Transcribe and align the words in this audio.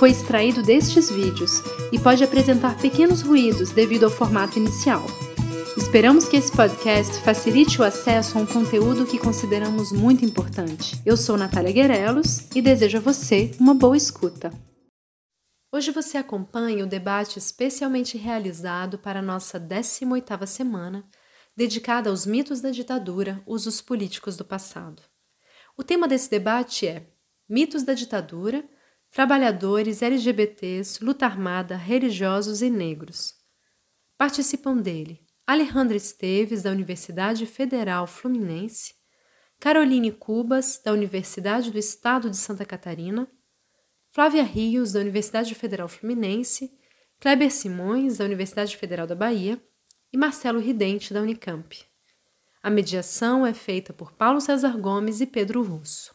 foi 0.00 0.12
extraído 0.12 0.62
destes 0.62 1.10
vídeos 1.10 1.60
e 1.92 1.98
pode 1.98 2.24
apresentar 2.24 2.74
pequenos 2.80 3.20
ruídos 3.20 3.70
devido 3.70 4.04
ao 4.04 4.10
formato 4.10 4.58
inicial. 4.58 5.04
Esperamos 5.76 6.26
que 6.26 6.38
esse 6.38 6.50
podcast 6.50 7.20
facilite 7.20 7.78
o 7.78 7.84
acesso 7.84 8.38
a 8.38 8.40
um 8.40 8.46
conteúdo 8.46 9.04
que 9.04 9.18
consideramos 9.18 9.92
muito 9.92 10.24
importante. 10.24 10.98
Eu 11.04 11.18
sou 11.18 11.36
Natália 11.36 11.70
Guerelos 11.70 12.48
e 12.56 12.62
desejo 12.62 12.96
a 12.96 13.00
você 13.02 13.50
uma 13.60 13.74
boa 13.74 13.94
escuta. 13.94 14.50
Hoje 15.70 15.90
você 15.90 16.16
acompanha 16.16 16.82
o 16.82 16.88
debate 16.88 17.38
especialmente 17.38 18.16
realizado 18.16 18.98
para 18.98 19.18
a 19.18 19.22
nossa 19.22 19.60
18ª 19.60 20.46
semana, 20.46 21.04
dedicada 21.54 22.08
aos 22.08 22.24
mitos 22.24 22.62
da 22.62 22.70
ditadura, 22.70 23.42
usos 23.46 23.82
políticos 23.82 24.34
do 24.34 24.46
passado. 24.46 25.02
O 25.76 25.84
tema 25.84 26.08
desse 26.08 26.30
debate 26.30 26.86
é 26.86 27.06
Mitos 27.46 27.82
da 27.82 27.92
ditadura, 27.92 28.64
trabalhadores 29.10 30.02
LGBTs, 30.02 31.04
luta 31.04 31.26
armada, 31.26 31.76
religiosos 31.76 32.62
e 32.62 32.70
negros. 32.70 33.34
Participam 34.16 34.76
dele 34.76 35.20
Alejandra 35.46 35.96
Esteves, 35.96 36.62
da 36.62 36.70
Universidade 36.70 37.44
Federal 37.44 38.06
Fluminense, 38.06 38.94
Caroline 39.58 40.12
Cubas, 40.12 40.80
da 40.84 40.92
Universidade 40.92 41.72
do 41.72 41.78
Estado 41.78 42.30
de 42.30 42.36
Santa 42.36 42.64
Catarina, 42.64 43.28
Flávia 44.12 44.44
Rios, 44.44 44.92
da 44.92 45.00
Universidade 45.00 45.54
Federal 45.54 45.88
Fluminense, 45.88 46.70
Kleber 47.18 47.50
Simões, 47.50 48.18
da 48.18 48.24
Universidade 48.24 48.76
Federal 48.76 49.06
da 49.06 49.14
Bahia 49.14 49.60
e 50.12 50.16
Marcelo 50.16 50.60
Ridente, 50.60 51.12
da 51.12 51.20
Unicamp. 51.20 51.84
A 52.62 52.70
mediação 52.70 53.44
é 53.44 53.52
feita 53.52 53.92
por 53.92 54.12
Paulo 54.12 54.40
César 54.40 54.76
Gomes 54.76 55.20
e 55.20 55.26
Pedro 55.26 55.62
Russo. 55.62 56.14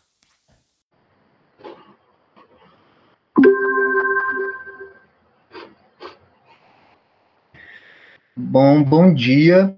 Bom, 8.37 8.81
bom 8.81 9.13
dia 9.13 9.77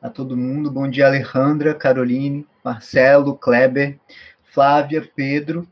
a 0.00 0.08
todo 0.08 0.36
mundo. 0.36 0.70
Bom 0.70 0.88
dia, 0.88 1.06
Alejandra, 1.06 1.74
Caroline, 1.74 2.46
Marcelo, 2.64 3.36
Kleber, 3.36 3.98
Flávia, 4.44 5.06
Pedro. 5.14 5.68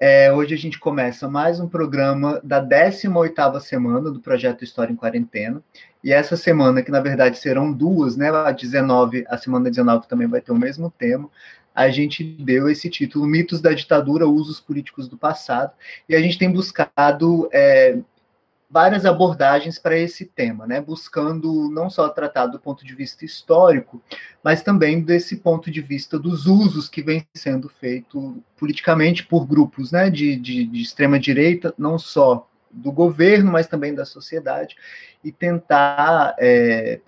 É, 0.00 0.32
hoje 0.32 0.54
a 0.54 0.58
gente 0.58 0.78
começa 0.78 1.28
mais 1.28 1.60
um 1.60 1.68
programa 1.68 2.40
da 2.42 2.60
18ª 2.60 3.60
semana 3.60 4.10
do 4.10 4.20
projeto 4.20 4.64
História 4.64 4.92
em 4.92 4.96
Quarentena. 4.96 5.62
E 6.02 6.12
essa 6.12 6.36
semana, 6.36 6.82
que 6.82 6.90
na 6.90 7.00
verdade 7.00 7.38
serão 7.38 7.72
duas, 7.72 8.16
né? 8.16 8.30
A 8.30 8.50
19, 8.50 9.24
a 9.28 9.36
semana 9.36 9.68
19 9.68 10.08
também 10.08 10.26
vai 10.26 10.40
ter 10.40 10.52
o 10.52 10.58
mesmo 10.58 10.90
tema. 10.90 11.28
A 11.74 11.88
gente 11.90 12.22
deu 12.22 12.68
esse 12.68 12.88
título 12.90 13.26
Mitos 13.26 13.60
da 13.60 13.72
Ditadura, 13.72 14.26
Usos 14.26 14.60
Políticos 14.60 15.08
do 15.08 15.16
Passado, 15.16 15.72
e 16.08 16.14
a 16.14 16.20
gente 16.20 16.38
tem 16.38 16.50
buscado 16.50 17.48
é, 17.52 17.98
várias 18.72 19.04
abordagens 19.04 19.78
para 19.78 19.98
esse 19.98 20.24
tema, 20.24 20.66
né? 20.66 20.80
buscando 20.80 21.70
não 21.70 21.90
só 21.90 22.08
tratar 22.08 22.46
do 22.46 22.58
ponto 22.58 22.86
de 22.86 22.94
vista 22.94 23.22
histórico, 23.22 24.02
mas 24.42 24.62
também 24.62 25.02
desse 25.02 25.36
ponto 25.36 25.70
de 25.70 25.82
vista 25.82 26.18
dos 26.18 26.46
usos 26.46 26.88
que 26.88 27.02
vem 27.02 27.26
sendo 27.34 27.68
feito 27.68 28.42
politicamente 28.56 29.26
por 29.26 29.46
grupos 29.46 29.92
né? 29.92 30.08
de, 30.08 30.36
de, 30.36 30.64
de 30.64 30.80
extrema-direita, 30.80 31.74
não 31.76 31.98
só 31.98 32.48
do 32.70 32.90
governo, 32.90 33.52
mas 33.52 33.66
também 33.66 33.94
da 33.94 34.06
sociedade, 34.06 34.74
e 35.22 35.30
tentar 35.30 36.34
é, 36.38 36.98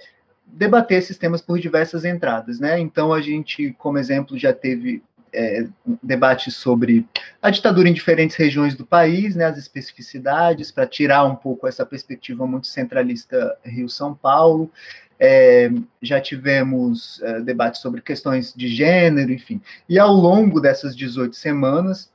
debater 0.55 0.99
esses 0.99 1.19
temas 1.19 1.41
por 1.41 1.59
diversas 1.59 2.05
entradas. 2.05 2.61
Né? 2.61 2.79
Então, 2.79 3.13
a 3.13 3.21
gente, 3.21 3.75
como 3.79 3.99
exemplo, 3.99 4.39
já 4.39 4.53
teve 4.53 5.03
é, 5.35 5.67
debate 6.03 6.51
sobre 6.51 7.07
a 7.43 7.51
ditadura 7.51 7.89
em 7.89 7.93
diferentes 7.93 8.37
regiões 8.37 8.75
do 8.77 8.87
país, 8.87 9.35
né, 9.35 9.45
as 9.47 9.59
especificidades, 9.59 10.71
para 10.71 10.87
tirar 10.87 11.25
um 11.25 11.35
pouco 11.35 11.67
essa 11.67 11.85
perspectiva 11.85 12.47
muito 12.47 12.69
centralista 12.69 13.59
Rio-São 13.65 14.15
Paulo. 14.15 14.71
É, 15.19 15.71
já 16.01 16.21
tivemos 16.21 17.21
é, 17.23 17.41
debates 17.41 17.81
sobre 17.81 18.01
questões 18.01 18.55
de 18.55 18.69
gênero, 18.69 19.33
enfim. 19.33 19.61
E 19.89 19.99
ao 19.99 20.13
longo 20.13 20.61
dessas 20.61 20.95
18 20.97 21.35
semanas, 21.35 22.13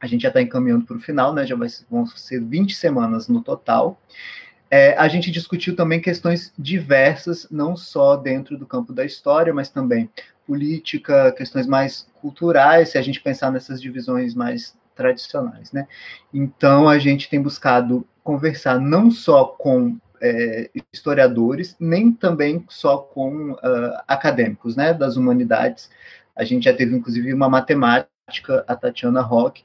a 0.00 0.06
gente 0.06 0.22
já 0.22 0.28
está 0.28 0.40
encaminhando 0.40 0.86
para 0.86 0.96
o 0.96 1.00
final, 1.00 1.34
né, 1.34 1.46
já 1.46 1.54
vai, 1.54 1.68
vão 1.90 2.06
ser 2.06 2.42
20 2.42 2.74
semanas 2.74 3.28
no 3.28 3.42
total. 3.42 4.00
É, 4.70 4.96
a 4.96 5.08
gente 5.08 5.30
discutiu 5.30 5.74
também 5.74 6.00
questões 6.00 6.52
diversas, 6.56 7.46
não 7.50 7.76
só 7.76 8.16
dentro 8.16 8.56
do 8.56 8.64
campo 8.64 8.92
da 8.92 9.04
história, 9.04 9.52
mas 9.52 9.68
também 9.68 10.08
política, 10.46 11.32
questões 11.32 11.66
mais 11.66 12.08
culturais, 12.20 12.90
se 12.90 12.98
a 12.98 13.02
gente 13.02 13.20
pensar 13.20 13.50
nessas 13.50 13.80
divisões 13.82 14.34
mais 14.34 14.76
tradicionais, 14.94 15.72
né? 15.72 15.88
Então 16.32 16.88
a 16.88 16.98
gente 16.98 17.28
tem 17.28 17.40
buscado 17.40 18.06
conversar 18.22 18.78
não 18.78 19.10
só 19.10 19.44
com 19.44 19.98
é, 20.20 20.70
historiadores, 20.92 21.74
nem 21.80 22.12
também 22.12 22.64
só 22.68 22.98
com 22.98 23.52
uh, 23.52 23.58
acadêmicos, 24.06 24.76
né, 24.76 24.92
das 24.92 25.16
humanidades. 25.16 25.90
A 26.36 26.44
gente 26.44 26.64
já 26.64 26.74
teve 26.74 26.94
inclusive 26.94 27.32
uma 27.32 27.48
matemática, 27.48 28.64
a 28.68 28.76
Tatiana 28.76 29.22
Rock, 29.22 29.64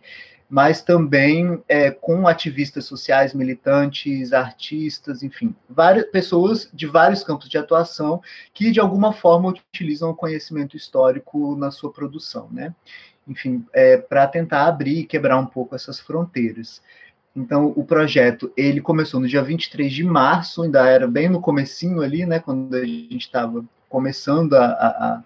mas 0.50 0.82
também 0.82 1.62
é, 1.68 1.90
com 1.90 2.28
ativistas 2.28 2.86
sociais, 2.86 3.34
militantes, 3.34 4.32
artistas, 4.32 5.24
enfim, 5.24 5.56
várias 5.70 6.06
pessoas 6.06 6.70
de 6.74 6.86
vários 6.86 7.24
campos 7.24 7.50
de 7.50 7.58
atuação 7.58 8.22
que 8.54 8.72
de 8.72 8.80
alguma 8.80 9.12
forma 9.12 9.50
utilizam 9.50 10.12
o 10.12 10.16
conhecimento 10.16 10.78
histórico 10.78 11.56
na 11.56 11.72
sua 11.72 11.92
produção, 11.92 12.48
né? 12.52 12.74
Enfim, 13.28 13.66
é, 13.74 13.98
para 13.98 14.28
tentar 14.28 14.68
abrir 14.68 15.00
e 15.00 15.06
quebrar 15.06 15.40
um 15.40 15.48
pouco 15.48 15.74
essas 15.74 16.00
fronteiras. 16.00 16.82
Então, 17.36 17.74
o 17.76 17.84
projeto, 17.84 18.52
ele 18.56 18.80
começou 18.80 19.20
no 19.20 19.28
dia 19.28 19.42
23 19.42 19.92
de 19.92 20.04
março, 20.04 20.62
ainda 20.62 20.88
era 20.88 21.08
bem 21.08 21.28
no 21.28 21.42
comecinho 21.42 22.02
ali, 22.02 22.26
né, 22.26 22.40
quando 22.40 22.74
a 22.74 22.86
gente 22.86 23.18
estava 23.18 23.66
começando 23.90 24.54
a, 24.54 24.66
a, 24.66 25.24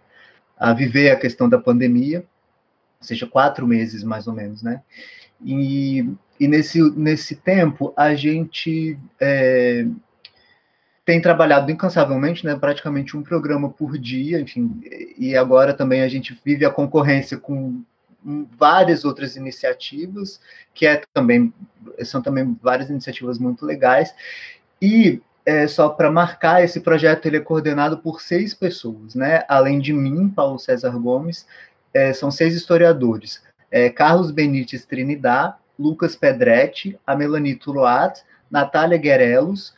a 0.57 0.73
viver 0.73 1.11
a 1.11 1.15
questão 1.15 1.47
da 1.47 1.59
pandemia, 1.59 2.25
ou 2.99 3.07
seja, 3.07 3.25
quatro 3.25 3.65
meses 3.65 4.03
mais 4.03 4.27
ou 4.27 4.33
menos, 4.33 4.61
né? 4.61 4.81
E, 5.43 6.05
e 6.39 6.47
nesse, 6.47 6.81
nesse 6.97 7.35
tempo 7.35 7.93
a 7.95 8.13
gente 8.13 8.99
é, 9.19 9.85
tem 11.05 11.21
trabalhado 11.21 11.71
incansavelmente, 11.71 12.45
né? 12.45 12.55
Praticamente 12.55 13.15
um 13.15 13.23
programa 13.23 13.69
por 13.69 13.97
dia, 13.97 14.39
enfim, 14.39 14.81
e 15.17 15.35
agora 15.35 15.73
também 15.73 16.01
a 16.01 16.09
gente 16.09 16.39
vive 16.43 16.65
a 16.65 16.71
concorrência 16.71 17.37
com 17.37 17.81
várias 18.57 19.05
outras 19.05 19.35
iniciativas, 19.35 20.41
que 20.73 20.85
é 20.85 21.01
também 21.13 21.53
são 22.03 22.21
também 22.21 22.57
várias 22.61 22.89
iniciativas 22.89 23.39
muito 23.39 23.65
legais. 23.65 24.13
E 24.81 25.21
é, 25.45 25.67
só 25.67 25.89
para 25.89 26.11
marcar, 26.11 26.63
esse 26.63 26.79
projeto 26.79 27.25
ele 27.25 27.37
é 27.37 27.41
coordenado 27.41 27.97
por 27.97 28.21
seis 28.21 28.53
pessoas, 28.53 29.15
né? 29.15 29.43
Além 29.47 29.79
de 29.79 29.93
mim, 29.93 30.29
Paulo 30.29 30.59
César 30.59 30.91
Gomes, 30.91 31.47
é, 31.93 32.13
são 32.13 32.31
seis 32.31 32.55
historiadores. 32.55 33.41
É, 33.71 33.89
Carlos 33.89 34.31
Benites 34.31 34.85
Trinidad, 34.85 35.55
Lucas 35.77 36.15
Pedretti, 36.15 36.99
a 37.05 37.15
Melanito 37.15 37.71
Loat, 37.71 38.21
Natália 38.49 38.97
Guerelos 38.97 39.73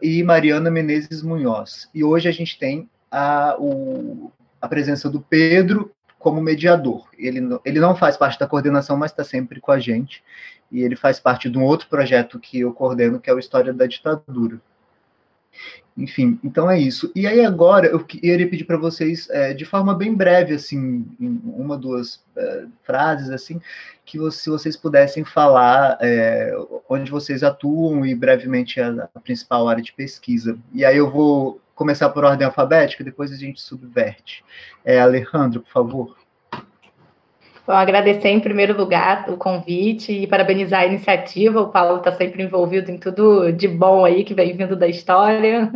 e 0.00 0.22
Mariana 0.22 0.70
Menezes 0.70 1.22
Munhoz. 1.22 1.88
E 1.94 2.02
hoje 2.02 2.28
a 2.28 2.32
gente 2.32 2.58
tem 2.58 2.88
a, 3.10 3.56
o, 3.58 4.32
a 4.60 4.68
presença 4.68 5.10
do 5.10 5.20
Pedro 5.20 5.90
como 6.18 6.40
mediador. 6.40 7.06
Ele, 7.18 7.40
ele 7.64 7.80
não 7.80 7.94
faz 7.94 8.16
parte 8.16 8.38
da 8.38 8.46
coordenação, 8.46 8.96
mas 8.96 9.10
está 9.10 9.22
sempre 9.22 9.60
com 9.60 9.70
a 9.70 9.78
gente. 9.78 10.24
E 10.72 10.82
ele 10.82 10.96
faz 10.96 11.20
parte 11.20 11.50
de 11.50 11.58
um 11.58 11.64
outro 11.64 11.86
projeto 11.88 12.40
que 12.40 12.60
eu 12.60 12.72
coordeno, 12.72 13.20
que 13.20 13.28
é 13.28 13.34
o 13.34 13.38
História 13.38 13.74
da 13.74 13.86
Ditadura. 13.86 14.60
Enfim, 15.96 16.40
então 16.42 16.68
é 16.68 16.78
isso. 16.78 17.12
E 17.14 17.24
aí 17.24 17.44
agora 17.44 17.86
eu 17.86 18.04
queria 18.04 18.48
pedir 18.48 18.64
para 18.64 18.76
vocês, 18.76 19.28
é, 19.30 19.54
de 19.54 19.64
forma 19.64 19.94
bem 19.94 20.12
breve, 20.12 20.52
assim, 20.52 21.06
uma, 21.20 21.78
duas 21.78 22.20
é, 22.36 22.64
frases, 22.82 23.30
assim, 23.30 23.60
que 24.04 24.18
se 24.32 24.50
vocês 24.50 24.76
pudessem 24.76 25.24
falar 25.24 25.96
é, 26.00 26.52
onde 26.88 27.12
vocês 27.12 27.44
atuam 27.44 28.04
e 28.04 28.12
brevemente 28.12 28.80
a, 28.80 29.08
a, 29.14 29.20
principal 29.20 29.68
área 29.68 29.82
de 29.82 29.92
pesquisa. 29.92 30.58
E 30.72 30.84
aí 30.84 30.96
eu 30.96 31.08
vou 31.08 31.60
começar 31.76 32.08
por 32.10 32.24
ordem 32.24 32.46
alfabética, 32.46 33.04
depois 33.04 33.30
a 33.30 33.36
gente 33.36 33.60
subverte. 33.60 34.44
É, 34.84 35.00
Alejandro, 35.00 35.60
por 35.60 35.70
favor. 35.70 36.23
Bom, 37.66 37.72
agradecer 37.72 38.28
em 38.28 38.40
primeiro 38.40 38.76
lugar 38.76 39.24
o 39.30 39.38
convite 39.38 40.12
e 40.12 40.26
parabenizar 40.26 40.82
a 40.82 40.86
iniciativa. 40.86 41.62
O 41.62 41.70
Paulo 41.70 41.96
está 41.96 42.12
sempre 42.12 42.42
envolvido 42.42 42.90
em 42.90 42.98
tudo 42.98 43.50
de 43.52 43.66
bom 43.66 44.04
aí 44.04 44.22
que 44.22 44.34
vem 44.34 44.54
vindo 44.54 44.76
da 44.76 44.86
história. 44.86 45.72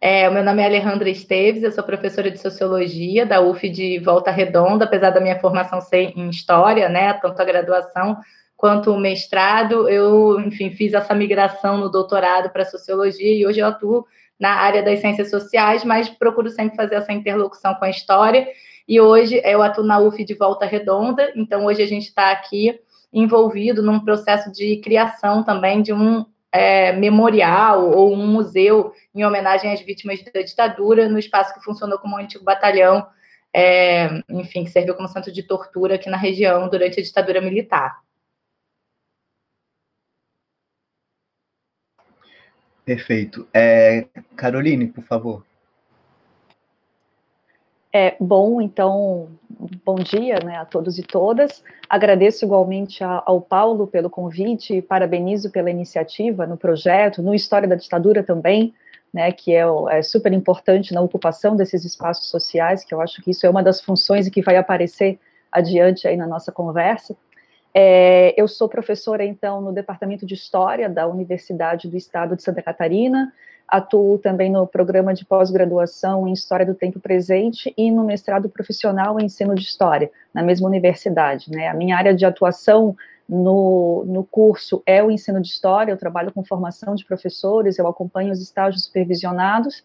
É, 0.00 0.28
o 0.28 0.32
meu 0.32 0.44
nome 0.44 0.62
é 0.62 0.66
Alejandra 0.66 1.10
Esteves, 1.10 1.64
eu 1.64 1.72
sou 1.72 1.82
professora 1.82 2.30
de 2.30 2.38
Sociologia 2.38 3.26
da 3.26 3.40
UF 3.40 3.68
de 3.68 3.98
Volta 3.98 4.30
Redonda, 4.30 4.84
apesar 4.84 5.10
da 5.10 5.20
minha 5.20 5.40
formação 5.40 5.80
ser 5.80 6.12
em 6.16 6.28
História, 6.28 6.88
né, 6.88 7.12
tanto 7.14 7.40
a 7.40 7.44
graduação 7.44 8.18
quanto 8.56 8.92
o 8.92 8.98
mestrado, 8.98 9.88
eu, 9.88 10.40
enfim, 10.40 10.70
fiz 10.70 10.92
essa 10.92 11.12
migração 11.12 11.76
no 11.76 11.88
doutorado 11.88 12.50
para 12.50 12.64
Sociologia 12.64 13.34
e 13.34 13.44
hoje 13.44 13.58
eu 13.58 13.66
atuo 13.66 14.04
na 14.38 14.54
área 14.54 14.82
das 14.82 15.00
ciências 15.00 15.30
sociais, 15.30 15.84
mas 15.84 16.08
procuro 16.08 16.50
sempre 16.50 16.76
fazer 16.76 16.96
essa 16.96 17.12
interlocução 17.12 17.74
com 17.74 17.84
a 17.84 17.90
história 17.90 18.46
e 18.88 19.00
hoje 19.00 19.40
eu 19.44 19.62
atuo 19.62 19.84
na 19.84 19.98
UF 19.98 20.24
de 20.24 20.34
Volta 20.34 20.66
Redonda, 20.66 21.32
então 21.34 21.64
hoje 21.64 21.82
a 21.82 21.86
gente 21.86 22.08
está 22.08 22.30
aqui 22.30 22.80
envolvido 23.12 23.82
num 23.82 24.00
processo 24.00 24.50
de 24.50 24.78
criação 24.78 25.42
também 25.42 25.82
de 25.82 25.92
um 25.92 26.24
é, 26.50 26.92
memorial 26.92 27.90
ou 27.90 28.12
um 28.12 28.26
museu 28.26 28.92
em 29.14 29.24
homenagem 29.24 29.72
às 29.72 29.80
vítimas 29.80 30.22
da 30.22 30.42
ditadura 30.42 31.08
no 31.08 31.18
espaço 31.18 31.54
que 31.54 31.64
funcionou 31.64 31.98
como 31.98 32.16
um 32.16 32.18
antigo 32.18 32.44
batalhão, 32.44 33.06
é, 33.54 34.22
enfim, 34.28 34.64
que 34.64 34.70
serviu 34.70 34.94
como 34.94 35.08
centro 35.08 35.32
de 35.32 35.42
tortura 35.42 35.94
aqui 35.94 36.10
na 36.10 36.16
região 36.16 36.68
durante 36.68 37.00
a 37.00 37.02
ditadura 37.02 37.40
militar. 37.40 38.00
Perfeito. 42.84 43.46
É, 43.54 44.06
Caroline, 44.36 44.88
por 44.88 45.04
favor. 45.04 45.44
É, 47.94 48.16
bom, 48.18 48.60
então, 48.62 49.28
bom 49.84 49.96
dia 49.96 50.38
né, 50.42 50.56
a 50.56 50.64
todos 50.64 50.98
e 50.98 51.02
todas. 51.02 51.62
Agradeço 51.88 52.44
igualmente 52.44 53.04
a, 53.04 53.22
ao 53.26 53.38
Paulo 53.38 53.86
pelo 53.86 54.08
convite 54.08 54.76
e 54.76 54.82
parabenizo 54.82 55.50
pela 55.50 55.70
iniciativa 55.70 56.46
no 56.46 56.56
projeto, 56.56 57.22
no 57.22 57.34
História 57.34 57.68
da 57.68 57.74
Ditadura 57.74 58.22
também, 58.22 58.72
né, 59.12 59.30
que 59.30 59.54
é, 59.54 59.64
é, 59.90 60.02
super 60.02 60.32
importante 60.32 60.94
na 60.94 61.02
ocupação 61.02 61.54
desses 61.54 61.84
espaços 61.84 62.30
sociais, 62.30 62.82
que 62.82 62.94
eu 62.94 63.00
acho 63.00 63.20
que 63.20 63.30
isso 63.30 63.44
é 63.44 63.50
uma 63.50 63.62
das 63.62 63.82
funções 63.82 64.26
e 64.26 64.30
que 64.30 64.40
vai 64.40 64.56
aparecer 64.56 65.18
adiante 65.50 66.08
aí 66.08 66.16
na 66.16 66.26
nossa 66.26 66.50
conversa. 66.50 67.14
É, 67.74 68.34
eu 68.40 68.48
sou 68.48 68.70
professora, 68.70 69.22
então, 69.22 69.60
no 69.60 69.72
Departamento 69.72 70.24
de 70.24 70.32
História 70.32 70.88
da 70.88 71.06
Universidade 71.06 71.88
do 71.88 71.96
Estado 71.96 72.36
de 72.36 72.42
Santa 72.42 72.62
Catarina, 72.62 73.30
Atuo 73.72 74.18
também 74.18 74.50
no 74.50 74.66
programa 74.66 75.14
de 75.14 75.24
pós-graduação 75.24 76.28
em 76.28 76.32
História 76.34 76.66
do 76.66 76.74
Tempo 76.74 77.00
Presente 77.00 77.72
e 77.74 77.90
no 77.90 78.04
mestrado 78.04 78.46
profissional 78.46 79.18
em 79.18 79.24
Ensino 79.24 79.54
de 79.54 79.62
História, 79.62 80.10
na 80.34 80.42
mesma 80.42 80.68
universidade. 80.68 81.50
Né? 81.50 81.68
A 81.68 81.72
minha 81.72 81.96
área 81.96 82.14
de 82.14 82.26
atuação 82.26 82.94
no, 83.26 84.04
no 84.06 84.24
curso 84.24 84.82
é 84.84 85.02
o 85.02 85.10
ensino 85.10 85.40
de 85.40 85.48
História, 85.48 85.90
eu 85.90 85.96
trabalho 85.96 86.30
com 86.30 86.44
formação 86.44 86.94
de 86.94 87.02
professores, 87.06 87.78
eu 87.78 87.86
acompanho 87.86 88.30
os 88.30 88.42
estágios 88.42 88.84
supervisionados, 88.84 89.82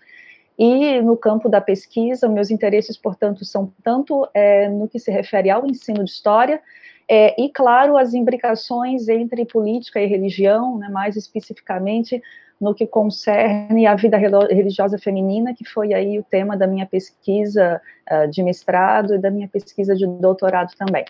e 0.60 1.00
no 1.02 1.16
campo 1.16 1.48
da 1.48 1.62
pesquisa, 1.62 2.28
meus 2.28 2.52
interesses, 2.52 2.98
portanto, 2.98 3.46
são 3.46 3.72
tanto 3.82 4.28
é, 4.34 4.68
no 4.68 4.90
que 4.90 5.00
se 5.00 5.10
refere 5.10 5.50
ao 5.50 5.66
ensino 5.66 6.04
de 6.04 6.10
História, 6.10 6.62
é, 7.08 7.42
e, 7.42 7.50
claro, 7.50 7.96
as 7.96 8.14
imbricações 8.14 9.08
entre 9.08 9.46
política 9.46 10.02
e 10.02 10.08
religião, 10.08 10.78
né, 10.78 10.90
mais 10.90 11.16
especificamente 11.16 12.22
no 12.60 12.74
que 12.74 12.88
concerne 12.88 13.86
a 13.86 13.96
vida 13.96 14.18
religiosa 14.18 14.98
feminina, 14.98 15.54
que 15.54 15.64
foi 15.64 15.94
aí 15.94 16.18
o 16.18 16.24
tema 16.24 16.58
da 16.58 16.66
minha 16.66 16.86
pesquisa 16.86 17.80
uh, 18.12 18.30
de 18.30 18.42
mestrado 18.42 19.16
e 19.16 19.20
da 19.20 19.30
minha 19.30 19.48
pesquisa 19.48 19.96
de 19.96 20.08
doutorado 20.08 20.74
também. 20.76 21.06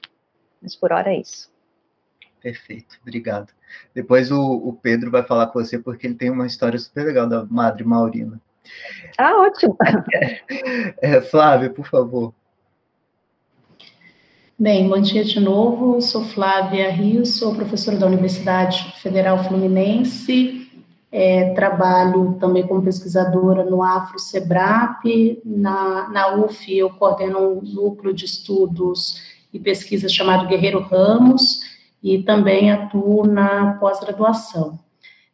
Mas 0.61 0.75
por 0.75 0.91
hora 0.91 1.13
é 1.13 1.21
isso. 1.21 1.49
Perfeito, 2.41 2.97
obrigado. 3.01 3.51
Depois 3.93 4.31
o, 4.31 4.39
o 4.39 4.73
Pedro 4.73 5.09
vai 5.09 5.23
falar 5.23 5.47
com 5.47 5.59
você, 5.59 5.79
porque 5.79 6.07
ele 6.07 6.15
tem 6.15 6.29
uma 6.29 6.45
história 6.45 6.77
super 6.77 7.05
legal 7.05 7.27
da 7.27 7.45
Madre 7.45 7.83
Maurina. 7.83 8.39
Ah, 9.17 9.41
ótimo. 9.41 9.77
É, 11.01 11.21
Flávia, 11.21 11.69
por 11.69 11.87
favor. 11.87 12.33
Bem, 14.59 14.89
bom 14.89 14.99
dia 14.99 15.23
de 15.23 15.39
novo. 15.39 16.01
Sou 16.01 16.25
Flávia 16.25 16.89
Rios, 16.91 17.37
sou 17.37 17.55
professora 17.55 17.97
da 17.97 18.07
Universidade 18.07 18.91
Federal 19.01 19.43
Fluminense 19.43 20.56
é, 21.11 21.53
trabalho 21.53 22.37
também 22.39 22.67
como 22.67 22.81
pesquisadora 22.81 23.63
no 23.63 23.81
Afro-Sebrap, 23.81 25.41
na, 25.45 26.09
na 26.09 26.35
UF 26.35 26.75
eu 26.75 26.89
coordeno 26.89 27.39
um 27.39 27.61
núcleo 27.61 28.13
de 28.13 28.25
estudos 28.25 29.21
e 29.53 29.59
pesquisa 29.59 30.09
chamado 30.09 30.47
Guerreiro 30.47 30.81
Ramos, 30.81 31.61
e 32.03 32.21
também 32.23 32.71
atuo 32.71 33.25
na 33.25 33.73
pós-graduação. 33.73 34.79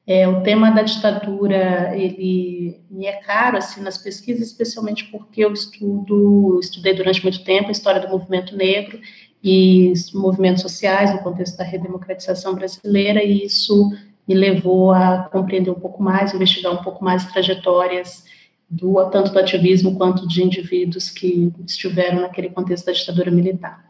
É, 0.06 0.28
o 0.28 0.44
tema 0.44 0.70
da 0.70 0.82
ditadura, 0.82 1.96
ele 1.98 2.82
me 2.92 3.06
é 3.06 3.14
caro, 3.22 3.58
assim, 3.58 3.82
nas 3.82 3.98
pesquisas, 3.98 4.48
especialmente 4.48 5.06
porque 5.06 5.44
eu 5.44 5.54
estudo, 5.54 6.60
estudei 6.60 6.94
durante 6.94 7.24
muito 7.24 7.44
tempo 7.44 7.70
a 7.70 7.72
história 7.72 8.02
do 8.02 8.10
movimento 8.10 8.56
negro 8.56 9.00
e 9.42 9.94
movimentos 10.14 10.62
sociais 10.62 11.14
no 11.14 11.20
contexto 11.20 11.58
da 11.58 11.64
redemocratização 11.64 12.54
brasileira, 12.54 13.24
e 13.24 13.46
isso 13.46 13.92
me 14.28 14.36
levou 14.36 14.92
a 14.92 15.30
compreender 15.32 15.70
um 15.70 15.80
pouco 15.80 16.02
mais, 16.02 16.34
investigar 16.34 16.74
um 16.74 16.84
pouco 16.84 17.04
mais 17.04 17.26
trajetórias 17.26 18.26
do 18.70 19.10
tanto 19.10 19.32
do 19.32 19.40
ativismo 19.40 19.98
quanto 19.98 20.28
de 20.28 20.44
indivíduos 20.44 21.10
que 21.10 21.52
estiveram 21.66 22.22
naquele 22.22 22.50
contexto 22.50 22.86
da 22.86 22.92
ditadura 22.92 23.30
militar. 23.30 23.86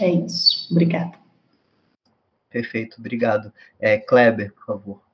É 0.00 0.10
isso. 0.10 0.68
Obrigada. 0.70 1.12
Perfeito, 2.50 2.96
obrigado. 2.98 3.52
É, 3.78 3.98
Kleber, 3.98 4.52
por 4.54 4.64
favor. 4.64 5.06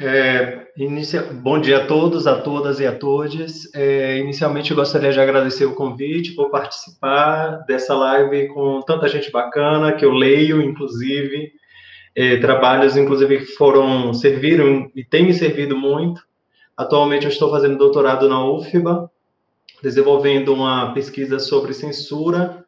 É, 0.00 0.66
inicia... 0.76 1.22
Bom 1.22 1.60
dia 1.60 1.84
a 1.84 1.86
todos, 1.86 2.26
a 2.26 2.40
todas 2.40 2.80
e 2.80 2.86
a 2.86 2.98
todos. 2.98 3.72
É, 3.74 4.18
inicialmente, 4.18 4.70
eu 4.70 4.76
gostaria 4.76 5.12
de 5.12 5.20
agradecer 5.20 5.66
o 5.66 5.74
convite 5.74 6.32
por 6.32 6.50
participar 6.50 7.64
dessa 7.66 7.94
live 7.94 8.48
com 8.48 8.80
tanta 8.82 9.08
gente 9.08 9.30
bacana 9.30 9.92
que 9.92 10.04
eu 10.04 10.12
leio, 10.12 10.60
inclusive, 10.60 11.52
é, 12.16 12.36
trabalhos, 12.36 12.96
inclusive, 12.96 13.40
que 13.40 13.52
foram, 13.52 14.14
serviram 14.14 14.90
e 14.94 15.04
têm 15.04 15.26
me 15.26 15.34
servido 15.34 15.76
muito. 15.76 16.22
Atualmente, 16.76 17.24
eu 17.24 17.30
estou 17.30 17.50
fazendo 17.50 17.78
doutorado 17.78 18.28
na 18.28 18.44
UFBA, 18.44 19.10
desenvolvendo 19.82 20.52
uma 20.52 20.92
pesquisa 20.92 21.38
sobre 21.38 21.72
censura 21.74 22.64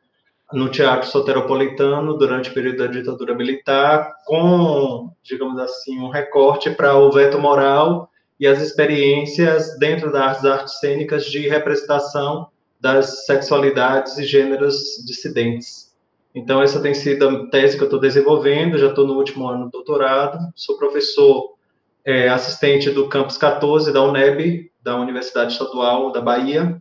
no 0.53 0.69
teatro 0.69 1.09
soteropolitano 1.09 2.17
durante 2.17 2.51
o 2.51 2.55
período 2.55 2.79
da 2.79 2.87
ditadura 2.87 3.35
militar, 3.35 4.15
com, 4.25 5.11
digamos 5.23 5.59
assim, 5.59 5.99
um 5.99 6.09
recorte 6.09 6.71
para 6.71 6.97
o 6.97 7.11
veto 7.11 7.39
moral 7.39 8.09
e 8.39 8.47
as 8.47 8.61
experiências 8.61 9.77
dentro 9.79 10.13
das 10.13 10.45
artes 10.45 10.79
cênicas 10.79 11.25
de 11.27 11.49
representação 11.49 12.49
das 12.81 13.27
sexualidades 13.27 14.19
e 14.19 14.25
gêneros 14.25 15.05
dissidentes. 15.05 15.86
Então, 16.37 16.63
essa 16.63 16.83
tem 16.83 16.93
sido 16.93 17.27
a 17.27 17.47
tese 17.49 17.79
que 17.79 17.83
eu 17.83 17.87
estou 17.87 17.99
desenvolvendo, 17.99 18.77
já 18.77 18.89
estou 18.89 19.07
no 19.07 19.15
último 19.15 19.49
ano 19.49 19.65
do 19.65 19.71
doutorado, 19.71 20.39
sou 20.55 20.77
professor 20.77 21.55
é, 22.05 22.29
assistente 22.29 22.91
do 22.91 23.09
campus 23.09 23.39
14 23.39 23.91
da 23.91 24.03
UNEB, 24.03 24.71
da 24.83 25.01
Universidade 25.01 25.53
Estadual 25.53 26.13
da 26.13 26.21
Bahia, 26.21 26.77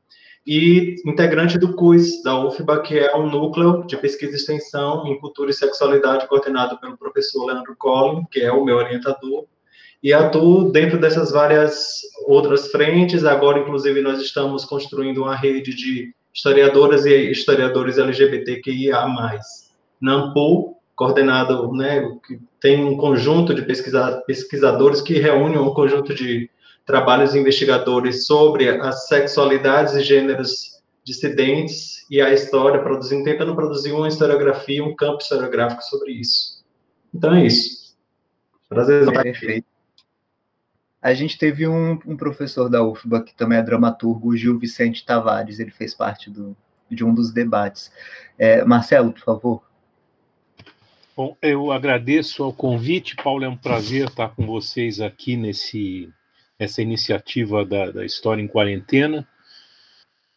e 0.46 0.98
integrante 1.06 1.58
do 1.58 1.74
CUS, 1.74 2.22
da 2.22 2.38
UFBA, 2.38 2.82
que 2.82 3.00
é 3.00 3.16
um 3.16 3.30
núcleo 3.30 3.86
de 3.88 3.96
pesquisa 3.96 4.34
e 4.34 4.36
extensão 4.36 5.08
em 5.08 5.18
cultura 5.22 5.52
e 5.52 5.54
sexualidade 5.54 6.28
coordenado 6.28 6.78
pelo 6.78 6.98
professor 6.98 7.46
Leandro 7.46 7.78
Collin, 7.78 8.26
que 8.30 8.42
é 8.42 8.52
o 8.52 8.66
meu 8.66 8.76
orientador, 8.76 9.46
e 10.04 10.12
atuo 10.12 10.70
dentro 10.70 11.00
dessas 11.00 11.32
várias 11.32 12.02
outras 12.28 12.70
frentes. 12.70 13.24
Agora, 13.24 13.60
inclusive, 13.60 14.02
nós 14.02 14.20
estamos 14.20 14.66
construindo 14.66 15.20
uma 15.20 15.36
rede 15.36 15.74
de 15.74 16.14
historiadoras 16.36 17.06
e 17.06 17.32
historiadores 17.32 17.98
LGBTQIA+. 17.98 19.08
NAMPU, 20.02 20.76
coordenado, 20.94 21.72
né, 21.72 22.02
que 22.28 22.40
tem 22.60 22.84
um 22.84 22.98
conjunto 22.98 23.54
de 23.54 23.62
pesquisa, 23.62 24.22
pesquisadores 24.28 25.02
que 25.02 25.18
reúnem 25.18 25.58
um 25.58 25.74
conjunto 25.74 26.14
de 26.14 26.50
trabalhos 26.86 27.34
investigadores 27.34 28.26
sobre 28.26 28.70
as 28.70 29.08
sexualidades 29.08 29.96
e 29.96 30.04
gêneros 30.04 30.82
dissidentes 31.04 32.06
e 32.10 32.22
a 32.22 32.34
história, 32.34 32.82
produzindo, 32.82 33.24
tentando 33.24 33.56
produzir 33.56 33.94
uma 33.94 34.08
historiografia, 34.08 34.84
um 34.84 34.96
campo 34.96 35.22
historiográfico 35.22 35.82
sobre 35.84 36.12
isso. 36.12 36.64
Então 37.14 37.34
é 37.34 37.46
isso. 37.46 37.96
Prazer 38.68 39.08
aqui. 39.18 39.64
A 41.06 41.14
gente 41.14 41.38
teve 41.38 41.68
um, 41.68 42.00
um, 42.04 42.18
professor 42.18 42.68
da 42.68 42.84
UFBA, 42.84 43.22
que 43.22 43.36
também 43.36 43.60
é 43.60 43.62
dramaturgo, 43.62 44.30
o 44.30 44.36
Gil 44.36 44.58
Vicente 44.58 45.06
Tavares, 45.06 45.60
ele 45.60 45.70
fez 45.70 45.94
parte 45.94 46.32
do, 46.32 46.58
de 46.90 47.06
um 47.06 47.14
dos 47.14 47.32
debates. 47.32 47.92
É, 48.40 48.66
Marcelo, 48.66 49.14
por 49.14 49.22
favor. 49.22 49.64
Bom, 51.16 51.38
eu 51.44 51.72
agradeço 51.72 52.44
ao 52.44 52.52
convite, 52.52 53.16
Paulo, 53.18 53.46
é 53.46 53.48
um 53.48 53.56
prazer 53.56 54.08
estar 54.08 54.30
com 54.30 54.48
vocês 54.48 55.00
aqui 55.00 55.38
nesse, 55.38 56.10
nessa 56.60 56.82
iniciativa 56.82 57.64
da, 57.64 57.92
da 57.92 58.04
História 58.04 58.42
em 58.42 58.48
Quarentena. 58.48 59.28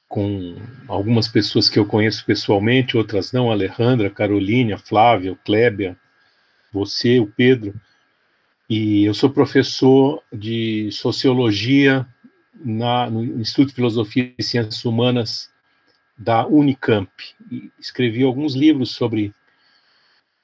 com 0.06 0.54
algumas 0.86 1.28
pessoas 1.28 1.70
que 1.70 1.78
eu 1.78 1.86
conheço 1.86 2.26
pessoalmente, 2.26 2.94
outras 2.94 3.32
não, 3.32 3.50
Alejandra, 3.50 4.10
Carolina, 4.10 4.76
Flávia, 4.76 5.34
Kleber, 5.46 5.96
você, 6.70 7.18
o 7.18 7.26
Pedro. 7.26 7.72
E 8.68 9.04
eu 9.04 9.14
sou 9.14 9.30
professor 9.30 10.22
de 10.30 10.90
sociologia 10.92 12.06
na, 12.54 13.08
no 13.08 13.24
Instituto 13.40 13.68
de 13.68 13.74
Filosofia 13.74 14.34
e 14.38 14.42
Ciências 14.42 14.84
Humanas 14.84 15.50
da 16.18 16.46
Unicamp. 16.46 17.10
E 17.50 17.70
escrevi 17.78 18.22
alguns 18.22 18.54
livros 18.54 18.90
sobre 18.90 19.34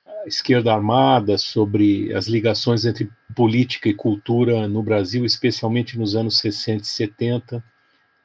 a 0.06 0.26
esquerda 0.26 0.72
armada, 0.72 1.36
sobre 1.36 2.14
as 2.14 2.26
ligações 2.26 2.86
entre 2.86 3.10
política 3.36 3.90
e 3.90 3.94
cultura 3.94 4.66
no 4.68 4.82
Brasil, 4.82 5.26
especialmente 5.26 5.98
nos 5.98 6.16
anos 6.16 6.38
60 6.38 6.82
e 6.82 6.86
70. 6.86 7.64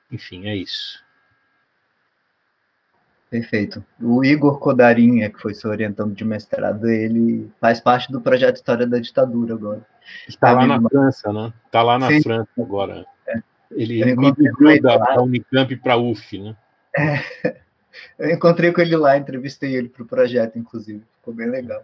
Enfim, 0.09 0.47
é 0.47 0.55
isso. 0.55 1.03
Perfeito. 3.29 3.83
O 4.01 4.25
Igor 4.25 4.57
Codarinha, 4.57 5.29
que 5.29 5.39
foi 5.39 5.53
se 5.53 5.67
orientando 5.67 6.15
de 6.15 6.25
mestrado, 6.25 6.87
ele 6.87 7.49
faz 7.61 7.79
parte 7.79 8.11
do 8.11 8.19
projeto 8.19 8.55
História 8.55 8.87
da 8.87 8.97
Ditadura 8.97 9.53
agora. 9.53 9.85
Está 10.27 10.51
lá 10.51 10.65
na 10.65 10.81
França, 10.81 11.31
né? 11.31 11.53
Está 11.65 11.83
lá 11.83 11.99
na 11.99 12.07
Sim. 12.07 12.23
França 12.23 12.49
agora. 12.57 13.05
É. 13.27 13.39
Ele 13.71 14.15
migrou 14.15 14.81
da, 14.81 14.97
da 14.97 15.21
Unicamp 15.21 15.75
para 15.75 15.93
a 15.93 15.97
UF, 15.97 16.39
né? 16.39 16.55
É. 16.97 17.55
Eu 18.17 18.31
encontrei 18.31 18.71
com 18.71 18.81
ele 18.81 18.95
lá, 18.95 19.17
entrevistei 19.17 19.75
ele 19.75 19.89
para 19.89 20.03
o 20.03 20.07
projeto, 20.07 20.57
inclusive. 20.57 21.03
Ficou 21.17 21.33
bem 21.33 21.49
legal. 21.49 21.83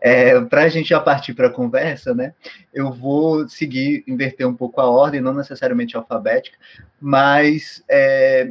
É, 0.00 0.40
para 0.42 0.62
a 0.62 0.68
gente 0.68 0.88
já 0.88 1.00
partir 1.00 1.34
para 1.34 1.48
a 1.48 1.52
conversa, 1.52 2.14
né? 2.14 2.32
Eu 2.72 2.92
vou 2.92 3.48
seguir, 3.48 4.02
inverter 4.06 4.46
um 4.46 4.54
pouco 4.54 4.80
a 4.80 4.88
ordem, 4.88 5.20
não 5.20 5.34
necessariamente 5.34 5.96
alfabética, 5.96 6.56
mas 7.00 7.84
é, 7.88 8.50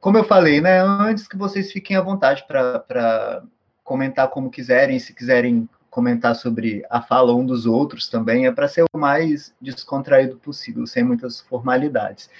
como 0.00 0.18
eu 0.18 0.24
falei, 0.24 0.60
né? 0.60 0.80
Antes 0.80 1.26
que 1.26 1.36
vocês 1.36 1.72
fiquem 1.72 1.96
à 1.96 2.00
vontade 2.00 2.44
para 2.46 3.42
comentar 3.84 4.28
como 4.28 4.50
quiserem, 4.50 4.98
se 4.98 5.14
quiserem 5.14 5.68
comentar 5.90 6.34
sobre 6.34 6.84
a 6.88 7.02
fala 7.02 7.34
um 7.34 7.44
dos 7.44 7.66
outros 7.66 8.08
também, 8.08 8.46
é 8.46 8.52
para 8.52 8.68
ser 8.68 8.84
o 8.92 8.98
mais 8.98 9.54
descontraído 9.60 10.36
possível, 10.38 10.86
sem 10.86 11.04
muitas 11.04 11.40
formalidades. 11.40 12.30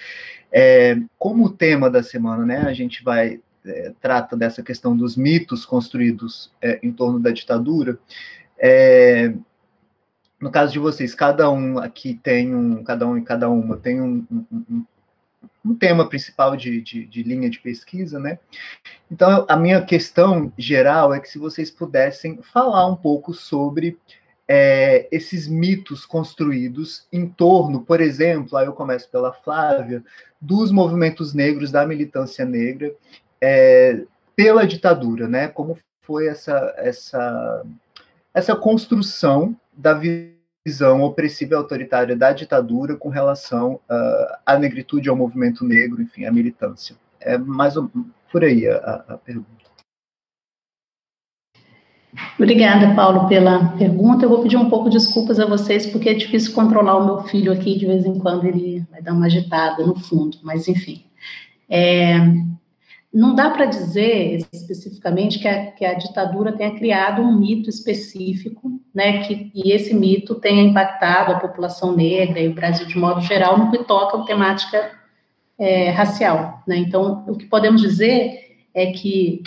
É, 0.51 0.97
como 1.19 1.45
o 1.45 1.51
tema 1.51 1.91
da 1.91 2.03
semana, 2.03 2.47
né? 2.47 2.59
A 2.67 2.73
gente 2.73 3.03
vai 3.03 3.41
é, 3.65 3.93
trata 4.01 4.37
dessa 4.37 4.63
questão 4.63 4.97
dos 4.97 5.17
mitos 5.17 5.65
construídos 5.65 6.51
é, 6.61 6.79
em 6.83 6.93
torno 6.93 7.21
da 7.21 7.31
ditadura. 7.31 7.99
É, 8.59 9.35
no 10.41 10.51
caso 10.51 10.73
de 10.73 10.79
vocês, 10.79 11.15
cada 11.15 11.51
um 11.51 11.79
aqui 11.79 12.19
tem 12.21 12.55
um, 12.55 12.83
cada 12.83 13.07
um 13.07 13.17
e 13.17 13.23
cada 13.23 13.49
uma 13.49 13.77
tem 13.77 14.01
um, 14.01 14.27
um, 14.31 14.85
um 15.65 15.75
tema 15.75 16.09
principal 16.09 16.57
de, 16.57 16.81
de, 16.81 17.07
de, 17.07 17.23
linha 17.23 17.49
de 17.49 17.61
pesquisa, 17.61 18.19
né? 18.19 18.39
Então, 19.11 19.47
a 19.49 19.57
minha 19.57 19.81
questão 19.85 20.53
geral 20.59 21.15
é 21.15 21.21
que 21.21 21.29
se 21.29 21.39
vocês 21.39 21.71
pudessem 21.71 22.41
falar 22.43 22.87
um 22.87 22.97
pouco 22.97 23.33
sobre 23.33 23.99
é, 24.49 25.07
esses 25.13 25.47
mitos 25.47 26.05
construídos 26.05 27.07
em 27.13 27.29
torno, 27.29 27.83
por 27.83 28.01
exemplo, 28.01 28.59
aí 28.59 28.67
eu 28.67 28.73
começo 28.73 29.09
pela 29.09 29.33
Flávia, 29.33 30.03
dos 30.41 30.73
movimentos 30.73 31.33
negros, 31.33 31.71
da 31.71 31.87
militância 31.87 32.45
negra, 32.45 32.93
é, 33.41 34.03
pela 34.35 34.67
ditadura, 34.67 35.29
né? 35.29 35.49
Como 35.49 35.79
foi 36.03 36.27
essa, 36.27 36.75
essa, 36.77 37.65
essa 38.35 38.57
construção 38.57 39.57
da 39.73 39.95
opressiva 41.03 41.55
e 41.55 41.57
autoritária 41.57 42.17
da 42.17 42.33
ditadura 42.33 42.97
com 42.97 43.09
relação 43.09 43.81
uh, 43.91 44.37
à 44.47 44.59
negritude, 44.59 45.09
ao 45.09 45.17
movimento 45.17 45.65
negro, 45.65 46.01
enfim, 46.01 46.25
à 46.25 46.33
militância. 46.33 46.97
É 47.21 47.37
mais 47.37 47.77
ou, 47.77 47.91
por 48.31 48.45
aí 48.45 48.67
a, 48.69 49.05
a 49.09 49.19
pergunta. 49.19 49.51
Obrigada, 52.39 52.95
Paulo, 52.95 53.27
pela 53.27 53.71
pergunta. 53.79 54.25
Eu 54.25 54.29
vou 54.29 54.43
pedir 54.43 54.57
um 54.57 54.69
pouco 54.69 54.91
de 54.91 54.99
desculpas 54.99 55.41
a 55.41 55.47
vocês, 55.47 55.87
porque 55.87 56.11
é 56.11 56.15
difícil 56.15 56.53
controlar 56.53 56.97
o 56.99 57.07
meu 57.07 57.23
filho 57.23 57.53
aqui, 57.53 57.79
de 57.79 57.87
vez 57.87 58.05
em 58.05 58.19
quando 58.19 58.45
ele 58.45 58.87
vai 58.91 59.01
dar 59.01 59.15
uma 59.15 59.27
agitada 59.27 59.85
no 59.87 59.95
fundo, 59.95 60.37
mas 60.43 60.69
enfim. 60.69 61.05
É, 61.71 62.19
não 63.13 63.35
dá 63.35 63.51
para 63.51 63.67
dizer 63.67 64.47
especificamente 64.51 65.39
que 65.39 65.47
a, 65.47 65.71
que 65.73 65.85
a, 65.85 65.93
ditadura 65.95 66.53
tenha 66.53 66.75
criado 66.75 67.21
um 67.21 67.39
mito 67.39 67.69
específico, 67.69 68.81
né, 68.95 69.23
que, 69.25 69.51
e 69.55 69.71
esse 69.71 69.95
mito 69.95 70.37
tenha 70.37 70.63
impactado 70.63 71.33
a 71.33 71.39
população 71.39 71.95
negra 71.95 72.41
e 72.41 72.49
o 72.49 72.55
Brasil 72.55 72.87
de 72.87 72.99
modo 72.99 73.21
geral 73.21 73.59
no 73.59 73.71
que 73.71 73.85
toca 73.85 74.17
a 74.17 74.25
temática 74.25 74.91
é, 75.59 75.91
racial. 75.91 76.63
Né? 76.67 76.79
Então, 76.79 77.25
o 77.29 77.37
que 77.37 77.45
podemos 77.45 77.83
dizer 77.83 78.67
é 78.75 78.87
que 78.93 79.43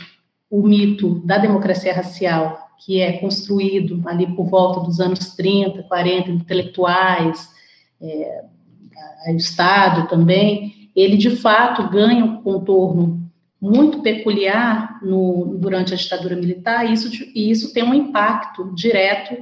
o 0.49 0.61
mito 0.61 1.19
da 1.25 1.39
democracia 1.39 1.93
racial, 1.93 2.59
que 2.85 3.01
é 3.01 3.13
construído 3.13 4.01
ali 4.05 4.27
por 4.35 4.45
volta 4.45 4.81
dos 4.81 4.99
anos 4.99 5.35
30, 5.35 5.83
40, 5.83 6.29
intelectuais, 6.29 7.49
é, 7.99 8.43
o 9.27 9.35
Estado 9.35 10.07
também, 10.07 10.91
ele 10.95 11.17
de 11.17 11.31
fato 11.31 11.89
ganha 11.89 12.23
um 12.23 12.43
contorno 12.43 13.24
muito 13.61 14.01
peculiar 14.01 14.99
no, 15.01 15.57
durante 15.57 15.93
a 15.93 15.97
ditadura 15.97 16.35
militar, 16.35 16.89
e 16.89 16.93
isso, 16.93 17.09
e 17.33 17.49
isso 17.49 17.73
tem 17.73 17.83
um 17.83 17.93
impacto 17.93 18.73
direto 18.75 19.35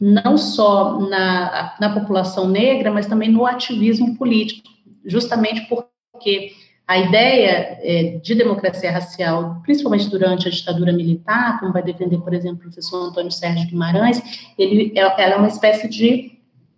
não 0.00 0.38
só 0.38 0.98
na, 0.98 1.76
na 1.78 1.92
população 1.92 2.48
negra, 2.48 2.90
mas 2.90 3.06
também 3.06 3.30
no 3.30 3.44
ativismo 3.44 4.16
político, 4.16 4.66
justamente 5.04 5.68
porque 5.68 6.52
a 6.88 6.98
ideia 6.98 7.78
é, 7.82 8.18
de 8.20 8.34
democracia 8.34 8.90
racial, 8.90 9.60
principalmente 9.62 10.08
durante 10.08 10.48
a 10.48 10.50
ditadura 10.50 10.92
militar, 10.92 11.60
como 11.60 11.72
vai 11.72 11.82
defender, 11.82 12.18
por 12.18 12.34
exemplo, 12.34 12.56
o 12.56 12.62
professor 12.62 13.08
Antônio 13.08 13.30
Sérgio 13.30 13.68
Guimarães, 13.68 14.20
ele, 14.58 14.92
ela 14.96 15.14
é 15.16 15.36
uma 15.36 15.46
espécie 15.46 15.88
de 15.88 16.32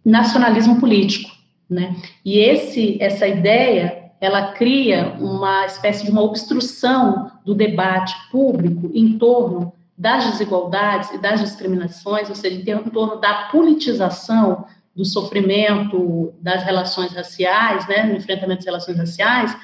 nacionalismo 0.05 0.79
político, 0.79 1.31
né? 1.71 1.97
E 2.25 2.41
esse, 2.41 2.99
essa 3.01 3.27
ideia 3.27 4.01
ela 4.23 4.52
cria 4.52 5.17
uma 5.19 5.67
espécie 5.67 6.05
de 6.05 6.11
uma 6.12 6.23
obstrução 6.23 7.29
do 7.45 7.57
debate 7.57 8.14
público 8.31 8.88
em 8.95 9.19
torno 9.19 9.73
das 9.99 10.25
desigualdades 10.31 11.11
e 11.11 11.19
das 11.19 11.41
discriminações, 11.41 12.29
ou 12.29 12.37
seja, 12.37 12.55
em 12.55 12.91
torno 12.91 13.17
da 13.17 13.49
politização 13.50 14.64
do 14.95 15.05
sofrimento 15.05 16.33
das 16.41 16.62
relações 16.62 17.12
raciais, 17.12 17.88
né, 17.88 18.05
no 18.05 18.14
enfrentamento 18.14 18.59
das 18.59 18.67
relações 18.67 18.97
raciais, 18.97 19.57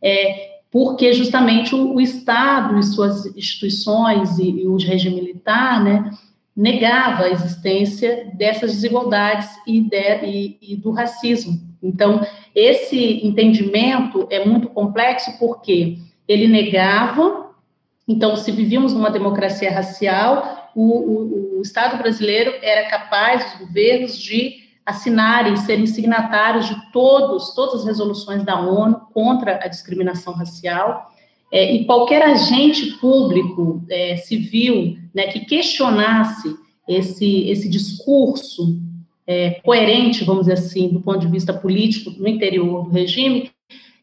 é, 0.00 0.60
porque 0.70 1.12
justamente 1.12 1.74
o, 1.74 1.94
o 1.94 2.00
Estado 2.00 2.78
e 2.78 2.84
suas 2.84 3.26
instituições 3.36 4.38
e, 4.38 4.48
e 4.60 4.68
o 4.68 4.76
regime 4.76 5.16
militar, 5.16 5.82
né, 5.82 6.08
negava 6.56 7.24
a 7.24 7.30
existência 7.30 8.30
dessas 8.34 8.72
desigualdades 8.72 9.48
e, 9.66 9.80
de, 9.80 10.24
e, 10.24 10.58
e 10.62 10.76
do 10.76 10.90
racismo. 10.92 11.60
Então, 11.82 12.24
esse 12.54 13.26
entendimento 13.26 14.26
é 14.30 14.44
muito 14.44 14.68
complexo 14.68 15.36
porque 15.38 15.98
ele 16.26 16.46
negava, 16.46 17.50
então, 18.06 18.36
se 18.36 18.50
vivíamos 18.52 18.92
numa 18.92 19.10
democracia 19.10 19.70
racial, 19.70 20.70
o, 20.74 20.82
o, 20.82 21.58
o 21.58 21.62
Estado 21.62 21.98
brasileiro 21.98 22.54
era 22.62 22.88
capaz, 22.88 23.54
os 23.54 23.66
governos, 23.66 24.18
de 24.18 24.64
assinarem, 24.84 25.56
serem 25.56 25.86
signatários 25.86 26.66
de 26.66 26.92
todos, 26.92 27.54
todas 27.54 27.80
as 27.80 27.86
resoluções 27.86 28.44
da 28.44 28.60
ONU 28.60 29.00
contra 29.12 29.60
a 29.62 29.68
discriminação 29.68 30.34
racial, 30.34 31.10
é, 31.54 31.72
e 31.72 31.84
qualquer 31.84 32.20
agente 32.20 32.98
público 32.98 33.80
é, 33.88 34.16
civil 34.16 34.98
né, 35.14 35.28
que 35.28 35.44
questionasse 35.44 36.52
esse, 36.88 37.48
esse 37.48 37.68
discurso 37.68 38.76
é, 39.24 39.60
coerente, 39.64 40.24
vamos 40.24 40.46
dizer 40.46 40.54
assim, 40.54 40.88
do 40.88 41.00
ponto 41.00 41.20
de 41.20 41.28
vista 41.28 41.52
político 41.52 42.10
no 42.18 42.26
interior 42.26 42.82
do 42.82 42.90
regime, 42.90 43.52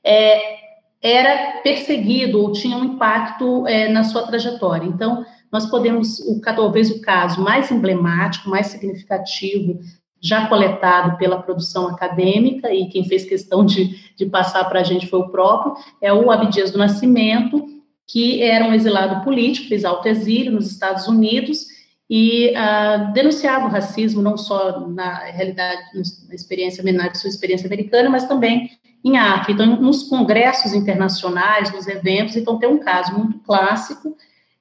é, 0.02 0.62
era 1.02 1.60
perseguido 1.62 2.42
ou 2.42 2.54
tinha 2.54 2.78
um 2.78 2.86
impacto 2.86 3.68
é, 3.68 3.90
na 3.90 4.06
sua 4.06 4.26
trajetória. 4.26 4.88
Então, 4.88 5.26
nós 5.52 5.66
podemos, 5.66 6.20
o, 6.20 6.40
talvez 6.40 6.90
o 6.90 7.02
caso 7.02 7.42
mais 7.42 7.70
emblemático, 7.70 8.50
mais 8.50 8.68
significativo, 8.68 9.78
já 10.22 10.48
coletado 10.48 11.18
pela 11.18 11.42
produção 11.42 11.88
acadêmica, 11.88 12.74
e 12.74 12.88
quem 12.88 13.04
fez 13.06 13.26
questão 13.26 13.66
de, 13.66 14.14
de 14.16 14.26
passar 14.26 14.66
para 14.66 14.82
a 14.82 14.84
gente 14.84 15.08
foi 15.08 15.20
o 15.20 15.30
próprio, 15.30 15.76
é 16.00 16.14
o 16.14 16.30
Abdias 16.30 16.72
do 16.72 16.78
Nascimento, 16.78 17.66
que 18.08 18.42
era 18.44 18.66
um 18.66 18.74
exilado 18.74 19.24
político, 19.24 19.68
fez 19.68 19.84
alto 19.84 20.08
exílio 20.08 20.52
nos 20.52 20.70
Estados 20.70 21.08
Unidos, 21.08 21.66
e 22.10 22.50
uh, 22.50 23.14
denunciava 23.14 23.66
o 23.66 23.70
racismo 23.70 24.22
não 24.22 24.38
só 24.38 24.82
na 24.90 25.20
realidade, 25.20 25.82
na 26.28 26.36
experiência 26.36 26.84
na 26.92 27.14
sua 27.16 27.30
experiência 27.30 27.68
americana, 27.68 28.10
mas 28.10 28.28
também 28.28 28.70
em 29.04 29.18
África. 29.18 29.54
Então, 29.54 29.82
nos 29.82 30.04
congressos 30.04 30.74
internacionais, 30.74 31.74
nos 31.74 31.88
eventos, 31.88 32.36
então 32.36 32.60
tem 32.60 32.70
um 32.70 32.80
caso 32.80 33.18
muito 33.18 33.40
clássico, 33.40 34.16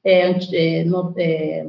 é, 0.05 0.31
é, 0.53 0.85
no, 0.85 1.13
é, 1.19 1.67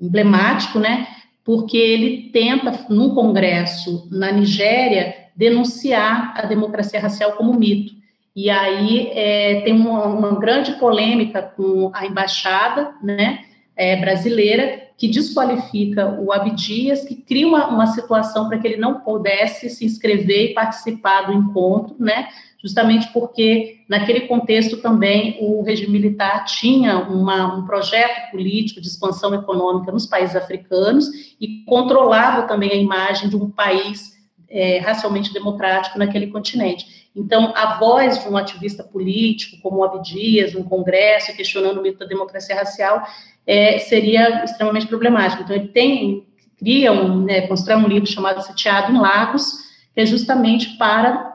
emblemático, 0.00 0.78
né? 0.78 1.08
Porque 1.44 1.76
ele 1.76 2.30
tenta, 2.32 2.86
num 2.88 3.14
congresso 3.14 4.08
na 4.10 4.32
Nigéria, 4.32 5.14
denunciar 5.36 6.32
a 6.36 6.46
democracia 6.46 7.00
racial 7.00 7.32
como 7.32 7.58
mito. 7.58 7.92
E 8.34 8.50
aí 8.50 9.10
é, 9.12 9.60
tem 9.60 9.74
uma, 9.74 10.06
uma, 10.06 10.38
grande 10.38 10.72
polêmica 10.72 11.42
com 11.42 11.90
a 11.94 12.04
embaixada 12.04 12.92
né, 13.02 13.44
é, 13.76 13.96
brasileira 13.96 14.84
que 14.96 15.08
desqualifica 15.08 16.20
o 16.20 16.32
Abdias, 16.32 17.04
que 17.04 17.14
cria 17.14 17.46
uma, 17.46 17.68
uma 17.68 17.86
situação 17.86 18.48
para 18.48 18.58
que 18.58 18.66
ele 18.66 18.76
não 18.76 19.00
pudesse 19.00 19.68
se 19.68 19.84
inscrever 19.84 20.50
e 20.50 20.54
participar 20.54 21.22
do 21.22 21.32
encontro, 21.32 21.96
né? 21.98 22.28
Justamente 22.64 23.12
porque 23.12 23.84
naquele 23.86 24.22
contexto 24.22 24.78
também 24.78 25.36
o 25.38 25.62
regime 25.62 25.92
militar 25.92 26.46
tinha 26.46 26.96
uma, 26.96 27.58
um 27.58 27.66
projeto 27.66 28.30
político 28.30 28.80
de 28.80 28.88
expansão 28.88 29.34
econômica 29.34 29.92
nos 29.92 30.06
países 30.06 30.34
africanos 30.34 31.06
e 31.38 31.62
controlava 31.66 32.48
também 32.48 32.70
a 32.70 32.76
imagem 32.76 33.28
de 33.28 33.36
um 33.36 33.50
país 33.50 34.14
é, 34.48 34.78
racialmente 34.78 35.30
democrático 35.30 35.98
naquele 35.98 36.28
continente. 36.28 37.10
Então, 37.14 37.52
a 37.54 37.78
voz 37.78 38.22
de 38.22 38.28
um 38.30 38.36
ativista 38.36 38.82
político, 38.82 39.60
como 39.60 39.80
o 39.80 39.84
Abdias, 39.84 40.54
no 40.54 40.64
Congresso, 40.64 41.36
questionando 41.36 41.80
o 41.80 41.82
mito 41.82 41.98
da 41.98 42.06
democracia 42.06 42.56
racial, 42.56 43.06
é, 43.46 43.78
seria 43.78 44.42
extremamente 44.42 44.86
problemático. 44.86 45.42
Então, 45.42 45.54
ele 45.54 45.68
tem, 45.68 46.26
cria 46.58 46.92
um, 46.92 47.24
né, 47.24 47.42
constrói 47.42 47.76
um 47.76 47.86
livro 47.86 48.06
chamado 48.06 48.42
Sitiado 48.42 48.90
em 48.90 48.98
Lagos, 48.98 49.52
que 49.94 50.00
é 50.00 50.06
justamente 50.06 50.78
para 50.78 51.33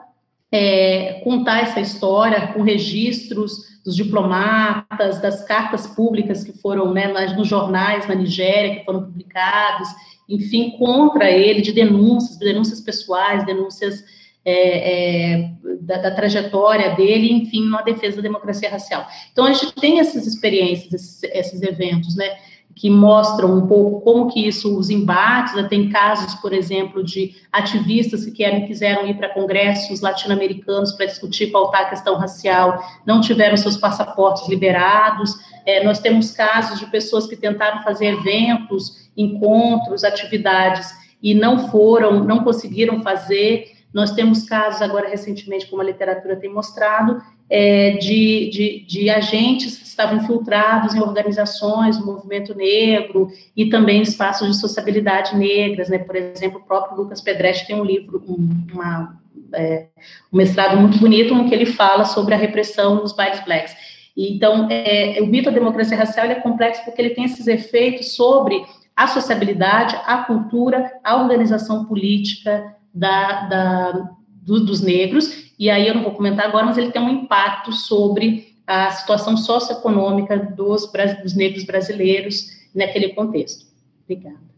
é, 0.51 1.21
contar 1.23 1.61
essa 1.61 1.79
história 1.79 2.47
com 2.47 2.61
registros 2.61 3.69
dos 3.85 3.95
diplomatas, 3.95 5.21
das 5.21 5.43
cartas 5.45 5.87
públicas 5.87 6.43
que 6.43 6.53
foram 6.53 6.93
né, 6.93 7.07
nos 7.35 7.47
jornais 7.47 8.07
na 8.07 8.15
Nigéria, 8.15 8.75
que 8.77 8.85
foram 8.85 9.03
publicadas, 9.03 9.87
enfim, 10.27 10.71
contra 10.77 11.29
ele, 11.31 11.61
de 11.61 11.71
denúncias, 11.71 12.37
denúncias 12.37 12.81
pessoais, 12.81 13.45
denúncias 13.45 14.03
é, 14.45 15.33
é, 15.33 15.51
da, 15.81 15.97
da, 15.97 16.11
trajetória 16.11 16.95
dele, 16.95 17.31
enfim, 17.33 17.67
na 17.67 17.81
defesa 17.81 18.17
da 18.17 18.21
democracia 18.21 18.69
racial. 18.69 19.07
Então, 19.31 19.45
a 19.45 19.53
gente 19.53 19.73
tem 19.73 19.99
essas 19.99 20.25
experiências, 20.25 20.93
esses, 20.93 21.23
esses, 21.23 21.61
eventos, 21.61 22.15
né, 22.15 22.37
que 22.79 22.89
mostram 22.89 23.57
um 23.57 23.67
pouco 23.67 23.99
como 23.99 24.31
que 24.31 24.47
isso, 24.47 24.79
os 24.79 24.89
embates, 24.89 25.53
né, 25.53 25.63
tem 25.63 25.89
casos, 25.89 26.33
por 26.35 26.53
exemplo, 26.53 27.03
de 27.03 27.35
ativistas 27.51 28.23
que 28.23 28.31
querem, 28.31 28.65
quiseram 28.65 29.05
ir 29.05 29.17
para 29.17 29.27
congressos 29.33 29.99
latino-americanos 29.99 30.93
para 30.93 31.05
discutir, 31.05 31.47
pautar 31.47 31.81
a 31.81 31.89
questão 31.89 32.15
racial, 32.15 32.81
não 33.05 33.19
tiveram 33.19 33.57
seus 33.57 33.75
passaportes 33.75 34.47
liberados, 34.47 35.35
é, 35.65 35.83
nós 35.83 35.99
temos 35.99 36.31
casos 36.31 36.79
de 36.79 36.85
pessoas 36.85 37.27
que 37.27 37.35
tentaram 37.35 37.83
fazer 37.83 38.13
eventos, 38.13 39.09
encontros, 39.17 40.05
atividades, 40.05 40.89
e 41.21 41.33
não 41.33 41.67
foram, 41.67 42.23
não 42.23 42.45
conseguiram 42.45 43.03
fazer, 43.03 43.73
nós 43.93 44.11
temos 44.11 44.43
casos 44.43 44.81
agora 44.81 45.09
recentemente, 45.09 45.67
como 45.67 45.81
a 45.81 45.85
literatura 45.85 46.37
tem 46.37 46.49
mostrado, 46.49 47.21
é, 47.49 47.91
de, 47.93 48.49
de, 48.49 48.85
de, 48.85 49.09
agentes 49.09 49.77
que 49.77 49.85
estavam 49.85 50.17
infiltrados 50.17 50.93
em 50.93 50.99
organizações 50.99 51.99
movimento 51.99 52.53
negro 52.53 53.27
e 53.55 53.69
também 53.69 54.01
espaços 54.01 54.47
de 54.47 54.55
sociabilidade 54.59 55.35
negras, 55.35 55.89
né? 55.89 55.97
Por 55.97 56.15
exemplo, 56.15 56.59
o 56.59 56.63
próprio 56.63 56.97
Lucas 56.97 57.21
Pedretti 57.21 57.65
tem 57.65 57.75
um 57.75 57.83
livro, 57.83 58.23
um, 58.27 58.67
uma, 58.71 59.19
é, 59.53 59.87
um 60.31 60.37
mestrado 60.37 60.77
muito 60.77 60.99
bonito, 60.99 61.33
em 61.33 61.49
que 61.49 61.55
ele 61.55 61.65
fala 61.65 62.05
sobre 62.05 62.35
a 62.35 62.37
repressão 62.37 62.95
nos 62.95 63.13
bailes 63.13 63.43
blacks. 63.43 63.75
Então, 64.15 64.67
é, 64.69 65.17
o 65.21 65.25
mito 65.25 65.49
da 65.49 65.57
democracia 65.57 65.97
racial 65.97 66.27
é 66.27 66.35
complexo 66.35 66.83
porque 66.85 67.01
ele 67.01 67.11
tem 67.11 67.23
esses 67.23 67.47
efeitos 67.47 68.15
sobre 68.15 68.63
a 68.95 69.07
sociabilidade, 69.07 69.97
a 70.05 70.17
cultura, 70.17 70.91
a 71.03 71.21
organização 71.21 71.85
política, 71.85 72.75
da, 72.93 73.47
da 73.47 74.09
do, 74.49 74.59
dos 74.65 74.81
negros, 74.81 75.53
e 75.59 75.69
aí 75.69 75.87
eu 75.87 75.93
não 75.93 76.03
vou 76.03 76.13
comentar 76.13 76.47
agora, 76.47 76.65
mas 76.65 76.77
ele 76.77 76.91
tem 76.91 77.01
um 77.01 77.09
impacto 77.09 77.71
sobre 77.71 78.55
a 78.65 78.89
situação 78.91 79.37
socioeconômica 79.37 80.37
dos, 80.37 80.91
dos 81.21 81.35
negros 81.35 81.63
brasileiros 81.63 82.47
naquele 82.73 83.09
contexto. 83.09 83.67
Obrigada. 84.03 84.49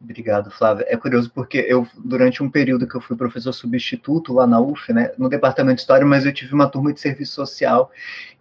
Obrigado, 0.00 0.50
Flávia. 0.50 0.84
É 0.88 0.96
curioso 0.96 1.30
porque 1.32 1.58
eu, 1.58 1.86
durante 1.96 2.42
um 2.42 2.50
período 2.50 2.88
que 2.88 2.96
eu 2.96 3.00
fui 3.00 3.16
professor 3.16 3.52
substituto 3.52 4.32
lá 4.32 4.46
na 4.46 4.60
UF, 4.60 4.92
né, 4.92 5.12
no 5.16 5.28
departamento 5.28 5.76
de 5.76 5.80
História, 5.82 6.04
mas 6.04 6.26
eu 6.26 6.32
tive 6.32 6.52
uma 6.54 6.68
turma 6.68 6.92
de 6.92 7.00
serviço 7.00 7.34
social, 7.34 7.90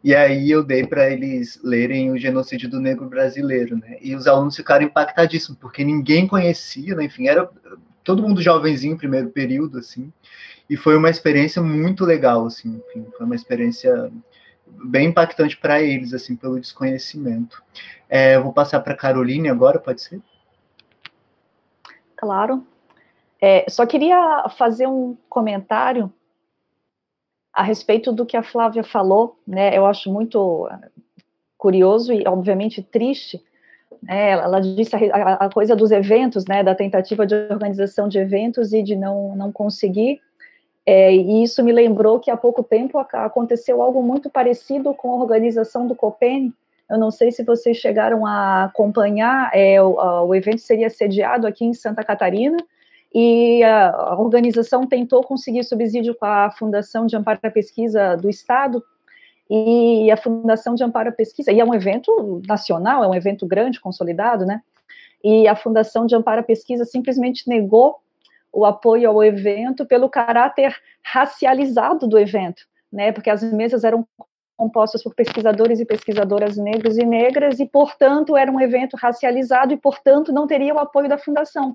e 0.04 0.16
aí 0.16 0.50
eu 0.50 0.64
dei 0.64 0.86
para 0.86 1.10
eles 1.12 1.60
lerem 1.64 2.12
o 2.12 2.18
genocídio 2.18 2.68
do 2.68 2.80
negro 2.80 3.08
brasileiro, 3.08 3.78
né, 3.78 3.98
e 4.02 4.16
os 4.16 4.26
alunos 4.26 4.56
ficaram 4.56 4.86
impactadíssimos, 4.86 5.60
porque 5.60 5.84
ninguém 5.84 6.28
conhecia, 6.28 6.96
né, 6.96 7.04
enfim, 7.06 7.28
era 7.28 7.48
todo 8.04 8.22
mundo 8.22 8.42
jovenzinho, 8.42 8.98
primeiro 8.98 9.30
período, 9.30 9.78
assim, 9.78 10.12
e 10.70 10.78
foi 10.78 10.96
uma 10.96 11.10
experiência 11.10 11.62
muito 11.62 12.06
legal, 12.06 12.46
assim, 12.46 12.82
enfim, 12.88 13.06
foi 13.18 13.26
uma 13.26 13.36
experiência 13.36 14.12
bem 14.86 15.08
impactante 15.10 15.58
para 15.58 15.82
eles, 15.82 16.14
assim, 16.14 16.36
pelo 16.36 16.60
desconhecimento. 16.60 17.62
É, 18.08 18.40
vou 18.40 18.54
passar 18.54 18.80
para 18.80 18.96
Caroline 18.96 19.50
agora, 19.50 19.80
pode 19.80 20.02
ser? 20.02 20.22
Claro. 22.16 22.66
É, 23.42 23.66
só 23.70 23.86
queria 23.86 24.48
fazer 24.58 24.88
um 24.88 25.18
comentário 25.28 26.14
a 27.52 27.64
respeito 27.64 28.12
do 28.12 28.26
que 28.26 28.38
a 28.38 28.44
Flávia 28.44 28.84
falou, 28.84 29.40
né? 29.46 29.76
Eu 29.76 29.86
acho 29.86 30.12
muito 30.12 30.70
curioso 31.58 32.14
e, 32.14 32.26
obviamente, 32.28 32.82
triste. 32.82 33.44
Né? 34.02 34.32
Ela 34.32 34.60
disse 34.60 34.96
a, 34.96 35.34
a, 35.34 35.50
coisa 35.50 35.76
dos 35.76 35.92
eventos, 35.92 36.46
né? 36.46 36.64
Da 36.64 36.76
tentativa 36.76 37.26
de 37.26 37.36
organização 37.36 38.08
de 38.08 38.18
eventos 38.18 38.74
e 38.74 38.82
de 38.82 38.96
não, 38.96 39.36
não 39.36 39.52
conseguir. 39.52 40.20
É, 40.86 41.14
e 41.14 41.44
isso 41.44 41.64
me 41.64 41.72
lembrou 41.72 42.20
que 42.20 42.32
há 42.32 42.38
pouco 42.38 42.64
tempo 42.64 42.98
aconteceu 42.98 43.82
algo 43.82 44.02
muito 44.02 44.30
parecido 44.30 44.94
com 44.94 45.12
a 45.12 45.16
organização 45.16 45.86
do 45.88 45.96
COPEN, 45.96 46.52
eu 46.92 46.98
não 46.98 47.10
sei 47.10 47.32
se 47.32 47.42
vocês 47.42 47.78
chegaram 47.78 48.26
a 48.26 48.66
acompanhar, 48.66 49.50
é, 49.54 49.82
o, 49.82 49.96
o 50.26 50.36
evento 50.36 50.60
seria 50.60 50.90
sediado 50.90 51.48
aqui 51.48 51.64
em 51.64 51.74
Santa 51.74 52.04
Catarina, 52.04 52.58
e 53.16 53.64
a 53.64 54.16
organização 54.20 54.86
tentou 54.86 55.24
conseguir 55.24 55.64
subsídio 55.64 56.14
com 56.14 56.26
a 56.26 56.52
Fundação 56.52 57.06
de 57.06 57.16
Amparo 57.16 57.40
à 57.44 57.50
Pesquisa 57.50 58.18
do 58.18 58.30
Estado, 58.30 58.84
e 59.54 60.10
a 60.10 60.16
Fundação 60.16 60.76
de 60.76 60.84
Amparo 60.84 61.10
à 61.10 61.12
Pesquisa, 61.12 61.52
e 61.52 61.60
é 61.60 61.66
um 61.66 61.74
evento 61.74 62.42
nacional, 62.48 63.04
é 63.04 63.08
um 63.08 63.14
evento 63.14 63.46
grande, 63.46 63.82
consolidado, 63.82 64.46
né? 64.46 64.62
E 65.22 65.46
a 65.46 65.58
Fundação 65.58 66.06
de 66.06 66.16
Amparo 66.16 66.40
à 66.40 66.44
Pesquisa 66.44 66.86
simplesmente 66.86 67.50
negou 67.50 67.98
o 68.54 68.66
apoio 68.66 69.10
ao 69.10 69.22
evento 69.22 69.86
pelo 69.86 70.10
caráter 70.10 70.74
racializado 71.04 72.08
do 72.08 72.18
evento, 72.18 72.64
né? 72.90 73.12
Porque 73.12 73.30
as 73.30 73.44
mesas 73.44 73.84
eram 73.84 74.08
compostas 74.56 75.04
por 75.04 75.14
pesquisadores 75.14 75.82
e 75.82 75.86
pesquisadoras 75.86 76.56
negros 76.56 76.98
e 76.98 77.06
negras, 77.06 77.60
e, 77.60 77.66
portanto, 77.66 78.38
era 78.38 78.50
um 78.50 78.62
evento 78.62 78.96
racializado 78.96 79.74
e, 79.74 79.78
portanto, 79.78 80.32
não 80.32 80.48
teria 80.48 80.74
o 80.74 80.80
apoio 80.80 81.10
da 81.10 81.18
fundação. 81.18 81.74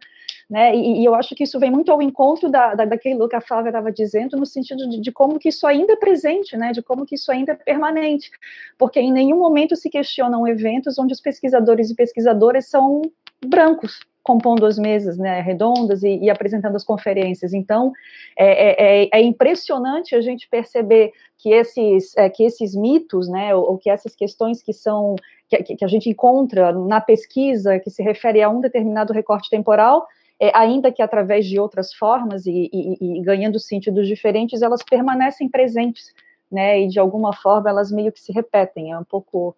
Né? 0.49 0.77
E, 0.77 1.03
e 1.03 1.05
eu 1.05 1.15
acho 1.15 1.35
que 1.35 1.43
isso 1.43 1.59
vem 1.59 1.71
muito 1.71 1.91
ao 1.91 2.01
encontro 2.01 2.49
da, 2.49 2.75
da, 2.75 2.85
daquilo 2.85 3.29
que 3.29 3.35
a 3.35 3.41
Flávia 3.41 3.71
estava 3.71 3.91
dizendo, 3.91 4.37
no 4.37 4.47
sentido 4.47 4.89
de, 4.89 5.01
de, 5.01 5.13
como 5.13 5.39
que 5.39 5.49
isso 5.49 5.67
ainda 5.67 5.95
é 5.95 5.97
presente, 5.97 6.57
né? 6.57 6.71
de 6.71 6.83
como 6.83 7.05
que 7.05 7.17
isso 7.17 7.33
ainda 7.33 7.53
é 7.53 7.57
permanente, 7.57 8.31
porque 8.79 9.01
em 9.01 9.13
nenhum 9.13 9.39
momento 9.39 9.75
se 9.75 9.91
questionam 9.91 10.47
eventos 10.47 10.99
onde 10.99 11.13
os 11.13 11.21
pesquisadores 11.21 11.91
e 11.91 11.97
pesquisadoras 11.97 12.69
são 12.69 13.03
brancos, 13.45 14.01
compondo 14.23 14.67
as 14.67 14.77
mesas 14.77 15.17
né, 15.17 15.41
redondas 15.41 16.03
e, 16.03 16.19
e, 16.19 16.29
apresentando 16.29 16.75
as 16.75 16.83
conferências. 16.83 17.53
Então, 17.53 17.93
é, 18.37 18.47
é, 18.47 19.05
é, 19.05 19.09
é 19.13 19.23
impressionante 19.23 20.17
a 20.17 20.21
gente 20.21 20.49
perceber 20.49 21.13
que 21.39 21.51
esses, 21.51 22.17
é, 22.17 22.29
que 22.29 22.43
esses 22.43 22.75
mitos, 22.75 23.29
né, 23.29 23.55
ou, 23.55 23.71
ou, 23.71 23.79
que 23.79 23.89
essas 23.89 24.17
questões 24.17 24.63
que 24.63 24.73
são 24.73 25.15
que, 25.49 25.77
que, 25.77 25.85
a 25.85 25.89
gente 25.89 26.11
encontra 26.11 26.73
na 26.73 27.01
pesquisa, 27.01 27.79
que 27.79 27.89
se 27.89 28.03
refere 28.03 28.43
a 28.43 28.51
um 28.51 28.61
determinado 28.61 29.13
recorte 29.13 29.49
temporal, 29.49 30.05
é, 30.40 30.51
ainda 30.57 30.92
que 30.92 31.03
através 31.03 31.46
de 31.46 31.59
outras 31.59 31.94
formas 31.94 32.46
e, 32.46 32.70
e, 32.72 33.18
e 33.18 33.22
ganhando 33.22 33.59
sentidos 33.59 34.07
diferentes, 34.07 34.62
elas 34.62 34.83
permanecem 34.83 35.49
presentes, 35.49 36.14
né, 36.51 36.81
e 36.81 36.88
de 36.88 36.99
alguma 36.99 37.33
forma 37.33 37.68
elas 37.68 37.90
meio 37.90 38.12
que 38.12 38.20
se 38.20 38.33
repetem. 38.33 38.92
É 38.92 38.99
um 38.99 39.05
pouco 39.05 39.57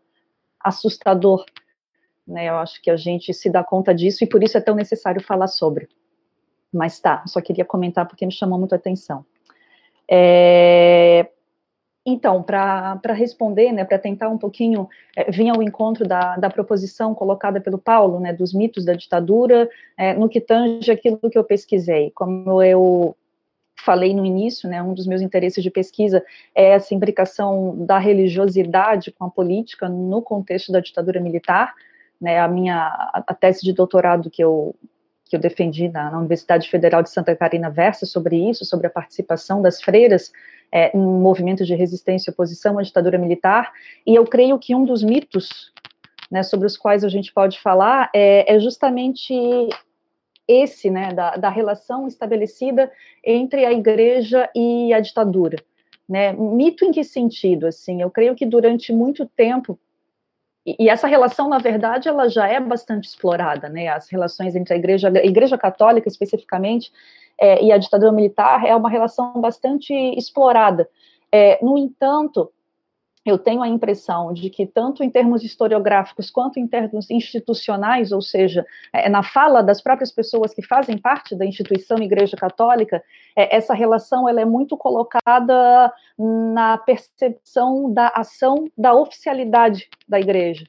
assustador 0.60 1.44
né? 2.28 2.48
Eu 2.48 2.56
acho 2.58 2.80
que 2.82 2.90
a 2.90 2.96
gente 2.96 3.32
se 3.32 3.48
dá 3.48 3.64
conta 3.64 3.94
disso 3.94 4.22
e 4.22 4.26
por 4.26 4.42
isso 4.42 4.58
é 4.58 4.60
tão 4.60 4.74
necessário 4.74 5.22
falar 5.22 5.46
sobre. 5.46 5.88
Mas 6.70 7.00
tá, 7.00 7.24
só 7.26 7.40
queria 7.40 7.64
comentar 7.64 8.06
porque 8.06 8.26
me 8.26 8.32
chamou 8.32 8.58
muito 8.58 8.74
a 8.74 8.76
atenção. 8.76 9.24
É, 10.06 11.30
então, 12.08 12.42
para 12.42 13.12
responder, 13.12 13.70
né, 13.72 13.84
para 13.84 13.98
tentar 13.98 14.28
um 14.28 14.38
pouquinho 14.38 14.88
é, 15.14 15.30
vir 15.30 15.50
ao 15.50 15.62
encontro 15.62 16.08
da, 16.08 16.36
da 16.36 16.48
proposição 16.48 17.14
colocada 17.14 17.60
pelo 17.60 17.78
Paulo, 17.78 18.18
né, 18.18 18.32
dos 18.32 18.54
mitos 18.54 18.84
da 18.84 18.94
ditadura, 18.94 19.68
é, 19.96 20.14
no 20.14 20.28
que 20.28 20.40
tange 20.40 20.90
aquilo 20.90 21.18
que 21.30 21.36
eu 21.36 21.44
pesquisei. 21.44 22.10
Como 22.14 22.62
eu 22.62 23.14
falei 23.84 24.14
no 24.14 24.24
início, 24.24 24.68
né, 24.68 24.82
um 24.82 24.94
dos 24.94 25.06
meus 25.06 25.20
interesses 25.20 25.62
de 25.62 25.70
pesquisa 25.70 26.24
é 26.54 26.70
essa 26.70 26.94
imbricação 26.94 27.76
da 27.84 27.98
religiosidade 27.98 29.12
com 29.12 29.26
a 29.26 29.30
política 29.30 29.88
no 29.88 30.22
contexto 30.22 30.72
da 30.72 30.80
ditadura 30.80 31.20
militar, 31.20 31.74
né, 32.20 32.40
a 32.40 32.48
minha 32.48 32.88
a 33.14 33.34
tese 33.34 33.62
de 33.62 33.72
doutorado 33.72 34.30
que 34.30 34.42
eu 34.42 34.74
que 35.28 35.36
eu 35.36 35.40
defendi 35.40 35.88
na, 35.88 36.10
na, 36.10 36.18
Universidade 36.18 36.68
Federal 36.68 37.02
de 37.02 37.10
Santa 37.10 37.36
Catarina 37.36 37.70
versa 37.70 38.06
sobre 38.06 38.36
isso, 38.48 38.64
sobre 38.64 38.86
a 38.86 38.90
participação 38.90 39.60
das 39.60 39.80
freiras 39.80 40.32
é, 40.72 40.96
em 40.96 41.00
movimentos 41.00 41.66
de 41.66 41.74
resistência 41.74 42.30
e 42.30 42.32
oposição 42.32 42.78
à 42.78 42.82
ditadura 42.82 43.18
militar, 43.18 43.72
e 44.06 44.14
eu 44.14 44.24
creio 44.24 44.58
que 44.58 44.74
um 44.74 44.84
dos 44.84 45.02
mitos 45.02 45.72
né, 46.30 46.42
sobre 46.42 46.66
os 46.66 46.76
quais 46.76 47.04
a 47.04 47.08
gente 47.08 47.32
pode 47.32 47.60
falar 47.60 48.10
é, 48.14 48.54
é 48.54 48.58
justamente 48.58 49.34
esse, 50.46 50.90
né, 50.90 51.12
da, 51.12 51.36
da, 51.36 51.50
relação 51.50 52.06
estabelecida 52.06 52.90
entre 53.24 53.66
a 53.66 53.72
igreja 53.72 54.48
e 54.54 54.92
a 54.94 55.00
ditadura, 55.00 55.56
né, 56.08 56.32
mito 56.32 56.86
em 56.86 56.90
que 56.90 57.04
sentido, 57.04 57.66
assim, 57.66 58.00
eu 58.00 58.10
creio 58.10 58.34
que 58.34 58.46
durante 58.46 58.92
muito 58.92 59.26
tempo, 59.26 59.78
e, 60.78 60.88
essa 60.88 61.07
relação, 61.07 61.48
na 61.48 61.59
verdade, 61.59 62.09
ela 62.09 62.28
já 62.28 62.48
é 62.48 62.59
bastante 62.61 63.09
explorada, 63.09 63.68
né, 63.68 63.88
as 63.88 64.11
relações 64.11 64.57
entre 64.57 64.74
a 64.74 64.76
igreja, 64.76 65.09
a 65.09 65.26
igreja 65.26 65.57
católica, 65.57 66.09
especificamente, 66.09 66.92
é, 67.38 67.62
e 67.62 67.70
a 67.70 67.78
ditadura 67.78 68.11
militar 68.11 68.64
é 68.66 68.74
uma 68.74 68.90
relação 68.90 69.40
bastante 69.40 69.94
explorada, 70.16 70.88
é, 71.31 71.62
no 71.62 71.78
entanto, 71.78 72.50
eu 73.24 73.38
tenho 73.38 73.62
a 73.62 73.68
impressão 73.68 74.33
de 74.33 74.48
que, 74.50 74.66
tanto 74.66 75.02
em 75.02 75.11
termos 75.11 75.44
historiográficos 75.44 76.31
quanto 76.31 76.59
em 76.59 76.66
termos 76.66 77.11
institucionais, 77.11 78.12
ou 78.12 78.22
seja, 78.22 78.64
é, 78.92 79.09
na 79.09 79.22
fala 79.22 79.62
das 79.62 79.81
próprias 79.81 80.11
pessoas 80.11 80.54
que 80.54 80.62
fazem 80.62 80.96
parte 80.96 81.35
da 81.35 81.44
instituição 81.44 81.98
Igreja 81.98 82.37
Católica, 82.37 83.02
é, 83.37 83.57
essa 83.57 83.74
relação 83.74 84.28
ela 84.28 84.40
é 84.40 84.44
muito 84.44 84.76
colocada 84.76 85.92
na 86.16 86.78
percepção 86.78 87.92
da 87.92 88.09
ação 88.09 88.66
da 88.76 88.94
oficialidade 88.94 89.88
da 90.09 90.18
Igreja. 90.18 90.66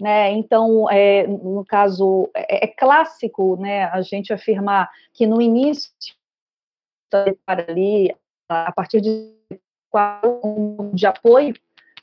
Né? 0.00 0.32
Então, 0.32 0.90
é, 0.90 1.26
no 1.26 1.64
caso, 1.64 2.28
é, 2.34 2.64
é 2.64 2.66
clássico 2.66 3.56
né, 3.56 3.84
a 3.84 4.02
gente 4.02 4.32
afirmar 4.32 4.90
que 5.12 5.26
no 5.26 5.40
início, 5.40 5.92
ali, 7.46 8.14
a 8.48 8.72
partir 8.72 9.00
de, 9.00 9.32
de 10.94 11.06
apoio 11.06 11.54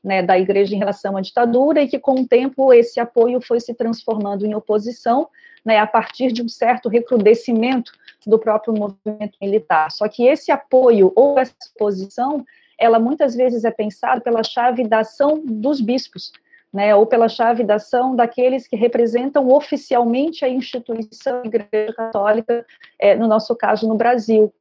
né, 0.03 0.21
da 0.23 0.39
igreja 0.39 0.75
em 0.75 0.79
relação 0.79 1.17
à 1.17 1.21
ditadura 1.21 1.81
e 1.81 1.87
que 1.87 1.99
com 1.99 2.21
o 2.21 2.27
tempo 2.27 2.73
esse 2.73 2.99
apoio 2.99 3.41
foi 3.41 3.59
se 3.59 3.73
transformando 3.73 4.45
em 4.45 4.55
oposição, 4.55 5.27
né, 5.63 5.77
a 5.77 5.87
partir 5.87 6.31
de 6.31 6.41
um 6.41 6.47
certo 6.47 6.87
recrudescimento 6.87 7.91
do 8.25 8.39
próprio 8.39 8.73
movimento 8.73 9.37
militar. 9.41 9.91
Só 9.91 10.07
que 10.07 10.25
esse 10.25 10.51
apoio 10.51 11.11
ou 11.15 11.37
essa 11.37 11.53
oposição, 11.75 12.45
ela 12.77 12.99
muitas 12.99 13.35
vezes 13.35 13.65
é 13.65 13.71
pensada 13.71 14.21
pela 14.21 14.43
chave 14.43 14.87
da 14.87 14.99
ação 14.99 15.41
dos 15.43 15.81
bispos, 15.81 16.31
né, 16.71 16.95
ou 16.95 17.05
pela 17.05 17.27
chave 17.27 17.63
da 17.63 17.75
ação 17.75 18.15
daqueles 18.15 18.67
que 18.67 18.75
representam 18.75 19.49
oficialmente 19.49 20.45
a 20.45 20.49
instituição 20.49 21.43
Igreja 21.43 21.93
Católica, 21.93 22.65
é, 22.97 23.15
no 23.15 23.27
nosso 23.27 23.55
caso 23.55 23.87
no 23.87 23.95
Brasil. 23.95 24.53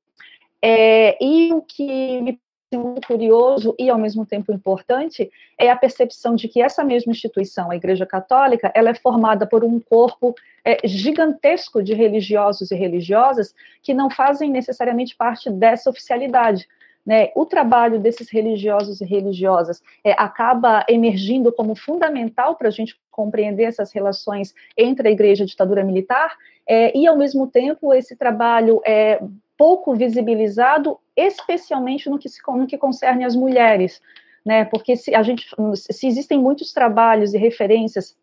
É, 0.60 1.22
e 1.22 1.52
o 1.52 1.62
que 1.62 2.20
me 2.22 2.40
muito 2.76 3.06
curioso 3.06 3.74
e 3.78 3.88
ao 3.88 3.98
mesmo 3.98 4.26
tempo 4.26 4.52
importante 4.52 5.30
é 5.56 5.70
a 5.70 5.76
percepção 5.76 6.34
de 6.34 6.48
que 6.48 6.60
essa 6.60 6.84
mesma 6.84 7.12
instituição, 7.12 7.70
a 7.70 7.76
Igreja 7.76 8.04
Católica, 8.04 8.70
ela 8.74 8.90
é 8.90 8.94
formada 8.94 9.46
por 9.46 9.64
um 9.64 9.80
corpo 9.80 10.34
é, 10.62 10.86
gigantesco 10.86 11.82
de 11.82 11.94
religiosos 11.94 12.70
e 12.70 12.76
religiosas 12.76 13.54
que 13.82 13.94
não 13.94 14.10
fazem 14.10 14.50
necessariamente 14.50 15.16
parte 15.16 15.50
dessa 15.50 15.88
oficialidade. 15.88 16.68
Né, 17.06 17.30
o 17.34 17.46
trabalho 17.46 17.98
desses 17.98 18.28
religiosos 18.28 19.00
e 19.00 19.04
religiosas 19.06 19.82
é, 20.04 20.12
acaba 20.12 20.84
emergindo 20.86 21.50
como 21.50 21.74
fundamental 21.74 22.54
para 22.54 22.68
a 22.68 22.70
gente 22.70 23.00
compreender 23.10 23.64
essas 23.64 23.90
relações 23.92 24.54
entre 24.76 25.08
a 25.08 25.10
igreja 25.10 25.42
e 25.42 25.44
a 25.44 25.46
ditadura 25.46 25.82
militar, 25.82 26.36
é, 26.66 26.94
e 26.94 27.06
ao 27.06 27.16
mesmo 27.16 27.46
tempo 27.46 27.94
esse 27.94 28.14
trabalho 28.14 28.82
é 28.84 29.22
pouco 29.58 29.94
visibilizado, 29.94 30.98
especialmente 31.16 32.08
no 32.08 32.16
que, 32.16 32.28
se, 32.28 32.40
no 32.46 32.66
que 32.66 32.78
concerne 32.78 33.24
as 33.24 33.34
mulheres, 33.34 34.00
né? 34.46 34.64
Porque 34.64 34.96
se 34.96 35.14
a 35.14 35.22
gente, 35.22 35.46
se 35.74 36.06
existem 36.06 36.38
muitos 36.38 36.72
trabalhos 36.72 37.34
e 37.34 37.38
referências 37.38 38.16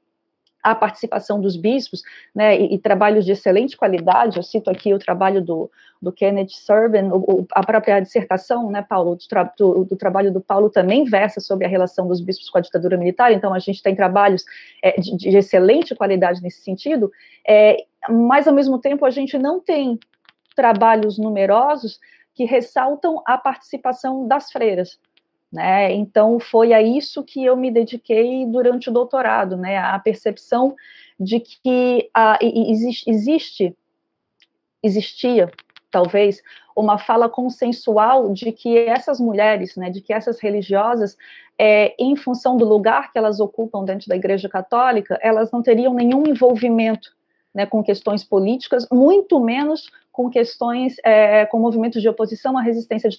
à 0.64 0.74
participação 0.74 1.40
dos 1.40 1.56
bispos, 1.56 2.02
né, 2.34 2.60
e, 2.60 2.74
e, 2.74 2.80
trabalhos 2.80 3.24
de 3.24 3.34
excelente 3.34 3.78
qualidade, 3.78 4.38
eu 4.38 4.42
cito 4.42 4.72
aqui 4.72 4.92
o 4.96 4.98
trabalho 4.98 5.40
do, 5.40 5.70
do 6.02 6.12
Kenneth 6.12 6.54
Serban, 6.54 7.12
a 7.52 7.64
própria 7.64 8.00
dissertação, 8.00 8.72
né, 8.72 8.82
Paulo, 8.82 9.16
do, 9.16 9.28
tra 9.28 9.44
do, 9.56 9.86
do, 9.86 9.96
trabalho 9.96 10.34
do 10.34 10.42
Paulo 10.42 10.72
também 10.72 11.04
versa 11.04 11.40
sobre 11.40 11.68
a 11.68 11.70
relação 11.70 12.08
dos 12.08 12.20
bispos 12.20 12.50
com 12.50 12.58
a 12.58 12.62
ditadura 12.62 12.98
militar, 12.98 13.32
então 13.32 13.54
a 13.54 13.60
gente 13.60 13.84
tem 13.84 13.96
trabalhos 13.96 14.44
é, 14.82 15.00
de, 15.00 15.16
de, 15.16 15.38
excelente 15.38 15.94
qualidade 15.94 16.42
nesse 16.42 16.62
sentido, 16.62 17.12
é, 17.48 17.86
mas 18.10 18.48
ao 18.48 18.54
mesmo 18.54 18.80
tempo 18.80 19.06
a 19.06 19.12
gente 19.12 19.38
não 19.38 19.60
tem 19.60 20.00
trabalhos 20.56 21.18
numerosos 21.18 22.00
que 22.34 22.46
ressaltam 22.46 23.22
a 23.26 23.38
participação 23.38 24.28
das 24.28 24.52
freiras. 24.52 25.00
Né? 25.52 25.94
Então, 25.94 26.40
foi 26.40 26.74
a 26.74 26.82
isso 26.82 27.24
que 27.24 27.44
eu 27.44 27.56
me 27.56 27.72
dediquei 27.72 28.46
durante 28.46 28.90
o 28.90 28.94
doutorado, 28.94 29.56
né? 29.56 29.78
a 29.78 29.98
percepção 30.00 30.76
de 31.20 31.40
que 31.40 32.10
a, 32.14 32.38
existe, 32.42 33.76
existia, 34.84 35.50
talvez, 35.90 36.42
uma 36.76 36.98
fala 36.98 37.30
consensual 37.30 38.34
de 38.34 38.52
que 38.52 38.78
essas 38.78 39.18
mulheres, 39.18 39.78
né, 39.78 39.90
de 39.90 40.02
que 40.02 40.12
essas 40.12 40.42
religiosas, 40.42 41.18
é, 41.58 41.96
em 41.98 42.18
função 42.18 42.58
do 42.58 42.66
lugar 42.66 43.14
que 43.14 43.18
elas 43.18 43.40
ocupam 43.40 43.86
dentro 43.86 44.10
da 44.10 44.16
Igreja 44.18 44.50
Católica, 44.50 45.18
elas 45.22 45.52
não 45.52 45.62
teriam 45.62 45.94
nenhum 45.94 46.28
envolvimento 46.28 47.15
né, 47.56 47.66
com 47.66 47.82
questões 47.82 48.24
políticas, 48.24 48.86
muito 48.92 49.40
menos 49.40 49.90
com 50.12 50.30
questões, 50.30 50.96
é, 51.04 51.46
com 51.46 51.60
movimentos 51.60 52.02
de 52.02 52.08
oposição 52.08 52.58
à 52.58 52.62
resistência 52.62 53.10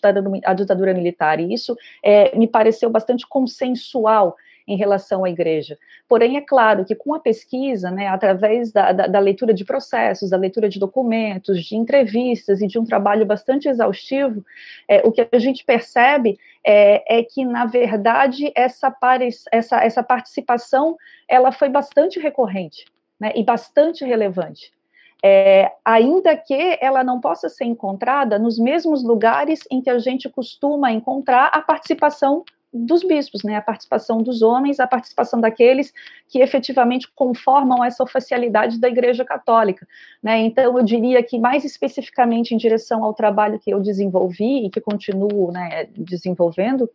à 0.44 0.54
ditadura, 0.54 0.94
militar. 0.94 1.40
E 1.40 1.52
isso 1.52 1.76
é, 2.02 2.36
me 2.36 2.46
pareceu 2.46 2.88
bastante 2.88 3.26
consensual 3.26 4.36
em 4.66 4.76
relação 4.76 5.24
à 5.24 5.30
igreja. 5.30 5.78
Porém, 6.08 6.36
é 6.36 6.40
claro 6.40 6.84
que 6.84 6.94
com 6.94 7.14
a 7.14 7.20
pesquisa, 7.20 7.90
né, 7.90 8.08
através 8.08 8.72
da, 8.72 8.92
da, 8.92 9.06
da, 9.06 9.18
leitura 9.18 9.54
de 9.54 9.64
processos, 9.64 10.30
da 10.30 10.36
leitura 10.36 10.68
de 10.68 10.80
documentos, 10.80 11.64
de 11.64 11.76
entrevistas 11.76 12.60
e 12.60 12.66
de 12.66 12.78
um 12.78 12.84
trabalho 12.84 13.24
bastante 13.24 13.68
exaustivo, 13.68 14.44
é, 14.88 15.06
o 15.06 15.12
que 15.12 15.28
a 15.30 15.38
gente 15.38 15.64
percebe 15.64 16.38
é, 16.64 17.18
é 17.18 17.22
que, 17.22 17.44
na 17.44 17.64
verdade, 17.64 18.50
essa, 18.56 18.92
essa, 19.52 19.84
essa 19.84 20.02
participação 20.02 20.96
ela 21.28 21.52
foi 21.52 21.68
bastante 21.68 22.18
recorrente 22.18 22.86
né, 23.18 23.32
e 23.34 23.44
bastante 23.44 24.04
relevante. 24.04 24.72
É, 25.24 25.72
ainda 25.84 26.36
que 26.36 26.78
ela 26.80 27.02
não 27.02 27.20
possa 27.20 27.48
ser 27.48 27.64
encontrada 27.64 28.38
nos 28.38 28.58
mesmos 28.58 29.02
lugares 29.02 29.60
em 29.70 29.80
que 29.80 29.90
a 29.90 29.98
gente 29.98 30.28
costuma 30.28 30.92
encontrar 30.92 31.46
a 31.46 31.62
participação 31.62 32.44
dos 32.72 33.02
bispos, 33.02 33.42
né, 33.42 33.56
a 33.56 33.62
participação 33.62 34.18
dos 34.22 34.42
homens, 34.42 34.78
a 34.78 34.86
participação 34.86 35.40
daqueles 35.40 35.92
que 36.28 36.40
efetivamente 36.40 37.08
conformam 37.14 37.82
essa 37.82 38.02
oficialidade 38.02 38.78
da 38.78 38.88
Igreja 38.88 39.24
Católica, 39.24 39.86
né, 40.22 40.38
então 40.40 40.76
eu 40.76 40.84
diria 40.84 41.22
que 41.22 41.38
mais 41.38 41.64
especificamente 41.64 42.54
em 42.54 42.58
direção 42.58 43.02
ao 43.02 43.14
trabalho 43.14 43.58
que 43.58 43.70
eu 43.70 43.80
desenvolvi 43.80 44.66
e 44.66 44.70
que 44.70 44.80
continuo, 44.80 45.50
né, 45.50 45.88
desenvolvendo, 45.96 46.90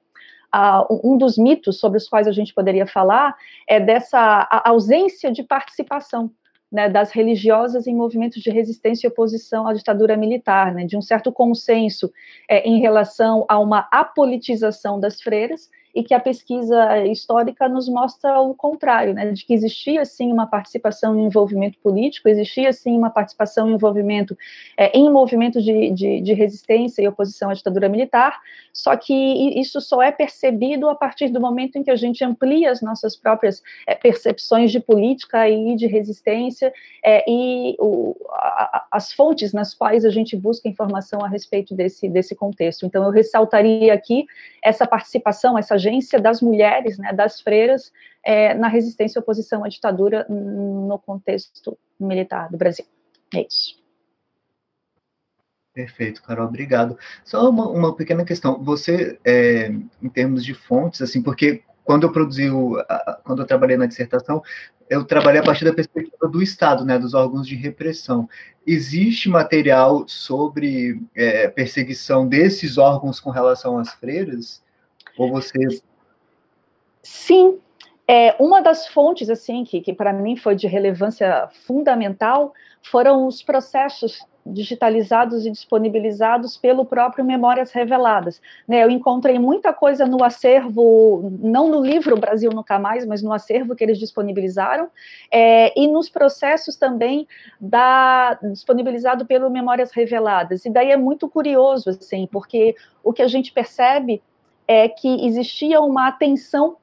um 1.03 1.17
dos 1.17 1.37
mitos 1.37 1.79
sobre 1.79 1.97
os 1.97 2.07
quais 2.07 2.27
a 2.27 2.31
gente 2.31 2.53
poderia 2.53 2.85
falar 2.85 3.35
é 3.67 3.79
dessa 3.79 4.47
ausência 4.65 5.31
de 5.31 5.43
participação 5.43 6.31
né, 6.71 6.87
das 6.89 7.11
religiosas 7.11 7.85
em 7.85 7.95
movimentos 7.95 8.41
de 8.41 8.49
resistência 8.49 9.05
e 9.05 9.09
oposição 9.09 9.67
à 9.67 9.73
ditadura 9.73 10.15
militar, 10.15 10.73
né, 10.73 10.85
de 10.85 10.95
um 10.95 11.01
certo 11.01 11.31
consenso 11.31 12.11
é, 12.47 12.67
em 12.67 12.79
relação 12.79 13.45
a 13.49 13.59
uma 13.59 13.87
apolitização 13.91 14.99
das 14.99 15.21
freiras 15.21 15.69
e 15.93 16.03
que 16.03 16.13
a 16.13 16.19
pesquisa 16.19 17.05
histórica 17.05 17.67
nos 17.67 17.87
mostra 17.89 18.39
o 18.39 18.53
contrário, 18.53 19.13
né, 19.13 19.31
de 19.31 19.45
que 19.45 19.53
existia 19.53 20.03
sim 20.05 20.31
uma 20.31 20.47
participação 20.47 21.17
em 21.17 21.25
envolvimento 21.25 21.77
político, 21.79 22.29
existia 22.29 22.71
sim 22.71 22.97
uma 22.97 23.09
participação 23.09 23.69
em 23.69 23.73
envolvimento 23.73 24.37
é, 24.77 24.97
em 24.97 25.09
movimentos 25.09 25.63
de, 25.63 25.91
de, 25.91 26.21
de, 26.21 26.33
resistência 26.33 27.01
e 27.01 27.07
oposição 27.07 27.49
à 27.49 27.53
ditadura 27.53 27.89
militar, 27.89 28.39
só 28.73 28.95
que 28.95 29.13
isso 29.59 29.81
só 29.81 30.01
é 30.01 30.11
percebido 30.11 30.87
a 30.89 30.95
partir 30.95 31.29
do 31.29 31.41
momento 31.41 31.77
em 31.77 31.83
que 31.83 31.91
a 31.91 31.95
gente 31.95 32.23
amplia 32.23 32.71
as 32.71 32.81
nossas 32.81 33.15
próprias 33.15 33.61
é, 33.85 33.93
percepções 33.95 34.71
de 34.71 34.79
política 34.79 35.49
e 35.49 35.75
de 35.75 35.87
resistência 35.87 36.73
é, 37.03 37.23
e 37.29 37.75
o, 37.79 38.15
a, 38.31 38.85
as 38.91 39.11
fontes 39.11 39.51
nas 39.53 39.73
quais 39.73 40.05
a 40.05 40.09
gente 40.09 40.35
busca 40.35 40.69
informação 40.69 41.23
a 41.23 41.27
respeito 41.27 41.75
desse, 41.75 42.07
desse 42.07 42.35
contexto. 42.35 42.85
Então, 42.85 43.03
eu 43.03 43.09
ressaltaria 43.09 43.93
aqui 43.93 44.25
essa 44.63 44.85
participação, 44.87 45.57
essa 45.57 45.77
agência 45.81 46.19
das 46.19 46.41
mulheres, 46.41 46.97
né, 46.97 47.11
das 47.11 47.41
freiras, 47.41 47.91
é, 48.23 48.53
na 48.53 48.67
resistência 48.67 49.17
e 49.17 49.21
oposição 49.21 49.63
à 49.63 49.67
ditadura 49.67 50.25
no 50.29 50.99
contexto 50.99 51.77
militar 51.99 52.49
do 52.49 52.57
Brasil. 52.57 52.85
É 53.33 53.41
isso. 53.41 53.81
Perfeito, 55.73 56.21
Carol, 56.21 56.47
obrigado. 56.47 56.97
Só 57.23 57.49
uma, 57.49 57.67
uma 57.69 57.95
pequena 57.95 58.25
questão. 58.25 58.61
Você, 58.61 59.17
é, 59.23 59.67
em 60.01 60.09
termos 60.09 60.43
de 60.43 60.53
fontes, 60.53 61.01
assim, 61.01 61.21
porque 61.21 61.63
quando 61.83 62.03
eu 62.03 62.11
produzi, 62.11 62.49
o, 62.49 62.77
a, 62.77 63.19
quando 63.23 63.41
eu 63.41 63.45
trabalhei 63.45 63.77
na 63.77 63.85
dissertação, 63.85 64.43
eu 64.89 65.05
trabalhei 65.05 65.39
a 65.39 65.43
partir 65.43 65.63
da 65.63 65.73
perspectiva 65.73 66.27
do 66.27 66.43
Estado, 66.43 66.83
né, 66.83 66.99
dos 66.99 67.13
órgãos 67.13 67.47
de 67.47 67.55
repressão. 67.55 68.27
Existe 68.67 69.29
material 69.29 70.05
sobre 70.05 71.01
é, 71.15 71.47
perseguição 71.47 72.27
desses 72.27 72.77
órgãos 72.77 73.21
com 73.21 73.29
relação 73.29 73.77
às 73.77 73.93
freiras? 73.93 74.61
Ou 75.17 75.29
você... 75.29 75.59
Sim, 77.03 77.59
é, 78.07 78.35
uma 78.39 78.61
das 78.61 78.87
fontes, 78.87 79.29
assim, 79.29 79.63
que, 79.63 79.79
que 79.81 79.93
para 79.93 80.11
mim 80.11 80.35
foi 80.35 80.55
de 80.55 80.67
relevância 80.67 81.49
fundamental, 81.65 82.53
foram 82.81 83.25
os 83.25 83.41
processos 83.41 84.19
digitalizados 84.45 85.45
e 85.45 85.51
disponibilizados 85.51 86.57
pelo 86.57 86.83
próprio 86.83 87.23
Memórias 87.23 87.71
Reveladas. 87.71 88.41
Né, 88.67 88.83
eu 88.83 88.89
encontrei 88.89 89.37
muita 89.39 89.71
coisa 89.71 90.05
no 90.05 90.23
acervo, 90.23 91.31
não 91.39 91.69
no 91.69 91.85
livro 91.85 92.17
Brasil 92.17 92.51
Nunca 92.51 92.79
Mais, 92.79 93.05
mas 93.05 93.21
no 93.21 93.31
acervo 93.31 93.75
que 93.75 93.83
eles 93.83 93.99
disponibilizaram, 93.99 94.89
é, 95.31 95.79
e 95.79 95.87
nos 95.87 96.09
processos 96.09 96.75
também 96.75 97.27
da, 97.59 98.37
disponibilizado 98.43 99.25
pelo 99.25 99.49
Memórias 99.49 99.91
Reveladas. 99.91 100.65
E 100.65 100.69
daí 100.69 100.91
é 100.91 100.97
muito 100.97 101.29
curioso, 101.29 101.91
assim, 101.91 102.27
porque 102.29 102.75
o 103.03 103.13
que 103.13 103.21
a 103.21 103.27
gente 103.27 103.53
percebe 103.53 104.21
é 104.67 104.87
que 104.87 105.25
existia 105.25 105.81
uma 105.81 106.07
atenção 106.07 106.77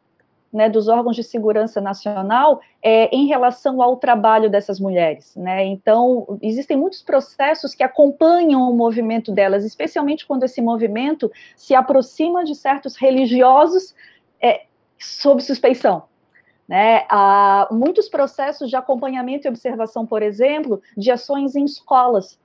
né, 0.53 0.69
dos 0.69 0.89
órgãos 0.89 1.15
de 1.15 1.23
segurança 1.23 1.81
nacional 1.81 2.61
é, 2.83 3.15
em 3.15 3.27
relação 3.27 3.83
ao 3.83 3.97
trabalho 3.97 4.49
dessas 4.49 4.81
mulheres. 4.81 5.35
Né? 5.37 5.65
Então, 5.67 6.39
existem 6.41 6.77
muitos 6.77 7.03
processos 7.03 7.75
que 7.75 7.83
acompanham 7.83 8.63
o 8.63 8.75
movimento 8.75 9.31
delas, 9.31 9.65
especialmente 9.65 10.27
quando 10.27 10.45
esse 10.45 10.63
movimento 10.63 11.31
se 11.55 11.75
aproxima 11.75 12.45
de 12.45 12.55
certos 12.55 12.97
religiosos 12.97 13.95
é, 14.41 14.63
sob 14.99 15.43
suspeição. 15.43 16.05
Né? 16.67 17.05
Há 17.09 17.69
muitos 17.71 18.09
processos 18.09 18.69
de 18.69 18.77
acompanhamento 18.77 19.47
e 19.47 19.51
observação, 19.51 20.07
por 20.07 20.23
exemplo, 20.23 20.83
de 20.97 21.11
ações 21.11 21.57
em 21.57 21.65
escolas, 21.65 22.39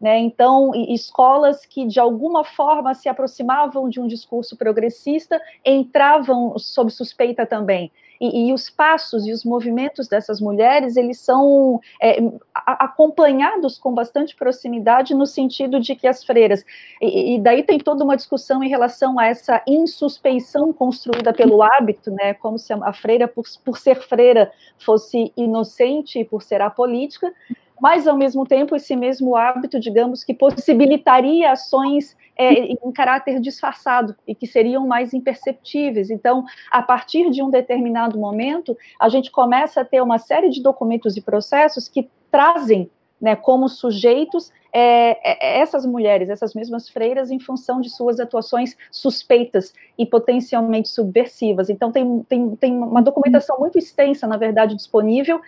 né? 0.00 0.18
Então, 0.18 0.72
escolas 0.74 1.66
que 1.66 1.86
de 1.86 2.00
alguma 2.00 2.42
forma 2.42 2.94
se 2.94 3.08
aproximavam 3.08 3.88
de 3.88 4.00
um 4.00 4.06
discurso 4.06 4.56
progressista 4.56 5.40
entravam 5.64 6.58
sob 6.58 6.90
suspeita 6.90 7.44
também. 7.44 7.92
E, 8.20 8.48
e, 8.48 8.52
os 8.52 8.68
passos 8.68 9.26
e 9.26 9.32
os 9.32 9.46
movimentos 9.46 10.06
dessas 10.06 10.42
mulheres 10.42 10.94
eles 10.96 11.18
são 11.18 11.80
é, 12.02 12.18
acompanhados 12.54 13.78
com 13.78 13.94
bastante 13.94 14.36
proximidade 14.36 15.14
no 15.14 15.24
sentido 15.24 15.80
de 15.80 15.94
que 15.94 16.06
as 16.06 16.22
freiras 16.22 16.62
e, 17.00 17.36
e, 17.36 17.40
daí 17.40 17.62
tem 17.62 17.78
toda 17.78 18.04
uma 18.04 18.16
discussão 18.16 18.62
em 18.62 18.68
relação 18.68 19.18
a 19.18 19.26
essa 19.26 19.62
insuspeição 19.66 20.70
construída 20.70 21.32
pelo 21.32 21.62
hábito, 21.62 22.10
né, 22.10 22.34
como 22.34 22.58
se 22.58 22.74
a 22.74 22.92
freira 22.92 23.26
por, 23.26 23.44
por 23.64 23.78
ser 23.78 23.96
freira 23.96 24.52
fosse 24.78 25.32
inocente 25.34 26.22
por 26.22 26.42
ser 26.42 26.60
apolítica, 26.60 27.32
mas 27.80 28.06
ao 28.06 28.16
mesmo 28.16 28.44
tempo 28.44 28.76
esse 28.76 28.94
mesmo 28.94 29.36
hábito, 29.36 29.80
digamos, 29.80 30.22
que 30.22 30.34
possibilitaria 30.34 31.50
ações 31.50 32.16
é, 32.36 32.72
em 32.72 32.92
caráter 32.92 33.40
disfarçado 33.40 34.16
e 34.26 34.34
que 34.34 34.46
seriam 34.46 34.86
mais 34.86 35.12
imperceptíveis. 35.12 36.10
Então, 36.10 36.44
a 36.70 36.82
partir 36.82 37.30
de 37.30 37.42
um 37.42 37.50
determinado 37.50 38.18
momento, 38.18 38.76
a 38.98 39.08
gente 39.08 39.30
começa 39.30 39.82
a 39.82 39.84
ter 39.84 40.00
uma 40.00 40.18
série 40.18 40.48
de 40.48 40.62
documentos 40.62 41.16
e 41.16 41.20
processos 41.20 41.88
que 41.88 42.08
trazem 42.30 42.90
né, 43.20 43.36
como 43.36 43.68
sujeitos 43.68 44.50
é, 44.72 45.18
é, 45.22 45.60
essas 45.60 45.84
mulheres, 45.84 46.30
essas 46.30 46.54
mesmas 46.54 46.88
freiras, 46.88 47.30
em 47.30 47.38
função 47.38 47.80
de 47.80 47.90
suas 47.90 48.18
atuações 48.18 48.76
suspeitas 48.90 49.74
e 49.98 50.06
potencialmente 50.06 50.88
subversivas. 50.88 51.68
Então, 51.68 51.92
tem, 51.92 52.22
tem, 52.22 52.56
tem 52.56 52.72
uma 52.72 53.02
documentação 53.02 53.58
muito 53.58 53.78
extensa, 53.78 54.26
na 54.26 54.36
verdade, 54.36 54.74
disponível, 54.74 55.40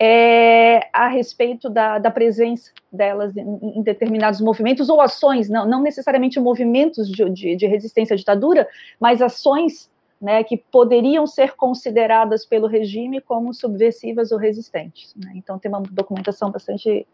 é, 0.00 0.88
a 0.92 1.08
respeito 1.08 1.68
da, 1.68 1.98
da 1.98 2.10
presença 2.10 2.70
delas 2.92 3.36
em, 3.36 3.78
em, 3.78 3.82
determinados 3.82 4.40
movimentos 4.40 4.88
ou 4.88 5.00
ações, 5.00 5.48
não, 5.48 5.66
não 5.66 5.82
necessariamente 5.82 6.38
movimentos 6.38 7.08
de, 7.10 7.28
de, 7.30 7.56
de 7.56 7.66
resistência 7.66 8.14
à 8.14 8.16
ditadura, 8.16 8.68
mas 9.00 9.20
ações 9.20 9.90
né, 10.20 10.44
que 10.44 10.56
poderiam 10.56 11.26
ser 11.26 11.54
consideradas 11.56 12.46
pelo 12.46 12.68
regime 12.68 13.20
como 13.20 13.52
subversivas 13.52 14.30
ou 14.30 14.38
resistentes. 14.38 15.14
Né? 15.16 15.32
Então, 15.34 15.58
tem 15.58 15.70
uma 15.70 15.80
documentação 15.80 16.50
bastante 16.50 17.06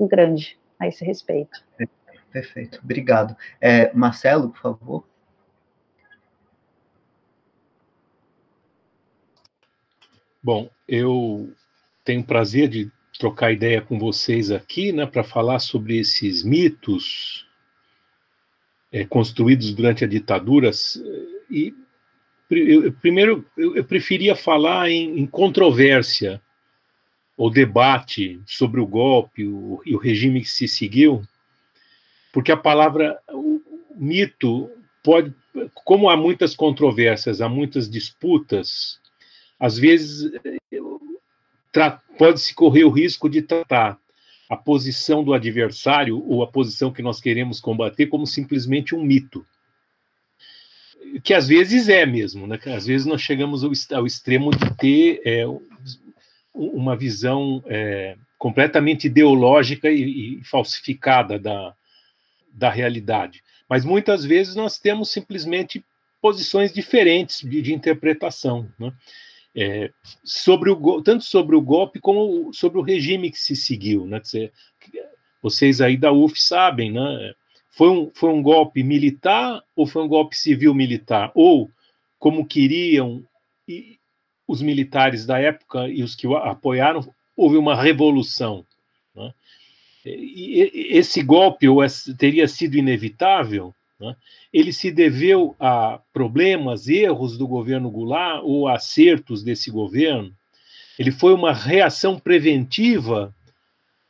grande 0.00 0.58
a 0.78 0.88
esse 0.88 1.04
respeito. 1.04 1.64
Perfeito, 2.32 2.80
obrigado. 2.82 3.36
É, 3.60 3.92
Marcelo, 3.92 4.50
por 4.50 4.60
favor. 4.60 5.04
Bom, 10.42 10.70
eu 10.88 11.52
tenho 12.10 12.22
o 12.22 12.26
prazer 12.26 12.66
de 12.66 12.90
trocar 13.20 13.52
ideia 13.52 13.80
com 13.80 13.96
vocês 13.96 14.50
aqui, 14.50 14.90
né, 14.90 15.06
para 15.06 15.22
falar 15.22 15.60
sobre 15.60 15.96
esses 15.96 16.42
mitos 16.42 17.46
é, 18.90 19.04
construídos 19.04 19.72
durante 19.72 20.02
a 20.02 20.08
ditadura. 20.08 20.72
E 21.48 21.72
primeiro 23.00 23.46
eu, 23.56 23.84
preferia 23.84 24.34
falar 24.34 24.90
em, 24.90 25.20
em, 25.20 25.24
controvérsia 25.24 26.42
ou 27.36 27.48
debate 27.48 28.40
sobre 28.44 28.80
o 28.80 28.86
golpe 28.86 29.46
o, 29.46 29.80
e 29.86 29.94
o 29.94 29.98
regime 29.98 30.40
que 30.40 30.50
se 30.50 30.66
seguiu, 30.66 31.22
porque 32.32 32.50
a 32.50 32.56
palavra 32.56 33.20
mito 33.94 34.68
pode, 35.00 35.32
como 35.74 36.10
há 36.10 36.16
muitas 36.16 36.56
controvérsias, 36.56 37.40
há 37.40 37.48
muitas 37.48 37.88
disputas, 37.88 38.98
às 39.60 39.78
vezes 39.78 40.32
pode-se 42.18 42.54
correr 42.54 42.84
o 42.84 42.90
risco 42.90 43.28
de 43.28 43.42
tratar 43.42 43.98
a 44.48 44.56
posição 44.56 45.22
do 45.22 45.32
adversário 45.32 46.22
ou 46.26 46.42
a 46.42 46.46
posição 46.46 46.92
que 46.92 47.02
nós 47.02 47.20
queremos 47.20 47.60
combater 47.60 48.06
como 48.06 48.26
simplesmente 48.26 48.94
um 48.94 49.02
mito. 49.02 49.46
Que 51.22 51.32
às 51.34 51.46
vezes 51.46 51.88
é 51.88 52.04
mesmo, 52.04 52.46
né? 52.46 52.58
Às 52.66 52.86
vezes 52.86 53.06
nós 53.06 53.22
chegamos 53.22 53.62
ao, 53.92 54.04
extremo 54.04 54.50
de 54.50 54.76
ter 54.76 55.22
é, 55.24 55.44
uma 56.52 56.96
visão 56.96 57.62
é, 57.66 58.16
completamente 58.36 59.06
ideológica 59.06 59.88
e, 59.90 60.40
e, 60.40 60.44
falsificada 60.44 61.38
da, 61.38 61.74
da 62.52 62.70
realidade. 62.70 63.42
Mas 63.68 63.84
muitas 63.84 64.24
vezes 64.24 64.56
nós 64.56 64.78
temos 64.78 65.10
simplesmente 65.10 65.84
posições 66.20 66.72
diferentes 66.72 67.40
de, 67.40 67.62
de 67.62 67.72
interpretação. 67.72 68.68
Né? 68.78 68.92
É, 69.54 69.90
sobre 70.22 70.70
o, 70.70 71.02
tanto 71.02 71.24
sobre 71.24 71.56
o 71.56 71.60
golpe 71.60 72.00
como 72.00 72.52
sobre 72.52 72.78
o 72.78 72.82
regime 72.82 73.30
que 73.30 73.38
se 73.38 73.56
seguiu. 73.56 74.06
Né? 74.06 74.20
Dizer, 74.20 74.52
vocês 75.42 75.80
aí 75.80 75.96
da 75.96 76.12
UF 76.12 76.40
sabem, 76.40 76.92
né? 76.92 77.34
Foi 77.70 77.88
um, 77.88 78.10
foi 78.14 78.30
um 78.30 78.42
golpe 78.42 78.82
militar 78.82 79.62
ou 79.74 79.86
foi 79.86 80.02
um 80.02 80.08
golpe 80.08 80.36
civil-militar? 80.36 81.30
Ou, 81.34 81.70
como 82.18 82.46
queriam 82.46 83.24
os 84.46 84.60
militares 84.60 85.24
da 85.24 85.38
época 85.38 85.88
e 85.88 86.02
os 86.02 86.14
que 86.16 86.26
o 86.26 86.36
apoiaram, 86.36 87.14
houve 87.36 87.56
uma 87.56 87.80
revolução. 87.80 88.66
Né? 89.14 89.32
E 90.04 90.60
esse 90.90 91.22
golpe 91.22 91.68
ou 91.68 91.78
teria 92.18 92.48
sido 92.48 92.76
inevitável? 92.76 93.74
Né? 94.00 94.16
Ele 94.52 94.72
se 94.72 94.90
deveu 94.90 95.54
a 95.60 96.00
problemas, 96.12 96.88
erros 96.88 97.36
do 97.36 97.46
governo 97.46 97.90
Goulart 97.90 98.42
ou 98.42 98.66
acertos 98.66 99.42
desse 99.42 99.70
governo? 99.70 100.34
Ele 100.98 101.10
foi 101.10 101.34
uma 101.34 101.52
reação 101.52 102.18
preventiva 102.18 103.34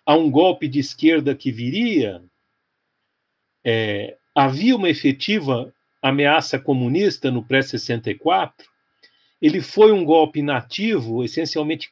a 0.06 0.14
um 0.14 0.30
golpe 0.30 0.68
de 0.68 0.78
esquerda 0.78 1.34
que 1.34 1.50
viria? 1.50 2.22
É, 3.64 4.16
havia 4.34 4.76
uma 4.76 4.88
efetiva 4.88 5.72
ameaça 6.00 6.58
comunista 6.58 7.30
no 7.30 7.42
pré-64? 7.42 8.52
Ele 9.42 9.60
foi 9.60 9.92
um 9.92 10.04
golpe 10.04 10.42
nativo, 10.42 11.24
essencialmente 11.24 11.90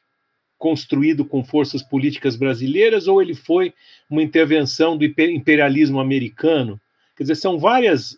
construído 0.57 1.23
com 1.23 1.43
forças 1.43 1.81
políticas 1.81 2.35
brasileiras, 2.35 3.07
ou 3.07 3.21
ele 3.21 3.33
foi 3.33 3.73
uma 4.09 4.21
intervenção 4.21 4.97
do 4.97 5.05
imperialismo 5.05 5.99
americano 5.99 6.79
Quer 7.19 7.23
dizer, 7.23 7.35
são 7.35 7.59
várias, 7.59 8.17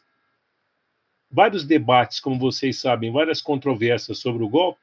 vários 1.32 1.66
debates, 1.66 2.20
como 2.20 2.38
vocês 2.38 2.78
sabem, 2.78 3.12
várias 3.12 3.42
controvérsias 3.42 4.20
sobre 4.20 4.44
o 4.44 4.48
golpe, 4.48 4.80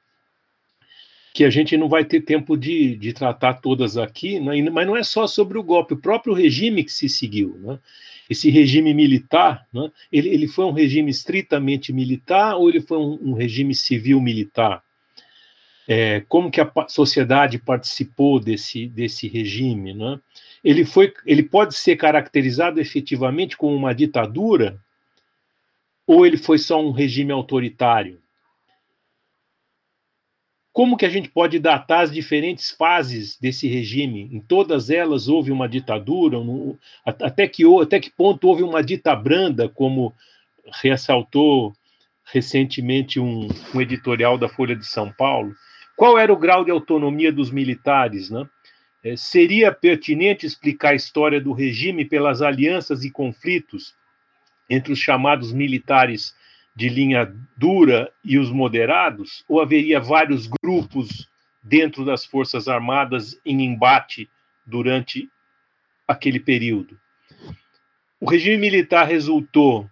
que 1.32 1.44
a 1.44 1.50
gente 1.50 1.76
não 1.76 1.88
vai 1.88 2.04
ter 2.04 2.22
tempo 2.22 2.56
de, 2.56 2.96
de 2.96 3.12
tratar 3.12 3.60
todas 3.60 3.96
aqui, 3.96 4.40
né? 4.40 4.60
mas 4.72 4.88
não 4.88 4.96
é 4.96 5.04
só 5.04 5.24
sobre 5.28 5.56
o 5.56 5.62
golpe, 5.62 5.94
o 5.94 6.00
próprio 6.00 6.34
regime 6.34 6.82
que 6.82 6.90
se 6.90 7.08
seguiu. 7.08 7.56
Né? 7.60 7.78
Esse 8.28 8.50
regime 8.50 8.92
militar, 8.92 9.64
né? 9.72 9.88
ele, 10.10 10.30
ele 10.30 10.48
foi 10.48 10.64
um 10.64 10.72
regime 10.72 11.12
estritamente 11.12 11.92
militar 11.92 12.56
ou 12.56 12.68
ele 12.68 12.80
foi 12.80 12.98
um, 12.98 13.20
um 13.22 13.32
regime 13.34 13.72
civil-militar? 13.72 14.82
É, 15.90 16.20
como 16.28 16.50
que 16.50 16.60
a 16.60 16.70
sociedade 16.86 17.58
participou 17.58 18.38
desse, 18.38 18.86
desse 18.88 19.26
regime? 19.26 19.94
Né? 19.94 20.20
ele, 20.62 20.84
foi, 20.84 21.14
ele 21.24 21.42
pode 21.42 21.74
ser 21.74 21.96
caracterizado 21.96 22.78
efetivamente 22.78 23.56
como 23.56 23.74
uma 23.74 23.94
ditadura 23.94 24.78
ou 26.06 26.26
ele 26.26 26.36
foi 26.36 26.58
só 26.58 26.80
um 26.80 26.90
regime 26.90 27.32
autoritário? 27.32 28.20
como 30.78 30.96
que 30.96 31.04
a 31.04 31.10
gente 31.10 31.28
pode 31.28 31.58
datar 31.58 32.04
as 32.04 32.12
diferentes 32.12 32.70
fases 32.70 33.36
desse 33.36 33.66
regime? 33.66 34.30
Em 34.32 34.38
todas 34.38 34.90
elas 34.90 35.26
houve 35.26 35.50
uma 35.50 35.68
ditadura, 35.68 36.38
até, 37.04 37.48
que, 37.48 37.64
até 37.82 37.98
que 37.98 38.12
ponto 38.12 38.46
houve 38.46 38.62
uma 38.62 38.80
dita 38.80 39.16
branda, 39.16 39.68
como 39.68 40.14
ressaltou 40.80 41.72
recentemente 42.24 43.18
um, 43.18 43.48
um, 43.74 43.80
editorial 43.80 44.38
da 44.38 44.48
Folha 44.48 44.76
de 44.76 44.86
São 44.86 45.10
Paulo? 45.10 45.52
Qual 45.98 46.16
era 46.16 46.32
o 46.32 46.36
grau 46.36 46.64
de 46.64 46.70
autonomia 46.70 47.32
dos 47.32 47.50
militares? 47.50 48.30
Né? 48.30 48.48
É, 49.02 49.16
seria 49.16 49.72
pertinente 49.72 50.46
explicar 50.46 50.90
a 50.90 50.94
história 50.94 51.40
do 51.40 51.52
regime 51.52 52.04
pelas 52.04 52.40
alianças 52.40 53.02
e 53.02 53.10
conflitos 53.10 53.96
entre 54.70 54.92
os 54.92 55.00
chamados 55.00 55.52
militares 55.52 56.36
de 56.72 56.88
linha 56.88 57.34
dura 57.56 58.12
e 58.22 58.38
os 58.38 58.48
moderados, 58.48 59.44
ou 59.48 59.60
haveria 59.60 59.98
vários 59.98 60.46
grupos 60.62 61.28
dentro 61.64 62.04
das 62.04 62.24
Forças 62.24 62.68
Armadas 62.68 63.36
em 63.44 63.64
embate 63.64 64.30
durante 64.64 65.28
aquele 66.06 66.38
período? 66.38 66.96
O 68.20 68.30
regime 68.30 68.56
militar 68.56 69.04
resultou 69.04 69.90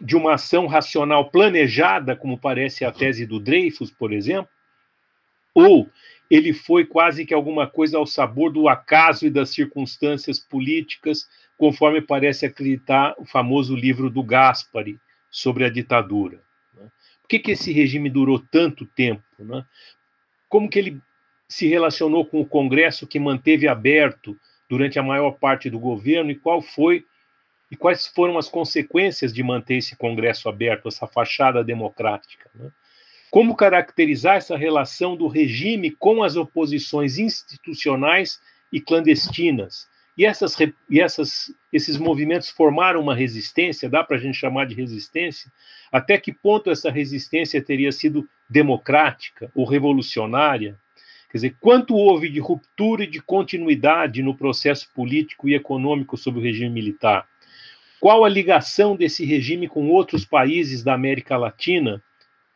de 0.00 0.16
uma 0.16 0.32
ação 0.32 0.66
racional 0.66 1.28
planejada, 1.30 2.16
como 2.16 2.38
parece 2.38 2.86
a 2.86 2.90
tese 2.90 3.26
do 3.26 3.38
Dreyfus, 3.38 3.90
por 3.90 4.14
exemplo, 4.14 4.48
ou 5.54 5.88
ele 6.30 6.52
foi 6.52 6.86
quase 6.86 7.26
que 7.26 7.34
alguma 7.34 7.66
coisa 7.66 7.98
ao 7.98 8.06
sabor 8.06 8.50
do 8.50 8.68
acaso 8.68 9.26
e 9.26 9.30
das 9.30 9.50
circunstâncias 9.50 10.38
políticas, 10.38 11.28
conforme 11.58 12.00
parece 12.00 12.46
acreditar 12.46 13.14
o 13.18 13.24
famoso 13.26 13.76
livro 13.76 14.08
do 14.08 14.22
Gaspari, 14.22 14.98
sobre 15.30 15.64
a 15.64 15.70
ditadura. 15.70 16.42
Né? 16.74 16.90
Por 17.20 17.28
que, 17.28 17.38
que 17.38 17.50
esse 17.52 17.72
regime 17.72 18.08
durou 18.08 18.38
tanto 18.38 18.86
tempo? 18.86 19.22
Né? 19.38 19.64
Como 20.48 20.68
que 20.68 20.78
ele 20.78 21.00
se 21.48 21.66
relacionou 21.66 22.24
com 22.24 22.40
o 22.40 22.46
Congresso 22.46 23.06
que 23.06 23.20
manteve 23.20 23.68
aberto 23.68 24.38
durante 24.68 24.98
a 24.98 25.02
maior 25.02 25.32
parte 25.32 25.68
do 25.68 25.78
governo 25.78 26.30
e 26.30 26.34
qual 26.34 26.62
foi 26.62 27.04
e 27.70 27.76
quais 27.76 28.06
foram 28.06 28.36
as 28.36 28.48
consequências 28.48 29.32
de 29.32 29.42
manter 29.42 29.76
esse 29.76 29.96
Congresso 29.96 30.48
aberto, 30.48 30.88
essa 30.88 31.06
fachada 31.06 31.64
democrática? 31.64 32.50
Como 33.32 33.56
caracterizar 33.56 34.36
essa 34.36 34.58
relação 34.58 35.16
do 35.16 35.26
regime 35.26 35.90
com 35.90 36.22
as 36.22 36.36
oposições 36.36 37.16
institucionais 37.18 38.38
e 38.70 38.78
clandestinas? 38.78 39.88
E, 40.18 40.26
essas, 40.26 40.54
e 40.60 41.00
essas, 41.00 41.50
esses 41.72 41.96
movimentos 41.96 42.50
formaram 42.50 43.00
uma 43.00 43.14
resistência, 43.14 43.88
dá 43.88 44.04
para 44.04 44.18
a 44.18 44.20
gente 44.20 44.36
chamar 44.36 44.66
de 44.66 44.74
resistência? 44.74 45.50
Até 45.90 46.18
que 46.18 46.30
ponto 46.30 46.70
essa 46.70 46.90
resistência 46.90 47.64
teria 47.64 47.90
sido 47.90 48.28
democrática 48.50 49.50
ou 49.54 49.64
revolucionária? 49.64 50.78
Quer 51.30 51.38
dizer, 51.38 51.56
quanto 51.58 51.94
houve 51.96 52.28
de 52.28 52.38
ruptura 52.38 53.04
e 53.04 53.10
de 53.10 53.22
continuidade 53.22 54.22
no 54.22 54.36
processo 54.36 54.90
político 54.94 55.48
e 55.48 55.54
econômico 55.54 56.18
sob 56.18 56.38
o 56.38 56.42
regime 56.42 56.68
militar? 56.68 57.26
Qual 57.98 58.26
a 58.26 58.28
ligação 58.28 58.94
desse 58.94 59.24
regime 59.24 59.68
com 59.68 59.88
outros 59.88 60.26
países 60.26 60.82
da 60.82 60.92
América 60.92 61.38
Latina 61.38 62.02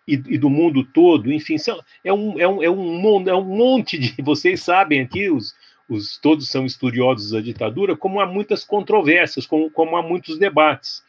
e, 0.06 0.14
e 0.14 0.38
do 0.38 0.48
mundo 0.48 0.84
todo? 0.84 1.32
Enfim, 1.32 1.58
são, 1.58 1.82
é, 2.04 2.12
um, 2.12 2.38
é, 2.38 2.46
um, 2.46 2.62
é, 2.62 2.70
um, 2.70 3.28
é 3.28 3.34
um 3.34 3.44
monte 3.44 3.98
de. 3.98 4.14
Vocês 4.22 4.62
sabem 4.62 5.00
aqui, 5.00 5.28
os, 5.28 5.54
os, 5.88 6.18
todos 6.18 6.48
são 6.48 6.64
estudiosos 6.64 7.30
da 7.30 7.40
ditadura, 7.40 7.96
como 7.96 8.20
há 8.20 8.26
muitas 8.26 8.64
controvérsias, 8.64 9.46
como, 9.46 9.70
como 9.70 9.96
há 9.96 10.02
muitos 10.02 10.38
debates. 10.38 11.04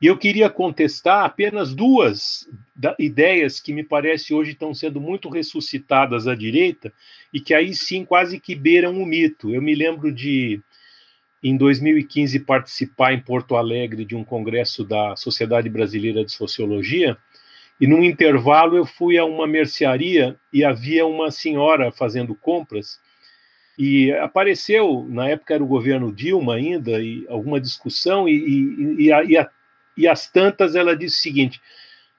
E 0.00 0.06
eu 0.06 0.16
queria 0.16 0.48
contestar 0.48 1.24
apenas 1.24 1.74
duas 1.74 2.48
da, 2.74 2.94
ideias 3.00 3.58
que 3.58 3.72
me 3.72 3.82
parece 3.82 4.32
hoje 4.32 4.52
estão 4.52 4.72
sendo 4.72 5.00
muito 5.00 5.28
ressuscitadas 5.28 6.28
à 6.28 6.36
direita 6.36 6.92
e 7.34 7.40
que 7.40 7.52
aí 7.52 7.74
sim 7.74 8.04
quase 8.04 8.38
que 8.38 8.54
beiram 8.54 9.02
o 9.02 9.04
mito. 9.04 9.52
Eu 9.52 9.60
me 9.60 9.74
lembro 9.74 10.12
de, 10.12 10.60
em 11.42 11.56
2015, 11.56 12.38
participar 12.40 13.12
em 13.12 13.20
Porto 13.20 13.56
Alegre 13.56 14.04
de 14.04 14.14
um 14.14 14.22
congresso 14.22 14.84
da 14.84 15.16
Sociedade 15.16 15.68
Brasileira 15.68 16.24
de 16.24 16.30
Sociologia 16.30 17.18
e 17.80 17.86
num 17.86 18.02
intervalo 18.02 18.76
eu 18.76 18.84
fui 18.84 19.18
a 19.18 19.24
uma 19.24 19.46
mercearia 19.46 20.36
e 20.52 20.64
havia 20.64 21.06
uma 21.06 21.30
senhora 21.30 21.92
fazendo 21.92 22.34
compras 22.34 23.00
e 23.78 24.10
apareceu, 24.14 25.06
na 25.08 25.28
época 25.28 25.54
era 25.54 25.62
o 25.62 25.68
governo 25.68 26.12
Dilma 26.12 26.56
ainda, 26.56 27.00
e 27.00 27.24
alguma 27.28 27.60
discussão, 27.60 28.28
e, 28.28 28.34
e, 28.34 29.04
e, 29.04 29.12
a, 29.12 29.22
e, 29.22 29.36
a, 29.38 29.48
e 29.96 30.08
as 30.08 30.28
tantas 30.28 30.74
ela 30.74 30.96
disse 30.96 31.18
o 31.18 31.22
seguinte: 31.22 31.60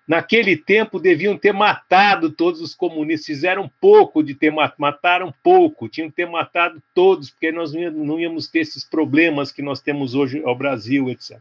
naquele 0.08 0.56
tempo 0.56 1.02
deviam 1.02 1.38
ter 1.38 1.52
matado 1.52 2.32
todos 2.32 2.62
os 2.62 2.74
comunistas, 2.74 3.26
fizeram 3.26 3.70
pouco 3.82 4.24
de 4.24 4.34
ter 4.34 4.54
mataram 4.78 5.34
pouco, 5.44 5.90
tinham 5.90 6.10
que 6.10 6.16
ter 6.16 6.30
matado 6.30 6.82
todos, 6.96 7.30
porque 7.30 7.52
nós 7.52 7.74
não 7.74 8.18
íamos 8.18 8.48
ter 8.48 8.60
esses 8.60 8.86
problemas 8.86 9.52
que 9.52 9.62
nós 9.62 9.82
temos 9.82 10.16
hoje 10.16 10.42
ao 10.46 10.56
Brasil, 10.56 11.10
etc. 11.10 11.40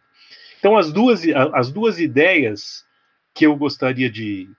Então, 0.59 0.76
as 0.76 0.92
duas, 0.92 1.22
as 1.54 1.70
duas 1.70 2.00
ideias 2.00 2.85
que 3.38 3.46
eu 3.46 3.55
gostaria 3.55 4.11
de 4.11 4.51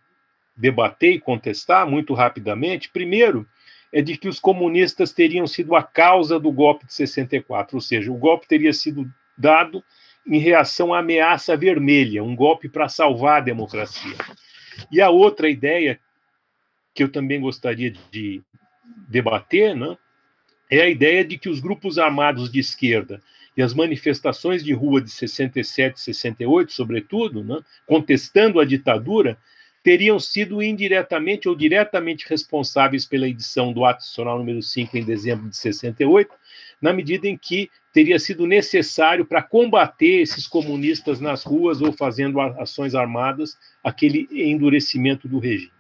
debater 0.56 1.16
e 1.16 1.20
contestar 1.20 1.86
muito 1.86 2.14
rapidamente, 2.14 2.90
primeiro, 2.90 3.46
é 3.92 4.02
de 4.02 4.16
que 4.16 4.30
os 4.30 4.40
comunistas 4.40 5.12
teriam 5.12 5.46
sido 5.46 5.76
a 5.76 5.84
causa 5.84 6.40
do 6.40 6.50
golpe 6.50 6.86
de 6.86 6.94
64, 6.94 7.76
ou 7.76 7.82
seja, 7.82 8.10
o 8.10 8.18
golpe 8.18 8.48
teria 8.48 8.72
sido 8.72 9.06
dado 9.38 9.84
em 10.26 10.38
reação 10.38 10.94
à 10.94 11.00
ameaça 11.00 11.58
vermelha, 11.58 12.24
um 12.24 12.34
golpe 12.34 12.70
para 12.70 12.88
salvar 12.88 13.42
a 13.42 13.44
democracia. 13.44 14.16
E 14.90 15.02
a 15.02 15.10
outra 15.10 15.50
ideia 15.50 16.00
que 16.96 17.04
eu 17.04 17.12
também 17.12 17.42
gostaria 17.42 17.92
de 17.92 18.42
debater, 19.10 19.76
né, 19.76 19.98
é 20.72 20.84
a 20.84 20.90
ideia 20.90 21.26
de 21.26 21.38
que 21.38 21.50
os 21.50 21.60
grupos 21.60 22.00
armados 22.00 22.50
de 22.50 22.62
esquerda 22.62 23.22
e 23.60 23.62
as 23.62 23.74
manifestações 23.74 24.64
de 24.64 24.72
rua 24.72 25.02
de 25.02 25.10
67, 25.10 26.00
68, 26.00 26.72
sobretudo, 26.72 27.44
né, 27.44 27.60
contestando 27.86 28.58
a 28.58 28.64
ditadura, 28.64 29.38
teriam 29.84 30.18
sido 30.18 30.64
indiretamente 30.64 31.50
ou 31.50 31.54
diretamente 31.54 32.26
responsáveis 32.30 33.06
pela 33.06 33.28
edição 33.28 33.74
do 33.74 33.84
Ato 33.84 34.00
Nacional 34.00 34.38
número 34.38 34.62
5 34.62 34.98
em 34.98 35.04
dezembro 35.04 35.50
de 35.50 35.58
68, 35.58 36.34
na 36.82 36.94
medida 36.94 37.28
em 37.28 37.38
que 37.38 37.70
teria 37.94 38.18
sido 38.18 38.48
necessário 38.48 39.26
para 39.26 39.44
combater 39.44 40.22
esses 40.22 40.48
comunistas 40.48 41.20
nas 41.20 41.44
ruas 41.44 41.82
ou 41.82 41.92
fazendo 41.92 42.40
ações 42.40 42.96
armadas 42.96 43.58
aquele 43.84 44.26
endurecimento 44.32 45.28
do 45.28 45.38
regime. 45.38 45.79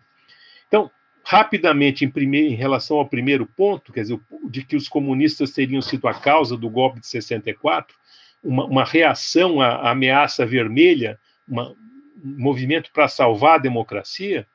Rapidamente, 1.31 2.03
em, 2.03 2.35
em 2.35 2.55
relação 2.55 2.97
ao 2.97 3.07
primeiro 3.07 3.45
ponto, 3.45 3.93
quer 3.93 4.01
dizer, 4.01 4.19
de 4.49 4.65
que 4.65 4.75
os 4.75 4.89
comunistas 4.89 5.51
teriam 5.51 5.79
sido 5.79 6.07
a 6.07 6.13
causa 6.19 6.57
do 6.57 6.67
golpe 6.67 6.99
de 6.99 7.05
64, 7.05 7.95
uma, 8.43 8.65
uma 8.65 8.83
reação 8.83 9.61
à, 9.61 9.91
ameaça 9.91 10.43
vermelha, 10.43 11.19
uma, 11.47 11.75
movimento 12.15 12.89
para 12.91 13.07
salvar 13.07 13.59
a 13.59 13.61
democracia. 13.61 14.47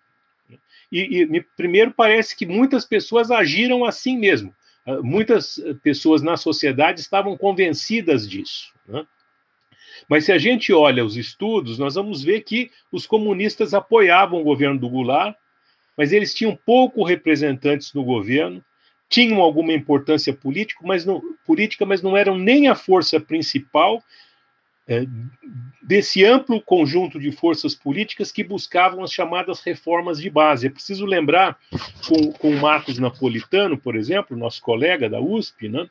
E, 0.91 1.21
e 1.21 1.27
me, 1.27 1.43
primeiro 1.57 1.93
parece 1.93 2.37
que 2.37 2.45
muitas 2.45 2.85
pessoas 2.85 3.31
agiram 3.31 3.85
assim 3.85 4.19
mesmo. 4.19 4.53
Ah, 4.85 5.01
muitas 5.01 5.63
pessoas 5.81 6.23
na 6.23 6.37
sociedade 6.37 6.99
estavam 6.99 7.37
convencidas 7.37 8.29
disso. 8.29 8.75
Né? 8.89 9.07
Mas 10.09 10.25
se 10.25 10.33
a 10.33 10.39
gente 10.39 10.73
olha 10.73 11.05
os 11.05 11.17
estudos, 11.17 11.79
nós 11.79 11.95
vamos 11.95 12.21
ver 12.25 12.41
que 12.41 12.73
os 12.91 13.07
comunistas 13.07 13.75
apoiavam 13.75 14.41
o 14.41 14.45
governo 14.45 14.81
do 14.81 14.89
Goulart, 14.89 15.37
mas 15.97 16.13
eles 16.13 16.35
tinham 16.35 16.59
pouco 16.65 17.05
representantes 17.05 17.93
no 17.93 18.05
governo, 18.05 18.65
tinham 19.09 19.41
alguma 19.41 19.73
importância 19.73 20.33
política, 20.33 20.81
mas 20.85 21.05
não, 21.05 21.23
política, 21.47 21.87
mas 21.87 22.03
não 22.03 22.17
eram 22.17 22.37
nem 22.37 22.69
a 22.69 22.75
força 22.75 23.21
principal 23.21 24.03
é, 24.87 25.05
desse 25.83 26.25
amplo 26.25 26.61
conjunto 26.61 27.19
de 27.19 27.31
forças 27.33 27.75
políticas 27.75 28.31
que 28.31 28.45
buscavam 28.45 29.03
as 29.03 29.13
chamadas 29.13 29.61
reformas 29.61 30.19
de 30.19 30.29
base. 30.29 30.67
É 30.67 30.71
preciso 30.71 31.07
lembrar, 31.07 31.59
com, 32.07 32.33
com 32.33 32.51
o 32.51 32.61
Marcos 32.61 32.99
Napolitano, 32.99 33.79
por 33.79 33.97
exemplo, 33.97 34.37
nosso 34.37 34.61
colega 34.61 35.09
da 35.09 35.21
USP, 35.21 35.69
né, 35.69 35.89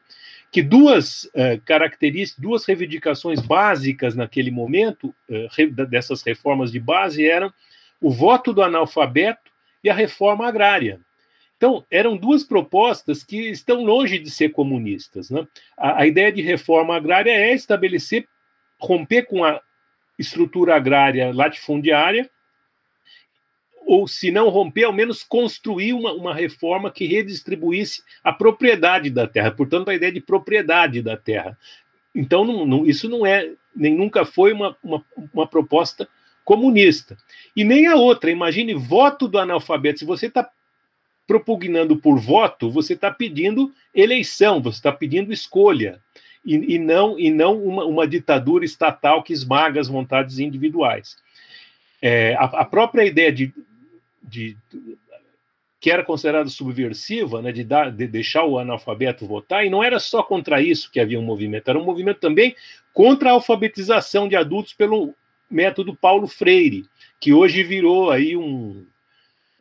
que 0.52 0.62
duas 0.62 1.30
é, 1.34 1.58
características, 1.58 2.42
duas 2.42 2.66
reivindicações 2.66 3.40
básicas 3.42 4.16
naquele 4.16 4.52
momento 4.52 5.14
é, 5.30 5.48
dessas 5.88 6.22
reformas 6.22 6.72
de 6.72 6.80
base 6.80 7.26
eram 7.26 7.52
o 8.00 8.12
voto 8.12 8.54
do 8.54 8.62
analfabeto 8.62 9.53
e 9.84 9.90
a 9.90 9.94
reforma 9.94 10.48
agrária. 10.48 11.00
Então, 11.58 11.86
eram 11.90 12.18
duas 12.18 12.44
propostas 12.44 13.24
que 13.24 13.50
estão 13.50 13.84
longe 13.84 14.20
de 14.20 14.30
ser 14.30 14.50
comunistas. 14.50 15.30
Né? 15.30 15.48
A, 15.78 16.02
a, 16.02 16.08
ideia 16.08 16.32
de 16.32 16.42
reforma 16.42 16.96
agrária 16.96 17.32
é 17.32 17.54
estabelecer 17.54 18.28
romper 18.80 19.24
com 19.24 19.44
a 19.44 19.62
estrutura 20.20 20.76
agrária 20.76 21.34
latifundiária, 21.34 22.30
ou 23.86 24.08
se 24.08 24.32
não 24.32 24.50
romper, 24.50 24.86
ao 24.86 24.94
menos 24.94 25.24
construir 25.24 25.94
uma, 25.94 26.14
uma 26.14 26.34
reforma 26.34 26.92
que 26.92 27.06
redistribuísse 27.06 28.02
a 28.24 28.32
propriedade 28.32 29.10
da 29.10 29.28
terra, 29.28 29.52
portanto, 29.52 29.90
a 29.90 29.96
ideia 29.96 30.12
de 30.12 30.22
propriedade 30.22 31.02
da 31.02 31.18
terra. 31.18 31.58
Então, 32.16 32.46
não, 32.46 32.66
não, 32.66 32.86
isso 32.86 33.10
não 33.10 33.26
é, 33.26 33.52
nem 33.76 33.96
nunca 33.96 34.26
foi 34.26 34.54
uma, 34.54 34.78
uma, 34.84 35.04
uma, 35.34 35.48
proposta 35.48 36.08
comunista. 36.44 37.18
E 37.56 37.64
nem 37.64 37.88
a 37.88 37.96
outra, 37.96 38.32
imagine 38.32 38.74
voto 38.74 39.28
do 39.28 39.38
analfabeto. 39.38 40.00
Se 40.00 40.06
você 40.06 40.28
está 40.28 40.50
propugnando 41.26 41.98
por 41.98 42.20
voto, 42.20 42.70
você 42.70 42.94
está 42.94 43.12
pedindo 43.12 43.72
eleição, 43.94 44.62
você 44.62 44.78
está 44.78 44.92
pedindo 44.92 45.32
escolha, 45.32 46.02
e, 46.46 46.76
e, 46.76 46.80
não, 46.80 47.18
e 47.18 47.32
não 47.32 47.58
uma, 47.64 47.86
uma, 47.86 48.08
ditadura 48.08 48.66
estatal 48.66 49.24
que 49.24 49.32
esmaga 49.32 49.80
as 49.80 49.88
vontades 49.88 50.40
individuais. 50.40 51.16
É, 52.02 52.36
a, 52.36 52.44
a, 52.44 52.66
própria 52.66 53.06
ideia 53.06 53.32
de, 53.32 53.54
de 54.22 54.58
que 55.80 55.90
era 55.90 56.04
considerada 56.04 56.50
subversiva, 56.50 57.42
né, 57.42 57.54
de, 57.54 57.64
dar, 57.64 57.92
de 57.92 58.08
deixar 58.08 58.44
o 58.44 58.60
analfabeto 58.60 59.26
votar, 59.26 59.66
e 59.66 59.70
não 59.70 59.82
era 59.82 60.00
só 60.00 60.22
contra 60.22 60.62
isso 60.62 60.92
que 60.92 61.00
havia 61.00 61.20
um 61.20 61.24
movimento, 61.24 61.70
era 61.70 61.80
um 61.80 61.86
movimento 61.86 62.20
também 62.20 62.56
contra 62.94 63.30
a 63.30 63.34
alfabetização 63.34 64.28
de 64.28 64.36
adultos 64.36 64.74
pelo 64.74 65.16
método 65.50 65.96
Paulo 65.96 66.28
Freire, 66.28 66.86
que 67.20 67.34
hoje 67.34 67.64
virou 67.64 68.12
aí 68.12 68.36
um, 68.36 68.86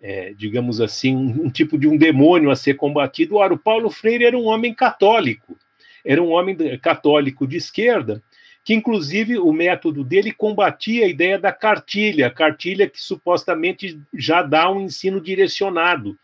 é, 0.02 0.34
digamos 0.34 0.80
assim, 0.80 1.14
um, 1.14 1.46
um, 1.46 1.50
tipo 1.50 1.78
de 1.78 1.86
um 1.86 1.96
demônio 1.96 2.50
a 2.50 2.56
ser 2.56 2.74
combatido. 2.74 3.36
Ora, 3.36 3.54
o 3.54 3.58
Paulo 3.58 3.88
Freire 3.88 4.24
era 4.24 4.36
um 4.36 4.46
homem 4.46 4.74
católico, 4.74 5.56
era 6.04 6.20
um 6.20 6.32
homem 6.32 6.56
católico 6.78 7.46
de 7.46 7.56
esquerda, 7.56 8.22
que 8.64 8.74
inclusive 8.74 9.38
o 9.38 9.52
método 9.52 10.02
dele 10.02 10.32
combatia 10.32 11.04
a 11.04 11.08
ideia 11.08 11.38
da 11.38 11.52
cartilha, 11.52 12.30
cartilha 12.30 12.88
que 12.88 13.00
supostamente 13.00 14.00
já 14.12 14.42
dá 14.42 14.70
um 14.70 14.80
ensino 14.80 15.20
direcionado. 15.20 16.18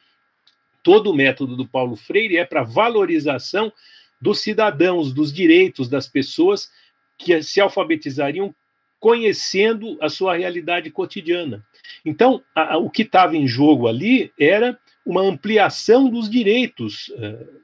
Todo 0.83 1.11
o 1.11 1.15
método 1.15 1.57
do 1.57 1.67
Paulo 1.67 1.97
Freire 1.97 2.37
é 2.37 2.45
para 2.45 2.63
valorização 2.63 3.73
dos 4.21 4.41
cidadãos, 4.41 5.13
dos 5.13 5.33
direitos 5.33 5.89
das 5.89 6.09
pessoas 6.09 6.71
que 7.17 7.43
se 7.43 7.61
alfabetizariam 7.61 8.55
conhecendo 9.01 9.97
a 10.01 10.09
sua 10.09 10.37
realidade 10.37 10.91
cotidiana. 10.91 11.65
Então, 12.05 12.43
a, 12.55 12.75
a, 12.75 12.79
o 12.79 12.91
que 12.91 13.03
estava 13.03 13.37
em 13.37 13.47
jogo 13.47 13.87
ali 13.87 14.33
era 14.39 14.79
uma 15.05 15.23
ampliação 15.23 16.11
dos 16.11 16.29
direitos 16.29 17.09
uh, 17.09 17.59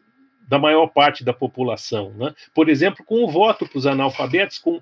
da 0.48 0.58
maior 0.58 0.86
parte 0.88 1.24
da 1.24 1.32
população. 1.32 2.12
Né? 2.14 2.34
Por 2.54 2.68
exemplo, 2.68 3.04
com 3.04 3.24
o 3.24 3.30
voto 3.30 3.66
para 3.66 3.78
os 3.78 3.86
analfabetos, 3.86 4.58
com, 4.58 4.80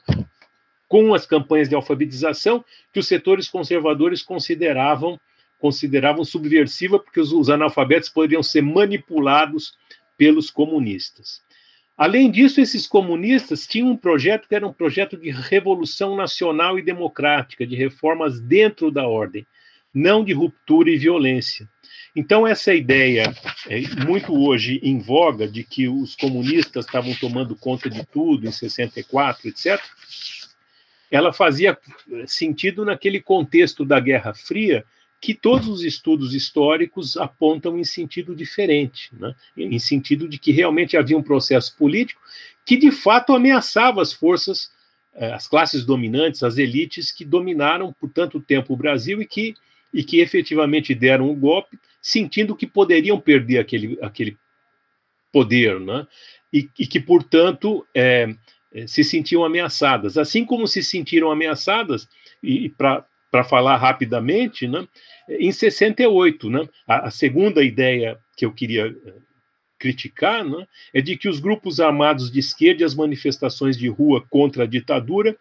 com 0.88 1.14
as 1.14 1.26
campanhas 1.26 1.68
de 1.68 1.74
alfabetização 1.74 2.64
que 2.92 3.00
os 3.00 3.08
setores 3.08 3.48
conservadores 3.48 4.22
consideravam 4.22 5.18
consideravam 5.58 6.24
subversiva, 6.24 6.98
porque 6.98 7.20
os, 7.20 7.32
os 7.32 7.48
analfabetos 7.48 8.08
poderiam 8.08 8.42
ser 8.42 8.62
manipulados 8.62 9.78
pelos 10.16 10.50
comunistas. 10.50 11.40
Além 11.96 12.30
disso, 12.30 12.60
esses 12.60 12.86
comunistas 12.86 13.66
tinham 13.66 13.90
um 13.90 13.96
projeto 13.96 14.48
que 14.48 14.54
era 14.54 14.66
um 14.66 14.72
projeto 14.72 15.16
de 15.16 15.30
revolução 15.30 16.16
nacional 16.16 16.78
e 16.78 16.82
democrática, 16.82 17.66
de 17.66 17.76
reformas 17.76 18.40
dentro 18.40 18.90
da 18.90 19.06
ordem, 19.06 19.46
não 19.94 20.24
de 20.24 20.32
ruptura 20.32 20.90
e 20.90 20.96
violência. 20.96 21.68
Então, 22.16 22.46
essa 22.46 22.74
ideia, 22.74 23.34
é, 23.68 23.80
muito 24.04 24.34
hoje 24.34 24.80
em 24.82 24.98
voga, 24.98 25.46
de 25.46 25.62
que 25.62 25.88
os 25.88 26.14
comunistas 26.14 26.86
estavam 26.86 27.14
tomando 27.14 27.56
conta 27.56 27.88
de 27.88 28.04
tudo 28.06 28.46
em 28.46 28.52
64, 28.52 29.48
etc., 29.48 29.80
ela 31.10 31.30
fazia 31.30 31.78
sentido 32.26 32.86
naquele 32.86 33.20
contexto 33.20 33.84
da 33.84 34.00
Guerra 34.00 34.32
Fria, 34.32 34.82
que 35.22 35.34
todos 35.34 35.68
os 35.68 35.84
estudos 35.84 36.34
históricos 36.34 37.16
apontam 37.16 37.78
em 37.78 37.84
sentido 37.84 38.34
diferente, 38.34 39.08
né? 39.12 39.32
em 39.56 39.78
sentido 39.78 40.28
de 40.28 40.36
que 40.36 40.50
realmente 40.50 40.96
havia 40.96 41.16
um 41.16 41.22
processo 41.22 41.76
político 41.76 42.20
que 42.66 42.76
de 42.76 42.90
fato 42.90 43.32
ameaçava 43.32 44.02
as 44.02 44.12
forças, 44.12 44.72
eh, 45.14 45.32
as 45.32 45.46
classes 45.46 45.84
dominantes, 45.86 46.42
as 46.42 46.58
elites 46.58 47.12
que 47.12 47.24
dominaram 47.24 47.92
por 47.92 48.10
tanto 48.10 48.40
tempo 48.40 48.74
o 48.74 48.76
Brasil 48.76 49.22
e 49.22 49.26
que, 49.26 49.54
e 49.94 50.02
que 50.02 50.18
efetivamente 50.18 50.92
deram 50.92 51.28
o 51.28 51.32
um 51.32 51.38
golpe, 51.38 51.78
sentindo 52.00 52.56
que 52.56 52.66
poderiam 52.66 53.20
perder 53.20 53.58
aquele, 53.58 53.96
aquele 54.02 54.36
poder, 55.32 55.78
né? 55.78 56.04
e, 56.52 56.68
e 56.76 56.84
que, 56.84 56.98
portanto, 56.98 57.86
é, 57.94 58.34
se 58.88 59.04
sentiam 59.04 59.44
ameaçadas. 59.44 60.18
Assim 60.18 60.44
como 60.44 60.66
se 60.66 60.82
sentiram 60.82 61.30
ameaçadas, 61.30 62.08
e, 62.42 62.64
e 62.64 62.68
para 62.68 63.06
para 63.32 63.42
falar 63.42 63.78
rapidamente, 63.78 64.68
né, 64.68 64.86
em 65.26 65.50
68, 65.50 66.50
né, 66.50 66.68
a, 66.86 67.06
a, 67.06 67.10
segunda 67.10 67.64
ideia 67.64 68.20
que 68.36 68.44
eu 68.44 68.52
queria 68.52 68.88
eh, 68.88 69.14
criticar 69.78 70.44
né, 70.44 70.66
é 70.92 71.00
de 71.00 71.16
que 71.16 71.30
os 71.30 71.40
grupos 71.40 71.80
armados 71.80 72.30
de 72.30 72.38
esquerda 72.38 72.82
e 72.82 72.84
as 72.84 72.94
manifestações 72.94 73.78
de 73.78 73.88
rua 73.88 74.22
contra 74.28 74.64
a 74.64 74.66
ditadura 74.66 75.34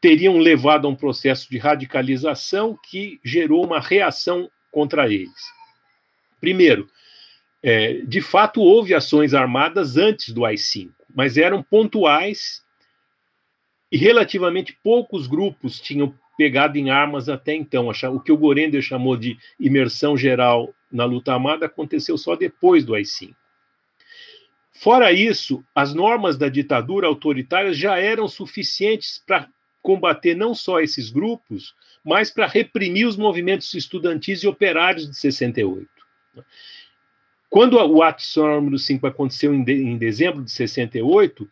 teriam 0.00 0.36
levado 0.38 0.88
a 0.88 0.90
um 0.90 0.96
processo 0.96 1.48
de 1.48 1.58
radicalização 1.58 2.76
que 2.90 3.20
gerou 3.24 3.64
uma 3.64 3.78
reação 3.78 4.50
contra 4.72 5.06
eles. 5.06 5.40
Primeiro, 6.40 6.90
é, 7.62 8.00
de 8.02 8.20
fato 8.20 8.60
houve 8.60 8.94
ações 8.94 9.32
armadas 9.32 9.96
antes 9.96 10.34
do 10.34 10.44
AI-5, 10.44 10.90
mas 11.14 11.36
eram 11.36 11.62
pontuais 11.62 12.64
e 13.92 13.96
relativamente 13.96 14.76
poucos 14.82 15.28
grupos 15.28 15.78
tinham 15.80 16.12
pegado 16.36 16.78
em 16.78 16.90
armas 16.90 17.28
até 17.28 17.54
então. 17.54 17.88
O 17.88 18.20
que 18.20 18.32
o 18.32 18.36
Gorender 18.36 18.82
chamou 18.82 19.16
de 19.16 19.38
imersão 19.58 20.16
geral 20.16 20.74
na 20.90 21.04
luta 21.04 21.32
armada 21.32 21.66
aconteceu 21.66 22.16
só 22.16 22.36
depois 22.36 22.84
do 22.84 22.94
AI-5. 22.94 23.34
Fora 24.72 25.10
isso, 25.10 25.64
as 25.74 25.94
normas 25.94 26.36
da 26.36 26.48
ditadura 26.48 27.06
autoritária 27.06 27.72
já 27.72 27.98
eram 27.98 28.28
suficientes 28.28 29.22
para 29.26 29.48
combater 29.80 30.34
não 30.34 30.54
só 30.54 30.80
esses 30.80 31.10
grupos, 31.10 31.74
mas 32.04 32.30
para 32.30 32.46
reprimir 32.46 33.06
os 33.06 33.16
movimentos 33.16 33.72
estudantis 33.72 34.42
e 34.42 34.48
operários 34.48 35.08
de 35.08 35.16
68. 35.16 35.88
Quando 37.48 37.74
o 37.74 38.02
ato 38.02 38.22
número 38.36 38.78
5 38.78 39.06
aconteceu 39.06 39.54
em, 39.54 39.64
de, 39.64 39.72
em 39.72 39.96
dezembro 39.96 40.44
de 40.44 40.50
68, 40.50 41.48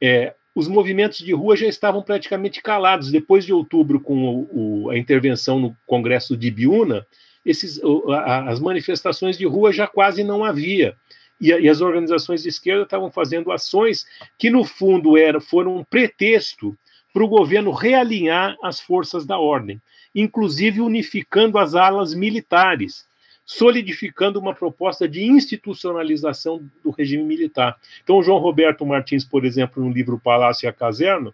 é, 0.00 0.34
os 0.54 0.68
movimentos 0.68 1.18
de 1.18 1.32
rua 1.32 1.56
já 1.56 1.66
estavam 1.66 2.02
praticamente 2.02 2.62
calados. 2.62 3.10
Depois 3.10 3.44
de 3.44 3.52
outubro, 3.52 4.00
com 4.00 4.24
o, 4.24 4.84
o, 4.84 4.90
a 4.90 4.96
intervenção 4.96 5.58
no 5.58 5.76
Congresso 5.86 6.36
de 6.36 6.50
Biúna, 6.50 7.04
esses, 7.44 7.80
a, 8.08 8.50
as 8.50 8.60
manifestações 8.60 9.36
de 9.36 9.44
rua 9.44 9.72
já 9.72 9.86
quase 9.86 10.22
não 10.22 10.44
havia. 10.44 10.96
E, 11.40 11.48
e, 11.50 11.68
as 11.68 11.80
organizações 11.80 12.42
de 12.42 12.48
esquerda 12.48 12.84
estavam 12.84 13.10
fazendo 13.10 13.50
ações 13.50 14.06
que, 14.38 14.48
no 14.48 14.64
fundo, 14.64 15.18
era, 15.18 15.40
foram 15.40 15.76
um 15.76 15.84
pretexto 15.84 16.76
para 17.12 17.24
o 17.24 17.28
governo 17.28 17.72
realinhar 17.72 18.56
as 18.62 18.80
forças 18.80 19.26
da 19.26 19.38
ordem, 19.38 19.80
inclusive 20.14 20.80
unificando 20.80 21.58
as 21.58 21.74
alas 21.74 22.14
militares 22.14 23.04
solidificando 23.44 24.40
uma 24.40 24.54
proposta 24.54 25.08
de 25.08 25.22
institucionalização 25.22 26.68
do 26.82 26.90
regime 26.90 27.24
militar. 27.24 27.78
Então, 28.02 28.22
João 28.22 28.38
Roberto 28.38 28.86
Martins, 28.86 29.24
por 29.24 29.44
exemplo, 29.44 29.84
no 29.84 29.90
livro 29.90 30.18
Palácio 30.18 30.66
e 30.66 30.68
a 30.68 30.72
Caserna, 30.72 31.32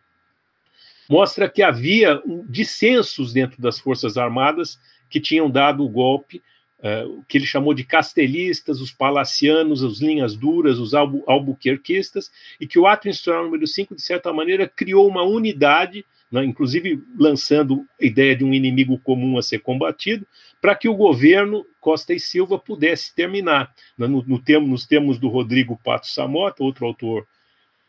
mostra 1.08 1.48
que 1.48 1.62
havia 1.62 2.20
dissensos 2.48 3.32
dentro 3.32 3.60
das 3.60 3.78
Forças 3.78 4.16
Armadas 4.16 4.78
que 5.08 5.20
tinham 5.20 5.50
dado 5.50 5.84
o 5.84 5.88
golpe, 5.88 6.42
uh, 6.78 7.24
que 7.28 7.38
ele 7.38 7.46
chamou 7.46 7.74
de 7.74 7.84
castelistas, 7.84 8.80
os 8.80 8.92
palacianos, 8.92 9.82
as 9.82 9.98
linhas 9.98 10.36
duras, 10.36 10.78
os 10.78 10.94
albu 10.94 11.24
albuquerquistas, 11.26 12.30
e 12.60 12.66
que 12.66 12.78
o 12.78 12.86
ato 12.86 13.08
institucional 13.08 13.44
número 13.44 13.66
5, 13.66 13.94
de 13.94 14.02
certa 14.02 14.32
maneira, 14.32 14.68
criou 14.68 15.06
uma 15.08 15.22
unidade 15.22 16.04
né, 16.30 16.44
inclusive 16.44 17.02
lançando 17.18 17.84
a 18.00 18.04
ideia 18.04 18.36
de 18.36 18.44
um 18.44 18.54
inimigo 18.54 18.98
comum 18.98 19.36
a 19.36 19.42
ser 19.42 19.58
combatido, 19.58 20.26
para 20.60 20.74
que 20.74 20.88
o 20.88 20.94
governo 20.94 21.66
Costa 21.80 22.14
e 22.14 22.20
Silva 22.20 22.58
pudesse 22.58 23.14
terminar. 23.14 23.74
Né, 23.98 24.06
no, 24.06 24.22
no 24.22 24.38
termo, 24.38 24.68
nos 24.68 24.86
termos 24.86 25.18
do 25.18 25.28
Rodrigo 25.28 25.78
Pato 25.82 26.06
Samota, 26.06 26.62
outro 26.62 26.86
autor 26.86 27.26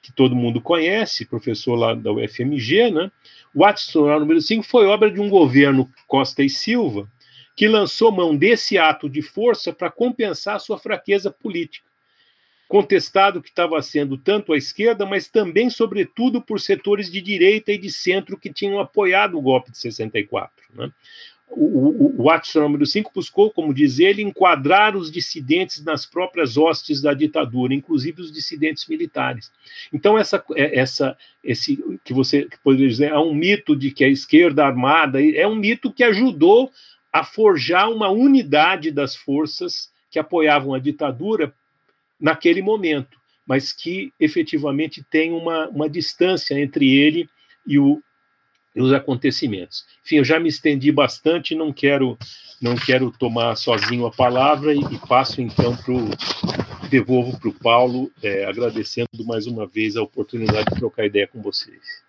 que 0.01 0.11
todo 0.11 0.35
mundo 0.35 0.59
conhece, 0.59 1.27
professor 1.27 1.75
lá 1.75 1.93
da 1.93 2.11
UFMG, 2.11 2.89
né, 2.89 3.11
o 3.53 3.63
ato 3.63 3.79
institucional 3.79 4.19
número 4.19 4.41
5 4.41 4.63
foi 4.63 4.87
obra 4.87 5.11
de 5.11 5.19
um 5.19 5.29
governo 5.29 5.87
Costa 6.07 6.41
e 6.41 6.49
Silva, 6.49 7.07
que 7.55 7.67
lançou 7.67 8.11
mão 8.11 8.35
desse 8.35 8.79
ato 8.79 9.07
de 9.07 9.21
força 9.21 9.71
para 9.71 9.91
compensar 9.91 10.59
sua 10.59 10.79
fraqueza 10.79 11.29
política 11.29 11.90
contestado 12.71 13.41
que 13.41 13.49
estava 13.49 13.81
sendo 13.81 14.17
tanto 14.17 14.53
à 14.53 14.57
esquerda, 14.57 15.05
mas 15.05 15.27
também, 15.27 15.69
sobretudo, 15.69 16.41
por 16.41 16.57
setores 16.57 17.11
de 17.11 17.21
direita 17.21 17.73
e 17.73 17.77
de 17.77 17.91
centro 17.91 18.37
que 18.37 18.49
tinham 18.49 18.79
apoiado 18.79 19.37
o 19.37 19.41
golpe 19.41 19.71
de 19.71 19.77
64. 19.77 20.55
Né? 20.73 20.89
O, 21.49 21.65
o, 21.65 22.21
o 22.21 22.29
ato 22.29 22.47
número 22.61 22.85
5 22.85 23.11
buscou, 23.13 23.51
como 23.51 23.73
diz 23.73 23.99
ele, 23.99 24.21
enquadrar 24.21 24.95
os 24.95 25.11
dissidentes 25.11 25.83
nas 25.83 26.05
próprias 26.05 26.55
hostes 26.55 27.01
da 27.01 27.13
ditadura, 27.13 27.73
inclusive 27.73 28.21
os 28.21 28.31
dissidentes 28.31 28.87
militares. 28.87 29.51
Então, 29.91 30.17
essa, 30.17 30.41
é, 30.55 30.79
essa, 30.79 31.17
esse 31.43 31.77
que 32.05 32.13
você 32.13 32.47
poderia 32.63 32.87
dizer, 32.87 33.11
é 33.11 33.19
um 33.19 33.35
mito 33.35 33.75
de 33.75 33.91
que 33.91 34.05
a 34.05 34.07
esquerda 34.07 34.65
armada 34.65 35.21
é 35.21 35.45
um 35.45 35.55
mito 35.55 35.91
que 35.91 36.05
ajudou 36.05 36.71
a 37.11 37.21
forjar 37.21 37.91
uma 37.91 38.07
unidade 38.07 38.91
das 38.91 39.13
forças 39.13 39.91
que 40.09 40.17
apoiavam 40.17 40.73
a 40.73 40.79
ditadura 40.79 41.53
naquele 42.21 42.61
momento, 42.61 43.19
mas 43.45 43.73
que 43.73 44.13
efetivamente 44.19 45.03
tem 45.03 45.33
uma, 45.33 45.67
uma 45.69 45.89
distância 45.89 46.57
entre 46.59 46.95
ele 46.95 47.27
e 47.65 47.79
o, 47.79 48.01
os 48.75 48.93
acontecimentos. 48.93 49.85
Enfim, 50.05 50.17
eu 50.17 50.23
já 50.23 50.39
me 50.39 50.47
estendi 50.47 50.91
bastante, 50.91 51.55
não 51.55 51.73
quero 51.73 52.17
não 52.61 52.75
quero 52.75 53.09
tomar 53.09 53.55
sozinho 53.55 54.05
a 54.05 54.11
palavra 54.11 54.71
e, 54.71 54.79
e 54.79 54.99
passo 55.07 55.41
então 55.41 55.75
para 55.75 55.93
o 55.93 56.09
devolvo 56.91 57.39
para 57.39 57.49
o 57.49 57.53
Paulo, 57.53 58.11
é, 58.21 58.45
agradecendo 58.45 59.25
mais 59.25 59.47
uma 59.47 59.65
vez 59.65 59.95
a 59.95 60.03
oportunidade 60.03 60.65
de 60.71 60.75
trocar 60.75 61.05
ideia 61.05 61.27
com 61.27 61.41
vocês. 61.41 62.03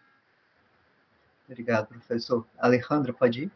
Obrigado, 1.48 1.88
professor. 1.88 2.46
Alejandra, 2.58 3.12
pode 3.12 3.44
ir? 3.44 3.50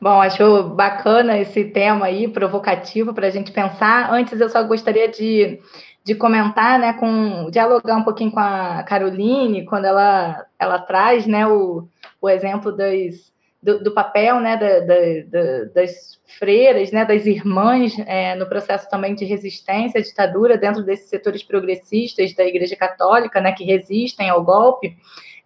Bom, 0.00 0.20
acho 0.22 0.64
bacana 0.70 1.38
esse 1.38 1.64
tema 1.64 2.06
aí, 2.06 2.28
provocativo 2.28 3.12
para 3.12 3.26
a 3.26 3.30
gente 3.30 3.50
pensar. 3.50 4.12
Antes, 4.12 4.40
eu 4.40 4.48
só 4.48 4.62
gostaria 4.62 5.08
de 5.08 5.60
de 6.08 6.14
comentar, 6.14 6.78
né, 6.78 6.94
com 6.94 7.50
dialogar 7.50 7.96
um 7.96 8.02
pouquinho 8.02 8.32
com 8.32 8.40
a 8.40 8.82
Caroline 8.82 9.66
quando 9.66 9.84
ela 9.84 10.46
ela 10.58 10.78
traz, 10.78 11.26
né, 11.26 11.46
o, 11.46 11.86
o 12.18 12.30
exemplo 12.30 12.74
das, 12.74 13.30
do, 13.62 13.84
do 13.84 13.92
papel, 13.92 14.40
né, 14.40 14.56
da, 14.56 14.80
da, 14.80 15.64
das 15.74 16.18
freiras, 16.38 16.90
né, 16.92 17.04
das 17.04 17.26
irmãs 17.26 17.94
é, 18.06 18.34
no 18.36 18.46
processo 18.46 18.88
também 18.88 19.14
de 19.14 19.26
resistência 19.26 20.00
à 20.00 20.02
ditadura 20.02 20.56
dentro 20.56 20.82
desses 20.82 21.10
setores 21.10 21.42
progressistas 21.42 22.34
da 22.34 22.44
Igreja 22.44 22.74
Católica, 22.74 23.38
né, 23.38 23.52
que 23.52 23.64
resistem 23.64 24.30
ao 24.30 24.42
golpe. 24.42 24.96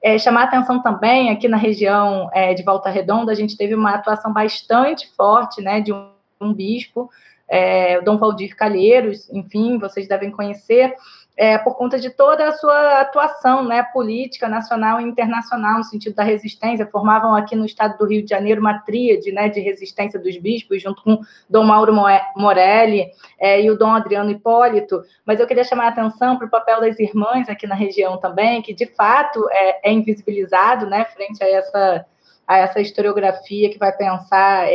É, 0.03 0.18
chamar 0.18 0.44
atenção 0.44 0.82
também 0.82 1.30
aqui 1.30 1.46
na 1.46 1.57
região 1.57 2.28
é, 2.32 2.55
de 2.55 2.62
Volta 2.62 2.90
Redonda, 2.90 3.30
a 3.30 3.36
gente 3.36 3.57
teve 3.57 3.74
uma 3.74 3.94
atuação 3.94 4.32
bastante 4.32 5.09
forte, 5.14 5.62
né, 5.62 5.80
de 5.80 5.92
um, 5.92 6.09
um 6.40 6.53
bispo 6.53 7.09
é, 7.53 7.98
o 7.98 8.03
Dom 8.03 8.16
Valdir 8.16 8.57
Calheiros, 8.57 9.30
enfim, 9.30 9.78
vocês 9.78 10.09
devem 10.09 10.30
conhecer, 10.30 10.94
é, 11.37 11.57
por 11.57 11.76
conta 11.76 11.99
de 11.99 12.11
toda 12.11 12.47
a 12.47 12.53
sua 12.53 13.01
atuação 13.01 13.64
né, 13.64 13.83
política 13.83 14.49
nacional 14.49 15.01
e 15.01 15.05
internacional 15.05 15.78
no 15.78 15.85
sentido 15.85 16.14
da 16.14 16.22
resistência, 16.22 16.87
formavam 16.87 17.35
aqui 17.35 17.57
no 17.57 17.64
estado 17.64 17.97
do 17.97 18.07
Rio 18.07 18.22
de 18.22 18.30
Janeiro 18.30 18.61
uma 18.61 18.80
tríade 18.80 19.33
né, 19.33 19.49
de 19.49 19.61
resistência 19.61 20.20
dos 20.20 20.37
bispos, 20.37 20.83
junto 20.83 21.03
com 21.03 21.20
Dom 21.49 21.64
Mauro 21.64 21.95
Morelli 22.37 23.11
é, 23.39 23.62
e 23.62 23.70
o 23.70 23.78
Dom 23.78 23.91
Adriano 23.91 24.30
Hipólito, 24.30 25.03
mas 25.24 25.41
eu 25.41 25.47
queria 25.47 25.64
chamar 25.64 25.87
a 25.87 25.89
atenção 25.89 26.37
para 26.37 26.47
o 26.47 26.51
papel 26.51 26.80
das 26.80 26.99
irmãs 26.99 27.49
aqui 27.49 27.66
na 27.66 27.74
região 27.74 28.18
também, 28.18 28.61
que 28.61 28.74
de 28.74 28.87
fato 28.87 29.49
é, 29.51 29.91
é 29.91 29.93
invisibilizado 29.93 30.87
né, 30.87 31.05
frente 31.07 31.43
a 31.43 31.49
essa 31.49 32.07
a 32.47 32.59
essa 32.59 32.80
historiografia 32.80 33.70
que 33.70 33.78
vai 33.78 33.93
pensar 33.97 34.68
é, 34.68 34.72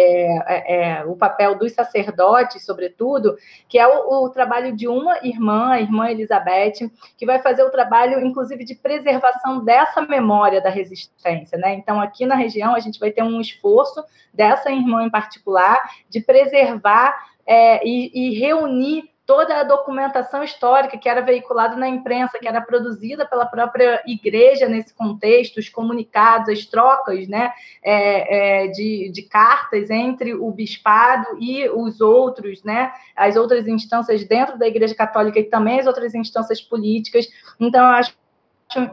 é, 0.47 0.99
é, 0.99 1.05
o 1.05 1.15
papel 1.15 1.57
dos 1.57 1.73
sacerdotes, 1.73 2.65
sobretudo, 2.65 3.37
que 3.67 3.77
é 3.77 3.87
o, 3.87 4.23
o, 4.23 4.29
trabalho 4.29 4.75
de 4.75 4.87
uma 4.87 5.19
irmã, 5.21 5.71
a 5.71 5.81
irmã 5.81 6.09
Elizabeth, 6.09 6.89
que 7.17 7.25
vai 7.25 7.39
fazer 7.39 7.63
o 7.63 7.69
trabalho, 7.69 8.25
inclusive, 8.25 8.63
de 8.63 8.75
preservação 8.75 9.63
dessa 9.63 10.01
memória 10.01 10.61
da 10.61 10.69
resistência. 10.69 11.57
Né? 11.57 11.73
Então, 11.75 11.99
aqui 11.99 12.25
na 12.25 12.35
região, 12.35 12.73
a 12.73 12.79
gente 12.79 12.99
vai 12.99 13.11
ter 13.11 13.23
um 13.23 13.41
esforço 13.41 14.03
dessa 14.33 14.71
irmã 14.71 15.03
em 15.03 15.09
particular 15.09 15.77
de 16.09 16.21
preservar 16.21 17.15
é, 17.45 17.85
e, 17.85 18.11
e 18.13 18.39
reunir 18.39 19.09
toda 19.27 19.59
a 19.59 19.63
documentação 19.63 20.41
histórica 20.41 20.97
que 20.97 21.09
era 21.09 21.21
veiculada 21.21 21.75
na 21.75 21.89
imprensa, 21.89 22.39
que 22.39 22.47
era 22.47 22.61
produzida 22.61 23.25
pela 23.25 23.45
própria 23.45 24.01
igreja 24.07 24.69
nesse 24.69 24.93
contexto, 24.93 25.57
os 25.57 25.67
comunicados, 25.67 26.47
as 26.47 26.65
trocas 26.65 27.27
né, 27.27 27.51
é, 27.83 28.63
é, 28.63 28.67
de, 28.67 29.11
de, 29.11 29.23
cartas 29.23 29.89
entre 29.89 30.33
o 30.33 30.49
bispado 30.49 31.37
e 31.41 31.67
os 31.69 31.99
outros, 31.99 32.63
né, 32.63 32.89
as 33.13 33.35
outras 33.35 33.67
instâncias 33.67 34.23
dentro 34.23 34.57
da 34.57 34.65
igreja 34.65 34.95
católica 34.95 35.39
e 35.39 35.43
também 35.43 35.81
as 35.81 35.87
outras 35.87 36.15
instâncias 36.15 36.61
políticas. 36.61 37.27
Então, 37.59 37.83
eu 37.83 37.95
acho 37.95 38.15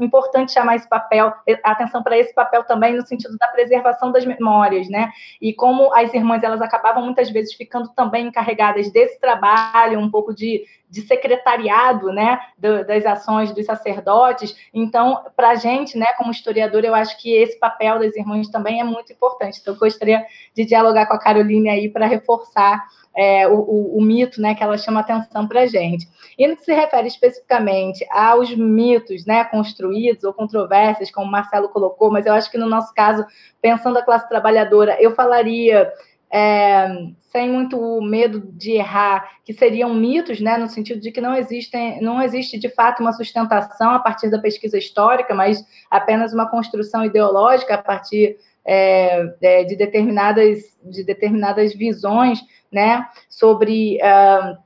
importante 0.01 0.53
chamar 0.53 0.77
esse 0.77 0.89
papel, 0.89 1.33
atenção 1.63 2.03
para 2.03 2.17
esse 2.17 2.33
papel 2.33 2.65
também 2.65 2.95
no 2.95 3.07
sentido 3.07 3.37
da 3.37 3.49
preservação 3.49 4.13
das 4.13 4.25
memórias, 4.25 4.89
né? 4.89 5.11
E 5.41 5.53
como 5.53 5.93
as 5.93 6.13
irmãs 6.15 6.43
elas 6.43 6.61
acabavam 6.61 7.05
muitas 7.05 7.31
vezes 7.31 7.55
ficando 7.55 7.89
também 7.89 8.29
encarregadas 8.29 8.91
desse 8.93 9.19
trabalho, 9.19 9.99
um 9.99 10.11
pouco 10.11 10.33
de, 10.33 10.65
de 10.89 11.03
secretariado, 11.03 12.13
né, 12.13 12.39
do, 12.57 12.87
das 12.87 13.05
ações 13.05 13.53
dos 13.53 13.67
sacerdotes. 13.67 14.55
Então, 14.73 15.25
para 15.37 15.51
a 15.51 15.55
gente, 15.57 15.99
né, 15.99 16.07
como 16.17 16.31
historiador, 16.31 16.85
eu 16.85 16.95
acho 16.95 17.21
que 17.21 17.35
esse 17.35 17.59
papel 17.59 17.99
das 17.99 18.15
irmãs 18.15 18.49
também 18.49 18.81
é 18.81 18.85
muito 18.85 19.13
importante. 19.13 19.59
Então, 19.61 19.75
eu 19.75 19.81
gostaria 19.81 20.25
de 20.55 20.65
dialogar 20.65 21.07
com 21.07 21.15
a 21.15 21.19
Caroline 21.19 21.69
aí 21.69 21.89
para 21.89 22.07
reforçar 22.07 22.81
é, 23.17 23.47
o, 23.47 23.55
o, 23.55 23.99
o, 23.99 24.03
mito 24.03 24.41
né, 24.41 24.55
que 24.55 24.63
ela 24.63 24.77
chama 24.77 25.01
atenção 25.01 25.47
para 25.47 25.63
a 25.63 25.67
gente. 25.67 26.09
E 26.37 26.47
no 26.47 26.57
que 26.57 26.65
se 26.65 26.75
refere 26.75 27.07
especificamente 27.07 28.05
aos 28.11 28.55
mitos 28.55 29.25
né, 29.25 29.45
construídos 29.65 30.25
ou 30.25 30.33
controvérsias, 30.33 31.11
como 31.11 31.27
o 31.27 31.31
Marcelo 31.31 31.69
colocou, 31.69 32.11
mas 32.11 32.27
eu 32.27 32.33
acho 32.33 32.51
que 32.51 32.59
no 32.59 32.69
nosso 32.69 32.93
caso, 32.95 33.25
pensando 33.61 33.99
a 33.99 34.03
classe 34.03 34.29
trabalhadora, 34.29 34.97
eu 35.01 35.15
falaria. 35.15 35.93
É, 36.37 36.89
sem 37.31 37.49
muito 37.51 38.01
medo 38.01 38.41
de 38.53 38.73
errar, 38.73 39.39
que 39.45 39.53
seriam 39.53 39.93
mitos, 39.95 40.41
né, 40.41 40.57
no 40.57 40.69
sentido 40.69 41.01
de 41.01 41.13
que 41.13 41.21
não 41.21 41.35
existem, 41.35 42.01
não 42.01 42.21
existe 42.21 42.59
de 42.59 42.69
fato 42.69 43.01
uma 43.01 43.13
sustentação 43.13 43.91
a 43.91 43.99
partir 44.01 44.31
da 44.31 44.39
pesquisa 44.39 44.79
histórica, 44.79 45.35
mas 45.35 45.65
apenas 45.89 46.33
uma 46.33 46.49
construção 46.49 47.05
ideológica 47.05 47.75
a 47.75 47.83
partir 47.83 48.37
é, 48.65 49.35
é, 49.43 49.65
de 49.65 49.77
determinadas 49.77 50.77
de 50.83 51.03
determinadas 51.05 51.75
visões 51.75 52.41
né, 52.73 53.07
sobre 53.29 53.99
uh, 53.99 54.57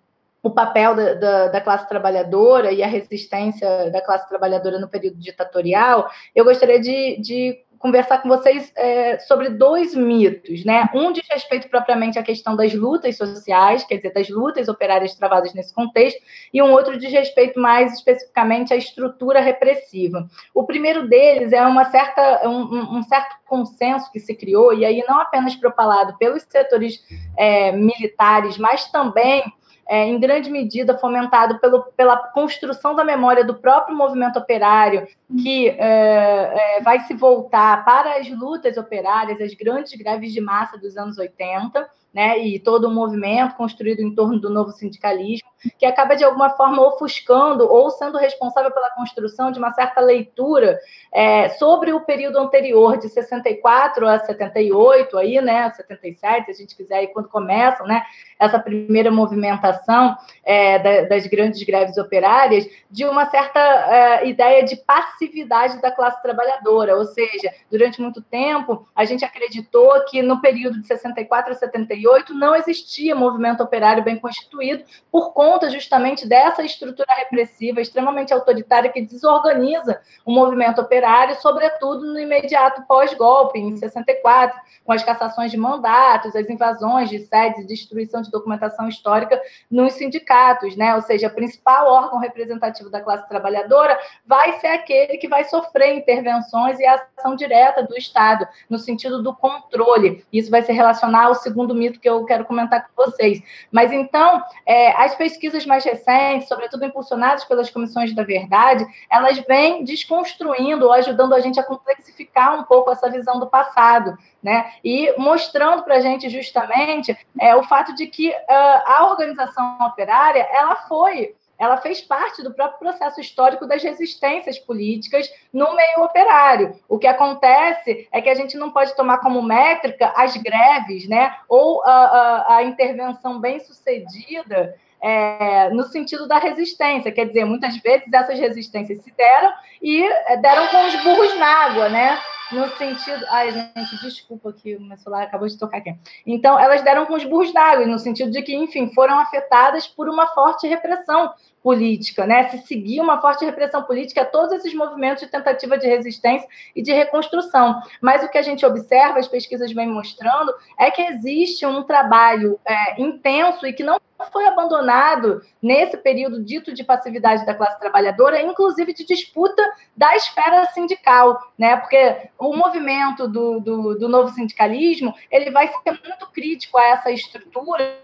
o 0.43 0.51
papel 0.51 0.95
da, 0.95 1.15
da, 1.15 1.49
da, 1.49 1.61
classe 1.61 1.89
trabalhadora 1.89 2.73
e 2.73 2.83
a 2.83 2.87
resistência 2.87 3.91
da 3.91 4.01
classe 4.01 4.29
trabalhadora 4.29 4.79
no 4.79 4.89
período 4.89 5.19
ditatorial, 5.19 6.09
eu 6.35 6.45
gostaria 6.45 6.81
de, 6.81 7.21
de 7.21 7.59
conversar 7.79 8.19
com 8.19 8.29
vocês 8.29 8.73
é, 8.77 9.19
sobre 9.21 9.51
dois 9.51 9.95
mitos, 9.95 10.65
né? 10.65 10.89
Um 10.93 11.13
diz 11.13 11.27
respeito 11.31 11.69
propriamente 11.69 12.19
à 12.19 12.23
questão 12.23 12.57
das 12.57 12.75
lutas 12.75 13.17
sociais, 13.17 13.85
quer 13.85 13.97
dizer, 13.97 14.13
das 14.13 14.29
lutas 14.29 14.69
operárias 14.69 15.15
travadas 15.15 15.55
nesse 15.55 15.73
contexto, 15.73 16.21
e 16.53 16.61
um 16.61 16.73
outro 16.73 16.99
diz 16.99 17.13
respeito 17.13 17.59
mais 17.61 17.95
especificamente 17.95 18.75
à 18.75 18.77
estrutura 18.77 19.41
repressiva. 19.41 20.29
O 20.53 20.65
primeiro 20.65 21.09
deles 21.09 21.53
é 21.53 21.65
uma 21.65 21.85
certa, 21.85 22.49
um, 22.49 22.99
um 22.99 23.03
certo 23.05 23.37
consenso 23.47 24.11
que 24.11 24.21
se 24.21 24.35
criou, 24.35 24.75
e 24.75 24.85
aí 24.85 25.05
não 25.09 25.21
apenas 25.21 25.55
propalado 25.55 26.17
pelos 26.19 26.43
setores 26.43 27.01
é, 27.37 27.71
militares, 27.73 28.59
mas 28.59 28.91
também 28.91 29.45
é, 29.89 30.05
em 30.07 30.21
grande 30.21 30.51
medida 30.51 30.99
fomentado 30.99 31.59
pelo, 31.59 31.85
pela 31.97 32.17
construção 32.17 32.95
da 32.95 33.03
memória 33.03 33.43
do 33.43 33.55
próprio 33.55 33.97
movimento 33.97 34.39
operário, 34.39 35.09
que 35.43 35.71
é, 35.71 36.77
é, 36.77 36.83
vai 36.83 37.01
se 37.01 37.15
voltar 37.15 37.85
para 37.87 38.19
as 38.19 38.29
lutas 38.29 38.77
operárias, 38.77 39.41
as 39.41 39.55
grandes 39.55 39.99
greves 39.99 40.33
de 40.33 40.43
massa 40.43 40.77
dos 40.77 40.97
anos 40.99 41.17
80, 41.17 41.89
né, 42.13 42.39
e 42.39 42.59
todo 42.59 42.89
o 42.89 42.91
movimento 42.91 43.55
construído 43.55 44.01
em 44.01 44.15
torno 44.15 44.41
do 44.41 44.49
novo 44.49 44.73
sindicalismo, 44.73 45.49
que 45.79 45.85
acaba 45.85 46.15
de 46.15 46.25
alguma 46.25 46.51
forma 46.51 46.81
ofuscando 46.87 47.71
ou 47.71 47.91
sendo 47.91 48.17
responsável 48.17 48.71
pela 48.71 48.91
construção 48.91 49.51
de 49.51 49.59
uma 49.59 49.73
certa 49.73 50.01
leitura 50.01 50.79
é, 51.13 51.49
sobre 51.51 51.93
o 51.93 52.01
período 52.01 52.39
anterior, 52.39 52.97
de 52.97 53.09
64 53.09 54.07
a 54.07 54.19
78, 54.21 55.19
aí, 55.19 55.41
né, 55.41 55.71
77, 55.71 56.47
se 56.47 56.51
a 56.51 56.55
gente 56.55 56.77
quiser, 56.77 56.99
aí, 56.99 57.07
quando 57.09 57.29
começam, 57.29 57.87
né, 57.87 58.03
essa 58.39 58.59
primeira 58.59 59.11
movimentação 59.11 60.17
é, 60.45 61.07
das 61.07 61.27
grandes 61.27 61.63
greves 61.63 61.99
operárias, 61.99 62.69
de 62.91 63.05
uma 63.05 63.27
certa 63.27 63.59
é, 63.59 64.29
ideia 64.29 64.65
de 64.65 64.77
passividade 64.77 65.81
da 65.83 65.91
classe 65.91 66.23
trabalhadora, 66.23 66.97
ou 66.97 67.05
seja, 67.05 67.53
durante 67.71 68.01
muito 68.01 68.23
tempo 68.23 68.87
a 68.95 69.05
gente 69.05 69.25
acreditou 69.25 70.05
que 70.05 70.23
no 70.23 70.41
período 70.41 70.81
de 70.81 70.87
64 70.87 71.53
a 71.53 71.55
78 71.55 71.98
não 72.35 72.55
existia 72.55 73.15
movimento 73.15 73.63
operário 73.63 74.03
bem 74.03 74.19
constituído 74.19 74.85
por 75.11 75.33
conta 75.33 75.71
justamente 75.71 76.27
dessa 76.27 76.63
estrutura 76.63 77.13
repressiva 77.15 77.81
extremamente 77.81 78.33
autoritária 78.33 78.91
que 78.91 79.01
desorganiza 79.01 80.01
o 80.25 80.33
movimento 80.33 80.81
operário, 80.81 81.35
sobretudo 81.37 82.07
no 82.13 82.19
imediato 82.19 82.83
pós-golpe, 82.87 83.59
em 83.59 83.77
64, 83.77 84.61
com 84.85 84.93
as 84.93 85.03
cassações 85.03 85.51
de 85.51 85.57
mandatos, 85.57 86.35
as 86.35 86.49
invasões 86.49 87.09
de 87.09 87.21
sedes, 87.21 87.67
destruição 87.67 88.21
de 88.23 88.31
documentação 88.31 88.89
histórica 88.89 89.41
nos 89.71 89.95
sindicatos, 89.95 90.77
né? 90.77 90.95
Ou 90.95 91.03
seja, 91.03 91.29
o 91.29 91.35
principal 91.35 91.91
órgão 91.91 92.19
representativo 92.19 92.91
da 92.91 93.01
classe 93.01 93.29
trabalhadora 93.29 93.99
vai 94.27 94.59
ser 94.61 94.69
aquele 94.69 95.17
que 95.19 95.29
vai 95.29 95.45
sofrer 95.45 95.97
intervenções 95.97 96.79
e 96.79 96.87
ação 96.87 97.35
direta 97.35 97.83
do 97.83 97.97
Estado, 97.97 98.47
no 98.69 98.79
sentido 98.79 99.23
do 99.23 99.35
controle. 99.35 100.25
Isso 100.33 100.51
vai 100.51 100.63
se 100.63 100.73
relacionar 100.73 101.27
ao 101.27 101.35
segundo 101.35 101.75
mito 101.75 101.88
que 101.93 102.09
eu 102.09 102.25
quero 102.25 102.45
comentar 102.45 102.89
com 102.89 103.05
vocês. 103.05 103.41
Mas 103.71 103.93
então, 103.93 104.43
é, 104.67 104.93
as 104.93 105.15
pesquisas 105.15 105.65
mais 105.65 105.85
recentes, 105.85 106.49
sobretudo 106.49 106.85
impulsionadas 106.85 107.45
pelas 107.45 107.71
comissões 107.71 108.15
da 108.15 108.23
verdade, 108.23 108.85
elas 109.11 109.39
vêm 109.47 109.85
desconstruindo 109.85 110.87
ou 110.87 110.93
ajudando 110.93 111.35
a 111.35 111.41
gente 111.41 111.61
a 111.61 111.65
complexificar 111.65 112.59
um 112.59 112.65
pouco 112.65 112.91
essa 112.91 113.11
visão 113.11 113.39
do 113.39 113.47
passado 113.47 114.19
né? 114.43 114.73
E 114.85 115.13
mostrando 115.19 115.83
para 115.83 115.97
a 115.97 116.01
gente 116.01 116.29
justamente 116.29 117.17
é, 117.41 117.55
o 117.57 117.65
fato 117.65 117.95
de 117.95 118.07
que 118.07 118.31
uh, 118.31 118.35
a 118.49 119.09
organização 119.11 119.79
operária 119.81 120.47
ela 120.53 120.77
foi 120.89 121.35
ela 121.59 121.77
fez 121.79 122.01
parte 122.01 122.43
do 122.43 122.55
próprio 122.55 122.79
processo 122.79 123.21
histórico 123.21 123.67
das 123.67 123.83
resistências 123.83 124.59
políticas 124.59 125.29
no 125.53 125.75
meio 125.75 126.05
operário. 126.05 126.79
O 126.89 126.99
que 126.99 127.07
acontece 127.07 128.09
é 128.13 128.21
que 128.21 128.29
a 128.29 128.35
gente 128.35 128.57
não 128.57 128.71
pode 128.71 128.95
tomar 128.95 129.19
como 129.19 129.43
métrica 129.43 130.13
as 130.17 130.37
greves, 130.37 131.09
né, 131.09 131.35
ou 131.49 131.83
a, 131.85 131.91
a, 131.91 132.57
a 132.57 132.63
intervenção 132.63 133.41
bem 133.41 133.59
sucedida 133.61 134.77
é, 135.01 135.71
no 135.71 135.85
sentido 135.85 136.27
da 136.27 136.39
resistência, 136.39 137.13
quer 137.13 137.27
dizer, 137.27 137.45
muitas 137.45 137.77
vezes 137.79 138.13
essas 138.13 138.39
resistências 138.39 139.03
se 139.03 139.13
deram 139.13 139.53
e 139.81 140.03
é, 140.05 140.37
deram 140.37 140.67
com 140.69 140.87
os 140.87 140.95
burros 141.03 141.39
na 141.39 141.47
água, 141.47 141.89
né? 141.89 142.19
No 142.51 142.69
sentido. 142.77 143.25
Ai, 143.29 143.51
gente, 143.51 144.01
desculpa 144.01 144.53
que 144.53 144.77
o 144.77 144.81
meu 144.81 144.97
celular 144.97 145.25
acabou 145.25 145.47
de 145.47 145.59
tocar 145.59 145.79
aqui. 145.79 145.95
Então, 146.27 146.59
elas 146.59 146.83
deram 146.83 147.05
com 147.05 147.15
os 147.15 147.25
burros 147.25 147.53
na 147.53 147.63
água, 147.63 147.87
no 147.87 147.99
sentido 147.99 148.31
de 148.31 148.43
que, 148.43 148.55
enfim, 148.55 148.93
foram 148.95 149.19
afetadas 149.19 149.87
por 149.87 150.09
uma 150.09 150.27
forte 150.29 150.67
repressão 150.67 151.33
política, 151.63 152.27
né? 152.27 152.49
Se 152.49 152.59
seguir 152.67 153.01
uma 153.01 153.21
forte 153.21 153.45
repressão 153.45 153.83
política 153.83 154.23
a 154.23 154.25
todos 154.25 154.53
esses 154.53 154.75
movimentos 154.75 155.23
de 155.23 155.31
tentativa 155.31 155.77
de 155.77 155.87
resistência 155.87 156.49
e 156.75 156.83
de 156.83 156.93
reconstrução. 156.93 157.81
Mas 158.01 158.23
o 158.23 158.29
que 158.29 158.39
a 158.39 158.43
gente 158.43 158.65
observa, 158.65 159.19
as 159.19 159.29
pesquisas 159.29 159.73
vêm 159.73 159.89
mostrando, 159.89 160.55
é 160.79 160.91
que 160.91 161.03
existe 161.03 161.67
um 161.67 161.83
trabalho 161.83 162.59
é, 162.65 163.01
intenso 163.01 163.67
e 163.67 163.73
que 163.73 163.83
não 163.83 164.01
foi 164.33 164.47
abandonado 164.47 165.43
nesse 165.63 165.97
período 165.97 166.43
dito 166.43 166.75
de 166.75 166.83
passividade 166.83 167.47
da 167.47 167.55
classe 167.55 167.79
trabalhadora, 167.79 168.43
inclusive 168.43 168.93
de 168.93 169.05
disputa 169.05 169.63
da 169.97 170.15
esfera 170.17 170.67
sindical, 170.67 171.39
né? 171.57 171.77
Porque 171.77 172.29
o 172.39 172.55
movimento 172.57 173.29
do, 173.29 173.61
do, 173.61 173.99
do 173.99 174.09
novo 174.09 174.31
sindicalismo 174.31 175.15
ele 175.31 175.51
vai 175.51 175.69
ser 175.69 175.93
muito 175.93 176.27
crítico 176.33 176.79
a 176.79 176.85
essa 176.85 177.11
estrutura 177.11 177.97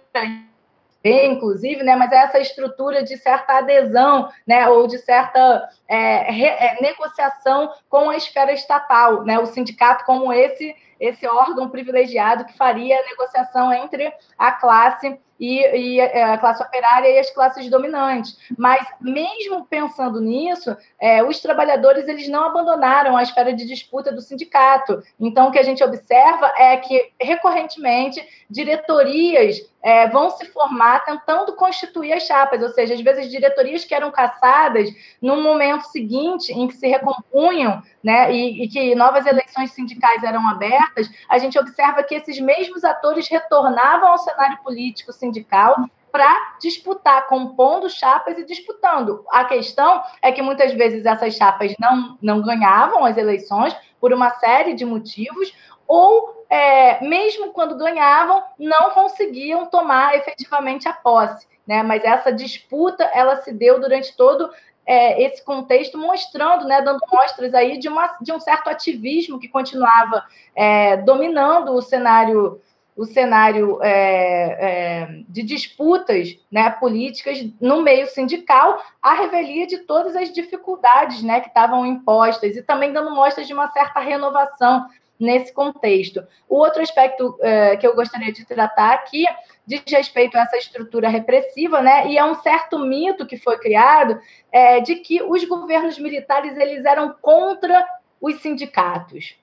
inclusive, 1.05 1.83
né, 1.83 1.95
mas 1.97 2.11
é 2.13 2.17
essa 2.17 2.39
estrutura 2.39 3.03
de 3.03 3.17
certa 3.19 3.59
adesão, 3.59 4.29
né, 4.47 4.67
ou 4.69 4.87
de 4.87 4.99
certa 4.99 5.69
é, 5.87 6.31
re, 6.31 6.47
é, 6.47 6.79
negociação 6.81 7.71
com 7.91 8.09
a 8.09 8.17
esfera 8.17 8.53
estatal, 8.53 9.23
né, 9.25 9.39
o 9.39 9.47
sindicato 9.47 10.05
como 10.05 10.33
esse 10.33 10.75
esse 10.99 11.27
órgão 11.27 11.69
privilegiado 11.69 12.45
que 12.45 12.57
faria 12.57 12.99
a 12.99 13.05
negociação 13.05 13.73
entre 13.73 14.13
a 14.39 14.53
classe 14.53 15.19
e, 15.39 15.61
e, 15.77 16.01
é, 16.01 16.25
a 16.25 16.39
classe 16.39 16.63
operária 16.63 17.09
e 17.09 17.19
as 17.19 17.31
classes 17.31 17.69
dominantes. 17.69 18.39
Mas, 18.57 18.87
mesmo 19.01 19.67
pensando 19.67 20.21
nisso, 20.21 20.77
é, 20.99 21.23
os 21.23 21.41
trabalhadores 21.41 22.07
eles 22.09 22.29
não 22.29 22.45
abandonaram 22.45 23.17
a 23.17 23.23
esfera 23.23 23.53
de 23.53 23.67
disputa 23.67 24.13
do 24.13 24.21
sindicato. 24.21 25.03
Então, 25.19 25.49
o 25.49 25.51
que 25.51 25.59
a 25.59 25.63
gente 25.63 25.83
observa 25.83 26.53
é 26.57 26.77
que, 26.77 27.13
recorrentemente, 27.21 28.27
diretorias 28.49 29.59
é, 29.83 30.09
vão 30.09 30.31
se 30.31 30.47
formar 30.47 31.05
tentando 31.05 31.55
constituir 31.55 32.13
as 32.13 32.23
chapas, 32.23 32.63
ou 32.63 32.71
seja, 32.71 32.95
às 32.95 33.01
vezes 33.01 33.31
diretorias 33.31 33.85
que 33.85 33.95
eram 33.95 34.11
caçadas 34.11 34.89
no 35.21 35.43
momento 35.43 35.83
seguinte 35.85 36.53
em 36.53 36.69
que 36.69 36.75
se 36.75 36.87
recompunham 36.87 37.83
né, 38.05 38.31
e, 38.31 38.65
e, 38.65 38.69
que 38.69 38.95
novas 38.95 39.25
eleições 39.25 39.73
sindicais 39.73 40.23
eram 40.23 40.47
abertas, 40.47 41.11
a 41.27 41.39
gente 41.39 41.59
observa 41.59 42.03
que 42.03 42.15
esses 42.15 42.39
mesmos 42.39 42.85
atores 42.85 43.27
retornavam 43.29 44.11
ao 44.11 44.19
cenário 44.19 44.59
político 44.63 45.11
sindical 45.11 45.89
para 46.13 46.57
disputar, 46.61 47.27
compondo 47.27 47.89
chapas 47.89 48.39
e 48.39 48.45
disputando. 48.45 49.25
A 49.33 49.47
questão 49.47 50.03
é 50.23 50.31
que 50.31 50.43
muitas 50.43 50.73
vezes 50.75 51.07
essas 51.07 51.35
chapas 51.35 51.75
não, 51.81 52.19
não 52.23 52.43
ganhavam 52.43 53.05
as 53.05 53.17
eleições 53.17 53.75
por 53.99 54.13
uma 54.13 54.31
série 54.31 54.75
de 54.75 54.85
motivos, 54.85 55.53
ou 55.89 56.47
é, 56.51 57.03
mesmo 57.05 57.53
quando 57.53 57.77
ganhavam, 57.77 58.45
não 58.59 58.91
conseguiam 58.91 59.67
tomar 59.67 60.15
efetivamente 60.15 60.87
a 60.87 60.93
posse. 60.93 61.49
Né? 61.67 61.83
Mas 61.83 62.05
essa 62.05 62.31
disputa 62.31 63.03
ela 63.13 63.37
se 63.37 63.53
deu 63.53 63.81
durante 63.81 64.15
todo 64.17 64.51
é, 64.87 65.23
esse 65.23 65.45
contexto, 65.45 65.99
mostrando, 65.99 66.67
né, 66.67 66.83
dando 66.83 67.01
mostras 67.11 67.55
aí 67.55 67.79
de, 67.79 67.89
uma, 67.89 68.17
de 68.21 68.33
um 68.33 68.41
certo 68.41 68.69
ativismo 68.69 69.39
que 69.39 69.49
continuava 69.49 70.25
é, 70.55 70.97
dominando 70.99 71.73
o 71.73 71.83
cenário 71.83 72.61
o 72.97 73.05
cenário 73.05 73.83
é, 73.83 73.89
é, 73.91 75.09
de 75.29 75.43
disputas 75.43 76.39
né, 76.51 76.71
políticas 76.71 77.45
no 77.61 77.83
meio 77.83 78.07
sindical, 78.07 78.81
a 79.03 79.15
revelia 79.15 79.67
de 79.67 79.79
todas 79.79 80.15
as 80.15 80.33
dificuldades 80.33 81.23
né, 81.23 81.41
que 81.41 81.49
estavam 81.49 81.85
impostas 81.85 82.57
e 82.57 82.63
também 82.63 82.93
dando 82.93 83.11
mostras 83.11 83.47
de 83.47 83.53
uma 83.53 83.69
certa 83.73 83.99
renovação 83.99 84.87
nesse 85.19 85.53
contexto. 85.53 86.25
O 86.49 86.57
outro 86.57 86.83
aspecto 86.83 87.37
é, 87.41 87.77
que 87.77 87.87
eu 87.87 87.95
gostaria 87.95 88.33
de 88.33 88.45
tratar 88.45 88.95
aqui 88.95 89.27
diz 89.67 89.83
respeito 89.89 90.37
a 90.37 90.43
essa 90.43 90.57
estrutura 90.57 91.09
repressiva, 91.09 91.81
né? 91.81 92.09
E 92.09 92.19
é 92.19 92.25
um 92.25 92.35
certo 92.37 92.79
mito 92.79 93.27
que 93.27 93.37
foi 93.37 93.59
criado 93.59 94.19
é, 94.53 94.81
de 94.81 94.97
que 94.97 95.23
os 95.23 95.45
governos 95.45 95.99
militares 95.99 96.57
eles 96.57 96.85
eram 96.85 97.15
contra 97.21 97.87
os 98.21 98.41
sindicatos. 98.41 99.37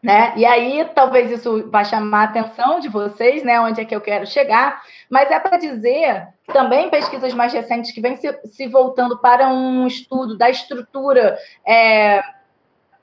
Né? 0.00 0.32
E 0.36 0.46
aí, 0.46 0.88
talvez 0.94 1.28
isso 1.28 1.68
vá 1.70 1.82
chamar 1.82 2.20
a 2.20 2.24
atenção 2.24 2.78
de 2.78 2.88
vocês, 2.88 3.42
né? 3.42 3.60
Onde 3.60 3.80
é 3.80 3.84
que 3.84 3.94
eu 3.94 4.00
quero 4.00 4.24
chegar, 4.28 4.80
mas 5.10 5.28
é 5.28 5.40
para 5.40 5.58
dizer 5.58 6.28
também 6.52 6.88
pesquisas 6.88 7.34
mais 7.34 7.52
recentes 7.52 7.90
que 7.90 8.00
vêm 8.00 8.16
se, 8.16 8.32
se, 8.44 8.68
voltando 8.68 9.18
para 9.18 9.48
um 9.48 9.88
estudo 9.88 10.38
da 10.38 10.48
estrutura 10.48 11.36
é, 11.66 12.22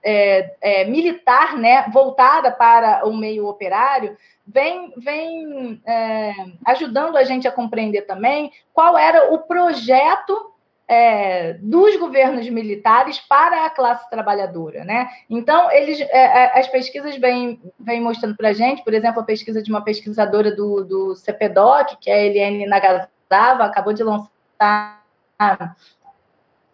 é, 0.05 0.55
é, 0.61 0.85
militar, 0.85 1.57
né? 1.57 1.89
Voltada 1.91 2.51
para 2.51 3.07
o 3.07 3.13
meio 3.13 3.47
operário, 3.47 4.15
vem, 4.45 4.93
vem 4.97 5.81
é, 5.83 6.33
ajudando 6.63 7.17
a 7.17 7.23
gente 7.23 7.47
a 7.47 7.51
compreender 7.51 8.03
também 8.03 8.51
qual 8.71 8.95
era 8.95 9.33
o 9.33 9.39
projeto 9.39 10.53
é, 10.87 11.53
dos 11.53 11.95
governos 11.97 12.47
militares 12.47 13.17
para 13.19 13.65
a 13.65 13.69
classe 13.71 14.07
trabalhadora, 14.07 14.83
né? 14.83 15.09
Então, 15.27 15.71
eles, 15.71 15.99
é, 15.99 16.07
é 16.17 16.59
as 16.59 16.67
pesquisas 16.67 17.17
vêm, 17.17 17.59
vêm 17.79 17.99
mostrando 17.99 18.37
para 18.37 18.49
a 18.49 18.53
gente, 18.53 18.83
por 18.83 18.93
exemplo, 18.93 19.21
a 19.21 19.25
pesquisa 19.25 19.63
de 19.63 19.71
uma 19.71 19.81
pesquisadora 19.81 20.55
do, 20.55 20.83
do 20.83 21.15
CPDOC, 21.15 21.97
que 21.99 22.11
é 22.11 22.13
a 22.13 22.23
Eliane 22.25 22.67
Nagasava, 22.67 23.63
acabou 23.63 23.93
de 23.93 24.03
lançar 24.03 25.03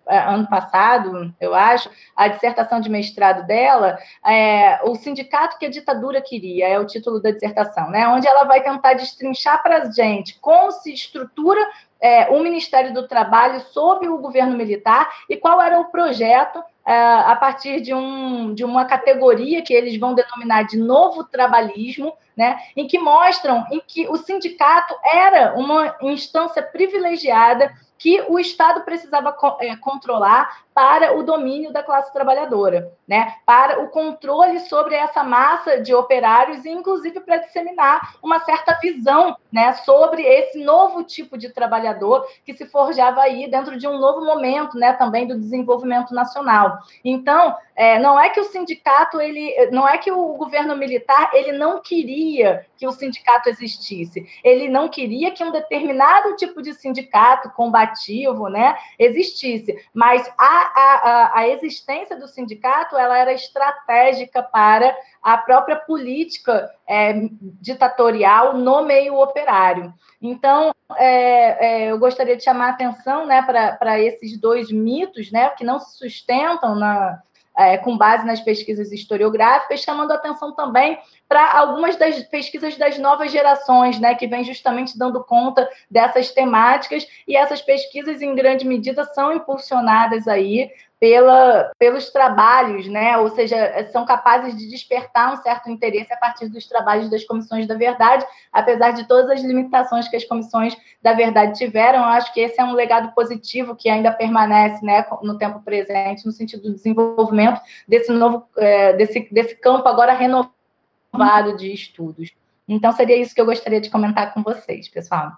ano 0.07 0.47
passado, 0.47 1.33
eu 1.39 1.53
acho, 1.53 1.89
a 2.15 2.27
dissertação 2.27 2.81
de 2.81 2.89
mestrado 2.89 3.45
dela, 3.45 3.97
é, 4.25 4.79
o 4.83 4.95
sindicato 4.95 5.57
que 5.57 5.65
a 5.65 5.69
ditadura 5.69 6.21
queria, 6.21 6.67
é 6.67 6.79
o 6.79 6.85
título 6.85 7.21
da 7.21 7.31
dissertação, 7.31 7.89
né? 7.89 8.07
Onde 8.07 8.27
ela 8.27 8.43
vai 8.43 8.61
tentar 8.61 8.93
destrinchar 8.93 9.61
para 9.61 9.77
a 9.77 9.91
gente 9.91 10.39
como 10.39 10.71
se 10.71 10.93
estrutura 10.93 11.61
é, 12.01 12.29
o 12.29 12.41
Ministério 12.41 12.93
do 12.93 13.07
Trabalho 13.07 13.61
sob 13.71 14.07
o 14.07 14.17
governo 14.17 14.57
militar 14.57 15.09
e 15.29 15.37
qual 15.37 15.61
era 15.61 15.79
o 15.79 15.85
projeto 15.85 16.61
é, 16.83 16.93
a 16.93 17.35
partir 17.35 17.79
de, 17.79 17.93
um, 17.93 18.55
de 18.55 18.65
uma 18.65 18.85
categoria 18.85 19.61
que 19.61 19.73
eles 19.73 19.99
vão 19.99 20.15
denominar 20.15 20.63
de 20.63 20.77
novo 20.77 21.23
trabalhismo, 21.23 22.13
né, 22.35 22.57
em 22.75 22.87
que 22.87 22.97
mostram 22.97 23.67
em 23.71 23.79
que 23.85 24.07
o 24.07 24.17
sindicato 24.17 24.95
era 25.03 25.53
uma 25.53 25.95
instância 26.01 26.63
privilegiada 26.63 27.71
que 28.01 28.19
o 28.27 28.39
Estado 28.39 28.81
precisava 28.81 29.37
é, 29.59 29.75
controlar 29.75 30.63
para 30.73 31.15
o 31.15 31.21
domínio 31.21 31.71
da 31.71 31.83
classe 31.83 32.11
trabalhadora, 32.11 32.91
né? 33.07 33.35
para 33.45 33.79
o 33.83 33.89
controle 33.89 34.59
sobre 34.61 34.95
essa 34.95 35.23
massa 35.23 35.79
de 35.79 35.93
operários 35.93 36.65
e, 36.65 36.69
inclusive, 36.69 37.19
para 37.19 37.37
disseminar 37.37 38.15
uma 38.23 38.39
certa 38.39 38.73
visão 38.81 39.37
né, 39.51 39.73
sobre 39.73 40.23
esse 40.23 40.63
novo 40.63 41.03
tipo 41.03 41.37
de 41.37 41.49
trabalhador 41.49 42.25
que 42.43 42.55
se 42.55 42.65
forjava 42.65 43.21
aí 43.21 43.47
dentro 43.51 43.77
de 43.77 43.87
um 43.87 43.99
novo 43.99 44.25
momento 44.25 44.79
né, 44.79 44.93
também 44.93 45.27
do 45.27 45.37
desenvolvimento 45.37 46.11
nacional. 46.11 46.79
Então, 47.05 47.55
é, 47.82 47.97
não 47.97 48.19
é 48.19 48.29
que 48.29 48.39
o 48.39 48.43
sindicato, 48.43 49.19
ele, 49.19 49.71
não 49.71 49.89
é 49.89 49.97
que 49.97 50.11
o 50.11 50.34
governo 50.36 50.77
militar 50.77 51.32
ele 51.34 51.51
não 51.51 51.82
queria 51.82 52.63
que 52.77 52.86
o 52.86 52.91
sindicato 52.91 53.49
existisse, 53.49 54.23
ele 54.43 54.69
não 54.69 54.88
queria 54.88 55.32
que 55.32 55.43
um 55.43 55.51
determinado 55.51 56.36
tipo 56.36 56.61
de 56.61 56.75
sindicato 56.75 57.49
combativo 57.49 58.49
né, 58.49 58.77
existisse, 58.99 59.75
mas 59.95 60.32
a 60.38 60.61
a, 60.75 61.39
a, 61.39 61.47
existência 61.47 62.15
do 62.15 62.27
sindicato 62.27 62.95
ela 62.95 63.17
era 63.17 63.34
estratégica 63.34 64.43
para 64.43 64.95
a 65.19 65.39
própria 65.39 65.77
política 65.77 66.69
é, 66.88 67.13
ditatorial 67.59 68.55
no 68.57 68.86
meio 68.86 69.19
operário. 69.19 69.91
Então, 70.21 70.71
é, 70.97 71.86
é, 71.86 71.91
eu 71.91 71.97
gostaria 71.97 72.38
de 72.38 72.43
chamar 72.43 72.67
a 72.67 72.71
atenção 72.73 73.25
né, 73.25 73.41
para 73.41 73.99
esses 73.99 74.39
dois 74.39 74.71
mitos 74.71 75.32
né, 75.32 75.49
que 75.57 75.63
não 75.63 75.79
se 75.79 75.97
sustentam 75.97 76.75
na, 76.75 77.19
é, 77.57 77.77
com 77.77 77.97
base 77.97 78.25
nas 78.25 78.39
pesquisas 78.39 78.91
historiográficas, 78.91 79.81
chamando 79.81 80.11
atenção 80.11 80.53
também 80.53 80.97
para 81.27 81.57
algumas 81.57 81.95
das 81.95 82.21
pesquisas 82.23 82.77
das 82.77 82.97
novas 82.97 83.31
gerações, 83.31 83.99
né, 83.99 84.15
que 84.15 84.27
vem 84.27 84.43
justamente 84.43 84.97
dando 84.97 85.23
conta 85.23 85.69
dessas 85.89 86.31
temáticas, 86.31 87.07
e 87.27 87.35
essas 87.35 87.61
pesquisas, 87.61 88.21
em 88.21 88.35
grande 88.35 88.65
medida, 88.65 89.05
são 89.05 89.33
impulsionadas 89.33 90.27
aí 90.27 90.71
pela, 91.01 91.71
pelos 91.79 92.11
trabalhos, 92.11 92.87
né? 92.87 93.17
Ou 93.17 93.31
seja, 93.31 93.57
são 93.91 94.05
capazes 94.05 94.55
de 94.55 94.69
despertar 94.69 95.33
um 95.33 95.37
certo 95.37 95.67
interesse 95.67 96.13
a 96.13 96.17
partir 96.17 96.47
dos 96.47 96.67
trabalhos 96.67 97.09
das 97.09 97.23
comissões 97.23 97.65
da 97.65 97.73
verdade, 97.73 98.23
apesar 98.53 98.91
de 98.91 99.07
todas 99.07 99.31
as 99.31 99.41
limitações 99.41 100.07
que 100.07 100.15
as 100.15 100.23
comissões 100.23 100.77
da 101.01 101.13
verdade 101.13 101.57
tiveram. 101.57 102.01
Eu 102.01 102.05
acho 102.05 102.31
que 102.31 102.39
esse 102.39 102.61
é 102.61 102.63
um 102.63 102.73
legado 102.73 103.15
positivo 103.15 103.75
que 103.75 103.89
ainda 103.89 104.11
permanece, 104.11 104.85
né, 104.85 105.03
no 105.23 105.39
tempo 105.39 105.59
presente, 105.63 106.23
no 106.23 106.31
sentido 106.31 106.61
do 106.61 106.75
desenvolvimento 106.75 107.59
desse 107.87 108.11
novo, 108.11 108.47
é, 108.55 108.93
desse, 108.93 109.27
desse 109.31 109.55
campo 109.55 109.89
agora 109.89 110.13
renovado 110.13 111.57
de 111.57 111.73
estudos. 111.73 112.29
Então, 112.67 112.91
seria 112.91 113.17
isso 113.17 113.33
que 113.33 113.41
eu 113.41 113.45
gostaria 113.47 113.81
de 113.81 113.89
comentar 113.89 114.35
com 114.35 114.43
vocês, 114.43 114.87
pessoal. 114.87 115.31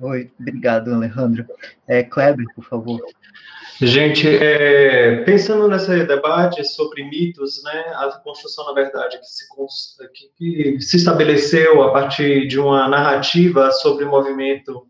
Oi, 0.00 0.30
obrigado, 0.38 0.94
Alejandro. 0.94 1.44
É, 1.86 2.04
Kleber, 2.04 2.46
por 2.54 2.64
favor. 2.64 3.00
Gente, 3.80 4.28
é, 4.28 5.22
pensando 5.24 5.68
nesse 5.68 6.04
debate 6.04 6.64
sobre 6.64 7.04
mitos, 7.04 7.62
né, 7.64 7.84
a 7.94 8.10
construção, 8.22 8.66
na 8.66 8.72
verdade, 8.72 9.18
que 9.18 9.26
se, 9.26 9.44
que, 10.12 10.28
que 10.36 10.80
se 10.80 10.96
estabeleceu 10.96 11.82
a 11.82 11.92
partir 11.92 12.46
de 12.46 12.58
uma 12.58 12.88
narrativa 12.88 13.70
sobre 13.72 14.04
o 14.04 14.10
movimento 14.10 14.86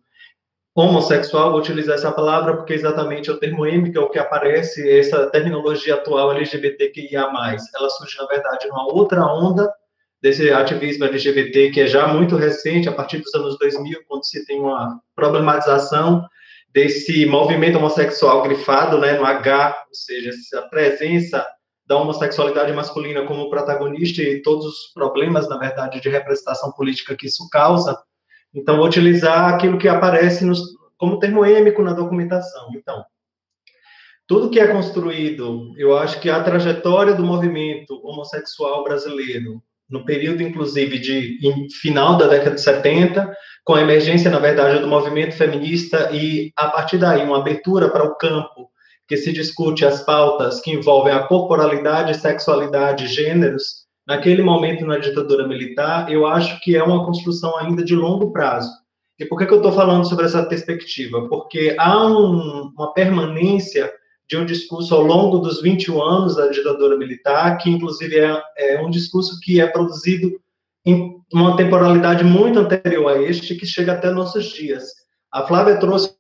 homossexual, 0.75 1.51
vou 1.51 1.61
utilizar 1.61 1.97
essa 1.97 2.13
palavra 2.13 2.57
porque 2.57 2.73
exatamente 2.73 3.29
é 3.29 3.33
o 3.33 3.39
termo 3.39 3.67
M, 3.67 3.91
que 3.91 3.99
é 3.99 4.01
o 4.01 4.11
que 4.11 4.19
aparece, 4.19 4.89
essa 4.91 5.29
terminologia 5.31 5.95
atual 5.95 6.33
LGBTQIA+, 6.33 7.31
ela 7.75 7.91
surge, 7.91 8.17
na 8.19 8.27
verdade, 8.27 8.69
numa 8.69 8.93
outra 8.93 9.27
onda 9.27 9.71
desse 10.21 10.51
ativismo 10.51 11.05
LGBT 11.05 11.71
que 11.71 11.81
é 11.81 11.87
já 11.87 12.09
muito 12.09 12.37
recente, 12.37 12.89
a 12.89 12.93
partir 12.93 13.19
dos 13.19 13.35
anos 13.35 13.59
2000, 13.59 14.01
quando 14.07 14.25
se 14.25 14.45
tem 14.45 14.61
uma 14.61 15.01
problematização 15.15 16.27
desse 16.73 17.25
movimento 17.27 17.79
homossexual 17.79 18.43
grifado 18.43 18.99
né, 18.99 19.17
no 19.17 19.25
H, 19.25 19.85
ou 19.89 19.95
seja, 19.95 20.31
essa 20.31 20.63
presença 20.69 21.47
da 21.87 21.97
homossexualidade 21.97 22.73
masculina 22.73 23.25
como 23.25 23.49
protagonista 23.49 24.21
e 24.21 24.43
todos 24.43 24.67
os 24.67 24.93
problemas, 24.93 25.49
na 25.49 25.57
verdade, 25.57 26.01
de 26.01 26.09
representação 26.11 26.71
política 26.73 27.17
que 27.17 27.27
isso 27.27 27.49
causa. 27.51 27.99
Então, 28.55 28.77
vou 28.77 28.87
utilizar 28.87 29.55
aquilo 29.55 29.79
que 29.79 29.89
aparece 29.89 30.45
nos, 30.45 30.61
como 30.99 31.19
termo 31.19 31.47
êmico 31.47 31.83
na 31.83 31.95
documentação. 31.95 32.69
Então, 32.75 33.03
tudo 34.27 34.51
que 34.51 34.61
é 34.61 34.69
construído, 34.69 35.73
eu 35.79 35.97
acho 35.97 36.21
que 36.21 36.29
a 36.29 36.43
trajetória 36.43 37.15
do 37.15 37.25
movimento 37.25 37.99
homossexual 38.05 38.85
brasileiro 38.85 39.63
no 39.89 40.05
período, 40.05 40.43
inclusive, 40.43 40.99
de 40.99 41.39
final 41.81 42.19
da 42.19 42.27
década 42.27 42.57
de 42.57 42.61
70, 42.61 43.35
com 43.65 43.75
a 43.75 43.83
emergência, 43.83 44.31
na 44.31 44.39
verdade, 44.39 44.81
do 44.81 44.89
movimento 44.89 45.35
feminista 45.35 46.11
e, 46.13 46.53
a 46.57 46.69
partir 46.69 46.99
daí, 46.99 47.25
uma 47.25 47.39
abertura 47.39 47.89
para 47.89 48.05
o 48.05 48.17
campo 48.17 48.69
que 49.07 49.17
se 49.17 49.33
discute 49.33 49.87
as 49.87 50.03
pautas 50.03 50.61
que 50.61 50.71
envolvem 50.71 51.15
a 51.15 51.27
corporalidade, 51.27 52.19
sexualidade 52.19 53.07
e 53.07 53.09
gêneros, 53.09 53.87
naquele 54.07 54.43
momento 54.43 54.87
na 54.87 54.99
ditadura 54.99 55.49
militar, 55.49 56.11
eu 56.13 56.27
acho 56.27 56.61
que 56.61 56.77
é 56.77 56.83
uma 56.83 57.05
construção 57.05 57.57
ainda 57.59 57.83
de 57.83 57.95
longo 57.95 58.33
prazo. 58.33 58.71
E 59.19 59.25
por 59.25 59.39
que, 59.39 59.47
que 59.47 59.53
eu 59.53 59.59
estou 59.59 59.73
falando 59.73 60.09
sobre 60.09 60.27
essa 60.27 60.45
perspectiva? 60.45 61.29
Porque 61.29 61.75
há 61.79 62.07
um, 62.07 62.73
uma 62.77 62.93
permanência 62.93 63.91
de 64.29 64.37
um 64.37 64.45
discurso 64.45 64.95
ao 64.95 65.03
longo 65.03 65.39
dos 65.39 65.63
21 65.63 66.03
anos 66.03 66.37
da 66.37 66.49
ditadura 66.49 66.97
militar, 66.97 67.57
que 67.57 67.71
inclusive 67.71 68.19
é, 68.19 68.43
é 68.57 68.81
um 68.81 68.91
discurso 68.91 69.41
que 69.41 69.61
é 69.61 69.67
produzido 69.67 70.39
em 70.85 71.19
uma 71.33 71.57
temporalidade 71.57 72.23
muito 72.25 72.59
anterior 72.59 73.09
a 73.09 73.23
este, 73.23 73.55
que 73.55 73.67
chega 73.67 73.93
até 73.93 74.11
nossos 74.11 74.47
dias. 74.47 74.85
A 75.33 75.47
Flávia 75.47 75.79
trouxe 75.79 76.15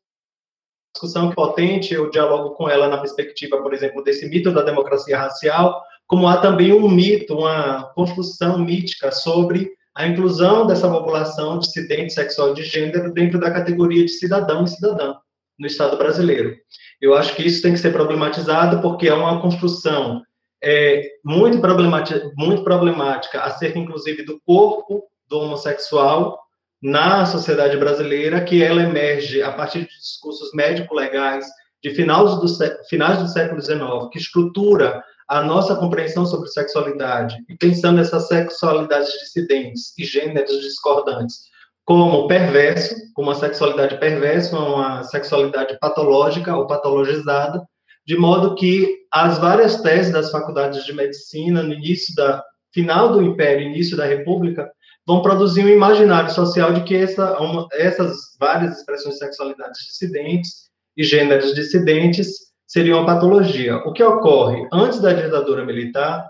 discussão 0.92 1.30
potente, 1.30 1.92
eu 1.92 2.10
dialogo 2.10 2.54
com 2.54 2.68
ela 2.68 2.88
na 2.88 2.98
perspectiva, 2.98 3.62
por 3.62 3.74
exemplo, 3.74 4.02
desse 4.02 4.26
mito 4.28 4.52
da 4.52 4.62
democracia 4.62 5.18
racial, 5.18 5.82
como 6.06 6.26
há 6.26 6.38
também 6.38 6.72
um 6.72 6.88
mito, 6.88 7.34
uma 7.34 7.84
construção 7.94 8.58
mítica 8.58 9.12
sobre 9.12 9.70
a 9.94 10.06
inclusão 10.06 10.66
dessa 10.66 10.90
população 10.90 11.58
dissidente 11.58 12.14
sexual 12.14 12.54
de 12.54 12.62
gênero 12.62 13.12
dentro 13.12 13.38
da 13.38 13.50
categoria 13.50 14.04
de 14.04 14.10
cidadão 14.10 14.64
e 14.64 14.68
cidadã 14.68 15.14
no 15.58 15.66
Estado 15.66 15.96
brasileiro. 15.96 16.56
Eu 17.00 17.14
acho 17.14 17.34
que 17.34 17.46
isso 17.46 17.62
tem 17.62 17.72
que 17.72 17.78
ser 17.78 17.92
problematizado 17.92 18.80
porque 18.80 19.08
é 19.08 19.14
uma 19.14 19.40
construção 19.40 20.22
é, 20.62 21.10
muito, 21.24 21.60
problemática, 21.60 22.30
muito 22.36 22.64
problemática 22.64 23.40
acerca, 23.40 23.78
inclusive, 23.78 24.24
do 24.24 24.40
corpo 24.46 25.04
do 25.28 25.38
homossexual 25.38 26.38
na 26.82 27.26
sociedade 27.26 27.76
brasileira, 27.76 28.44
que 28.44 28.62
ela 28.62 28.82
emerge 28.82 29.42
a 29.42 29.52
partir 29.52 29.80
de 29.80 29.98
discursos 29.98 30.50
médico-legais 30.54 31.46
de 31.82 31.90
finais 31.90 32.34
do, 32.40 32.46
finais 32.88 33.18
do 33.18 33.28
século 33.28 33.60
XIX, 33.60 34.08
que 34.12 34.18
estrutura 34.18 35.02
a 35.28 35.42
nossa 35.42 35.76
compreensão 35.76 36.24
sobre 36.24 36.48
sexualidade, 36.48 37.36
e 37.48 37.56
pensando 37.56 37.96
nessas 37.96 38.28
sexualidades 38.28 39.12
dissidentes 39.12 39.92
e 39.98 40.04
gêneros 40.04 40.60
discordantes, 40.62 41.42
como 41.88 42.28
perverso, 42.28 42.94
como 43.14 43.28
uma 43.28 43.34
sexualidade 43.34 43.96
perversa, 43.98 44.58
uma 44.58 45.02
sexualidade 45.04 45.78
patológica 45.80 46.54
ou 46.54 46.66
patologizada, 46.66 47.62
de 48.06 48.14
modo 48.14 48.54
que 48.54 48.98
as 49.10 49.38
várias 49.38 49.80
teses 49.80 50.12
das 50.12 50.30
faculdades 50.30 50.84
de 50.84 50.92
medicina 50.92 51.62
no 51.62 51.72
início 51.72 52.14
da 52.14 52.44
final 52.74 53.10
do 53.10 53.22
Império, 53.22 53.66
início 53.66 53.96
da 53.96 54.04
República, 54.04 54.70
vão 55.06 55.22
produzir 55.22 55.64
um 55.64 55.68
imaginário 55.70 56.30
social 56.30 56.74
de 56.74 56.82
que 56.82 56.94
essa, 56.94 57.38
uma, 57.38 57.66
essas 57.72 58.36
várias 58.38 58.76
expressões 58.76 59.14
de 59.14 59.20
sexualidades 59.20 59.80
dissidentes 59.86 60.68
e 60.94 61.02
gêneros 61.02 61.54
dissidentes 61.54 62.28
seriam 62.66 62.98
uma 62.98 63.06
patologia. 63.06 63.78
O 63.86 63.94
que 63.94 64.02
ocorre 64.02 64.68
antes 64.70 65.00
da 65.00 65.14
ditadura 65.14 65.64
militar, 65.64 66.28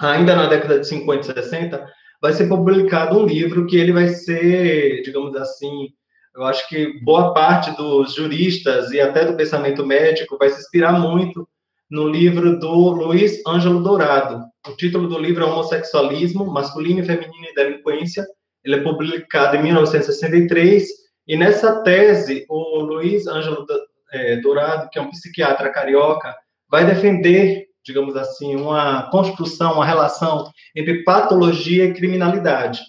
ainda 0.00 0.34
na 0.34 0.48
década 0.48 0.80
de 0.80 0.88
50 0.88 1.30
e 1.30 1.34
60, 1.34 1.97
vai 2.20 2.32
ser 2.32 2.48
publicado 2.48 3.18
um 3.18 3.26
livro 3.26 3.66
que 3.66 3.76
ele 3.76 3.92
vai 3.92 4.08
ser, 4.08 5.02
digamos 5.02 5.34
assim, 5.36 5.88
eu 6.34 6.44
acho 6.44 6.68
que 6.68 7.00
boa 7.02 7.32
parte 7.34 7.76
dos 7.76 8.14
juristas 8.14 8.92
e 8.92 9.00
até 9.00 9.24
do 9.24 9.36
pensamento 9.36 9.84
médico 9.84 10.38
vai 10.38 10.48
se 10.48 10.60
inspirar 10.60 10.92
muito 10.92 11.48
no 11.90 12.06
livro 12.08 12.58
do 12.58 12.90
Luiz 12.90 13.42
Ângelo 13.46 13.82
Dourado. 13.82 14.44
O 14.66 14.76
título 14.76 15.08
do 15.08 15.18
livro 15.18 15.44
é 15.44 15.46
Homossexualismo, 15.46 16.46
Masculino 16.46 17.00
e 17.00 17.04
Feminino 17.04 17.46
e 17.50 17.54
Delinquência. 17.54 18.26
Ele 18.64 18.76
é 18.76 18.82
publicado 18.82 19.56
em 19.56 19.62
1963 19.62 20.86
e 21.26 21.36
nessa 21.36 21.82
tese 21.82 22.44
o 22.48 22.80
Luiz 22.82 23.26
Ângelo 23.26 23.66
é, 24.12 24.36
Dourado, 24.36 24.88
que 24.90 24.98
é 24.98 25.02
um 25.02 25.10
psiquiatra 25.10 25.70
carioca, 25.70 26.34
vai 26.70 26.84
defender 26.84 27.67
digamos 27.84 28.16
assim, 28.16 28.56
uma 28.56 29.10
construção, 29.10 29.74
uma 29.74 29.86
relação 29.86 30.50
entre 30.76 31.02
patologia 31.04 31.86
e 31.86 31.94
criminalidade. 31.94 32.80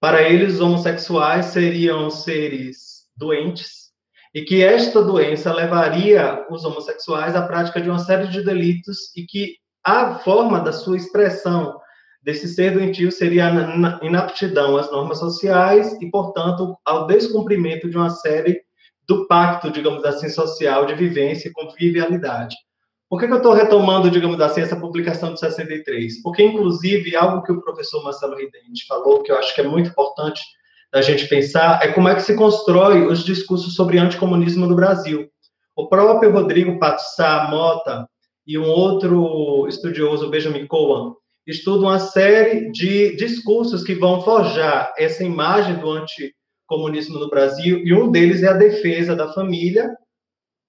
Para 0.00 0.22
eles, 0.22 0.54
os 0.54 0.60
homossexuais 0.60 1.46
seriam 1.46 2.10
seres 2.10 3.06
doentes 3.16 3.90
e 4.34 4.42
que 4.42 4.62
esta 4.62 5.02
doença 5.02 5.52
levaria 5.52 6.46
os 6.50 6.64
homossexuais 6.64 7.34
à 7.34 7.42
prática 7.42 7.80
de 7.80 7.90
uma 7.90 7.98
série 7.98 8.28
de 8.28 8.42
delitos 8.42 9.14
e 9.16 9.24
que 9.24 9.56
a 9.84 10.18
forma 10.20 10.60
da 10.60 10.72
sua 10.72 10.96
expressão 10.96 11.78
desse 12.22 12.48
ser 12.48 12.72
doentio 12.72 13.10
seria 13.10 13.48
a 13.48 14.04
inaptidão 14.04 14.76
às 14.76 14.90
normas 14.90 15.18
sociais 15.18 15.96
e, 16.00 16.10
portanto, 16.10 16.76
ao 16.84 17.06
descumprimento 17.06 17.88
de 17.88 17.96
uma 17.96 18.10
série 18.10 18.62
do 19.08 19.26
pacto, 19.26 19.70
digamos 19.70 20.04
assim, 20.04 20.28
social 20.28 20.86
de 20.86 20.94
vivência 20.94 21.48
e 21.48 21.52
convivialidade. 21.52 22.54
Por 23.10 23.18
que, 23.18 23.26
que 23.26 23.32
eu 23.32 23.38
estou 23.38 23.52
retomando, 23.52 24.08
digamos 24.08 24.40
assim, 24.40 24.60
essa 24.60 24.76
publicação 24.76 25.34
de 25.34 25.40
63? 25.40 26.22
Porque, 26.22 26.44
inclusive, 26.44 27.16
algo 27.16 27.42
que 27.42 27.50
o 27.50 27.60
professor 27.60 28.04
Marcelo 28.04 28.36
Ridente 28.36 28.86
falou, 28.86 29.20
que 29.24 29.32
eu 29.32 29.36
acho 29.36 29.52
que 29.52 29.60
é 29.60 29.66
muito 29.66 29.90
importante 29.90 30.40
da 30.92 31.02
gente 31.02 31.26
pensar, 31.26 31.80
é 31.82 31.92
como 31.92 32.08
é 32.08 32.14
que 32.14 32.22
se 32.22 32.36
constrói 32.36 33.04
os 33.04 33.24
discursos 33.24 33.74
sobre 33.74 33.98
anticomunismo 33.98 34.64
no 34.64 34.76
Brasil. 34.76 35.28
O 35.74 35.88
próprio 35.88 36.30
Rodrigo 36.30 36.78
Patsá 36.78 37.48
Mota 37.50 38.08
e 38.46 38.56
um 38.56 38.68
outro 38.68 39.66
estudioso, 39.66 40.30
Benjamin 40.30 40.68
Cohen, 40.68 41.12
estudam 41.44 41.88
uma 41.88 41.98
série 41.98 42.70
de 42.70 43.16
discursos 43.16 43.82
que 43.82 43.96
vão 43.96 44.22
forjar 44.22 44.94
essa 44.96 45.24
imagem 45.24 45.78
do 45.78 45.90
anticomunismo 45.90 47.18
no 47.18 47.28
Brasil, 47.28 47.78
e 47.84 47.92
um 47.92 48.08
deles 48.08 48.44
é 48.44 48.48
a 48.48 48.52
defesa 48.52 49.16
da 49.16 49.32
família 49.32 49.90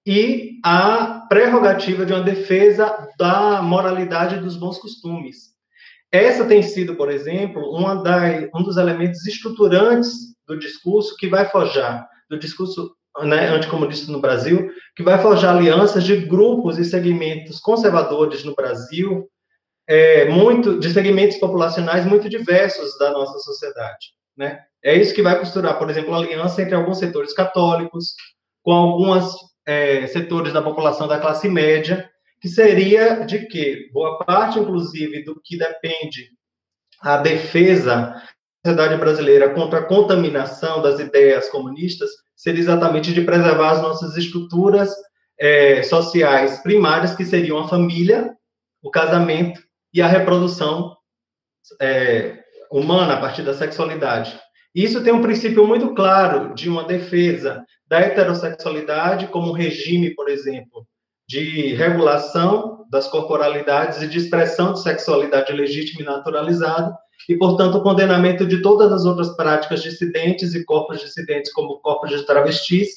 e 0.06 0.60
a 0.64 1.26
prerrogativa 1.30 2.06
de 2.06 2.14
uma 2.14 2.24
defesa 2.24 3.08
da 3.18 3.62
moralidade 3.62 4.40
dos 4.40 4.58
bons 4.58 4.78
costumes. 4.80 5.52
Essa 6.12 6.46
tem 6.46 6.62
sido, 6.62 6.96
por 6.96 7.10
exemplo, 7.10 7.62
um 7.74 8.64
dos 8.64 8.78
elementos 8.78 9.26
estruturantes 9.26 10.36
do 10.46 10.60
discurso 10.60 11.16
que 11.18 11.28
vai 11.28 11.48
forjar, 11.50 12.08
do 12.30 12.38
discurso 12.38 12.94
né, 13.24 13.48
anticomunista 13.48 14.12
no 14.12 14.20
Brasil, 14.20 14.70
que 14.96 15.04
vai 15.04 15.22
forjar 15.22 15.56
alianças 15.56 16.04
de 16.04 16.18
grupos 16.18 16.78
e 16.78 16.84
segmentos 16.84 17.60
conservadores 17.60 18.44
no 18.44 18.54
Brasil, 18.56 19.30
é, 19.88 20.30
muito 20.30 20.80
de 20.80 20.92
segmentos 20.92 21.38
populacionais 21.38 22.06
muito 22.06 22.30
diversos 22.30 22.98
da 22.98 23.12
nossa 23.12 23.40
sociedade. 23.40 24.14
né? 24.38 24.60
É 24.84 24.96
isso 24.96 25.14
que 25.14 25.22
vai 25.22 25.38
costurar, 25.38 25.78
por 25.78 25.90
exemplo, 25.90 26.14
a 26.14 26.18
aliança 26.18 26.62
entre 26.62 26.76
alguns 26.76 26.98
setores 26.98 27.34
católicos 27.34 28.16
com 28.64 28.72
alguns 28.72 29.51
é, 29.72 30.08
setores 30.08 30.52
da 30.52 30.62
população 30.62 31.08
da 31.08 31.20
classe 31.20 31.48
média, 31.48 32.10
que 32.42 32.50
seria 32.50 33.26
de 33.26 33.46
que 33.46 33.90
boa 33.94 34.18
parte, 34.20 34.60
inclusive, 34.60 35.24
do 35.24 35.40
que 35.42 35.58
depende 35.58 36.30
a 37.00 37.18
defesa 37.18 38.22
da 38.64 38.72
sociedade 38.72 39.00
brasileira 39.00 39.54
contra 39.54 39.80
a 39.80 39.86
contaminação 39.86 40.82
das 40.82 41.00
ideias 41.00 41.50
comunistas 41.50 42.10
seria 42.36 42.60
exatamente 42.60 43.14
de 43.14 43.22
preservar 43.22 43.72
as 43.72 43.82
nossas 43.82 44.18
estruturas 44.18 44.94
é, 45.40 45.82
sociais 45.84 46.60
primárias, 46.62 47.16
que 47.16 47.26
seriam 47.26 47.58
a 47.60 47.68
família, 47.68 48.36
o 48.84 48.92
casamento 48.92 49.62
e 49.94 50.02
a 50.02 50.08
reprodução 50.08 50.96
é, 51.80 52.44
humana 52.72 53.14
a 53.14 53.22
partir 53.22 53.44
da 53.44 53.54
sexualidade. 53.54 54.40
Isso 54.76 55.04
tem 55.04 55.14
um 55.14 55.22
princípio 55.22 55.66
muito 55.66 55.94
claro 55.94 56.54
de 56.54 56.70
uma 56.70 56.84
defesa 56.84 57.64
da 57.92 58.00
heterossexualidade 58.00 59.28
como 59.28 59.52
regime, 59.52 60.12
por 60.12 60.30
exemplo, 60.30 60.88
de 61.28 61.74
regulação 61.74 62.86
das 62.90 63.06
corporalidades 63.10 64.02
e 64.02 64.08
de 64.08 64.18
expressão 64.18 64.72
de 64.72 64.82
sexualidade 64.82 65.52
legítima 65.52 66.02
e 66.02 66.06
naturalizada, 66.06 66.98
e, 67.28 67.36
portanto, 67.36 67.78
o 67.78 67.84
condenamento 67.84 68.48
de 68.48 68.62
todas 68.62 68.94
as 68.94 69.04
outras 69.04 69.36
práticas 69.36 69.84
dissidentes 69.84 70.56
e 70.56 70.64
corpos 70.64 71.02
dissidentes, 71.02 71.52
como 71.52 71.82
corpos 71.82 72.12
de 72.12 72.26
travestis, 72.26 72.88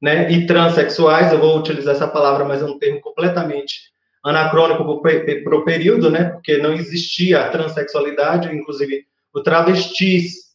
né, 0.00 0.30
e 0.30 0.46
transexuais, 0.46 1.32
eu 1.32 1.40
vou 1.40 1.58
utilizar 1.58 1.96
essa 1.96 2.06
palavra, 2.06 2.44
mas 2.44 2.62
é 2.62 2.64
um 2.64 2.78
termo 2.78 3.00
completamente 3.00 3.90
anacrônico 4.24 5.02
para 5.02 5.56
o 5.56 5.64
período, 5.64 6.12
né, 6.12 6.30
porque 6.30 6.58
não 6.58 6.72
existia 6.72 7.40
a 7.40 7.48
transexualidade, 7.48 8.54
inclusive 8.54 9.04
o 9.34 9.42
travestis 9.42 10.47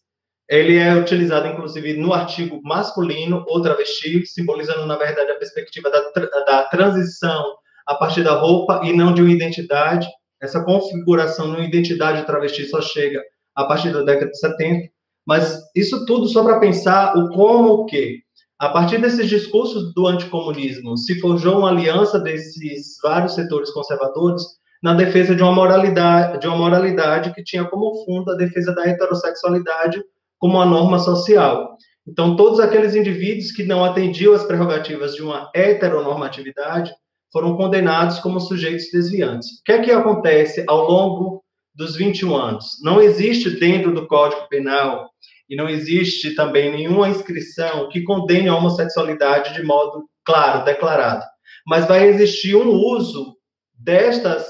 ele 0.49 0.77
é 0.77 0.93
utilizado, 0.93 1.47
inclusive, 1.47 1.93
no 1.93 2.13
artigo 2.13 2.59
masculino 2.63 3.43
ou 3.47 3.61
travesti, 3.61 4.25
simbolizando, 4.25 4.85
na 4.85 4.97
verdade, 4.97 5.31
a 5.31 5.39
perspectiva 5.39 5.89
da, 5.89 6.01
da 6.45 6.63
transição 6.65 7.43
a 7.87 7.95
partir 7.95 8.23
da 8.23 8.33
roupa 8.33 8.81
e 8.83 8.93
não 8.93 9.13
de 9.13 9.21
uma 9.21 9.31
identidade. 9.31 10.07
Essa 10.41 10.63
configuração 10.63 11.51
de 11.51 11.57
uma 11.57 11.65
identidade 11.65 12.25
travesti 12.25 12.65
só 12.65 12.81
chega 12.81 13.21
a 13.55 13.65
partir 13.65 13.93
da 13.93 14.03
década 14.03 14.31
de 14.31 14.39
70. 14.39 14.89
Mas 15.25 15.61
isso 15.73 16.05
tudo 16.05 16.27
só 16.27 16.43
para 16.43 16.59
pensar 16.59 17.17
o 17.17 17.29
como 17.29 17.85
que, 17.85 18.19
a 18.59 18.69
partir 18.69 18.99
desses 18.99 19.29
discursos 19.29 19.93
do 19.93 20.07
anticomunismo, 20.07 20.97
se 20.97 21.19
forjou 21.19 21.59
uma 21.59 21.69
aliança 21.69 22.19
desses 22.19 22.97
vários 23.01 23.33
setores 23.33 23.71
conservadores 23.71 24.43
na 24.81 24.93
defesa 24.93 25.33
de 25.33 25.41
uma 25.41 25.53
moralidade, 25.53 26.39
de 26.39 26.47
uma 26.47 26.57
moralidade 26.57 27.33
que 27.33 27.41
tinha 27.41 27.63
como 27.63 28.03
fundo 28.03 28.31
a 28.31 28.35
defesa 28.35 28.75
da 28.75 28.85
heterossexualidade 28.85 30.03
como 30.43 30.55
uma 30.55 30.65
norma 30.65 30.99
social. 30.99 31.77
Então, 32.05 32.35
todos 32.35 32.59
aqueles 32.59 32.95
indivíduos 32.95 33.53
que 33.53 33.63
não 33.63 33.85
atendiam 33.85 34.33
às 34.33 34.43
prerrogativas 34.43 35.15
de 35.15 35.23
uma 35.23 35.49
heteronormatividade 35.55 36.91
foram 37.31 37.55
condenados 37.55 38.19
como 38.19 38.41
sujeitos 38.41 38.91
desviantes. 38.91 39.47
O 39.47 39.63
que 39.63 39.71
é 39.71 39.81
que 39.81 39.89
acontece 39.89 40.65
ao 40.67 40.85
longo 40.85 41.41
dos 41.73 41.95
21 41.95 42.35
anos? 42.35 42.65
Não 42.83 43.01
existe 43.01 43.51
dentro 43.51 43.93
do 43.93 44.05
Código 44.05 44.49
Penal 44.49 45.09
e 45.49 45.55
não 45.55 45.69
existe 45.69 46.35
também 46.35 46.73
nenhuma 46.73 47.07
inscrição 47.07 47.87
que 47.87 48.03
condene 48.03 48.49
a 48.49 48.55
homossexualidade 48.57 49.53
de 49.53 49.63
modo 49.63 50.03
claro, 50.25 50.65
declarado. 50.65 51.23
Mas 51.65 51.87
vai 51.87 52.05
existir 52.05 52.53
um 52.53 52.69
uso 52.69 53.37
destas, 53.73 54.45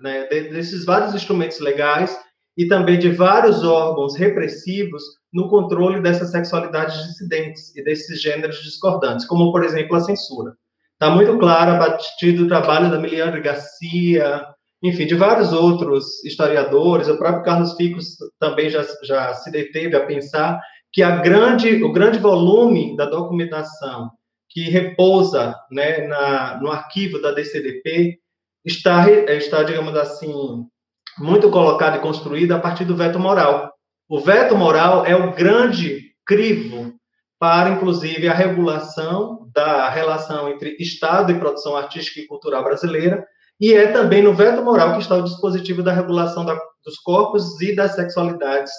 né, 0.00 0.24
desses 0.28 0.86
vários 0.86 1.14
instrumentos 1.14 1.60
legais 1.60 2.18
e 2.56 2.66
também 2.66 2.98
de 2.98 3.10
vários 3.10 3.62
órgãos 3.62 4.16
repressivos 4.16 5.02
no 5.32 5.48
controle 5.48 6.00
dessas 6.00 6.30
sexualidades 6.30 6.96
dissidentes 7.06 7.74
e 7.76 7.84
desses 7.84 8.20
gêneros 8.20 8.62
discordantes, 8.62 9.26
como, 9.26 9.52
por 9.52 9.62
exemplo, 9.62 9.96
a 9.96 10.00
censura. 10.00 10.54
Está 10.94 11.10
muito 11.10 11.36
claro 11.38 11.72
a 11.72 11.78
partir 11.78 12.32
do 12.32 12.48
trabalho 12.48 12.90
da 12.90 12.98
Miliandre 12.98 13.42
Garcia, 13.42 14.46
enfim, 14.82 15.06
de 15.06 15.14
vários 15.14 15.52
outros 15.52 16.24
historiadores, 16.24 17.08
o 17.08 17.18
próprio 17.18 17.44
Carlos 17.44 17.74
Ficos 17.74 18.16
também 18.38 18.70
já, 18.70 18.84
já 19.02 19.34
se 19.34 19.50
deteve 19.50 19.94
a 19.94 20.06
pensar 20.06 20.58
que 20.92 21.02
a 21.02 21.16
grande, 21.16 21.82
o 21.82 21.92
grande 21.92 22.18
volume 22.18 22.96
da 22.96 23.04
documentação 23.04 24.10
que 24.48 24.70
repousa 24.70 25.54
né, 25.70 26.06
na, 26.06 26.58
no 26.60 26.70
arquivo 26.70 27.20
da 27.20 27.32
DCDP 27.32 28.18
está, 28.64 29.10
está, 29.10 29.62
digamos 29.62 29.94
assim, 29.94 30.66
muito 31.18 31.50
colocado 31.50 31.96
e 31.96 32.00
construído 32.00 32.52
a 32.52 32.58
partir 32.58 32.84
do 32.84 32.96
veto 32.96 33.18
moral. 33.18 33.72
O 34.08 34.20
veto 34.20 34.56
moral 34.56 35.04
é 35.04 35.16
o 35.16 35.32
grande 35.32 36.12
crivo 36.24 36.94
para, 37.38 37.70
inclusive, 37.70 38.28
a 38.28 38.34
regulação 38.34 39.48
da 39.52 39.88
relação 39.88 40.48
entre 40.48 40.76
Estado 40.78 41.32
e 41.32 41.38
produção 41.38 41.76
artística 41.76 42.20
e 42.20 42.26
cultural 42.26 42.62
brasileira, 42.62 43.24
e 43.60 43.72
é 43.72 43.90
também 43.90 44.22
no 44.22 44.34
veto 44.34 44.62
moral 44.62 44.92
que 44.92 45.02
está 45.02 45.16
o 45.16 45.22
dispositivo 45.22 45.82
da 45.82 45.92
regulação 45.92 46.44
da, 46.44 46.58
dos 46.84 46.98
corpos 46.98 47.60
e 47.60 47.74
das 47.74 47.94
sexualidades 47.94 48.72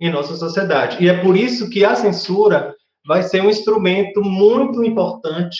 em 0.00 0.10
nossa 0.10 0.34
sociedade. 0.34 1.02
E 1.02 1.08
é 1.08 1.22
por 1.22 1.36
isso 1.36 1.68
que 1.68 1.84
a 1.84 1.94
censura 1.94 2.74
vai 3.06 3.22
ser 3.22 3.42
um 3.42 3.50
instrumento 3.50 4.22
muito 4.22 4.82
importante 4.82 5.56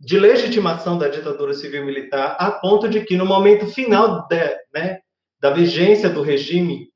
de 0.00 0.18
legitimação 0.18 0.98
da 0.98 1.08
ditadura 1.08 1.54
civil-militar, 1.54 2.36
a 2.38 2.50
ponto 2.50 2.88
de 2.88 3.04
que, 3.04 3.16
no 3.16 3.26
momento 3.26 3.66
final 3.66 4.26
de, 4.28 4.56
né, 4.74 4.98
da 5.40 5.50
vigência 5.50 6.08
do 6.08 6.22
regime 6.22 6.88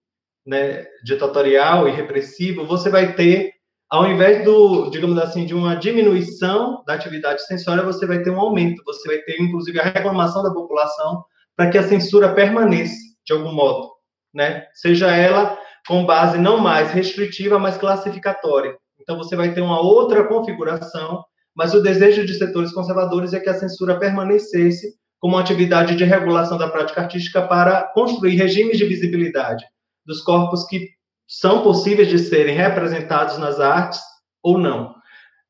né, 0.46 0.84
ditatorial 1.04 1.88
e 1.88 1.92
repressivo, 1.92 2.66
você 2.66 2.90
vai 2.90 3.14
ter, 3.14 3.52
ao 3.88 4.06
invés 4.06 4.44
do, 4.44 4.90
digamos 4.90 5.18
assim, 5.18 5.46
de 5.46 5.54
uma 5.54 5.76
diminuição 5.76 6.82
da 6.84 6.94
atividade 6.94 7.46
censória, 7.46 7.82
você 7.82 8.06
vai 8.06 8.22
ter 8.22 8.30
um 8.30 8.40
aumento, 8.40 8.82
você 8.84 9.08
vai 9.08 9.18
ter, 9.18 9.40
inclusive, 9.40 9.78
a 9.78 9.84
reclamação 9.84 10.42
da 10.42 10.52
população 10.52 11.24
para 11.56 11.70
que 11.70 11.78
a 11.78 11.82
censura 11.82 12.34
permaneça, 12.34 12.96
de 13.24 13.32
algum 13.32 13.52
modo, 13.52 13.90
né? 14.34 14.66
Seja 14.74 15.14
ela 15.14 15.58
com 15.86 16.04
base 16.04 16.38
não 16.38 16.58
mais 16.58 16.90
restritiva, 16.90 17.58
mas 17.58 17.76
classificatória. 17.76 18.76
Então, 19.00 19.16
você 19.16 19.36
vai 19.36 19.52
ter 19.52 19.60
uma 19.60 19.80
outra 19.80 20.24
configuração, 20.24 21.24
mas 21.54 21.74
o 21.74 21.82
desejo 21.82 22.24
de 22.24 22.34
setores 22.34 22.72
conservadores 22.72 23.32
é 23.32 23.40
que 23.40 23.48
a 23.48 23.54
censura 23.54 23.98
permanecesse 23.98 24.94
como 25.22 25.38
atividade 25.38 25.94
de 25.94 26.02
regulação 26.02 26.58
da 26.58 26.68
prática 26.68 27.02
artística 27.02 27.46
para 27.46 27.84
construir 27.94 28.34
regimes 28.34 28.76
de 28.76 28.84
visibilidade 28.84 29.64
dos 30.04 30.20
corpos 30.20 30.66
que 30.66 30.88
são 31.28 31.62
possíveis 31.62 32.08
de 32.08 32.18
serem 32.18 32.56
representados 32.56 33.38
nas 33.38 33.60
artes 33.60 34.00
ou 34.42 34.58
não. 34.58 34.92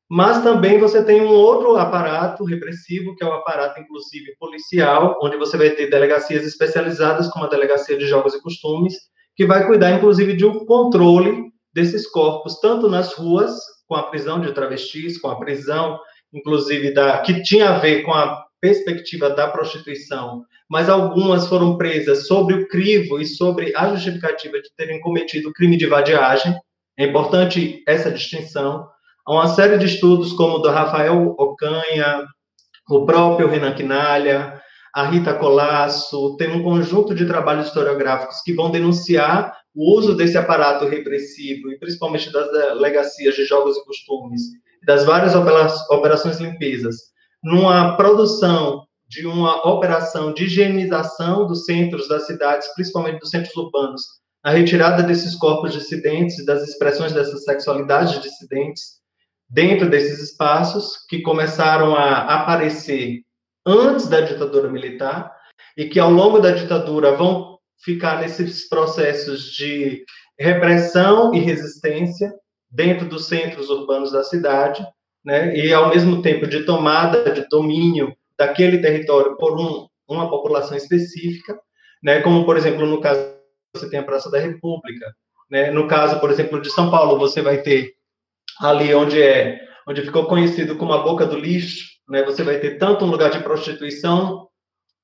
Mas 0.07 0.43
também 0.43 0.77
você 0.77 1.03
tem 1.03 1.23
um 1.23 1.29
outro 1.29 1.75
aparato 1.75 2.43
repressivo, 2.43 3.15
que 3.15 3.23
é 3.23 3.27
o 3.27 3.33
aparato, 3.33 3.81
inclusive, 3.81 4.35
policial, 4.37 5.17
onde 5.23 5.37
você 5.37 5.57
vai 5.57 5.71
ter 5.71 5.89
delegacias 5.89 6.45
especializadas, 6.45 7.27
como 7.29 7.45
a 7.45 7.49
Delegacia 7.49 7.97
de 7.97 8.05
Jogos 8.05 8.35
e 8.35 8.41
Costumes, 8.43 8.93
que 9.35 9.43
vai 9.43 9.65
cuidar, 9.65 9.91
inclusive, 9.91 10.35
de 10.35 10.45
um 10.45 10.67
controle 10.67 11.51
desses 11.73 12.07
corpos, 12.07 12.59
tanto 12.59 12.87
nas 12.87 13.13
ruas, 13.13 13.55
com 13.87 13.95
a 13.95 14.03
prisão 14.03 14.39
de 14.39 14.53
travestis, 14.53 15.19
com 15.19 15.29
a 15.29 15.39
prisão, 15.39 15.99
inclusive, 16.31 16.93
da 16.93 17.17
que 17.21 17.41
tinha 17.41 17.71
a 17.71 17.79
ver 17.79 18.03
com 18.03 18.13
a 18.13 18.43
perspectiva 18.63 19.29
da 19.29 19.49
prostituição, 19.49 20.45
mas 20.69 20.87
algumas 20.87 21.47
foram 21.47 21.77
presas 21.77 22.27
sobre 22.27 22.55
o 22.55 22.67
crivo 22.69 23.19
e 23.19 23.25
sobre 23.25 23.75
a 23.75 23.93
justificativa 23.93 24.57
de 24.61 24.69
terem 24.77 25.01
cometido 25.01 25.51
crime 25.51 25.75
de 25.75 25.85
vadiagem. 25.85 26.55
É 26.97 27.03
importante 27.03 27.83
essa 27.85 28.09
distinção. 28.09 28.87
Há 29.27 29.33
uma 29.33 29.49
série 29.49 29.77
de 29.77 29.87
estudos, 29.87 30.31
como 30.31 30.55
o 30.55 30.59
do 30.59 30.69
Rafael 30.69 31.35
Ocanha, 31.37 32.25
o 32.89 33.05
próprio 33.05 33.49
Renan 33.49 33.73
Quinalha, 33.73 34.61
a 34.95 35.07
Rita 35.07 35.33
Colasso, 35.33 36.37
tem 36.37 36.49
um 36.49 36.63
conjunto 36.63 37.13
de 37.13 37.25
trabalhos 37.25 37.67
historiográficos 37.67 38.41
que 38.45 38.53
vão 38.53 38.71
denunciar 38.71 39.53
o 39.75 39.93
uso 39.97 40.15
desse 40.15 40.37
aparato 40.37 40.85
repressivo, 40.85 41.69
e 41.69 41.77
principalmente 41.77 42.31
das 42.31 42.49
delegacias 42.49 43.35
de 43.35 43.43
jogos 43.43 43.75
e 43.75 43.83
costumes, 43.83 44.41
das 44.85 45.03
várias 45.03 45.35
operações 45.35 46.39
limpezas, 46.39 47.12
numa 47.43 47.97
produção 47.97 48.85
de 49.07 49.27
uma 49.27 49.67
operação 49.67 50.33
de 50.33 50.45
higienização 50.45 51.45
dos 51.45 51.65
centros 51.65 52.07
das 52.07 52.25
cidades, 52.25 52.67
principalmente 52.73 53.19
dos 53.19 53.29
centros 53.29 53.55
urbanos, 53.55 54.01
a 54.41 54.51
retirada 54.51 55.03
desses 55.03 55.35
corpos 55.35 55.71
dissidentes, 55.71 56.45
das 56.45 56.67
expressões 56.67 57.13
dessas 57.13 57.43
sexualidades 57.43 58.21
dissidentes 58.21 59.03
dentro 59.49 59.89
desses 59.89 60.19
espaços 60.19 61.05
que 61.07 61.21
começaram 61.21 61.95
a 61.95 62.21
aparecer 62.21 63.21
antes 63.65 64.07
da 64.07 64.21
ditadura 64.21 64.69
militar 64.69 65.31
e 65.77 65.85
que 65.87 65.99
ao 65.99 66.09
longo 66.09 66.39
da 66.39 66.51
ditadura 66.51 67.15
vão 67.15 67.59
ficar 67.83 68.19
nesses 68.19 68.67
processos 68.67 69.51
de 69.51 70.03
repressão 70.39 71.33
e 71.33 71.39
resistência 71.39 72.33
dentro 72.69 73.07
dos 73.07 73.27
centros 73.27 73.69
urbanos 73.69 74.11
da 74.11 74.23
cidade 74.23 74.83
né, 75.23 75.55
e 75.55 75.73
ao 75.73 75.89
mesmo 75.89 76.21
tempo 76.21 76.47
de 76.47 76.63
tomada 76.65 77.31
de 77.31 77.47
domínio 77.47 78.15
daquele 78.37 78.79
território 78.79 79.37
por 79.37 79.59
um, 79.59 79.87
uma 80.07 80.29
população 80.29 80.75
específica, 80.75 81.57
né, 82.03 82.21
como 82.21 82.45
por 82.45 82.57
exemplo 82.57 82.85
no 82.85 82.99
caso 82.99 83.33
você 83.75 83.89
tem 83.89 83.99
a 83.99 84.03
Praça 84.03 84.29
da 84.29 84.39
República, 84.39 85.15
Né? 85.49 85.71
No 85.71 85.87
caso, 85.87 86.19
por 86.19 86.29
exemplo, 86.31 86.61
de 86.61 86.69
São 86.69 86.89
Paulo, 86.89 87.17
você 87.17 87.41
vai 87.41 87.61
ter 87.61 87.93
ali 88.59 88.93
onde 88.93 89.21
é 89.21 89.59
onde 89.87 90.01
ficou 90.01 90.25
conhecido 90.27 90.77
como 90.77 90.93
a 90.93 91.03
boca 91.03 91.25
do 91.25 91.37
lixo, 91.37 91.89
né? 92.07 92.23
Você 92.23 92.43
vai 92.43 92.59
ter 92.59 92.77
tanto 92.77 93.03
um 93.03 93.09
lugar 93.09 93.29
de 93.31 93.43
prostituição 93.43 94.47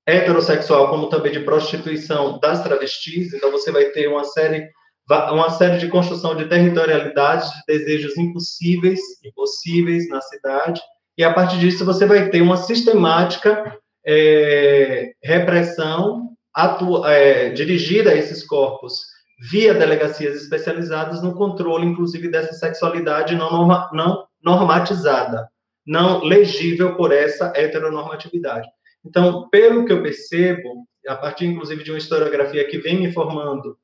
heterossexual 0.07 0.89
como 0.89 1.09
também 1.09 1.31
de 1.31 1.41
prostituição 1.41 2.39
das 2.39 2.63
travestis. 2.63 3.33
Então 3.33 3.51
você 3.51 3.71
vai 3.71 3.85
ter 3.85 4.07
uma 4.07 4.23
série 4.23 4.69
uma 5.09 5.49
série 5.49 5.77
de 5.77 5.87
construção 5.87 6.35
de 6.35 6.45
territorialidades, 6.45 7.49
de 7.49 7.61
desejos 7.67 8.17
impossíveis, 8.17 8.99
impossíveis 9.23 10.07
na 10.07 10.21
cidade. 10.21 10.79
E 11.17 11.23
a 11.23 11.33
partir 11.33 11.57
disso 11.59 11.83
você 11.83 12.05
vai 12.05 12.29
ter 12.29 12.41
uma 12.41 12.57
sistemática 12.57 13.77
é, 14.05 15.11
repressão 15.23 16.29
atua, 16.53 17.11
é, 17.11 17.49
dirigida 17.49 18.11
a 18.11 18.15
esses 18.15 18.45
corpos 18.45 18.99
via 19.39 19.73
delegacias 19.73 20.35
especializadas 20.35 21.21
no 21.23 21.33
controle, 21.33 21.85
inclusive, 21.85 22.29
dessa 22.29 22.53
sexualidade 22.53 23.35
não, 23.35 23.49
norma, 23.49 23.89
não 23.93 24.25
normatizada, 24.43 25.47
não 25.85 26.23
legível 26.23 26.95
por 26.95 27.11
essa 27.11 27.53
heteronormatividade. 27.55 28.67
Então, 29.05 29.47
pelo 29.49 29.85
que 29.85 29.93
eu 29.93 30.03
percebo, 30.03 30.85
a 31.07 31.15
partir, 31.15 31.45
inclusive, 31.45 31.83
de 31.83 31.91
uma 31.91 31.97
historiografia 31.97 32.67
que 32.67 32.77
vem 32.79 32.99
me 32.99 33.07
informando 33.07 33.77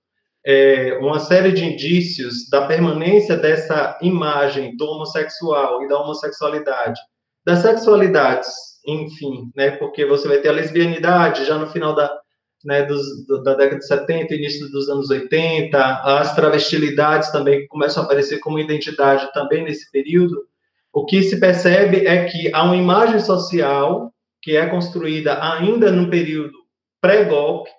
é, 0.45 0.97
uma 1.01 1.19
série 1.19 1.51
de 1.51 1.65
indícios 1.65 2.47
da 2.49 2.67
permanência 2.67 3.35
dessa 3.35 3.97
imagem 4.01 4.75
do 4.77 4.85
homossexual 4.85 5.83
e 5.83 5.87
da 5.87 5.99
homossexualidade, 5.99 6.99
das 7.43 7.59
sexualidades, 7.59 8.49
enfim, 8.85 9.51
né, 9.55 9.71
porque 9.71 10.05
você 10.05 10.27
vai 10.27 10.37
ter 10.39 10.49
a 10.49 10.53
lesbianidade 10.53 11.45
já 11.45 11.57
no 11.57 11.67
final 11.67 11.95
da, 11.95 12.11
né, 12.63 12.83
dos, 12.83 13.25
da 13.43 13.55
década 13.55 13.79
de 13.79 13.87
70, 13.87 14.35
início 14.35 14.69
dos 14.69 14.87
anos 14.87 15.09
80, 15.09 15.77
as 16.03 16.35
travestilidades 16.35 17.31
também 17.31 17.67
começam 17.67 18.03
a 18.03 18.05
aparecer 18.05 18.39
como 18.39 18.59
identidade 18.59 19.31
também 19.33 19.63
nesse 19.63 19.91
período, 19.91 20.45
o 20.93 21.05
que 21.05 21.23
se 21.23 21.39
percebe 21.39 22.05
é 22.07 22.25
que 22.25 22.53
há 22.53 22.63
uma 22.63 22.77
imagem 22.77 23.19
social 23.19 24.13
que 24.41 24.55
é 24.55 24.67
construída 24.67 25.43
ainda 25.43 25.91
no 25.91 26.09
período 26.09 26.53
pré-golpe, 27.01 27.69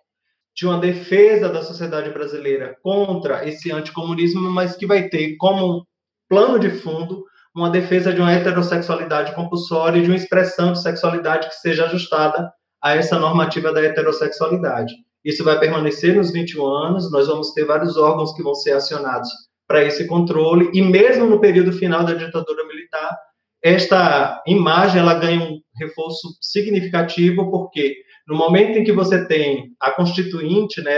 de 0.57 0.67
uma 0.67 0.79
defesa 0.79 1.49
da 1.51 1.63
sociedade 1.63 2.11
brasileira 2.11 2.77
contra 2.83 3.47
esse 3.47 3.71
anticomunismo, 3.71 4.41
mas 4.51 4.75
que 4.75 4.87
vai 4.87 5.09
ter 5.09 5.37
como 5.37 5.87
plano 6.29 6.59
de 6.59 6.71
fundo 6.71 7.25
uma 7.55 7.71
defesa 7.71 8.13
de 8.13 8.21
uma 8.21 8.33
heterossexualidade 8.33 9.35
compulsória 9.35 9.99
e 9.99 10.03
de 10.03 10.09
uma 10.09 10.17
expressão 10.17 10.73
de 10.73 10.83
sexualidade 10.83 11.49
que 11.49 11.55
seja 11.57 11.85
ajustada 11.85 12.51
a 12.83 12.95
essa 12.95 13.19
normativa 13.19 13.73
da 13.73 13.83
heterossexualidade. 13.83 14.95
Isso 15.25 15.43
vai 15.43 15.59
permanecer 15.59 16.15
nos 16.15 16.31
21 16.31 16.67
anos, 16.67 17.11
nós 17.11 17.27
vamos 17.27 17.53
ter 17.53 17.65
vários 17.65 17.97
órgãos 17.97 18.33
que 18.35 18.43
vão 18.43 18.55
ser 18.55 18.73
acionados 18.73 19.29
para 19.67 19.83
esse 19.83 20.07
controle, 20.07 20.71
e 20.73 20.81
mesmo 20.81 21.27
no 21.27 21.41
período 21.41 21.73
final 21.73 22.05
da 22.05 22.15
ditadura 22.15 22.65
militar, 22.67 23.19
esta 23.63 24.43
imagem 24.47 25.01
ela 25.01 25.15
ganha 25.15 25.41
um 25.41 25.61
reforço 25.77 26.29
significativo, 26.41 27.51
porque 27.51 27.97
no 28.27 28.37
momento 28.37 28.79
em 28.79 28.85
que 28.85 28.93
você 28.93 29.25
tem 29.27 29.71
a 29.81 29.91
Constituinte, 29.91 30.83
né, 30.83 30.97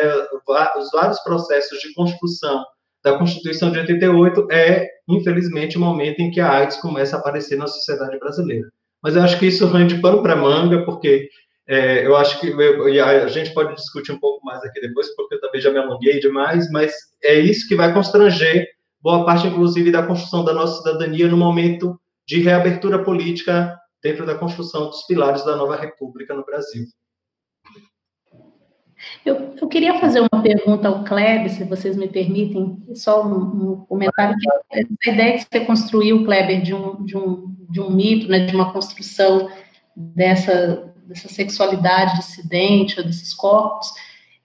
os 0.77 0.91
vários 0.93 1.21
processos 1.21 1.79
de 1.81 1.93
construção 1.95 2.65
da 3.03 3.19
Constituição 3.19 3.71
de 3.71 3.79
88, 3.79 4.49
é, 4.51 4.89
infelizmente, 5.09 5.77
o 5.77 5.81
momento 5.81 6.21
em 6.21 6.31
que 6.31 6.41
a 6.41 6.51
AIDS 6.51 6.79
começa 6.79 7.17
a 7.17 7.21
aparecer 7.21 7.57
na 7.57 7.67
sociedade 7.67 8.19
brasileira. 8.19 8.69
Mas 9.03 9.15
eu 9.15 9.23
acho 9.23 9.39
que 9.39 9.47
isso 9.47 9.67
rende 9.67 10.01
pano 10.01 10.23
para 10.23 10.35
manga, 10.35 10.85
porque 10.85 11.29
é, 11.69 12.07
eu 12.07 12.17
acho 12.17 12.41
que 12.41 12.49
eu, 12.49 13.05
a 13.05 13.29
gente 13.29 13.53
pode 13.53 13.75
discutir 13.75 14.13
um 14.13 14.19
pouco 14.19 14.45
mais 14.45 14.65
aqui 14.65 14.81
depois, 14.81 15.15
porque 15.15 15.37
eu 15.37 15.41
também 15.41 15.61
já 15.61 15.71
me 15.71 15.79
alonguei 15.79 16.19
demais, 16.19 16.71
mas 16.71 16.93
é 17.23 17.39
isso 17.39 17.69
que 17.69 17.77
vai 17.77 17.93
constranger 17.93 18.67
boa 19.01 19.25
parte, 19.25 19.47
inclusive, 19.47 19.91
da 19.91 20.03
construção 20.03 20.45
da 20.45 20.53
nossa 20.53 20.79
cidadania 20.79 21.29
no 21.29 21.37
momento 21.37 21.99
de 22.27 22.41
reabertura 22.41 23.05
política 23.05 23.79
dentro 24.03 24.27
da 24.27 24.35
construção 24.35 24.87
dos 24.87 25.07
pilares 25.07 25.45
da 25.45 25.57
nova 25.57 25.77
república 25.77 26.35
no 26.35 26.45
Brasil. 26.45 26.85
Eu, 29.25 29.55
eu 29.61 29.69
queria 29.69 29.99
fazer 29.99 30.21
uma 30.21 30.43
pergunta 30.43 30.89
ao 30.89 31.05
Kleber, 31.05 31.51
se 31.51 31.65
vocês 31.65 31.97
me 31.97 32.09
permitem, 32.09 32.77
só 32.95 33.27
um, 33.27 33.73
um 33.73 33.77
comentário. 33.89 34.37
Essa 34.71 35.11
ideia 35.11 35.33
que 35.35 35.47
você 35.51 35.61
construiu, 35.65 36.25
Kleber, 36.25 36.63
de 36.63 36.75
um, 36.75 37.05
de 37.05 37.17
um, 37.17 37.55
de 37.71 37.81
um 37.81 37.91
mito, 37.91 38.29
né, 38.29 38.47
de 38.47 38.55
uma 38.55 38.73
construção 38.73 39.49
dessa, 39.97 40.93
dessa 41.07 41.29
sexualidade 41.29 42.17
dissidente, 42.19 42.99
ou 42.99 43.07
desses 43.07 43.35
corpos, 43.35 43.93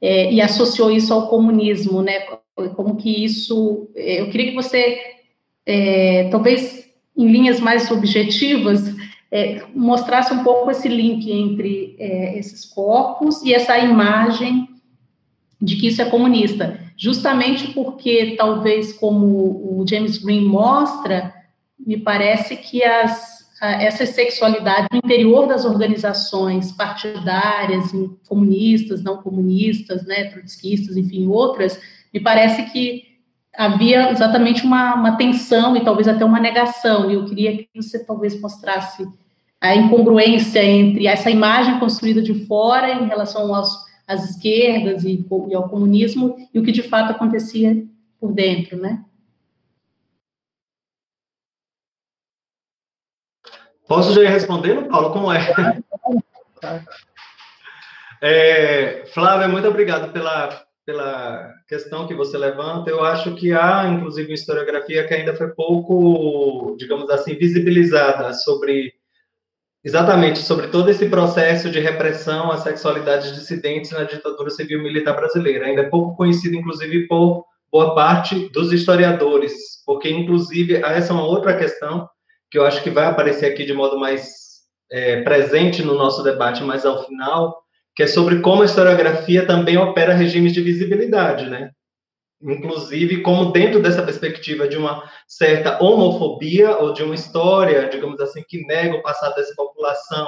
é, 0.02 0.32
e 0.32 0.42
associou 0.42 0.92
isso 0.92 1.14
ao 1.14 1.30
comunismo, 1.30 2.02
né? 2.02 2.20
Como 2.76 2.98
que 2.98 3.24
isso. 3.24 3.90
É, 3.96 4.22
eu 4.22 4.30
queria 4.30 4.50
que 4.50 4.56
você, 4.56 5.00
é, 5.66 6.28
talvez 6.30 6.84
em 7.16 7.28
linhas 7.28 7.60
mais 7.60 7.90
objetivas, 7.90 8.94
é, 9.34 9.64
mostrasse 9.74 10.32
um 10.32 10.44
pouco 10.44 10.70
esse 10.70 10.88
link 10.88 11.32
entre 11.32 11.96
é, 11.98 12.38
esses 12.38 12.66
corpos 12.66 13.42
e 13.42 13.52
essa 13.52 13.80
imagem 13.80 14.70
de 15.60 15.76
que 15.76 15.88
isso 15.88 16.04
é 16.04 16.06
comunista. 16.06 16.80
Justamente 16.96 17.74
porque, 17.74 18.36
talvez, 18.38 18.94
como 18.94 19.26
o 19.26 19.86
James 19.90 20.20
Green 20.20 20.46
mostra, 20.46 21.34
me 21.80 21.98
parece 21.98 22.56
que 22.58 22.84
as 22.84 23.42
essa 23.66 24.06
sexualidade 24.06 24.88
no 24.92 24.98
interior 24.98 25.48
das 25.48 25.64
organizações 25.64 26.74
partidárias, 26.74 27.94
comunistas, 28.28 29.02
não 29.02 29.22
comunistas, 29.22 30.06
né, 30.06 30.26
trotskistas, 30.26 30.98
enfim, 30.98 31.28
outras, 31.28 31.80
me 32.14 32.20
parece 32.20 32.64
que 32.74 33.04
havia 33.56 34.12
exatamente 34.12 34.66
uma, 34.66 34.96
uma 34.96 35.16
tensão 35.16 35.78
e 35.78 35.82
talvez 35.82 36.10
até 36.10 36.26
uma 36.26 36.42
negação, 36.42 37.10
e 37.10 37.14
eu 37.14 37.24
queria 37.24 37.56
que 37.56 37.70
você 37.74 38.04
talvez 38.04 38.38
mostrasse 38.42 39.08
a 39.64 39.74
incongruência 39.78 40.62
entre 40.62 41.08
essa 41.08 41.30
imagem 41.30 41.80
construída 41.80 42.22
de 42.22 42.46
fora 42.46 42.92
em 42.92 43.08
relação 43.08 43.56
aos, 43.56 43.70
às 44.06 44.30
esquerdas 44.30 45.06
e, 45.06 45.26
e 45.50 45.56
ao 45.56 45.70
comunismo 45.70 46.36
e 46.54 46.60
o 46.60 46.64
que 46.64 46.72
de 46.74 46.84
fato 46.84 47.12
acontecia 47.12 47.82
por 48.20 48.34
dentro, 48.34 48.78
né? 48.78 49.02
Posso 53.88 54.14
já 54.14 54.22
ir 54.24 54.28
respondendo, 54.28 54.90
Paulo? 54.90 55.14
Como 55.14 55.32
é? 55.32 55.40
é 58.22 59.06
Flávia, 59.14 59.48
muito 59.48 59.68
obrigado 59.70 60.12
pela, 60.12 60.62
pela 60.86 61.54
questão 61.70 62.06
que 62.06 62.14
você 62.14 62.38
levanta. 62.38 62.90
Eu 62.90 63.02
acho 63.02 63.34
que 63.36 63.54
há, 63.54 63.88
inclusive, 63.88 64.28
uma 64.28 64.36
historiografia 64.36 65.08
que 65.08 65.14
ainda 65.14 65.34
foi 65.38 65.48
pouco, 65.52 66.76
digamos 66.78 67.10
assim, 67.10 67.36
visibilizada 67.36 68.34
sobre 68.34 69.02
exatamente 69.84 70.40
sobre 70.40 70.68
todo 70.68 70.90
esse 70.90 71.08
processo 71.10 71.70
de 71.70 71.80
repressão 71.80 72.52
às 72.52 72.62
sexualidades 72.62 73.34
dissidentes 73.34 73.92
na 73.92 74.04
ditadura 74.04 74.50
civil 74.50 74.82
militar 74.82 75.16
brasileira. 75.16 75.66
Ainda 75.66 75.82
é 75.82 75.90
pouco 75.90 76.16
conhecido, 76.16 76.56
inclusive, 76.56 77.08
por 77.08 77.46
boa 77.72 77.94
parte 77.96 78.50
dos 78.50 78.72
historiadores, 78.72 79.54
porque, 79.86 80.10
inclusive, 80.10 80.76
essa 80.76 81.12
é 81.12 81.16
uma 81.16 81.26
outra 81.26 81.58
questão 81.58 82.08
que 82.50 82.58
eu 82.58 82.66
acho 82.66 82.84
que 82.84 82.92
vai 82.92 83.06
aparecer 83.06 83.48
aqui 83.48 83.66
de 83.66 83.74
modo 83.74 84.00
mais 84.00 84.44
é, 84.92 85.22
presente 85.24 85.82
no 85.82 85.96
nosso 85.96 86.24
debate 86.24 86.64
mais 86.64 86.86
ao 86.86 87.04
final, 87.04 87.64
que 87.96 88.04
é 88.04 88.08
sobre 88.08 88.40
como 88.42 88.62
a 88.62 88.66
historiografia 88.66 89.46
também 89.46 89.76
opera 89.76 90.14
regimes 90.14 90.54
de 90.54 90.62
visibilidade, 90.62 91.50
né? 91.50 91.72
Inclusive, 92.44 93.22
como 93.22 93.52
dentro 93.52 93.82
dessa 93.82 94.04
perspectiva 94.04 94.68
de 94.68 94.78
uma 94.78 95.10
certa 95.28 95.82
homofobia 95.82 96.78
ou 96.78 96.94
de 96.94 97.02
uma 97.02 97.16
história, 97.16 97.88
digamos 97.88 98.20
assim, 98.20 98.44
que 98.48 98.66
nega 98.66 98.98
o 98.98 99.02
passado 99.02 99.36
dessa 99.36 99.56
população 99.56 100.28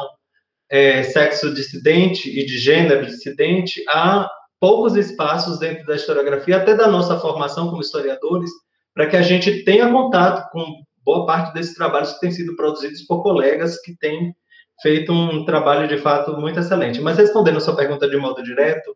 é, 0.69 1.03
sexo 1.03 1.53
dissidente 1.53 2.29
e 2.29 2.45
de 2.45 2.57
gênero 2.57 3.05
dissidente, 3.05 3.83
há 3.89 4.29
poucos 4.59 4.95
espaços 4.95 5.59
dentro 5.59 5.85
da 5.85 5.95
historiografia, 5.95 6.57
até 6.57 6.73
da 6.73 6.87
nossa 6.87 7.19
formação 7.19 7.69
como 7.69 7.81
historiadores, 7.81 8.49
para 8.93 9.07
que 9.07 9.17
a 9.17 9.21
gente 9.21 9.63
tenha 9.63 9.91
contato 9.91 10.49
com 10.51 10.65
boa 11.03 11.25
parte 11.25 11.53
desses 11.53 11.75
trabalhos 11.75 12.13
que 12.13 12.21
têm 12.21 12.31
sido 12.31 12.55
produzidos 12.55 13.01
por 13.03 13.21
colegas 13.21 13.79
que 13.81 13.95
têm 13.97 14.33
feito 14.81 15.11
um 15.11 15.45
trabalho 15.45 15.87
de 15.87 15.97
fato 15.97 16.35
muito 16.37 16.59
excelente. 16.59 16.99
Mas 16.99 17.17
respondendo 17.17 17.57
a 17.57 17.61
sua 17.61 17.75
pergunta 17.75 18.09
de 18.09 18.17
modo 18.17 18.41
direto, 18.41 18.95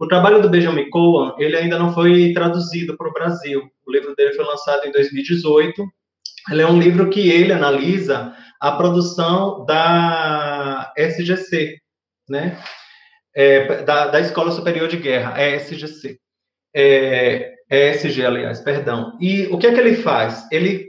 o 0.00 0.08
trabalho 0.08 0.40
do 0.40 0.48
Benjamin 0.48 0.88
Cohen, 0.88 1.34
ele 1.38 1.56
ainda 1.56 1.78
não 1.78 1.92
foi 1.92 2.32
traduzido 2.32 2.96
para 2.96 3.06
o 3.06 3.12
Brasil. 3.12 3.70
O 3.86 3.92
livro 3.92 4.16
dele 4.16 4.32
foi 4.32 4.46
lançado 4.46 4.86
em 4.86 4.92
2018. 4.92 5.84
Ele 6.50 6.62
é 6.62 6.66
um 6.66 6.80
livro 6.80 7.10
que 7.10 7.28
ele 7.28 7.52
analisa 7.52 8.34
a 8.58 8.72
produção 8.72 9.66
da 9.66 10.90
SGC, 10.96 11.76
né? 12.26 12.58
É, 13.36 13.82
da, 13.82 14.06
da 14.06 14.20
Escola 14.20 14.50
Superior 14.50 14.88
de 14.88 14.96
Guerra, 14.96 15.38
ESGC. 15.38 16.18
É, 16.74 17.52
ESG, 17.70 18.24
aliás, 18.24 18.58
perdão. 18.62 19.18
E 19.20 19.48
o 19.48 19.58
que 19.58 19.66
é 19.66 19.74
que 19.74 19.80
ele 19.80 19.96
faz? 19.96 20.48
Ele 20.50 20.88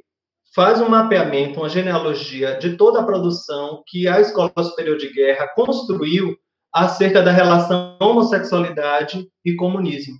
faz 0.55 0.79
um 0.79 0.87
mapeamento, 0.87 1.59
uma 1.59 1.67
genealogia 1.67 2.57
de 2.57 2.77
toda 2.77 3.01
a 3.01 3.05
produção 3.05 3.83
que 3.87 4.07
a 4.07 4.21
Escola 4.21 4.53
Superior 4.63 4.97
de 4.97 5.11
Guerra 5.11 5.49
construiu 5.53 6.37
acerca 6.73 7.21
da 7.21 7.31
relação 7.31 7.97
homossexualidade 7.99 9.27
e 9.43 9.55
comunismo. 9.55 10.17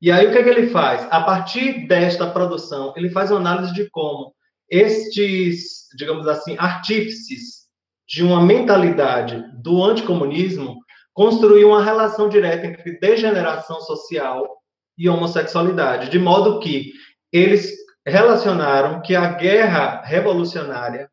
E 0.00 0.10
aí 0.10 0.26
o 0.26 0.32
que, 0.32 0.38
é 0.38 0.42
que 0.42 0.48
ele 0.48 0.68
faz? 0.68 1.06
A 1.10 1.22
partir 1.22 1.86
desta 1.86 2.30
produção, 2.30 2.94
ele 2.96 3.10
faz 3.10 3.30
uma 3.30 3.40
análise 3.40 3.74
de 3.74 3.90
como 3.90 4.32
estes, 4.70 5.88
digamos 5.96 6.28
assim, 6.28 6.56
artífices 6.58 7.66
de 8.06 8.22
uma 8.22 8.40
mentalidade 8.40 9.44
do 9.62 9.82
anticomunismo 9.82 10.78
construíam 11.12 11.70
uma 11.70 11.82
relação 11.82 12.28
direta 12.28 12.66
entre 12.66 12.98
degeneração 12.98 13.80
social 13.80 14.58
e 14.96 15.08
homossexualidade, 15.08 16.10
de 16.10 16.18
modo 16.18 16.60
que 16.60 16.92
eles 17.32 17.72
relacionaram 18.06 19.02
que 19.02 19.16
a 19.16 19.32
guerra 19.32 20.00
revolucionária 20.02 21.10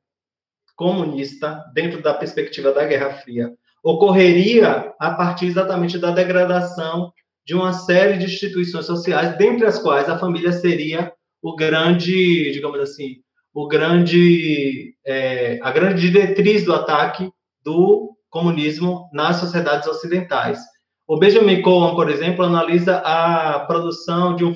comunista, 0.75 1.63
dentro 1.73 2.01
da 2.01 2.13
perspectiva 2.13 2.71
da 2.71 2.85
Guerra 2.85 3.13
Fria, 3.15 3.51
ocorreria 3.85 4.91
a 4.99 5.11
partir 5.11 5.45
exatamente 5.45 5.99
da 5.99 6.09
degradação 6.09 7.13
de 7.45 7.53
uma 7.53 7.71
série 7.71 8.17
de 8.17 8.25
instituições 8.25 8.87
sociais, 8.87 9.37
dentre 9.37 9.67
as 9.67 9.77
quais 9.77 10.09
a 10.09 10.17
família 10.17 10.51
seria 10.51 11.13
o 11.39 11.55
grande, 11.55 12.51
digamos 12.51 12.79
assim, 12.79 13.17
o 13.53 13.67
grande, 13.67 14.95
é, 15.05 15.59
a 15.61 15.69
grande 15.69 16.01
diretriz 16.01 16.65
do 16.65 16.73
ataque 16.73 17.29
do 17.63 18.15
comunismo 18.27 19.07
nas 19.13 19.35
sociedades 19.35 19.87
ocidentais. 19.87 20.59
O 21.07 21.19
Benjamin 21.19 21.61
Cohen, 21.61 21.93
por 21.93 22.09
exemplo, 22.09 22.43
analisa 22.43 22.97
a 22.97 23.59
produção 23.67 24.35
de 24.35 24.43
um 24.43 24.55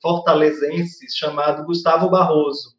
fortalezense 0.00 1.06
chamado 1.14 1.66
Gustavo 1.66 2.08
Barroso, 2.08 2.74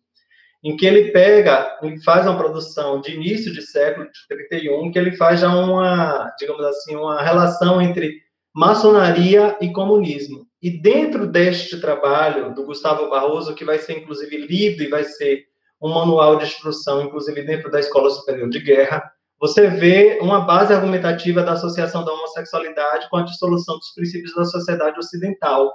em 0.64 0.78
que 0.78 0.86
ele 0.86 1.12
pega 1.12 1.78
e 1.84 2.02
faz 2.04 2.26
uma 2.26 2.38
produção 2.38 3.02
de 3.02 3.14
início 3.14 3.52
de 3.52 3.62
século 3.62 4.06
de 4.06 4.28
31, 4.30 4.92
que 4.92 4.98
ele 4.98 5.12
faz 5.18 5.42
já 5.42 5.54
uma, 5.54 6.34
digamos 6.40 6.64
assim, 6.64 6.96
uma 6.96 7.22
relação 7.22 7.82
entre 7.82 8.22
maçonaria 8.56 9.58
e 9.60 9.72
comunismo. 9.74 10.48
E 10.62 10.70
dentro 10.70 11.28
deste 11.28 11.82
trabalho 11.82 12.54
do 12.56 12.64
Gustavo 12.64 13.10
Barroso, 13.10 13.56
que 13.56 13.66
vai 13.66 13.78
ser 13.80 13.98
inclusive 13.98 14.38
lido 14.38 14.84
e 14.84 14.88
vai 14.88 15.04
ser 15.04 15.44
um 15.82 15.90
manual 15.90 16.38
de 16.38 16.46
instrução, 16.46 17.02
inclusive 17.02 17.42
dentro 17.42 17.70
da 17.70 17.82
Escola 17.82 18.10
Superior 18.10 18.50
de 18.50 18.60
Guerra, 18.60 19.04
você 19.38 19.68
vê 19.68 20.20
uma 20.22 20.40
base 20.40 20.74
argumentativa 20.74 21.44
da 21.44 21.52
associação 21.52 22.06
da 22.06 22.14
homossexualidade 22.14 23.10
com 23.10 23.18
a 23.18 23.24
dissolução 23.24 23.78
dos 23.78 23.94
princípios 23.94 24.34
da 24.34 24.46
sociedade 24.46 24.98
ocidental. 24.98 25.74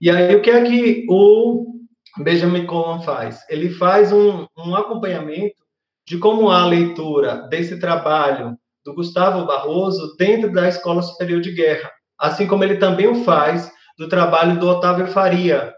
E 0.00 0.08
aí, 0.08 0.34
o 0.34 0.40
que 0.40 0.50
é 0.50 0.64
que 0.64 1.06
o 1.10 1.81
Benjamin 2.18 2.66
Cohen 2.66 3.02
faz? 3.02 3.44
Ele 3.48 3.70
faz 3.70 4.12
um, 4.12 4.46
um 4.56 4.74
acompanhamento 4.74 5.56
de 6.06 6.18
como 6.18 6.50
a 6.50 6.66
leitura 6.66 7.48
desse 7.48 7.78
trabalho 7.78 8.56
do 8.84 8.94
Gustavo 8.94 9.46
Barroso 9.46 10.16
dentro 10.16 10.52
da 10.52 10.68
Escola 10.68 11.02
Superior 11.02 11.40
de 11.40 11.52
Guerra, 11.52 11.90
assim 12.18 12.46
como 12.46 12.64
ele 12.64 12.76
também 12.76 13.06
o 13.06 13.24
faz 13.24 13.70
do 13.98 14.08
trabalho 14.08 14.58
do 14.58 14.68
Otávio 14.68 15.06
Faria, 15.06 15.72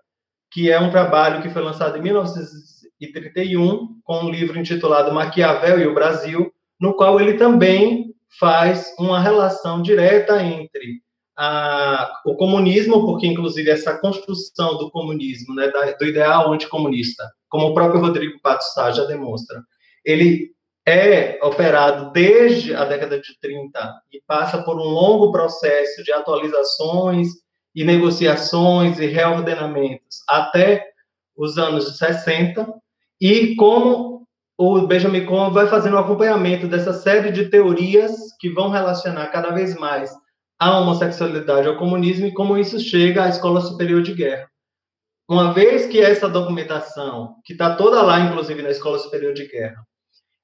que 0.51 0.70
é 0.70 0.80
um 0.80 0.91
trabalho 0.91 1.43
que 1.43 1.51
foi 1.51 1.62
lançado 1.62 1.99
em 1.99 2.03
1931, 2.03 4.01
com 4.03 4.20
um 4.20 4.30
livro 4.30 4.59
intitulado 4.59 5.12
Maquiavel 5.12 5.80
e 5.80 5.87
o 5.87 5.95
Brasil, 5.95 6.51
no 6.80 6.95
qual 6.95 7.20
ele 7.20 7.35
também 7.35 8.14
faz 8.39 8.95
uma 8.99 9.20
relação 9.20 9.82
direta 9.82 10.43
entre 10.43 11.04
a, 11.37 12.20
o 12.24 12.37
comunismo, 12.37 13.07
porque 13.07 13.26
inclusive 13.26 13.70
essa 13.70 13.99
construção 13.99 14.76
do 14.78 14.91
comunismo, 14.91 15.55
né, 15.55 15.68
da, 15.68 15.93
do 15.93 16.05
ideal 16.05 16.53
anticomunista, 16.53 17.24
como 17.49 17.68
o 17.68 17.74
próprio 17.74 18.01
Rodrigo 18.01 18.41
Pato 18.41 18.64
Sá 18.72 18.91
já 18.91 19.05
demonstra, 19.05 19.62
ele 20.05 20.53
é 20.87 21.39
operado 21.43 22.12
desde 22.12 22.74
a 22.74 22.85
década 22.85 23.18
de 23.18 23.39
30 23.41 24.03
e 24.12 24.20
passa 24.26 24.62
por 24.62 24.76
um 24.76 24.85
longo 24.85 25.32
processo 25.32 26.05
de 26.05 26.12
atualizações 26.12 27.28
e 27.74 27.82
negociações 27.85 28.99
e 28.99 29.07
reordenamentos 29.07 30.18
até 30.28 30.87
os 31.37 31.59
anos 31.59 31.99
60, 31.99 32.72
e 33.20 33.57
como 33.57 34.24
o 34.57 34.87
Benjamin 34.87 35.26
Cohen 35.26 35.53
vai 35.53 35.66
fazendo 35.66 35.97
um 35.97 36.01
acompanhamento 36.01 36.68
dessa 36.68 36.93
série 36.93 37.32
de 37.32 37.49
teorias 37.49 38.12
que 38.39 38.49
vão 38.49 38.68
relacionar 38.68 39.26
cada 39.28 39.51
vez 39.51 39.74
mais 39.74 40.12
a 40.65 40.79
homossexualidade 40.79 41.69
ao 41.69 41.77
comunismo 41.77 42.27
e 42.27 42.33
como 42.33 42.57
isso 42.57 42.81
chega 42.81 43.25
à 43.25 43.29
Escola 43.29 43.61
Superior 43.61 44.03
de 44.03 44.15
Guerra. 44.15 44.49
Uma 45.29 45.53
vez 45.53 45.87
que 45.87 46.01
essa 46.01 46.29
documentação, 46.29 47.37
que 47.45 47.53
está 47.53 47.77
toda 47.77 48.03
lá, 48.03 48.21
inclusive 48.21 48.62
na 48.62 48.71
Escola 48.71 48.99
Superior 48.99 49.35
de 49.35 49.47
Guerra, 49.47 49.77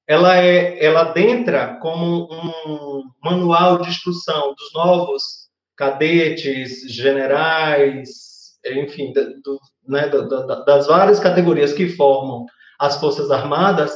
ela 0.07 0.37
é, 0.37 0.83
ela 0.83 1.13
entra 1.17 1.77
como 1.81 2.27
um 2.31 3.03
manual 3.23 3.81
de 3.81 3.89
instrução 3.89 4.53
dos 4.55 4.73
novos 4.73 5.23
cadetes, 5.75 6.81
generais, 6.91 8.09
enfim, 8.65 9.13
do, 9.13 9.59
né, 9.87 10.07
das 10.65 10.85
várias 10.85 11.19
categorias 11.19 11.73
que 11.73 11.89
formam 11.89 12.45
as 12.79 12.97
Forças 12.99 13.31
Armadas, 13.31 13.91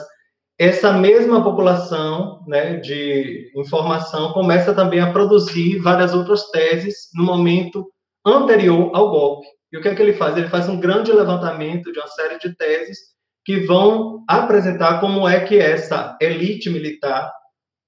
essa 0.58 0.94
mesma 0.94 1.44
população 1.44 2.44
né, 2.48 2.78
de 2.78 3.52
informação 3.56 4.32
começa 4.32 4.74
também 4.74 5.00
a 5.00 5.12
produzir 5.12 5.80
várias 5.80 6.14
outras 6.14 6.50
teses 6.50 7.10
no 7.14 7.24
momento 7.24 7.92
anterior 8.26 8.92
ao 8.94 9.10
golpe. 9.10 9.48
E 9.72 9.78
o 9.78 9.82
que 9.82 9.90
é 9.90 9.96
que 9.96 10.02
ele 10.02 10.14
faz? 10.14 10.38
Ele 10.38 10.48
faz 10.48 10.70
um 10.70 10.80
grande 10.80 11.12
levantamento 11.12 11.92
de 11.92 12.00
uma 12.00 12.08
série 12.08 12.40
de 12.40 12.56
teses 12.56 12.98
que 13.44 13.60
vão 13.66 14.24
apresentar 14.28 15.00
como 15.00 15.28
é 15.28 15.42
que 15.42 15.60
essa 15.60 16.18
elite 16.22 16.70
militar 16.70 17.32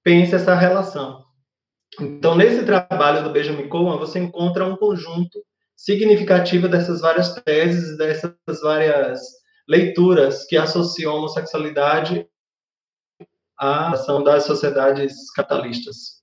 pensa 0.04 0.36
essa 0.36 0.54
relação. 0.54 1.24
Então, 1.98 2.36
nesse 2.36 2.64
trabalho 2.64 3.24
do 3.24 3.30
Benjamin 3.30 3.68
Cohen, 3.68 3.98
você 3.98 4.18
encontra 4.18 4.66
um 4.66 4.76
conjunto 4.76 5.42
significativo 5.74 6.68
dessas 6.68 7.00
várias 7.00 7.34
teses, 7.42 7.96
dessas 7.96 8.34
várias 8.62 9.20
leituras 9.66 10.44
que 10.44 10.56
associam 10.56 11.12
a 11.12 11.16
homossexualidade 11.16 12.26
à 13.58 13.90
ação 13.90 14.22
das 14.22 14.44
sociedades 14.44 15.30
capitalistas. 15.32 16.18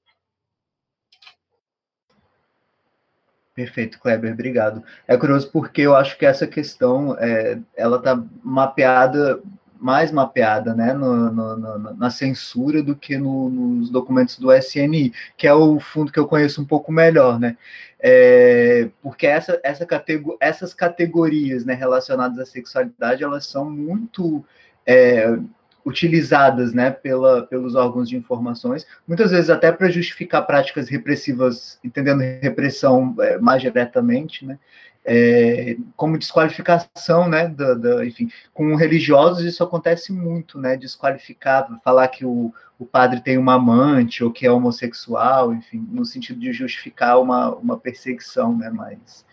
Perfeito, 3.53 3.99
Kleber, 3.99 4.33
obrigado. 4.33 4.83
É 5.07 5.15
curioso 5.15 5.49
porque 5.49 5.81
eu 5.81 5.95
acho 5.95 6.17
que 6.17 6.25
essa 6.25 6.45
questão, 6.45 7.15
é, 7.17 7.57
ela 7.75 7.97
está 7.97 8.21
mapeada, 8.43 9.41
mais 9.79 10.11
mapeada, 10.11 10.73
né, 10.73 10.93
no, 10.93 11.31
no, 11.31 11.57
no, 11.57 11.93
na 11.95 12.09
censura 12.09 12.83
do 12.83 12.95
que 12.95 13.17
nos 13.17 13.89
documentos 13.89 14.37
do 14.37 14.51
SNI, 14.51 15.13
que 15.37 15.47
é 15.47 15.53
o 15.53 15.79
fundo 15.79 16.11
que 16.11 16.19
eu 16.19 16.27
conheço 16.27 16.61
um 16.61 16.65
pouco 16.65 16.91
melhor, 16.91 17.39
né, 17.39 17.57
é, 17.99 18.89
porque 19.01 19.25
essa, 19.25 19.59
essa 19.63 19.85
categor, 19.85 20.37
essas 20.39 20.73
categorias 20.73 21.63
né, 21.63 21.73
relacionadas 21.73 22.39
à 22.39 22.45
sexualidade 22.45 23.23
elas 23.23 23.47
são 23.47 23.69
muito 23.69 24.43
é, 24.85 25.37
utilizadas 25.85 26.73
né, 26.73 26.89
pela, 26.89 27.43
pelos 27.43 27.75
órgãos 27.75 28.09
de 28.09 28.17
informações, 28.17 28.87
muitas 29.07 29.31
vezes 29.31 29.49
até 29.49 29.71
para 29.71 29.89
justificar 29.89 30.45
práticas 30.45 30.89
repressivas, 30.89 31.79
entendendo 31.83 32.21
repressão 32.41 33.15
é, 33.19 33.37
mais 33.37 33.61
diretamente, 33.61 34.45
né, 34.45 34.57
é, 35.05 35.77
como 35.95 36.17
desqualificação, 36.17 37.29
né, 37.29 37.47
da, 37.47 37.75
da, 37.75 38.05
enfim, 38.05 38.27
com 38.51 38.75
religiosos 38.75 39.45
isso 39.45 39.63
acontece 39.63 40.11
muito, 40.11 40.57
né, 40.57 40.75
desqualificar, 40.75 41.67
falar 41.83 42.07
que 42.07 42.25
o, 42.25 42.51
o 42.79 42.85
padre 42.85 43.21
tem 43.21 43.37
uma 43.37 43.53
amante 43.53 44.23
ou 44.23 44.31
que 44.31 44.47
é 44.47 44.51
homossexual, 44.51 45.53
enfim, 45.53 45.87
no 45.91 46.03
sentido 46.03 46.39
de 46.39 46.51
justificar 46.51 47.21
uma, 47.21 47.53
uma 47.55 47.77
perseguição, 47.77 48.57
né? 48.57 48.69
Mas 48.69 49.23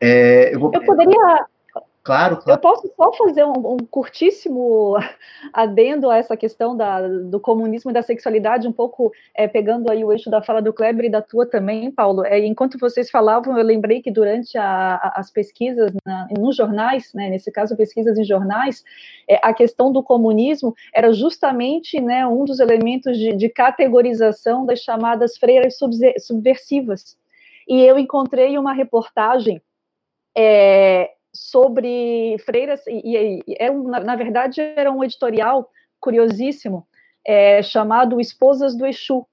é, 0.00 0.54
eu, 0.54 0.60
vou, 0.60 0.70
eu 0.74 0.84
poderia 0.84 1.46
Claro, 2.04 2.36
claro. 2.36 2.58
Eu 2.58 2.60
posso 2.60 2.92
só 2.94 3.10
fazer 3.14 3.44
um, 3.44 3.72
um, 3.72 3.76
curtíssimo 3.78 4.94
adendo 5.54 6.10
a 6.10 6.18
essa 6.18 6.36
questão 6.36 6.76
da, 6.76 7.00
do 7.08 7.40
comunismo 7.40 7.90
e 7.90 7.94
da 7.94 8.02
sexualidade, 8.02 8.68
um 8.68 8.72
pouco 8.72 9.10
é, 9.34 9.48
pegando 9.48 9.90
aí 9.90 10.04
o 10.04 10.12
eixo 10.12 10.28
da 10.28 10.42
fala 10.42 10.60
do 10.60 10.70
Kleber 10.70 11.06
e 11.06 11.10
da 11.10 11.22
tua 11.22 11.46
também, 11.46 11.90
Paulo. 11.90 12.22
É, 12.26 12.38
enquanto 12.44 12.78
vocês 12.78 13.10
falavam, 13.10 13.56
eu 13.56 13.64
lembrei 13.64 14.02
que 14.02 14.10
durante 14.10 14.58
a, 14.58 14.96
a, 14.96 15.14
as 15.16 15.30
pesquisas 15.30 15.94
na, 16.04 16.28
nos 16.38 16.54
jornais, 16.54 17.10
né, 17.14 17.30
nesse 17.30 17.50
caso 17.50 17.74
pesquisas 17.74 18.18
em 18.18 18.24
jornais, 18.24 18.84
é, 19.26 19.40
a 19.42 19.54
questão 19.54 19.90
do 19.90 20.02
comunismo 20.02 20.74
era 20.92 21.10
justamente 21.10 22.02
né, 22.02 22.26
um 22.26 22.44
dos 22.44 22.60
elementos 22.60 23.16
de, 23.16 23.32
de 23.32 23.48
categorização 23.48 24.66
das 24.66 24.80
chamadas 24.80 25.38
freiras 25.38 25.78
subversivas. 26.18 27.16
E 27.66 27.80
eu 27.80 27.98
encontrei 27.98 28.58
uma 28.58 28.74
reportagem 28.74 29.62
é, 30.36 31.13
sobre 31.34 32.38
freiras, 32.46 32.86
e, 32.86 33.42
e 33.46 33.56
era 33.58 33.72
um, 33.72 33.88
na, 33.88 34.00
na, 34.00 34.16
verdade 34.16 34.60
era 34.60 34.90
um 34.90 35.02
editorial 35.02 35.68
curiosíssimo, 36.00 36.86
é, 37.26 37.62
chamado 37.62 38.20
Esposas 38.20 38.76
do 38.76 38.86
Exu. 38.86 39.26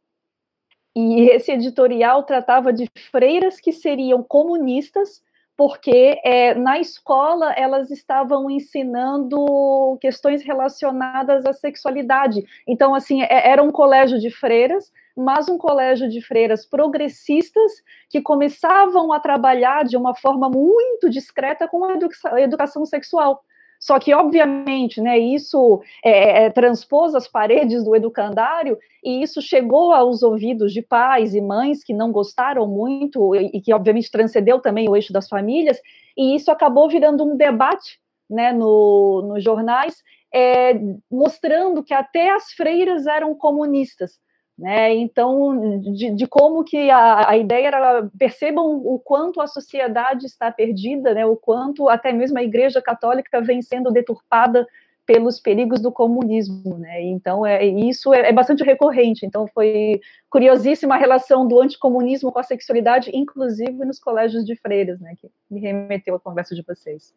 E 0.95 1.29
esse 1.29 1.51
editorial 1.51 2.23
tratava 2.23 2.73
de 2.73 2.89
freiras 3.11 3.59
que 3.59 3.71
seriam 3.71 4.23
comunistas, 4.23 5.21
porque 5.55 6.19
é, 6.23 6.55
na 6.55 6.79
escola 6.79 7.53
elas 7.53 7.91
estavam 7.91 8.49
ensinando 8.49 9.97
questões 10.01 10.43
relacionadas 10.43 11.45
à 11.45 11.53
sexualidade. 11.53 12.43
Então, 12.67 12.95
assim, 12.95 13.21
é, 13.21 13.49
era 13.49 13.61
um 13.61 13.71
colégio 13.71 14.19
de 14.19 14.31
freiras, 14.31 14.91
mas 15.15 15.49
um 15.49 15.57
colégio 15.57 16.09
de 16.09 16.21
freiras 16.21 16.65
progressistas 16.65 17.71
que 18.09 18.21
começavam 18.21 19.11
a 19.11 19.19
trabalhar 19.19 19.83
de 19.83 19.97
uma 19.97 20.15
forma 20.15 20.49
muito 20.49 21.09
discreta 21.09 21.67
com 21.67 21.85
a 21.85 22.41
educação 22.41 22.85
sexual. 22.85 23.43
Só 23.81 23.97
que, 23.97 24.13
obviamente, 24.13 25.01
né, 25.01 25.17
isso 25.17 25.81
é, 26.05 26.43
é, 26.43 26.49
transpôs 26.51 27.15
as 27.15 27.27
paredes 27.27 27.83
do 27.83 27.95
educandário 27.95 28.77
e 29.03 29.23
isso 29.23 29.41
chegou 29.41 29.91
aos 29.91 30.21
ouvidos 30.21 30.71
de 30.71 30.83
pais 30.83 31.33
e 31.33 31.41
mães 31.41 31.83
que 31.83 31.91
não 31.91 32.11
gostaram 32.11 32.67
muito 32.67 33.35
e, 33.35 33.49
e 33.55 33.59
que, 33.59 33.73
obviamente, 33.73 34.11
transcendeu 34.11 34.59
também 34.59 34.87
o 34.87 34.95
eixo 34.95 35.11
das 35.11 35.27
famílias, 35.27 35.81
e 36.15 36.35
isso 36.35 36.51
acabou 36.51 36.87
virando 36.87 37.23
um 37.23 37.35
debate 37.35 37.99
né, 38.29 38.53
no, 38.53 39.23
nos 39.23 39.43
jornais, 39.43 40.03
é, 40.31 40.79
mostrando 41.11 41.83
que 41.83 41.93
até 41.93 42.29
as 42.29 42.51
freiras 42.53 43.07
eram 43.07 43.33
comunistas. 43.33 44.19
Né? 44.61 44.93
Então, 44.93 45.79
de, 45.79 46.11
de, 46.11 46.27
como 46.27 46.63
que 46.63 46.87
a, 46.91 47.31
a, 47.31 47.35
ideia 47.35 47.65
era 47.65 48.07
percebam 48.15 48.63
o 48.63 48.99
quanto 48.99 49.41
a 49.41 49.47
sociedade 49.47 50.27
está 50.27 50.51
perdida, 50.51 51.15
né? 51.15 51.25
O 51.25 51.35
quanto 51.35 51.89
até 51.89 52.13
mesmo 52.13 52.37
a 52.37 52.43
Igreja 52.43 52.79
Católica 52.79 53.41
vem 53.41 53.59
sendo 53.63 53.89
deturpada 53.89 54.67
pelos 55.03 55.39
perigos 55.39 55.81
do 55.81 55.91
comunismo, 55.91 56.77
né? 56.77 57.01
Então, 57.01 57.43
é, 57.43 57.65
isso 57.65 58.13
é, 58.13 58.29
é 58.29 58.31
bastante 58.31 58.63
recorrente. 58.63 59.25
Então, 59.25 59.47
foi 59.47 59.99
curiosíssima 60.29 60.93
a 60.93 60.99
relação 60.99 61.47
do 61.47 61.59
anticomunismo 61.59 62.31
com 62.31 62.37
a 62.37 62.43
sexualidade, 62.43 63.09
inclusive 63.15 63.83
nos 63.83 63.97
colégios 63.97 64.45
de 64.45 64.55
freiras, 64.55 64.99
né? 64.99 65.15
Que 65.19 65.27
me 65.49 65.59
remeteu 65.59 66.13
à 66.13 66.19
conversa 66.19 66.53
de 66.53 66.61
vocês. 66.61 67.15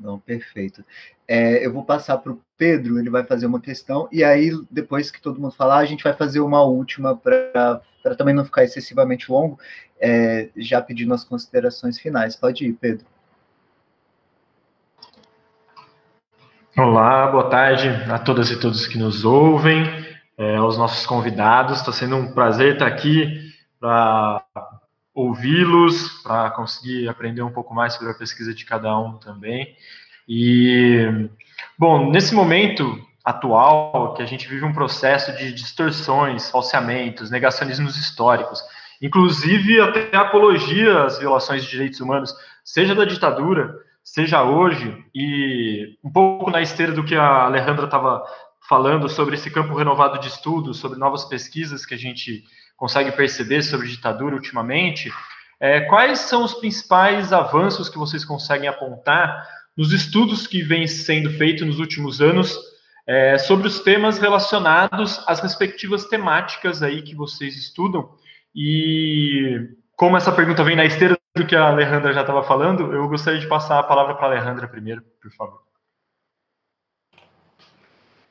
Não, 0.00 0.18
perfeito. 0.18 0.82
É, 1.28 1.64
eu 1.64 1.72
vou 1.72 1.84
passar 1.84 2.16
para 2.18 2.32
o 2.32 2.40
Pedro, 2.56 2.98
ele 2.98 3.10
vai 3.10 3.22
fazer 3.22 3.44
uma 3.44 3.60
questão, 3.60 4.08
e 4.10 4.24
aí, 4.24 4.50
depois 4.70 5.10
que 5.10 5.20
todo 5.20 5.40
mundo 5.40 5.54
falar, 5.54 5.78
a 5.78 5.84
gente 5.84 6.02
vai 6.02 6.14
fazer 6.14 6.40
uma 6.40 6.62
última 6.62 7.14
para 7.14 7.82
também 8.16 8.34
não 8.34 8.44
ficar 8.44 8.64
excessivamente 8.64 9.30
longo, 9.30 9.58
é, 10.00 10.48
já 10.56 10.80
pedindo 10.80 11.12
as 11.12 11.22
considerações 11.22 11.98
finais. 11.98 12.34
Pode 12.34 12.64
ir, 12.64 12.72
Pedro. 12.72 13.04
Olá, 16.76 17.26
boa 17.26 17.50
tarde 17.50 17.88
a 18.10 18.18
todas 18.18 18.50
e 18.50 18.58
todos 18.58 18.86
que 18.86 18.96
nos 18.96 19.24
ouvem, 19.24 19.84
é, 20.38 20.56
aos 20.56 20.78
nossos 20.78 21.04
convidados. 21.04 21.80
Está 21.80 21.92
sendo 21.92 22.16
um 22.16 22.32
prazer 22.32 22.74
estar 22.74 22.86
aqui 22.86 23.52
para 23.78 24.42
ouvi-los, 25.20 26.22
para 26.22 26.50
conseguir 26.50 27.08
aprender 27.08 27.42
um 27.42 27.52
pouco 27.52 27.74
mais 27.74 27.94
sobre 27.94 28.10
a 28.10 28.14
pesquisa 28.14 28.54
de 28.54 28.64
cada 28.64 28.98
um 28.98 29.18
também. 29.18 29.74
E, 30.28 31.28
bom, 31.78 32.10
nesse 32.10 32.34
momento 32.34 33.00
atual, 33.24 34.14
que 34.14 34.22
a 34.22 34.26
gente 34.26 34.48
vive 34.48 34.64
um 34.64 34.72
processo 34.72 35.36
de 35.36 35.52
distorções, 35.52 36.50
falseamentos, 36.50 37.30
negacionismos 37.30 37.96
históricos, 37.96 38.62
inclusive 39.00 39.80
até 39.80 40.16
apologia 40.16 41.04
às 41.04 41.18
violações 41.18 41.64
de 41.64 41.70
direitos 41.70 42.00
humanos, 42.00 42.34
seja 42.64 42.94
da 42.94 43.04
ditadura, 43.04 43.74
seja 44.02 44.42
hoje, 44.42 45.04
e 45.14 45.96
um 46.02 46.10
pouco 46.10 46.50
na 46.50 46.60
esteira 46.60 46.92
do 46.92 47.04
que 47.04 47.14
a 47.14 47.44
Alejandra 47.44 47.84
estava 47.84 48.24
falando 48.68 49.08
sobre 49.08 49.34
esse 49.34 49.50
campo 49.50 49.74
renovado 49.74 50.18
de 50.20 50.28
estudos, 50.28 50.78
sobre 50.78 50.98
novas 50.98 51.24
pesquisas 51.24 51.84
que 51.84 51.94
a 51.94 51.98
gente 51.98 52.44
consegue 52.80 53.12
perceber 53.12 53.60
sobre 53.60 53.86
ditadura 53.86 54.34
ultimamente, 54.34 55.12
é, 55.60 55.82
quais 55.82 56.20
são 56.20 56.42
os 56.42 56.54
principais 56.54 57.30
avanços 57.30 57.90
que 57.90 57.98
vocês 57.98 58.24
conseguem 58.24 58.70
apontar 58.70 59.46
nos 59.76 59.92
estudos 59.92 60.46
que 60.46 60.62
vêm 60.62 60.86
sendo 60.86 61.28
feitos 61.32 61.66
nos 61.66 61.78
últimos 61.78 62.22
anos 62.22 62.58
é, 63.06 63.36
sobre 63.36 63.68
os 63.68 63.80
temas 63.80 64.18
relacionados 64.18 65.22
às 65.26 65.40
respectivas 65.40 66.06
temáticas 66.06 66.82
aí 66.82 67.02
que 67.02 67.14
vocês 67.14 67.54
estudam? 67.54 68.14
E 68.56 69.68
como 69.94 70.16
essa 70.16 70.32
pergunta 70.32 70.64
vem 70.64 70.74
na 70.74 70.86
esteira 70.86 71.18
do 71.36 71.46
que 71.46 71.54
a 71.54 71.68
Alejandra 71.68 72.14
já 72.14 72.22
estava 72.22 72.42
falando, 72.42 72.94
eu 72.94 73.06
gostaria 73.08 73.40
de 73.40 73.46
passar 73.46 73.78
a 73.78 73.82
palavra 73.82 74.14
para 74.14 74.28
a 74.28 74.30
Alejandra 74.30 74.66
primeiro, 74.66 75.02
por 75.20 75.30
favor. 75.32 75.60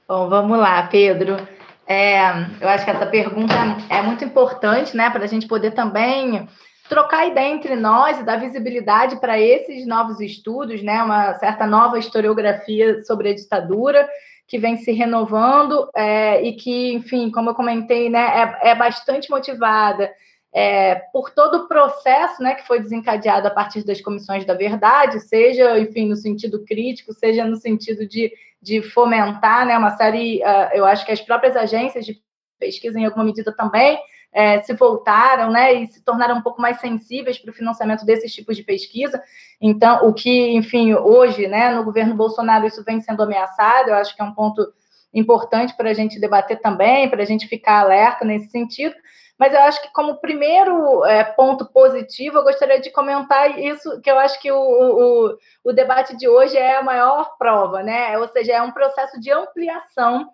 Bom, 0.08 0.28
vamos 0.28 0.58
lá, 0.58 0.88
Pedro. 0.88 1.38
É, 1.92 2.20
eu 2.62 2.70
acho 2.70 2.86
que 2.86 2.92
essa 2.92 3.08
pergunta 3.08 3.56
é 3.90 4.00
muito 4.04 4.24
importante, 4.24 4.96
né, 4.96 5.10
para 5.10 5.24
a 5.24 5.28
gente 5.28 5.48
poder 5.48 5.72
também 5.72 6.48
trocar 6.88 7.26
ideia 7.26 7.52
entre 7.52 7.76
nós 7.76 8.20
e 8.20 8.24
dar 8.24 8.40
visibilidade 8.40 9.20
para 9.20 9.40
esses 9.40 9.88
novos 9.88 10.20
estudos, 10.20 10.84
né, 10.84 11.02
uma 11.02 11.34
certa 11.34 11.66
nova 11.66 11.98
historiografia 11.98 13.04
sobre 13.04 13.30
a 13.30 13.36
ditadura 13.36 14.08
que 14.48 14.60
vem 14.60 14.78
se 14.78 14.92
renovando 14.92 15.90
é, 15.96 16.44
e 16.44 16.54
que, 16.54 16.94
enfim, 16.94 17.32
como 17.32 17.50
eu 17.50 17.56
comentei, 17.56 18.08
né, 18.08 18.54
é, 18.62 18.70
é 18.70 18.76
bastante 18.76 19.28
motivada 19.32 20.12
é, 20.54 20.94
por 21.12 21.32
todo 21.32 21.56
o 21.56 21.68
processo 21.68 22.44
né, 22.44 22.54
que 22.54 22.68
foi 22.68 22.80
desencadeado 22.80 23.48
a 23.48 23.52
partir 23.52 23.84
das 23.84 24.00
comissões 24.00 24.46
da 24.46 24.54
verdade, 24.54 25.20
seja, 25.22 25.80
enfim, 25.80 26.08
no 26.08 26.16
sentido 26.16 26.64
crítico, 26.64 27.14
seja 27.14 27.46
no 27.46 27.56
sentido 27.56 28.08
de 28.08 28.32
de 28.62 28.82
fomentar 28.82 29.66
né, 29.66 29.78
uma 29.78 29.92
série, 29.92 30.42
uh, 30.44 30.70
eu 30.74 30.86
acho 30.86 31.06
que 31.06 31.12
as 31.12 31.22
próprias 31.22 31.56
agências 31.56 32.06
de 32.06 32.22
pesquisa, 32.60 33.00
em 33.00 33.06
alguma 33.06 33.24
medida 33.24 33.56
também, 33.56 34.00
é, 34.32 34.62
se 34.62 34.74
voltaram 34.74 35.52
né, 35.52 35.74
e 35.74 35.88
se 35.88 36.04
tornaram 36.04 36.38
um 36.38 36.42
pouco 36.42 36.62
mais 36.62 36.80
sensíveis 36.80 37.38
para 37.38 37.52
o 37.52 37.54
financiamento 37.54 38.06
desses 38.06 38.34
tipos 38.34 38.56
de 38.56 38.64
pesquisa. 38.64 39.22
Então, 39.60 40.08
o 40.08 40.14
que, 40.14 40.52
enfim, 40.52 40.94
hoje, 40.94 41.48
né, 41.48 41.72
no 41.72 41.84
governo 41.84 42.16
Bolsonaro, 42.16 42.68
isso 42.68 42.84
vem 42.84 43.02
sendo 43.02 43.24
ameaçado, 43.24 43.90
eu 43.90 43.96
acho 43.96 44.16
que 44.16 44.22
é 44.22 44.26
um 44.26 44.34
ponto 44.34 44.62
importante 45.14 45.76
para 45.76 45.90
a 45.90 45.94
gente 45.94 46.20
debater 46.20 46.60
também, 46.62 47.10
para 47.10 47.24
a 47.24 47.26
gente 47.26 47.48
ficar 47.48 47.80
alerta 47.80 48.24
nesse 48.24 48.50
sentido. 48.50 48.94
Mas 49.40 49.54
eu 49.54 49.62
acho 49.62 49.82
que, 49.82 49.94
como 49.94 50.20
primeiro 50.20 51.06
é, 51.06 51.24
ponto 51.24 51.66
positivo, 51.66 52.40
eu 52.40 52.44
gostaria 52.44 52.82
de 52.82 52.92
comentar 52.92 53.58
isso, 53.58 54.02
que 54.02 54.12
eu 54.12 54.20
acho 54.20 54.38
que 54.42 54.52
o, 54.52 54.60
o, 54.60 55.38
o 55.64 55.72
debate 55.72 56.18
de 56.18 56.28
hoje 56.28 56.58
é 56.58 56.76
a 56.76 56.84
maior 56.84 57.38
prova, 57.38 57.82
né? 57.82 58.18
Ou 58.18 58.28
seja, 58.28 58.52
é 58.54 58.62
um 58.62 58.72
processo 58.72 59.18
de 59.18 59.32
ampliação 59.32 60.30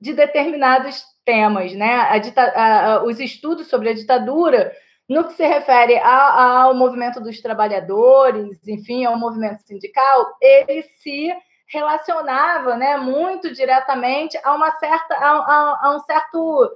de 0.00 0.14
determinados 0.14 1.04
temas, 1.26 1.74
né? 1.74 1.94
A, 1.94 2.94
a, 2.94 3.04
os 3.04 3.20
estudos 3.20 3.66
sobre 3.66 3.90
a 3.90 3.94
ditadura, 3.94 4.72
no 5.06 5.24
que 5.24 5.34
se 5.34 5.46
refere 5.46 5.98
ao, 5.98 6.68
ao 6.68 6.74
movimento 6.74 7.20
dos 7.20 7.42
trabalhadores, 7.42 8.66
enfim, 8.66 9.04
ao 9.04 9.18
movimento 9.18 9.62
sindical, 9.62 10.26
ele 10.40 10.84
se 11.02 11.34
relacionava, 11.70 12.76
né, 12.76 12.96
muito 12.96 13.52
diretamente 13.52 14.38
a 14.42 14.54
uma 14.54 14.70
certa, 14.78 15.14
a, 15.14 15.30
a, 15.32 15.80
a 15.82 15.96
um 15.96 16.00
certo 16.00 16.70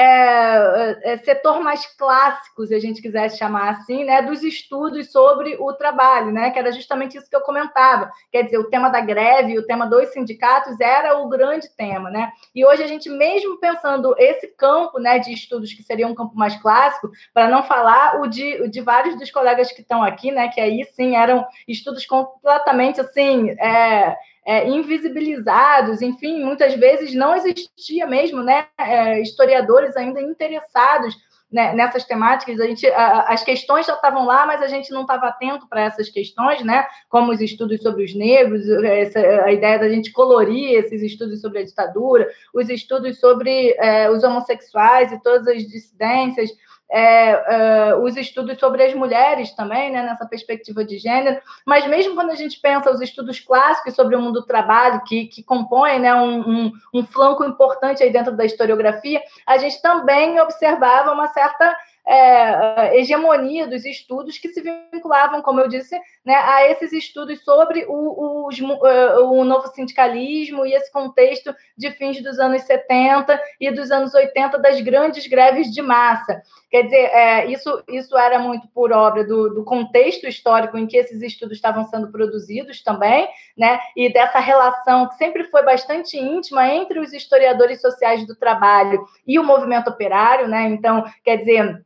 é, 0.00 1.14
é, 1.14 1.18
setor 1.18 1.60
mais 1.60 1.84
clássico, 1.96 2.64
se 2.64 2.72
a 2.72 2.78
gente 2.78 3.02
quisesse 3.02 3.36
chamar 3.36 3.70
assim, 3.70 4.04
né, 4.04 4.22
dos 4.22 4.44
estudos 4.44 5.10
sobre 5.10 5.56
o 5.58 5.72
trabalho, 5.72 6.30
né, 6.30 6.52
que 6.52 6.58
era 6.58 6.70
justamente 6.70 7.18
isso 7.18 7.28
que 7.28 7.34
eu 7.34 7.40
comentava. 7.40 8.08
Quer 8.30 8.44
dizer, 8.44 8.58
o 8.58 8.70
tema 8.70 8.90
da 8.90 9.00
greve, 9.00 9.58
o 9.58 9.66
tema 9.66 9.88
dos 9.88 10.10
sindicatos 10.10 10.80
era 10.80 11.18
o 11.18 11.28
grande 11.28 11.68
tema, 11.76 12.10
né? 12.10 12.30
E 12.54 12.64
hoje 12.64 12.84
a 12.84 12.86
gente, 12.86 13.10
mesmo 13.10 13.58
pensando 13.58 14.14
esse 14.16 14.46
campo, 14.56 15.00
né, 15.00 15.18
de 15.18 15.32
estudos 15.32 15.72
que 15.72 15.82
seria 15.82 16.06
um 16.06 16.14
campo 16.14 16.36
mais 16.36 16.54
clássico, 16.62 17.10
para 17.34 17.48
não 17.48 17.64
falar 17.64 18.20
o 18.20 18.28
de, 18.28 18.62
o 18.62 18.70
de 18.70 18.80
vários 18.80 19.18
dos 19.18 19.32
colegas 19.32 19.72
que 19.72 19.80
estão 19.80 20.04
aqui, 20.04 20.30
né, 20.30 20.46
que 20.46 20.60
aí 20.60 20.84
sim 20.92 21.16
eram 21.16 21.44
estudos 21.66 22.06
completamente 22.06 23.00
assim. 23.00 23.50
É, 23.50 24.16
é, 24.48 24.66
invisibilizados, 24.66 26.00
enfim, 26.00 26.42
muitas 26.42 26.72
vezes 26.74 27.12
não 27.12 27.36
existia 27.36 28.06
mesmo, 28.06 28.42
né, 28.42 28.66
é, 28.78 29.20
historiadores 29.20 29.94
ainda 29.94 30.22
interessados 30.22 31.14
né, 31.52 31.74
nessas 31.74 32.04
temáticas, 32.04 32.58
a 32.58 32.66
gente, 32.66 32.86
a, 32.86 33.28
as 33.28 33.42
questões 33.42 33.84
já 33.84 33.92
estavam 33.92 34.24
lá, 34.24 34.46
mas 34.46 34.62
a 34.62 34.66
gente 34.66 34.90
não 34.90 35.02
estava 35.02 35.28
atento 35.28 35.68
para 35.68 35.82
essas 35.82 36.08
questões, 36.08 36.64
né, 36.64 36.86
como 37.10 37.30
os 37.30 37.42
estudos 37.42 37.82
sobre 37.82 38.04
os 38.04 38.14
negros, 38.14 38.66
essa, 38.84 39.18
a 39.18 39.52
ideia 39.52 39.78
da 39.78 39.88
gente 39.90 40.12
colorir 40.12 40.78
esses 40.78 41.02
estudos 41.02 41.42
sobre 41.42 41.58
a 41.58 41.64
ditadura, 41.64 42.26
os 42.54 42.70
estudos 42.70 43.20
sobre 43.20 43.74
é, 43.78 44.10
os 44.10 44.24
homossexuais 44.24 45.12
e 45.12 45.22
todas 45.22 45.46
as 45.46 45.62
dissidências, 45.66 46.50
é, 46.90 47.90
é, 47.90 47.94
os 47.96 48.16
estudos 48.16 48.58
sobre 48.58 48.82
as 48.82 48.94
mulheres 48.94 49.52
também, 49.52 49.90
né, 49.90 50.02
nessa 50.02 50.26
perspectiva 50.26 50.84
de 50.84 50.98
gênero, 50.98 51.40
mas 51.66 51.86
mesmo 51.86 52.14
quando 52.14 52.30
a 52.30 52.34
gente 52.34 52.58
pensa 52.60 52.90
os 52.90 53.00
estudos 53.00 53.40
clássicos 53.40 53.94
sobre 53.94 54.16
o 54.16 54.20
mundo 54.20 54.40
do 54.40 54.46
trabalho, 54.46 55.02
que, 55.04 55.26
que 55.26 55.42
compõem 55.42 55.98
né, 55.98 56.14
um, 56.14 56.40
um, 56.40 56.72
um 56.94 57.06
flanco 57.06 57.44
importante 57.44 58.02
aí 58.02 58.10
dentro 58.10 58.34
da 58.36 58.44
historiografia, 58.44 59.20
a 59.46 59.58
gente 59.58 59.80
também 59.82 60.40
observava 60.40 61.12
uma 61.12 61.28
certa 61.28 61.76
é, 62.08 62.98
hegemonia 62.98 63.66
dos 63.66 63.84
estudos 63.84 64.38
que 64.38 64.48
se 64.48 64.62
vinculavam, 64.90 65.42
como 65.42 65.60
eu 65.60 65.68
disse, 65.68 66.00
né, 66.28 66.34
a 66.34 66.70
esses 66.70 66.92
estudos 66.92 67.42
sobre 67.42 67.86
o, 67.88 68.50
é, 68.84 69.18
o, 69.20 69.42
novo 69.44 69.66
sindicalismo 69.68 70.66
e 70.66 70.74
esse 70.74 70.92
contexto 70.92 71.56
de 71.74 71.90
fins 71.92 72.22
dos 72.22 72.38
anos 72.38 72.60
70 72.64 73.40
e 73.58 73.70
dos 73.70 73.90
anos 73.90 74.12
80 74.12 74.58
das 74.58 74.78
grandes 74.82 75.26
greves 75.26 75.72
de 75.72 75.80
massa. 75.80 76.42
Quer 76.70 76.82
dizer, 76.82 77.10
é, 77.14 77.46
isso, 77.46 77.82
isso 77.88 78.14
era 78.14 78.38
muito 78.38 78.68
por 78.74 78.92
obra 78.92 79.24
do, 79.24 79.54
do, 79.54 79.64
contexto 79.64 80.28
histórico 80.28 80.76
em 80.76 80.86
que 80.86 80.98
esses 80.98 81.22
estudos 81.22 81.56
estavam 81.56 81.86
sendo 81.86 82.12
produzidos 82.12 82.82
também, 82.82 83.26
né? 83.56 83.80
E 83.96 84.12
dessa 84.12 84.38
relação 84.38 85.08
que 85.08 85.14
sempre 85.14 85.44
foi 85.44 85.62
bastante 85.62 86.18
íntima 86.18 86.68
entre 86.68 86.98
os 86.98 87.14
historiadores 87.14 87.80
sociais 87.80 88.26
do 88.26 88.36
trabalho 88.36 89.02
e 89.26 89.38
o 89.38 89.44
movimento 89.44 89.88
operário, 89.88 90.46
né? 90.46 90.68
Então, 90.68 91.06
quer 91.24 91.38
dizer, 91.38 91.82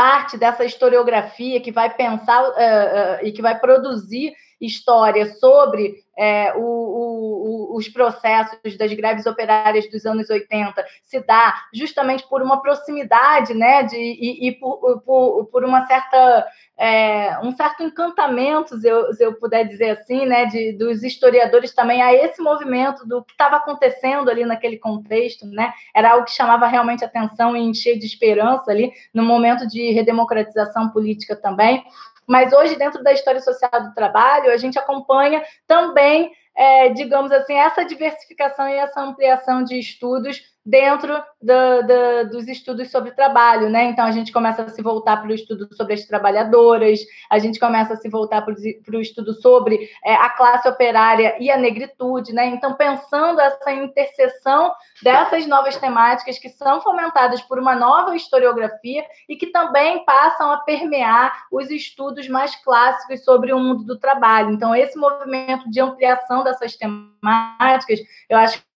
parte 0.00 0.38
dessa 0.38 0.64
historiografia 0.64 1.60
que 1.60 1.70
vai 1.70 1.94
pensar 1.94 2.42
uh, 2.42 2.52
uh, 2.52 3.26
e 3.26 3.32
que 3.32 3.42
vai 3.42 3.58
produzir 3.58 4.32
história 4.60 5.26
sobre 5.34 6.04
é, 6.16 6.52
o, 6.54 6.60
o, 6.60 7.76
os 7.76 7.88
processos 7.88 8.76
das 8.76 8.92
greves 8.92 9.24
operárias 9.24 9.90
dos 9.90 10.04
anos 10.04 10.28
80 10.28 10.84
se 11.02 11.18
dá 11.20 11.54
justamente 11.72 12.28
por 12.28 12.42
uma 12.42 12.60
proximidade, 12.60 13.54
né, 13.54 13.84
de, 13.84 13.96
e, 13.96 14.48
e 14.48 14.52
por, 14.52 15.00
por, 15.00 15.46
por, 15.46 15.64
uma 15.64 15.86
certa 15.86 16.46
é, 16.76 17.38
um 17.42 17.52
certo 17.52 17.82
encantamento, 17.82 18.76
se 18.78 18.86
eu, 18.86 19.12
se 19.14 19.24
eu 19.24 19.34
puder 19.34 19.64
dizer 19.66 19.90
assim, 19.90 20.26
né, 20.26 20.44
de, 20.44 20.72
dos 20.72 21.02
historiadores 21.02 21.74
também 21.74 22.02
a 22.02 22.12
esse 22.12 22.42
movimento 22.42 23.06
do 23.08 23.24
que 23.24 23.32
estava 23.32 23.56
acontecendo 23.56 24.28
ali 24.28 24.44
naquele 24.44 24.76
contexto, 24.76 25.46
né, 25.46 25.72
era 25.94 26.12
algo 26.12 26.26
que 26.26 26.32
chamava 26.32 26.66
realmente 26.66 27.02
atenção 27.02 27.56
e 27.56 27.60
encher 27.60 27.98
de 27.98 28.04
esperança 28.04 28.70
ali 28.70 28.92
no 29.14 29.22
momento 29.22 29.66
de 29.66 29.90
redemocratização 29.92 30.90
política 30.90 31.34
também. 31.34 31.82
Mas 32.30 32.52
hoje, 32.52 32.76
dentro 32.76 33.02
da 33.02 33.12
história 33.12 33.40
social 33.40 33.82
do 33.82 33.92
trabalho, 33.92 34.52
a 34.52 34.56
gente 34.56 34.78
acompanha 34.78 35.42
também, 35.66 36.30
é, 36.56 36.90
digamos 36.90 37.32
assim, 37.32 37.54
essa 37.54 37.84
diversificação 37.84 38.68
e 38.68 38.74
essa 38.74 39.00
ampliação 39.00 39.64
de 39.64 39.76
estudos 39.76 40.40
dentro 40.64 41.22
do, 41.40 41.82
do, 41.82 42.30
dos 42.30 42.46
estudos 42.46 42.90
sobre 42.90 43.12
trabalho, 43.12 43.70
né? 43.70 43.84
Então 43.84 44.04
a 44.04 44.10
gente 44.10 44.30
começa 44.30 44.62
a 44.62 44.68
se 44.68 44.82
voltar 44.82 45.16
para 45.16 45.30
o 45.30 45.34
estudo 45.34 45.68
sobre 45.74 45.94
as 45.94 46.04
trabalhadoras, 46.04 47.00
a 47.30 47.38
gente 47.38 47.58
começa 47.58 47.94
a 47.94 47.96
se 47.96 48.08
voltar 48.08 48.42
para 48.42 48.54
o 48.96 49.00
estudo 49.00 49.32
sobre 49.34 49.88
é, 50.04 50.14
a 50.14 50.28
classe 50.30 50.68
operária 50.68 51.36
e 51.40 51.50
a 51.50 51.56
negritude, 51.56 52.32
né? 52.32 52.46
Então 52.46 52.74
pensando 52.74 53.40
essa 53.40 53.72
interseção 53.72 54.72
dessas 55.02 55.46
novas 55.46 55.76
temáticas 55.76 56.38
que 56.38 56.50
são 56.50 56.80
fomentadas 56.82 57.40
por 57.40 57.58
uma 57.58 57.74
nova 57.74 58.14
historiografia 58.14 59.04
e 59.28 59.36
que 59.36 59.46
também 59.46 60.04
passam 60.04 60.52
a 60.52 60.58
permear 60.58 61.46
os 61.50 61.70
estudos 61.70 62.28
mais 62.28 62.54
clássicos 62.56 63.24
sobre 63.24 63.52
o 63.52 63.58
mundo 63.58 63.84
do 63.84 63.98
trabalho. 63.98 64.50
Então 64.50 64.74
esse 64.74 64.98
movimento 64.98 65.70
de 65.70 65.80
ampliação 65.80 66.44
dessas 66.44 66.76
temáticas, 66.76 68.00
eu 68.28 68.36
acho 68.36 68.69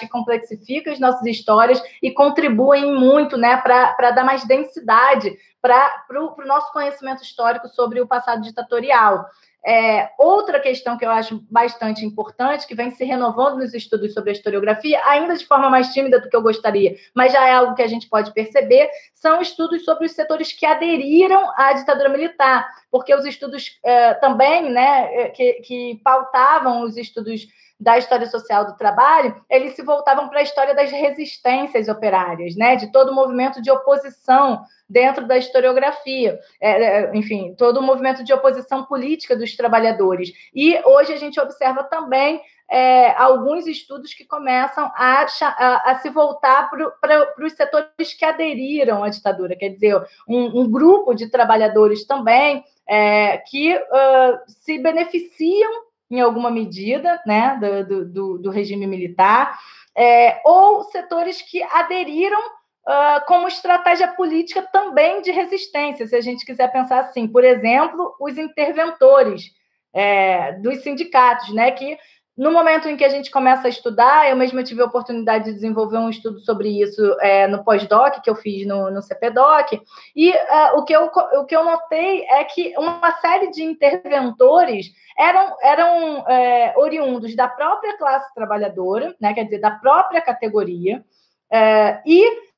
que 0.00 0.08
complexifica 0.08 0.90
as 0.90 0.98
nossas 0.98 1.24
histórias 1.26 1.82
e 2.02 2.10
contribuem 2.10 2.92
muito 2.92 3.36
né, 3.36 3.56
para 3.58 4.10
dar 4.10 4.24
mais 4.24 4.44
densidade 4.44 5.36
para 5.62 6.04
o 6.10 6.44
nosso 6.44 6.72
conhecimento 6.72 7.22
histórico 7.22 7.68
sobre 7.68 8.00
o 8.00 8.06
passado 8.06 8.42
ditatorial. 8.42 9.26
É, 9.64 10.08
outra 10.18 10.58
questão 10.58 10.96
que 10.96 11.04
eu 11.04 11.10
acho 11.10 11.44
bastante 11.50 12.04
importante, 12.04 12.66
que 12.66 12.74
vem 12.74 12.90
se 12.90 13.04
renovando 13.04 13.58
nos 13.58 13.74
estudos 13.74 14.14
sobre 14.14 14.30
a 14.30 14.32
historiografia, 14.32 15.00
ainda 15.04 15.36
de 15.36 15.46
forma 15.46 15.68
mais 15.68 15.92
tímida 15.92 16.18
do 16.18 16.30
que 16.30 16.36
eu 16.36 16.42
gostaria, 16.42 16.96
mas 17.14 17.32
já 17.32 17.46
é 17.46 17.52
algo 17.52 17.74
que 17.74 17.82
a 17.82 17.86
gente 17.86 18.08
pode 18.08 18.32
perceber, 18.32 18.88
são 19.14 19.40
estudos 19.42 19.84
sobre 19.84 20.06
os 20.06 20.12
setores 20.12 20.50
que 20.52 20.64
aderiram 20.64 21.52
à 21.56 21.74
ditadura 21.74 22.08
militar, 22.08 22.66
porque 22.90 23.14
os 23.14 23.26
estudos 23.26 23.78
é, 23.84 24.14
também, 24.14 24.70
né, 24.70 25.14
é, 25.14 25.28
que, 25.28 25.52
que 25.60 26.00
pautavam 26.02 26.82
os 26.82 26.96
estudos 26.96 27.46
da 27.80 27.96
história 27.96 28.26
social 28.26 28.66
do 28.66 28.76
trabalho, 28.76 29.34
eles 29.48 29.74
se 29.74 29.82
voltavam 29.82 30.28
para 30.28 30.40
a 30.40 30.42
história 30.42 30.74
das 30.74 30.90
resistências 30.90 31.88
operárias, 31.88 32.54
né? 32.54 32.76
de 32.76 32.92
todo 32.92 33.10
o 33.10 33.14
movimento 33.14 33.62
de 33.62 33.70
oposição 33.70 34.62
dentro 34.86 35.26
da 35.26 35.38
historiografia, 35.38 36.38
é, 36.60 36.70
é, 36.70 37.16
enfim, 37.16 37.54
todo 37.56 37.78
o 37.78 37.82
movimento 37.82 38.22
de 38.22 38.34
oposição 38.34 38.84
política 38.84 39.34
dos 39.34 39.56
trabalhadores. 39.56 40.30
E 40.54 40.78
hoje 40.84 41.14
a 41.14 41.16
gente 41.16 41.40
observa 41.40 41.82
também 41.84 42.42
é, 42.70 43.12
alguns 43.12 43.66
estudos 43.66 44.12
que 44.12 44.24
começam 44.24 44.84
a, 44.94 45.26
a, 45.42 45.90
a 45.90 45.94
se 46.00 46.10
voltar 46.10 46.70
para 46.70 47.44
os 47.44 47.52
setores 47.54 48.14
que 48.16 48.24
aderiram 48.24 49.02
à 49.02 49.08
ditadura, 49.08 49.56
quer 49.56 49.70
dizer, 49.70 49.96
um, 50.28 50.60
um 50.60 50.70
grupo 50.70 51.14
de 51.14 51.28
trabalhadores 51.28 52.04
também 52.04 52.62
é, 52.86 53.38
que 53.38 53.74
uh, 53.74 54.38
se 54.46 54.78
beneficiam 54.78 55.89
em 56.10 56.20
alguma 56.20 56.50
medida, 56.50 57.22
né, 57.24 57.58
do, 57.86 58.04
do, 58.04 58.38
do 58.38 58.50
regime 58.50 58.86
militar, 58.86 59.58
é, 59.96 60.40
ou 60.44 60.82
setores 60.84 61.40
que 61.42 61.62
aderiram 61.62 62.40
uh, 62.40 63.24
como 63.26 63.48
estratégia 63.48 64.08
política 64.08 64.62
também 64.72 65.22
de 65.22 65.30
resistência, 65.30 66.06
se 66.06 66.16
a 66.16 66.20
gente 66.20 66.44
quiser 66.44 66.70
pensar 66.72 67.00
assim. 67.00 67.28
Por 67.28 67.44
exemplo, 67.44 68.14
os 68.20 68.36
interventores 68.36 69.52
é, 69.92 70.52
dos 70.54 70.82
sindicatos, 70.82 71.52
né, 71.54 71.70
que 71.70 71.98
no 72.40 72.50
momento 72.50 72.88
em 72.88 72.96
que 72.96 73.04
a 73.04 73.08
gente 73.10 73.30
começa 73.30 73.66
a 73.66 73.68
estudar, 73.68 74.30
eu 74.30 74.34
mesma 74.34 74.62
tive 74.62 74.80
a 74.80 74.86
oportunidade 74.86 75.44
de 75.44 75.52
desenvolver 75.52 75.98
um 75.98 76.08
estudo 76.08 76.40
sobre 76.40 76.70
isso 76.80 77.14
é, 77.20 77.46
no 77.46 77.62
pós-doc 77.62 78.18
que 78.22 78.30
eu 78.30 78.34
fiz 78.34 78.66
no, 78.66 78.90
no 78.90 79.02
CPDoc, 79.02 79.78
e 80.16 80.30
uh, 80.30 80.78
o, 80.78 80.84
que 80.86 80.94
eu, 80.94 81.04
o 81.04 81.44
que 81.44 81.54
eu 81.54 81.62
notei 81.62 82.24
é 82.24 82.42
que 82.44 82.72
uma 82.78 83.12
série 83.20 83.50
de 83.50 83.62
interventores 83.62 84.86
eram, 85.18 85.54
eram 85.62 86.26
é, 86.26 86.72
oriundos 86.78 87.36
da 87.36 87.46
própria 87.46 87.98
classe 87.98 88.32
trabalhadora, 88.32 89.14
né, 89.20 89.34
quer 89.34 89.44
dizer, 89.44 89.58
da 89.58 89.72
própria 89.72 90.22
categoria, 90.22 91.04
é, 91.52 92.00
e 92.06 92.49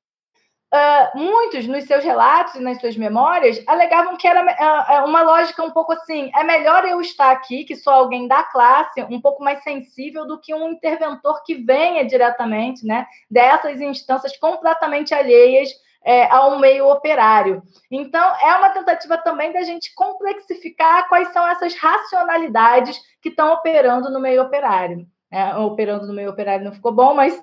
Uh, 0.72 1.18
muitos, 1.18 1.66
nos 1.66 1.84
seus 1.84 2.02
relatos 2.02 2.54
e 2.54 2.60
nas 2.60 2.80
suas 2.80 2.96
memórias, 2.96 3.62
alegavam 3.66 4.16
que 4.16 4.26
era 4.26 4.42
uh, 4.42 5.06
uma 5.06 5.20
lógica 5.20 5.62
um 5.62 5.70
pouco 5.70 5.92
assim: 5.92 6.30
é 6.34 6.42
melhor 6.42 6.86
eu 6.86 6.98
estar 6.98 7.30
aqui, 7.30 7.64
que 7.64 7.76
sou 7.76 7.92
alguém 7.92 8.26
da 8.26 8.42
classe, 8.44 9.02
um 9.02 9.20
pouco 9.20 9.44
mais 9.44 9.62
sensível 9.62 10.26
do 10.26 10.40
que 10.40 10.54
um 10.54 10.70
interventor 10.70 11.42
que 11.44 11.56
venha 11.56 12.06
diretamente 12.06 12.86
né, 12.86 13.06
dessas 13.30 13.82
instâncias 13.82 14.34
completamente 14.38 15.12
alheias 15.12 15.68
é, 16.02 16.24
ao 16.32 16.58
meio 16.58 16.88
operário. 16.88 17.62
Então, 17.90 18.34
é 18.40 18.56
uma 18.56 18.70
tentativa 18.70 19.18
também 19.18 19.52
da 19.52 19.62
gente 19.64 19.94
complexificar 19.94 21.06
quais 21.06 21.28
são 21.34 21.46
essas 21.46 21.74
racionalidades 21.74 22.98
que 23.20 23.28
estão 23.28 23.52
operando 23.52 24.10
no 24.10 24.18
meio 24.18 24.40
operário. 24.40 25.06
É, 25.30 25.54
operando 25.56 26.06
no 26.06 26.14
meio 26.14 26.30
operário 26.30 26.64
não 26.64 26.72
ficou 26.72 26.92
bom, 26.92 27.12
mas 27.12 27.42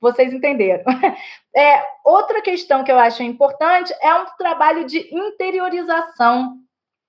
vocês 0.00 0.32
entenderam. 0.32 0.84
É, 1.58 1.82
outra 2.04 2.42
questão 2.42 2.84
que 2.84 2.92
eu 2.92 2.98
acho 2.98 3.22
importante 3.22 3.90
é 4.02 4.12
um 4.12 4.26
trabalho 4.36 4.84
de 4.84 4.98
interiorização 5.10 6.58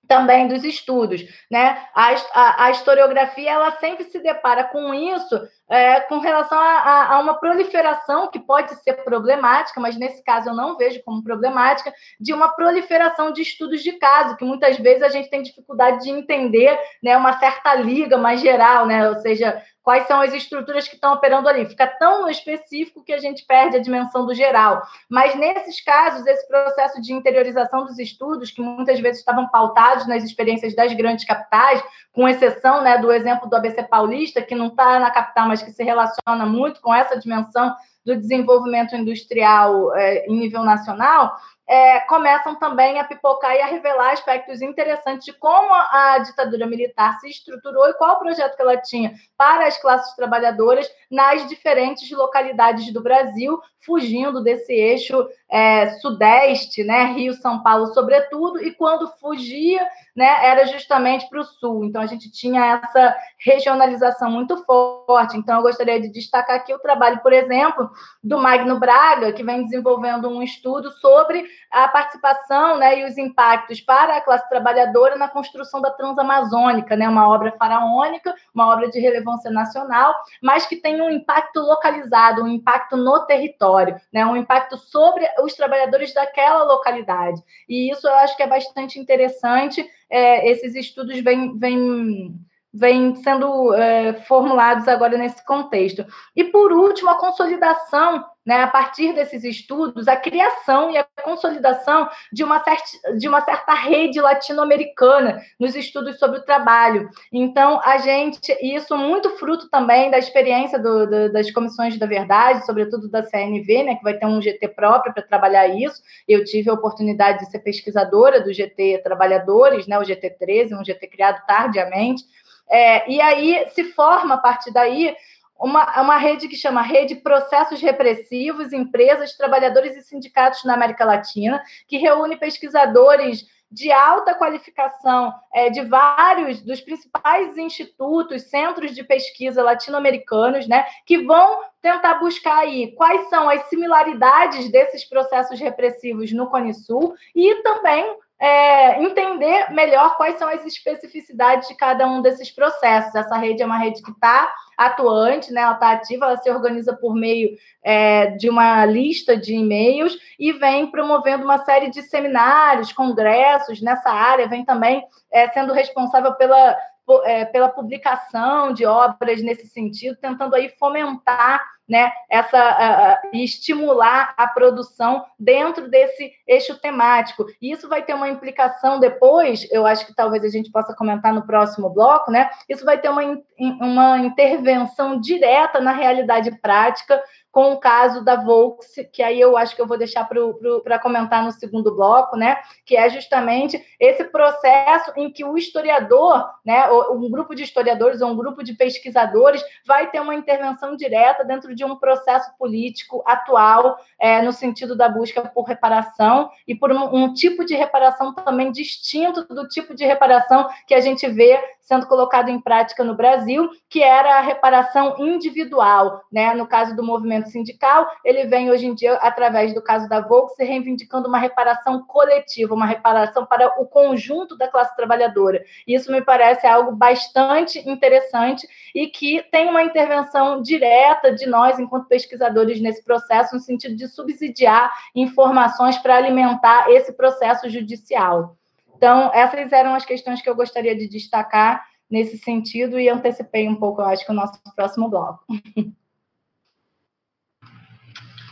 também 0.08 0.48
dos 0.48 0.64
estudos, 0.64 1.22
né? 1.50 1.86
A, 1.94 2.14
a, 2.32 2.64
a 2.64 2.70
historiografia 2.70 3.50
ela 3.50 3.72
sempre 3.72 4.04
se 4.04 4.18
depara 4.20 4.64
com 4.64 4.94
isso 4.94 5.38
é, 5.68 6.00
com 6.00 6.18
relação 6.18 6.58
a, 6.58 7.14
a, 7.14 7.20
uma 7.20 7.34
proliferação 7.34 8.30
que 8.30 8.38
pode 8.38 8.74
ser 8.82 8.94
problemática, 9.04 9.78
mas 9.78 9.98
nesse 9.98 10.24
caso 10.24 10.48
eu 10.48 10.54
não 10.54 10.78
vejo 10.78 11.02
como 11.04 11.22
problemática, 11.22 11.92
de 12.18 12.32
uma 12.32 12.48
proliferação 12.48 13.30
de 13.30 13.42
estudos 13.42 13.82
de 13.82 13.92
caso, 13.92 14.36
que 14.36 14.44
muitas 14.44 14.78
vezes 14.78 15.02
a 15.02 15.10
gente 15.10 15.28
tem 15.28 15.42
dificuldade 15.42 16.04
de 16.04 16.10
entender 16.10 16.78
né, 17.02 17.16
uma 17.16 17.38
certa 17.38 17.74
liga 17.74 18.16
mais 18.16 18.40
geral, 18.40 18.86
né? 18.86 19.10
ou 19.10 19.16
seja, 19.16 19.62
quais 19.88 20.06
são 20.06 20.20
as 20.22 20.32
estruturas 20.32 20.88
que 20.88 20.94
estão 20.94 21.12
operando 21.12 21.48
ali. 21.48 21.66
Fica 21.66 21.86
tão 21.86 22.26
específico 22.28 23.04
que 23.04 23.12
a 23.12 23.18
gente 23.18 23.44
perde 23.44 23.76
a 23.76 23.80
dimensão 23.80 24.24
do 24.24 24.34
geral. 24.34 24.82
Mas 25.08 25.34
nesses 25.34 25.82
casos, 25.82 26.26
esse 26.26 26.48
processo 26.48 27.02
de 27.02 27.12
interiorização 27.12 27.84
dos 27.84 27.98
estudos, 27.98 28.50
que 28.50 28.62
muitas 28.62 28.98
vezes 29.00 29.18
estavam 29.18 29.48
pautados 29.48 30.06
nas 30.06 30.24
experiências 30.24 30.74
das 30.74 30.94
grandes 30.94 31.26
capitais, 31.26 31.82
com 32.12 32.26
exceção 32.26 32.82
né, 32.82 32.96
do 32.98 33.12
exemplo 33.12 33.48
do 33.48 33.54
ABC 33.54 33.82
Paulista, 33.82 34.42
que 34.42 34.54
não 34.54 34.68
está 34.68 34.98
na 34.98 35.10
capital, 35.10 35.46
mas 35.46 35.58
mas 35.58 35.62
que 35.62 35.72
se 35.72 35.82
relaciona 35.82 36.46
muito 36.46 36.80
com 36.80 36.94
essa 36.94 37.18
dimensão 37.18 37.74
do 38.04 38.16
desenvolvimento 38.16 38.94
industrial 38.94 39.94
é, 39.94 40.26
em 40.26 40.38
nível 40.38 40.62
nacional, 40.62 41.36
é, 41.68 42.00
começam 42.00 42.54
também 42.58 42.98
a 42.98 43.04
pipocar 43.04 43.54
e 43.54 43.60
a 43.60 43.66
revelar 43.66 44.12
aspectos 44.12 44.62
interessantes 44.62 45.26
de 45.26 45.34
como 45.34 45.72
a, 45.72 46.18
ditadura 46.18 46.66
militar 46.66 47.20
se 47.20 47.28
estruturou 47.28 47.86
e 47.88 47.94
qual 47.94 48.16
o 48.16 48.18
projeto 48.18 48.56
que 48.56 48.62
ela 48.62 48.78
tinha 48.78 49.14
para 49.36 49.66
as 49.66 49.76
classes 49.76 50.16
trabalhadoras 50.16 50.90
nas 51.10 51.46
diferentes 51.46 52.10
localidades 52.10 52.90
do 52.92 53.02
Brasil, 53.02 53.60
fugindo 53.84 54.42
desse 54.42 54.72
eixo 54.72 55.28
é, 55.50 55.90
sudeste, 56.00 56.84
né, 56.84 57.12
Rio, 57.12 57.32
São 57.34 57.62
Paulo, 57.62 57.86
sobretudo, 57.94 58.62
e 58.62 58.72
quando 58.72 59.08
fugia, 59.18 59.80
né, 60.14 60.46
era 60.46 60.66
justamente 60.66 61.28
para 61.28 61.40
o 61.40 61.44
sul. 61.44 61.84
Então 61.84 62.02
a 62.02 62.06
gente 62.06 62.30
tinha 62.30 62.80
essa 62.82 63.16
regionalização 63.38 64.30
muito 64.30 64.64
forte. 64.64 65.36
Então 65.36 65.56
eu 65.56 65.62
gostaria 65.62 66.00
de 66.00 66.10
destacar 66.10 66.56
aqui 66.56 66.74
o 66.74 66.78
trabalho, 66.78 67.20
por 67.20 67.32
exemplo, 67.32 67.88
do 68.22 68.36
Magno 68.36 68.78
Braga, 68.78 69.32
que 69.32 69.44
vem 69.44 69.64
desenvolvendo 69.64 70.28
um 70.28 70.42
estudo 70.42 70.90
sobre 70.92 71.46
a 71.70 71.86
participação 71.88 72.78
né, 72.78 73.00
e 73.00 73.04
os 73.04 73.16
impactos 73.16 73.80
para 73.80 74.16
a 74.16 74.20
classe 74.20 74.48
trabalhadora 74.48 75.16
na 75.16 75.28
construção 75.28 75.80
da 75.80 75.90
Transamazônica, 75.90 76.96
né, 76.96 77.08
uma 77.08 77.28
obra 77.28 77.52
faraônica, 77.58 78.34
uma 78.54 78.68
obra 78.72 78.90
de 78.90 78.98
relevância 78.98 79.50
nacional, 79.50 80.14
mas 80.42 80.66
que 80.66 80.76
tem 80.76 81.00
um 81.00 81.10
impacto 81.10 81.60
localizado, 81.60 82.42
um 82.42 82.48
impacto 82.48 82.96
no 82.96 83.20
território, 83.26 83.96
né, 84.12 84.26
um 84.26 84.36
impacto 84.36 84.76
sobre 84.76 85.24
os 85.42 85.54
trabalhadores 85.54 86.12
daquela 86.14 86.64
localidade. 86.64 87.42
E 87.68 87.90
isso 87.90 88.06
eu 88.06 88.14
acho 88.14 88.36
que 88.36 88.42
é 88.42 88.46
bastante 88.46 88.98
interessante. 88.98 89.88
É, 90.10 90.50
esses 90.50 90.74
estudos 90.74 91.20
vêm, 91.20 91.58
vêm 91.58 92.34
vêm 92.72 93.14
sendo 93.16 93.72
é, 93.74 94.12
formulados 94.22 94.86
agora 94.88 95.16
nesse 95.16 95.44
contexto. 95.44 96.06
E, 96.36 96.44
por 96.44 96.72
último, 96.72 97.10
a 97.10 97.18
consolidação, 97.18 98.24
né, 98.48 98.62
a 98.62 98.66
partir 98.66 99.12
desses 99.12 99.44
estudos, 99.44 100.08
a 100.08 100.16
criação 100.16 100.90
e 100.90 100.96
a 100.96 101.06
consolidação 101.22 102.08
de 102.32 102.42
uma, 102.42 102.64
certa, 102.64 103.14
de 103.18 103.28
uma 103.28 103.42
certa 103.42 103.74
rede 103.74 104.18
latino-americana 104.22 105.42
nos 105.60 105.76
estudos 105.76 106.18
sobre 106.18 106.38
o 106.38 106.42
trabalho. 106.42 107.10
Então, 107.30 107.78
a 107.84 107.98
gente, 107.98 108.50
e 108.62 108.74
isso 108.74 108.96
muito 108.96 109.28
fruto 109.36 109.68
também 109.68 110.10
da 110.10 110.16
experiência 110.16 110.78
do, 110.78 111.06
do, 111.06 111.30
das 111.30 111.50
comissões 111.50 111.98
da 111.98 112.06
verdade, 112.06 112.64
sobretudo 112.64 113.06
da 113.10 113.22
CNV, 113.22 113.82
né, 113.82 113.96
que 113.96 114.02
vai 114.02 114.14
ter 114.14 114.24
um 114.24 114.40
GT 114.40 114.68
próprio 114.68 115.12
para 115.12 115.22
trabalhar 115.22 115.68
isso. 115.68 116.00
Eu 116.26 116.42
tive 116.42 116.70
a 116.70 116.72
oportunidade 116.72 117.40
de 117.40 117.50
ser 117.50 117.58
pesquisadora 117.58 118.40
do 118.40 118.50
GT 118.50 119.02
Trabalhadores, 119.04 119.86
né, 119.86 119.98
o 119.98 120.04
GT 120.04 120.30
13, 120.30 120.74
um 120.74 120.82
GT 120.82 121.06
criado 121.06 121.44
tardiamente, 121.46 122.24
é, 122.70 123.10
e 123.10 123.20
aí 123.20 123.66
se 123.70 123.84
forma, 123.84 124.34
a 124.34 124.38
partir 124.38 124.70
daí, 124.72 125.14
uma, 125.58 126.00
uma 126.00 126.16
rede 126.16 126.48
que 126.48 126.56
chama 126.56 126.80
Rede 126.82 127.16
Processos 127.16 127.80
Repressivos, 127.80 128.72
Empresas, 128.72 129.36
Trabalhadores 129.36 129.96
e 129.96 130.02
Sindicatos 130.02 130.64
na 130.64 130.74
América 130.74 131.04
Latina, 131.04 131.62
que 131.86 131.98
reúne 131.98 132.36
pesquisadores 132.36 133.46
de 133.70 133.92
alta 133.92 134.34
qualificação 134.34 135.34
é, 135.52 135.68
de 135.68 135.82
vários 135.82 136.62
dos 136.62 136.80
principais 136.80 137.56
institutos, 137.58 138.44
centros 138.44 138.94
de 138.94 139.04
pesquisa 139.04 139.62
latino-americanos, 139.62 140.66
né, 140.66 140.86
que 141.04 141.18
vão 141.18 141.60
tentar 141.82 142.14
buscar 142.14 142.60
aí 142.60 142.92
quais 142.92 143.28
são 143.28 143.48
as 143.48 143.68
similaridades 143.68 144.70
desses 144.70 145.04
processos 145.04 145.60
repressivos 145.60 146.32
no 146.32 146.48
Cone 146.48 146.72
Sul 146.72 147.14
e 147.34 147.56
também 147.56 148.16
é, 148.40 149.02
entender 149.02 149.70
melhor 149.70 150.16
quais 150.16 150.36
são 150.38 150.48
as 150.48 150.64
especificidades 150.64 151.68
de 151.68 151.74
cada 151.74 152.06
um 152.06 152.22
desses 152.22 152.50
processos. 152.50 153.14
Essa 153.14 153.36
rede 153.36 153.62
é 153.62 153.66
uma 153.66 153.78
rede 153.78 154.02
que 154.02 154.12
está 154.12 154.52
atuante, 154.76 155.52
né? 155.52 155.62
ela 155.62 155.72
está 155.72 155.90
ativa, 155.90 156.26
ela 156.26 156.36
se 156.36 156.48
organiza 156.48 156.96
por 156.96 157.14
meio 157.14 157.56
é, 157.82 158.28
de 158.32 158.48
uma 158.48 158.86
lista 158.86 159.36
de 159.36 159.54
e-mails 159.54 160.16
e 160.38 160.52
vem 160.52 160.88
promovendo 160.88 161.44
uma 161.44 161.58
série 161.58 161.90
de 161.90 162.02
seminários, 162.02 162.92
congressos 162.92 163.82
nessa 163.82 164.10
área, 164.10 164.46
vem 164.46 164.64
também 164.64 165.04
é, 165.32 165.48
sendo 165.48 165.72
responsável 165.72 166.32
pela, 166.34 166.76
é, 167.24 167.44
pela 167.44 167.68
publicação 167.68 168.72
de 168.72 168.84
obras 168.84 169.42
nesse 169.42 169.66
sentido, 169.66 170.16
tentando 170.20 170.54
aí 170.54 170.68
fomentar 170.78 171.62
né, 171.88 172.12
essa 172.28 173.18
uh, 173.24 173.36
estimular 173.36 174.34
a 174.36 174.46
produção 174.46 175.24
dentro 175.38 175.88
desse 175.88 176.30
eixo 176.46 176.78
temático. 176.78 177.46
E 177.62 177.72
isso 177.72 177.88
vai 177.88 178.02
ter 178.02 178.12
uma 178.12 178.28
implicação 178.28 179.00
depois, 179.00 179.66
eu 179.70 179.86
acho 179.86 180.06
que 180.06 180.14
talvez 180.14 180.44
a 180.44 180.48
gente 180.48 180.70
possa 180.70 180.94
comentar 180.94 181.32
no 181.32 181.46
próximo 181.46 181.88
bloco, 181.88 182.30
né? 182.30 182.50
Isso 182.68 182.84
vai 182.84 182.98
ter 182.98 183.08
uma, 183.08 183.22
uma 183.58 184.18
intervenção 184.18 185.18
direta 185.18 185.80
na 185.80 185.92
realidade 185.92 186.50
prática 186.60 187.22
com 187.58 187.72
o 187.72 187.76
caso 187.76 188.22
da 188.24 188.36
Volks, 188.36 188.94
que 189.12 189.20
aí 189.20 189.40
eu 189.40 189.56
acho 189.56 189.74
que 189.74 189.82
eu 189.82 189.86
vou 189.88 189.98
deixar 189.98 190.24
para 190.28 190.98
comentar 191.00 191.42
no 191.42 191.50
segundo 191.50 191.92
bloco, 191.92 192.36
né? 192.36 192.56
Que 192.86 192.96
é 192.96 193.10
justamente 193.10 193.84
esse 193.98 194.22
processo 194.22 195.10
em 195.16 195.28
que 195.28 195.44
o 195.44 195.58
historiador, 195.58 196.48
né, 196.64 196.88
um 196.88 197.28
grupo 197.28 197.56
de 197.56 197.64
historiadores 197.64 198.20
ou 198.20 198.30
um 198.30 198.36
grupo 198.36 198.62
de 198.62 198.74
pesquisadores 198.74 199.60
vai 199.84 200.08
ter 200.08 200.20
uma 200.20 200.36
intervenção 200.36 200.94
direta 200.94 201.44
dentro 201.44 201.74
de 201.74 201.84
um 201.84 201.96
processo 201.96 202.48
político 202.56 203.24
atual, 203.26 203.98
é, 204.20 204.40
no 204.40 204.52
sentido 204.52 204.94
da 204.94 205.08
busca 205.08 205.42
por 205.42 205.64
reparação 205.64 206.50
e 206.64 206.76
por 206.76 206.92
um, 206.92 207.12
um 207.12 207.34
tipo 207.34 207.64
de 207.64 207.74
reparação 207.74 208.32
também 208.34 208.70
distinto 208.70 209.44
do 209.52 209.66
tipo 209.66 209.96
de 209.96 210.06
reparação 210.06 210.68
que 210.86 210.94
a 210.94 211.00
gente 211.00 211.26
vê 211.26 211.60
sendo 211.88 212.06
colocado 212.06 212.50
em 212.50 212.60
prática 212.60 213.02
no 213.02 213.14
Brasil, 213.14 213.70
que 213.88 214.02
era 214.02 214.36
a 214.36 214.42
reparação 214.42 215.16
individual, 215.18 216.22
né? 216.30 216.52
No 216.52 216.66
caso 216.66 216.94
do 216.94 217.02
movimento 217.02 217.48
sindical, 217.48 218.06
ele 218.22 218.44
vem 218.44 218.70
hoje 218.70 218.86
em 218.86 218.94
dia, 218.94 219.14
através 219.14 219.72
do 219.72 219.80
caso 219.80 220.06
da 220.06 220.20
Volks, 220.20 220.54
reivindicando 220.58 221.26
uma 221.26 221.38
reparação 221.38 222.04
coletiva, 222.04 222.74
uma 222.74 222.84
reparação 222.84 223.46
para 223.46 223.80
o 223.80 223.86
conjunto 223.86 224.54
da 224.54 224.68
classe 224.68 224.94
trabalhadora. 224.94 225.64
Isso 225.86 226.12
me 226.12 226.20
parece 226.20 226.66
algo 226.66 226.92
bastante 226.92 227.78
interessante 227.88 228.68
e 228.94 229.06
que 229.06 229.42
tem 229.50 229.66
uma 229.66 229.82
intervenção 229.82 230.60
direta 230.60 231.32
de 231.32 231.46
nós, 231.46 231.78
enquanto 231.78 232.06
pesquisadores, 232.06 232.82
nesse 232.82 233.02
processo, 233.02 233.54
no 233.54 233.60
sentido 233.60 233.96
de 233.96 234.08
subsidiar 234.08 234.92
informações 235.14 235.96
para 235.96 236.16
alimentar 236.16 236.90
esse 236.90 237.14
processo 237.14 237.66
judicial. 237.70 238.58
Então, 238.98 239.30
essas 239.32 239.72
eram 239.72 239.94
as 239.94 240.04
questões 240.04 240.42
que 240.42 240.50
eu 240.50 240.56
gostaria 240.56 240.94
de 240.94 241.08
destacar 241.08 241.86
nesse 242.10 242.36
sentido 242.36 242.98
e 242.98 243.08
antecipei 243.08 243.68
um 243.68 243.76
pouco, 243.76 244.02
eu 244.02 244.06
acho 244.06 244.24
o 244.28 244.34
nosso 244.34 244.58
próximo 244.74 245.08
bloco. 245.08 245.44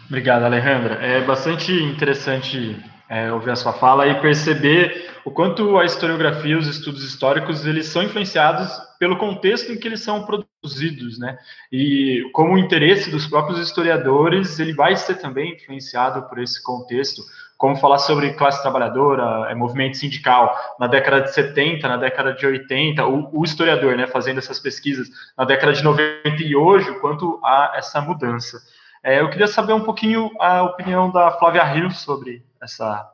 Obrigado, 0.07 0.45
Alejandra. 0.45 1.05
É 1.05 1.21
bastante 1.25 1.73
interessante 1.73 2.81
é, 3.09 3.33
ouvir 3.33 3.51
a 3.51 3.57
sua 3.57 3.73
fala 3.73 4.07
e 4.07 4.21
perceber 4.21 5.11
o 5.25 5.33
quanto 5.33 5.77
a 5.77 5.85
historiografia, 5.85 6.57
os 6.57 6.69
estudos 6.69 7.03
históricos, 7.03 7.67
eles 7.67 7.87
são 7.87 8.05
influenciados 8.05 8.71
pelo 9.01 9.19
contexto 9.19 9.73
em 9.73 9.77
que 9.77 9.89
eles 9.89 10.01
são 10.01 10.25
produzidos, 10.25 11.19
né? 11.19 11.37
E 11.73 12.31
como 12.33 12.55
o 12.55 12.59
interesse 12.59 13.11
dos 13.11 13.27
próprios 13.27 13.59
historiadores, 13.59 14.61
ele 14.61 14.73
vai 14.73 14.95
ser 14.95 15.17
também 15.17 15.55
influenciado 15.55 16.23
por 16.29 16.39
esse 16.39 16.63
contexto 16.63 17.23
como 17.57 17.77
falar 17.77 17.99
sobre 17.99 18.35
classe 18.35 18.61
trabalhadora, 18.61 19.51
é, 19.51 19.55
movimento 19.55 19.97
sindical, 19.97 20.55
na 20.79 20.87
década 20.87 21.23
de 21.23 21.33
70, 21.33 21.89
na 21.89 21.97
década 21.97 22.35
de 22.35 22.47
80, 22.47 23.07
o, 23.07 23.41
o, 23.41 23.45
historiador, 23.45 23.97
né, 23.97 24.07
fazendo 24.07 24.39
essas 24.39 24.61
pesquisas, 24.61 25.09
na 25.37 25.45
década 25.45 25.73
de 25.73 25.83
90 25.83 26.43
e 26.43 26.55
hoje, 26.55 26.93
quanto 27.01 27.41
a 27.43 27.73
essa 27.77 28.01
mudança. 28.01 28.59
É, 29.03 29.21
eu 29.21 29.31
queria 29.31 29.47
saber 29.47 29.73
um 29.73 29.85
pouquinho 29.85 30.31
a 30.39 30.63
opinião 30.65 31.11
da 31.11 31.31
Flávia 31.33 31.65
Rios 31.65 32.01
sobre 32.01 32.43
essa, 32.61 33.09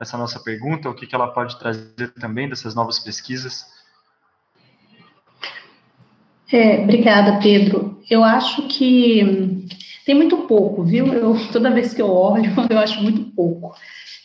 essa 0.00 0.18
nossa 0.18 0.40
pergunta, 0.40 0.88
o 0.88 0.94
que, 0.94 1.06
que 1.06 1.14
ela 1.14 1.28
pode 1.28 1.58
trazer 1.58 2.12
também 2.20 2.48
dessas 2.48 2.74
novas 2.74 2.98
pesquisas. 2.98 3.64
É, 6.52 6.82
obrigada, 6.82 7.38
Pedro. 7.40 8.00
Eu 8.08 8.22
acho 8.22 8.66
que 8.68 9.66
tem 10.04 10.14
muito 10.14 10.38
pouco, 10.38 10.82
viu? 10.82 11.06
Eu, 11.06 11.36
toda 11.52 11.70
vez 11.70 11.94
que 11.94 12.02
eu 12.02 12.10
olho, 12.10 12.52
eu 12.68 12.78
acho 12.78 13.02
muito 13.02 13.22
pouco. 13.32 13.74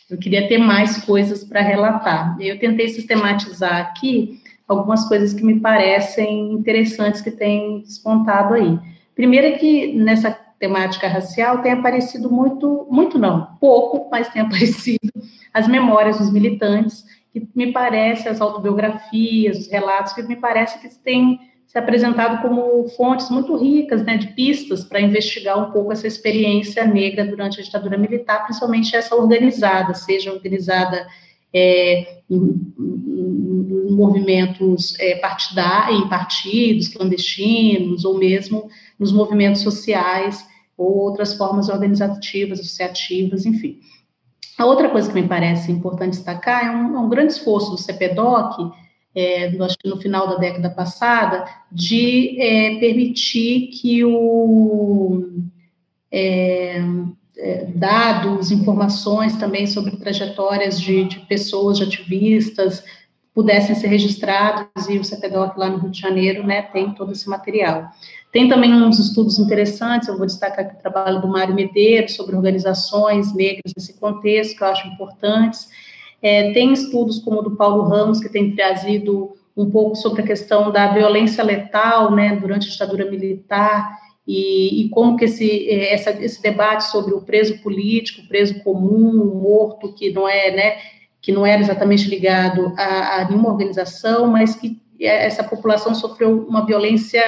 Eu 0.08 0.18
queria 0.18 0.48
ter 0.48 0.58
mais 0.58 1.04
coisas 1.04 1.44
para 1.44 1.60
relatar. 1.60 2.36
Eu 2.40 2.58
tentei 2.58 2.88
sistematizar 2.88 3.76
aqui 3.76 4.40
algumas 4.66 5.08
coisas 5.08 5.32
que 5.32 5.44
me 5.44 5.58
parecem 5.60 6.52
interessantes 6.52 7.20
que 7.20 7.30
têm 7.30 7.80
despontado 7.80 8.54
aí. 8.54 8.78
Primeiro 9.14 9.46
é 9.46 9.52
que 9.52 9.92
nessa 9.94 10.30
temática 10.58 11.08
racial 11.08 11.62
tem 11.62 11.72
aparecido 11.72 12.30
muito, 12.30 12.86
muito 12.90 13.18
não, 13.18 13.56
pouco, 13.60 14.08
mas 14.10 14.28
tem 14.28 14.42
aparecido 14.42 15.10
as 15.52 15.66
memórias 15.66 16.18
dos 16.18 16.32
militantes, 16.32 17.04
que 17.32 17.48
me 17.54 17.72
parece, 17.72 18.28
as 18.28 18.40
autobiografias, 18.40 19.58
os 19.58 19.70
relatos, 19.70 20.12
que 20.12 20.22
me 20.22 20.36
parece 20.36 20.80
que 20.80 20.88
têm 21.02 21.40
se 21.70 21.78
apresentado 21.78 22.42
como 22.42 22.88
fontes 22.96 23.30
muito 23.30 23.54
ricas 23.54 24.04
né, 24.04 24.16
de 24.16 24.26
pistas 24.34 24.82
para 24.82 25.00
investigar 25.00 25.56
um 25.56 25.70
pouco 25.70 25.92
essa 25.92 26.04
experiência 26.04 26.84
negra 26.84 27.24
durante 27.24 27.60
a 27.60 27.62
ditadura 27.62 27.96
militar, 27.96 28.42
principalmente 28.42 28.96
essa 28.96 29.14
organizada, 29.14 29.94
seja 29.94 30.32
organizada 30.32 31.06
é, 31.54 32.22
em, 32.28 32.74
em, 32.76 33.92
movimentos 33.92 34.98
é, 34.98 35.14
partidários, 35.18 36.00
em 36.00 36.08
partidos 36.08 36.88
clandestinos, 36.88 38.04
ou 38.04 38.18
mesmo 38.18 38.68
nos 38.98 39.12
movimentos 39.12 39.62
sociais, 39.62 40.44
ou 40.76 40.96
outras 40.96 41.34
formas 41.34 41.68
organizativas, 41.68 42.58
associativas, 42.58 43.46
enfim. 43.46 43.78
A 44.58 44.66
outra 44.66 44.88
coisa 44.88 45.08
que 45.08 45.14
me 45.14 45.28
parece 45.28 45.70
importante 45.70 46.16
destacar 46.16 46.66
é 46.66 46.70
um, 46.72 46.96
é 46.96 46.98
um 46.98 47.08
grande 47.08 47.32
esforço 47.32 47.70
do 47.70 47.78
CPDOC, 47.78 48.72
é, 49.14 49.46
acho 49.62 49.78
que 49.78 49.88
no 49.88 50.00
final 50.00 50.28
da 50.28 50.36
década 50.36 50.70
passada, 50.70 51.44
de 51.70 52.40
é, 52.40 52.78
permitir 52.78 53.68
que 53.68 54.04
o 54.04 55.28
é, 56.12 56.80
é, 57.36 57.64
dados, 57.74 58.50
informações 58.50 59.36
também 59.36 59.66
sobre 59.66 59.96
trajetórias 59.96 60.80
de, 60.80 61.04
de, 61.04 61.20
pessoas, 61.20 61.78
de 61.78 61.84
ativistas, 61.84 62.84
pudessem 63.34 63.74
ser 63.74 63.86
registrados, 63.86 64.88
e 64.88 64.98
o 64.98 65.04
CPDOC 65.04 65.58
lá 65.58 65.70
no 65.70 65.78
Rio 65.78 65.90
de 65.90 66.00
Janeiro, 66.00 66.46
né, 66.46 66.62
tem 66.62 66.92
todo 66.92 67.12
esse 67.12 67.28
material. 67.28 67.88
Tem 68.32 68.48
também 68.48 68.72
uns 68.74 68.98
estudos 68.98 69.38
interessantes, 69.38 70.08
eu 70.08 70.16
vou 70.16 70.26
destacar 70.26 70.64
aqui 70.64 70.76
o 70.76 70.80
trabalho 70.80 71.20
do 71.20 71.28
Mário 71.28 71.54
Medeiros 71.54 72.14
sobre 72.14 72.36
organizações 72.36 73.34
negras 73.34 73.72
nesse 73.76 73.98
contexto, 73.98 74.56
que 74.56 74.62
eu 74.62 74.68
acho 74.68 74.86
importantes. 74.88 75.68
É, 76.22 76.52
tem 76.52 76.72
estudos 76.72 77.18
como 77.18 77.40
o 77.40 77.42
do 77.42 77.56
Paulo 77.56 77.84
Ramos, 77.84 78.20
que 78.20 78.28
tem 78.28 78.54
trazido 78.54 79.32
um 79.56 79.70
pouco 79.70 79.96
sobre 79.96 80.22
a 80.22 80.26
questão 80.26 80.70
da 80.70 80.92
violência 80.92 81.42
letal, 81.42 82.14
né, 82.14 82.36
durante 82.36 82.68
a 82.68 82.70
ditadura 82.70 83.10
militar, 83.10 83.98
e, 84.26 84.82
e 84.84 84.88
como 84.90 85.16
que 85.16 85.24
esse, 85.24 85.68
é, 85.68 85.92
essa, 85.94 86.10
esse 86.10 86.40
debate 86.42 86.84
sobre 86.84 87.14
o 87.14 87.22
preso 87.22 87.58
político, 87.62 88.22
o 88.22 88.28
preso 88.28 88.62
comum, 88.62 89.22
o 89.22 89.34
morto, 89.42 89.92
que 89.94 90.12
não 90.12 90.28
é, 90.28 90.50
né, 90.50 90.76
que 91.20 91.32
não 91.32 91.44
era 91.44 91.60
exatamente 91.60 92.08
ligado 92.08 92.72
a, 92.76 93.20
a 93.20 93.28
nenhuma 93.28 93.50
organização, 93.50 94.26
mas 94.26 94.54
que 94.54 94.80
essa 95.00 95.42
população 95.42 95.94
sofreu 95.94 96.46
uma 96.46 96.64
violência 96.64 97.22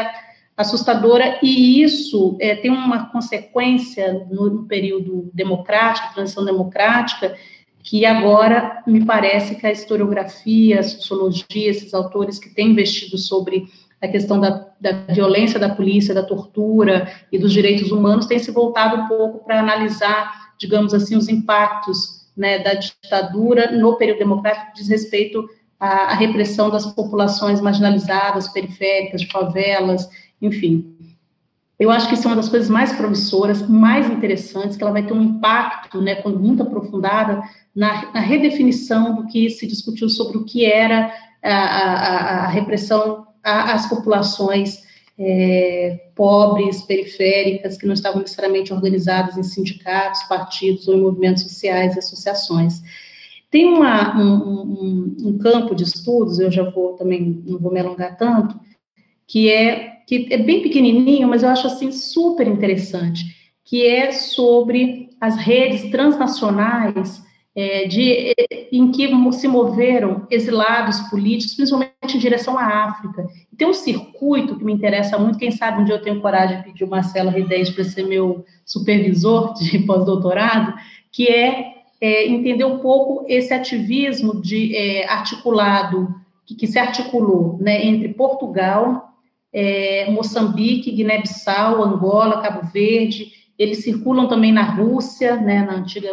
assustadora, 0.57 1.39
e 1.43 1.83
isso 1.83 2.37
é, 2.41 2.55
tem 2.55 2.71
uma 2.71 3.11
consequência 3.11 4.27
no, 4.31 4.51
no, 4.51 4.65
período 4.67 5.31
democrático, 5.33 6.15
transição 6.15 6.45
democrática, 6.45 7.35
que 7.83 8.07
agora 8.07 8.83
me 8.87 9.05
parece 9.05 9.57
que 9.57 9.67
a 9.67 9.73
historiografia, 9.73 10.81
a 10.81 10.83
sociologia, 10.83 11.71
esses 11.71 11.93
autores 11.93 12.39
que 12.39 12.49
têm 12.49 12.71
investido 12.71 13.19
sobre 13.19 13.67
a 14.01 14.09
questão 14.09 14.41
da, 14.41 14.69
da 14.81 14.93
violência 15.13 15.59
da 15.59 15.69
polícia, 15.69 16.15
da 16.15 16.23
tortura 16.23 17.13
e 17.31 17.39
dos 17.39 17.53
direitos 17.53 17.91
humanos, 17.91 18.27
têm 18.27 18.39
se 18.39 18.51
voltado 18.51 18.97
um 18.97 19.09
pouco 19.09 19.45
para 19.45 19.61
analisar, 19.61 20.53
digamos 20.59 20.95
assim, 20.95 21.17
os 21.17 21.29
impactos 21.29 22.23
né, 22.37 22.59
da 22.59 22.75
ditadura 22.75 23.73
no 23.73 23.97
período 23.97 24.19
democrático 24.19 24.73
diz 24.75 24.89
respeito 24.89 25.49
à, 25.79 26.13
à 26.13 26.15
repressão 26.15 26.71
das 26.71 26.87
populações 26.87 27.61
marginalizadas, 27.61 28.49
periféricas, 28.49 29.21
de 29.21 29.31
favelas, 29.31 30.09
enfim. 30.41 30.97
Eu 31.79 31.91
acho 31.91 32.09
que 32.09 32.15
isso 32.15 32.29
é 32.29 32.31
uma 32.31 32.37
das 32.37 32.49
coisas 32.49 32.69
mais 32.69 32.93
promissoras, 32.93 33.69
mais 33.69 34.09
interessantes, 34.09 34.77
que 34.77 34.83
ela 34.83 34.93
vai 34.93 35.03
ter 35.03 35.13
um 35.13 35.23
impacto, 35.23 36.01
né, 36.01 36.15
quando 36.17 36.39
muito 36.39 36.63
aprofundada, 36.63 37.43
na, 37.75 38.13
na 38.13 38.21
redefinição 38.21 39.15
do 39.15 39.27
que 39.27 39.49
se 39.51 39.67
discutiu 39.67 40.09
sobre 40.09 40.37
o 40.37 40.45
que 40.45 40.65
era 40.65 41.13
a, 41.43 41.55
a, 41.55 42.45
a 42.45 42.49
repressão 42.49 43.27
às 43.43 43.89
populações 43.89 44.83
é, 45.19 46.11
pobres, 46.15 46.83
periféricas, 46.83 47.77
que 47.77 47.87
não 47.87 47.95
estavam 47.95 48.21
necessariamente 48.21 48.73
organizadas 48.73 49.37
em 49.37 49.43
sindicatos, 49.43 50.23
partidos 50.25 50.89
ou 50.89 50.95
em 50.95 51.01
movimentos 51.01 51.43
sociais 51.43 51.95
e 51.95 51.99
associações. 51.99 52.83
Tem 53.51 53.67
uma, 53.67 54.17
um, 54.17 54.33
um, 54.33 55.17
um, 55.29 55.39
campo 55.39 55.75
de 55.75 55.85
estudos, 55.85 56.39
eu 56.39 56.51
já 56.51 56.69
vou 56.71 56.95
também, 56.95 57.43
não 57.47 57.59
vou 57.59 57.73
me 57.73 57.81
alongar 57.81 58.17
tanto, 58.17 58.59
que 59.27 59.51
é, 59.51 60.01
que 60.07 60.29
é 60.31 60.39
bem 60.39 60.63
pequenininho, 60.63 61.29
mas 61.29 61.43
eu 61.43 61.51
acho 61.51 61.67
assim 61.67 61.93
super 61.93 62.47
interessante, 62.47 63.25
que 63.65 63.87
é 63.87 64.11
sobre 64.11 65.11
as 65.21 65.37
redes 65.37 65.91
transnacionais 65.91 67.23
é, 67.55 67.87
de, 67.87 68.35
em 68.73 68.91
que 68.91 69.09
se 69.33 69.47
moveram 69.47 70.27
exilados 70.31 71.01
políticos, 71.11 71.55
principalmente 71.55 72.17
em 72.17 72.19
direção 72.19 72.59
à 72.59 72.85
África. 72.85 73.27
Tem 73.57 73.69
um 73.69 73.75
circuito 73.75 74.57
que 74.57 74.65
me 74.65 74.73
interessa 74.73 75.19
muito, 75.19 75.39
quem 75.39 75.51
sabe 75.51 75.83
um 75.83 75.85
dia 75.85 75.97
eu 75.97 76.03
tenho 76.03 76.21
coragem 76.21 76.59
de 76.59 76.65
pedir 76.65 76.85
o 76.85 76.89
Marcelo 76.89 77.31
Redente 77.31 77.73
para 77.73 77.85
ser 77.85 78.05
meu 78.05 78.45
supervisor 78.65 79.53
de 79.55 79.79
pós-doutorado, 79.85 80.75
que 81.11 81.29
é, 81.29 81.75
é, 82.01 82.27
entender 82.27 82.65
um 82.65 82.79
pouco 82.79 83.27
esse 83.29 83.53
ativismo 83.53 84.41
de 84.41 84.75
é, 84.75 85.07
articulado, 85.09 86.15
que, 86.47 86.55
que, 86.55 86.67
se 86.67 86.79
articulou 86.79 87.59
né, 87.61 87.85
entre 87.87 88.09
Portugal, 88.09 89.11
é, 89.53 90.11
Moçambique, 90.11 90.91
Guiné-Bissau, 90.91 91.83
Angola, 91.83 92.41
Cabo 92.41 92.67
Verde, 92.73 93.31
eles 93.59 93.85
circulam 93.85 94.27
também 94.27 94.51
na 94.51 94.63
Rússia, 94.63 95.37
né, 95.37 95.63
na 95.63 95.75
antiga 95.75 96.09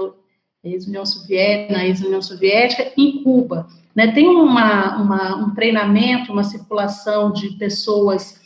ex-União 0.63 1.05
Soviética, 1.05 1.73
na 1.73 1.85
ex-União 1.85 2.21
Soviética, 2.21 2.91
em 2.97 3.23
Cuba. 3.23 3.67
Né? 3.95 4.11
Tem 4.11 4.27
uma, 4.27 4.97
uma, 4.97 5.35
um 5.35 5.53
treinamento, 5.53 6.31
uma 6.31 6.43
circulação 6.43 7.31
de 7.31 7.51
pessoas 7.57 8.39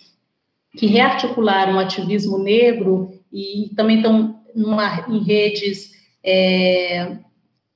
que 0.78 0.88
rearticularam 0.88 1.76
o 1.76 1.80
ativismo 1.80 2.38
negro 2.38 3.20
e 3.32 3.72
também 3.76 3.98
estão 3.98 4.40
numa, 4.56 5.06
em 5.10 5.20
redes. 5.20 5.92
É, 6.24 7.18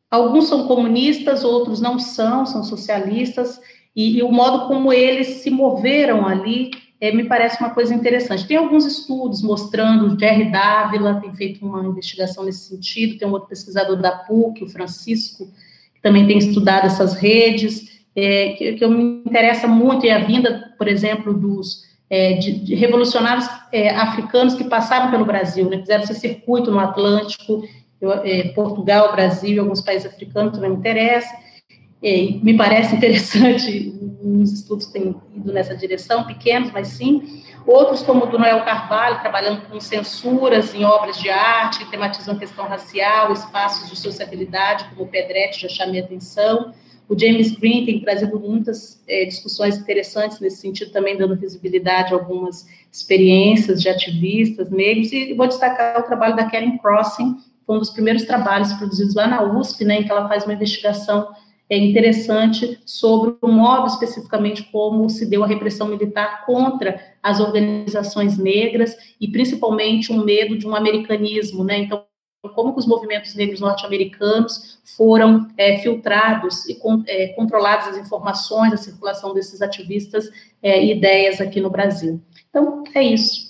alguns 0.10 0.48
são 0.48 0.68
comunistas, 0.68 1.44
outros 1.44 1.80
não 1.80 2.00
são, 2.00 2.46
são 2.46 2.64
socialistas, 2.64 3.60
e, 3.96 4.18
e 4.18 4.24
o 4.24 4.32
modo 4.32 4.68
como 4.68 4.94
eles 4.94 5.28
se 5.42 5.50
moveram 5.50 6.26
ali 6.26 6.72
é, 7.00 7.12
me 7.12 7.26
parece 7.26 7.60
uma 7.60 7.70
coisa 7.70 7.94
interessante. 7.94 8.48
Tem 8.48 8.58
alguns 8.58 8.86
estudos 8.86 9.42
mostrando, 9.42 10.08
o 10.08 10.20
Jerry 10.20 10.52
Dávila 10.52 11.22
tem 11.22 11.34
feito 11.34 11.66
uma 11.66 11.86
investigação 11.86 12.44
nesse 12.44 12.70
sentido, 12.70 13.18
tem 13.18 13.28
um 13.28 13.32
outro 13.32 13.50
pesquisador 13.50 13.98
da 13.98 14.12
PUC, 14.12 14.64
o 14.64 14.70
Francisco, 14.70 15.48
que 15.94 16.02
também 16.02 16.26
tem 16.26 16.38
estudado 16.38 16.88
essas 16.88 17.14
redes, 17.14 18.02
é, 18.16 18.54
que, 18.54 18.74
que 18.74 18.88
me 18.88 19.22
interessa 19.26 19.68
muito, 19.68 20.06
é 20.06 20.12
a 20.12 20.26
vinda, 20.26 20.74
por 20.78 20.88
exemplo, 20.88 21.34
dos 21.34 21.86
é, 22.10 22.34
de, 22.34 22.54
de 22.60 22.76
revolucionários 22.76 23.48
é, 23.72 23.90
africanos 23.90 24.56
que 24.56 24.64
passaram 24.64 25.12
pelo 25.12 25.26
Brasil, 25.26 25.70
né, 25.70 25.78
fizeram 25.80 26.04
esse 26.04 26.16
circuito 26.16 26.72
no 26.72 26.80
Atlântico, 26.80 27.68
eu, 28.00 28.12
é, 28.12 28.50
Portugal, 28.50 29.12
Brasil 29.12 29.56
e 29.56 29.60
alguns 29.60 29.82
países 29.82 30.08
africanos 30.08 30.54
também 30.54 30.70
me 30.70 30.78
interessa, 30.78 31.36
é, 32.02 32.32
me 32.42 32.56
parece 32.56 32.96
interessante, 32.98 33.94
uns 34.24 34.52
estudos 34.52 34.88
têm 34.88 35.16
ido 35.36 35.54
nessa 35.54 35.76
direção, 35.76 36.26
pequenos, 36.26 36.72
mas 36.72 36.90
sim. 36.90 37.44
Outros, 37.66 38.02
como 38.02 38.24
o 38.24 38.28
do 38.28 38.40
Noel 38.40 38.64
Carvalho, 38.64 39.20
trabalhando 39.20 39.68
com 39.68 39.80
censuras 39.80 40.74
em 40.74 40.86
obras 40.86 41.18
de 41.18 41.30
arte, 41.30 41.80
que 41.80 41.92
tematizam 41.92 42.36
a 42.36 42.40
questão 42.40 42.66
racial, 42.66 43.34
espaços 43.34 43.90
de 43.90 43.98
sociabilidade, 43.98 44.86
como 44.90 45.04
o 45.04 45.08
Pedretti, 45.08 45.64
já 45.64 45.70
chamei 45.70 46.02
a 46.02 46.06
atenção. 46.06 46.74
O 47.10 47.18
James 47.18 47.52
Green 47.52 47.86
tem 47.86 48.00
trazido 48.00 48.40
muitas 48.40 49.02
é, 49.08 49.26
discussões 49.26 49.78
interessantes 49.78 50.40
nesse 50.40 50.58
sentido, 50.58 50.92
também 50.92 51.18
dando 51.18 51.36
visibilidade 51.36 52.14
a 52.14 52.18
algumas 52.18 52.68
experiências 52.92 53.82
de 53.82 53.90
ativistas 53.90 54.70
negros. 54.70 55.12
E 55.12 55.34
vou 55.34 55.48
destacar 55.48 56.00
o 56.00 56.04
trabalho 56.04 56.36
da 56.36 56.50
Karen 56.50 56.78
Crossing, 56.78 57.38
foi 57.66 57.76
um 57.76 57.80
dos 57.80 57.90
primeiros 57.90 58.24
trabalhos 58.24 58.72
produzidos 58.74 59.14
lá 59.14 59.28
na 59.28 59.44
USP, 59.44 59.84
né, 59.84 60.00
em 60.00 60.04
que 60.04 60.12
ela 60.12 60.28
faz 60.30 60.46
uma 60.46 60.54
investigação 60.54 61.28
é 61.70 61.78
interessante 61.78 62.80
sobre 62.86 63.36
o 63.42 63.48
modo 63.48 63.88
especificamente 63.88 64.64
como 64.72 65.10
se 65.10 65.26
deu 65.26 65.44
a 65.44 65.48
repressão 65.48 65.88
militar 65.88 66.46
contra 66.46 67.00
as 67.22 67.40
organizações 67.40 68.38
negras 68.38 68.96
e 69.20 69.28
principalmente 69.28 70.12
um 70.12 70.24
medo 70.24 70.58
de 70.58 70.66
um 70.66 70.76
americanismo, 70.76 71.64
né? 71.64 71.80
Então, 71.80 72.06
como 72.56 72.72
que 72.72 72.80
os 72.80 72.88
movimentos 72.88 73.36
negros 73.36 73.60
norte-americanos 73.60 74.80
foram 74.96 75.48
é, 75.58 75.78
filtrados 75.80 76.68
e 76.70 76.76
com, 76.76 77.04
é, 77.06 77.28
controladas 77.30 77.90
as 77.90 77.98
informações, 77.98 78.72
a 78.72 78.78
circulação 78.78 79.34
desses 79.34 79.62
ativistas 79.62 80.30
é, 80.64 80.82
e 80.82 80.92
ideias 80.92 81.42
aqui 81.42 81.60
no 81.60 81.70
Brasil. 81.70 82.22
Então, 82.50 82.84
é 82.96 83.04
isso. 83.04 83.47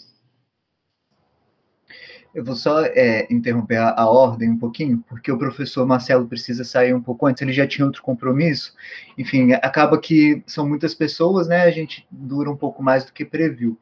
Eu 2.34 2.44
vou 2.44 2.56
só 2.56 2.82
é, 2.82 3.26
interromper 3.32 3.78
a, 3.78 3.96
a, 3.98 4.10
ordem 4.10 4.50
um 4.50 4.58
pouquinho, 4.58 5.04
porque 5.08 5.32
o 5.32 5.38
professor 5.38 5.86
Marcelo 5.86 6.28
precisa 6.28 6.64
sair 6.64 6.94
um 6.94 7.02
pouco 7.02 7.26
antes, 7.26 7.42
ele 7.42 7.54
já 7.54 7.66
tinha 7.66 7.86
outro 7.86 8.02
compromisso. 8.02 8.74
Enfim, 9.18 9.54
acaba 9.54 10.00
que 10.00 10.44
são 10.46 10.68
muitas 10.68 10.94
pessoas, 10.94 11.48
né? 11.48 11.64
A 11.64 11.72
gente 11.72 12.06
dura 12.12 12.50
um 12.50 12.56
pouco 12.56 12.84
mais 12.84 13.06
do 13.06 13.14
que 13.14 13.26
previu. 13.26 13.78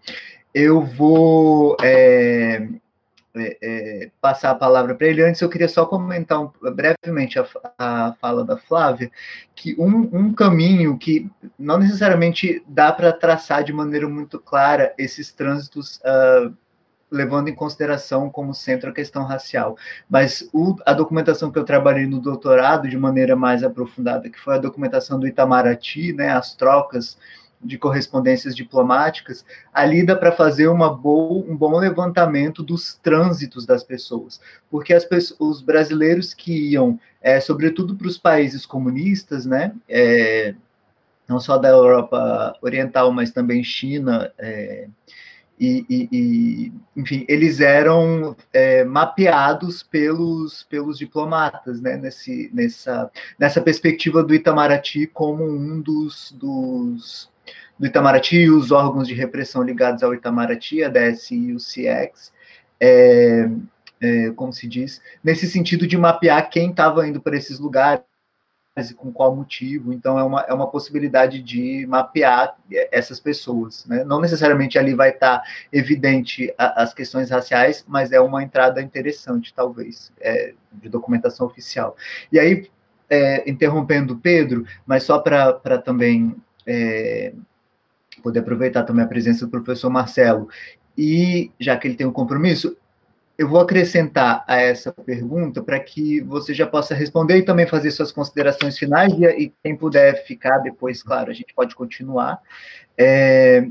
Eu 0.54 0.82
vou 0.82 1.76
é, 1.82 2.68
é, 3.36 3.58
é 3.62 4.10
passar 4.22 4.52
a 4.52 4.56
palavra 4.56 4.96
para 4.96 5.08
ele. 5.08 5.22
Antes, 5.22 5.42
eu 5.42 5.50
queria 5.50 5.68
só 5.68 5.86
comentar 5.86 6.42
um, 6.42 6.50
brevemente 6.74 7.38
a, 7.38 7.46
a, 7.78 8.16
fala 8.22 8.46
da 8.46 8.58
Flávia, 8.58 9.12
que 9.54 9.76
um, 9.78 10.10
um 10.14 10.34
caminho 10.34 10.98
que 10.98 11.30
não 11.60 11.78
necessariamente 11.78 12.64
dá 12.68 12.94
para 12.94 13.12
traçar 13.12 13.64
de 13.64 13.74
maneira 13.74 14.08
muito 14.08 14.40
clara 14.40 14.94
esses 14.98 15.34
trânsitos. 15.34 15.98
Uh, 15.98 16.56
levando 17.16 17.48
em 17.48 17.56
consideração 17.56 18.30
como 18.30 18.54
centro 18.54 18.90
a 18.90 18.94
questão 18.94 19.24
racial. 19.24 19.78
Mas 20.10 20.48
o, 20.54 20.76
a 20.86 20.94
documentação 20.94 21.52
que 21.52 21.58
eu 21.58 21.64
trabalhei 21.64 22.06
no 22.06 22.20
doutorado 22.20 22.88
de 22.88 22.98
maneira 22.98 23.36
mais 23.36 23.64
aprofundada, 23.64 24.30
que 24.30 24.40
foi 24.40 24.56
a 24.56 24.60
documentação 24.60 25.20
do 25.20 25.28
Itamaraty, 25.28 26.14
né, 26.14 26.30
as 26.30 26.54
trocas 26.54 27.18
de 27.62 27.78
correspondências 27.78 28.56
diplomáticas, 28.56 29.46
ali 29.74 30.06
dá 30.06 30.16
para 30.16 30.32
fazer 30.32 30.68
uma 30.68 30.94
boa, 30.94 31.44
um 31.50 31.56
bom 31.56 31.78
levantamento 31.78 32.62
dos 32.62 32.96
trânsitos 32.96 33.66
das 33.66 33.84
pessoas, 33.84 34.40
porque 34.70 34.94
as 34.94 35.08
os 35.40 35.62
brasileiros 35.62 36.34
que 36.34 36.72
iam, 36.72 37.00
é, 37.22 37.40
sobretudo 37.40 37.96
para 37.96 38.08
os 38.08 38.18
países 38.18 38.66
comunistas, 38.66 39.46
né, 39.46 39.74
é, 39.90 40.54
não 41.28 41.40
só 41.40 41.58
da 41.58 41.70
Europa 41.70 42.56
Oriental, 42.62 43.12
mas 43.12 43.32
também 43.32 43.64
China, 43.64 44.32
é, 44.38 44.88
e, 45.60 45.86
e, 45.90 46.10
e, 46.12 46.74
enfim, 46.96 47.26
eles 47.30 47.62
eram 47.62 48.36
é, 48.52 48.84
mapeados 48.84 49.82
pelos, 49.82 50.64
pelos 50.64 50.98
diplomatas, 50.98 51.82
né, 51.82 51.96
nesse, 51.96 52.50
nessa, 52.54 53.10
nessa 53.40 53.62
perspectiva 53.62 54.22
do 54.22 54.36
Itamaraty 54.36 55.08
como 55.08 55.46
um 55.46 55.80
dos, 55.80 56.34
dos 56.34 57.30
do 57.78 57.86
Itamaraty 57.86 58.38
e 58.38 58.50
os 58.50 58.72
órgãos 58.72 59.08
de 59.08 59.14
repressão 59.14 59.62
ligados 59.62 60.02
ao 60.02 60.14
Itamaraty, 60.14 60.84
a 60.84 60.90
DSI 60.90 61.36
e 61.36 61.54
o 61.54 61.60
CIEX, 61.60 62.32
é, 62.80 63.50
é, 64.02 64.32
como 64.32 64.54
se 64.54 64.68
diz, 64.68 65.02
nesse 65.24 65.48
sentido 65.48 65.86
de 65.86 65.98
mapear 65.98 66.50
quem 66.50 66.70
estava 66.70 67.08
indo 67.08 67.22
para 67.22 67.36
esses 67.36 67.60
lugares, 67.60 68.04
com 68.98 69.12
qual 69.12 69.36
motivo. 69.36 69.94
Então, 69.94 70.20
é 70.20 70.24
uma, 70.24 70.42
é 70.42 70.54
uma 70.54 70.68
possibilidade 70.68 71.42
de 71.42 71.86
mapear 71.88 72.58
essas 72.92 73.20
pessoas. 73.20 73.86
Né? 73.86 74.04
Não 74.04 74.20
necessariamente 74.20 74.78
ali 74.78 74.94
vai 74.94 75.12
estar 75.12 75.40
tá 75.40 75.44
evidente 75.72 76.54
a, 76.58 76.84
as 76.84 76.94
questões 76.94 77.30
raciais, 77.30 77.86
mas 77.88 78.12
é 78.12 78.20
uma 78.20 78.44
entrada 78.44 78.82
interessante, 78.82 79.54
talvez, 79.54 80.12
é, 80.20 80.54
de 80.74 80.90
documentação 80.90 81.48
oficial. 81.48 81.96
E 82.32 82.38
aí, 82.38 82.70
é, 83.10 83.50
interrompendo 83.50 84.18
Pedro, 84.18 84.66
mas 84.86 85.04
só 85.04 85.20
para 85.20 85.78
também 85.78 86.36
é, 86.68 87.34
poder 88.22 88.40
aproveitar 88.40 88.84
também 88.84 89.06
a 89.06 89.08
presença 89.08 89.46
do 89.46 89.52
professor 89.52 89.90
Marcelo, 89.90 90.50
e 90.98 91.52
já 91.60 91.78
que 91.78 91.88
ele 91.88 91.96
tem 91.96 92.08
um 92.08 92.12
compromisso, 92.12 92.76
eu 93.38 93.50
vou 93.50 93.60
acrescentar 93.60 94.44
a 94.48 94.58
essa 94.58 94.92
pergunta 94.92 95.62
para 95.62 95.80
que 95.80 96.22
você 96.22 96.54
já 96.54 96.66
possa 96.66 96.96
responder 96.96 97.38
e 97.38 97.46
também 97.46 97.68
fazer 97.68 97.92
suas 97.92 98.12
considerações 98.12 98.78
finais, 98.78 99.14
e, 99.14 99.26
e 99.26 99.54
quem 99.64 99.76
puder 99.76 100.26
ficar 100.26 100.60
depois, 100.60 101.04
claro, 101.04 101.32
a 101.32 101.34
gente 101.34 101.54
pode 101.54 101.76
continuar. 101.76 102.40
É, 102.98 103.68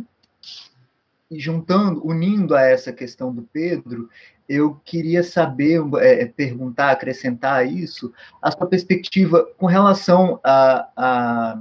juntando, 1.31 2.07
unindo 2.07 2.55
a 2.55 2.63
essa 2.63 2.93
questão 2.93 3.35
do 3.35 3.43
Pedro, 3.43 4.09
eu 4.49 4.79
queria 4.85 5.23
saber, 5.23 5.81
é, 6.01 6.27
perguntar, 6.27 6.91
acrescentar 6.91 7.61
a 7.61 7.65
isso, 7.65 8.13
a 8.43 8.51
sua 8.51 8.67
perspectiva 8.67 9.49
com 9.57 9.67
relação 9.67 10.39
a, 10.45 10.89
a 10.95 11.59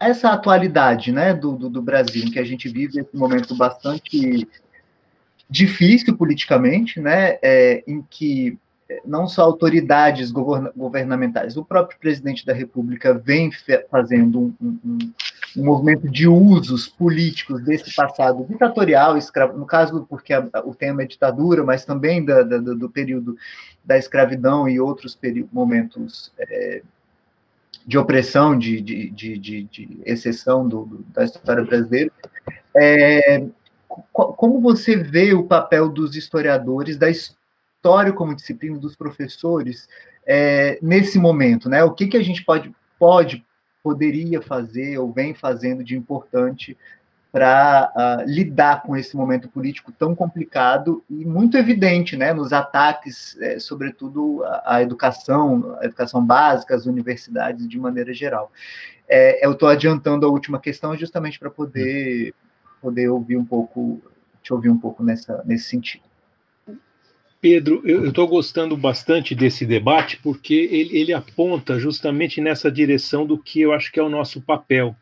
essa 0.00 0.30
atualidade 0.30 1.12
né, 1.12 1.32
do, 1.32 1.52
do, 1.52 1.70
do, 1.70 1.80
Brasil, 1.80 2.24
em 2.24 2.30
que 2.30 2.38
a 2.38 2.44
gente 2.44 2.68
vive 2.68 3.00
esse 3.00 3.16
momento 3.16 3.54
bastante 3.54 4.46
difícil 5.48 6.16
politicamente, 6.16 7.00
né, 7.00 7.38
é, 7.42 7.84
em 7.86 8.02
que 8.08 8.58
é, 8.88 9.00
não 9.04 9.26
só 9.26 9.42
autoridades 9.42 10.30
governamentais, 10.30 11.56
o 11.56 11.64
próprio 11.64 11.98
presidente 11.98 12.44
da 12.44 12.52
República 12.52 13.14
vem 13.14 13.50
fazendo 13.90 14.40
um, 14.40 14.54
um, 14.60 14.98
um, 15.56 15.64
movimento 15.64 16.08
de 16.10 16.28
usos 16.28 16.86
políticos 16.86 17.62
desse 17.62 17.94
passado 17.94 18.44
ditatorial, 18.48 19.16
escravo, 19.16 19.56
no 19.56 19.64
caso 19.64 20.06
porque 20.08 20.34
a, 20.34 20.46
o 20.64 20.74
tema 20.74 21.02
é 21.02 21.06
ditadura, 21.06 21.64
mas 21.64 21.84
também 21.84 22.24
da, 22.24 22.42
da, 22.42 22.58
do 22.58 22.90
período 22.90 23.36
da 23.84 23.96
escravidão 23.96 24.68
e 24.68 24.78
outros 24.78 25.18
momentos 25.50 26.32
é, 26.38 26.82
de 27.86 27.98
opressão, 27.98 28.58
de, 28.58 28.80
de, 28.80 29.10
de, 29.10 29.38
de 29.38 30.00
exceção 30.04 30.66
do, 30.66 30.84
do, 30.84 31.04
da 31.12 31.24
história 31.24 31.64
brasileira, 31.64 32.10
é, 32.76 33.46
como 34.12 34.60
você 34.60 34.96
vê 34.96 35.32
o 35.34 35.44
papel 35.44 35.88
dos 35.88 36.16
historiadores, 36.16 36.96
da 36.96 37.10
história 37.10 38.12
como 38.12 38.34
disciplina, 38.34 38.78
dos 38.78 38.96
professores, 38.96 39.88
é, 40.26 40.78
nesse 40.80 41.18
momento, 41.18 41.68
né? 41.68 41.84
O 41.84 41.92
que, 41.92 42.06
que 42.06 42.16
a 42.16 42.22
gente 42.22 42.44
pode, 42.44 42.74
pode, 42.98 43.44
poderia 43.82 44.40
fazer 44.40 44.98
ou 44.98 45.12
vem 45.12 45.34
fazendo 45.34 45.84
de 45.84 45.96
importante 45.96 46.76
para 47.30 47.90
uh, 47.96 47.98
ah, 47.98 48.24
lidar 48.28 48.82
com 48.84 48.96
esse 48.96 49.16
momento 49.16 49.48
político 49.48 49.90
tão 49.90 50.14
complicado 50.14 51.02
e 51.10 51.24
muito 51.24 51.56
evidente, 51.56 52.16
né, 52.16 52.32
nos 52.32 52.52
ataques, 52.52 53.36
é, 53.40 53.58
sobretudo 53.58 54.44
à 54.64 54.80
educação, 54.80 55.76
a 55.80 55.84
educação 55.84 56.24
básica, 56.24 56.76
as 56.76 56.86
universidades 56.86 57.66
de 57.66 57.76
maneira 57.76 58.14
geral. 58.14 58.52
É, 59.08 59.44
eu 59.44 59.50
estou 59.50 59.68
adiantando 59.68 60.24
a 60.24 60.28
última 60.28 60.60
questão 60.60 60.96
justamente 60.96 61.36
para 61.40 61.50
poder 61.50 62.32
poder 62.84 63.08
ouvir 63.08 63.38
um 63.38 63.44
pouco, 63.46 64.02
te 64.42 64.52
ouvir 64.52 64.68
um 64.68 64.76
pouco 64.76 65.02
nessa, 65.02 65.42
nesse 65.46 65.70
sentido. 65.70 66.04
Pedro, 67.40 67.80
eu 67.84 68.08
estou 68.08 68.28
gostando 68.28 68.76
bastante 68.76 69.34
desse 69.34 69.64
debate 69.64 70.18
porque 70.22 70.54
ele, 70.54 70.98
ele 70.98 71.12
aponta 71.14 71.78
justamente 71.78 72.42
nessa 72.42 72.70
direção 72.70 73.26
do 73.26 73.38
que 73.38 73.62
eu 73.62 73.72
acho 73.72 73.90
que 73.90 73.98
é 73.98 74.02
o 74.02 74.10
nosso 74.10 74.40
papel, 74.42 74.94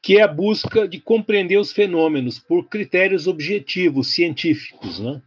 que 0.00 0.18
é 0.18 0.22
a 0.22 0.28
busca 0.28 0.86
de 0.86 1.00
compreender 1.00 1.58
os 1.58 1.72
fenômenos 1.72 2.38
por 2.38 2.68
critérios 2.68 3.26
objetivos, 3.26 4.12
científicos, 4.12 5.00
né? 5.00 5.20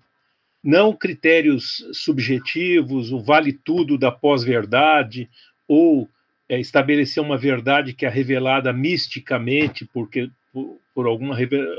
não 0.64 0.94
critérios 0.94 1.86
subjetivos, 1.92 3.12
o 3.12 3.22
vale 3.22 3.52
tudo 3.52 3.98
da 3.98 4.12
pós-verdade, 4.12 5.30
ou 5.68 6.10
é, 6.48 6.60
estabelecer 6.60 7.22
uma 7.22 7.38
verdade 7.38 7.94
que 7.94 8.06
é 8.06 8.10
revelada 8.10 8.72
misticamente, 8.72 9.86
porque 9.86 10.30
por, 10.54 10.80
por 10.94 11.08
alguma, 11.08 11.36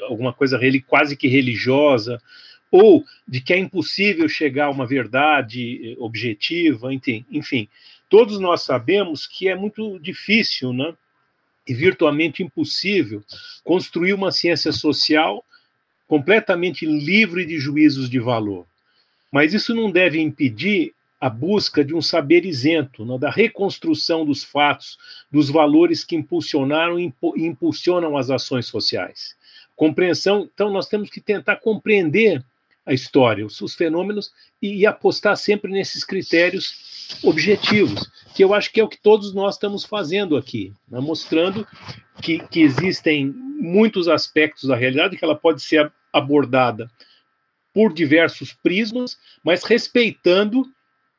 alguma 0.08 0.32
coisa 0.32 0.58
quase 0.86 1.16
que 1.16 1.28
religiosa, 1.28 2.20
ou 2.70 3.04
de 3.26 3.40
que 3.40 3.54
é 3.54 3.58
impossível 3.58 4.28
chegar 4.28 4.66
a 4.66 4.70
uma 4.70 4.86
verdade 4.86 5.92
eh, 5.92 5.96
objetiva, 5.98 6.90
enfim. 6.92 7.68
Todos 8.10 8.40
nós 8.40 8.62
sabemos 8.62 9.26
que 9.26 9.48
é 9.48 9.54
muito 9.54 9.98
difícil, 10.00 10.72
né, 10.72 10.92
e 11.66 11.72
virtualmente 11.72 12.42
impossível 12.42 13.22
construir 13.62 14.12
uma 14.12 14.30
ciência 14.30 14.72
social 14.72 15.44
completamente 16.06 16.84
livre 16.84 17.46
de 17.46 17.58
juízos 17.58 18.10
de 18.10 18.18
valor. 18.18 18.66
Mas 19.32 19.54
isso 19.54 19.74
não 19.74 19.90
deve 19.90 20.20
impedir 20.20 20.92
a 21.24 21.30
busca 21.30 21.82
de 21.82 21.94
um 21.94 22.02
saber 22.02 22.44
isento, 22.44 23.02
né, 23.02 23.16
da 23.16 23.30
reconstrução 23.30 24.26
dos 24.26 24.44
fatos, 24.44 24.98
dos 25.32 25.48
valores 25.48 26.04
que 26.04 26.14
impulsionaram 26.14 27.00
e 27.00 27.10
impulsionam 27.38 28.14
as 28.18 28.28
ações 28.28 28.66
sociais. 28.66 29.34
Compreensão, 29.74 30.46
então, 30.52 30.68
nós 30.68 30.86
temos 30.86 31.08
que 31.08 31.22
tentar 31.22 31.56
compreender 31.56 32.44
a 32.84 32.92
história, 32.92 33.46
os, 33.46 33.58
os 33.62 33.74
fenômenos 33.74 34.34
e, 34.60 34.80
e, 34.80 34.86
apostar 34.86 35.34
sempre 35.38 35.72
nesses 35.72 36.04
critérios 36.04 37.16
objetivos, 37.22 38.06
que 38.34 38.44
eu 38.44 38.52
acho 38.52 38.70
que 38.70 38.78
é 38.78 38.84
o 38.84 38.88
que 38.88 39.00
todos 39.00 39.32
nós 39.32 39.54
estamos 39.54 39.82
fazendo 39.82 40.36
aqui, 40.36 40.74
né, 40.86 41.00
mostrando 41.00 41.66
que, 42.20 42.38
que 42.48 42.60
existem 42.60 43.32
muitos 43.58 44.08
aspectos 44.08 44.68
da 44.68 44.76
realidade 44.76 45.16
que 45.16 45.24
ela 45.24 45.34
pode 45.34 45.62
ser 45.62 45.90
abordada 46.12 46.90
por 47.72 47.94
diversos 47.94 48.52
prismas, 48.52 49.16
mas 49.42 49.64
respeitando 49.64 50.70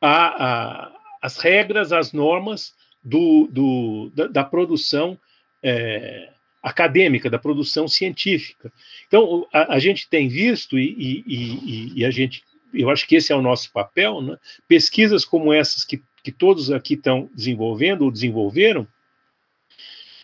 a, 0.01 0.45
a, 0.45 0.91
as 1.21 1.37
regras, 1.37 1.91
as 1.91 2.11
normas 2.11 2.73
do, 3.03 3.47
do 3.51 4.11
da, 4.15 4.27
da, 4.27 4.43
produção 4.43 5.17
é, 5.63 6.29
acadêmica, 6.61 7.29
da 7.29 7.39
produção 7.39 7.87
científica. 7.87 8.71
Então, 9.07 9.47
a, 9.53 9.75
a 9.75 9.79
gente 9.79 10.09
tem 10.09 10.27
visto, 10.27 10.77
e, 10.77 10.95
e, 10.97 11.23
e, 11.27 11.99
e, 11.99 12.05
a 12.05 12.11
gente, 12.11 12.43
eu 12.73 12.89
acho 12.89 13.07
que 13.07 13.15
esse 13.15 13.31
é 13.31 13.35
o 13.35 13.41
nosso 13.41 13.71
papel, 13.71 14.21
né? 14.21 14.37
pesquisas 14.67 15.23
como 15.23 15.53
essas 15.53 15.83
que, 15.83 16.01
que 16.23 16.31
todos 16.31 16.71
aqui 16.71 16.95
estão 16.95 17.29
desenvolvendo 17.33 18.03
ou 18.03 18.11
desenvolveram, 18.11 18.87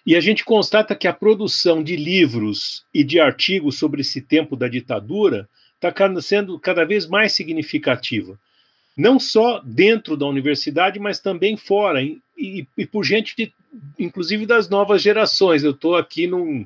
e 0.04 0.16
a 0.16 0.20
gente 0.20 0.44
constata 0.44 0.96
que 0.96 1.08
a 1.08 1.14
produção 1.14 1.84
de 1.84 1.96
livros 1.96 2.84
e 2.92 3.04
de 3.04 3.20
artigos 3.20 3.78
sobre 3.78 4.02
esse 4.02 4.20
tempo 4.20 4.56
da 4.56 4.68
ditadura 4.68 5.48
está 5.76 5.94
sendo 6.22 6.60
cada 6.60 6.84
vez 6.84 7.06
mais 7.06 7.34
significativa 7.34 8.40
não 8.96 9.20
só 9.20 9.62
dentro 9.64 10.18
da 10.18 10.26
universidade, 10.26 11.00
mas 11.00 11.20
também 11.20 11.56
fora, 11.58 12.02
e, 12.02 12.22
e, 12.38 12.68
e 12.78 12.86
por 12.86 13.04
gente, 13.04 13.36
de, 13.36 13.54
inclusive 13.98 14.46
das 14.46 14.70
novas 14.70 15.02
gerações. 15.02 15.64
Eu 15.64 15.72
estou 15.72 15.96
aqui 15.96 16.28
num. 16.28 16.66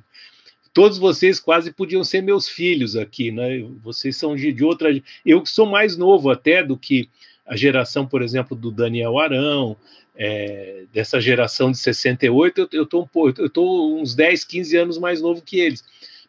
Todos 0.74 0.98
vocês 0.98 1.40
quase 1.40 1.72
podiam 1.72 2.04
ser 2.04 2.22
meus 2.22 2.50
filhos 2.50 2.96
aqui, 2.96 3.32
né? 3.32 3.66
Vocês 3.82 4.18
são 4.18 4.36
de, 4.36 4.52
de 4.52 4.64
outra. 4.64 4.90
Eu 5.26 5.46
sou 5.46 5.66
mais 5.66 5.96
novo 5.96 6.30
até 6.30 6.64
do 6.64 6.78
que 6.78 7.10
a 7.46 7.56
geração, 7.56 8.06
por 8.08 8.22
exemplo, 8.22 8.58
do 8.58 8.72
Daniel 8.72 9.20
Arão, 9.20 9.78
é, 10.18 10.86
dessa 10.92 11.22
geração 11.22 11.72
de 11.72 11.78
68, 11.78 12.70
eu 12.72 12.84
estou 12.84 13.10
eu 13.38 13.50
tô 13.50 13.98
uns 13.98 14.16
10, 14.16 14.44
15 14.44 14.78
anos 14.78 14.98
mais 14.98 15.22
novo 15.22 15.42
que 15.42 15.60
eles. 15.60 15.84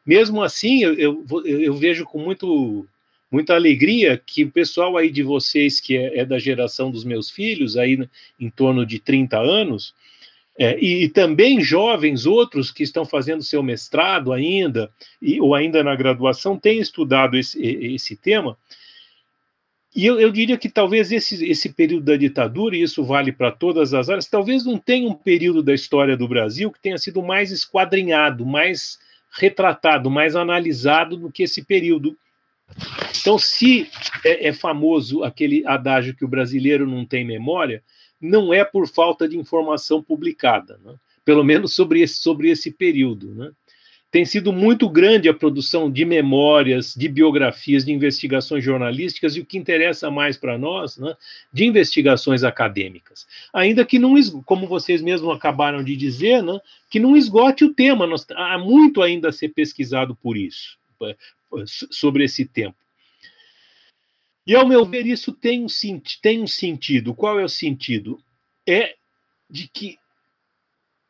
Mesmo 0.04 0.42
assim, 0.42 0.82
eu, 0.82 0.94
eu, 0.94 1.46
eu 1.46 1.74
vejo 1.74 2.04
com 2.04 2.18
muito 2.18 2.86
muita 3.36 3.54
alegria 3.54 4.16
que 4.16 4.44
o 4.44 4.50
pessoal 4.50 4.96
aí 4.96 5.10
de 5.10 5.22
vocês, 5.22 5.78
que 5.78 5.94
é, 5.94 6.20
é 6.20 6.24
da 6.24 6.38
geração 6.38 6.90
dos 6.90 7.04
meus 7.04 7.30
filhos, 7.30 7.76
aí 7.76 8.08
em 8.40 8.48
torno 8.48 8.86
de 8.86 8.98
30 8.98 9.38
anos, 9.38 9.94
é, 10.58 10.78
e, 10.80 11.04
e, 11.04 11.08
também 11.10 11.60
jovens 11.60 12.24
outros 12.24 12.70
que 12.70 12.82
estão 12.82 13.04
fazendo 13.04 13.42
seu 13.42 13.62
mestrado 13.62 14.32
ainda, 14.32 14.90
e, 15.20 15.38
ou 15.38 15.54
ainda 15.54 15.84
na 15.84 15.94
graduação, 15.94 16.58
têm 16.58 16.78
estudado 16.78 17.36
esse, 17.36 17.60
esse 17.62 18.16
tema. 18.16 18.56
E 19.94 20.06
eu, 20.06 20.18
eu 20.18 20.32
diria 20.32 20.56
que 20.56 20.70
talvez 20.70 21.12
esse, 21.12 21.44
esse 21.44 21.68
período 21.74 22.06
da 22.06 22.16
ditadura, 22.16 22.74
e 22.74 22.80
isso 22.80 23.04
vale 23.04 23.32
para 23.32 23.52
todas 23.52 23.92
as 23.92 24.08
áreas, 24.08 24.26
talvez 24.26 24.64
não 24.64 24.78
tenha 24.78 25.06
um 25.06 25.14
período 25.14 25.62
da 25.62 25.74
história 25.74 26.16
do 26.16 26.26
Brasil 26.26 26.72
que 26.72 26.80
tenha 26.80 26.96
sido 26.96 27.22
mais 27.22 27.50
esquadrinhado, 27.50 28.46
mais 28.46 28.98
retratado, 29.30 30.10
mais 30.10 30.34
analisado 30.34 31.18
do 31.18 31.30
que 31.30 31.42
esse 31.42 31.62
período. 31.62 32.16
Então, 33.20 33.38
se 33.38 33.88
é, 34.24 34.48
é 34.48 34.52
famoso 34.52 35.22
aquele 35.22 35.66
adágio 35.66 36.14
que 36.14 36.24
o 36.24 36.28
brasileiro 36.28 36.86
não 36.86 37.04
tem 37.04 37.24
memória, 37.24 37.82
não 38.20 38.52
é 38.52 38.64
por 38.64 38.88
falta 38.88 39.28
de 39.28 39.36
informação 39.36 40.02
publicada, 40.02 40.78
né? 40.84 40.94
pelo 41.24 41.44
menos 41.44 41.74
sobre 41.74 42.00
esse, 42.00 42.16
sobre 42.16 42.50
esse 42.50 42.70
período. 42.70 43.34
Né? 43.34 43.50
Tem 44.10 44.24
sido 44.24 44.52
muito 44.52 44.88
grande 44.88 45.28
a 45.28 45.34
produção 45.34 45.90
de 45.90 46.04
memórias, 46.04 46.94
de 46.94 47.08
biografias, 47.08 47.84
de 47.84 47.92
investigações 47.92 48.64
jornalísticas 48.64 49.36
e 49.36 49.40
o 49.40 49.44
que 49.44 49.58
interessa 49.58 50.10
mais 50.10 50.36
para 50.36 50.56
nós, 50.56 50.96
né, 50.96 51.14
de 51.52 51.66
investigações 51.66 52.44
acadêmicas. 52.44 53.26
Ainda 53.52 53.84
que 53.84 53.98
não, 53.98 54.14
como 54.44 54.66
vocês 54.66 55.02
mesmos 55.02 55.36
acabaram 55.36 55.82
de 55.82 55.96
dizer, 55.96 56.42
né, 56.42 56.58
que 56.88 57.00
não 57.00 57.16
esgote 57.16 57.64
o 57.64 57.74
tema, 57.74 58.06
nós, 58.06 58.24
há 58.30 58.56
muito 58.56 59.02
ainda 59.02 59.28
a 59.28 59.32
ser 59.32 59.48
pesquisado 59.48 60.14
por 60.14 60.36
isso, 60.36 60.78
sobre 61.66 62.24
esse 62.24 62.44
tempo. 62.44 62.76
E, 64.46 64.54
ao 64.54 64.66
meu 64.66 64.84
ver, 64.84 65.06
isso 65.06 65.32
tem 65.32 65.64
um, 65.64 65.66
tem 66.22 66.42
um 66.42 66.46
sentido. 66.46 67.14
Qual 67.14 67.38
é 67.40 67.44
o 67.44 67.48
sentido? 67.48 68.20
É 68.66 68.94
de 69.50 69.68
que 69.68 69.98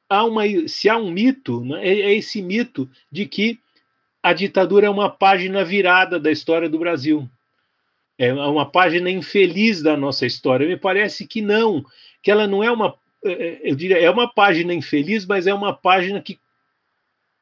há 0.09 0.25
uma, 0.25 0.43
se 0.69 0.89
há 0.89 0.97
um 0.97 1.11
mito, 1.11 1.65
né, 1.65 1.87
é, 1.87 2.01
é 2.01 2.15
esse 2.15 2.41
mito 2.41 2.89
de 3.11 3.27
que 3.27 3.59
a 4.23 4.33
ditadura 4.33 4.87
é 4.87 4.91
uma 4.91 5.11
página 5.11 5.65
virada 5.65 6.19
da 6.19 6.31
história 6.31 6.69
do 6.69 6.79
Brasil. 6.79 7.29
É 8.19 8.33
uma 8.33 8.65
página 8.65 9.11
infeliz 9.11 9.83
da 9.83 9.97
nossa 9.97 10.25
história. 10.25 10.67
Me 10.67 10.77
parece 10.77 11.27
que 11.27 11.43
não, 11.43 11.85
que 12.23 12.31
ela 12.31 12.47
não 12.47 12.65
é 12.65 12.71
uma, 12.71 12.97
é, 13.25 13.31
é, 13.31 13.71
eu 13.71 13.77
diria, 13.77 13.99
é 13.99 14.11
uma 14.11 14.33
página 14.33 14.73
infeliz, 14.73 15.27
mas 15.27 15.47
é 15.47 15.53
uma 15.53 15.73
página 15.73 16.21
que 16.21 16.39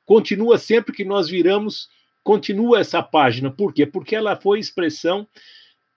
continua 0.04 0.58
sempre 0.58 0.92
que 0.92 1.04
nós 1.04 1.28
viramos, 1.28 1.88
continua 2.24 2.80
essa 2.80 3.02
página. 3.02 3.50
Por 3.50 3.72
quê? 3.72 3.86
Porque 3.86 4.16
ela 4.16 4.34
foi 4.34 4.58
expressão 4.58 5.28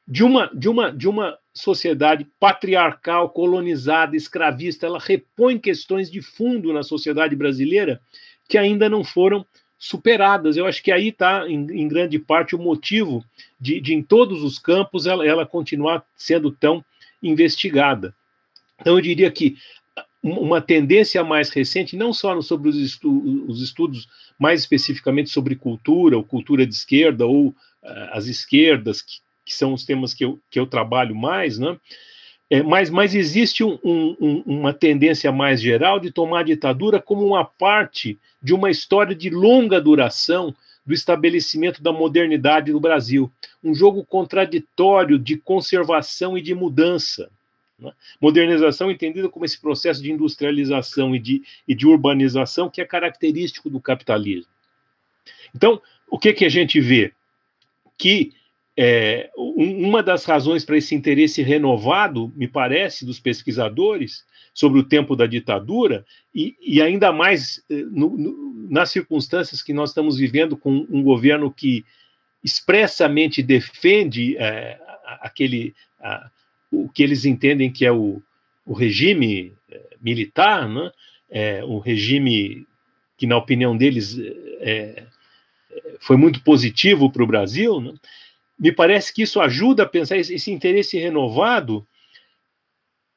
de 0.07 0.23
uma, 0.23 0.51
de 0.53 0.69
uma, 0.69 0.91
de 0.91 1.07
uma 1.07 1.37
sociedade 1.53 2.27
patriarcal, 2.39 3.29
colonizada, 3.29 4.15
escravista, 4.15 4.85
ela 4.85 4.99
repõe 4.99 5.57
questões 5.57 6.11
de 6.11 6.21
fundo 6.21 6.71
na 6.71 6.83
sociedade 6.83 7.35
brasileira 7.35 7.99
que 8.47 8.57
ainda 8.57 8.87
não 8.87 9.03
foram 9.03 9.45
superadas. 9.77 10.55
Eu 10.55 10.65
acho 10.65 10.81
que 10.81 10.91
aí 10.91 11.09
está, 11.09 11.47
em, 11.47 11.65
em, 11.71 11.87
grande 11.87 12.17
parte, 12.19 12.55
o 12.55 12.59
motivo 12.59 13.23
de, 13.59 13.81
de 13.81 13.93
em 13.93 14.01
todos 14.01 14.43
os 14.43 14.59
campos, 14.59 15.05
ela, 15.05 15.25
ela 15.25 15.45
continuar 15.45 16.05
sendo 16.15 16.51
tão 16.51 16.83
investigada. 17.21 18.15
Então, 18.79 18.95
eu 18.95 19.01
diria 19.01 19.29
que 19.29 19.57
uma 20.23 20.61
tendência 20.61 21.23
mais 21.23 21.49
recente, 21.49 21.95
não 21.95 22.13
só 22.13 22.39
sobre 22.41 22.69
os, 22.69 22.75
estu 22.75 23.45
os 23.47 23.61
estudos 23.61 24.07
mais 24.37 24.61
especificamente 24.61 25.29
sobre 25.29 25.55
cultura, 25.55 26.17
ou 26.17 26.23
cultura 26.23 26.65
de 26.65 26.73
esquerda, 26.73 27.25
ou 27.25 27.47
uh, 27.49 27.55
as 28.11 28.27
esquerdas, 28.27 29.01
que, 29.01 29.19
que 29.45 29.53
são 29.53 29.73
os 29.73 29.83
temas 29.83 30.13
que 30.13 30.25
eu, 30.25 30.39
que 30.49 30.59
eu 30.59 30.67
trabalho 30.67 31.15
mais, 31.15 31.57
né? 31.57 31.77
É, 32.49 32.63
mas, 32.63 32.89
mas 32.89 33.13
existe 33.13 33.63
um, 33.63 33.77
um, 33.83 34.43
uma 34.45 34.73
tendência 34.73 35.31
mais 35.31 35.61
geral 35.61 35.99
de 35.99 36.11
tomar 36.11 36.39
a 36.39 36.43
ditadura 36.43 37.01
como 37.01 37.25
uma 37.25 37.43
parte 37.43 38.17
de 38.41 38.53
uma 38.53 38.71
história 38.71 39.13
de 39.13 39.29
longa 39.29 39.81
duração 39.81 40.55
do 40.85 40.93
estabelecimento 40.93 41.83
da 41.83 41.91
modernidade 41.91 42.71
no 42.71 42.79
Brasil. 42.79 43.29
Um 43.61 43.75
jogo 43.75 44.05
contraditório 44.05 45.19
de 45.19 45.35
conservação 45.35 46.37
e 46.37 46.41
de 46.41 46.55
mudança. 46.55 47.29
Né? 47.79 47.91
Modernização 48.19 48.89
entendida 48.89 49.29
como 49.29 49.45
esse 49.45 49.59
processo 49.59 50.01
de 50.01 50.11
industrialização 50.11 51.15
e 51.15 51.19
de, 51.19 51.43
e 51.67 51.75
de 51.75 51.85
urbanização 51.85 52.69
que 52.69 52.81
é 52.81 52.85
característico 52.85 53.69
do 53.69 53.79
capitalismo. 53.79 54.51
Então, 55.55 55.81
o 56.09 56.17
que, 56.17 56.33
que 56.33 56.45
a 56.45 56.49
gente 56.49 56.79
vê? 56.79 57.13
Que 57.97 58.33
é, 58.75 59.31
uma 59.35 60.03
das 60.03 60.23
razões 60.23 60.63
para 60.63 60.77
esse 60.77 60.93
interesse 60.93 61.41
renovado, 61.41 62.31
me 62.35 62.47
parece, 62.47 63.05
dos 63.05 63.19
pesquisadores 63.19 64.23
sobre 64.53 64.79
o 64.79 64.83
tempo 64.83 65.15
da 65.15 65.25
ditadura, 65.25 66.05
e, 66.33 66.55
e 66.61 66.81
ainda 66.81 67.11
mais 67.11 67.63
eh, 67.69 67.83
no, 67.91 68.15
no, 68.17 68.67
nas 68.69 68.91
circunstâncias 68.91 69.63
que 69.63 69.73
nós 69.73 69.89
estamos 69.89 70.17
vivendo 70.17 70.55
com 70.55 70.85
um 70.89 71.01
governo 71.01 71.51
que 71.51 71.83
expressamente 72.43 73.41
defende 73.41 74.37
é, 74.37 74.79
aquele 75.21 75.73
o 76.71 76.89
que 76.89 77.03
eles 77.03 77.25
entendem 77.25 77.71
que 77.71 77.85
é 77.85 77.91
o, 77.91 78.21
o 78.65 78.73
regime 78.73 79.53
é, 79.69 79.95
militar, 80.01 80.67
né? 80.67 80.91
é, 81.29 81.63
o 81.63 81.79
regime 81.79 82.65
que, 83.17 83.25
na 83.25 83.37
opinião 83.37 83.75
deles, 83.75 84.17
é, 84.59 85.05
foi 85.99 86.17
muito 86.17 86.43
positivo 86.43 87.11
para 87.11 87.23
o 87.23 87.27
Brasil, 87.27 87.81
né? 87.81 87.93
me 88.59 88.71
parece 88.71 89.13
que 89.13 89.21
isso 89.21 89.39
ajuda 89.39 89.83
a 89.83 89.87
pensar 89.87 90.17
esse, 90.17 90.33
esse 90.33 90.51
interesse 90.51 90.97
renovado 90.97 91.87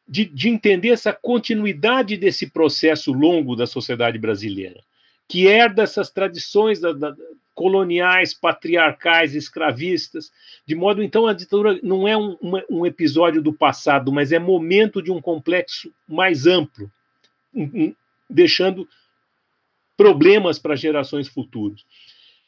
de, 0.07 0.25
de, 0.25 0.49
entender 0.49 0.89
essa 0.89 1.13
continuidade 1.13 2.17
desse 2.17 2.51
processo 2.51 3.13
longo 3.13 3.55
da 3.55 3.67
sociedade 3.67 4.19
brasileira, 4.19 4.83
que 5.29 5.47
herda 5.47 5.83
essas 5.83 6.11
tradições 6.11 6.81
da, 6.81 6.93
da, 6.93 7.15
coloniais, 7.61 8.33
patriarcais, 8.33 9.35
escravistas, 9.35 10.33
de 10.65 10.75
modo 10.75 11.03
então 11.03 11.27
a 11.27 11.35
ditadura 11.35 11.79
não 11.83 12.09
é 12.09 12.17
um, 12.17 12.35
um 12.71 12.87
episódio 12.87 13.43
do 13.43 13.53
passado, 13.53 14.11
mas 14.11 14.33
é 14.33 14.39
momento 14.39 15.03
de 15.03 15.13
um 15.13 15.21
complexo 15.21 15.93
mais 16.09 16.47
amplo, 16.47 16.91
deixando 18.31 18.89
problemas 19.95 20.59
para 20.59 20.75
gerações 20.75 21.29
futuras. 21.29 21.85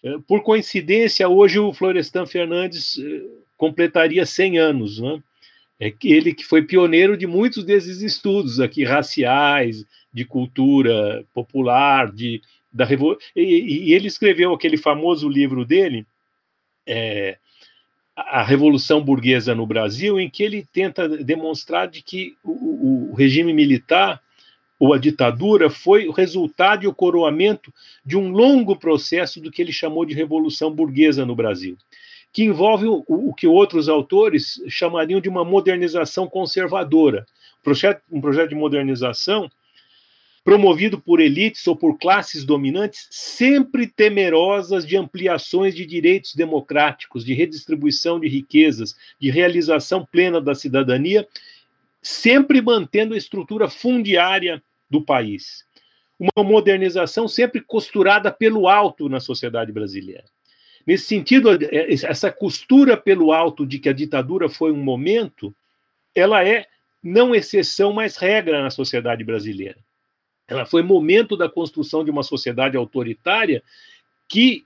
É, 0.02 0.16
por 0.26 0.42
coincidência, 0.42 1.28
hoje 1.28 1.58
o 1.58 1.74
Florestan 1.74 2.24
Fernandes 2.24 2.98
é, 2.98 3.22
completaria 3.58 4.24
100 4.24 4.58
anos, 4.58 4.98
né? 4.98 5.22
É 5.78 5.92
ele 6.04 6.32
que 6.32 6.44
foi 6.44 6.62
pioneiro 6.62 7.18
de 7.18 7.26
muitos 7.26 7.64
desses 7.64 8.00
estudos 8.00 8.60
aqui 8.60 8.82
raciais, 8.82 9.84
de 10.10 10.24
cultura 10.24 11.22
popular, 11.34 12.10
de 12.10 12.40
da 12.72 12.88
e, 13.36 13.88
e 13.90 13.92
ele 13.92 14.08
escreveu 14.08 14.52
aquele 14.52 14.76
famoso 14.76 15.28
livro 15.28 15.64
dele, 15.64 16.06
é, 16.86 17.36
a 18.16 18.42
Revolução 18.42 19.02
Burguesa 19.02 19.54
no 19.54 19.66
Brasil, 19.66 20.18
em 20.18 20.28
que 20.28 20.42
ele 20.42 20.66
tenta 20.72 21.08
demonstrar 21.08 21.88
de 21.88 22.02
que 22.02 22.34
o, 22.42 23.10
o 23.10 23.14
regime 23.14 23.52
militar 23.52 24.20
ou 24.78 24.92
a 24.92 24.98
ditadura 24.98 25.70
foi 25.70 26.08
o 26.08 26.12
resultado 26.12 26.84
e 26.84 26.88
o 26.88 26.94
coroamento 26.94 27.72
de 28.04 28.16
um 28.16 28.30
longo 28.30 28.76
processo 28.76 29.40
do 29.40 29.50
que 29.50 29.62
ele 29.62 29.72
chamou 29.72 30.04
de 30.04 30.14
revolução 30.14 30.72
burguesa 30.72 31.24
no 31.24 31.36
Brasil, 31.36 31.76
que 32.32 32.42
envolve 32.42 32.86
o, 32.86 33.04
o 33.06 33.32
que 33.32 33.46
outros 33.46 33.88
autores 33.88 34.60
chamariam 34.68 35.20
de 35.20 35.28
uma 35.28 35.44
modernização 35.44 36.26
conservadora, 36.26 37.24
projeto, 37.62 38.02
um 38.10 38.20
projeto 38.20 38.48
de 38.48 38.56
modernização 38.56 39.48
promovido 40.44 41.00
por 41.00 41.20
elites 41.20 41.66
ou 41.66 41.76
por 41.76 41.98
classes 41.98 42.44
dominantes, 42.44 43.06
sempre 43.10 43.86
temerosas 43.86 44.84
de 44.84 44.96
ampliações 44.96 45.74
de 45.74 45.86
direitos 45.86 46.34
democráticos, 46.34 47.24
de 47.24 47.32
redistribuição 47.32 48.18
de 48.18 48.28
riquezas, 48.28 48.96
de 49.20 49.30
realização 49.30 50.04
plena 50.04 50.40
da 50.40 50.54
cidadania, 50.54 51.26
sempre 52.02 52.60
mantendo 52.60 53.14
a 53.14 53.18
estrutura 53.18 53.68
fundiária 53.68 54.62
do 54.90 55.00
país. 55.00 55.64
Uma 56.18 56.44
modernização 56.44 57.28
sempre 57.28 57.60
costurada 57.60 58.30
pelo 58.30 58.68
alto 58.68 59.08
na 59.08 59.20
sociedade 59.20 59.70
brasileira. 59.72 60.24
Nesse 60.84 61.04
sentido, 61.04 61.50
essa 61.70 62.32
costura 62.32 62.96
pelo 62.96 63.32
alto 63.32 63.64
de 63.64 63.78
que 63.78 63.88
a 63.88 63.92
ditadura 63.92 64.48
foi 64.48 64.72
um 64.72 64.82
momento, 64.82 65.54
ela 66.12 66.44
é 66.46 66.66
não 67.02 67.34
exceção, 67.34 67.92
mas 67.92 68.16
regra 68.16 68.62
na 68.62 68.70
sociedade 68.70 69.22
brasileira. 69.24 69.78
Ela 70.52 70.66
foi 70.66 70.82
momento 70.82 71.36
da 71.36 71.48
construção 71.48 72.04
de 72.04 72.10
uma 72.10 72.22
sociedade 72.22 72.76
autoritária 72.76 73.62
que 74.28 74.64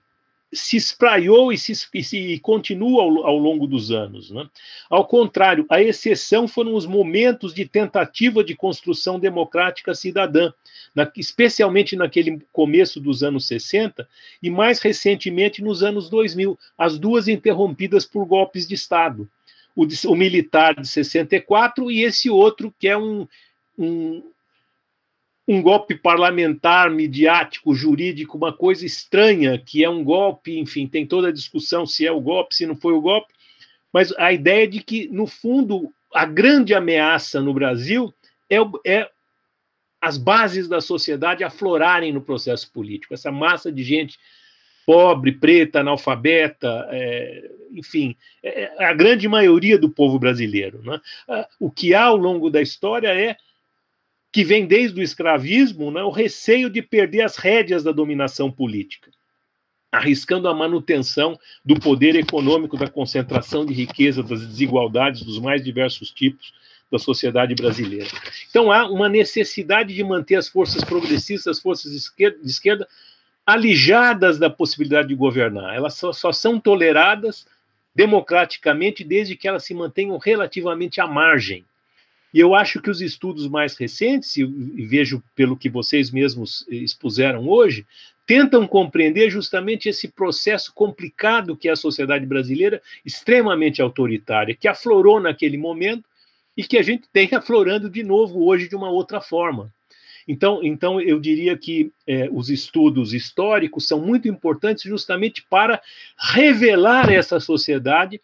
se 0.51 0.77
espraiou 0.77 1.51
e, 1.51 1.57
se, 1.57 1.73
e, 1.93 2.03
se, 2.03 2.39
continua 2.39 3.03
ao, 3.03 3.25
ao, 3.25 3.37
longo 3.37 3.67
dos 3.67 3.91
anos. 3.91 4.31
Né? 4.31 4.47
Ao 4.89 5.05
contrário, 5.05 5.65
a 5.69 5.81
exceção 5.81 6.47
foram 6.47 6.73
os 6.73 6.85
momentos 6.85 7.53
de 7.53 7.65
tentativa 7.65 8.43
de 8.43 8.55
construção 8.55 9.19
democrática 9.19 9.93
cidadã, 9.93 10.51
na, 10.95 11.09
especialmente 11.17 11.95
naquele 11.95 12.41
começo 12.53 12.99
dos 12.99 13.23
anos 13.23 13.45
60 13.47 14.07
e 14.41 14.49
mais 14.49 14.79
recentemente 14.79 15.61
nos 15.61 15.83
anos 15.83 16.09
2000, 16.09 16.57
as 16.77 16.97
duas 16.97 17.27
interrompidas 17.27 18.05
por 18.05 18.25
golpes 18.25 18.67
de 18.67 18.75
Estado. 18.75 19.29
O, 19.75 19.85
o 20.07 20.15
militar 20.15 20.79
de 20.79 20.87
64 20.87 21.91
e 21.91 22.03
esse 22.03 22.29
outro 22.29 22.73
que 22.79 22.87
é 22.87 22.97
um, 22.97 23.27
um 23.77 24.23
um 25.47 25.61
golpe 25.61 25.95
parlamentar, 25.95 26.91
midiático, 26.91 27.73
jurídico, 27.73 28.37
uma 28.37 28.51
coisa 28.51 28.85
estranha, 28.85 29.57
que 29.57 29.83
é 29.83 29.89
um 29.89 30.03
golpe, 30.03 30.59
enfim, 30.59 30.85
tem 30.87 31.05
toda 31.05 31.29
a 31.29 31.33
discussão 31.33 31.85
se 31.85 32.05
é 32.05 32.11
o 32.11 32.19
golpe, 32.19 32.55
se 32.55 32.65
não 32.65 32.75
foi 32.75 32.93
o 32.93 33.01
golpe, 33.01 33.33
mas 33.93 34.13
a 34.17 34.33
ideia 34.33 34.67
de 34.67 34.81
que, 34.81 35.07
no 35.07 35.25
fundo, 35.25 35.89
a 36.13 36.25
grande 36.25 36.73
ameaça 36.73 37.41
no 37.41 37.53
Brasil 37.53 38.13
é, 38.49 38.57
é 38.85 39.09
as 40.01 40.17
bases 40.17 40.67
da 40.67 40.81
sociedade 40.81 41.43
aflorarem 41.43 42.11
no 42.11 42.21
processo 42.21 42.71
político, 42.71 43.13
essa 43.13 43.31
massa 43.31 43.71
de 43.71 43.83
gente 43.83 44.19
pobre, 44.85 45.33
preta, 45.33 45.81
analfabeta, 45.81 46.87
é, 46.89 47.51
enfim, 47.73 48.15
é, 48.41 48.63
é, 48.63 48.85
a 48.85 48.93
grande 48.93 49.27
maioria 49.27 49.77
do 49.77 49.89
povo 49.89 50.17
brasileiro. 50.17 50.81
Né? 50.81 51.01
Ah, 51.27 51.47
o 51.59 51.69
que 51.69 51.93
há 51.93 52.05
ao 52.05 52.15
longo 52.15 52.49
da 52.49 52.61
história 52.61 53.09
é 53.09 53.35
que 54.37 54.43
vem 54.43 54.67
desde 54.67 54.99
o 54.99 55.03
escravismo 55.03 55.89
né, 55.89 56.03
o 56.03 56.11
receio 56.11 56.69
de 56.69 56.79
perder 56.79 57.21
as 57.21 57.37
rédeas 57.37 57.83
da 57.83 57.91
dominação 57.91 58.51
política, 58.51 59.09
arriscando 59.91 60.47
a 60.47 60.53
manutenção 60.53 61.39
do 61.65 61.79
poder 61.79 62.15
econômico, 62.15 62.77
da 62.77 62.87
concentração 62.87 63.65
de 63.65 63.73
riqueza, 63.73 64.21
das 64.21 64.45
desigualdades 64.45 65.23
dos 65.23 65.39
mais 65.39 65.63
diversos 65.63 66.11
tipos 66.11 66.53
da 66.91 66.99
sociedade 66.99 67.55
brasileira. 67.55 68.05
Então 68.47 68.71
há 68.71 68.87
uma 68.87 69.09
necessidade 69.09 69.95
de 69.95 70.03
manter 70.03 70.35
as 70.35 70.47
forças 70.47 70.83
progressistas, 70.83 71.57
as 71.57 71.59
forças 71.59 71.91
de 71.91 71.97
esquerda, 71.97 72.37
de 72.37 72.47
esquerda 72.47 72.87
alijadas 73.43 74.37
da 74.37 74.51
possibilidade 74.51 75.07
de 75.07 75.15
governar. 75.15 75.75
Elas 75.75 75.95
só, 75.95 76.13
só 76.13 76.31
são 76.31 76.59
toleradas 76.59 77.47
democraticamente 77.95 79.03
desde 79.03 79.35
que 79.35 79.47
elas 79.47 79.63
se 79.63 79.73
mantenham 79.73 80.15
relativamente 80.19 81.01
à 81.01 81.07
margem. 81.07 81.65
E 82.33 82.39
eu 82.39 82.53
acho 82.53 82.81
que 82.81 82.89
os 82.89 83.01
estudos 83.01 83.47
mais 83.47 83.75
recentes, 83.75 84.35
e 84.37 84.45
vejo 84.85 85.23
pelo 85.35 85.57
que 85.57 85.69
vocês 85.69 86.11
mesmos 86.11 86.65
expuseram 86.69 87.47
hoje, 87.47 87.85
tentam 88.25 88.67
compreender 88.67 89.29
justamente 89.29 89.87
esse 89.87 90.09
processo 90.09 90.73
complicado 90.73 91.55
que 91.55 91.69
é 91.69 91.71
a 91.71 91.77
sociedade 91.77 92.25
brasileira, 92.25 92.81
extremamente 93.05 93.81
autoritária, 93.81 94.53
que 94.53 94.67
aflorou 94.67 95.21
naquele 95.21 95.57
momento 95.57 96.03
e 96.55 96.63
que 96.63 96.77
a 96.77 96.83
gente 96.83 97.07
tem 97.13 97.29
aflorando 97.33 97.89
de 97.89 98.03
novo 98.03 98.45
hoje 98.45 98.67
de 98.67 98.75
uma 98.75 98.89
outra 98.89 99.21
forma. 99.21 99.73
Então, 100.27 100.59
então 100.61 100.99
eu 100.99 101.21
diria 101.21 101.57
que 101.57 101.89
é, 102.05 102.27
os 102.29 102.49
estudos 102.49 103.13
históricos 103.13 103.87
são 103.87 104.01
muito 104.01 104.27
importantes 104.27 104.83
justamente 104.83 105.41
para 105.49 105.81
revelar 106.17 107.09
essa 107.09 107.39
sociedade, 107.39 108.19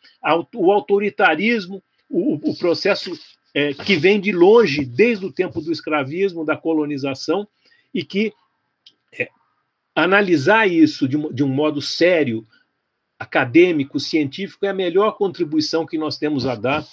o 0.54 0.70
autoritarismo, 0.70 1.82
o, 2.10 2.52
o 2.52 2.58
processo 2.58 3.18
é, 3.54 3.74
que 3.74 3.96
vem 3.96 4.20
de 4.20 4.32
longe, 4.32 4.86
desde 4.86 5.26
o 5.26 5.32
tempo 5.32 5.62
do 5.62 5.72
escravismo, 5.72 6.46
da 6.46 6.58
colonização, 6.58 7.48
e 7.94 8.04
que 8.04 8.34
é, 9.18 9.30
analisar 9.96 10.68
isso 10.68 11.08
de, 11.08 11.18
de 11.34 11.44
um 11.44 11.48
modo 11.48 11.82
sério, 11.82 12.46
acadêmico, 13.20 14.00
científico, 14.00 14.66
é 14.66 14.70
a 14.70 14.74
melhor 14.74 15.18
contribuição 15.18 15.86
que 15.86 15.98
nós 15.98 16.18
temos 16.18 16.46
a 16.46 16.56
dar 16.56 16.86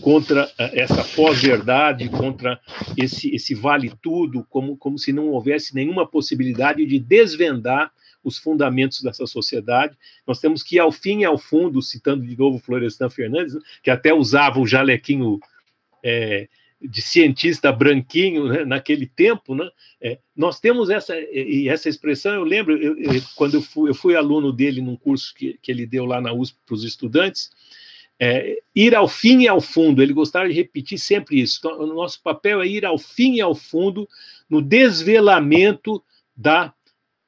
contra 0.00 0.50
eh, 0.58 0.82
essa 0.82 1.04
pós-verdade, 1.04 2.08
contra 2.08 2.58
esse, 2.96 3.34
esse 3.34 3.54
vale-tudo, 3.54 4.44
como, 4.48 4.76
como 4.76 4.98
se 4.98 5.12
não 5.12 5.28
houvesse 5.28 5.74
nenhuma 5.74 6.06
possibilidade 6.06 6.84
de 6.84 6.98
desvendar 6.98 7.92
os 8.22 8.38
fundamentos 8.38 9.02
dessa 9.02 9.26
sociedade. 9.26 9.96
Nós 10.26 10.40
temos 10.40 10.62
que 10.62 10.76
ir 10.76 10.78
ao 10.78 10.90
fim 10.90 11.20
e 11.20 11.24
ao 11.24 11.36
fundo, 11.36 11.82
citando 11.82 12.26
de 12.26 12.36
novo 12.36 12.58
Florestan 12.58 13.10
Fernandes, 13.10 13.54
que 13.82 13.90
até 13.90 14.12
usava 14.14 14.58
o 14.58 14.66
jalequinho 14.66 15.38
é, 16.04 16.48
de 16.80 17.00
cientista 17.00 17.72
branquinho 17.72 18.46
né, 18.46 18.64
naquele 18.64 19.06
tempo, 19.06 19.54
né? 19.54 19.68
É, 20.00 20.18
nós 20.36 20.60
temos 20.60 20.90
essa 20.90 21.18
e 21.18 21.68
essa 21.68 21.88
expressão. 21.88 22.34
Eu 22.34 22.44
lembro 22.44 22.76
eu, 22.76 22.96
eu, 22.98 23.22
quando 23.34 23.54
eu 23.54 23.62
fui, 23.62 23.90
eu 23.90 23.94
fui, 23.94 24.14
aluno 24.14 24.52
dele 24.52 24.82
num 24.82 24.96
curso 24.96 25.34
que, 25.34 25.58
que 25.62 25.72
ele 25.72 25.86
deu 25.86 26.04
lá 26.04 26.20
na 26.20 26.32
USP 26.32 26.58
para 26.66 26.74
os 26.74 26.84
estudantes 26.84 27.50
é, 28.18 28.58
ir 28.74 28.94
ao 28.94 29.08
fim 29.08 29.42
e 29.42 29.48
ao 29.48 29.60
fundo, 29.60 30.02
ele 30.02 30.12
gostava 30.12 30.48
de 30.48 30.54
repetir 30.54 30.98
sempre 30.98 31.40
isso. 31.40 31.58
Então, 31.58 31.80
o 31.80 31.86
nosso 31.86 32.22
papel 32.22 32.62
é 32.62 32.66
ir 32.66 32.84
ao 32.84 32.98
fim 32.98 33.34
e 33.34 33.40
ao 33.40 33.54
fundo 33.54 34.08
no 34.48 34.62
desvelamento 34.62 36.02
da 36.36 36.72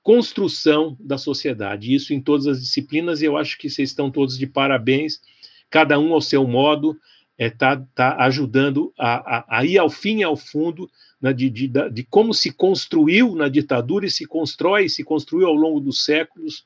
construção 0.02 0.96
da 1.00 1.18
sociedade. 1.18 1.92
Isso 1.94 2.14
em 2.14 2.20
todas 2.20 2.46
as 2.46 2.60
disciplinas, 2.60 3.20
e 3.20 3.24
eu 3.24 3.36
acho 3.36 3.58
que 3.58 3.68
vocês 3.68 3.90
estão 3.90 4.10
todos 4.10 4.38
de 4.38 4.46
parabéns, 4.46 5.20
cada 5.68 5.98
um 5.98 6.12
ao 6.12 6.20
seu 6.20 6.46
modo, 6.46 6.96
está 7.38 7.72
é, 7.72 7.76
tá, 7.76 7.86
tá 7.94 8.24
ajudando 8.24 8.92
a, 8.98 9.38
a, 9.38 9.58
a, 9.58 9.64
ir 9.64 9.78
ao 9.78 9.90
fim 9.90 10.20
e 10.20 10.24
ao 10.24 10.36
fundo 10.36 10.90
né, 11.20 11.32
de, 11.32 11.50
de, 11.50 11.68
de 11.68 12.04
como 12.04 12.32
se 12.32 12.52
construiu 12.52 13.34
na 13.34 13.48
ditadura 13.48 14.06
e 14.06 14.10
se 14.10 14.26
constrói, 14.26 14.88
se 14.88 15.04
construiu 15.04 15.46
ao 15.46 15.54
longo 15.54 15.80
dos 15.80 16.04
séculos 16.04 16.64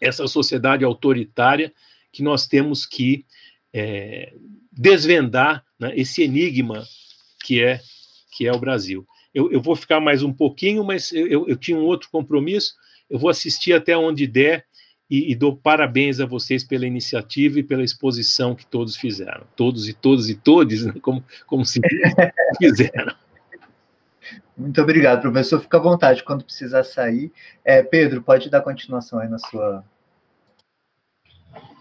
essa 0.00 0.26
sociedade 0.26 0.84
autoritária 0.84 1.72
que 2.12 2.22
nós 2.22 2.46
temos 2.46 2.84
que 2.86 3.24
é, 3.72 4.34
desvendar 4.72 5.64
né, 5.78 5.92
esse 5.96 6.22
enigma 6.22 6.84
que 7.44 7.62
é 7.62 7.80
que 8.36 8.46
é 8.48 8.52
o 8.52 8.58
Brasil. 8.58 9.06
Eu, 9.32 9.50
eu 9.52 9.60
vou 9.60 9.76
ficar 9.76 10.00
mais 10.00 10.22
um 10.22 10.32
pouquinho, 10.32 10.82
mas 10.82 11.12
eu, 11.12 11.48
eu, 11.48 11.56
tinha 11.56 11.78
um 11.78 11.84
outro 11.84 12.08
compromisso. 12.10 12.74
Eu 13.08 13.18
vou 13.18 13.30
assistir 13.30 13.72
até 13.72 13.96
onde 13.96 14.26
der 14.26 14.66
e, 15.14 15.32
e, 15.32 15.34
dou 15.34 15.56
parabéns 15.56 16.18
a 16.18 16.26
vocês 16.26 16.64
pela 16.64 16.86
iniciativa 16.86 17.58
e 17.58 17.62
pela 17.62 17.84
exposição 17.84 18.54
que 18.54 18.66
todos 18.66 18.96
fizeram. 18.96 19.44
Todos 19.54 19.88
e 19.88 19.92
todos 19.92 20.28
e 20.28 20.34
todes, 20.34 20.84
né, 20.84 20.94
como, 21.00 21.24
como 21.46 21.64
se 21.64 21.80
fizeram. 22.58 23.14
Muito 24.56 24.80
obrigado, 24.80 25.20
professor. 25.20 25.60
Fica 25.60 25.76
à 25.76 25.80
vontade 25.80 26.24
quando 26.24 26.44
precisar 26.44 26.84
sair. 26.84 27.32
É, 27.64 27.82
Pedro, 27.82 28.22
pode 28.22 28.50
dar 28.50 28.60
continuação 28.60 29.18
aí 29.18 29.28
na 29.28 29.38
sua 29.38 29.84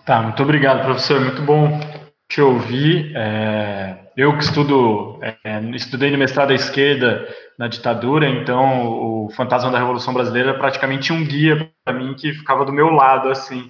Tá, 0.05 0.21
muito 0.21 0.43
obrigado, 0.43 0.83
professor. 0.83 1.21
Muito 1.21 1.41
bom 1.43 1.79
te 2.27 2.41
ouvir. 2.41 3.13
É, 3.15 3.97
eu 4.17 4.37
que 4.37 4.43
estudo, 4.43 5.19
é, 5.21 5.59
estudei 5.75 6.11
no 6.11 6.17
mestrado 6.17 6.51
à 6.51 6.53
esquerda 6.53 7.27
na 7.57 7.67
ditadura, 7.67 8.27
então 8.27 9.25
o 9.25 9.29
Fantasma 9.29 9.69
da 9.69 9.77
Revolução 9.77 10.13
Brasileira 10.13 10.51
é 10.51 10.57
praticamente 10.57 11.13
um 11.13 11.23
guia 11.23 11.71
para 11.83 11.93
mim 11.93 12.13
que 12.13 12.33
ficava 12.33 12.65
do 12.65 12.73
meu 12.73 12.89
lado, 12.89 13.29
assim, 13.29 13.69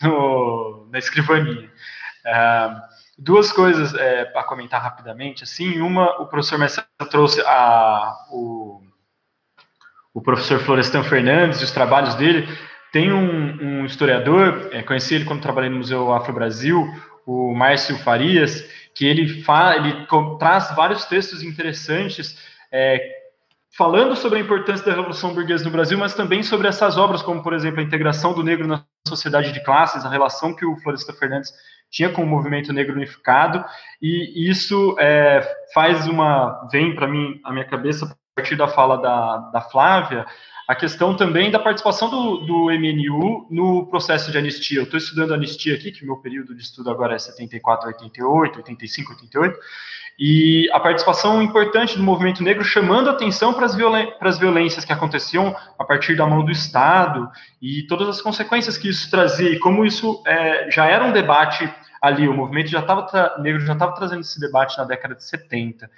no, 0.00 0.88
na 0.90 0.98
escrivaninha. 0.98 1.70
É, 2.24 2.70
duas 3.18 3.52
coisas 3.52 3.94
é, 3.94 4.24
para 4.24 4.44
comentar 4.44 4.80
rapidamente, 4.80 5.42
assim, 5.42 5.80
uma, 5.80 6.20
o 6.20 6.26
professor 6.26 6.58
Marcelo 6.58 6.86
trouxe 7.10 7.40
a, 7.42 8.14
o, 8.30 8.80
o 10.12 10.22
professor 10.22 10.60
Florestan 10.60 11.02
Fernandes 11.02 11.60
e 11.60 11.64
os 11.64 11.70
trabalhos 11.70 12.14
dele, 12.14 12.48
tem 12.92 13.12
um, 13.12 13.80
um 13.80 13.84
historiador, 13.84 14.70
é, 14.72 14.82
conheci 14.82 15.16
ele 15.16 15.24
quando 15.24 15.42
trabalhei 15.42 15.68
no 15.68 15.78
Museu 15.78 16.12
Afro 16.12 16.32
Brasil, 16.32 16.86
o 17.26 17.52
Márcio 17.52 17.98
Farias, 17.98 18.62
que 18.94 19.04
ele, 19.04 19.42
fa, 19.42 19.74
ele 19.76 20.06
traz 20.38 20.74
vários 20.76 21.04
textos 21.04 21.42
interessantes 21.42 22.38
é, 22.70 23.23
falando 23.76 24.14
sobre 24.14 24.38
a 24.38 24.42
importância 24.42 24.86
da 24.86 24.92
Revolução 24.92 25.34
Burguesa 25.34 25.64
no 25.64 25.70
Brasil, 25.70 25.98
mas 25.98 26.14
também 26.14 26.42
sobre 26.42 26.68
essas 26.68 26.96
obras, 26.96 27.22
como, 27.22 27.42
por 27.42 27.52
exemplo, 27.52 27.80
a 27.80 27.82
integração 27.82 28.32
do 28.32 28.42
negro 28.42 28.66
na 28.66 28.84
sociedade 29.06 29.52
de 29.52 29.62
classes, 29.64 30.04
a 30.04 30.08
relação 30.08 30.54
que 30.54 30.64
o 30.64 30.76
Floresta 30.76 31.12
Fernandes 31.12 31.52
tinha 31.90 32.08
com 32.08 32.22
o 32.22 32.26
movimento 32.26 32.72
negro 32.72 32.94
unificado, 32.94 33.64
e 34.00 34.48
isso 34.48 34.96
é, 34.98 35.42
faz 35.72 36.06
uma, 36.06 36.68
vem 36.70 36.94
para 36.94 37.06
mim, 37.06 37.40
a 37.44 37.52
minha 37.52 37.64
cabeça, 37.64 38.06
a 38.06 38.40
partir 38.40 38.56
da 38.56 38.68
fala 38.68 38.96
da, 39.00 39.36
da 39.52 39.60
Flávia, 39.60 40.24
a 40.66 40.74
questão 40.74 41.14
também 41.14 41.50
da 41.50 41.58
participação 41.58 42.08
do, 42.08 42.38
do 42.38 42.64
MNU 42.66 43.46
no 43.50 43.86
processo 43.86 44.30
de 44.32 44.38
anistia. 44.38 44.78
Eu 44.78 44.84
estou 44.84 44.98
estudando 44.98 45.34
anistia 45.34 45.74
aqui, 45.74 45.92
que 45.92 46.02
o 46.02 46.06
meu 46.06 46.16
período 46.16 46.54
de 46.54 46.62
estudo 46.62 46.90
agora 46.90 47.14
é 47.14 47.18
74, 47.18 47.88
88, 47.88 48.56
85, 48.58 49.12
88, 49.12 49.58
e 50.18 50.70
a 50.72 50.78
participação 50.78 51.42
importante 51.42 51.96
do 51.96 52.02
movimento 52.02 52.42
negro 52.42 52.64
chamando 52.64 53.10
atenção 53.10 53.52
para 53.52 53.66
as, 53.66 53.74
violen 53.74 54.12
violências 54.38 54.84
que 54.84 54.92
aconteciam 54.92 55.54
a 55.78 55.84
partir 55.84 56.16
da 56.16 56.24
mão 56.24 56.44
do 56.44 56.52
Estado 56.52 57.28
e 57.60 57.82
todas 57.88 58.08
as 58.08 58.22
consequências 58.22 58.78
que 58.78 58.88
isso 58.88 59.10
trazia 59.10 59.50
e 59.50 59.58
como 59.58 59.84
isso 59.84 60.22
é, 60.26 60.70
já 60.70 60.86
era 60.86 61.04
um 61.04 61.12
debate 61.12 61.68
ali, 62.00 62.28
o 62.28 62.34
movimento 62.34 62.68
já 62.68 62.80
estava 62.80 63.34
negro 63.38 63.60
já 63.60 63.72
estava 63.72 63.92
trazendo 63.92 64.20
esse 64.20 64.38
debate 64.38 64.78
na 64.78 64.84
década 64.84 65.16
de 65.16 65.24
70 65.24 65.90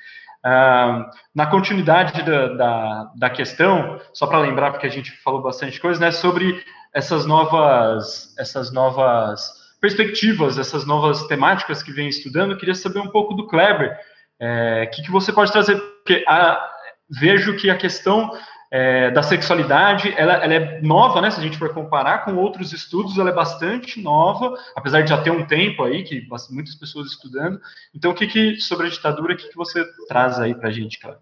na 1.35 1.47
continuidade 1.47 2.23
da, 2.23 2.49
da, 2.49 3.13
da 3.17 3.31
questão, 3.31 4.01
só 4.13 4.27
para 4.27 4.39
lembrar, 4.39 4.71
porque 4.71 4.87
a 4.87 4.91
gente 4.91 5.11
falou 5.23 5.43
bastante 5.43 5.81
coisa, 5.81 6.01
né, 6.01 6.13
sobre 6.13 6.63
essas 6.95 7.27
novas, 7.27 8.35
essas 8.39 8.73
novas 8.73 9.53
perspectivas, 9.81 10.59
essas 10.59 10.87
novas 10.87 11.27
temáticas 11.27 11.83
que 11.83 11.93
vem 11.93 12.09
estudando, 12.09 12.53
eu 12.53 12.59
queria 12.59 12.75
saber 12.75 13.01
um 13.01 13.09
pouco 13.09 13.35
do 13.35 13.47
Kleber, 13.47 13.93
o 13.93 14.45
é, 14.45 14.87
que, 14.87 15.03
que 15.03 15.11
você 15.11 15.33
pode 15.33 15.51
trazer, 15.51 15.77
porque 15.79 16.25
a, 16.29 16.71
vejo 17.11 17.57
que 17.57 17.69
a 17.69 17.77
questão 17.77 18.31
é, 18.71 19.11
da 19.11 19.23
sexualidade, 19.23 20.13
ela, 20.17 20.35
ela, 20.35 20.55
é 20.55 20.81
nova, 20.81 21.21
né? 21.21 21.31
Se 21.31 21.41
a 21.41 21.43
gente 21.43 21.59
for 21.59 21.73
comparar 21.73 22.25
com 22.25 22.35
outros 22.37 22.73
estudos, 22.73 23.19
ela 23.19 23.31
é 23.31 23.35
bastante 23.35 24.01
nova, 24.01 24.55
apesar 24.75 25.03
de 25.03 25.11
já 25.11 25.21
ter 25.21 25.31
um 25.31 25.47
tempo 25.47 25.85
aí, 25.85 26.03
que 26.03 26.27
muitas 26.51 26.75
pessoas 26.75 27.09
estudando. 27.09 27.61
Então, 27.95 28.11
o 28.11 28.15
que, 28.15 28.27
que 28.27 28.61
sobre 28.61 28.87
a 28.87 28.91
ditadura, 28.91 29.35
o 29.35 29.37
que, 29.37 29.49
que 29.49 29.57
você 29.57 29.85
traz 30.09 30.39
aí 30.39 30.55
para 30.55 30.69
a 30.69 30.73
gente, 30.73 30.99
cara? 30.99 31.19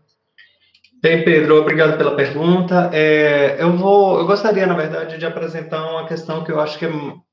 Bem, 1.03 1.23
Pedro, 1.23 1.61
obrigado 1.61 1.99
pela 1.99 2.16
pergunta. 2.16 2.91
É, 2.91 3.57
eu 3.61 3.77
vou, 3.77 4.19
eu 4.19 4.27
gostaria, 4.27 4.66
na 4.66 4.75
verdade, 4.75 5.19
de 5.19 5.27
apresentar 5.27 5.91
uma 5.91 6.07
questão 6.07 6.43
que 6.43 6.51
eu 6.51 6.59
acho 6.59 6.79
que 6.79 6.87
é 6.87 6.91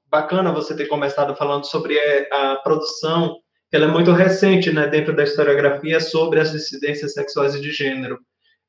bacana 0.10 0.52
você 0.52 0.76
ter 0.76 0.88
começado 0.88 1.34
falando 1.38 1.66
sobre 1.66 1.98
é, 1.98 2.28
a 2.34 2.58
produção, 2.58 3.38
que 3.70 3.78
ela 3.78 3.86
é 3.86 3.88
muito 3.88 4.12
recente, 4.12 4.70
né, 4.74 4.88
dentro 4.88 5.16
da 5.16 5.24
historiografia 5.24 6.02
sobre 6.02 6.42
as 6.42 6.52
dissidências 6.52 7.14
sexuais 7.14 7.56
e 7.56 7.62
de 7.62 7.72
gênero. 7.72 8.20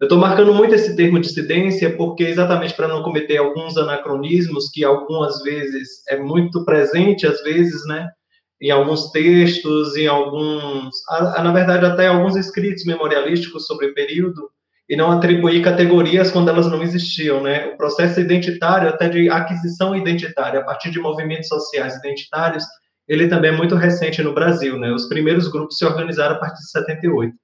Eu 0.03 0.07
estou 0.07 0.19
marcando 0.19 0.53
muito 0.53 0.75
esse 0.75 0.97
termo 0.97 1.21
dissidência 1.21 1.97
porque 1.97 2.25
exatamente 2.25 2.75
para 2.75 2.89
não 2.89 3.05
cometer 3.05 3.37
alguns 3.37 3.77
anacronismos 3.77 4.69
que 4.69 4.83
algumas 4.85 5.41
vezes 5.45 6.03
é 6.09 6.19
muito 6.19 6.65
presente, 6.65 7.25
às 7.25 7.41
vezes, 7.45 7.87
né? 7.87 8.11
Em 8.61 8.73
alguns 8.73 9.13
textos, 9.13 9.97
em 9.97 10.09
alguns, 10.09 10.91
na 11.09 11.53
verdade 11.53 11.87
até 11.87 12.09
alguns 12.09 12.35
escritos 12.35 12.85
memorialísticos 12.85 13.65
sobre 13.65 13.87
o 13.87 13.95
período, 13.95 14.51
e 14.89 14.97
não 14.97 15.13
atribuir 15.13 15.63
categorias 15.63 16.33
quando 16.33 16.49
elas 16.49 16.69
não 16.69 16.83
existiam, 16.83 17.41
né? 17.41 17.69
O 17.69 17.77
processo 17.77 18.19
identitário, 18.19 18.89
até 18.89 19.09
de 19.09 19.31
aquisição 19.31 19.95
identitária, 19.95 20.59
a 20.59 20.65
partir 20.65 20.91
de 20.91 20.99
movimentos 20.99 21.47
sociais 21.47 21.95
identitários, 21.95 22.65
ele 23.07 23.29
também 23.29 23.53
é 23.53 23.57
muito 23.57 23.77
recente 23.77 24.21
no 24.21 24.35
Brasil, 24.35 24.77
né? 24.81 24.91
Os 24.91 25.07
primeiros 25.07 25.47
grupos 25.47 25.79
se 25.79 25.85
organizaram 25.85 26.35
a 26.35 26.39
partir 26.41 26.59
de 26.59 26.71
78. 26.73 27.42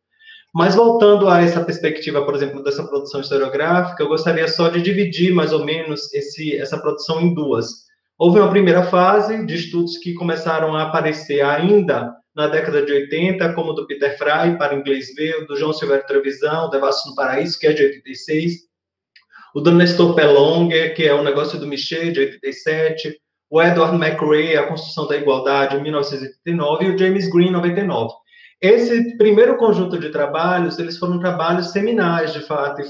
Mas 0.54 0.74
voltando 0.74 1.28
a 1.28 1.42
essa 1.42 1.62
perspectiva, 1.62 2.24
por 2.24 2.34
exemplo, 2.34 2.62
dessa 2.62 2.82
produção 2.84 3.20
historiográfica, 3.20 4.02
eu 4.02 4.08
gostaria 4.08 4.48
só 4.48 4.68
de 4.68 4.80
dividir 4.80 5.32
mais 5.32 5.52
ou 5.52 5.64
menos 5.64 6.12
esse, 6.14 6.56
essa 6.56 6.78
produção 6.78 7.20
em 7.20 7.34
duas. 7.34 7.86
Houve 8.18 8.40
uma 8.40 8.50
primeira 8.50 8.82
fase 8.84 9.44
de 9.46 9.54
estudos 9.54 9.98
que 9.98 10.14
começaram 10.14 10.74
a 10.74 10.84
aparecer 10.84 11.42
ainda 11.42 12.12
na 12.34 12.46
década 12.46 12.84
de 12.84 12.92
80, 12.92 13.52
como 13.52 13.72
do 13.72 13.86
Peter 13.86 14.16
Fry, 14.16 14.56
para 14.56 14.74
inglês 14.74 15.14
ver, 15.14 15.46
do 15.46 15.56
João 15.56 15.72
Silvério 15.72 16.06
Trevisão, 16.06 16.70
Devassos 16.70 17.10
no 17.10 17.14
Paraíso, 17.14 17.58
que 17.58 17.66
é 17.66 17.72
de 17.72 17.82
86, 17.82 18.52
o 19.54 19.60
do 19.60 19.72
Nestor 19.72 20.14
Pellonger, 20.14 20.94
que 20.94 21.04
é 21.04 21.12
o 21.12 21.22
negócio 21.22 21.58
do 21.58 21.66
Michel, 21.66 22.12
de 22.12 22.20
87, 22.20 23.20
o 23.50 23.62
Edward 23.62 23.96
McRae, 23.96 24.56
A 24.56 24.66
Construção 24.66 25.06
da 25.06 25.16
Igualdade, 25.16 25.76
em 25.76 25.82
1989, 25.82 26.84
e 26.84 26.90
o 26.90 26.98
James 26.98 27.28
Green, 27.28 27.50
99. 27.50 28.12
Esse 28.60 29.16
primeiro 29.16 29.56
conjunto 29.56 29.98
de 29.98 30.10
trabalhos, 30.10 30.78
eles 30.78 30.98
foram 30.98 31.18
trabalhos 31.18 31.70
seminais, 31.70 32.32
de 32.32 32.40
fato, 32.40 32.82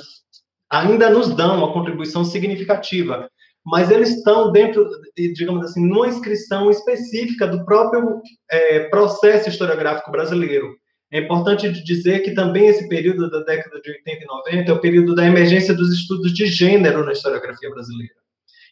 ainda 0.71 1.11
nos 1.11 1.35
dão 1.35 1.59
uma 1.59 1.73
contribuição 1.73 2.25
significativa 2.25 3.29
mas 3.71 3.91
eles 3.91 4.17
estão 4.17 4.51
dentro, 4.51 4.89
digamos 5.35 5.67
assim, 5.67 5.87
numa 5.87 6.09
inscrição 6.09 6.71
específica 6.71 7.47
do 7.47 7.65
próprio 7.67 8.23
é, 8.51 8.89
processo 8.89 9.51
historiográfico 9.51 10.11
brasileiro. 10.11 10.75
É 11.11 11.21
importante 11.21 11.71
dizer 11.85 12.21
que 12.21 12.33
também 12.33 12.67
esse 12.67 12.89
período 12.89 13.31
da 13.31 13.41
década 13.41 13.81
de 13.81 13.91
80 13.91 14.23
e 14.23 14.27
90 14.27 14.71
é 14.71 14.75
o 14.75 14.81
período 14.81 15.15
da 15.15 15.27
emergência 15.27 15.75
dos 15.75 15.93
estudos 15.93 16.33
de 16.33 16.47
gênero 16.47 17.05
na 17.05 17.13
historiografia 17.13 17.71
brasileira. 17.71 18.15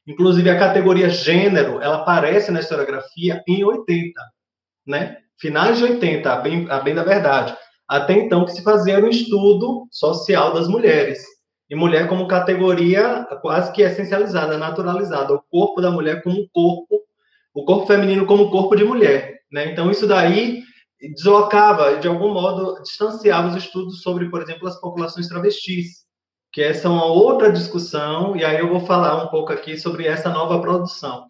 Inclusive, 0.06 0.48
a 0.48 0.59
categoria 0.59 1.10
gênero, 1.10 1.81
ela 1.81 1.97
aparece 1.97 2.51
na 2.51 2.60
historiografia 2.60 3.43
em 3.47 3.64
80, 3.64 4.12
né? 4.86 5.18
Finais 5.39 5.79
de 5.79 5.85
80, 5.85 6.33
a 6.33 6.37
bem, 6.37 6.67
a 6.71 6.81
bem 6.81 6.95
da 6.95 7.03
verdade. 7.03 7.57
Até 7.89 8.15
então, 8.15 8.45
que 8.45 8.53
se 8.53 8.63
fazia 8.63 8.99
um 8.99 9.09
estudo 9.09 9.87
social 9.91 10.53
das 10.53 10.67
mulheres 10.67 11.25
e 11.69 11.75
mulher 11.75 12.09
como 12.09 12.29
categoria 12.29 13.27
quase 13.43 13.73
que 13.73 13.83
essencializada, 13.83 14.57
naturalizada, 14.57 15.35
o 15.35 15.43
corpo 15.51 15.81
da 15.81 15.91
mulher 15.91 16.23
como 16.23 16.49
corpo, 16.53 17.01
o 17.55 17.65
corpo 17.65 17.87
feminino 17.87 18.27
como 18.27 18.51
corpo 18.51 18.77
de 18.77 18.85
mulher, 18.85 19.41
né? 19.51 19.71
Então 19.71 19.91
isso 19.91 20.07
daí 20.07 20.63
deslocava, 21.15 21.99
de 21.99 22.09
algum 22.09 22.33
modo, 22.33 22.81
distanciava 22.83 23.49
os 23.49 23.57
estudos 23.57 24.03
sobre, 24.03 24.31
por 24.31 24.43
exemplo, 24.43 24.67
as 24.67 24.81
populações 24.81 25.29
travestis, 25.29 26.07
que 26.53 26.63
essa 26.63 26.89
é 26.89 26.91
uma 26.91 27.05
outra 27.05 27.53
discussão, 27.53 28.35
e 28.35 28.45
aí 28.45 28.59
eu 28.59 28.69
vou 28.69 28.81
falar 28.81 29.25
um 29.25 29.29
pouco 29.29 29.53
aqui 29.53 29.77
sobre 29.77 30.07
essa 30.07 30.31
nova 30.31 30.61
produção. 30.61 31.27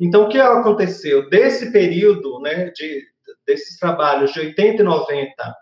Então, 0.00 0.24
o 0.24 0.28
que 0.28 0.38
aconteceu? 0.38 1.28
Desse 1.28 1.70
período, 1.70 2.40
né, 2.40 2.70
de, 2.70 3.02
desses 3.46 3.78
trabalhos 3.78 4.32
de 4.32 4.40
80 4.40 4.82
e 4.82 4.84
90 4.84 5.54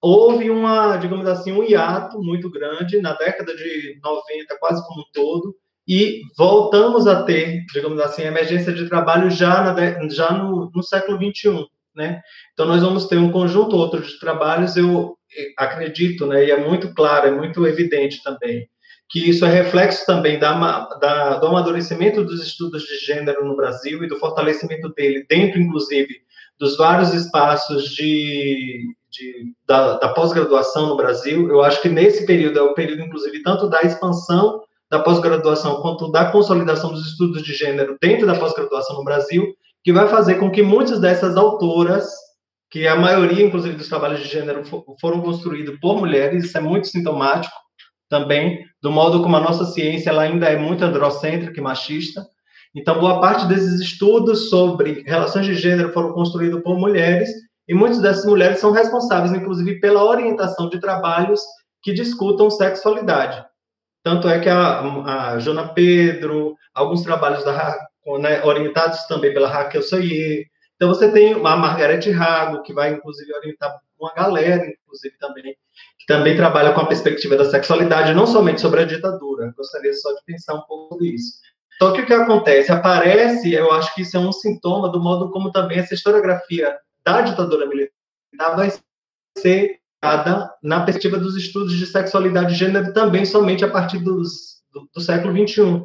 houve 0.00 0.50
uma, 0.50 0.96
digamos 0.96 1.28
assim, 1.28 1.52
um 1.52 1.62
hiato 1.62 2.22
muito 2.22 2.50
grande 2.50 3.00
na 3.00 3.12
década 3.12 3.54
de 3.54 3.98
90, 4.02 4.58
quase 4.58 4.86
como 4.86 5.02
um 5.02 5.04
todo, 5.12 5.54
e 5.86 6.22
voltamos 6.38 7.06
a 7.06 7.22
ter, 7.24 7.64
digamos 7.72 8.00
assim, 8.00 8.22
emergência 8.22 8.72
de 8.72 8.88
trabalho 8.88 9.30
já, 9.30 9.62
na, 9.62 10.08
já 10.08 10.32
no, 10.32 10.70
no 10.74 10.82
século 10.82 11.18
21, 11.18 11.66
né? 11.94 12.20
Então, 12.52 12.66
nós 12.66 12.82
vamos 12.82 13.06
ter 13.06 13.18
um 13.18 13.30
conjunto 13.30 13.76
outro 13.76 14.00
de 14.00 14.18
trabalhos, 14.18 14.76
eu 14.76 15.16
acredito, 15.56 16.26
né, 16.26 16.46
e 16.46 16.50
é 16.50 16.56
muito 16.56 16.92
claro, 16.94 17.28
é 17.28 17.30
muito 17.30 17.64
evidente 17.66 18.20
também, 18.22 18.68
que 19.08 19.30
isso 19.30 19.44
é 19.44 19.48
reflexo 19.48 20.04
também 20.04 20.38
da, 20.38 20.54
da, 21.00 21.38
do 21.38 21.46
amadurecimento 21.46 22.24
dos 22.24 22.44
estudos 22.44 22.82
de 22.82 22.96
gênero 22.98 23.44
no 23.44 23.56
Brasil 23.56 24.02
e 24.02 24.08
do 24.08 24.18
fortalecimento 24.18 24.88
dele 24.88 25.24
dentro, 25.28 25.60
inclusive, 25.60 26.20
dos 26.60 26.76
vários 26.76 27.14
espaços 27.14 27.86
de, 27.86 28.94
de, 29.10 29.52
da, 29.66 29.98
da 29.98 30.10
pós-graduação 30.10 30.88
no 30.88 30.96
Brasil. 30.96 31.48
Eu 31.48 31.62
acho 31.62 31.80
que 31.80 31.88
nesse 31.88 32.26
período 32.26 32.58
é 32.58 32.62
o 32.62 32.74
período, 32.74 33.02
inclusive, 33.02 33.42
tanto 33.42 33.68
da 33.68 33.80
expansão 33.80 34.60
da 34.90 35.00
pós-graduação 35.00 35.80
quanto 35.80 36.10
da 36.10 36.30
consolidação 36.30 36.92
dos 36.92 37.06
estudos 37.06 37.42
de 37.42 37.54
gênero 37.54 37.96
dentro 38.00 38.26
da 38.26 38.38
pós-graduação 38.38 38.96
no 38.96 39.04
Brasil, 39.04 39.54
que 39.82 39.92
vai 39.92 40.08
fazer 40.08 40.34
com 40.34 40.50
que 40.50 40.62
muitas 40.62 41.00
dessas 41.00 41.36
autoras, 41.36 42.08
que 42.70 42.86
a 42.86 42.96
maioria, 42.96 43.46
inclusive, 43.46 43.76
dos 43.76 43.88
trabalhos 43.88 44.20
de 44.20 44.28
gênero 44.28 44.62
foram 45.00 45.20
construídos 45.22 45.78
por 45.80 45.96
mulheres, 45.96 46.44
isso 46.44 46.58
é 46.58 46.60
muito 46.60 46.88
sintomático 46.88 47.54
também 48.08 48.66
do 48.82 48.90
modo 48.90 49.22
como 49.22 49.36
a 49.36 49.40
nossa 49.40 49.64
ciência 49.66 50.10
ela 50.10 50.22
ainda 50.22 50.48
é 50.48 50.58
muito 50.58 50.84
androcêntrica 50.84 51.58
e 51.58 51.62
machista. 51.62 52.26
Então, 52.74 53.00
boa 53.00 53.20
parte 53.20 53.46
desses 53.46 53.80
estudos 53.80 54.48
sobre 54.48 55.02
relações 55.06 55.44
de 55.44 55.54
gênero 55.54 55.92
foram 55.92 56.12
construídos 56.12 56.62
por 56.62 56.78
mulheres 56.78 57.28
e 57.66 57.74
muitas 57.74 58.00
dessas 58.00 58.24
mulheres 58.24 58.60
são 58.60 58.70
responsáveis, 58.70 59.32
inclusive, 59.32 59.80
pela 59.80 60.04
orientação 60.04 60.68
de 60.68 60.80
trabalhos 60.80 61.40
que 61.82 61.92
discutam 61.92 62.50
sexualidade. 62.50 63.44
Tanto 64.04 64.28
é 64.28 64.38
que 64.38 64.48
a, 64.48 64.80
a 65.32 65.38
Jona 65.40 65.68
Pedro, 65.74 66.56
alguns 66.74 67.02
trabalhos 67.02 67.44
da, 67.44 67.76
né, 68.18 68.42
orientados 68.44 69.02
também 69.06 69.32
pela 69.32 69.48
Raquel 69.48 69.82
Soyer. 69.82 70.46
Então, 70.76 70.88
você 70.88 71.10
tem 71.10 71.32
a 71.34 71.38
Margarete 71.56 72.10
Rago, 72.10 72.62
que 72.62 72.72
vai, 72.72 72.92
inclusive, 72.92 73.34
orientar 73.34 73.76
uma 74.00 74.14
galera, 74.14 74.64
inclusive, 74.64 75.14
também, 75.18 75.54
que 75.98 76.06
também 76.06 76.36
trabalha 76.36 76.72
com 76.72 76.80
a 76.80 76.86
perspectiva 76.86 77.36
da 77.36 77.44
sexualidade, 77.44 78.14
não 78.14 78.26
somente 78.26 78.60
sobre 78.60 78.80
a 78.80 78.86
ditadura. 78.86 79.52
Gostaria 79.56 79.92
só 79.92 80.10
de 80.12 80.24
pensar 80.24 80.54
um 80.54 80.62
pouco 80.62 80.94
sobre 80.94 81.08
isso. 81.08 81.34
Só 81.82 81.92
que 81.92 82.02
o 82.02 82.06
que 82.06 82.12
acontece? 82.12 82.70
Aparece, 82.70 83.54
eu 83.54 83.72
acho 83.72 83.94
que 83.94 84.02
isso 84.02 84.16
é 84.16 84.20
um 84.20 84.32
sintoma 84.32 84.90
do 84.90 85.00
modo 85.00 85.30
como 85.30 85.50
também 85.50 85.78
essa 85.78 85.94
historiografia 85.94 86.76
da 87.02 87.22
ditadura 87.22 87.66
militar 87.66 88.54
vai 88.54 88.70
ser 89.38 89.78
dada 90.02 90.52
na 90.62 90.82
perspectiva 90.82 91.18
dos 91.18 91.36
estudos 91.36 91.72
de 91.72 91.86
sexualidade 91.86 92.52
e 92.52 92.56
gênero 92.56 92.92
também 92.92 93.24
somente 93.24 93.64
a 93.64 93.70
partir 93.70 93.98
dos, 93.98 94.62
do, 94.70 94.88
do 94.94 95.00
século 95.00 95.32
XXI. 95.32 95.82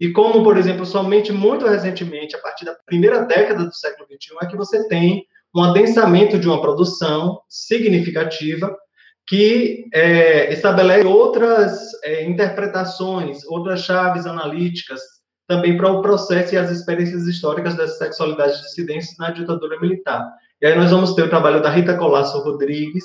E 0.00 0.10
como, 0.10 0.42
por 0.42 0.56
exemplo, 0.56 0.84
somente 0.84 1.32
muito 1.32 1.64
recentemente, 1.64 2.34
a 2.34 2.40
partir 2.40 2.64
da 2.64 2.74
primeira 2.84 3.24
década 3.24 3.64
do 3.64 3.74
século 3.74 4.06
XXI, 4.06 4.36
é 4.42 4.46
que 4.46 4.56
você 4.56 4.86
tem 4.88 5.26
um 5.54 5.62
adensamento 5.62 6.38
de 6.38 6.48
uma 6.48 6.60
produção 6.60 7.40
significativa 7.48 8.76
que 9.26 9.84
é, 9.92 10.52
estabelece 10.52 11.06
outras 11.06 11.92
é, 12.02 12.24
interpretações, 12.24 13.44
outras 13.46 13.82
chaves 13.82 14.26
analíticas 14.26 15.00
também 15.46 15.76
para 15.76 15.90
o 15.90 16.02
processo 16.02 16.54
e 16.54 16.58
as 16.58 16.70
experiências 16.70 17.26
históricas 17.26 17.76
das 17.76 17.98
sexualidades 17.98 18.60
dissidentes 18.60 19.16
na 19.18 19.30
ditadura 19.30 19.78
militar. 19.80 20.26
E 20.60 20.66
aí 20.66 20.76
nós 20.76 20.90
vamos 20.90 21.14
ter 21.14 21.22
o 21.22 21.28
trabalho 21.28 21.62
da 21.62 21.70
Rita 21.70 21.96
Colasso 21.96 22.42
Rodrigues, 22.42 23.04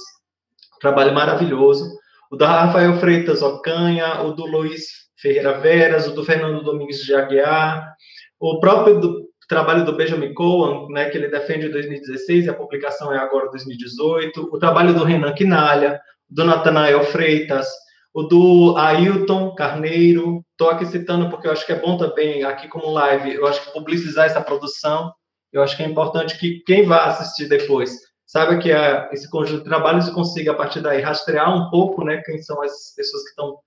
trabalho 0.79 1.13
maravilhoso, 1.13 1.89
o 2.31 2.35
da 2.35 2.65
Rafael 2.65 2.97
Freitas 2.97 3.41
Ocanha, 3.41 4.21
o 4.21 4.31
do 4.31 4.45
Luiz 4.45 4.85
Ferreira 5.17 5.59
Veras, 5.59 6.07
o 6.07 6.11
do 6.11 6.23
Fernando 6.23 6.63
Domingues 6.63 7.03
de 7.03 7.13
Aguiar, 7.13 7.93
o 8.39 8.59
próprio 8.59 8.99
do, 8.99 9.31
trabalho 9.51 9.83
do 9.83 9.97
Benjamin 9.97 10.33
Cohen, 10.33 10.87
né, 10.89 11.09
que 11.09 11.17
ele 11.17 11.27
defende 11.27 11.67
em 11.67 11.71
2016, 11.71 12.45
e 12.45 12.49
a 12.49 12.53
publicação 12.53 13.13
é 13.13 13.17
agora 13.17 13.49
2018, 13.49 14.49
o 14.49 14.57
trabalho 14.57 14.93
do 14.93 15.03
Renan 15.03 15.33
Quinalha, 15.33 15.99
do 16.29 16.45
Natanael 16.45 17.03
Freitas, 17.03 17.67
o 18.13 18.23
do 18.23 18.75
Ailton 18.77 19.55
Carneiro, 19.55 20.43
estou 20.51 20.69
aqui 20.69 20.85
citando 20.85 21.29
porque 21.29 21.47
eu 21.47 21.51
acho 21.51 21.65
que 21.65 21.71
é 21.71 21.79
bom 21.79 21.97
também, 21.97 22.43
aqui 22.43 22.67
como 22.67 22.91
live, 22.91 23.33
eu 23.33 23.47
acho 23.47 23.63
que 23.63 23.73
publicizar 23.73 24.25
essa 24.25 24.41
produção, 24.41 25.13
eu 25.51 25.61
acho 25.61 25.75
que 25.75 25.83
é 25.83 25.85
importante 25.85 26.37
que 26.37 26.61
quem 26.65 26.85
vá 26.85 27.05
assistir 27.05 27.47
depois 27.47 27.91
saiba 28.25 28.57
que 28.57 28.71
a, 28.71 29.09
esse 29.11 29.29
conjunto 29.29 29.63
de 29.63 29.69
trabalhos 29.69 30.09
consiga, 30.09 30.51
a 30.51 30.55
partir 30.55 30.79
daí, 30.79 31.01
rastrear 31.01 31.53
um 31.53 31.69
pouco 31.69 32.03
né, 32.03 32.21
quem 32.25 32.41
são 32.41 32.61
as 32.63 32.93
pessoas 32.95 33.23
que 33.23 33.29
estão 33.29 33.57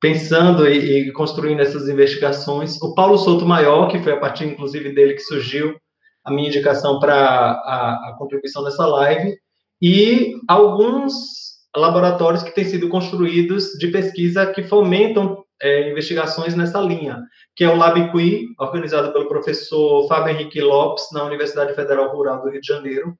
pensando 0.00 0.68
e, 0.68 1.08
e, 1.08 1.12
construindo 1.12 1.60
essas 1.60 1.88
investigações. 1.88 2.80
O 2.80 2.94
Paulo 2.94 3.18
Souto 3.18 3.44
Maior, 3.44 3.88
que 3.88 4.00
foi 4.00 4.12
a 4.12 4.20
partir, 4.20 4.44
inclusive, 4.44 4.94
dele 4.94 5.14
que 5.14 5.20
surgiu 5.20 5.76
a 6.24 6.30
minha 6.30 6.48
indicação 6.48 7.00
para 7.00 7.16
a, 7.16 8.10
a 8.10 8.16
contribuição 8.16 8.62
nessa 8.62 8.86
live, 8.86 9.36
e 9.82 10.34
alguns 10.48 11.53
laboratórios 11.76 12.42
que 12.42 12.54
têm 12.54 12.64
sido 12.64 12.88
construídos 12.88 13.72
de 13.78 13.88
pesquisa 13.88 14.46
que 14.46 14.62
fomentam 14.62 15.44
é, 15.60 15.90
investigações 15.90 16.54
nessa 16.54 16.80
linha 16.80 17.22
que 17.56 17.62
é 17.62 17.68
o 17.68 17.76
LabQui, 17.76 18.48
organizado 18.58 19.12
pelo 19.12 19.28
professor 19.28 20.08
Fábio 20.08 20.34
Henrique 20.34 20.60
Lopes, 20.60 21.06
na 21.12 21.24
Universidade 21.24 21.74
Federal 21.74 22.14
Rural 22.14 22.42
do 22.42 22.50
Rio 22.50 22.60
de 22.60 22.66
Janeiro. 22.66 23.16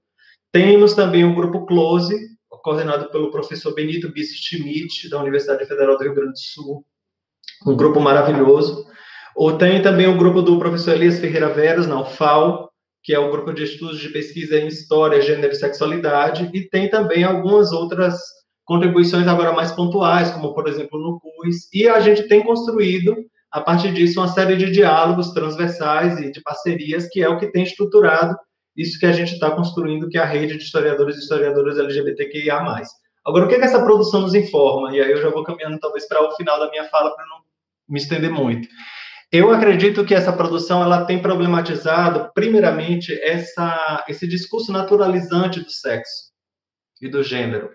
Temos 0.53 0.95
também 0.95 1.25
o 1.25 1.35
grupo 1.35 1.67
Close, 1.67 2.17
coordenado 2.63 3.11
pelo 3.11 3.31
professor 3.31 3.75
Benito 3.75 4.11
Bissi 4.11 4.37
Schmidt, 4.37 5.09
da 5.09 5.21
Universidade 5.21 5.67
Federal 5.67 5.97
do 5.97 6.03
Rio 6.03 6.15
Grande 6.15 6.33
do 6.33 6.39
Sul, 6.39 6.85
um 7.67 7.77
grupo 7.77 8.01
maravilhoso. 8.01 8.87
Ou 9.37 9.57
tem 9.57 9.83
também 9.83 10.07
o 10.07 10.17
grupo 10.17 10.43
do 10.43 10.59
professor 10.59 10.95
Elias 10.95 11.21
Ferreira 11.21 11.49
Veras, 11.49 11.87
na 11.87 12.01
UFAL, 12.01 12.71
que 13.03 13.13
é 13.15 13.19
o 13.19 13.31
grupo 13.31 13.53
de 13.53 13.65
estudos 13.65 14.01
de 14.01 14.09
pesquisa 14.09 14.59
em 14.59 14.67
História, 14.67 15.21
Gênero 15.21 15.53
e 15.53 15.57
Sexualidade, 15.57 16.51
e 16.55 16.69
tem 16.69 16.89
também 16.89 17.23
algumas 17.23 17.71
outras 17.71 18.19
contribuições 18.65 19.27
agora 19.27 19.53
mais 19.53 19.73
pontuais, 19.73 20.31
como, 20.31 20.55
por 20.55 20.67
exemplo, 20.69 20.99
no 20.99 21.21
CUS, 21.21 21.69
e 21.73 21.89
a 21.89 22.01
gente 22.01 22.27
tem 22.29 22.43
construído, 22.43 23.15
a 23.51 23.61
partir 23.61 23.93
disso, 23.93 24.21
uma 24.21 24.29
série 24.29 24.57
de 24.57 24.71
diálogos 24.71 25.33
transversais 25.33 26.19
e 26.19 26.31
de 26.31 26.41
parcerias, 26.43 27.09
que 27.09 27.23
é 27.23 27.29
o 27.29 27.39
que 27.39 27.53
tem 27.53 27.63
estruturado 27.63 28.35
isso 28.77 28.99
que 28.99 29.07
a 29.07 29.13
gente 29.13 29.35
está 29.35 29.51
construindo, 29.51 30.09
que 30.09 30.19
é 30.19 30.21
a 30.21 30.27
rede 30.27 30.57
de 30.57 30.65
historiadores 30.65 31.17
e 31.17 31.21
historiadoras 31.21 31.79
LGBTQIA+. 31.79 32.83
Agora, 33.25 33.45
o 33.45 33.49
que, 33.49 33.55
é 33.55 33.59
que 33.59 33.65
essa 33.65 33.83
produção 33.83 34.23
nos 34.23 34.35
informa? 34.35 34.95
E 34.95 35.01
aí 35.01 35.11
eu 35.11 35.23
já 35.23 35.31
vou 35.31 35.45
caminhando, 35.45 35.79
talvez, 35.79 36.07
para 36.07 36.23
o 36.23 36.35
final 36.35 36.59
da 36.59 36.71
minha 36.71 36.85
fala, 36.89 37.15
para 37.15 37.25
não 37.27 37.39
me 37.89 37.99
estender 37.99 38.31
muito. 38.31 38.69
Eu 39.31 39.51
acredito 39.53 40.05
que 40.05 40.15
essa 40.15 40.33
produção 40.33 40.83
ela 40.83 41.05
tem 41.05 41.21
problematizado, 41.21 42.31
primeiramente, 42.35 43.13
essa, 43.23 44.05
esse 44.09 44.27
discurso 44.27 44.71
naturalizante 44.73 45.61
do 45.61 45.71
sexo 45.71 46.33
e 47.01 47.09
do 47.09 47.23
gênero. 47.23 47.71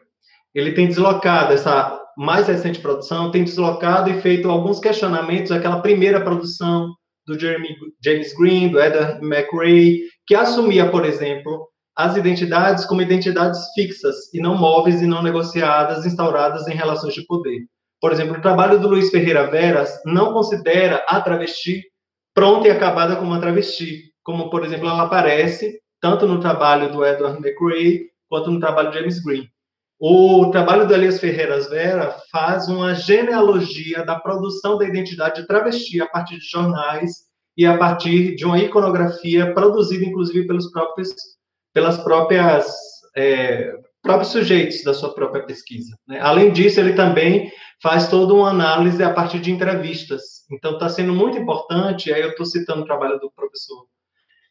Ele 0.54 0.74
tem 0.74 0.88
deslocado, 0.88 1.54
essa 1.54 2.00
mais 2.18 2.48
recente 2.48 2.80
produção 2.80 3.32
tem 3.32 3.44
deslocado 3.44 4.10
e 4.10 4.22
feito 4.22 4.50
alguns 4.50 4.80
questionamentos 4.80 5.50
daquela 5.50 5.82
primeira 5.82 6.22
produção 6.22 6.94
do 7.26 7.40
Jeremy, 7.40 7.70
James 8.04 8.34
Green, 8.36 8.70
do 8.70 8.82
Edward 8.82 9.24
McRae, 9.24 10.02
que 10.26 10.36
assumia, 10.36 10.90
por 10.90 11.06
exemplo, 11.06 11.68
as 11.96 12.18
identidades 12.18 12.86
como 12.86 13.02
identidades 13.02 13.60
fixas 13.74 14.34
e 14.34 14.42
não 14.42 14.58
móveis 14.58 15.02
e 15.02 15.08
não 15.08 15.22
negociadas, 15.22 16.06
instauradas 16.06 16.68
em 16.68 16.74
relações 16.74 17.14
de 17.14 17.26
poder. 17.26 17.60
Por 18.02 18.12
exemplo, 18.12 18.38
o 18.38 18.42
trabalho 18.42 18.80
do 18.80 18.88
Luiz 18.88 19.10
Ferreira 19.10 19.52
Veras 19.52 20.00
não 20.06 20.34
considera 20.34 21.04
a 21.08 21.22
travesti 21.22 21.84
pronta 22.34 22.68
e 22.68 22.72
acabada 22.72 23.16
como 23.18 23.32
uma 23.32 23.42
travesti, 23.42 24.12
como, 24.24 24.50
por 24.50 24.64
exemplo, 24.64 24.88
ela 24.88 25.04
aparece 25.04 25.80
tanto 26.02 26.26
no 26.26 26.40
trabalho 26.40 26.92
do 26.92 27.06
Edward 27.06 27.38
McRae 27.38 28.08
quanto 28.30 28.50
no 28.50 28.60
trabalho 28.60 28.92
de 28.92 28.98
James 29.00 29.22
Green. 29.22 29.48
O 30.00 30.50
trabalho 30.50 30.88
do 30.88 30.94
Elias 30.94 31.20
Ferreira 31.20 31.60
Vera 31.70 32.16
faz 32.32 32.70
uma 32.70 32.96
genealogia 32.96 34.06
da 34.06 34.18
produção 34.18 34.78
da 34.78 34.86
identidade 34.86 35.46
travesti 35.46 36.02
a 36.02 36.08
partir 36.08 36.40
de 36.40 36.46
jornais 36.46 37.28
e 37.58 37.66
a 37.66 37.78
partir 37.78 38.34
de 38.36 38.46
uma 38.46 38.58
iconografia 38.58 39.54
produzida, 39.54 40.06
inclusive, 40.06 40.48
pelos 40.48 40.72
próprios, 40.72 41.14
pelas 41.74 41.98
próprias 41.98 42.66
é, 43.14 43.74
próprios 44.02 44.32
sujeitos 44.32 44.84
da 44.84 44.94
sua 44.94 45.14
própria 45.14 45.44
pesquisa. 45.44 45.94
Né? 46.08 46.18
Além 46.22 46.54
disso, 46.54 46.80
ele 46.80 46.94
também 46.94 47.52
faz 47.84 48.08
toda 48.08 48.34
uma 48.34 48.52
análise 48.52 49.04
a 49.04 49.14
partir 49.14 49.40
de 49.40 49.52
entrevistas. 49.52 50.46
Então, 50.50 50.76
está 50.76 50.88
sendo 50.88 51.14
muito 51.14 51.38
importante, 51.38 52.14
aí 52.14 52.22
eu 52.22 52.30
estou 52.30 52.46
citando 52.46 52.84
o 52.84 52.86
trabalho 52.86 53.20
do 53.20 53.30
professor 53.32 53.86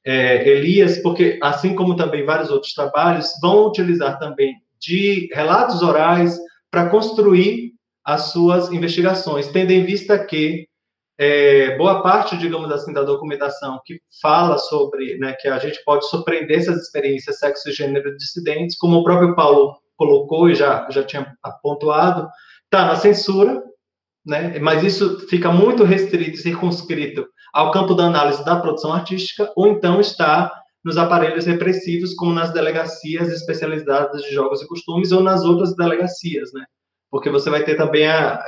é, 0.04 0.46
Elias, 0.46 0.98
porque, 0.98 1.38
assim 1.42 1.74
como 1.74 1.96
também 1.96 2.26
vários 2.26 2.50
outros 2.50 2.74
trabalhos, 2.74 3.30
vão 3.40 3.66
utilizar 3.66 4.18
também 4.18 4.54
de 4.80 5.28
relatos 5.32 5.82
orais 5.82 6.38
para 6.70 6.88
construir 6.88 7.72
as 8.04 8.32
suas 8.32 8.72
investigações, 8.72 9.48
tendo 9.48 9.70
em 9.70 9.84
vista 9.84 10.18
que 10.18 10.66
é, 11.18 11.76
boa 11.76 12.00
parte, 12.00 12.38
digamos 12.38 12.70
assim, 12.70 12.92
da 12.92 13.02
documentação 13.02 13.80
que 13.84 14.00
fala 14.22 14.56
sobre, 14.56 15.18
né, 15.18 15.34
que 15.40 15.48
a 15.48 15.58
gente 15.58 15.82
pode 15.84 16.08
surpreender 16.08 16.58
essas 16.58 16.80
experiências 16.82 17.40
sexo 17.40 17.68
e 17.68 17.72
gênero 17.72 18.16
dissidentes, 18.16 18.78
como 18.78 18.98
o 18.98 19.04
próprio 19.04 19.34
Paulo 19.34 19.76
colocou 19.96 20.48
e 20.48 20.54
já, 20.54 20.88
já 20.90 21.02
tinha 21.02 21.34
pontuado, 21.60 22.28
está 22.64 22.86
na 22.86 22.94
censura, 22.94 23.60
né, 24.24 24.58
mas 24.60 24.84
isso 24.84 25.26
fica 25.28 25.50
muito 25.50 25.82
restrito 25.82 26.36
e 26.36 26.42
circunscrito 26.42 27.26
ao 27.52 27.72
campo 27.72 27.94
da 27.94 28.04
análise 28.04 28.44
da 28.44 28.60
produção 28.60 28.92
artística, 28.92 29.52
ou 29.56 29.66
então 29.66 30.00
está 30.00 30.54
nos 30.88 30.96
aparelhos 30.96 31.44
repressivos, 31.44 32.14
como 32.14 32.32
nas 32.32 32.52
delegacias 32.52 33.28
especializadas 33.28 34.22
de 34.22 34.32
jogos 34.32 34.62
e 34.62 34.66
costumes, 34.66 35.12
ou 35.12 35.22
nas 35.22 35.44
outras 35.44 35.76
delegacias, 35.76 36.50
né? 36.52 36.64
porque 37.10 37.30
você 37.30 37.50
vai 37.50 37.64
ter 37.64 37.76
também 37.76 38.06
a, 38.06 38.42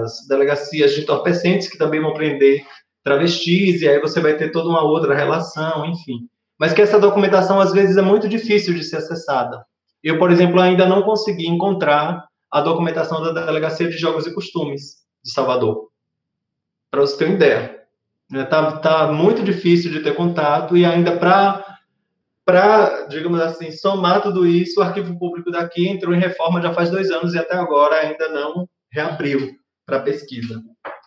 as 0.00 0.26
delegacias 0.28 0.94
de 0.94 1.02
entorpecentes 1.02 1.68
que 1.68 1.78
também 1.78 2.00
vão 2.00 2.14
prender 2.14 2.64
travestis, 3.02 3.82
e 3.82 3.88
aí 3.88 4.00
você 4.00 4.20
vai 4.20 4.36
ter 4.36 4.50
toda 4.50 4.68
uma 4.68 4.82
outra 4.82 5.14
relação, 5.14 5.86
enfim. 5.86 6.28
Mas 6.58 6.72
que 6.72 6.82
essa 6.82 6.98
documentação, 6.98 7.60
às 7.60 7.72
vezes, 7.72 7.96
é 7.96 8.02
muito 8.02 8.28
difícil 8.28 8.74
de 8.74 8.82
ser 8.82 8.96
acessada. 8.96 9.64
Eu, 10.02 10.18
por 10.18 10.30
exemplo, 10.30 10.60
ainda 10.60 10.86
não 10.86 11.02
consegui 11.02 11.46
encontrar 11.46 12.26
a 12.50 12.60
documentação 12.60 13.22
da 13.22 13.44
Delegacia 13.44 13.88
de 13.88 13.96
Jogos 13.96 14.26
e 14.26 14.34
Costumes 14.34 14.96
de 15.24 15.30
Salvador. 15.30 15.88
Para 16.90 17.00
você 17.00 17.16
ter 17.16 17.26
uma 17.26 17.34
ideia. 17.34 17.76
Está 18.32 18.70
né, 18.70 18.78
tá 18.78 19.12
muito 19.12 19.42
difícil 19.44 19.92
de 19.92 20.00
ter 20.00 20.14
contato, 20.16 20.76
e 20.76 20.84
ainda 20.84 21.16
para 21.16 21.64
para, 22.46 23.06
digamos 23.08 23.40
assim, 23.40 23.72
somar 23.72 24.22
tudo 24.22 24.46
isso, 24.46 24.78
o 24.78 24.82
arquivo 24.82 25.18
público 25.18 25.50
daqui 25.50 25.88
entrou 25.88 26.14
em 26.14 26.20
reforma 26.20 26.62
já 26.62 26.72
faz 26.72 26.88
dois 26.90 27.10
anos 27.10 27.34
e 27.34 27.38
até 27.38 27.56
agora 27.56 27.96
ainda 27.96 28.28
não 28.28 28.68
reabriu 28.92 29.50
para 29.84 30.00
pesquisa. 30.00 30.62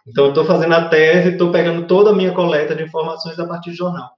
Então, 0.06 0.26
eu 0.26 0.30
estou 0.30 0.44
fazendo 0.44 0.74
a 0.74 0.90
tese, 0.90 1.30
estou 1.30 1.49
pegando 1.49 1.88
toda 1.88 2.10
a 2.10 2.16
minha 2.16 2.34
coleta 2.34 2.76
de 2.76 2.84
informações 2.84 3.40
a 3.40 3.48
partir 3.48 3.70
do 3.70 3.78
jornal. 3.78 4.10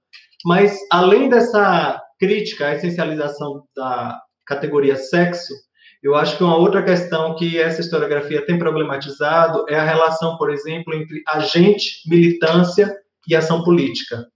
Mas, 0.44 0.76
além 0.90 1.28
dessa 1.28 2.02
crítica 2.18 2.66
à 2.66 2.74
essencialização 2.74 3.62
da 3.76 4.20
categoria 4.44 4.96
sexo, 4.96 5.54
eu 6.02 6.16
acho 6.16 6.36
que 6.36 6.42
uma 6.42 6.56
outra 6.56 6.82
questão 6.82 7.36
que 7.36 7.56
essa 7.56 7.80
historiografia 7.80 8.44
tem 8.44 8.58
problematizado 8.58 9.64
é 9.68 9.76
a 9.78 9.84
relação, 9.84 10.36
por 10.36 10.50
exemplo, 10.50 10.92
entre 10.92 11.22
agente, 11.28 12.02
militância 12.08 12.92
e 13.28 13.36
ação 13.36 13.62
política. 13.62 14.26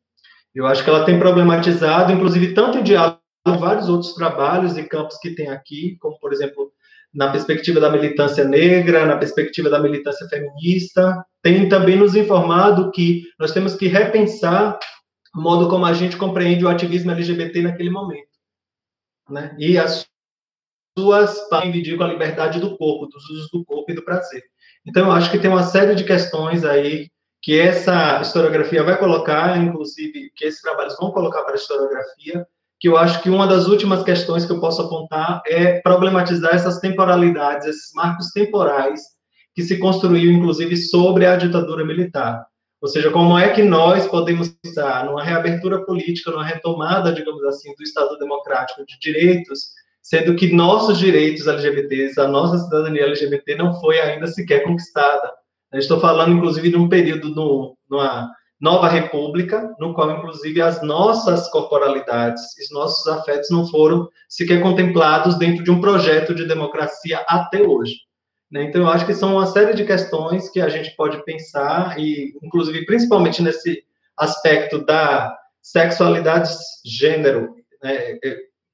Eu 0.56 0.66
acho 0.66 0.82
que 0.82 0.88
ela 0.88 1.04
tem 1.04 1.18
problematizado, 1.18 2.10
inclusive, 2.10 2.54
tanto 2.54 2.78
em 2.78 2.82
diálogo 2.82 3.20
com 3.44 3.58
vários 3.58 3.90
outros 3.90 4.14
trabalhos 4.14 4.74
e 4.78 4.84
campos 4.84 5.18
que 5.18 5.34
tem 5.34 5.48
aqui, 5.48 5.98
como, 6.00 6.18
por 6.18 6.32
exemplo, 6.32 6.72
na 7.12 7.30
perspectiva 7.30 7.78
da 7.78 7.90
militância 7.90 8.42
negra, 8.42 9.04
na 9.04 9.18
perspectiva 9.18 9.68
da 9.68 9.78
militância 9.78 10.26
feminista, 10.28 11.22
tem 11.42 11.68
também 11.68 11.96
nos 11.96 12.16
informado 12.16 12.90
que 12.90 13.24
nós 13.38 13.52
temos 13.52 13.74
que 13.74 13.86
repensar 13.86 14.78
o 15.36 15.42
modo 15.42 15.68
como 15.68 15.84
a 15.84 15.92
gente 15.92 16.16
compreende 16.16 16.64
o 16.64 16.68
ativismo 16.70 17.10
LGBT 17.10 17.60
naquele 17.60 17.90
momento. 17.90 18.26
Né? 19.28 19.54
E 19.58 19.76
as 19.76 20.06
suas 20.98 21.38
com 21.50 21.54
a 21.56 21.64
liberdade 22.06 22.60
do 22.60 22.78
corpo, 22.78 23.06
dos 23.08 23.28
usos 23.28 23.50
do 23.50 23.62
corpo 23.62 23.92
e 23.92 23.94
do 23.94 24.02
prazer. 24.02 24.42
Então, 24.86 25.04
eu 25.04 25.12
acho 25.12 25.30
que 25.30 25.38
tem 25.38 25.50
uma 25.50 25.64
série 25.64 25.94
de 25.94 26.04
questões 26.04 26.64
aí 26.64 27.10
que 27.42 27.58
essa 27.58 28.20
historiografia 28.20 28.82
vai 28.82 28.98
colocar, 28.98 29.56
inclusive, 29.58 30.30
que 30.34 30.44
esses 30.44 30.60
trabalhos 30.60 30.96
vão 30.98 31.10
colocar 31.10 31.42
para 31.42 31.52
a 31.52 31.56
historiografia, 31.56 32.46
que 32.78 32.88
eu 32.88 32.96
acho 32.96 33.22
que 33.22 33.30
uma 33.30 33.46
das 33.46 33.66
últimas 33.66 34.02
questões 34.02 34.44
que 34.44 34.52
eu 34.52 34.60
posso 34.60 34.82
apontar 34.82 35.42
é 35.46 35.80
problematizar 35.80 36.54
essas 36.54 36.78
temporalidades, 36.78 37.66
esses 37.66 37.92
marcos 37.94 38.30
temporais 38.32 39.00
que 39.54 39.62
se 39.62 39.78
construiu, 39.78 40.30
inclusive, 40.30 40.76
sobre 40.76 41.24
a 41.24 41.36
ditadura 41.36 41.84
militar. 41.84 42.44
Ou 42.80 42.88
seja, 42.88 43.10
como 43.10 43.38
é 43.38 43.48
que 43.48 43.62
nós 43.62 44.06
podemos 44.06 44.50
pensar 44.62 45.06
numa 45.06 45.24
reabertura 45.24 45.84
política, 45.84 46.30
numa 46.30 46.44
retomada, 46.44 47.12
digamos 47.12 47.42
assim, 47.44 47.74
do 47.74 47.82
Estado 47.82 48.18
democrático 48.18 48.84
de 48.84 48.98
direitos, 49.00 49.70
sendo 50.02 50.36
que 50.36 50.52
nossos 50.52 50.98
direitos 50.98 51.46
LGBTs, 51.46 52.20
a 52.20 52.28
nossa 52.28 52.58
cidadania 52.58 53.06
LGBT 53.06 53.56
não 53.56 53.80
foi 53.80 53.98
ainda 53.98 54.26
sequer 54.26 54.62
conquistada 54.62 55.32
estou 55.78 56.01
falando, 56.01 56.32
inclusive, 56.32 56.70
de 56.70 56.77
um 56.77 56.89
período 56.89 57.35
no, 57.35 57.77
numa 57.89 58.31
nova 58.61 58.89
república, 58.89 59.74
no 59.78 59.94
qual, 59.94 60.11
inclusive, 60.11 60.62
as 60.62 60.82
nossas 60.82 61.48
corporalidades, 61.51 62.43
os 62.59 62.70
nossos 62.70 63.07
afetos 63.07 63.51
não 63.51 63.66
foram 63.66 64.09
sequer 64.28 64.62
contemplados 64.62 65.39
dentro 65.39 65.62
de 65.62 65.70
um 65.70 65.81
projeto 65.81 66.35
de 66.35 66.47
democracia 66.47 67.19
até 67.28 67.62
hoje. 67.62 67.97
Né? 68.51 68.65
Então, 68.65 68.82
eu 68.82 68.89
acho 68.89 69.07
que 69.07 69.15
são 69.15 69.35
uma 69.35 69.47
série 69.47 69.74
de 69.74 69.85
questões 69.85 70.48
que 70.48 70.61
a 70.61 70.69
gente 70.69 70.94
pode 70.97 71.23
pensar, 71.24 71.98
e, 71.98 72.32
inclusive, 72.43 72.86
principalmente 72.86 73.43
nesse 73.43 73.82
aspecto 74.16 74.85
da 74.85 75.36
sexualidade, 75.61 76.51
gênero, 76.85 77.55
né? 77.82 78.19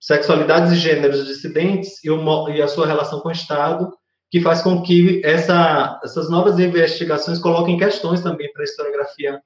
sexualidades 0.01 0.73
e 0.73 0.77
gêneros 0.77 1.27
dissidentes 1.27 2.05
e, 2.05 2.11
o, 2.11 2.49
e 2.51 2.61
a 2.61 2.69
sua 2.69 2.87
relação 2.87 3.21
com 3.21 3.29
o 3.29 3.33
Estado, 3.33 3.93
que 4.33 4.41
faz 4.41 4.63
com 4.63 4.83
que 4.83 5.21
essa, 5.23 6.01
essas 6.03 6.31
novas 6.31 6.59
investigações 6.59 7.39
coloquem 7.39 7.77
questões 7.77 8.23
também 8.23 8.51
para 8.51 8.63
a 8.63 8.65
historiografia 8.65 9.43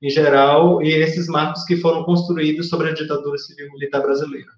em 0.00 0.08
geral 0.08 0.82
e 0.82 0.94
esses 0.94 1.26
marcos 1.26 1.62
que 1.64 1.76
foram 1.76 2.04
construídos 2.04 2.70
sobre 2.70 2.88
a 2.88 2.94
ditadura 2.94 3.36
civil 3.36 3.70
militar 3.72 4.00
brasileira. 4.00 4.50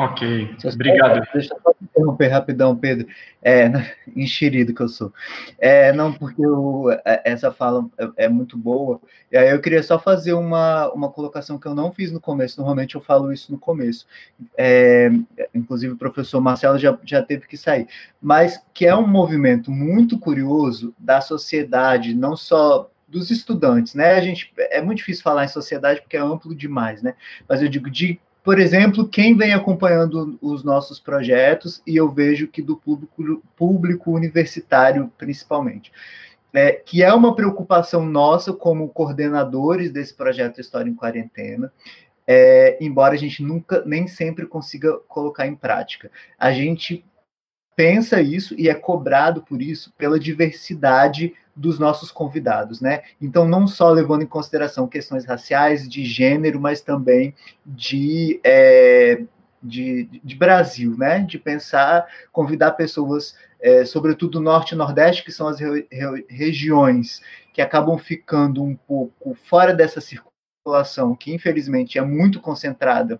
Ok, 0.00 0.56
obrigado. 0.64 1.28
Deixa 1.34 1.52
eu 1.52 1.60
só 1.62 1.74
interromper 1.82 2.28
rapidão, 2.28 2.74
Pedro. 2.74 3.06
É, 3.42 3.70
enxerido 4.16 4.72
que 4.72 4.80
eu 4.80 4.88
sou. 4.88 5.12
É, 5.58 5.92
não, 5.92 6.10
porque 6.10 6.42
eu, 6.42 6.86
é, 7.04 7.20
essa 7.22 7.52
fala 7.52 7.86
é, 7.98 8.24
é, 8.24 8.28
muito 8.30 8.56
boa. 8.56 8.98
E 9.30 9.36
aí 9.36 9.50
eu 9.50 9.60
queria 9.60 9.82
só 9.82 9.98
fazer 9.98 10.32
uma, 10.32 10.90
uma 10.94 11.10
colocação 11.10 11.58
que 11.58 11.66
eu 11.66 11.74
não 11.74 11.92
fiz 11.92 12.10
no 12.10 12.18
começo. 12.18 12.58
Normalmente 12.58 12.94
eu 12.94 13.02
falo 13.02 13.30
isso 13.30 13.52
no 13.52 13.58
começo. 13.58 14.06
É, 14.56 15.10
inclusive 15.54 15.92
o 15.92 15.98
professor 15.98 16.40
Marcelo 16.40 16.78
já, 16.78 16.98
já 17.04 17.22
teve 17.22 17.46
que 17.46 17.58
sair. 17.58 17.86
Mas 18.22 18.58
que 18.72 18.86
é 18.86 18.96
um 18.96 19.06
movimento 19.06 19.70
muito 19.70 20.18
curioso 20.18 20.94
da 20.98 21.20
sociedade, 21.20 22.14
não 22.14 22.38
só 22.38 22.90
dos 23.06 23.30
estudantes, 23.30 23.94
né? 23.94 24.12
A 24.14 24.20
gente 24.22 24.50
é 24.56 24.80
muito 24.80 24.98
difícil 24.98 25.22
falar 25.22 25.44
em 25.44 25.48
sociedade 25.48 26.00
porque 26.00 26.16
é 26.16 26.20
amplo 26.20 26.54
demais, 26.54 27.02
né? 27.02 27.14
Mas 27.46 27.60
eu 27.60 27.68
digo 27.68 27.90
de 27.90 28.18
por 28.42 28.58
exemplo, 28.58 29.08
quem 29.08 29.36
vem 29.36 29.52
acompanhando 29.52 30.38
os 30.40 30.64
nossos 30.64 30.98
projetos, 30.98 31.82
e 31.86 31.96
eu 31.96 32.10
vejo 32.10 32.48
que 32.48 32.62
do 32.62 32.76
público, 32.76 33.42
público 33.54 34.12
universitário, 34.12 35.12
principalmente, 35.18 35.92
é, 36.52 36.72
que 36.72 37.02
é 37.02 37.12
uma 37.12 37.34
preocupação 37.34 38.04
nossa 38.04 38.52
como 38.52 38.88
coordenadores 38.88 39.92
desse 39.92 40.14
projeto 40.14 40.60
História 40.60 40.90
em 40.90 40.94
Quarentena, 40.94 41.72
é, 42.26 42.78
embora 42.80 43.14
a 43.14 43.18
gente 43.18 43.42
nunca, 43.42 43.82
nem 43.84 44.06
sempre 44.06 44.46
consiga 44.46 44.96
colocar 45.08 45.46
em 45.46 45.54
prática. 45.54 46.10
A 46.38 46.52
gente 46.52 47.04
pensa 47.80 48.20
isso 48.20 48.54
e 48.58 48.68
é 48.68 48.74
cobrado 48.74 49.40
por 49.40 49.62
isso 49.62 49.90
pela 49.96 50.20
diversidade 50.20 51.32
dos 51.56 51.78
nossos 51.78 52.12
convidados, 52.12 52.78
né? 52.78 53.04
Então, 53.18 53.48
não 53.48 53.66
só 53.66 53.88
levando 53.90 54.20
em 54.20 54.26
consideração 54.26 54.86
questões 54.86 55.24
raciais, 55.24 55.88
de 55.88 56.04
gênero, 56.04 56.60
mas 56.60 56.82
também 56.82 57.34
de, 57.64 58.38
é, 58.44 59.22
de, 59.62 60.10
de, 60.22 60.36
Brasil, 60.36 60.94
né? 60.98 61.20
De 61.20 61.38
pensar, 61.38 62.06
convidar 62.30 62.72
pessoas, 62.72 63.34
é, 63.58 63.86
sobretudo 63.86 64.32
do 64.32 64.40
Norte 64.40 64.72
e 64.72 64.76
Nordeste, 64.76 65.24
que 65.24 65.32
são 65.32 65.48
as 65.48 65.58
re, 65.58 65.86
re, 65.90 66.26
regiões 66.28 67.22
que 67.54 67.62
acabam 67.62 67.96
ficando 67.96 68.62
um 68.62 68.76
pouco 68.76 69.34
fora 69.48 69.72
dessa 69.72 70.02
circulação, 70.02 71.16
que 71.16 71.32
infelizmente 71.32 71.96
é 71.96 72.02
muito 72.02 72.40
concentrada 72.40 73.18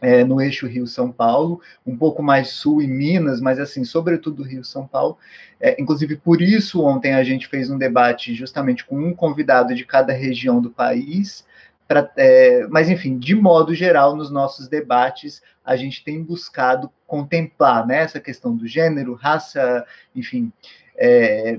é, 0.00 0.24
no 0.24 0.40
eixo 0.40 0.66
Rio-São 0.66 1.10
Paulo, 1.10 1.60
um 1.86 1.96
pouco 1.96 2.22
mais 2.22 2.50
sul 2.50 2.82
em 2.82 2.88
Minas, 2.88 3.40
mas 3.40 3.58
assim, 3.58 3.84
sobretudo 3.84 4.42
Rio-São 4.42 4.86
Paulo. 4.86 5.18
É, 5.60 5.80
inclusive, 5.80 6.16
por 6.16 6.42
isso, 6.42 6.82
ontem 6.82 7.14
a 7.14 7.24
gente 7.24 7.48
fez 7.48 7.70
um 7.70 7.78
debate 7.78 8.34
justamente 8.34 8.84
com 8.84 8.96
um 8.96 9.14
convidado 9.14 9.74
de 9.74 9.84
cada 9.84 10.12
região 10.12 10.60
do 10.60 10.70
país. 10.70 11.44
Pra, 11.88 12.10
é, 12.16 12.66
mas, 12.68 12.90
enfim, 12.90 13.18
de 13.18 13.34
modo 13.34 13.74
geral, 13.74 14.16
nos 14.16 14.30
nossos 14.30 14.68
debates, 14.68 15.42
a 15.64 15.76
gente 15.76 16.02
tem 16.04 16.22
buscado 16.22 16.90
contemplar 17.06 17.86
né, 17.86 17.98
essa 17.98 18.20
questão 18.20 18.54
do 18.56 18.66
gênero, 18.66 19.14
raça, 19.14 19.84
enfim. 20.14 20.52
É, 20.96 21.58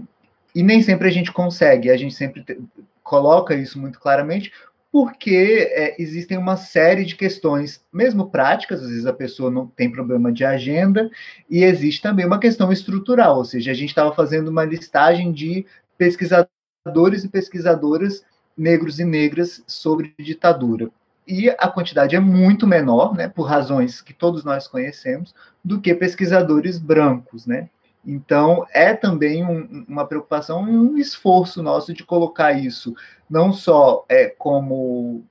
e 0.54 0.64
nem 0.64 0.82
sempre 0.82 1.08
a 1.08 1.12
gente 1.12 1.32
consegue, 1.32 1.90
a 1.90 1.98
gente 1.98 2.16
sempre 2.16 2.44
te, 2.44 2.60
coloca 3.04 3.56
isso 3.56 3.80
muito 3.80 4.00
claramente, 4.00 4.52
porque 4.92 5.70
é, 5.72 6.02
existem 6.02 6.38
uma 6.38 6.58
série 6.58 7.06
de 7.06 7.16
questões, 7.16 7.84
mesmo 7.92 8.30
práticas, 8.30 8.82
às 8.82 8.90
vezes 8.90 9.06
a 9.06 9.14
pessoa 9.14 9.52
não 9.52 9.68
tem 9.68 9.92
problema 9.92 10.32
de 10.32 10.46
agenda, 10.46 11.10
e 11.50 11.64
existe 11.64 12.02
também 12.02 12.26
uma 12.26 12.40
questão 12.40 12.72
estrutural, 12.72 13.38
ou 13.38 13.46
seja, 13.46 13.72
a 13.72 13.74
gente 13.74 13.90
estava 13.90 14.14
fazendo 14.14 14.48
uma 14.48 14.64
listagem 14.64 15.32
de 15.32 15.66
pesquisadores 15.98 17.24
e 17.24 17.30
pesquisadoras 17.30 18.24
negros 18.58 19.00
e 19.00 19.06
negras 19.06 19.64
sobre 19.68 20.14
ditadura. 20.20 20.90
E 21.28 21.50
a 21.50 21.68
quantidade 21.68 22.16
é 22.16 22.20
muito 22.20 22.66
menor, 22.66 23.14
né, 23.14 23.28
por 23.28 23.44
razões 23.44 24.02
que 24.02 24.14
todos 24.14 24.46
nós 24.46 24.68
conhecemos, 24.68 25.36
do 25.64 25.82
que 25.82 25.94
pesquisadores 25.94 26.80
brancos, 26.80 27.46
né? 27.46 27.70
Então, 28.08 28.66
é 28.74 28.94
também 28.94 29.44
um, 29.44 29.86
uma 29.86 30.08
preocupação 30.08 30.66
e 30.70 30.72
um 30.72 30.98
esforço 30.98 31.62
nosso 31.62 31.94
de 31.94 32.06
colocar 32.06 32.54
isso 32.54 32.96
não 33.30 33.52
só 33.52 34.06
é, 34.08 34.30
como 34.30 35.26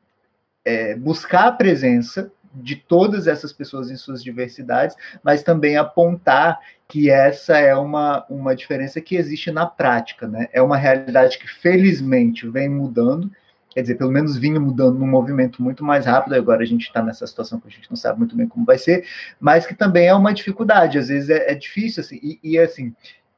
é, 0.63 0.95
buscar 0.95 1.47
a 1.47 1.53
presença 1.53 2.31
de 2.53 2.77
todas 2.77 3.27
essas 3.27 3.53
pessoas 3.53 3.91
em 3.91 3.97
suas 3.97 4.23
diversidades, 4.23 4.95
mas 5.23 5.43
também 5.43 5.77
apontar 5.77 6.61
que 6.87 7.11
essa 7.11 7.57
é 7.59 7.75
uma, 7.75 8.25
uma 8.29 8.55
diferença 8.55 9.01
que 9.01 9.17
existe 9.17 9.51
na 9.51 9.67
prática, 9.67 10.27
né? 10.27 10.49
É 10.53 10.63
uma 10.63 10.77
realidade 10.77 11.39
que, 11.39 11.49
felizmente, 11.49 12.49
vem 12.49 12.69
mudando, 12.69 13.31
quer 13.77 13.83
dizer, 13.83 13.97
pelo 13.97 14.11
menos 14.11 14.39
vinha 14.39 14.59
mudando 14.59 14.99
num 14.99 15.07
movimento 15.07 15.63
muito 15.63 15.85
mais 15.85 16.07
rápido, 16.07 16.33
agora 16.33 16.63
a 16.63 16.65
gente 16.65 16.87
está 16.87 17.03
nessa 17.03 17.27
situação 17.27 17.61
que 17.61 17.69
a 17.69 17.71
gente 17.71 17.91
não 17.91 17.97
sabe 17.97 18.19
muito 18.19 18.35
bem 18.35 18.49
como 18.49 18.65
vai 18.65 18.79
ser, 18.79 19.07
mas 19.39 19.67
que 19.67 19.75
também 19.75 20.07
é 20.07 20.15
uma 20.15 20.33
dificuldade, 20.33 20.97
às 20.97 21.09
vezes 21.09 21.29
é, 21.29 21.53
é 21.53 21.55
difícil, 21.55 22.01
assim, 22.01 22.19
e, 22.23 22.41
e, 22.43 22.59
assim, 22.59 22.95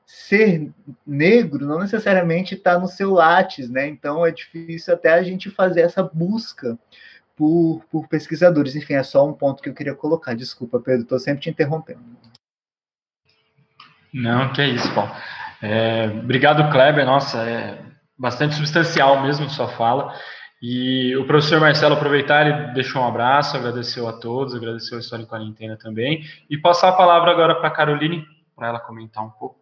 ser 0.06 0.70
negro 1.05 1.66
não 1.66 1.81
necessariamente 1.81 2.55
está 2.55 2.78
no 2.78 2.86
seu 2.86 3.15
látis, 3.15 3.69
né, 3.69 3.89
então 3.89 4.24
é 4.24 4.31
difícil 4.31 4.94
até 4.94 5.12
a 5.12 5.24
gente 5.24 5.51
fazer 5.51 5.81
essa 5.81 6.05
busca 6.05 6.78
por, 7.35 7.82
por 7.90 8.06
pesquisadores, 8.06 8.77
enfim, 8.77 8.94
é 8.94 9.02
só 9.02 9.27
um 9.27 9.32
ponto 9.32 9.60
que 9.60 9.69
eu 9.69 9.74
queria 9.74 9.94
colocar, 9.97 10.35
desculpa, 10.35 10.78
Pedro, 10.78 11.02
estou 11.02 11.19
sempre 11.19 11.43
te 11.43 11.51
interrompendo. 11.51 11.98
Não, 14.15 14.52
que 14.52 14.60
é 14.60 14.69
isso, 14.69 14.94
Paulo. 14.94 15.10
É, 15.60 16.06
obrigado, 16.23 16.70
Kleber, 16.70 17.05
nossa, 17.05 17.39
é 17.43 17.88
bastante 18.19 18.55
substancial 18.55 19.23
mesmo 19.23 19.49
sua 19.49 19.69
fala. 19.69 20.15
E 20.61 21.15
o 21.16 21.24
professor 21.27 21.61
Marcelo 21.61 21.95
aproveitar, 21.95 22.47
ele 22.47 22.73
deixou 22.74 23.01
um 23.01 23.07
abraço, 23.07 23.57
agradeceu 23.57 24.09
a 24.09 24.12
todos, 24.12 24.55
agradeceu 24.55 24.99
a 24.99 25.01
História 25.01 25.24
Quarentena 25.24 25.77
também, 25.78 26.24
e 26.51 26.59
passar 26.59 26.89
a 26.89 26.97
palavra 26.97 27.31
agora 27.31 27.55
para 27.55 27.69
a 27.69 27.70
Caroline, 27.70 28.24
para 28.57 28.69
ela 28.69 28.81
comentar 28.81 29.24
um 29.24 29.31
pouco. 29.31 29.61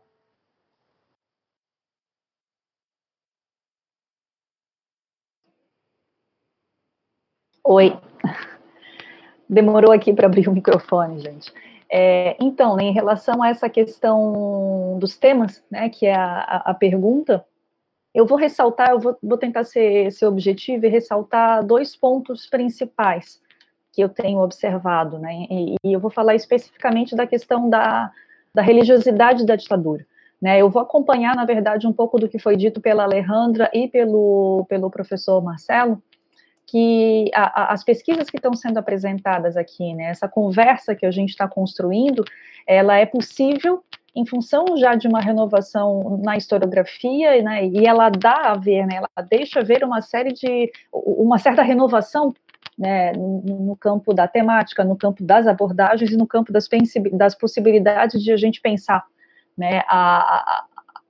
Oi. 7.62 7.98
Demorou 9.48 9.92
aqui 9.92 10.14
para 10.14 10.26
abrir 10.26 10.48
o 10.48 10.52
microfone, 10.52 11.20
gente. 11.20 11.52
É, 11.90 12.36
então, 12.40 12.74
né, 12.74 12.84
em 12.84 12.92
relação 12.92 13.42
a 13.42 13.48
essa 13.48 13.68
questão 13.68 14.98
dos 14.98 15.16
temas, 15.16 15.62
né, 15.70 15.88
que 15.88 16.06
é 16.06 16.14
a, 16.14 16.62
a 16.66 16.74
pergunta, 16.74 17.44
eu 18.16 18.24
vou 18.24 18.38
ressaltar, 18.38 18.92
eu 18.92 18.98
vou, 18.98 19.14
vou 19.22 19.36
tentar 19.36 19.64
ser, 19.64 20.10
ser 20.10 20.24
objetivo 20.24 20.86
e 20.86 20.88
ressaltar 20.88 21.62
dois 21.62 21.94
pontos 21.94 22.46
principais 22.46 23.38
que 23.92 24.02
eu 24.02 24.08
tenho 24.08 24.38
observado, 24.38 25.18
né? 25.18 25.46
E, 25.50 25.74
e, 25.84 25.92
eu 25.92 26.00
vou 26.00 26.10
falar 26.10 26.34
especificamente 26.34 27.14
da 27.14 27.26
questão 27.26 27.68
da, 27.68 28.10
da 28.54 28.62
religiosidade 28.62 29.44
da 29.44 29.54
ditadura. 29.54 30.06
Né, 30.40 30.60
eu 30.60 30.68
vou 30.68 30.82
acompanhar, 30.82 31.34
na 31.34 31.46
verdade, 31.46 31.86
um 31.86 31.92
pouco 31.92 32.18
do 32.18 32.28
que 32.28 32.38
foi 32.38 32.56
dito 32.56 32.78
pela 32.78 33.04
Alejandra 33.04 33.70
e 33.72 33.88
pelo, 33.88 34.66
pelo 34.68 34.90
professor 34.90 35.42
Marcelo, 35.42 36.02
que 36.66 37.30
a, 37.34 37.62
a, 37.62 37.72
as 37.72 37.84
pesquisas 37.84 38.28
que 38.28 38.36
estão 38.36 38.52
sendo 38.54 38.78
apresentadas 38.78 39.56
aqui, 39.56 39.94
né, 39.94 40.06
essa 40.06 40.28
conversa 40.28 40.94
que 40.94 41.06
a 41.06 41.10
gente 41.10 41.30
está 41.30 41.46
construindo, 41.46 42.24
ela 42.66 42.98
é 42.98 43.06
possível 43.06 43.84
em 44.14 44.26
função 44.26 44.76
já 44.76 44.94
de 44.94 45.06
uma 45.06 45.20
renovação 45.20 46.20
na 46.24 46.36
historiografia, 46.36 47.42
né, 47.42 47.66
e 47.66 47.86
ela 47.86 48.08
dá 48.08 48.52
a 48.52 48.54
ver, 48.56 48.86
né, 48.86 48.96
ela 48.96 49.26
deixa 49.28 49.62
ver 49.62 49.84
uma 49.84 50.00
série 50.00 50.32
de, 50.32 50.72
uma 50.92 51.38
certa 51.38 51.62
renovação 51.62 52.34
né, 52.78 53.12
no 53.12 53.76
campo 53.76 54.12
da 54.12 54.26
temática, 54.26 54.84
no 54.84 54.96
campo 54.96 55.22
das 55.22 55.46
abordagens 55.46 56.10
e 56.10 56.16
no 56.16 56.26
campo 56.26 56.52
das, 56.52 56.68
das 57.12 57.34
possibilidades 57.34 58.22
de 58.22 58.32
a 58.32 58.36
gente 58.36 58.60
pensar 58.60 59.04
né, 59.56 59.82
a, 59.86 60.18
a, 60.18 60.64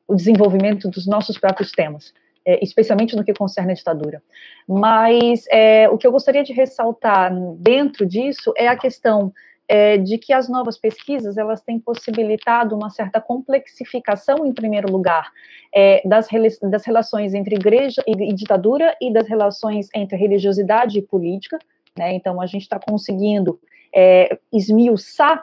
o 0.06 0.14
desenvolvimento 0.14 0.88
dos 0.88 1.06
nossos 1.06 1.38
próprios 1.38 1.72
temas, 1.72 2.12
é, 2.46 2.62
especialmente 2.62 3.16
no 3.16 3.24
que 3.24 3.34
concerne 3.34 3.72
a 3.72 3.74
ditadura. 3.74 4.22
Mas 4.68 5.44
é, 5.50 5.88
o 5.88 5.98
que 5.98 6.06
eu 6.06 6.12
gostaria 6.12 6.44
de 6.44 6.52
ressaltar 6.52 7.34
dentro 7.58 8.06
disso 8.06 8.52
é 8.56 8.68
a 8.68 8.76
questão 8.76 9.32
é, 9.68 9.98
de 9.98 10.16
que 10.16 10.32
as 10.32 10.48
novas 10.48 10.78
pesquisas 10.78 11.36
elas 11.36 11.60
têm 11.60 11.80
possibilitado 11.80 12.76
uma 12.76 12.88
certa 12.88 13.20
complexificação, 13.20 14.46
em 14.46 14.52
primeiro 14.52 14.90
lugar, 14.90 15.30
é, 15.74 16.00
das, 16.06 16.28
das 16.62 16.84
relações 16.84 17.34
entre 17.34 17.56
igreja 17.56 18.02
e, 18.06 18.30
e 18.30 18.32
ditadura 18.32 18.96
e 19.02 19.12
das 19.12 19.26
relações 19.26 19.88
entre 19.92 20.16
religiosidade 20.16 20.98
e 20.98 21.02
política. 21.02 21.58
Né? 21.98 22.14
Então, 22.14 22.40
a 22.40 22.46
gente 22.46 22.62
está 22.62 22.78
conseguindo 22.78 23.58
é, 23.92 24.38
esmiuçar 24.52 25.42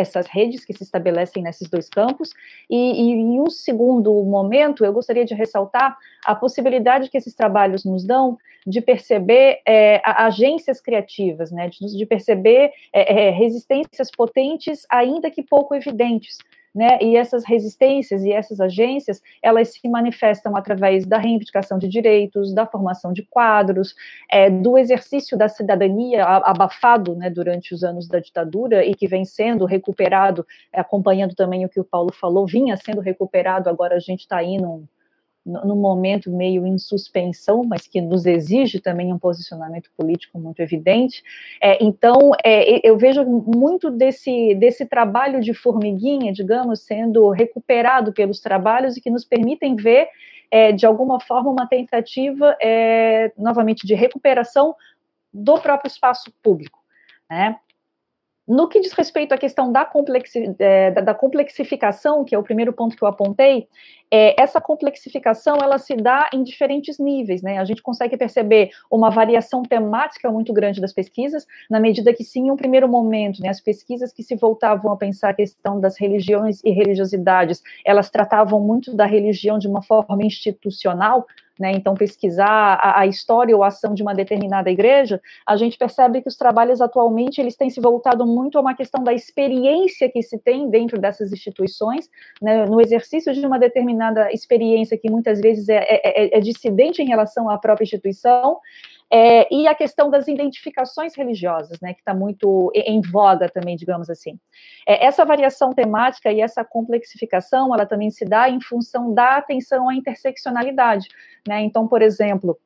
essas 0.00 0.26
redes 0.26 0.64
que 0.64 0.72
se 0.72 0.82
estabelecem 0.82 1.42
nesses 1.42 1.68
dois 1.68 1.88
campos. 1.88 2.32
E, 2.68 2.76
e, 2.76 3.10
em 3.12 3.40
um 3.40 3.50
segundo 3.50 4.12
momento, 4.24 4.84
eu 4.84 4.92
gostaria 4.92 5.24
de 5.24 5.34
ressaltar 5.34 5.96
a 6.24 6.34
possibilidade 6.34 7.08
que 7.08 7.16
esses 7.16 7.34
trabalhos 7.34 7.84
nos 7.84 8.04
dão 8.04 8.38
de 8.66 8.80
perceber 8.80 9.60
é, 9.66 10.02
agências 10.04 10.80
criativas, 10.80 11.50
né, 11.50 11.68
de, 11.68 11.96
de 11.96 12.06
perceber 12.06 12.72
é, 12.92 13.28
é, 13.28 13.30
resistências 13.30 14.10
potentes, 14.10 14.86
ainda 14.90 15.30
que 15.30 15.42
pouco 15.42 15.74
evidentes. 15.74 16.38
Né? 16.74 16.98
E 17.00 17.16
essas 17.16 17.44
resistências 17.44 18.22
e 18.22 18.32
essas 18.32 18.60
agências, 18.60 19.20
elas 19.42 19.72
se 19.72 19.88
manifestam 19.88 20.56
através 20.56 21.04
da 21.04 21.18
reivindicação 21.18 21.78
de 21.78 21.88
direitos, 21.88 22.54
da 22.54 22.66
formação 22.66 23.12
de 23.12 23.22
quadros, 23.22 23.94
é, 24.30 24.48
do 24.48 24.78
exercício 24.78 25.36
da 25.36 25.48
cidadania 25.48 26.24
abafado, 26.24 27.14
né, 27.16 27.28
durante 27.28 27.74
os 27.74 27.82
anos 27.82 28.06
da 28.06 28.20
ditadura 28.20 28.84
e 28.84 28.94
que 28.94 29.08
vem 29.08 29.24
sendo 29.24 29.64
recuperado, 29.64 30.46
acompanhando 30.72 31.34
também 31.34 31.64
o 31.64 31.68
que 31.68 31.80
o 31.80 31.84
Paulo 31.84 32.12
falou, 32.12 32.46
vinha 32.46 32.76
sendo 32.76 33.00
recuperado, 33.00 33.68
agora 33.68 33.96
a 33.96 34.00
gente 34.00 34.20
está 34.20 34.38
aí 34.38 34.56
num 34.56 34.86
num 35.44 35.76
momento 35.76 36.30
meio 36.30 36.66
em 36.66 36.78
suspensão, 36.78 37.64
mas 37.64 37.86
que 37.86 38.00
nos 38.00 38.26
exige 38.26 38.78
também 38.78 39.12
um 39.12 39.18
posicionamento 39.18 39.90
político 39.96 40.38
muito 40.38 40.60
evidente. 40.60 41.22
É, 41.60 41.82
então, 41.82 42.32
é, 42.44 42.86
eu 42.86 42.98
vejo 42.98 43.24
muito 43.24 43.90
desse, 43.90 44.54
desse 44.54 44.84
trabalho 44.84 45.40
de 45.40 45.54
formiguinha, 45.54 46.32
digamos, 46.32 46.80
sendo 46.80 47.30
recuperado 47.30 48.12
pelos 48.12 48.40
trabalhos 48.40 48.96
e 48.96 49.00
que 49.00 49.10
nos 49.10 49.24
permitem 49.24 49.76
ver, 49.76 50.08
é, 50.50 50.72
de 50.72 50.84
alguma 50.84 51.18
forma, 51.20 51.50
uma 51.50 51.66
tentativa, 51.66 52.56
é, 52.60 53.32
novamente, 53.36 53.86
de 53.86 53.94
recuperação 53.94 54.74
do 55.32 55.58
próprio 55.58 55.88
espaço 55.88 56.30
público. 56.42 56.78
Né? 57.30 57.56
No 58.46 58.68
que 58.68 58.80
diz 58.80 58.92
respeito 58.92 59.32
à 59.32 59.38
questão 59.38 59.70
da, 59.70 59.84
complexi, 59.84 60.56
é, 60.58 60.90
da, 60.90 61.14
complexificação, 61.14 62.24
que 62.24 62.34
é 62.34 62.38
o 62.38 62.42
primeiro 62.42 62.72
ponto 62.72 62.96
que 62.96 63.04
eu 63.04 63.06
apontei, 63.06 63.68
é, 64.10 64.40
essa 64.40 64.60
complexificação 64.60 65.58
ela 65.62 65.78
se 65.78 65.94
dá 65.94 66.28
em 66.32 66.42
diferentes 66.42 66.98
níveis, 66.98 67.42
né? 67.42 67.58
A 67.58 67.64
gente 67.64 67.82
consegue 67.82 68.16
perceber 68.16 68.70
uma 68.90 69.10
variação 69.10 69.62
temática 69.62 70.30
muito 70.30 70.52
grande 70.52 70.80
das 70.80 70.92
pesquisas, 70.92 71.46
na 71.70 71.78
medida 71.78 72.12
que 72.12 72.24
sim, 72.24 72.48
em 72.48 72.50
um 72.50 72.56
primeiro 72.56 72.88
momento, 72.88 73.40
né, 73.40 73.48
as 73.48 73.60
pesquisas 73.60 74.12
que 74.12 74.22
se 74.22 74.34
voltavam 74.34 74.92
a 74.92 74.96
pensar 74.96 75.30
a 75.30 75.34
questão 75.34 75.80
das 75.80 75.98
religiões 75.98 76.60
e 76.64 76.70
religiosidades, 76.70 77.62
elas 77.84 78.10
tratavam 78.10 78.60
muito 78.60 78.94
da 78.94 79.06
religião 79.06 79.58
de 79.58 79.68
uma 79.68 79.82
forma 79.82 80.24
institucional, 80.24 81.26
né, 81.60 81.72
então 81.72 81.92
pesquisar 81.92 82.48
a, 82.48 83.00
a, 83.00 83.06
história 83.06 83.54
ou 83.54 83.62
a 83.62 83.66
ação 83.66 83.92
de 83.92 84.02
uma 84.02 84.14
determinada 84.14 84.70
igreja, 84.70 85.20
a 85.46 85.56
gente 85.56 85.76
percebe 85.76 86.22
que 86.22 86.28
os 86.28 86.36
trabalhos 86.36 86.80
atualmente 86.80 87.38
eles 87.38 87.54
têm 87.54 87.68
se 87.68 87.80
voltado 87.82 88.24
muito 88.26 88.56
a 88.56 88.62
uma 88.62 88.74
questão 88.74 89.04
da 89.04 89.12
experiência 89.12 90.08
que 90.08 90.22
se 90.22 90.38
tem 90.38 90.70
dentro 90.70 90.98
dessas 90.98 91.32
instituições, 91.32 92.08
né, 92.40 92.64
no 92.64 92.80
exercício 92.80 93.34
de 93.34 93.46
uma 93.46 93.58
determinada 93.58 93.99
experiência 94.32 94.98
que 94.98 95.10
muitas 95.10 95.40
vezes 95.40 95.68
é, 95.68 95.76
é, 95.78 96.24
é, 96.24 96.38
é 96.38 96.40
dissidente 96.40 97.02
em 97.02 97.06
relação 97.06 97.48
à 97.48 97.58
própria 97.58 97.84
instituição, 97.84 98.58
é, 99.12 99.52
e 99.52 99.66
a 99.66 99.74
questão 99.74 100.08
das 100.08 100.28
identificações 100.28 101.16
religiosas, 101.16 101.80
né, 101.80 101.92
que 101.92 101.98
está 101.98 102.14
muito 102.14 102.70
em 102.74 103.00
voga 103.00 103.48
também, 103.48 103.74
digamos 103.74 104.08
assim. 104.08 104.38
É, 104.86 105.04
essa 105.04 105.24
variação 105.24 105.72
temática 105.72 106.30
e 106.30 106.40
essa 106.40 106.64
complexificação, 106.64 107.74
ela 107.74 107.84
também 107.84 108.10
se 108.10 108.24
dá 108.24 108.48
em 108.48 108.60
função 108.60 109.12
da 109.12 109.38
atenção 109.38 109.88
à 109.88 109.94
interseccionalidade. 109.94 111.08
Né? 111.48 111.62
Então, 111.62 111.88
por 111.88 112.02
exemplo, 112.02 112.56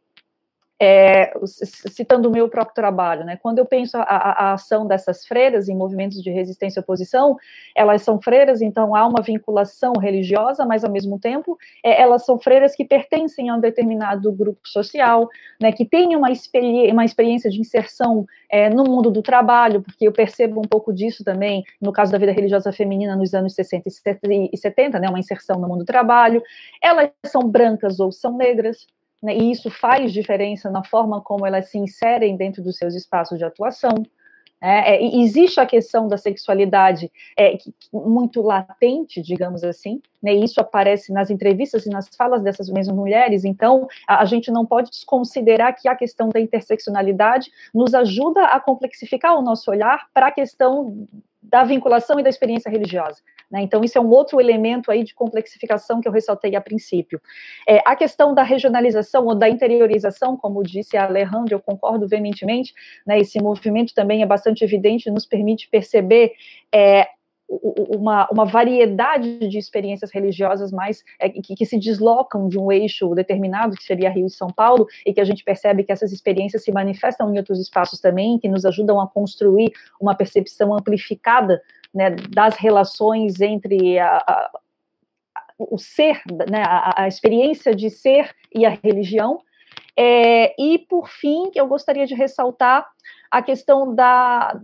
é, 0.80 1.32
citando 1.44 2.28
o 2.28 2.32
meu 2.32 2.48
próprio 2.48 2.74
trabalho, 2.74 3.24
né, 3.24 3.38
quando 3.40 3.58
eu 3.58 3.64
penso 3.64 3.96
a, 3.96 4.02
a, 4.02 4.52
ação 4.54 4.86
dessas 4.86 5.24
freiras 5.24 5.68
em 5.68 5.76
movimentos 5.76 6.20
de 6.20 6.30
resistência 6.30 6.80
e 6.80 6.82
oposição, 6.82 7.36
elas 7.76 8.02
são 8.02 8.20
freiras, 8.20 8.60
então 8.60 8.94
há 8.94 9.06
uma 9.06 9.22
vinculação 9.22 9.92
religiosa, 9.92 10.66
mas 10.66 10.84
ao 10.84 10.90
mesmo 10.90 11.18
tempo 11.18 11.56
é, 11.82 12.00
elas 12.00 12.24
são 12.24 12.38
freiras 12.38 12.74
que 12.74 12.84
pertencem 12.84 13.48
a 13.48 13.54
um 13.54 13.60
determinado 13.60 14.32
grupo 14.32 14.60
social, 14.64 15.28
né, 15.60 15.70
que 15.70 15.84
têm 15.84 16.16
uma, 16.16 16.30
experi 16.30 16.90
uma 16.90 17.04
experiência 17.04 17.48
de 17.48 17.60
inserção 17.60 18.26
é, 18.50 18.68
no 18.68 18.84
mundo 18.84 19.10
do 19.12 19.22
trabalho, 19.22 19.80
porque 19.80 20.06
eu 20.08 20.12
percebo 20.12 20.58
um 20.58 20.68
pouco 20.68 20.92
disso 20.92 21.22
também 21.22 21.62
no 21.80 21.92
caso 21.92 22.10
da 22.10 22.18
vida 22.18 22.32
religiosa 22.32 22.72
feminina 22.72 23.14
nos 23.14 23.32
anos 23.32 23.54
60 23.54 23.88
e 24.52 24.56
70, 24.56 24.98
né, 24.98 25.08
uma 25.08 25.20
inserção 25.20 25.60
no 25.60 25.68
mundo 25.68 25.80
do 25.80 25.84
trabalho, 25.84 26.42
elas 26.82 27.10
são 27.26 27.42
brancas 27.42 28.00
ou 28.00 28.10
são 28.10 28.36
negras, 28.36 28.86
né, 29.24 29.34
e 29.34 29.50
isso 29.50 29.70
faz 29.70 30.12
diferença 30.12 30.70
na 30.70 30.84
forma 30.84 31.18
como 31.22 31.46
elas 31.46 31.70
se 31.70 31.78
inserem 31.78 32.36
dentro 32.36 32.62
dos 32.62 32.76
seus 32.76 32.94
espaços 32.94 33.38
de 33.38 33.44
atuação. 33.44 34.04
É, 34.60 34.96
é, 34.96 35.16
existe 35.16 35.58
a 35.58 35.66
questão 35.66 36.06
da 36.06 36.16
sexualidade 36.18 37.10
é, 37.38 37.56
muito 37.90 38.42
latente, 38.42 39.22
digamos 39.22 39.64
assim, 39.64 40.00
né, 40.22 40.34
e 40.34 40.44
isso 40.44 40.60
aparece 40.60 41.10
nas 41.10 41.30
entrevistas 41.30 41.86
e 41.86 41.90
nas 41.90 42.08
falas 42.14 42.42
dessas 42.42 42.68
mesmas 42.68 42.96
mulheres, 42.96 43.44
então 43.44 43.86
a, 44.06 44.22
a, 44.22 44.24
gente 44.26 44.50
não 44.50 44.64
pode 44.64 44.90
desconsiderar 44.90 45.74
que 45.74 45.88
a 45.88 45.96
questão 45.96 46.28
da 46.28 46.40
interseccionalidade 46.40 47.50
nos 47.74 47.94
ajuda 47.94 48.44
a 48.44 48.60
complexificar 48.60 49.38
o 49.38 49.42
nosso 49.42 49.70
olhar 49.70 50.06
para 50.12 50.26
a 50.26 50.32
questão 50.32 51.06
da 51.42 51.64
vinculação 51.64 52.20
e 52.20 52.22
da 52.22 52.30
experiência 52.30 52.70
religiosa. 52.70 53.20
Né? 53.50 53.62
Então, 53.62 53.82
isso 53.84 53.98
é 53.98 54.00
um 54.00 54.10
outro 54.10 54.40
elemento 54.40 54.90
aí 54.90 55.04
de 55.04 55.14
complexificação 55.14 56.00
que 56.00 56.08
eu 56.08 56.12
ressaltei 56.12 56.54
a 56.56 56.60
princípio. 56.60 57.20
É, 57.68 57.80
a 57.84 57.94
questão 57.96 58.34
da 58.34 58.42
regionalização 58.42 59.26
ou 59.26 59.34
da 59.34 59.48
interiorização, 59.48 60.36
como 60.36 60.62
disse 60.62 60.96
a 60.96 61.04
Alejandra, 61.04 61.54
eu 61.54 61.60
concordo 61.60 62.06
veementemente, 62.08 62.74
né? 63.06 63.18
esse 63.18 63.40
movimento 63.40 63.94
também 63.94 64.22
é 64.22 64.26
bastante 64.26 64.64
evidente, 64.64 65.10
nos 65.10 65.26
permite 65.26 65.68
perceber 65.68 66.32
é, 66.72 67.08
uma, 67.48 68.28
uma, 68.30 68.44
variedade 68.44 69.48
de 69.48 69.58
experiências 69.58 70.10
religiosas 70.10 70.72
mais 70.72 71.04
é, 71.18 71.28
que, 71.28 71.54
que, 71.54 71.66
se 71.66 71.78
deslocam 71.78 72.48
de 72.48 72.58
um 72.58 72.72
eixo 72.72 73.14
determinado, 73.14 73.76
que 73.76 73.84
seria 73.84 74.10
Rio 74.10 74.26
e 74.26 74.30
São 74.30 74.48
Paulo, 74.48 74.86
e 75.06 75.12
que 75.12 75.20
a 75.20 75.24
gente 75.24 75.44
percebe 75.44 75.84
que 75.84 75.92
essas 75.92 76.12
experiências 76.12 76.64
se 76.64 76.72
manifestam 76.72 77.32
em 77.32 77.38
outros 77.38 77.60
espaços 77.60 78.00
também, 78.00 78.38
que 78.38 78.48
nos 78.48 78.64
ajudam 78.64 79.00
a 79.00 79.06
construir 79.06 79.72
uma 80.00 80.14
percepção 80.14 80.74
amplificada 80.74 81.60
né, 81.94 82.10
das 82.10 82.56
relações 82.56 83.40
entre 83.40 83.98
a, 83.98 84.16
a, 84.16 84.50
o 85.58 85.78
ser, 85.78 86.20
né, 86.50 86.62
a, 86.66 87.02
a, 87.02 87.08
experiência 87.08 87.74
de 87.74 87.88
ser 87.88 88.34
e 88.54 88.66
a 88.66 88.70
religião. 88.70 89.40
É, 89.96 90.60
e, 90.60 90.78
por 90.78 91.08
fim, 91.08 91.50
eu 91.54 91.66
gostaria 91.68 92.06
de 92.06 92.14
ressaltar 92.14 92.86
a 93.30 93.40
questão 93.40 93.94
da, 93.94 94.60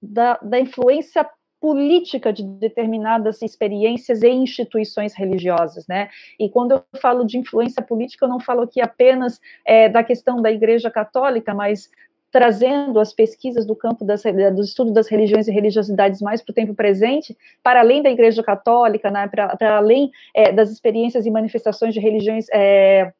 da, 0.00 0.38
da 0.40 0.60
influência 0.60 1.28
política 1.60 2.32
de 2.32 2.42
determinadas 2.42 3.42
experiências 3.42 4.22
e 4.22 4.28
instituições 4.28 5.14
religiosas, 5.14 5.86
né? 5.86 6.08
E 6.38 6.48
quando 6.48 6.72
eu 6.72 6.82
falo 7.00 7.24
de 7.24 7.36
influência 7.36 7.82
política, 7.82 8.24
eu 8.24 8.30
não 8.30 8.40
falo 8.40 8.62
aqui 8.62 8.80
apenas 8.80 9.38
é, 9.66 9.86
da 9.88 10.02
questão 10.02 10.40
da 10.40 10.50
Igreja 10.50 10.90
Católica, 10.90 11.52
mas 11.52 11.90
trazendo 12.30 13.00
as 13.00 13.12
pesquisas 13.12 13.66
do 13.66 13.74
campo 13.74 14.04
das, 14.04 14.22
do 14.22 14.62
estudo 14.62 14.92
das 14.92 15.08
religiões 15.08 15.48
e 15.48 15.52
religiosidades 15.52 16.20
mais 16.20 16.42
para 16.42 16.52
o 16.52 16.54
tempo 16.54 16.74
presente, 16.74 17.36
para 17.62 17.80
além 17.80 18.02
da 18.02 18.10
Igreja 18.10 18.42
Católica, 18.42 19.10
né, 19.10 19.26
para, 19.28 19.56
para 19.56 19.76
além 19.76 20.10
é, 20.34 20.52
das 20.52 20.70
experiências 20.70 21.26
e 21.26 21.30
manifestações 21.30 21.92
de 21.92 22.00
religiões 22.00 22.46
é, 22.52 23.12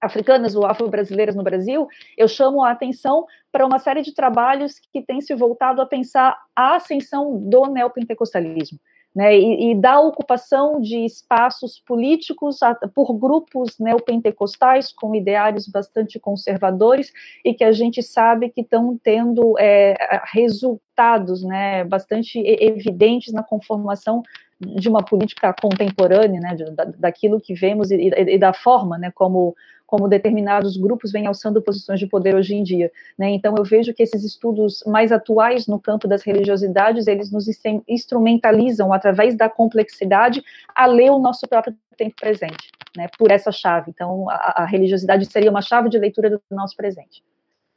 africanas 0.00 0.54
ou 0.54 0.66
afro-brasileiras 0.66 1.34
no 1.34 1.42
Brasil, 1.42 1.88
eu 2.16 2.28
chamo 2.28 2.62
a 2.62 2.70
atenção 2.70 3.24
para 3.52 3.64
uma 3.64 3.78
série 3.78 4.02
de 4.02 4.12
trabalhos 4.12 4.78
que 4.92 5.02
têm 5.02 5.20
se 5.20 5.34
voltado 5.34 5.80
a 5.80 5.86
pensar 5.86 6.36
a 6.54 6.76
ascensão 6.76 7.38
do 7.38 7.66
neopentecostalismo 7.66 8.78
né, 9.16 9.34
e, 9.34 9.70
e, 9.70 9.74
da 9.74 9.98
ocupação 9.98 10.78
de 10.78 11.06
espaços 11.06 11.80
políticos 11.80 12.60
por 12.94 13.14
grupos 13.14 13.78
neopentecostais 13.80 14.92
com 14.92 15.14
ideários 15.14 15.66
bastante 15.66 16.20
conservadores 16.20 17.10
e 17.42 17.54
que 17.54 17.64
a 17.64 17.72
gente 17.72 18.02
sabe 18.02 18.50
que 18.50 18.60
estão 18.60 19.00
tendo 19.02 19.58
é, 19.58 19.96
resultados 20.34 21.42
né, 21.42 21.82
bastante 21.84 22.38
evidentes 22.44 23.32
na 23.32 23.42
conformação 23.42 24.22
de 24.60 24.86
uma 24.86 25.02
política 25.02 25.54
contemporânea, 25.58 26.38
né, 26.38 26.54
da, 26.72 26.84
daquilo 26.84 27.40
que 27.40 27.54
vemos 27.54 27.90
e, 27.90 28.10
e, 28.14 28.38
da 28.38 28.52
forma 28.52 28.98
né, 28.98 29.10
como 29.14 29.56
como 29.86 30.08
determinados 30.08 30.76
grupos 30.76 31.12
vêm 31.12 31.26
alçando 31.26 31.62
posições 31.62 32.00
de 32.00 32.06
poder 32.06 32.34
hoje 32.34 32.54
em 32.54 32.62
dia. 32.62 32.90
Né? 33.16 33.30
Então, 33.30 33.54
eu 33.56 33.64
vejo 33.64 33.94
que 33.94 34.02
esses 34.02 34.24
estudos 34.24 34.82
mais 34.86 35.12
atuais 35.12 35.66
no 35.66 35.80
campo 35.80 36.08
das 36.08 36.22
religiosidades, 36.22 37.06
eles 37.06 37.30
nos 37.30 37.46
instrumentalizam, 37.88 38.92
através 38.92 39.36
da 39.36 39.48
complexidade, 39.48 40.42
a 40.74 40.86
ler 40.86 41.10
o 41.10 41.18
nosso 41.18 41.46
próprio 41.46 41.76
tempo 41.96 42.16
presente, 42.20 42.70
né? 42.96 43.08
por 43.16 43.30
essa 43.30 43.52
chave. 43.52 43.90
Então, 43.90 44.28
a, 44.28 44.62
a 44.62 44.64
religiosidade 44.66 45.24
seria 45.26 45.50
uma 45.50 45.62
chave 45.62 45.88
de 45.88 45.98
leitura 45.98 46.30
do 46.30 46.40
nosso 46.50 46.76
presente. 46.76 47.22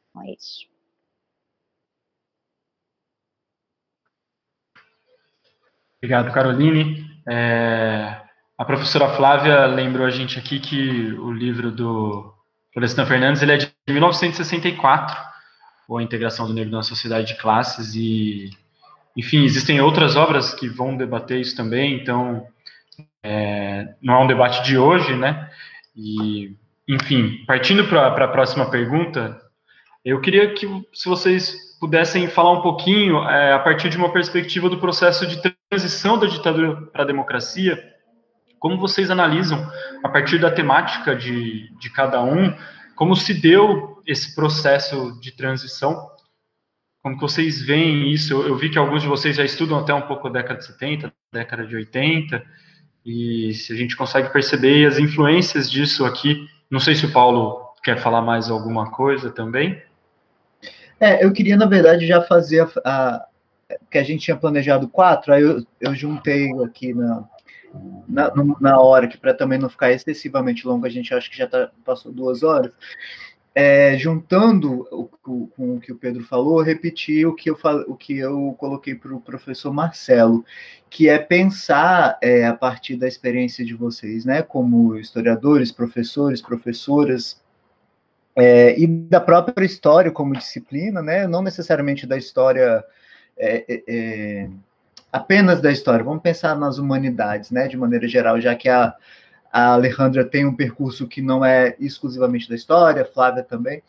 Então, 0.09 0.23
é 0.23 0.31
isso. 0.31 0.67
Obrigado, 5.97 6.33
Caroline. 6.33 7.05
É, 7.29 8.28
a 8.59 8.65
professora 8.65 9.15
Flávia 9.15 9.65
lembrou 9.67 10.05
a 10.05 10.09
gente 10.09 10.37
aqui 10.37 10.59
que 10.59 11.13
o 11.13 11.31
livro 11.31 11.71
do 11.71 12.33
Florestan 12.73 13.05
Fernandes 13.05 13.41
ele 13.41 13.53
é 13.53 13.57
de 13.57 13.71
1964, 13.87 15.15
ou 15.87 15.97
a 15.97 16.03
integração 16.03 16.45
do 16.45 16.53
negro 16.53 16.69
na 16.69 16.83
sociedade 16.83 17.27
de 17.27 17.39
classes 17.39 17.95
e 17.95 18.49
enfim, 19.15 19.45
existem 19.45 19.79
outras 19.79 20.17
obras 20.17 20.53
que 20.53 20.67
vão 20.67 20.97
debater 20.97 21.39
isso 21.39 21.55
também, 21.55 21.95
então 21.95 22.45
é, 23.23 23.93
não 24.01 24.15
é 24.15 24.23
um 24.25 24.27
debate 24.27 24.61
de 24.61 24.77
hoje, 24.77 25.15
né? 25.15 25.49
E, 25.95 26.53
enfim, 26.85 27.45
partindo 27.47 27.87
para 27.87 28.07
a 28.07 28.27
próxima 28.27 28.69
pergunta, 28.69 29.39
eu 30.03 30.19
queria 30.19 30.53
que 30.53 30.67
se 30.93 31.07
vocês 31.07 31.55
pudessem 31.79 32.27
falar 32.27 32.51
um 32.51 32.61
pouquinho 32.61 33.23
é, 33.23 33.53
a 33.53 33.59
partir 33.59 33.87
de 33.87 33.95
uma 33.95 34.11
perspectiva 34.11 34.69
do 34.69 34.79
processo 34.79 35.25
de 35.25 35.41
transição 35.69 36.19
da 36.19 36.27
ditadura 36.27 36.75
para 36.91 37.03
a 37.03 37.07
democracia, 37.07 37.81
como 38.59 38.77
vocês 38.77 39.09
analisam, 39.09 39.65
a 40.03 40.09
partir 40.09 40.39
da 40.39 40.51
temática 40.51 41.15
de, 41.15 41.69
de 41.77 41.89
cada 41.89 42.21
um, 42.21 42.53
como 42.95 43.15
se 43.15 43.33
deu 43.33 44.01
esse 44.05 44.35
processo 44.35 45.17
de 45.21 45.31
transição? 45.31 46.09
Como 47.01 47.15
que 47.15 47.21
vocês 47.21 47.61
veem 47.61 48.11
isso? 48.11 48.33
Eu, 48.33 48.47
eu, 48.47 48.57
vi 48.57 48.69
que 48.69 48.77
alguns 48.77 49.01
de 49.01 49.07
vocês 49.07 49.37
já 49.37 49.45
estudam 49.45 49.79
até 49.79 49.93
um 49.93 50.01
pouco 50.01 50.27
a 50.27 50.31
década 50.31 50.59
de 50.59 50.65
70, 50.65 51.13
década 51.31 51.65
de 51.65 51.75
80, 51.75 52.43
e 53.05 53.53
se 53.53 53.71
a 53.71 53.75
gente 53.75 53.95
consegue 53.95 54.31
perceber 54.33 54.85
as 54.85 54.99
influências 54.99 55.71
disso 55.71 56.05
aqui. 56.05 56.45
Não 56.69 56.79
sei 56.79 56.93
se 56.95 57.05
o 57.05 57.11
Paulo 57.11 57.73
quer 57.81 57.97
falar 57.97 58.21
mais 58.21 58.49
alguma 58.49 58.91
coisa 58.91 59.31
também. 59.31 59.81
É, 60.99 61.23
eu 61.23 61.31
queria, 61.31 61.55
na 61.55 61.65
verdade, 61.65 62.05
já 62.05 62.21
fazer 62.21 62.61
a, 62.63 62.69
a 62.83 63.25
que 63.89 63.97
a 63.97 64.03
gente 64.03 64.25
tinha 64.25 64.35
planejado 64.35 64.87
quatro, 64.89 65.33
aí 65.33 65.41
eu, 65.41 65.65
eu 65.79 65.95
juntei 65.95 66.51
aqui 66.63 66.93
na, 66.93 67.23
na, 68.07 68.31
na 68.59 68.79
hora, 68.79 69.07
que 69.07 69.17
para 69.17 69.33
também 69.33 69.59
não 69.59 69.69
ficar 69.69 69.91
excessivamente 69.91 70.67
longo, 70.67 70.85
a 70.85 70.89
gente 70.89 71.13
acha 71.13 71.29
que 71.29 71.37
já 71.37 71.47
tá, 71.47 71.71
passou 71.85 72.11
duas 72.11 72.43
horas. 72.43 72.71
É, 73.53 73.97
juntando 73.97 74.87
o, 74.91 75.09
o, 75.25 75.47
com 75.47 75.75
o 75.75 75.79
que 75.79 75.91
o 75.91 75.97
Pedro 75.97 76.23
falou, 76.23 76.61
repetir 76.61 77.27
o 77.27 77.33
que 77.33 77.49
eu, 77.49 77.57
o 77.87 77.95
que 77.95 78.17
eu 78.17 78.55
coloquei 78.57 78.95
para 78.95 79.13
o 79.13 79.19
professor 79.19 79.73
Marcelo, 79.73 80.45
que 80.89 81.09
é 81.09 81.17
pensar 81.17 82.17
é, 82.21 82.45
a 82.45 82.53
partir 82.53 82.95
da 82.95 83.07
experiência 83.07 83.65
de 83.65 83.73
vocês, 83.73 84.23
né, 84.23 84.41
como 84.41 84.95
historiadores, 84.97 85.71
professores, 85.71 86.41
professoras, 86.41 87.41
é, 88.35 88.79
e 88.79 88.87
da 88.87 89.19
própria 89.19 89.65
história 89.65 90.11
como 90.11 90.33
disciplina, 90.33 91.01
né, 91.01 91.27
não 91.27 91.41
necessariamente 91.41 92.07
da 92.07 92.17
história 92.17 92.83
é, 93.37 93.65
é, 93.67 93.83
é, 93.87 94.49
apenas 95.11 95.61
da 95.61 95.71
história, 95.71 96.03
vamos 96.03 96.21
pensar 96.21 96.55
nas 96.57 96.77
humanidades, 96.77 97.51
né, 97.51 97.67
de 97.67 97.77
maneira 97.77 98.07
geral, 98.07 98.39
já 98.39 98.55
que 98.55 98.69
a, 98.69 98.93
a 99.51 99.73
Alejandra 99.73 100.23
tem 100.23 100.45
um 100.45 100.55
percurso 100.55 101.07
que 101.07 101.21
não 101.21 101.43
é 101.43 101.75
exclusivamente 101.79 102.47
da 102.47 102.55
história, 102.55 103.05
Flávia 103.05 103.43
também. 103.43 103.81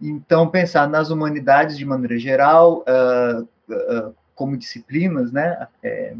Então, 0.00 0.48
pensar 0.48 0.88
nas 0.88 1.10
humanidades 1.10 1.78
de 1.78 1.84
maneira 1.84 2.18
geral, 2.18 2.84
uh, 2.88 3.42
uh, 3.72 4.14
como 4.34 4.56
disciplinas, 4.56 5.30
né? 5.30 5.68
É, 5.82 6.14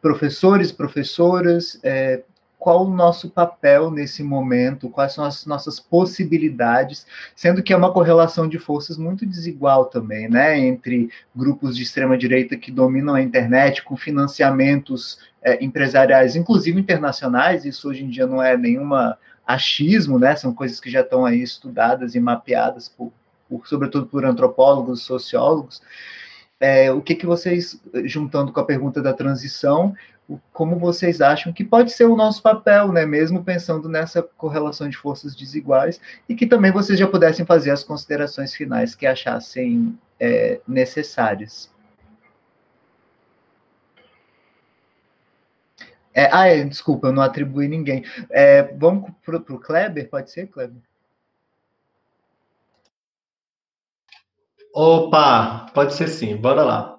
professores, 0.00 0.70
professoras, 0.70 1.80
é, 1.82 2.22
qual 2.66 2.84
o 2.84 2.90
nosso 2.92 3.30
papel 3.30 3.92
nesse 3.92 4.24
momento, 4.24 4.88
quais 4.88 5.12
são 5.12 5.24
as 5.24 5.46
nossas 5.46 5.78
possibilidades, 5.78 7.06
sendo 7.36 7.62
que 7.62 7.72
é 7.72 7.76
uma 7.76 7.92
correlação 7.92 8.48
de 8.48 8.58
forças 8.58 8.98
muito 8.98 9.24
desigual 9.24 9.84
também, 9.84 10.28
né, 10.28 10.58
entre 10.58 11.08
grupos 11.32 11.76
de 11.76 11.84
extrema 11.84 12.18
direita 12.18 12.56
que 12.56 12.72
dominam 12.72 13.14
a 13.14 13.22
internet 13.22 13.84
com 13.84 13.96
financiamentos 13.96 15.20
é, 15.40 15.64
empresariais, 15.64 16.34
inclusive 16.34 16.80
internacionais, 16.80 17.64
isso 17.64 17.88
hoje 17.88 18.02
em 18.02 18.10
dia 18.10 18.26
não 18.26 18.42
é 18.42 18.56
nenhuma 18.56 19.16
achismo, 19.46 20.18
né, 20.18 20.34
são 20.34 20.52
coisas 20.52 20.80
que 20.80 20.90
já 20.90 21.02
estão 21.02 21.24
aí 21.24 21.40
estudadas 21.40 22.16
e 22.16 22.20
mapeadas 22.20 22.88
por, 22.88 23.12
por 23.48 23.64
sobretudo 23.68 24.06
por 24.06 24.24
antropólogos, 24.24 25.02
sociólogos, 25.02 25.80
é, 26.58 26.90
o 26.90 27.00
que, 27.00 27.14
que 27.14 27.26
vocês, 27.26 27.80
juntando 28.06 28.50
com 28.50 28.58
a 28.58 28.64
pergunta 28.64 29.00
da 29.00 29.12
transição, 29.12 29.94
como 30.52 30.78
vocês 30.78 31.20
acham 31.20 31.52
que 31.52 31.64
pode 31.64 31.92
ser 31.92 32.04
o 32.04 32.16
nosso 32.16 32.42
papel, 32.42 32.92
né? 32.92 33.06
Mesmo 33.06 33.44
pensando 33.44 33.88
nessa 33.88 34.22
correlação 34.22 34.88
de 34.88 34.96
forças 34.96 35.34
desiguais, 35.34 36.00
e 36.28 36.34
que 36.34 36.46
também 36.46 36.72
vocês 36.72 36.98
já 36.98 37.06
pudessem 37.06 37.46
fazer 37.46 37.70
as 37.70 37.84
considerações 37.84 38.54
finais 38.54 38.94
que 38.94 39.06
achassem 39.06 39.96
é, 40.18 40.60
necessárias. 40.66 41.70
É, 46.12 46.30
ah, 46.32 46.46
é, 46.48 46.64
desculpa, 46.64 47.08
eu 47.08 47.12
não 47.12 47.22
atribuí 47.22 47.68
ninguém. 47.68 48.02
É, 48.30 48.62
vamos 48.74 49.10
para 49.24 49.36
o 49.36 49.60
Kleber, 49.60 50.08
pode 50.08 50.30
ser, 50.30 50.46
Kleber? 50.46 50.80
Opa, 54.72 55.66
pode 55.74 55.94
ser 55.94 56.08
sim, 56.08 56.36
bora 56.36 56.62
lá. 56.62 56.95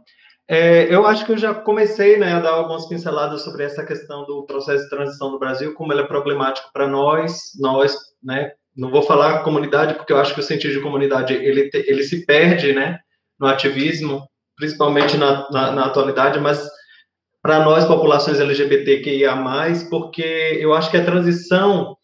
É, 0.49 0.93
eu 0.93 1.05
acho 1.05 1.25
que 1.25 1.33
eu 1.33 1.37
já 1.37 1.53
comecei 1.53 2.17
né, 2.17 2.33
a 2.33 2.39
dar 2.39 2.51
algumas 2.51 2.87
pinceladas 2.87 3.41
sobre 3.41 3.65
essa 3.65 3.85
questão 3.85 4.25
do 4.25 4.45
processo 4.45 4.83
de 4.83 4.89
transição 4.89 5.29
no 5.29 5.39
Brasil, 5.39 5.73
como 5.73 5.91
ele 5.91 6.01
é 6.01 6.07
problemático 6.07 6.69
para 6.71 6.87
nós, 6.87 7.51
nós, 7.59 7.93
né, 8.23 8.51
não 8.75 8.89
vou 8.89 9.01
falar 9.01 9.43
comunidade, 9.43 9.95
porque 9.95 10.13
eu 10.13 10.17
acho 10.17 10.33
que 10.33 10.39
o 10.39 10.43
sentido 10.43 10.73
de 10.73 10.81
comunidade, 10.81 11.33
ele, 11.33 11.69
ele 11.73 12.03
se 12.03 12.25
perde, 12.25 12.71
né, 12.71 12.99
no 13.37 13.45
ativismo, 13.45 14.25
principalmente 14.55 15.17
na, 15.17 15.49
na, 15.51 15.71
na 15.71 15.85
atualidade, 15.85 16.39
mas 16.39 16.65
para 17.41 17.63
nós, 17.63 17.85
populações 17.85 18.39
LGBTQIA+, 18.39 19.35
porque 19.89 20.57
eu 20.61 20.73
acho 20.73 20.89
que 20.89 20.97
a 20.97 21.05
transição 21.05 21.97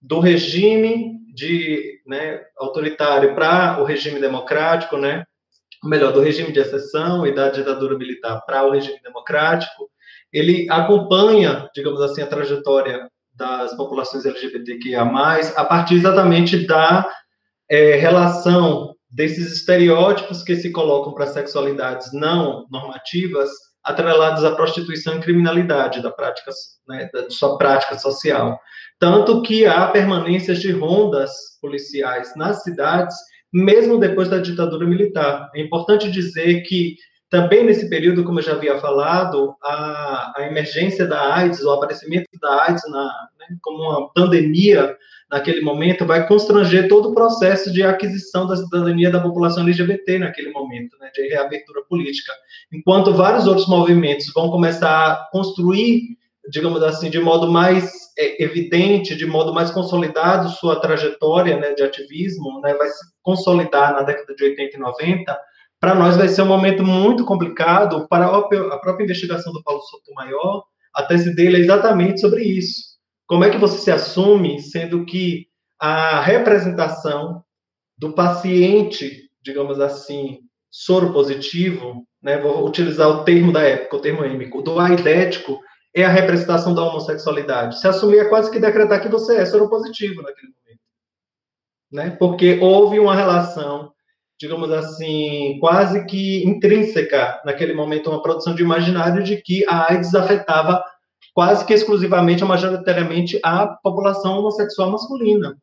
do 0.00 0.20
regime 0.20 1.18
de, 1.34 2.00
né, 2.06 2.42
autoritário 2.56 3.34
para 3.34 3.80
o 3.80 3.84
regime 3.84 4.20
democrático, 4.20 4.96
né, 4.96 5.24
melhor, 5.84 6.12
do 6.12 6.20
regime 6.20 6.52
de 6.52 6.60
exceção 6.60 7.26
e 7.26 7.34
da 7.34 7.50
ditadura 7.50 7.96
militar 7.96 8.40
para 8.46 8.66
o 8.66 8.70
regime 8.70 9.00
democrático, 9.02 9.88
ele 10.32 10.66
acompanha, 10.70 11.68
digamos 11.74 12.00
assim, 12.00 12.22
a 12.22 12.26
trajetória 12.26 13.08
das 13.34 13.74
populações 13.76 14.26
LGBTQIA+, 14.26 15.02
a 15.56 15.64
partir 15.64 15.94
exatamente 15.94 16.66
da 16.66 17.08
é, 17.70 17.94
relação 17.96 18.94
desses 19.10 19.52
estereótipos 19.52 20.42
que 20.42 20.56
se 20.56 20.70
colocam 20.70 21.14
para 21.14 21.26
sexualidades 21.26 22.12
não 22.12 22.66
normativas 22.70 23.48
atrelados 23.82 24.44
à 24.44 24.54
prostituição 24.54 25.16
e 25.16 25.20
criminalidade 25.20 26.02
da 26.02 26.10
prática, 26.10 26.50
né, 26.86 27.08
da 27.12 27.30
sua 27.30 27.56
prática 27.56 27.98
social. 27.98 28.60
Tanto 28.98 29.40
que 29.42 29.64
há 29.64 29.86
permanências 29.88 30.60
de 30.60 30.72
rondas 30.72 31.30
policiais 31.60 32.34
nas 32.36 32.62
cidades 32.62 33.16
mesmo 33.52 33.98
depois 33.98 34.28
da 34.28 34.38
ditadura 34.38 34.86
militar. 34.86 35.50
É 35.54 35.60
importante 35.60 36.10
dizer 36.10 36.62
que 36.62 36.96
também 37.30 37.64
nesse 37.64 37.90
período, 37.90 38.24
como 38.24 38.38
eu 38.38 38.42
já 38.42 38.52
havia 38.52 38.78
falado, 38.78 39.54
a, 39.62 40.32
a 40.36 40.46
emergência 40.46 41.06
da 41.06 41.34
AIDS, 41.34 41.62
o 41.62 41.70
aparecimento 41.70 42.26
da 42.40 42.64
AIDS 42.64 42.82
na, 42.90 43.04
né, 43.38 43.56
como 43.62 43.82
uma 43.82 44.12
pandemia 44.12 44.96
naquele 45.30 45.60
momento, 45.60 46.06
vai 46.06 46.26
constranger 46.26 46.88
todo 46.88 47.10
o 47.10 47.14
processo 47.14 47.70
de 47.70 47.82
aquisição 47.82 48.46
da 48.46 48.56
cidadania 48.56 49.10
da 49.10 49.20
população 49.20 49.62
LGBT 49.62 50.20
naquele 50.20 50.50
momento, 50.50 50.96
né, 50.98 51.10
de 51.14 51.28
reabertura 51.28 51.82
política. 51.86 52.32
Enquanto 52.72 53.12
vários 53.12 53.46
outros 53.46 53.68
movimentos 53.68 54.32
vão 54.34 54.50
começar 54.50 55.12
a 55.12 55.28
construir 55.30 56.17
digamos 56.50 56.82
assim, 56.82 57.10
de 57.10 57.20
modo 57.20 57.50
mais 57.50 57.92
é, 58.18 58.42
evidente, 58.42 59.14
de 59.14 59.26
modo 59.26 59.52
mais 59.52 59.70
consolidado 59.70 60.48
sua 60.50 60.80
trajetória 60.80 61.58
né, 61.58 61.74
de 61.74 61.82
ativismo, 61.82 62.60
né, 62.60 62.74
vai 62.74 62.88
se 62.88 63.04
consolidar 63.22 63.92
na 63.92 64.02
década 64.02 64.34
de 64.34 64.44
80 64.44 64.76
e 64.76 64.80
90, 64.80 65.40
para 65.80 65.94
nós 65.94 66.16
vai 66.16 66.28
ser 66.28 66.42
um 66.42 66.46
momento 66.46 66.82
muito 66.82 67.24
complicado 67.24 68.08
para 68.08 68.26
a 68.26 68.78
própria 68.78 69.04
investigação 69.04 69.52
do 69.52 69.62
Paulo 69.62 69.80
Sotomayor, 69.82 70.64
a 70.94 71.04
tese 71.04 71.34
dele 71.34 71.58
é 71.58 71.60
exatamente 71.60 72.20
sobre 72.20 72.42
isso. 72.42 72.98
Como 73.26 73.44
é 73.44 73.50
que 73.50 73.58
você 73.58 73.78
se 73.78 73.90
assume, 73.90 74.60
sendo 74.60 75.04
que 75.04 75.46
a 75.78 76.20
representação 76.20 77.44
do 77.96 78.12
paciente, 78.12 79.28
digamos 79.40 79.78
assim, 79.80 80.38
soro 80.70 81.12
positivo, 81.12 82.04
né, 82.22 82.38
vou 82.38 82.66
utilizar 82.66 83.08
o 83.08 83.24
termo 83.24 83.52
da 83.52 83.62
época, 83.62 83.96
o 83.96 84.00
termo 84.00 84.24
êmico, 84.24 84.62
do 84.62 84.80
aidético, 84.80 85.60
é 85.94 86.04
a 86.04 86.08
representação 86.08 86.74
da 86.74 86.82
homossexualidade. 86.82 87.80
Se 87.80 87.88
assumir 87.88 88.18
é 88.18 88.28
quase 88.28 88.50
que 88.50 88.60
decretar 88.60 89.00
que 89.00 89.08
você 89.08 89.36
é 89.36 89.46
soropositivo 89.46 90.22
naquele 90.22 90.52
momento. 90.52 90.80
Né? 91.90 92.10
Porque 92.10 92.58
houve 92.60 92.98
uma 92.98 93.14
relação, 93.14 93.92
digamos 94.38 94.70
assim, 94.70 95.58
quase 95.60 96.04
que 96.06 96.46
intrínseca 96.46 97.40
naquele 97.44 97.72
momento, 97.72 98.10
uma 98.10 98.22
produção 98.22 98.54
de 98.54 98.62
imaginário 98.62 99.22
de 99.22 99.40
que 99.40 99.64
a 99.66 99.90
AIDS 99.90 100.14
afetava 100.14 100.82
quase 101.34 101.64
que 101.64 101.72
exclusivamente, 101.72 102.44
majoritariamente, 102.44 103.40
a 103.42 103.66
população 103.66 104.38
homossexual 104.38 104.90
masculina. 104.90 105.56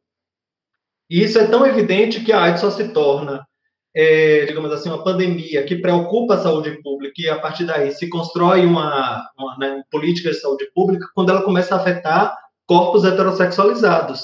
E 1.10 1.24
isso 1.24 1.38
é 1.38 1.46
tão 1.46 1.66
evidente 1.66 2.24
que 2.24 2.32
a 2.32 2.42
AIDS 2.42 2.62
só 2.62 2.72
se 2.72 2.88
torna 2.90 3.46
é, 3.96 4.46
digamos 4.46 4.72
assim, 4.74 4.90
uma 4.90 5.04
pandemia 5.04 5.64
que 5.64 5.78
preocupa 5.78 6.36
a 6.36 6.40
saúde 6.40 6.72
pública 6.84 7.14
e 7.18 7.30
a 7.30 7.40
partir 7.40 7.64
daí 7.64 7.92
se 7.92 8.10
constrói 8.10 8.66
uma, 8.66 9.26
uma 9.38 9.58
né, 9.58 9.84
política 9.90 10.32
de 10.32 10.36
saúde 10.36 10.70
pública 10.76 11.08
quando 11.16 11.30
ela 11.30 11.44
começa 11.44 11.76
a 11.76 11.78
afetar 11.78 12.38
corpos 12.68 13.06
heterossexualizados. 13.06 14.24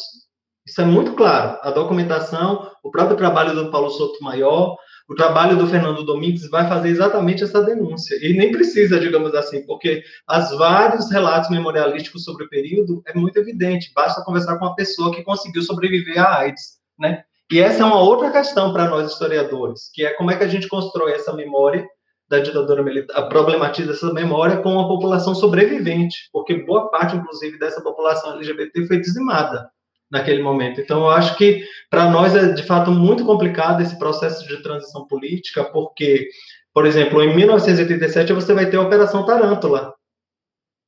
Isso 0.68 0.82
é 0.82 0.86
muito 0.86 1.14
claro. 1.14 1.58
A 1.62 1.72
documentação, 1.72 2.70
o 2.84 2.92
próprio 2.92 3.16
trabalho 3.18 3.56
do 3.56 3.72
Paulo 3.72 3.90
Souto 3.90 4.22
Maior, 4.24 4.76
o 5.10 5.16
trabalho 5.16 5.58
do 5.58 5.68
Fernando 5.68 6.04
Domingues 6.04 6.50
vai 6.50 6.68
fazer 6.68 6.90
exatamente 6.90 7.44
essa 7.44 7.64
denúncia. 7.64 8.16
E 8.22 8.34
nem 8.34 8.52
precisa, 8.52 9.00
digamos 9.00 9.34
assim, 9.34 9.66
porque 9.66 10.04
as 10.28 10.52
vários 10.58 11.10
relatos 11.10 11.50
memorialísticos 11.50 12.24
sobre 12.24 12.46
o 12.46 12.50
período 12.50 13.02
é 13.08 13.18
muito 13.18 13.38
evidente. 13.38 13.92
Basta 13.96 14.24
conversar 14.24 14.58
com 14.58 14.66
uma 14.66 14.76
pessoa 14.76 15.14
que 15.14 15.24
conseguiu 15.24 15.62
sobreviver 15.64 16.20
à 16.20 16.40
AIDS, 16.40 16.80
né? 17.00 17.24
E 17.52 17.60
essa 17.60 17.84
é 17.84 17.86
uma 17.86 18.00
outra 18.00 18.32
questão 18.32 18.72
para 18.72 18.90
nós 18.90 19.12
historiadores, 19.12 19.92
que 19.94 20.06
é 20.06 20.14
como 20.14 20.32
é 20.32 20.38
que 20.38 20.44
a 20.44 20.48
gente 20.48 20.70
constrói 20.70 21.12
essa 21.12 21.34
memória 21.34 21.86
da 22.30 22.40
ditadura 22.40 22.82
militar 22.82 23.28
problematiza 23.28 23.92
essa 23.92 24.14
memória 24.14 24.56
com 24.62 24.80
a 24.80 24.88
população 24.88 25.36
sobrevivente, 25.36 26.30
porque 26.32 26.64
boa 26.64 26.90
parte, 26.90 27.14
inclusive, 27.14 27.60
dessa 27.60 27.82
população 27.82 28.36
LGBT 28.36 28.88
foi 28.88 29.02
dizimada 29.02 29.70
naquele 30.10 30.42
momento. 30.42 30.80
Então, 30.80 31.02
eu 31.02 31.10
acho 31.10 31.36
que 31.38 31.66
para 31.90 32.10
nós 32.10 32.34
é 32.34 32.54
de 32.54 32.64
fato 32.64 32.90
muito 32.90 33.26
complicado 33.26 33.82
esse 33.82 34.00
processo 34.00 34.48
de 34.48 34.64
transição 34.64 35.06
política, 35.08 35.66
porque, 35.66 36.30
por 36.74 36.86
exemplo, 36.86 37.22
em 37.22 37.36
1987 37.36 38.32
você 38.32 38.54
vai 38.54 38.70
ter 38.70 38.78
a 38.78 38.82
Operação 38.82 39.26
Tarântula, 39.26 39.94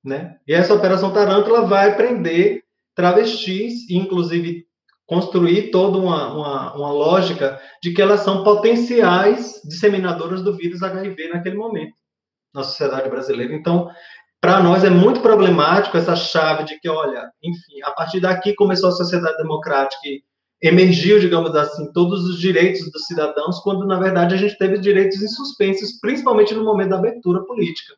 né? 0.01 0.37
E 0.47 0.53
essa 0.53 0.73
Operação 0.73 1.11
Tarântula 1.11 1.65
vai 1.65 1.97
prender 1.97 2.63
travestis, 2.95 3.89
inclusive 3.89 4.65
construir 5.13 5.69
toda 5.69 5.99
uma, 5.99 6.33
uma, 6.33 6.75
uma, 6.75 6.91
lógica 6.91 7.61
de 7.83 7.93
que 7.93 8.01
elas 8.01 8.21
são 8.21 8.43
potenciais 8.43 9.61
disseminadoras 9.63 10.41
do 10.41 10.57
vírus 10.57 10.81
HIV 10.81 11.29
naquele 11.29 11.55
momento 11.55 11.93
na 12.51 12.63
sociedade 12.63 13.09
brasileira. 13.09 13.53
Então, 13.53 13.91
para 14.41 14.59
nós 14.59 14.83
é 14.83 14.89
muito 14.89 15.21
problemático 15.21 15.97
essa 15.97 16.15
chave 16.15 16.63
de 16.63 16.79
que, 16.79 16.89
olha, 16.89 17.29
enfim, 17.43 17.83
a 17.83 17.91
partir 17.91 18.19
daqui 18.19 18.55
começou 18.55 18.89
a 18.89 18.93
sociedade 18.93 19.37
democrática 19.37 20.01
e 20.03 20.23
emergiu, 20.61 21.19
digamos 21.19 21.55
assim, 21.55 21.91
todos 21.93 22.25
os 22.25 22.39
direitos 22.39 22.91
dos 22.91 23.05
cidadãos, 23.05 23.59
quando 23.59 23.85
na 23.85 23.99
verdade 23.99 24.33
a 24.33 24.37
gente 24.37 24.57
teve 24.57 24.79
direitos 24.79 25.21
em 25.21 25.27
suspensos, 25.27 25.99
principalmente 25.99 26.55
no 26.55 26.63
momento 26.63 26.89
da 26.89 26.97
abertura 26.97 27.43
política. 27.45 27.93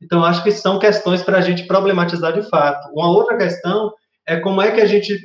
Então, 0.00 0.24
acho 0.24 0.44
que 0.44 0.52
são 0.52 0.78
questões 0.78 1.20
para 1.22 1.38
a 1.38 1.40
gente 1.40 1.66
problematizar 1.66 2.32
de 2.32 2.48
fato. 2.48 2.88
Uma 2.92 3.10
outra 3.10 3.36
questão 3.36 3.92
é 4.24 4.38
como 4.38 4.62
é 4.62 4.70
que 4.70 4.80
a 4.80 4.86
gente 4.86 5.20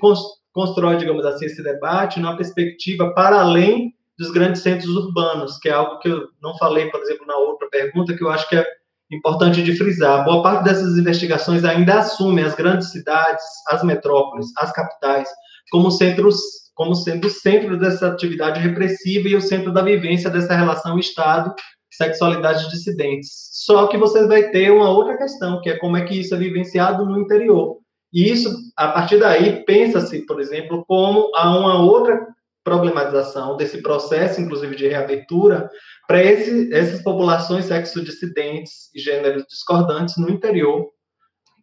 constrói, 0.55 0.95
digamos 0.95 1.25
assim, 1.25 1.45
esse 1.45 1.61
debate 1.61 2.19
numa 2.19 2.37
perspectiva 2.37 3.13
para 3.13 3.41
além 3.41 3.93
dos 4.17 4.31
grandes 4.31 4.61
centros 4.61 4.95
urbanos, 4.95 5.57
que 5.57 5.67
é 5.67 5.73
algo 5.73 5.99
que 5.99 6.07
eu 6.07 6.29
não 6.41 6.57
falei, 6.57 6.89
por 6.89 7.01
exemplo, 7.01 7.27
na 7.27 7.35
outra 7.35 7.67
pergunta, 7.69 8.15
que 8.15 8.23
eu 8.23 8.29
acho 8.29 8.47
que 8.47 8.55
é 8.55 8.65
importante 9.11 9.61
de 9.61 9.75
frisar. 9.75 10.23
Boa 10.23 10.41
parte 10.41 10.63
dessas 10.63 10.97
investigações 10.97 11.65
ainda 11.65 11.99
assume 11.99 12.41
as 12.41 12.55
grandes 12.55 12.89
cidades, 12.89 13.43
as 13.67 13.83
metrópoles, 13.83 14.47
as 14.57 14.71
capitais, 14.71 15.27
como 15.69 15.91
centros, 15.91 16.37
como 16.73 16.95
sendo 16.95 17.27
o 17.27 17.29
centro 17.29 17.77
dessa 17.77 18.07
atividade 18.07 18.61
repressiva 18.61 19.27
e 19.27 19.35
o 19.35 19.41
centro 19.41 19.73
da 19.73 19.81
vivência 19.81 20.29
dessa 20.29 20.55
relação 20.55 20.97
Estado, 20.97 21.53
sexualidade 21.91 22.69
dissidentes. 22.69 23.49
Só 23.51 23.87
que 23.87 23.97
você 23.97 24.25
vai 24.25 24.49
ter 24.51 24.71
uma 24.71 24.89
outra 24.89 25.17
questão, 25.17 25.61
que 25.61 25.69
é 25.69 25.77
como 25.77 25.97
é 25.97 26.05
que 26.05 26.17
isso 26.17 26.33
é 26.33 26.37
vivenciado 26.37 27.05
no 27.05 27.19
interior. 27.19 27.79
E 28.15 28.31
isso, 28.31 28.49
a 28.77 28.87
partir 28.87 29.19
daí, 29.19 29.65
pensa-se, 29.65 30.25
por 30.25 30.39
exemplo, 30.39 30.85
como 30.87 31.35
há 31.35 31.53
uma 31.59 31.81
outra 31.81 32.25
problematização 32.63 33.57
desse 33.57 33.81
processo, 33.81 34.39
inclusive 34.39 34.73
de 34.73 34.87
reabertura, 34.87 35.69
para 36.07 36.21
essas 36.23 37.01
populações 37.03 37.65
sexo-dissidentes 37.65 38.89
e 38.95 39.01
gêneros 39.01 39.43
discordantes 39.49 40.15
no 40.17 40.29
interior, 40.29 40.87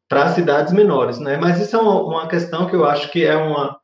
para 0.06 0.28
cidades 0.28 0.74
menores, 0.74 1.18
né? 1.18 1.38
Mas 1.38 1.58
isso 1.58 1.74
é 1.74 1.80
uma, 1.80 2.02
uma 2.02 2.28
questão 2.28 2.68
que 2.68 2.76
eu 2.76 2.84
acho 2.84 3.10
que 3.10 3.24
é 3.24 3.34
uma 3.34 3.80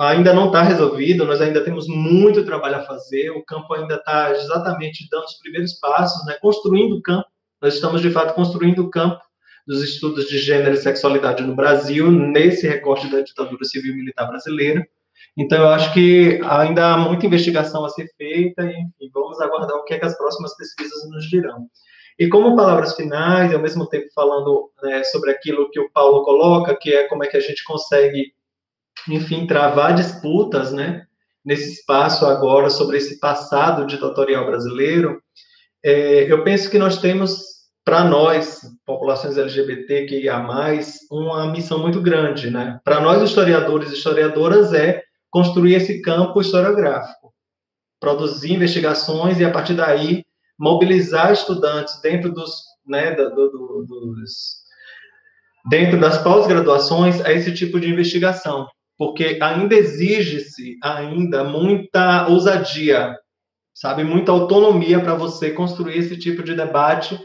ainda 0.00 0.32
não 0.32 0.46
está 0.46 0.62
resolvido, 0.62 1.24
nós 1.24 1.40
ainda 1.40 1.64
temos 1.64 1.88
muito 1.88 2.44
trabalho 2.44 2.76
a 2.76 2.84
fazer, 2.84 3.30
o 3.30 3.44
campo 3.44 3.74
ainda 3.74 3.96
está 3.96 4.30
exatamente 4.30 5.08
dando 5.10 5.24
os 5.24 5.38
primeiros 5.38 5.74
passos, 5.74 6.24
né? 6.26 6.34
Construindo 6.40 6.96
o 6.96 7.02
campo, 7.02 7.26
nós 7.60 7.74
estamos 7.74 8.00
de 8.00 8.10
fato 8.10 8.34
construindo 8.34 8.80
o 8.80 8.90
campo 8.90 9.20
dos 9.66 9.82
estudos 9.82 10.28
de 10.28 10.38
gênero 10.38 10.74
e 10.74 10.76
sexualidade 10.76 11.42
no 11.42 11.54
Brasil, 11.54 12.10
nesse 12.10 12.66
recorte 12.66 13.10
da 13.10 13.20
ditadura 13.20 13.64
civil 13.64 13.94
militar 13.94 14.26
brasileira. 14.26 14.86
Então, 15.36 15.58
eu 15.58 15.68
acho 15.68 15.92
que 15.94 16.40
ainda 16.44 16.92
há 16.92 16.98
muita 16.98 17.26
investigação 17.26 17.84
a 17.84 17.88
ser 17.88 18.08
feita, 18.16 18.62
e 18.64 19.08
vamos 19.12 19.40
aguardar 19.40 19.76
o 19.76 19.84
que, 19.84 19.94
é 19.94 19.98
que 19.98 20.04
as 20.04 20.16
próximas 20.16 20.56
pesquisas 20.56 21.08
nos 21.10 21.28
dirão. 21.28 21.68
E 22.18 22.28
como 22.28 22.56
palavras 22.56 22.94
finais, 22.94 23.54
ao 23.54 23.60
mesmo 23.60 23.86
tempo 23.86 24.06
falando 24.14 24.70
né, 24.82 25.02
sobre 25.04 25.30
aquilo 25.30 25.70
que 25.70 25.80
o 25.80 25.90
Paulo 25.90 26.22
coloca, 26.22 26.76
que 26.76 26.92
é 26.92 27.08
como 27.08 27.24
é 27.24 27.26
que 27.26 27.36
a 27.36 27.40
gente 27.40 27.64
consegue, 27.64 28.34
enfim, 29.08 29.46
travar 29.46 29.94
disputas, 29.94 30.72
né, 30.72 31.06
nesse 31.44 31.72
espaço 31.72 32.26
agora 32.26 32.68
sobre 32.68 32.98
esse 32.98 33.18
passado 33.18 33.86
ditatorial 33.86 34.46
brasileiro, 34.46 35.22
é, 35.82 36.30
eu 36.30 36.44
penso 36.44 36.70
que 36.70 36.78
nós 36.78 36.98
temos 36.98 37.61
para 37.84 38.04
nós, 38.04 38.60
populações 38.86 39.36
LGBTQIA+, 39.36 40.46
uma 41.10 41.50
missão 41.50 41.80
muito 41.80 42.00
grande, 42.00 42.50
né? 42.50 42.80
Para 42.84 43.00
nós, 43.00 43.22
historiadores 43.22 43.90
e 43.90 43.94
historiadoras, 43.94 44.72
é 44.72 45.02
construir 45.30 45.74
esse 45.74 46.00
campo 46.00 46.40
historiográfico, 46.40 47.32
produzir 48.00 48.52
investigações 48.52 49.40
e, 49.40 49.44
a 49.44 49.50
partir 49.50 49.74
daí, 49.74 50.24
mobilizar 50.58 51.32
estudantes 51.32 52.00
dentro 52.00 52.32
dos, 52.32 52.54
né, 52.86 53.14
do, 53.14 53.30
do, 53.30 53.86
dos 53.86 54.62
dentro 55.68 55.98
das 56.00 56.18
pós-graduações 56.18 57.20
a 57.20 57.32
esse 57.32 57.52
tipo 57.52 57.78
de 57.78 57.88
investigação, 57.88 58.66
porque 58.98 59.38
ainda 59.40 59.74
exige-se 59.74 60.76
ainda 60.82 61.44
muita 61.44 62.26
ousadia, 62.28 63.16
sabe, 63.72 64.02
muita 64.02 64.32
autonomia 64.32 65.00
para 65.00 65.14
você 65.14 65.50
construir 65.50 65.98
esse 65.98 66.16
tipo 66.16 66.42
de 66.42 66.54
debate 66.54 67.18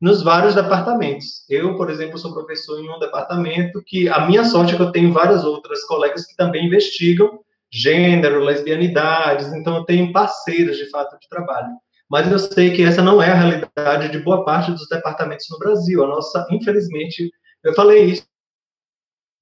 nos 0.00 0.22
vários 0.22 0.54
departamentos. 0.54 1.44
Eu, 1.48 1.76
por 1.76 1.90
exemplo, 1.90 2.18
sou 2.18 2.32
professor 2.32 2.82
em 2.82 2.88
um 2.88 2.98
departamento 2.98 3.82
que 3.84 4.08
a 4.08 4.26
minha 4.26 4.44
sorte 4.44 4.72
é 4.72 4.76
que 4.76 4.82
eu 4.82 4.92
tenho 4.92 5.12
várias 5.12 5.44
outras 5.44 5.84
colegas 5.84 6.26
que 6.26 6.34
também 6.36 6.66
investigam 6.66 7.40
gênero, 7.72 8.42
lesbianidades, 8.42 9.52
então 9.52 9.76
eu 9.76 9.84
tenho 9.84 10.12
parceiros 10.12 10.76
de 10.76 10.88
fato 10.90 11.18
de 11.18 11.28
trabalho. 11.28 11.68
Mas 12.10 12.30
eu 12.30 12.38
sei 12.38 12.72
que 12.72 12.82
essa 12.82 13.02
não 13.02 13.22
é 13.22 13.30
a 13.30 13.34
realidade 13.34 14.10
de 14.10 14.18
boa 14.18 14.44
parte 14.44 14.72
dos 14.72 14.88
departamentos 14.88 15.46
no 15.48 15.58
Brasil. 15.58 16.02
A 16.02 16.08
nossa, 16.08 16.44
infelizmente, 16.50 17.30
eu 17.62 17.72
falei 17.74 18.06
isso, 18.06 18.26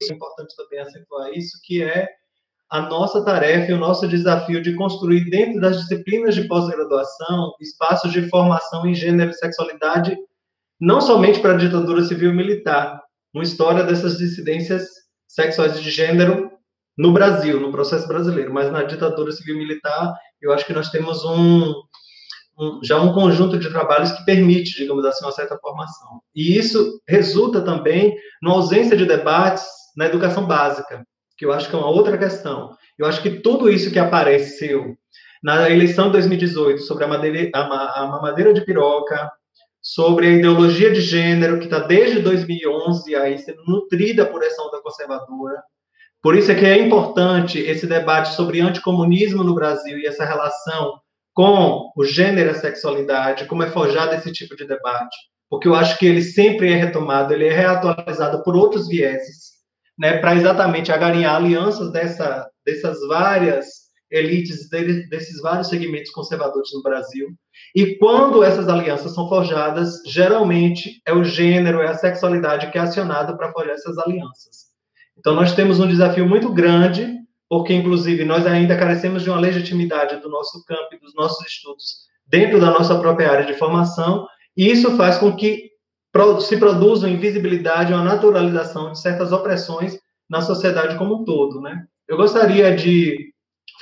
é 0.02 0.12
importante 0.12 0.54
também 0.54 0.80
acentuar 0.80 1.32
isso, 1.32 1.58
que 1.64 1.82
é 1.82 2.08
a 2.70 2.82
nossa 2.82 3.24
tarefa 3.24 3.70
e 3.70 3.74
o 3.74 3.78
nosso 3.78 4.06
desafio 4.06 4.60
de 4.60 4.74
construir 4.74 5.30
dentro 5.30 5.58
das 5.60 5.78
disciplinas 5.78 6.34
de 6.34 6.46
pós-graduação 6.46 7.54
espaços 7.58 8.12
de 8.12 8.28
formação 8.28 8.86
em 8.86 8.94
gênero 8.94 9.30
e 9.30 9.34
sexualidade 9.34 10.14
não 10.80 11.00
somente 11.00 11.40
para 11.40 11.54
a 11.54 11.56
ditadura 11.56 12.02
civil 12.04 12.32
militar, 12.32 13.00
uma 13.34 13.44
história 13.44 13.84
dessas 13.84 14.18
dissidências 14.18 14.86
sexuais 15.26 15.80
de 15.80 15.90
gênero 15.90 16.50
no 16.96 17.12
Brasil, 17.12 17.60
no 17.60 17.70
processo 17.70 18.08
brasileiro, 18.08 18.52
mas 18.52 18.70
na 18.72 18.82
ditadura 18.82 19.30
civil 19.30 19.56
militar, 19.56 20.14
eu 20.40 20.52
acho 20.52 20.66
que 20.66 20.72
nós 20.72 20.90
temos 20.90 21.24
um, 21.24 21.72
um, 22.58 22.80
já 22.82 23.00
um 23.00 23.12
conjunto 23.12 23.58
de 23.58 23.70
trabalhos 23.70 24.12
que 24.12 24.24
permite, 24.24 24.76
digamos 24.76 25.04
assim, 25.04 25.24
uma 25.24 25.32
certa 25.32 25.56
formação. 25.58 26.20
E 26.34 26.56
isso 26.56 27.00
resulta 27.08 27.60
também 27.60 28.16
na 28.42 28.52
ausência 28.52 28.96
de 28.96 29.04
debates 29.04 29.64
na 29.96 30.06
educação 30.06 30.46
básica, 30.46 31.04
que 31.36 31.44
eu 31.44 31.52
acho 31.52 31.68
que 31.68 31.76
é 31.76 31.78
uma 31.78 31.90
outra 31.90 32.18
questão. 32.18 32.76
Eu 32.98 33.06
acho 33.06 33.22
que 33.22 33.40
tudo 33.40 33.70
isso 33.70 33.92
que 33.92 33.98
apareceu 33.98 34.96
na 35.42 35.70
eleição 35.70 36.06
de 36.06 36.12
2018 36.12 36.82
sobre 36.82 37.04
a, 37.04 37.08
madeira, 37.08 37.50
a, 37.54 38.02
a 38.02 38.06
mamadeira 38.08 38.52
de 38.52 38.60
piroca, 38.62 39.30
sobre 39.80 40.26
a 40.26 40.30
ideologia 40.30 40.92
de 40.92 41.00
gênero, 41.00 41.58
que 41.58 41.64
está 41.64 41.78
desde 41.78 42.20
2011 42.20 43.14
aí 43.16 43.38
sendo 43.38 43.62
nutrida 43.66 44.26
por 44.26 44.42
essa 44.42 44.62
onda 44.62 44.80
conservadora. 44.82 45.62
Por 46.22 46.36
isso 46.36 46.50
é 46.50 46.54
que 46.54 46.66
é 46.66 46.78
importante 46.78 47.58
esse 47.58 47.86
debate 47.86 48.34
sobre 48.34 48.60
anticomunismo 48.60 49.44
no 49.44 49.54
Brasil 49.54 49.98
e 49.98 50.06
essa 50.06 50.24
relação 50.24 51.00
com 51.32 51.92
o 51.96 52.04
gênero 52.04 52.48
e 52.48 52.50
a 52.50 52.54
sexualidade, 52.54 53.46
como 53.46 53.62
é 53.62 53.70
forjado 53.70 54.14
esse 54.14 54.32
tipo 54.32 54.56
de 54.56 54.66
debate, 54.66 55.16
porque 55.48 55.68
eu 55.68 55.74
acho 55.74 55.96
que 55.96 56.04
ele 56.04 56.20
sempre 56.20 56.72
é 56.72 56.74
retomado, 56.74 57.32
ele 57.32 57.46
é 57.46 57.52
reatualizado 57.52 58.42
por 58.42 58.56
outros 58.56 58.88
vieses, 58.88 59.52
né, 59.96 60.18
para 60.18 60.34
exatamente 60.34 60.90
agarinhar 60.90 61.36
alianças 61.36 61.92
dessa, 61.92 62.48
dessas 62.66 62.98
várias 63.06 63.77
elites 64.10 64.68
desses 64.70 65.40
vários 65.40 65.68
segmentos 65.68 66.10
conservadores 66.10 66.70
no 66.72 66.82
Brasil. 66.82 67.28
E 67.74 67.96
quando 67.96 68.42
essas 68.42 68.68
alianças 68.68 69.14
são 69.14 69.28
forjadas, 69.28 70.02
geralmente 70.06 71.02
é 71.06 71.12
o 71.12 71.22
gênero, 71.22 71.80
é 71.80 71.88
a 71.88 71.94
sexualidade 71.94 72.70
que 72.70 72.78
é 72.78 72.80
acionada 72.80 73.36
para 73.36 73.52
forjar 73.52 73.74
essas 73.74 73.98
alianças. 73.98 74.68
Então 75.18 75.34
nós 75.34 75.54
temos 75.54 75.78
um 75.80 75.86
desafio 75.86 76.26
muito 76.28 76.52
grande, 76.52 77.18
porque 77.48 77.74
inclusive 77.74 78.24
nós 78.24 78.46
ainda 78.46 78.76
carecemos 78.76 79.22
de 79.22 79.30
uma 79.30 79.40
legitimidade 79.40 80.20
do 80.20 80.28
nosso 80.28 80.64
campo 80.64 80.94
e 80.94 80.98
dos 80.98 81.14
nossos 81.14 81.46
estudos 81.46 82.08
dentro 82.26 82.60
da 82.60 82.70
nossa 82.70 82.98
própria 82.98 83.30
área 83.30 83.46
de 83.46 83.54
formação, 83.54 84.26
e 84.56 84.70
isso 84.70 84.96
faz 84.96 85.18
com 85.18 85.34
que 85.34 85.68
se 86.40 86.56
produza 86.56 87.08
invisibilidade, 87.08 87.92
uma 87.92 88.02
naturalização 88.02 88.92
de 88.92 89.00
certas 89.00 89.32
opressões 89.32 89.98
na 90.28 90.40
sociedade 90.40 90.96
como 90.98 91.22
um 91.22 91.24
todo, 91.24 91.60
né? 91.60 91.84
Eu 92.06 92.16
gostaria 92.16 92.74
de 92.74 93.32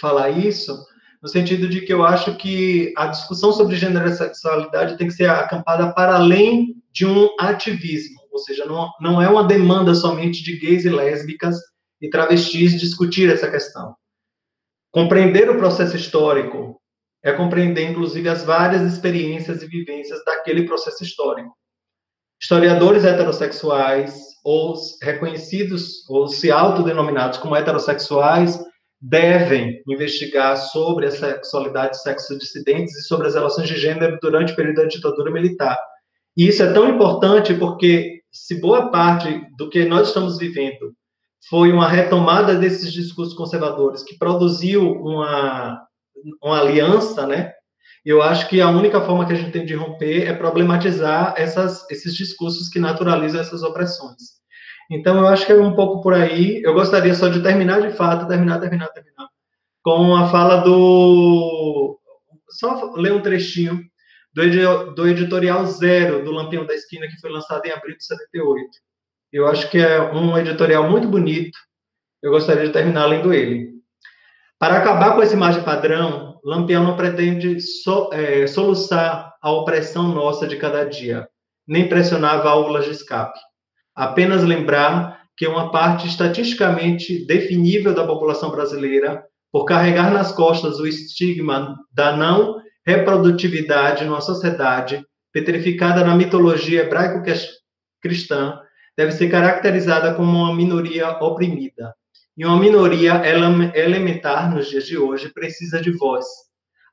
falar 0.00 0.30
isso, 0.30 0.76
no 1.22 1.28
sentido 1.28 1.68
de 1.68 1.80
que 1.80 1.92
eu 1.92 2.04
acho 2.04 2.36
que 2.36 2.92
a 2.96 3.06
discussão 3.06 3.52
sobre 3.52 3.76
gênero 3.76 4.08
e 4.08 4.14
sexualidade 4.14 4.96
tem 4.96 5.06
que 5.06 5.14
ser 5.14 5.28
acampada 5.28 5.92
para 5.92 6.16
além 6.16 6.76
de 6.92 7.06
um 7.06 7.28
ativismo, 7.38 8.20
ou 8.30 8.38
seja, 8.38 8.64
não, 8.64 8.90
não 9.00 9.20
é 9.20 9.28
uma 9.28 9.44
demanda 9.44 9.94
somente 9.94 10.42
de 10.42 10.56
gays 10.58 10.84
e 10.84 10.90
lésbicas 10.90 11.56
e 12.00 12.08
travestis 12.08 12.78
discutir 12.78 13.32
essa 13.32 13.50
questão. 13.50 13.94
Compreender 14.90 15.50
o 15.50 15.58
processo 15.58 15.96
histórico 15.96 16.80
é 17.22 17.32
compreender, 17.32 17.90
inclusive, 17.90 18.28
as 18.28 18.44
várias 18.44 18.82
experiências 18.82 19.62
e 19.62 19.66
vivências 19.66 20.24
daquele 20.24 20.64
processo 20.64 21.02
histórico. 21.02 21.52
Historiadores 22.40 23.04
heterossexuais, 23.04 24.14
ou 24.44 24.74
reconhecidos, 25.02 26.08
ou 26.08 26.28
se 26.28 26.50
autodenominados 26.52 27.38
como 27.38 27.56
heterossexuais, 27.56 28.58
devem 29.08 29.82
investigar 29.86 30.56
sobre 30.56 31.06
a 31.06 31.10
sexualidade 31.10 32.02
sexo-dissidentes 32.02 32.96
e 32.96 33.02
sobre 33.02 33.28
as 33.28 33.34
relações 33.34 33.68
de 33.68 33.76
gênero 33.76 34.18
durante 34.20 34.52
o 34.52 34.56
período 34.56 34.82
da 34.82 34.88
ditadura 34.88 35.30
militar. 35.30 35.78
E 36.36 36.48
isso 36.48 36.62
é 36.62 36.72
tão 36.72 36.88
importante 36.88 37.54
porque, 37.54 38.20
se 38.32 38.60
boa 38.60 38.90
parte 38.90 39.42
do 39.56 39.70
que 39.70 39.84
nós 39.84 40.08
estamos 40.08 40.38
vivendo 40.38 40.92
foi 41.48 41.72
uma 41.72 41.88
retomada 41.88 42.56
desses 42.56 42.92
discursos 42.92 43.34
conservadores 43.34 44.02
que 44.02 44.18
produziu 44.18 44.82
uma, 44.82 45.80
uma 46.42 46.60
aliança, 46.60 47.26
né? 47.26 47.52
Eu 48.04 48.22
acho 48.22 48.48
que 48.48 48.60
a 48.60 48.68
única 48.68 49.00
forma 49.00 49.26
que 49.26 49.32
a 49.32 49.36
gente 49.36 49.52
tem 49.52 49.64
de 49.64 49.74
romper 49.74 50.26
é 50.26 50.32
problematizar 50.32 51.34
essas, 51.36 51.88
esses 51.90 52.14
discursos 52.14 52.68
que 52.68 52.80
naturalizam 52.80 53.40
essas 53.40 53.62
opressões. 53.62 54.36
Então, 54.90 55.18
eu 55.18 55.26
acho 55.26 55.44
que 55.46 55.52
é 55.52 55.56
um 55.56 55.74
pouco 55.74 56.02
por 56.02 56.14
aí. 56.14 56.62
Eu 56.62 56.74
gostaria 56.74 57.14
só 57.14 57.28
de 57.28 57.42
terminar 57.42 57.80
de 57.80 57.90
fato, 57.96 58.28
terminar, 58.28 58.60
terminar, 58.60 58.88
terminar, 58.88 59.28
com 59.82 60.14
a 60.14 60.28
fala 60.28 60.58
do. 60.58 61.98
Só 62.48 62.92
ler 62.94 63.12
um 63.12 63.22
trechinho 63.22 63.80
do, 64.32 64.94
do 64.94 65.08
editorial 65.08 65.66
Zero 65.66 66.24
do 66.24 66.30
Lampião 66.30 66.64
da 66.66 66.74
Esquina, 66.74 67.06
que 67.06 67.20
foi 67.20 67.30
lançado 67.30 67.64
em 67.66 67.72
abril 67.72 67.96
de 67.96 68.04
78. 68.04 68.62
Eu 69.32 69.46
acho 69.46 69.70
que 69.70 69.78
é 69.78 70.00
um 70.12 70.36
editorial 70.38 70.88
muito 70.88 71.08
bonito. 71.08 71.58
Eu 72.22 72.30
gostaria 72.30 72.66
de 72.66 72.72
terminar 72.72 73.06
lendo 73.06 73.32
ele. 73.32 73.76
Para 74.58 74.78
acabar 74.78 75.14
com 75.14 75.22
essa 75.22 75.34
imagem 75.34 75.62
padrão, 75.62 76.40
Lampião 76.44 76.82
não 76.82 76.96
pretende 76.96 77.60
so, 77.60 78.08
é, 78.12 78.46
soluçar 78.46 79.34
a 79.42 79.50
opressão 79.50 80.14
nossa 80.14 80.46
de 80.46 80.56
cada 80.56 80.84
dia, 80.84 81.28
nem 81.66 81.88
pressionar 81.88 82.42
válvulas 82.42 82.84
de 82.84 82.92
escape. 82.92 83.38
Apenas 83.96 84.44
lembrar 84.44 85.22
que 85.34 85.46
uma 85.46 85.70
parte 85.70 86.06
estatisticamente 86.06 87.24
definível 87.26 87.94
da 87.94 88.06
população 88.06 88.50
brasileira, 88.50 89.24
por 89.50 89.64
carregar 89.64 90.12
nas 90.12 90.32
costas 90.32 90.78
o 90.78 90.86
estigma 90.86 91.76
da 91.90 92.14
não 92.14 92.60
reprodutividade 92.86 94.04
numa 94.04 94.20
sociedade 94.20 95.02
petrificada 95.32 96.04
na 96.04 96.14
mitologia 96.14 96.82
hebraico-cristã, 96.82 98.60
deve 98.96 99.12
ser 99.12 99.28
caracterizada 99.28 100.14
como 100.14 100.30
uma 100.30 100.54
minoria 100.54 101.10
oprimida. 101.22 101.94
E 102.36 102.44
uma 102.44 102.58
minoria 102.58 103.22
elementar 103.74 104.54
nos 104.54 104.68
dias 104.68 104.86
de 104.86 104.98
hoje 104.98 105.32
precisa 105.32 105.80
de 105.80 105.90
voz. 105.90 106.24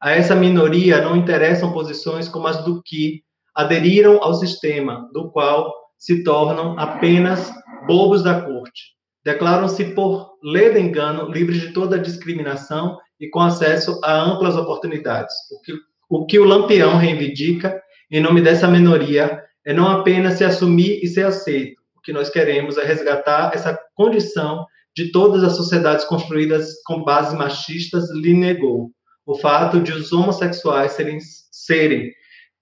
A 0.02 0.12
essa 0.12 0.36
minoria 0.36 1.02
não 1.02 1.18
interessam 1.18 1.74
posições 1.74 2.30
como 2.30 2.48
as 2.48 2.64
do 2.64 2.82
que 2.82 3.24
aderiram 3.54 4.22
ao 4.24 4.34
sistema, 4.34 5.10
do 5.14 5.30
qual 5.32 5.83
se 6.04 6.22
tornam 6.22 6.78
apenas 6.78 7.50
bobos 7.88 8.22
da 8.22 8.42
corte. 8.42 8.92
Declaram-se 9.24 9.86
por 9.94 10.34
lei 10.44 10.74
de 10.74 10.80
engano 10.82 11.32
livres 11.32 11.62
de 11.62 11.72
toda 11.72 11.98
discriminação 11.98 12.98
e 13.18 13.30
com 13.30 13.40
acesso 13.40 14.02
a 14.04 14.14
amplas 14.14 14.58
oportunidades. 14.58 15.34
O 15.50 15.62
que 15.62 15.74
o, 16.10 16.26
que 16.26 16.38
o 16.38 16.44
Lampião 16.44 16.98
reivindica, 16.98 17.82
em 18.12 18.20
nome 18.20 18.42
dessa 18.42 18.68
minoria, 18.68 19.42
é 19.66 19.74
não 19.74 19.88
apenas 19.88 20.34
se 20.34 20.44
assumir 20.44 21.00
e 21.02 21.08
ser 21.08 21.26
aceito, 21.26 21.82
que 22.04 22.12
nós 22.12 22.30
queremos 22.30 22.78
é 22.78 22.84
resgatar 22.84 23.52
essa 23.54 23.80
condição 23.96 24.66
de 24.94 25.10
todas 25.10 25.42
as 25.42 25.56
sociedades 25.56 26.04
construídas 26.04 26.84
com 26.86 27.02
bases 27.02 27.34
machistas 27.34 28.12
lhe 28.12 28.34
negou. 28.34 28.92
O 29.26 29.36
fato 29.36 29.80
de 29.80 29.94
os 29.94 30.12
homossexuais 30.12 30.92
serem, 30.92 31.18
serem 31.50 32.12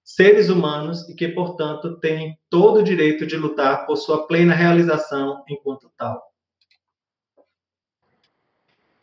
seres 0.04 0.50
humanos 0.50 1.08
e 1.10 1.14
que, 1.14 1.28
portanto, 1.28 1.98
têm 2.00 2.38
todo 2.50 2.80
o 2.80 2.84
direito 2.84 3.26
de 3.26 3.38
lutar 3.38 3.86
por 3.86 3.96
sua 3.98 4.28
plena 4.28 4.54
realização 4.54 5.44
enquanto 5.48 5.92
tal. 5.98 6.32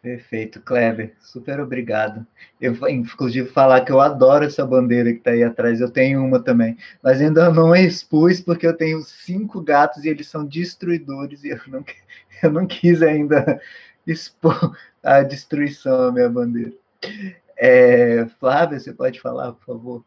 Perfeito, 0.01 0.63
Kleber, 0.63 1.17
super 1.21 1.59
obrigado. 1.61 2.25
Eu, 2.61 2.75
inclusive, 2.89 3.49
falar 3.49 3.85
que 3.85 3.91
eu 3.91 4.01
adoro 4.01 4.45
essa 4.45 4.65
bandeira 4.65 5.13
que 5.13 5.19
está 5.19 5.33
aí 5.33 5.43
atrás, 5.43 5.81
eu 5.81 5.91
tenho 5.91 6.25
uma 6.25 6.41
também, 6.41 6.77
mas 7.03 7.21
ainda 7.21 7.53
não 7.53 7.75
expus 7.75 8.41
porque 8.41 8.67
eu 8.67 8.77
tenho 8.77 9.03
cinco 9.03 9.61
gatos 9.61 10.05
e 10.05 10.09
eles 10.09 10.29
são 10.29 10.45
destruidores 10.45 11.43
e 11.43 11.49
eu 11.49 11.61
não, 11.67 11.85
eu 12.43 12.53
não 12.53 12.67
quis 12.67 13.03
ainda 13.03 13.61
expor 14.07 14.77
a 15.03 15.23
destruição 15.23 16.09
à 16.09 16.13
minha 16.13 16.29
bandeira. 16.29 16.73
É, 17.57 18.25
Flávia, 18.39 18.79
você 18.79 18.93
pode 18.93 19.21
falar, 19.21 19.53
por 19.53 19.65
favor? 19.65 20.05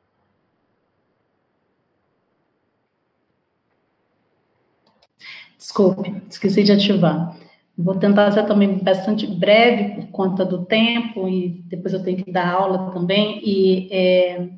Desculpe, 5.72 6.22
esqueci 6.30 6.64
de 6.64 6.74
ativar. 6.74 7.34
Vou 7.78 7.96
tentar 7.96 8.30
ser 8.34 8.46
também 8.46 8.78
bastante 8.80 9.26
breve 9.26 9.96
por 9.96 10.08
conta 10.12 10.44
do 10.44 10.66
tempo 10.66 11.30
e 11.30 11.64
depois 11.66 11.94
eu 11.94 12.04
tenho 12.04 12.22
que 12.22 12.30
dar 12.30 12.52
aula 12.52 12.92
também. 12.92 13.40
E 13.42 13.88
é, 13.90 14.50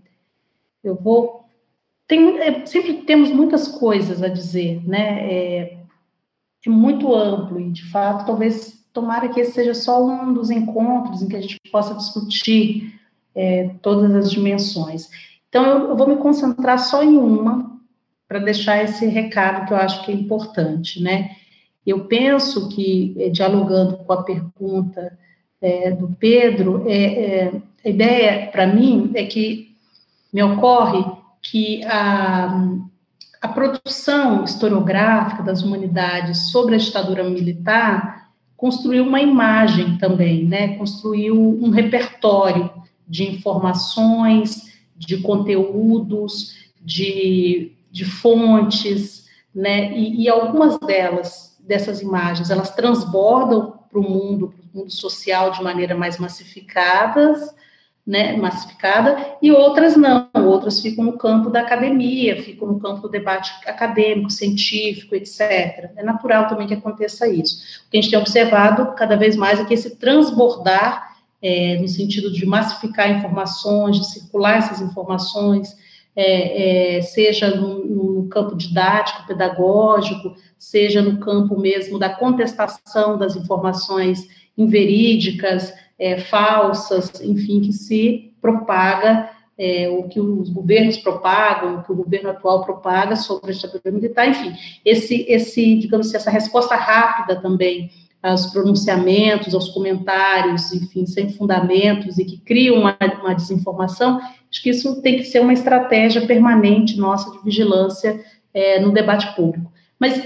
eu 0.84 0.96
vou. 0.96 1.46
Tem, 2.08 2.40
é, 2.40 2.66
sempre 2.66 2.94
temos 3.04 3.30
muitas 3.30 3.68
coisas 3.68 4.24
a 4.24 4.28
dizer, 4.28 4.82
né? 4.88 5.32
É, 5.32 5.78
é, 6.66 6.70
muito 6.70 7.14
amplo 7.14 7.60
e, 7.60 7.70
de 7.70 7.86
fato, 7.92 8.26
talvez 8.26 8.84
tomara 8.92 9.30
que 9.30 9.40
esse 9.40 9.52
seja 9.52 9.76
só 9.76 10.04
um 10.04 10.34
dos 10.34 10.50
encontros 10.50 11.22
em 11.22 11.28
que 11.28 11.36
a 11.36 11.42
gente 11.42 11.60
possa 11.72 11.94
discutir 11.94 13.00
é, 13.36 13.70
todas 13.84 14.16
as 14.16 14.32
dimensões. 14.32 15.10
Então, 15.48 15.64
eu, 15.64 15.90
eu 15.90 15.96
vou 15.96 16.08
me 16.08 16.18
concentrar 16.18 16.80
só 16.80 17.04
em 17.04 17.18
uma 17.18 17.73
para 18.34 18.40
deixar 18.40 18.84
esse 18.84 19.06
recado 19.06 19.68
que 19.68 19.74
eu 19.74 19.78
acho 19.78 20.04
que 20.04 20.12
é 20.12 20.16
importante, 20.16 21.00
né? 21.00 21.36
Eu 21.86 22.06
penso 22.06 22.68
que, 22.70 23.16
eh, 23.20 23.30
dialogando 23.30 23.98
com 23.98 24.12
a 24.12 24.24
pergunta 24.24 25.16
é, 25.62 25.92
do 25.92 26.08
Pedro, 26.20 26.84
é, 26.88 27.04
é, 27.04 27.62
a 27.86 27.90
ideia, 27.90 28.48
para 28.48 28.66
mim, 28.66 29.12
é 29.14 29.24
que 29.26 29.76
me 30.34 30.42
ocorre 30.42 31.06
que 31.44 31.84
a, 31.86 32.70
a 33.40 33.48
produção 33.50 34.44
historiográfica 34.44 35.44
das 35.44 35.62
humanidades 35.62 36.50
sobre 36.50 36.74
a 36.74 36.80
ditadura 36.80 37.24
militar 37.24 38.32
construiu 38.58 39.04
uma 39.04 39.22
imagem 39.22 39.96
também, 40.00 40.44
né? 40.44 40.76
construiu 40.76 41.36
um 41.40 41.70
repertório 41.70 42.72
de 43.08 43.30
informações, 43.30 44.74
de 44.98 45.18
conteúdos, 45.18 46.64
de, 46.84 47.74
de 47.94 48.04
fontes, 48.04 49.28
né? 49.54 49.94
e, 49.94 50.24
e 50.24 50.30
algumas 50.30 50.80
delas 50.80 51.56
dessas 51.60 52.02
imagens, 52.02 52.50
elas 52.50 52.76
transbordam 52.76 53.80
para 53.90 54.00
o 54.00 54.04
mundo, 54.04 54.50
para 54.50 54.66
o 54.74 54.78
mundo 54.80 54.92
social 54.92 55.52
de 55.52 55.62
maneira 55.62 55.96
mais 55.96 56.18
massificada, 56.18 57.36
né, 58.06 58.36
massificada, 58.36 59.38
e 59.42 59.50
outras 59.52 59.96
não, 59.96 60.28
outras 60.46 60.82
ficam 60.82 61.06
no 61.06 61.18
campo 61.18 61.50
da 61.50 61.62
academia, 61.62 62.42
ficam 62.42 62.68
no 62.68 62.80
campo 62.80 63.04
do 63.04 63.10
debate 63.10 63.54
acadêmico, 63.66 64.30
científico, 64.30 65.16
etc. 65.16 65.92
É 65.96 66.04
natural 66.04 66.48
também 66.48 66.68
que 66.68 66.74
aconteça 66.74 67.30
isso. 67.30 67.64
O 67.88 67.92
que 67.92 67.98
a 67.98 68.02
gente 68.02 68.10
tem 68.10 68.20
observado 68.20 68.94
cada 68.96 69.16
vez 69.16 69.38
mais 69.38 69.60
é 69.60 69.64
que 69.64 69.74
esse 69.74 69.96
transbordar, 69.96 71.16
é, 71.42 71.78
no 71.80 71.88
sentido 71.88 72.30
de 72.30 72.46
massificar 72.46 73.10
informações, 73.10 73.98
de 73.98 74.12
circular 74.12 74.58
essas 74.58 74.82
informações, 74.82 75.74
é, 76.16 76.98
é, 76.98 77.02
seja 77.02 77.56
no, 77.56 77.86
no, 77.86 78.30
campo 78.30 78.56
didático, 78.56 79.28
pedagógico, 79.28 80.36
seja 80.58 81.02
no 81.02 81.20
campo 81.20 81.60
mesmo 81.60 82.00
da 82.00 82.10
contestação 82.10 83.18
das 83.18 83.36
informações 83.36 84.28
inverídicas, 84.58 85.74
é, 86.00 86.18
falsas, 86.18 87.22
enfim, 87.22 87.62
que 87.62 87.74
se 87.74 88.34
propaga, 88.42 89.30
é, 89.58 89.88
o 89.90 90.04
que 90.08 90.20
os 90.20 90.50
governos 90.50 90.98
propagam, 90.98 91.76
o 91.78 91.84
que 91.84 91.92
o 91.92 91.96
governo 91.96 92.30
atual 92.30 92.66
propaga 92.66 93.16
sobre 93.16 93.52
a 93.52 93.54
ditadura 93.54 93.92
militar, 93.92 94.28
enfim, 94.28 94.54
esse, 94.84 95.26
esse, 95.30 95.76
digamos 95.76 96.08
assim, 96.08 96.18
essa 96.18 96.32
resposta 96.32 96.76
rápida 96.76 97.40
também 97.40 97.92
aos 98.24 98.46
pronunciamentos, 98.48 99.54
aos 99.54 99.68
comentários, 99.68 100.72
enfim, 100.72 101.06
sem 101.06 101.30
fundamentos 101.30 102.18
e 102.18 102.24
que 102.24 102.38
criam 102.38 102.78
uma, 102.78 102.98
uma 103.22 103.36
desinformação, 103.36 104.18
acho 104.50 104.64
que 104.64 104.70
isso 104.70 105.02
tem 105.02 105.18
que 105.18 105.26
ser 105.26 105.42
uma 105.42 105.52
estratégia 105.52 106.26
permanente 106.26 106.98
nossa 106.98 107.30
de 107.32 107.44
vigilância 107.44 108.24
é, 108.54 108.80
no 108.80 108.94
debate 108.94 109.36
público. 109.36 109.70
Mas, 110.00 110.24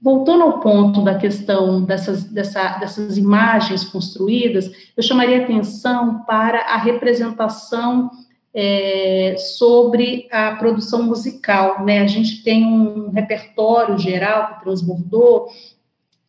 voltando 0.00 0.42
ao 0.42 0.60
ponto 0.60 1.02
da 1.02 1.16
questão 1.16 1.82
dessas, 1.82 2.24
dessa, 2.24 2.78
dessas 2.78 3.18
imagens 3.18 3.84
construídas, 3.84 4.70
eu 4.96 5.02
chamaria 5.02 5.42
atenção 5.42 6.24
para 6.26 6.60
a 6.60 6.78
representação 6.78 8.10
é, 8.54 9.34
sobre 9.36 10.28
a 10.30 10.52
produção 10.52 11.02
musical, 11.02 11.84
né? 11.84 12.00
A 12.00 12.06
gente 12.06 12.42
tem 12.42 12.64
um 12.64 13.10
repertório 13.10 13.98
geral 13.98 14.54
que 14.54 14.62
transbordou 14.62 15.48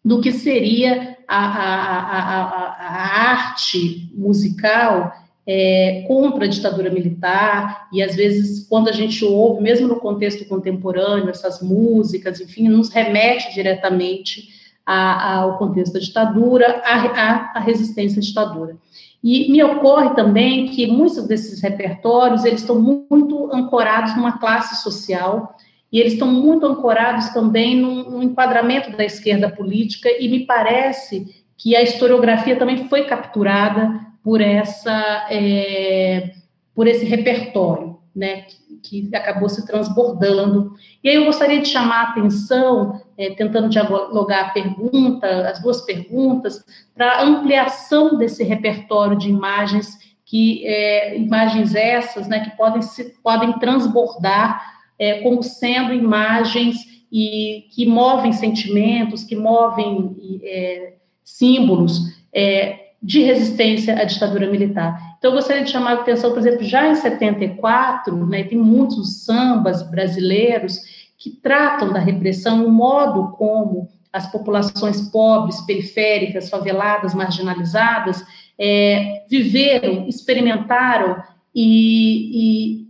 do 0.05 0.21
que 0.21 0.31
seria 0.31 1.17
a, 1.27 1.45
a, 1.47 1.99
a, 1.99 2.75
a 2.79 3.31
arte 3.31 4.11
musical 4.13 5.11
é, 5.47 6.05
contra 6.07 6.45
a 6.45 6.47
ditadura 6.47 6.91
militar, 6.91 7.87
e 7.91 8.03
às 8.03 8.15
vezes, 8.15 8.67
quando 8.67 8.87
a 8.87 8.91
gente 8.91 9.25
ouve, 9.25 9.63
mesmo 9.63 9.87
no 9.87 9.95
contexto 9.95 10.47
contemporâneo, 10.47 11.29
essas 11.29 11.59
músicas, 11.59 12.39
enfim, 12.39 12.67
nos 12.67 12.89
remete 12.89 13.51
diretamente 13.55 14.49
a, 14.85 15.37
ao 15.37 15.57
contexto 15.57 15.93
da 15.93 15.99
ditadura, 15.99 16.83
à 16.85 17.59
resistência 17.59 18.19
à 18.19 18.21
ditadura. 18.21 18.77
E 19.23 19.51
me 19.51 19.63
ocorre 19.63 20.13
também 20.13 20.67
que 20.67 20.85
muitos 20.85 21.27
desses 21.27 21.61
repertórios, 21.61 22.45
eles 22.45 22.61
estão 22.61 22.79
muito 22.79 23.49
ancorados 23.51 24.15
numa 24.15 24.37
classe 24.37 24.83
social, 24.83 25.55
e 25.95 25.99
eles 26.01 26.11
estão 26.11 26.27
muito 26.27 26.65
ancorados 26.65 27.29
também 27.29 27.79
no, 27.79 28.21
enquadramento 28.21 28.97
da 28.97 29.05
esquerda 29.05 29.49
política, 29.49 30.09
e 30.19 30.27
me 30.27 30.45
parece 30.45 31.41
que 31.57 31.73
a 31.73 31.81
historiografia 31.81 32.57
também 32.57 32.89
foi 32.89 33.05
capturada 33.05 34.01
por 34.21 34.41
essa 34.41 35.25
é, 35.31 36.33
por 36.75 36.85
esse 36.85 37.05
repertório, 37.05 37.97
né, 38.13 38.41
que, 38.83 39.07
que, 39.07 39.15
acabou 39.15 39.47
se 39.47 39.65
transbordando. 39.65 40.73
E 41.01 41.07
aí 41.07 41.15
eu 41.15 41.23
gostaria 41.23 41.61
de 41.61 41.69
chamar 41.69 41.99
a 41.99 42.09
atenção, 42.09 43.01
é, 43.17 43.29
tentando 43.29 43.69
dialogar 43.69 44.47
a 44.47 44.49
pergunta, 44.49 45.49
as 45.49 45.61
duas 45.61 45.79
perguntas, 45.79 46.61
para 46.93 47.09
a 47.09 47.23
ampliação 47.23 48.17
desse 48.17 48.43
repertório 48.43 49.17
de 49.17 49.29
imagens 49.29 49.97
que 50.25 50.67
é, 50.67 51.17
imagens 51.17 51.73
essas, 51.73 52.27
né, 52.27 52.41
que 52.41 52.57
podem 52.57 52.81
se 52.81 53.15
podem 53.23 53.53
transbordar 53.59 54.74
é, 54.97 55.21
como 55.21 55.43
sendo 55.43 55.93
imagens 55.93 56.77
e 57.11 57.65
que 57.71 57.85
movem 57.85 58.33
sentimentos, 58.33 59.23
que 59.23 59.35
movem 59.35 60.41
é, 60.43 60.93
símbolos 61.23 61.99
é, 62.33 62.85
de 63.01 63.21
resistência 63.21 63.99
à 63.99 64.03
ditadura 64.03 64.49
militar. 64.49 65.15
Então, 65.17 65.31
eu 65.31 65.35
gostaria 65.35 65.63
de 65.63 65.71
chamar 65.71 65.91
a 65.91 66.01
atenção, 66.01 66.31
por 66.31 66.39
exemplo, 66.39 66.63
já 66.63 66.87
em 66.87 66.95
74, 66.95 68.25
né, 68.25 68.43
tem 68.43 68.57
muitos 68.57 69.23
sambas 69.23 69.87
brasileiros 69.89 70.79
que 71.17 71.29
tratam 71.29 71.93
da 71.93 71.99
repressão, 71.99 72.65
o 72.65 72.71
modo 72.71 73.35
como 73.37 73.89
as 74.11 74.31
populações 74.31 75.01
pobres, 75.09 75.61
periféricas, 75.61 76.49
faveladas, 76.49 77.13
marginalizadas, 77.13 78.23
é, 78.57 79.25
viveram, 79.29 80.07
experimentaram 80.07 81.21
e, 81.53 82.79
e 82.81 82.84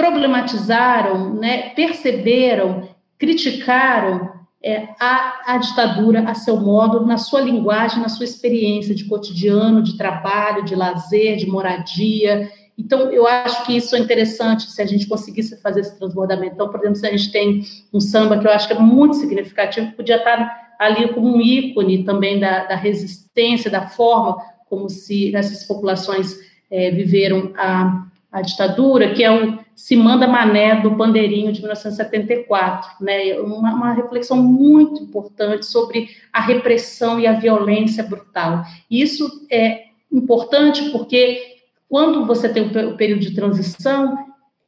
problematizaram, 0.00 1.34
né, 1.34 1.74
perceberam, 1.74 2.88
criticaram 3.18 4.30
é, 4.64 4.88
a, 4.98 5.54
a 5.54 5.58
ditadura 5.58 6.20
a 6.20 6.34
seu 6.34 6.58
modo, 6.58 7.04
na 7.04 7.18
sua 7.18 7.42
linguagem, 7.42 8.00
na 8.00 8.08
sua 8.08 8.24
experiência 8.24 8.94
de 8.94 9.04
cotidiano, 9.04 9.82
de 9.82 9.98
trabalho, 9.98 10.64
de 10.64 10.74
lazer, 10.74 11.36
de 11.36 11.46
moradia. 11.46 12.50
Então, 12.78 13.10
eu 13.12 13.26
acho 13.26 13.66
que 13.66 13.76
isso 13.76 13.94
é 13.94 13.98
interessante 13.98 14.70
se 14.70 14.80
a 14.80 14.86
gente 14.86 15.06
conseguisse 15.06 15.60
fazer 15.60 15.80
esse 15.80 15.98
transbordamento. 15.98 16.54
Então, 16.54 16.70
por 16.70 16.80
exemplo, 16.80 16.96
se 16.96 17.06
a 17.06 17.10
gente 17.10 17.30
tem 17.30 17.62
um 17.92 18.00
samba 18.00 18.38
que 18.38 18.46
eu 18.46 18.50
acho 18.50 18.66
que 18.66 18.72
é 18.72 18.78
muito 18.78 19.16
significativo, 19.16 19.92
podia 19.92 20.16
estar 20.16 20.74
ali 20.78 21.12
como 21.12 21.36
um 21.36 21.40
ícone 21.42 22.04
também 22.04 22.40
da, 22.40 22.64
da 22.64 22.74
resistência, 22.74 23.70
da 23.70 23.86
forma 23.86 24.38
como 24.66 24.88
se 24.88 25.36
essas 25.36 25.64
populações 25.64 26.38
é, 26.70 26.90
viveram 26.90 27.52
a, 27.54 28.06
a 28.30 28.42
ditadura, 28.42 29.12
que 29.12 29.24
é 29.24 29.30
o 29.30 29.58
Se 29.74 29.96
Manda 29.96 30.28
Mané 30.28 30.80
do 30.80 30.90
Bandeirinho 30.90 31.52
de 31.52 31.60
1974, 31.60 32.88
né? 33.00 33.34
Uma, 33.40 33.74
uma, 33.74 33.92
reflexão 33.92 34.36
muito 34.36 35.02
importante 35.02 35.66
sobre 35.66 36.08
a 36.32 36.40
repressão 36.40 37.18
e 37.18 37.26
a 37.26 37.32
violência 37.32 38.04
brutal. 38.04 38.62
Isso 38.90 39.28
é 39.50 39.86
importante 40.12 40.90
porque 40.90 41.56
quando 41.88 42.24
você 42.24 42.48
tem 42.48 42.62
o 42.62 42.96
período 42.96 43.20
de 43.20 43.34
transição, 43.34 44.16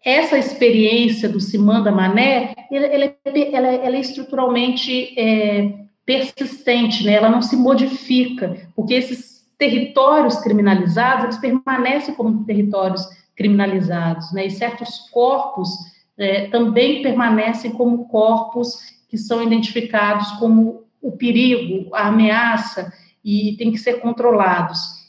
essa 0.04 0.36
experiência 0.36 1.28
do 1.28 1.40
Se 1.40 1.56
Manda 1.56 1.92
Mané, 1.92 2.54
ela, 2.70 2.86
ela, 2.86 3.14
ela, 3.24 3.68
ela 3.68 3.96
é 3.96 4.00
estruturalmente 4.00 5.14
é, 5.16 5.72
persistente, 6.04 7.04
né? 7.04 7.12
ela 7.12 7.30
não 7.30 7.40
se 7.40 7.54
modifica, 7.54 8.56
porque 8.74 8.94
esses 8.94 9.42
territórios 9.56 10.40
criminalizados, 10.40 11.24
eles 11.24 11.38
permanecem 11.38 12.14
como 12.16 12.44
territórios 12.44 13.06
criminalizados, 13.36 14.32
né? 14.32 14.46
E 14.46 14.50
certos 14.50 15.08
corpos 15.10 15.70
é, 16.18 16.48
também 16.48 17.02
permanecem 17.02 17.72
como 17.72 18.06
corpos 18.06 18.78
que 19.08 19.18
são 19.18 19.42
identificados 19.42 20.30
como 20.32 20.84
o 21.00 21.12
perigo, 21.12 21.94
a 21.94 22.08
ameaça 22.08 22.92
e 23.24 23.56
tem 23.58 23.70
que 23.70 23.78
ser 23.78 24.00
controlados. 24.00 25.02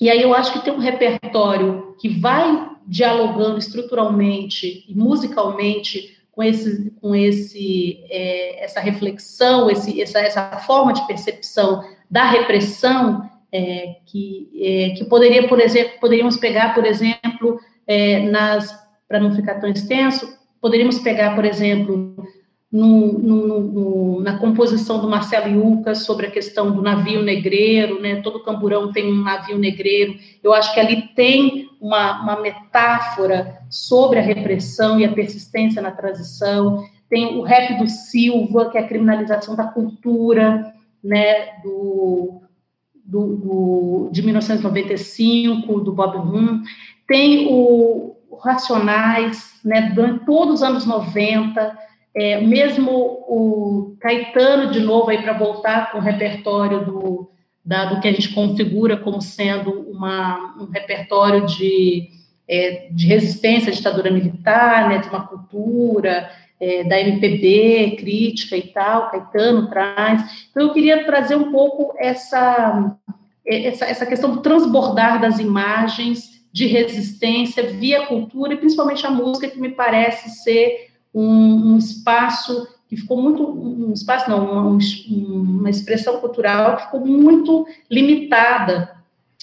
E 0.00 0.10
aí 0.10 0.22
eu 0.22 0.34
acho 0.34 0.52
que 0.52 0.64
tem 0.64 0.72
um 0.72 0.78
repertório 0.78 1.96
que 2.00 2.08
vai 2.08 2.70
dialogando 2.86 3.58
estruturalmente 3.58 4.84
e 4.88 4.94
musicalmente 4.94 6.18
com 6.30 6.42
esse, 6.42 6.90
com 7.00 7.14
esse, 7.14 8.04
é, 8.10 8.64
essa 8.64 8.80
reflexão, 8.80 9.70
esse, 9.70 10.00
essa, 10.00 10.18
essa 10.18 10.50
forma 10.58 10.92
de 10.92 11.06
percepção 11.06 11.84
da 12.10 12.24
repressão 12.24 13.30
é, 13.54 13.98
que, 14.04 14.50
é, 14.60 14.90
que 14.96 15.04
poderia, 15.04 15.46
por 15.46 15.60
exemplo, 15.60 15.92
poderíamos 16.00 16.36
pegar, 16.36 16.74
por 16.74 16.84
exemplo, 16.84 17.60
é, 17.86 18.18
nas 18.28 18.82
para 19.06 19.20
não 19.20 19.32
ficar 19.32 19.60
tão 19.60 19.70
extenso, 19.70 20.26
poderíamos 20.60 20.98
pegar, 20.98 21.36
por 21.36 21.44
exemplo, 21.44 22.16
no, 22.72 23.12
no, 23.12 23.60
no, 23.60 24.20
na 24.22 24.38
composição 24.38 25.00
do 25.00 25.08
Marcelo 25.08 25.48
Iuca 25.48 25.94
sobre 25.94 26.26
a 26.26 26.30
questão 26.30 26.72
do 26.72 26.82
navio 26.82 27.22
negreiro, 27.22 28.00
né? 28.00 28.16
Todo 28.22 28.42
camburão 28.42 28.90
tem 28.90 29.12
um 29.12 29.22
navio 29.22 29.56
negreiro. 29.56 30.16
Eu 30.42 30.52
acho 30.52 30.74
que 30.74 30.80
ali 30.80 31.02
tem 31.14 31.68
uma, 31.80 32.22
uma 32.22 32.40
metáfora 32.40 33.58
sobre 33.70 34.18
a 34.18 34.22
repressão 34.22 34.98
e 34.98 35.04
a 35.04 35.12
persistência 35.12 35.80
na 35.80 35.92
transição. 35.92 36.82
Tem 37.08 37.38
o 37.38 37.42
rap 37.42 37.78
do 37.78 37.88
Silva, 37.88 38.70
que 38.70 38.78
é 38.78 38.80
a 38.80 38.88
criminalização 38.88 39.54
da 39.54 39.68
cultura, 39.68 40.72
né? 41.04 41.60
Do, 41.62 42.40
do, 43.04 43.36
do, 43.36 44.08
de 44.10 44.22
1995, 44.22 45.80
do 45.80 45.92
Bob 45.92 46.16
Rum, 46.16 46.62
tem 47.06 47.46
o 47.50 48.16
Racionais, 48.42 49.60
né, 49.64 49.92
durante 49.94 50.24
todos 50.24 50.54
os 50.56 50.62
anos 50.62 50.86
90, 50.86 51.78
é, 52.14 52.40
mesmo 52.40 52.90
o 52.90 53.96
Caetano, 54.00 54.70
de 54.70 54.80
novo, 54.80 55.10
aí 55.10 55.22
para 55.22 55.32
voltar 55.32 55.92
com 55.92 55.98
o 55.98 56.00
repertório 56.00 56.84
do, 56.84 57.30
da, 57.64 57.86
do 57.86 58.00
que 58.00 58.08
a 58.08 58.12
gente 58.12 58.32
configura 58.32 58.96
como 58.96 59.20
sendo 59.20 59.70
uma, 59.90 60.54
um 60.58 60.66
repertório 60.66 61.46
de, 61.46 62.08
é, 62.48 62.88
de 62.90 63.06
resistência 63.06 63.70
à 63.70 63.74
ditadura 63.74 64.10
militar, 64.10 64.88
né, 64.88 64.98
de 64.98 65.08
uma 65.08 65.26
cultura, 65.26 66.30
é, 66.60 66.84
da 66.84 67.00
MPB, 67.00 67.96
crítica 67.98 68.56
e 68.56 68.62
tal, 68.62 69.10
Caetano 69.10 69.68
traz. 69.68 70.46
Então, 70.50 70.62
eu 70.62 70.72
queria 70.72 71.04
trazer 71.04 71.36
um 71.36 71.50
pouco 71.50 71.94
essa, 71.98 72.96
essa, 73.46 73.84
essa 73.84 74.06
questão 74.06 74.32
do 74.32 74.40
transbordar 74.40 75.20
das 75.20 75.38
imagens 75.38 76.34
de 76.52 76.66
resistência 76.66 77.72
via 77.72 78.06
cultura, 78.06 78.54
e 78.54 78.56
principalmente 78.56 79.04
a 79.06 79.10
música, 79.10 79.48
que 79.48 79.60
me 79.60 79.70
parece 79.70 80.42
ser 80.42 80.92
um, 81.12 81.72
um 81.72 81.78
espaço 81.78 82.68
que 82.88 82.96
ficou 82.96 83.20
muito, 83.20 83.44
um 83.44 83.92
espaço 83.92 84.30
não, 84.30 84.44
uma, 84.44 84.78
uma 85.10 85.70
expressão 85.70 86.20
cultural 86.20 86.76
que 86.76 86.84
ficou 86.84 87.00
muito 87.00 87.66
limitada 87.90 88.94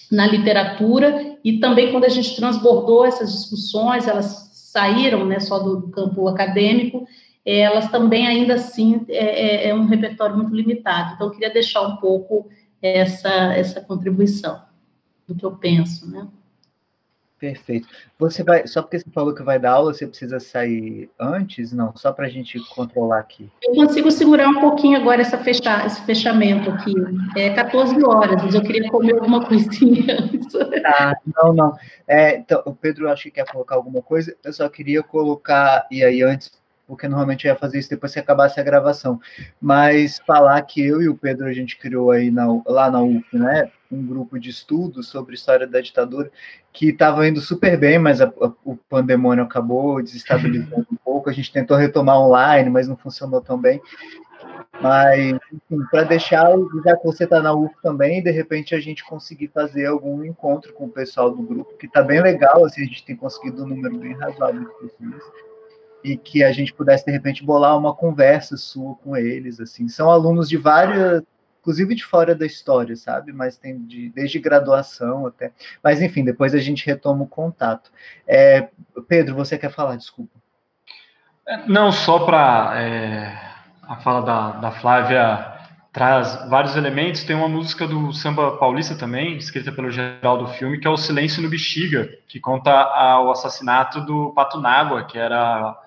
na 0.10 0.26
literatura, 0.26 1.38
e 1.44 1.60
também 1.60 1.92
quando 1.92 2.06
a 2.06 2.10
gente 2.10 2.36
transbordou 2.36 3.06
essas 3.06 3.32
discussões, 3.32 4.08
elas 4.08 4.51
saíram 4.72 5.26
né, 5.26 5.40
só 5.40 5.60
do 5.60 5.90
campo 5.90 6.28
acadêmico, 6.30 7.06
elas 7.46 7.90
também 7.92 8.26
ainda 8.26 8.54
assim 8.54 9.06
é, 9.10 9.68
é, 9.68 9.70
é, 9.70 9.76
um 9.76 9.86
repertório 9.86 10.38
muito 10.38 10.56
limitado. 10.56 11.16
Então, 11.16 11.28
eu 11.28 11.34
queria 11.34 11.52
deixar 11.52 11.82
um 11.82 11.98
pouco 11.98 12.48
essa, 12.82 13.30
essa 13.54 13.82
contribuição 13.82 14.62
do 15.28 15.36
que 15.36 15.46
eu 15.46 15.52
penso, 15.58 16.10
né? 16.10 16.26
Perfeito. 17.42 17.88
Você 18.20 18.44
vai, 18.44 18.68
só 18.68 18.84
porque 18.84 19.00
você 19.00 19.10
falou 19.10 19.34
que 19.34 19.42
vai 19.42 19.58
dar 19.58 19.72
aula, 19.72 19.92
você 19.92 20.06
precisa 20.06 20.40
sair 20.40 21.10
antes? 21.20 21.74
Não, 21.74 21.92
só 21.98 22.12
para 22.12 22.28
a 22.28 22.30
gente 22.30 22.60
controlar 22.76 23.18
aqui. 23.18 23.50
Eu 23.64 23.74
consigo 23.74 24.12
segurar 24.12 24.48
um 24.48 24.62
pouquinho 24.62 24.96
agora 24.96 25.22
essa 25.22 25.40
fecha, 25.40 25.84
esse 25.84 26.00
fechamento 26.04 26.70
aqui. 26.70 26.94
É 27.36 27.50
14 27.50 27.96
horas, 28.06 28.44
mas 28.44 28.54
eu 28.54 28.62
queria 28.62 28.88
comer 28.92 29.16
alguma 29.16 29.44
coisinha 29.44 30.20
antes. 30.22 30.56
Ah, 30.86 31.16
não, 31.36 31.52
não. 31.52 31.76
É, 32.08 32.38
então, 32.38 32.62
o 32.64 32.76
Pedro 32.76 33.10
acho 33.10 33.24
que 33.24 33.32
quer 33.32 33.48
colocar 33.52 33.74
alguma 33.74 34.04
coisa. 34.04 34.36
Eu 34.44 34.54
só 34.54 34.70
queria 34.70 35.02
colocar, 35.02 35.88
e 35.90 36.04
aí 36.04 36.22
antes, 36.22 36.52
porque 36.88 37.08
normalmente 37.08 37.48
eu 37.48 37.54
ia 37.54 37.58
fazer 37.58 37.80
isso 37.80 37.90
depois 37.90 38.14
que 38.14 38.20
acabasse 38.20 38.60
a 38.60 38.64
gravação. 38.64 39.20
Mas 39.60 40.20
falar 40.28 40.62
que 40.62 40.86
eu 40.86 41.02
e 41.02 41.10
o 41.10 41.18
Pedro 41.18 41.48
a 41.48 41.54
gente 41.54 41.76
criou 41.76 42.12
aí 42.12 42.30
na, 42.30 42.46
lá 42.68 42.92
na 42.92 43.02
UF, 43.02 43.36
né? 43.36 43.72
Um 43.92 44.06
grupo 44.06 44.40
de 44.40 44.50
estudos 44.50 45.08
sobre 45.08 45.36
história 45.36 45.68
da 45.68 45.82
ditadura 45.82 46.32
que 46.72 46.90
estava 46.90 47.28
indo 47.28 47.42
super 47.42 47.78
bem, 47.78 48.00
mas 48.00 48.22
a, 48.22 48.26
a, 48.26 48.52
o 48.64 48.78
pandemônio 48.90 49.44
acabou 49.44 50.02
desestabilizando 50.02 50.88
um 50.92 50.96
pouco. 50.96 51.30
A 51.30 51.34
gente 51.34 51.52
tentou 51.52 51.76
retomar 51.76 52.18
online, 52.20 52.70
mas 52.70 52.88
não 52.88 52.96
funcionou 52.96 53.42
tão 53.42 53.58
bem. 53.58 53.82
Mas, 54.82 55.38
enfim, 55.54 55.86
para 55.92 56.04
deixar, 56.04 56.50
já 56.84 56.98
que 56.98 57.06
você 57.06 57.26
está 57.26 57.42
na 57.42 57.54
UF 57.54 57.74
também, 57.84 58.24
de 58.24 58.32
repente 58.32 58.74
a 58.74 58.80
gente 58.80 59.04
conseguir 59.04 59.50
fazer 59.50 59.86
algum 59.86 60.24
encontro 60.24 60.74
com 60.74 60.86
o 60.86 60.90
pessoal 60.90 61.30
do 61.30 61.44
grupo, 61.44 61.78
que 61.78 61.86
está 61.86 62.02
bem 62.02 62.22
legal, 62.22 62.66
assim, 62.66 62.82
a 62.82 62.86
gente 62.86 63.06
tem 63.06 63.16
conseguido 63.16 63.64
um 63.64 63.68
número 63.68 63.98
bem 64.00 64.14
razoável 64.14 64.62
de 64.62 64.74
pessoas, 64.80 65.24
e 66.04 66.18
que 66.18 66.44
a 66.44 66.52
gente 66.52 66.74
pudesse, 66.74 67.06
de 67.06 67.12
repente, 67.12 67.46
bolar 67.46 67.78
uma 67.78 67.94
conversa 67.94 68.58
sua 68.58 68.96
com 68.96 69.16
eles, 69.16 69.60
assim. 69.60 69.88
São 69.88 70.10
alunos 70.10 70.50
de 70.50 70.58
várias, 70.58 71.22
inclusive 71.62 71.96
de 71.96 72.04
fora 72.04 72.36
da 72.36 72.46
história, 72.46 72.96
sabe? 72.96 73.32
Mas 73.32 73.56
tem 73.56 73.80
de, 73.86 74.10
desde 74.10 74.40
graduação 74.40 75.26
até. 75.26 75.52
Mas, 75.82 76.02
enfim, 76.02 76.26
depois 76.26 76.54
a 76.54 76.60
gente 76.60 76.86
retoma 76.86 77.24
o 77.24 77.28
contato. 77.28 77.90
É, 78.28 78.68
Pedro, 79.08 79.36
você 79.36 79.58
quer 79.58 79.72
falar? 79.72 79.96
Desculpa. 79.96 80.38
Não, 81.68 81.92
só 81.92 82.26
para... 82.26 82.74
É 82.76 83.52
a 83.92 83.98
fala 83.98 84.22
da, 84.22 84.52
da 84.52 84.72
Flávia 84.72 85.52
traz 85.92 86.48
vários 86.50 86.78
elementos. 86.78 87.26
Tem 87.26 87.36
uma 87.36 87.50
música 87.50 87.86
do 87.86 88.14
samba 88.14 88.58
paulista 88.58 88.96
também, 88.96 89.36
escrita 89.36 89.70
pelo 89.70 89.92
geral 89.92 90.38
do 90.38 90.48
filme, 90.48 90.80
que 90.80 90.88
é 90.88 90.90
o 90.90 90.96
Silêncio 90.96 91.44
no 91.44 91.50
Bexiga, 91.50 92.10
que 92.26 92.40
conta 92.40 92.72
a, 92.72 93.22
o 93.22 93.32
assassinato 93.32 94.00
do 94.06 94.32
Pato 94.34 94.62
Nágua, 94.62 95.04
que 95.04 95.18
era 95.18 95.78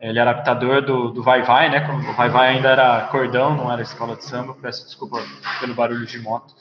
ele 0.00 0.18
era 0.18 0.30
apitador 0.30 0.82
do, 0.82 1.10
do 1.10 1.22
Vai 1.22 1.42
Vai, 1.42 1.68
né? 1.70 1.80
Quando 1.80 2.08
o 2.08 2.14
Vai 2.14 2.28
Vai 2.28 2.48
ainda 2.48 2.70
era 2.70 3.02
cordão, 3.08 3.56
não 3.56 3.70
era 3.70 3.82
escola 3.82 4.16
de 4.16 4.24
samba. 4.24 4.54
Peço 4.54 4.84
desculpa 4.86 5.22
pelo 5.60 5.74
barulho 5.74 6.06
de 6.06 6.18
moto. 6.18 6.54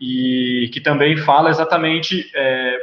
E 0.00 0.68
que 0.72 0.80
também 0.80 1.16
fala 1.16 1.50
exatamente. 1.50 2.30
É, 2.34 2.76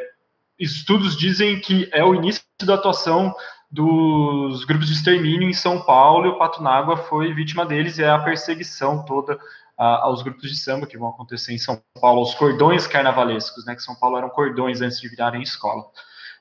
estudos 0.57 1.17
dizem 1.17 1.59
que 1.59 1.89
é 1.91 2.03
o 2.03 2.15
início 2.15 2.43
da 2.63 2.75
atuação 2.75 3.33
dos 3.71 4.65
grupos 4.65 4.87
de 4.87 4.93
extermínio 4.93 5.47
em 5.47 5.53
São 5.53 5.81
Paulo 5.81 6.25
e 6.25 6.29
o 6.29 6.37
Pato 6.37 6.61
Nágua 6.63 6.97
foi 6.97 7.33
vítima 7.33 7.65
deles 7.65 7.97
e 7.97 8.03
é 8.03 8.09
a 8.09 8.19
perseguição 8.19 9.05
toda 9.05 9.37
a, 9.77 10.03
aos 10.05 10.23
grupos 10.23 10.49
de 10.49 10.57
samba 10.57 10.87
que 10.87 10.97
vão 10.97 11.09
acontecer 11.09 11.53
em 11.53 11.57
São 11.57 11.81
Paulo, 12.01 12.19
aos 12.19 12.33
cordões 12.33 12.87
carnavalescos, 12.87 13.65
né, 13.65 13.75
que 13.75 13.81
São 13.81 13.95
Paulo 13.95 14.17
eram 14.17 14.29
cordões 14.29 14.81
antes 14.81 14.99
de 14.99 15.07
virarem 15.07 15.41
escola. 15.41 15.85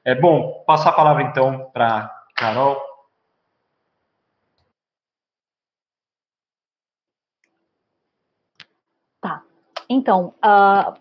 É 0.05 0.15
bom, 0.15 0.65
passar 0.67 0.91
a 0.91 0.93
palavra 0.93 1.23
então 1.23 1.71
para 1.73 2.11
Carol. 2.35 2.81
Tá. 9.21 9.43
Então, 9.89 10.35
uh, 10.45 10.95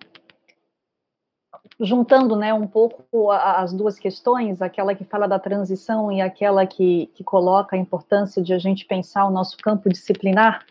juntando 1.79 2.35
né, 2.35 2.53
um 2.53 2.67
pouco 2.67 3.31
as 3.31 3.73
duas 3.73 3.99
questões, 3.99 4.61
aquela 4.61 4.95
que 4.95 5.03
fala 5.03 5.27
da 5.27 5.37
transição 5.37 6.11
e 6.11 6.21
aquela 6.21 6.65
que, 6.65 7.07
que 7.13 7.23
coloca 7.23 7.75
a 7.75 7.79
importância 7.79 8.41
de 8.41 8.53
a 8.53 8.59
gente 8.59 8.85
pensar 8.85 9.25
o 9.25 9.31
nosso 9.31 9.57
campo 9.57 9.89
disciplinar 9.89 10.65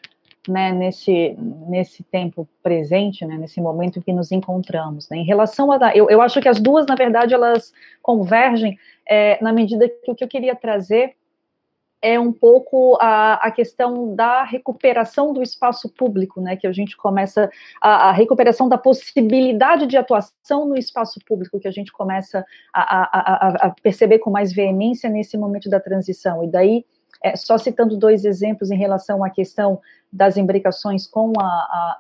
né, 0.49 0.73
nesse, 0.73 1.36
nesse 1.69 2.03
tempo 2.05 2.49
presente, 2.62 3.25
né, 3.25 3.36
nesse 3.36 3.61
momento 3.61 4.01
que 4.01 4.12
nos 4.12 4.33
encontramos. 4.33 5.09
Né. 5.09 5.19
Em 5.19 5.25
relação 5.25 5.70
a. 5.70 5.97
Eu, 5.97 6.09
eu 6.09 6.20
acho 6.23 6.41
que 6.41 6.49
as 6.49 6.61
duas, 6.61 6.86
na 6.86 6.95
verdade, 6.95 7.35
elas 7.35 7.73
convergem 8.03 8.78
é, 9.09 9.43
na 9.43 9.53
medida 9.53 9.89
que 9.89 10.11
o 10.11 10.15
que 10.15 10.25
eu 10.25 10.28
queria 10.28 10.55
trazer 10.55 11.15
é 12.02 12.18
um 12.20 12.33
pouco 12.33 12.97
a, 13.00 13.34
a, 13.34 13.50
questão 13.50 14.15
da 14.15 14.44
recuperação 14.44 15.33
do 15.33 15.42
espaço 15.42 15.89
público, 15.89 16.41
né, 16.41 16.57
que 16.57 16.66
a 16.66 16.73
gente 16.73 16.97
começa, 16.97 17.50
a, 17.81 18.10
a, 18.10 18.12
recuperação 18.12 18.68
da 18.68 18.78
possibilidade 18.78 19.86
de 19.86 19.97
atuação 19.97 20.66
no 20.66 20.76
espaço 20.76 21.18
público, 21.26 21.58
que 21.58 21.68
a 21.68 21.73
gente 21.73 21.92
começa 21.92 22.44
a, 22.73 23.66
a 23.66 23.75
perceber 23.83 24.18
com 24.18 24.31
mais 24.31 24.52
veemência 24.52 25.08
nesse 25.08 25.36
momento 25.36 25.70
da 25.70 25.81
transição, 25.81 26.44
e 26.44 26.50
daí, 26.50 26.84
é, 27.23 27.36
só 27.36 27.59
citando 27.59 27.97
dois 27.97 28.25
exemplos 28.25 28.70
em 28.70 28.77
relação 28.77 29.25
à 29.25 29.31
questão 29.31 29.81
das 30.12 30.36
imbricações 30.36 31.07
com 31.07 31.33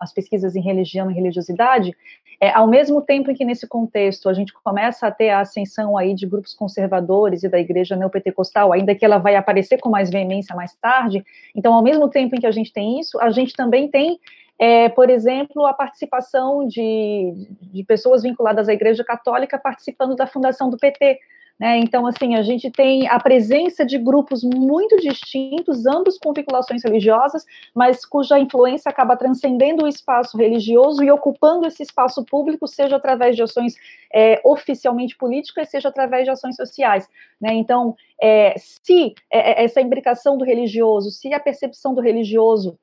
as 0.00 0.12
pesquisas 0.12 0.54
em 0.56 0.60
religião 0.60 1.10
e 1.10 1.14
religiosidade, 1.14 1.94
é, 2.40 2.50
ao 2.50 2.66
mesmo 2.66 3.00
tempo 3.00 3.30
em 3.30 3.34
que 3.34 3.44
nesse 3.44 3.66
contexto 3.66 4.28
a 4.28 4.34
gente 4.34 4.52
começa 4.52 5.06
a 5.06 5.10
ter 5.10 5.30
a 5.30 5.40
ascensão 5.40 5.96
aí 5.96 6.14
de 6.14 6.26
grupos 6.26 6.54
conservadores 6.54 7.42
e 7.42 7.48
da 7.48 7.58
igreja 7.58 7.96
neopentecostal, 7.96 8.72
ainda 8.72 8.94
que 8.94 9.04
ela 9.04 9.18
vai 9.18 9.36
aparecer 9.36 9.78
com 9.78 9.88
mais 9.88 10.10
veemência 10.10 10.54
mais 10.54 10.74
tarde, 10.74 11.24
então 11.54 11.72
ao 11.72 11.82
mesmo 11.82 12.08
tempo 12.08 12.36
em 12.36 12.40
que 12.40 12.46
a 12.46 12.50
gente 12.50 12.72
tem 12.72 13.00
isso, 13.00 13.18
a 13.20 13.30
gente 13.30 13.54
também 13.54 13.88
tem 13.88 14.18
é, 14.58 14.88
por 14.88 15.10
exemplo, 15.10 15.66
a 15.66 15.74
participação 15.74 16.66
de, 16.66 17.46
de 17.60 17.84
pessoas 17.84 18.22
vinculadas 18.22 18.68
à 18.68 18.72
Igreja 18.72 19.04
Católica 19.04 19.58
participando 19.58 20.16
da 20.16 20.26
fundação 20.26 20.70
do 20.70 20.78
PT, 20.78 21.18
né? 21.58 21.78
Então, 21.78 22.06
assim, 22.06 22.34
a 22.34 22.42
gente 22.42 22.70
tem 22.70 23.08
a 23.08 23.18
presença 23.18 23.84
de 23.84 23.96
grupos 23.96 24.42
muito 24.44 24.96
distintos, 24.98 25.86
ambos 25.86 26.18
com 26.18 26.32
vinculações 26.32 26.84
religiosas, 26.84 27.46
mas 27.74 28.04
cuja 28.04 28.38
influência 28.38 28.90
acaba 28.90 29.16
transcendendo 29.16 29.84
o 29.84 29.88
espaço 29.88 30.36
religioso 30.36 31.02
e 31.02 31.10
ocupando 31.10 31.66
esse 31.66 31.82
espaço 31.82 32.22
público, 32.24 32.68
seja 32.68 32.96
através 32.96 33.34
de 33.34 33.42
ações 33.42 33.74
é, 34.12 34.40
oficialmente 34.44 35.16
políticas, 35.16 35.70
seja 35.70 35.88
através 35.88 36.24
de 36.24 36.30
ações 36.30 36.56
sociais. 36.56 37.08
Né? 37.40 37.54
Então, 37.54 37.96
é, 38.20 38.54
se 38.58 39.14
é, 39.30 39.62
é 39.62 39.64
essa 39.64 39.80
imbricação 39.80 40.36
do 40.36 40.44
religioso, 40.44 41.10
se 41.10 41.32
a 41.32 41.40
percepção 41.40 41.94
do 41.94 42.02
religioso 42.02 42.78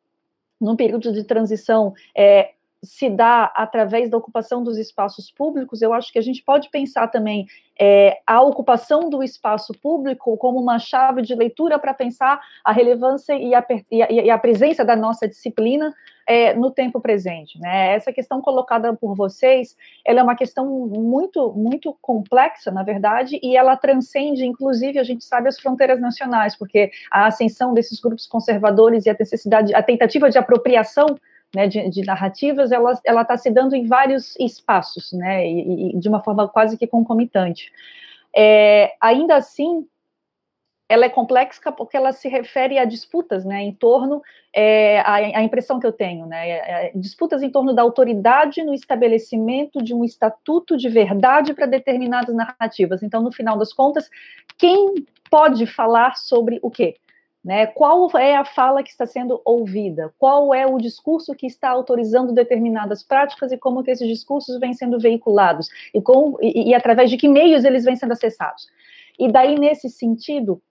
num 0.59 0.75
período 0.75 1.11
de 1.11 1.23
transição 1.23 1.93
é, 2.15 2.52
se 2.83 3.09
dá 3.09 3.45
através 3.55 4.09
da 4.09 4.17
ocupação 4.17 4.61
dos 4.61 4.77
espaços 4.77 5.31
públicos, 5.31 5.81
eu 5.81 5.93
acho 5.93 6.11
que 6.11 6.19
a 6.19 6.21
gente 6.21 6.43
pode 6.43 6.69
pensar 6.69 7.07
também 7.07 7.47
é, 7.79 8.19
a 8.27 8.41
ocupação 8.41 9.09
do 9.09 9.23
espaço 9.23 9.73
público 9.81 10.37
como 10.37 10.59
uma 10.59 10.77
chave 10.77 11.21
de 11.21 11.33
leitura 11.33 11.79
para 11.79 11.93
pensar 11.93 12.39
a 12.63 12.71
relevância 12.71 13.33
e 13.33 13.55
a, 13.55 13.65
e 13.89 14.03
a, 14.03 14.11
e 14.11 14.29
a 14.29 14.37
presença 14.37 14.83
da 14.83 14.95
nossa 14.95 15.27
disciplina 15.27 15.95
é, 16.27 16.53
no 16.53 16.71
tempo 16.71 16.99
presente. 16.99 17.59
Né? 17.59 17.93
Essa 17.93 18.11
questão 18.11 18.41
colocada 18.41 18.93
por 18.93 19.15
vocês, 19.15 19.75
ela 20.05 20.19
é 20.19 20.23
uma 20.23 20.35
questão 20.35 20.65
muito, 20.87 21.51
muito 21.53 21.97
complexa, 22.01 22.69
na 22.69 22.83
verdade, 22.83 23.39
e 23.41 23.57
ela 23.57 23.75
transcende, 23.75 24.45
inclusive, 24.45 24.99
a 24.99 25.03
gente 25.03 25.23
sabe, 25.23 25.49
as 25.49 25.59
fronteiras 25.59 25.99
nacionais, 25.99 26.55
porque 26.55 26.91
a 27.09 27.27
ascensão 27.27 27.73
desses 27.73 27.99
grupos 27.99 28.27
conservadores 28.27 29.05
e 29.05 29.09
a 29.09 29.15
necessidade, 29.17 29.73
a 29.73 29.81
tentativa 29.81 30.29
de 30.29 30.37
apropriação 30.37 31.07
né, 31.55 31.67
de, 31.67 31.89
de, 31.89 32.01
narrativas, 32.03 32.71
ela 32.71 33.21
está 33.21 33.37
se 33.37 33.49
dando 33.51 33.75
em 33.75 33.85
vários 33.85 34.35
espaços, 34.39 35.13
né, 35.13 35.47
e, 35.47 35.95
e, 35.95 35.99
de 35.99 36.09
uma 36.09 36.23
forma 36.23 36.47
quase 36.47 36.77
que 36.77 36.87
concomitante. 36.87 37.71
É, 38.35 38.95
ainda 38.99 39.35
assim, 39.35 39.87
ela 40.89 41.05
é 41.05 41.09
complexa 41.09 41.71
porque 41.71 41.95
ela 41.95 42.11
se 42.11 42.27
refere 42.27 42.77
a 42.77 42.85
disputas, 42.85 43.45
né, 43.45 43.61
em 43.61 43.71
torno, 43.71 44.21
é, 44.53 44.99
a, 45.01 45.15
a, 45.15 45.43
impressão 45.43 45.79
que 45.79 45.87
eu 45.87 45.93
tenho, 45.93 46.25
né, 46.25 46.49
é, 46.49 46.87
é 46.87 46.91
disputas 46.95 47.43
em 47.43 47.49
torno 47.49 47.73
da 47.73 47.81
autoridade 47.81 48.63
no 48.63 48.73
estabelecimento 48.73 49.81
de 49.81 49.93
um 49.93 50.03
estatuto 50.03 50.75
de 50.75 50.89
verdade 50.89 51.53
para 51.53 51.65
determinadas 51.65 52.35
narrativas. 52.35 53.03
Então, 53.03 53.21
no 53.21 53.31
final 53.31 53.57
das 53.57 53.71
contas, 53.71 54.09
quem 54.57 55.05
pode 55.29 55.65
falar 55.65 56.15
sobre 56.15 56.59
o 56.61 56.69
quê? 56.69 56.95
Né? 57.43 57.67
Qual 57.67 58.09
é 58.17 58.37
a 58.37 58.45
fala 58.45 58.81
que 58.81 58.89
está 58.89 59.05
sendo 59.05 59.41
ouvida? 59.43 60.13
Qual 60.17 60.53
é 60.53 60.65
o 60.65 60.77
discurso 60.77 61.35
que 61.35 61.45
está 61.45 61.69
autorizando 61.69 62.31
determinadas 62.31 63.03
práticas 63.03 63.51
e 63.51 63.57
como 63.57 63.83
que 63.83 63.91
esses 63.91 64.07
discursos 64.07 64.59
vêm 64.59 64.73
sendo 64.73 64.97
veiculados? 64.97 65.67
E, 65.93 66.01
com, 66.01 66.37
e, 66.41 66.69
e 66.69 66.73
através 66.73 67.09
de 67.09 67.17
que 67.17 67.27
meios 67.27 67.65
eles 67.65 67.83
vêm 67.83 67.97
sendo 67.97 68.13
acessados? 68.13 68.67
E 69.19 69.29
daí, 69.29 69.59
nesse 69.59 69.89
sentido, 69.89 70.61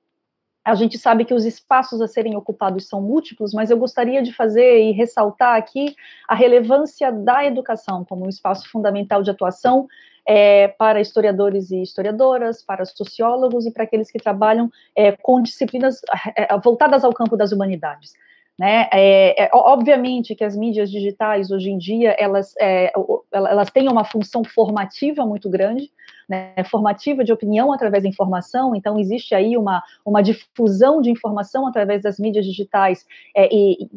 a 0.65 0.75
gente 0.75 0.97
sabe 0.97 1.25
que 1.25 1.35
os 1.35 1.45
espaços 1.45 2.01
a 2.01 2.07
serem 2.07 2.37
ocupados 2.37 2.89
são 2.89 3.01
múltiplos, 3.01 3.53
mas 3.53 3.71
eu 3.71 3.77
gostaria 3.77 4.23
de 4.23 4.33
fazer 4.33 4.81
e 4.81 4.93
ressaltar 4.93 5.57
aqui 5.57 5.97
a 6.29 6.35
relevância 6.35 7.11
da 7.11 7.45
educação 7.45 8.05
como 8.05 8.27
um 8.27 8.29
espaço 8.29 8.71
fundamental 8.71 9.23
de 9.23 9.31
atuação 9.31 9.89
é, 10.25 10.69
para 10.69 11.01
historiadores 11.01 11.71
e 11.71 11.83
historiadoras, 11.83 12.63
para 12.63 12.85
sociólogos 12.85 13.67
e 13.67 13.73
para 13.73 13.83
aqueles 13.83 14.11
que 14.11 14.19
trabalham 14.19 14.71
é, 14.95 15.13
com 15.13 15.43
disciplinas 15.43 16.01
é, 16.37 16.57
voltadas 16.59 17.05
ao 17.05 17.13
campo 17.13 17.37
das 17.37 17.51
humanidades. 17.51 18.13
Né? 18.59 18.89
É, 18.93 19.45
é, 19.45 19.51
obviamente 19.53 20.35
que 20.35 20.45
as 20.45 20.55
mídias 20.55 20.91
digitais 20.91 21.51
hoje 21.51 21.71
em 21.71 21.79
dia 21.79 22.15
elas, 22.19 22.55
é, 22.61 22.93
elas 23.33 23.71
têm 23.71 23.89
uma 23.89 24.05
função 24.05 24.45
formativa 24.45 25.25
muito 25.25 25.49
grande, 25.49 25.91
né? 26.29 26.53
formativa 26.65 27.25
de 27.25 27.33
opinião 27.33 27.73
através 27.73 28.03
da 28.03 28.09
informação. 28.09 28.77
Então 28.77 28.99
existe 28.99 29.35
aí 29.35 29.57
uma, 29.57 29.83
uma 30.05 30.23
difusão 30.23 31.01
de 31.01 31.11
informação 31.11 31.67
através 31.67 32.03
das 32.03 32.19
mídias 32.19 32.45
digitais 32.45 33.07
é, 33.35 33.49
e, 33.53 33.91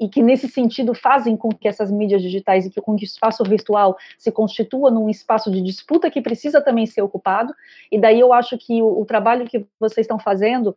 e 0.00 0.08
que 0.08 0.22
nesse 0.22 0.48
sentido 0.48 0.94
fazem 0.94 1.36
com 1.36 1.48
que 1.48 1.66
essas 1.68 1.90
mídias 1.90 2.22
digitais 2.22 2.64
e 2.64 2.70
que 2.70 2.80
com 2.80 2.96
que 2.96 3.04
o 3.04 3.06
espaço 3.06 3.42
virtual 3.44 3.96
se 4.18 4.30
constitua 4.30 4.90
num 4.90 5.08
espaço 5.08 5.50
de 5.50 5.60
disputa 5.60 6.10
que 6.10 6.22
precisa 6.22 6.60
também 6.60 6.86
ser 6.86 7.02
ocupado. 7.02 7.52
E 7.90 7.98
daí 7.98 8.20
eu 8.20 8.32
acho 8.32 8.56
que 8.56 8.80
o, 8.80 9.00
o 9.00 9.04
trabalho 9.04 9.46
que 9.46 9.66
vocês 9.78 10.04
estão 10.04 10.18
fazendo 10.18 10.76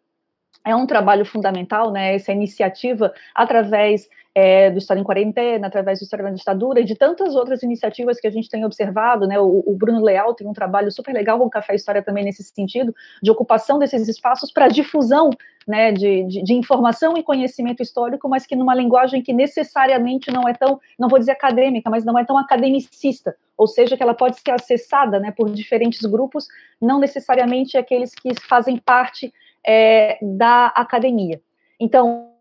é 0.66 0.76
um 0.76 0.86
trabalho 0.86 1.26
fundamental, 1.26 1.92
né, 1.92 2.16
essa 2.16 2.32
iniciativa 2.32 3.14
através 3.34 4.08
é, 4.34 4.70
do 4.70 4.78
História 4.78 5.02
em 5.02 5.04
Quarentena, 5.04 5.68
através 5.68 6.00
do 6.00 6.04
História 6.04 6.24
da 6.24 6.32
Ditadura 6.32 6.80
e 6.80 6.86
de 6.86 6.96
tantas 6.96 7.36
outras 7.36 7.64
iniciativas 7.64 8.20
que 8.20 8.28
a 8.28 8.30
gente 8.30 8.50
tem 8.50 8.64
observado, 8.64 9.28
né? 9.28 9.40
O, 9.40 9.64
o, 9.66 9.76
Bruno 9.76 10.02
Leal 10.02 10.34
tem 10.34 10.48
um 10.48 10.54
trabalho 10.54 10.92
super 10.92 11.14
legal 11.14 11.40
com 11.40 11.46
o 11.46 11.50
Café 11.50 11.76
História 11.76 12.02
também 12.02 12.24
nesse 12.24 12.44
sentido, 12.44 12.94
de 13.22 13.32
ocupação 13.32 13.80
desses 13.80 14.08
espaços 14.08 14.52
para 14.52 14.68
difusão, 14.68 15.32
né, 15.68 15.92
de, 15.92 16.24
de, 16.24 16.44
de, 16.44 16.54
informação 16.54 17.18
e 17.18 17.24
conhecimento 17.24 17.82
histórico, 17.82 18.30
mas 18.30 18.46
que 18.46 18.56
numa 18.56 18.74
linguagem 18.74 19.22
que 19.22 19.34
necessariamente 19.34 20.32
não 20.32 20.48
é 20.48 20.54
tão, 20.54 20.80
não 20.98 21.10
vou 21.10 21.20
dizer 21.20 21.32
acadêmica, 21.32 21.90
mas 21.90 22.06
não 22.06 22.18
é 22.18 22.24
tão 22.24 22.38
academicista, 22.38 23.36
ou 23.58 23.68
seja, 23.68 23.98
que 23.98 24.02
ela 24.02 24.14
pode 24.14 24.40
ser 24.40 24.52
acessada, 24.52 25.20
né, 25.20 25.32
por 25.32 25.50
diferentes 25.50 26.02
grupos, 26.02 26.48
não 26.82 27.00
necessariamente 27.00 27.78
aqueles 27.78 28.16
que 28.16 28.34
fazem 28.48 28.78
parte 28.78 29.34
é, 29.72 30.18
da 30.20 30.66
academia. 30.68 31.40
Então, 31.80 32.32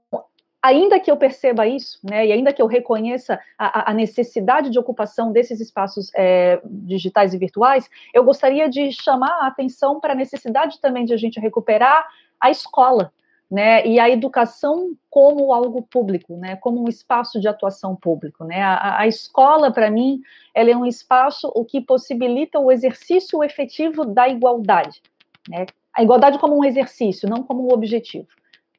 ainda 0.62 0.98
que 0.98 1.10
eu 1.10 1.16
perceba 1.18 1.66
isso, 1.66 1.98
né, 2.02 2.26
e 2.26 2.32
ainda 2.32 2.54
que 2.54 2.62
eu 2.62 2.66
reconheça 2.66 3.38
a, 3.58 3.90
a 3.90 3.94
necessidade 3.94 4.70
de 4.70 4.78
ocupação 4.78 5.30
desses 5.30 5.60
espaços 5.60 6.10
é, 6.16 6.58
digitais 6.64 7.34
e 7.34 7.38
virtuais, 7.38 7.90
eu 8.14 8.24
gostaria 8.24 8.66
de 8.66 8.90
chamar 8.92 9.42
a 9.42 9.46
atenção 9.46 10.00
para 10.00 10.14
a 10.14 10.16
necessidade 10.16 10.80
também 10.80 11.04
de 11.04 11.12
a 11.12 11.18
gente 11.18 11.38
recuperar 11.38 12.08
a 12.40 12.50
escola, 12.50 13.12
né, 13.50 13.86
e 13.86 14.00
a 14.00 14.08
educação 14.08 14.94
como 15.10 15.52
algo 15.52 15.82
público, 15.82 16.34
né, 16.36 16.56
como 16.56 16.82
um 16.82 16.88
espaço 16.88 17.38
de 17.38 17.48
atuação 17.48 17.94
público, 17.94 18.42
né, 18.42 18.62
a, 18.62 19.00
a 19.00 19.06
escola 19.06 19.70
para 19.70 19.90
mim, 19.90 20.22
ela 20.54 20.70
é 20.70 20.76
um 20.76 20.86
espaço 20.86 21.52
o 21.54 21.62
que 21.62 21.78
possibilita 21.80 22.58
o 22.58 22.72
exercício 22.72 23.44
efetivo 23.44 24.06
da 24.06 24.28
igualdade, 24.28 25.02
né, 25.46 25.66
a 25.98 26.02
igualdade 26.04 26.38
como 26.38 26.56
um 26.56 26.64
exercício, 26.64 27.28
não 27.28 27.42
como 27.42 27.68
um 27.68 27.72
objetivo. 27.72 28.28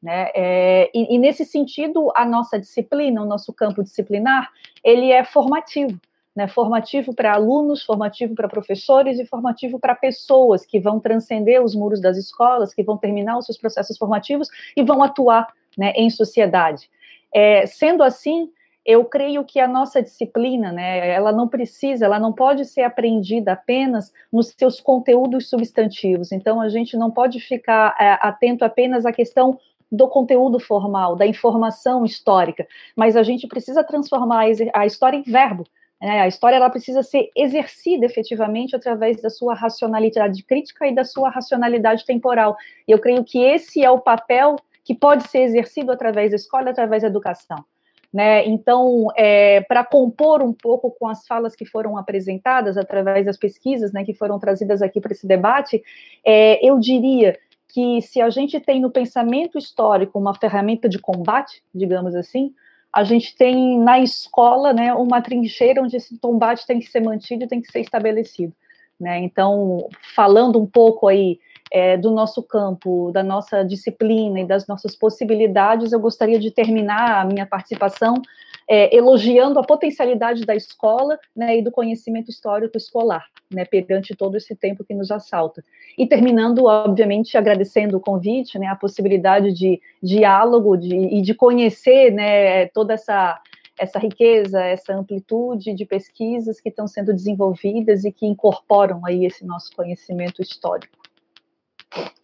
Né? 0.02 0.30
É, 0.34 0.90
e, 0.94 1.14
e, 1.14 1.18
nesse 1.18 1.44
sentido, 1.44 2.10
a 2.16 2.24
nossa 2.24 2.58
disciplina, 2.58 3.22
o 3.22 3.26
nosso 3.26 3.52
campo 3.52 3.82
disciplinar, 3.82 4.48
ele 4.82 5.12
é 5.12 5.22
formativo, 5.22 6.00
né? 6.34 6.48
formativo 6.48 7.14
para 7.14 7.34
alunos, 7.34 7.84
formativo 7.84 8.34
para 8.34 8.48
professores 8.48 9.18
e 9.18 9.26
formativo 9.26 9.78
para 9.78 9.94
pessoas 9.94 10.64
que 10.64 10.80
vão 10.80 10.98
transcender 10.98 11.62
os 11.62 11.74
muros 11.74 12.00
das 12.00 12.16
escolas, 12.16 12.72
que 12.72 12.82
vão 12.82 12.96
terminar 12.96 13.36
os 13.36 13.44
seus 13.44 13.58
processos 13.58 13.98
formativos 13.98 14.48
e 14.74 14.82
vão 14.82 15.02
atuar 15.02 15.52
né, 15.76 15.92
em 15.94 16.08
sociedade. 16.08 16.88
É, 17.34 17.66
sendo 17.66 18.02
assim, 18.02 18.50
eu 18.90 19.04
creio 19.04 19.44
que 19.44 19.60
a 19.60 19.68
nossa 19.68 20.02
disciplina, 20.02 20.72
né, 20.72 21.10
ela 21.10 21.30
não 21.30 21.46
precisa, 21.46 22.06
ela 22.06 22.18
não 22.18 22.32
pode 22.32 22.64
ser 22.64 22.82
aprendida 22.82 23.52
apenas 23.52 24.12
nos 24.32 24.48
seus 24.48 24.80
conteúdos 24.80 25.48
substantivos. 25.48 26.32
Então, 26.32 26.60
a 26.60 26.68
gente 26.68 26.96
não 26.96 27.08
pode 27.08 27.38
ficar 27.38 27.94
é, 28.00 28.18
atento 28.20 28.64
apenas 28.64 29.06
à 29.06 29.12
questão 29.12 29.60
do 29.92 30.08
conteúdo 30.08 30.58
formal, 30.58 31.14
da 31.14 31.24
informação 31.24 32.04
histórica, 32.04 32.66
mas 32.96 33.16
a 33.16 33.22
gente 33.22 33.46
precisa 33.46 33.84
transformar 33.84 34.46
a 34.74 34.86
história 34.86 35.16
em 35.16 35.22
verbo. 35.22 35.64
Né? 36.00 36.20
A 36.22 36.28
história 36.28 36.56
ela 36.56 36.70
precisa 36.70 37.02
ser 37.02 37.30
exercida 37.36 38.06
efetivamente 38.06 38.74
através 38.74 39.22
da 39.22 39.30
sua 39.30 39.54
racionalidade 39.54 40.42
crítica 40.42 40.86
e 40.86 40.94
da 40.94 41.04
sua 41.04 41.30
racionalidade 41.30 42.04
temporal. 42.04 42.56
E 42.88 42.92
eu 42.92 42.98
creio 42.98 43.22
que 43.22 43.38
esse 43.38 43.84
é 43.84 43.90
o 43.90 44.00
papel 44.00 44.56
que 44.84 44.94
pode 44.94 45.28
ser 45.28 45.42
exercido 45.42 45.92
através 45.92 46.30
da 46.30 46.36
escola, 46.36 46.70
através 46.70 47.02
da 47.02 47.08
educação. 47.08 47.64
Né? 48.12 48.44
Então, 48.46 49.06
é, 49.16 49.60
para 49.60 49.84
compor 49.84 50.42
um 50.42 50.52
pouco 50.52 50.90
com 50.90 51.06
as 51.06 51.24
falas 51.26 51.54
que 51.54 51.64
foram 51.64 51.96
apresentadas 51.96 52.76
através 52.76 53.24
das 53.24 53.36
pesquisas 53.36 53.92
né, 53.92 54.04
que 54.04 54.12
foram 54.12 54.38
trazidas 54.38 54.82
aqui 54.82 55.00
para 55.00 55.12
esse 55.12 55.26
debate, 55.26 55.82
é, 56.24 56.58
eu 56.66 56.78
diria 56.80 57.38
que 57.68 58.02
se 58.02 58.20
a 58.20 58.28
gente 58.28 58.58
tem 58.58 58.80
no 58.80 58.90
pensamento 58.90 59.56
histórico 59.56 60.18
uma 60.18 60.34
ferramenta 60.34 60.88
de 60.88 60.98
combate, 60.98 61.62
digamos 61.72 62.16
assim, 62.16 62.52
a 62.92 63.04
gente 63.04 63.36
tem 63.36 63.78
na 63.78 64.00
escola 64.00 64.72
né, 64.72 64.92
uma 64.92 65.22
trincheira 65.22 65.80
onde 65.80 65.96
esse 65.96 66.18
combate 66.18 66.66
tem 66.66 66.80
que 66.80 66.90
ser 66.90 67.00
mantido 67.00 67.46
tem 67.46 67.60
que 67.60 67.70
ser 67.70 67.80
estabelecido. 67.80 68.52
Né? 68.98 69.20
Então, 69.20 69.88
falando 70.14 70.60
um 70.60 70.66
pouco 70.66 71.06
aí 71.06 71.38
é, 71.70 71.96
do 71.96 72.10
nosso 72.10 72.42
campo, 72.42 73.10
da 73.12 73.22
nossa 73.22 73.62
disciplina 73.62 74.40
e 74.40 74.46
das 74.46 74.66
nossas 74.66 74.96
possibilidades, 74.96 75.92
eu 75.92 76.00
gostaria 76.00 76.38
de 76.38 76.50
terminar 76.50 77.20
a 77.20 77.24
minha 77.24 77.46
participação 77.46 78.20
é, 78.68 78.94
elogiando 78.94 79.58
a 79.58 79.64
potencialidade 79.64 80.44
da 80.44 80.54
escola 80.54 81.18
né, 81.34 81.58
e 81.58 81.62
do 81.62 81.72
conhecimento 81.72 82.30
histórico 82.30 82.76
escolar, 82.76 83.24
né, 83.52 83.64
perante 83.64 84.14
todo 84.14 84.36
esse 84.36 84.54
tempo 84.54 84.84
que 84.84 84.94
nos 84.94 85.10
assalta. 85.10 85.64
E 85.98 86.06
terminando, 86.06 86.66
obviamente, 86.66 87.36
agradecendo 87.36 87.96
o 87.96 88.00
convite, 88.00 88.58
né, 88.58 88.68
a 88.68 88.76
possibilidade 88.76 89.52
de 89.52 89.80
diálogo 90.00 90.76
de, 90.76 90.94
e 90.94 91.20
de 91.20 91.34
conhecer 91.34 92.12
né, 92.12 92.66
toda 92.66 92.94
essa 92.94 93.40
essa 93.78 93.98
riqueza, 93.98 94.62
essa 94.62 94.92
amplitude 94.92 95.72
de 95.72 95.86
pesquisas 95.86 96.60
que 96.60 96.68
estão 96.68 96.86
sendo 96.86 97.14
desenvolvidas 97.14 98.04
e 98.04 98.12
que 98.12 98.26
incorporam 98.26 99.00
aí 99.06 99.24
esse 99.24 99.42
nosso 99.42 99.74
conhecimento 99.74 100.42
histórico. 100.42 100.99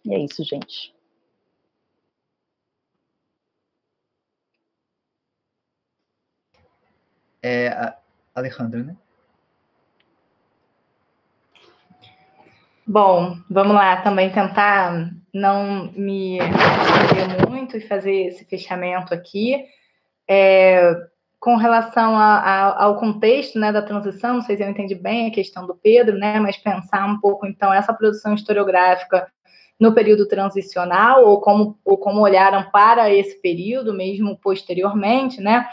E 0.05 0.13
é 0.13 0.19
isso, 0.19 0.43
gente. 0.43 0.95
É, 7.41 7.93
Alejandra, 8.33 8.83
né? 8.83 8.97
Bom, 12.85 13.35
vamos 13.49 13.75
lá 13.75 14.01
também 14.01 14.31
tentar 14.31 15.11
não 15.33 15.91
me 15.91 16.37
estender 16.37 17.49
muito 17.49 17.75
e 17.75 17.87
fazer 17.87 18.27
esse 18.27 18.45
fechamento 18.45 19.13
aqui. 19.13 19.65
É, 20.27 20.93
com 21.39 21.55
relação 21.55 22.15
a, 22.15 22.37
a, 22.39 22.83
ao 22.83 22.99
contexto 22.99 23.59
né, 23.59 23.71
da 23.71 23.81
transição, 23.81 24.35
não 24.35 24.41
sei 24.41 24.57
se 24.57 24.63
eu 24.63 24.69
entendi 24.69 24.95
bem 24.95 25.27
a 25.27 25.31
questão 25.31 25.67
do 25.67 25.75
Pedro, 25.75 26.17
né, 26.17 26.39
mas 26.39 26.57
pensar 26.57 27.05
um 27.05 27.19
pouco, 27.19 27.45
então, 27.45 27.73
essa 27.73 27.93
produção 27.93 28.33
historiográfica 28.33 29.27
no 29.79 29.93
período 29.93 30.27
transicional, 30.27 31.25
ou 31.25 31.39
como, 31.39 31.77
ou 31.85 31.97
como 31.97 32.21
olharam 32.21 32.69
para 32.71 33.13
esse 33.13 33.39
período, 33.41 33.93
mesmo 33.93 34.37
posteriormente, 34.37 35.39
né? 35.39 35.67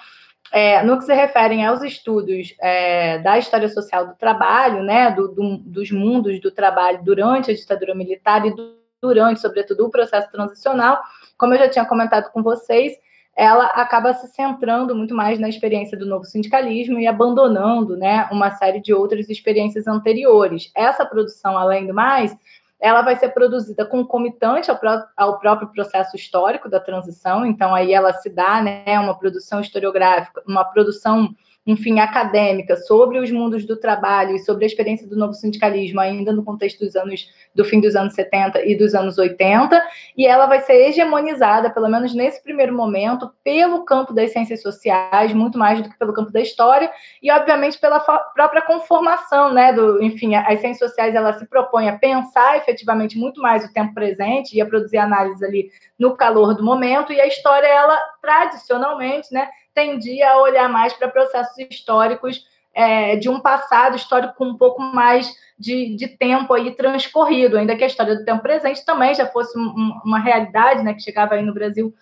É, 0.52 0.82
no 0.82 0.98
que 0.98 1.04
se 1.04 1.14
referem 1.14 1.66
aos 1.66 1.82
estudos 1.82 2.54
é, 2.60 3.18
da 3.18 3.38
história 3.38 3.68
social 3.68 4.06
do 4.06 4.14
trabalho, 4.14 4.82
né, 4.82 5.10
do, 5.10 5.28
do, 5.28 5.56
dos 5.56 5.90
mundos 5.90 6.38
do 6.40 6.50
trabalho 6.50 7.02
durante 7.02 7.50
a 7.50 7.54
ditadura 7.54 7.94
militar 7.94 8.46
e 8.46 8.54
durante, 9.02 9.40
sobretudo, 9.40 9.86
o 9.86 9.90
processo 9.90 10.30
transicional, 10.30 11.00
como 11.36 11.54
eu 11.54 11.58
já 11.58 11.68
tinha 11.68 11.84
comentado 11.86 12.30
com 12.30 12.42
vocês, 12.42 12.92
ela 13.36 13.66
acaba 13.66 14.14
se 14.14 14.28
centrando 14.28 14.94
muito 14.94 15.14
mais 15.14 15.38
na 15.38 15.48
experiência 15.48 15.98
do 15.98 16.06
novo 16.06 16.24
sindicalismo 16.24 16.98
e 16.98 17.06
abandonando 17.06 17.96
né, 17.96 18.28
uma 18.30 18.50
série 18.52 18.80
de 18.80 18.94
outras 18.94 19.28
experiências 19.28 19.86
anteriores. 19.86 20.70
Essa 20.74 21.04
produção, 21.04 21.58
além 21.58 21.86
do 21.86 21.94
mais, 21.94 22.36
ela 22.80 23.02
vai 23.02 23.16
ser 23.16 23.30
produzida 23.30 23.84
concomitante 23.86 24.70
ao, 24.70 24.78
ao, 25.16 25.38
próprio 25.38 25.68
processo 25.68 26.14
histórico 26.16 26.68
da 26.68 26.78
transição, 26.78 27.44
então 27.46 27.74
aí 27.74 27.92
ela 27.92 28.12
se 28.12 28.28
dá, 28.28 28.62
né, 28.62 28.98
uma 29.00 29.18
produção 29.18 29.60
historiográfica, 29.60 30.42
uma 30.46 30.64
produção 30.64 31.34
enfim, 31.66 31.98
acadêmica 31.98 32.76
sobre 32.76 33.18
os 33.18 33.30
mundos 33.30 33.64
do 33.64 33.76
trabalho 33.76 34.36
e 34.36 34.38
sobre 34.40 34.64
a 34.64 34.66
experiência 34.66 35.08
do 35.08 35.16
novo 35.16 35.32
sindicalismo, 35.32 35.98
ainda 35.98 36.32
no 36.32 36.44
contexto 36.44 36.84
dos 36.84 36.94
anos 36.94 37.28
do 37.54 37.64
fim 37.64 37.80
dos 37.80 37.96
anos 37.96 38.14
70 38.14 38.64
e 38.66 38.76
dos 38.76 38.94
anos 38.94 39.16
80, 39.16 39.82
e 40.16 40.26
ela 40.26 40.46
vai 40.46 40.60
ser 40.60 40.74
hegemonizada, 40.74 41.70
pelo 41.70 41.88
menos 41.88 42.14
nesse 42.14 42.42
primeiro 42.42 42.74
momento, 42.74 43.30
pelo 43.42 43.84
campo 43.84 44.12
das 44.12 44.32
ciências 44.32 44.60
sociais, 44.60 45.32
muito 45.32 45.58
mais 45.58 45.80
do 45.82 45.88
que 45.88 45.98
pelo 45.98 46.12
campo 46.12 46.30
da 46.30 46.40
história, 46.40 46.90
e 47.22 47.30
obviamente 47.30 47.78
pela 47.78 48.00
própria 48.00 48.62
conformação, 48.62 49.52
né, 49.52 49.72
do, 49.72 50.02
enfim, 50.02 50.34
as 50.34 50.60
ciências 50.60 50.90
sociais 50.90 51.14
ela 51.14 51.32
se 51.32 51.46
propõe 51.46 51.88
a 51.88 51.98
pensar 51.98 52.58
efetivamente 52.58 53.16
muito 53.16 53.40
mais 53.40 53.64
o 53.64 53.72
tempo 53.72 53.94
presente 53.94 54.54
e 54.54 54.60
a 54.60 54.66
produzir 54.66 54.98
análises 54.98 55.42
ali 55.42 55.70
no 55.98 56.16
calor 56.16 56.54
do 56.54 56.62
momento, 56.62 57.12
e 57.12 57.20
a 57.20 57.26
história 57.26 57.66
ela 57.66 57.98
tradicionalmente, 58.20 59.32
né, 59.32 59.48
tendia 59.74 60.32
a 60.32 60.40
olhar 60.40 60.68
mais 60.68 60.92
para 60.92 61.08
processos 61.08 61.56
históricos 61.58 62.46
é, 62.72 63.16
de 63.16 63.28
um 63.28 63.40
passado 63.40 63.96
histórico 63.96 64.34
com 64.34 64.46
um 64.46 64.56
pouco 64.56 64.80
mais 64.80 65.32
de, 65.58 65.94
de, 65.96 66.08
tempo 66.08 66.52
aí 66.52 66.74
transcorrido, 66.74 67.56
ainda 67.56 67.76
que 67.76 67.84
a 67.84 67.86
história 67.86 68.16
do 68.16 68.24
tempo 68.24 68.42
presente 68.42 68.84
também 68.84 69.14
já 69.14 69.26
fosse 69.26 69.56
um, 69.58 70.00
uma 70.04 70.18
realidade, 70.18 70.82
né, 70.82 70.94
que 70.94 71.02
chegava 71.02 71.34
aí 71.34 71.42
no 71.42 71.54
Brasil, 71.54 71.94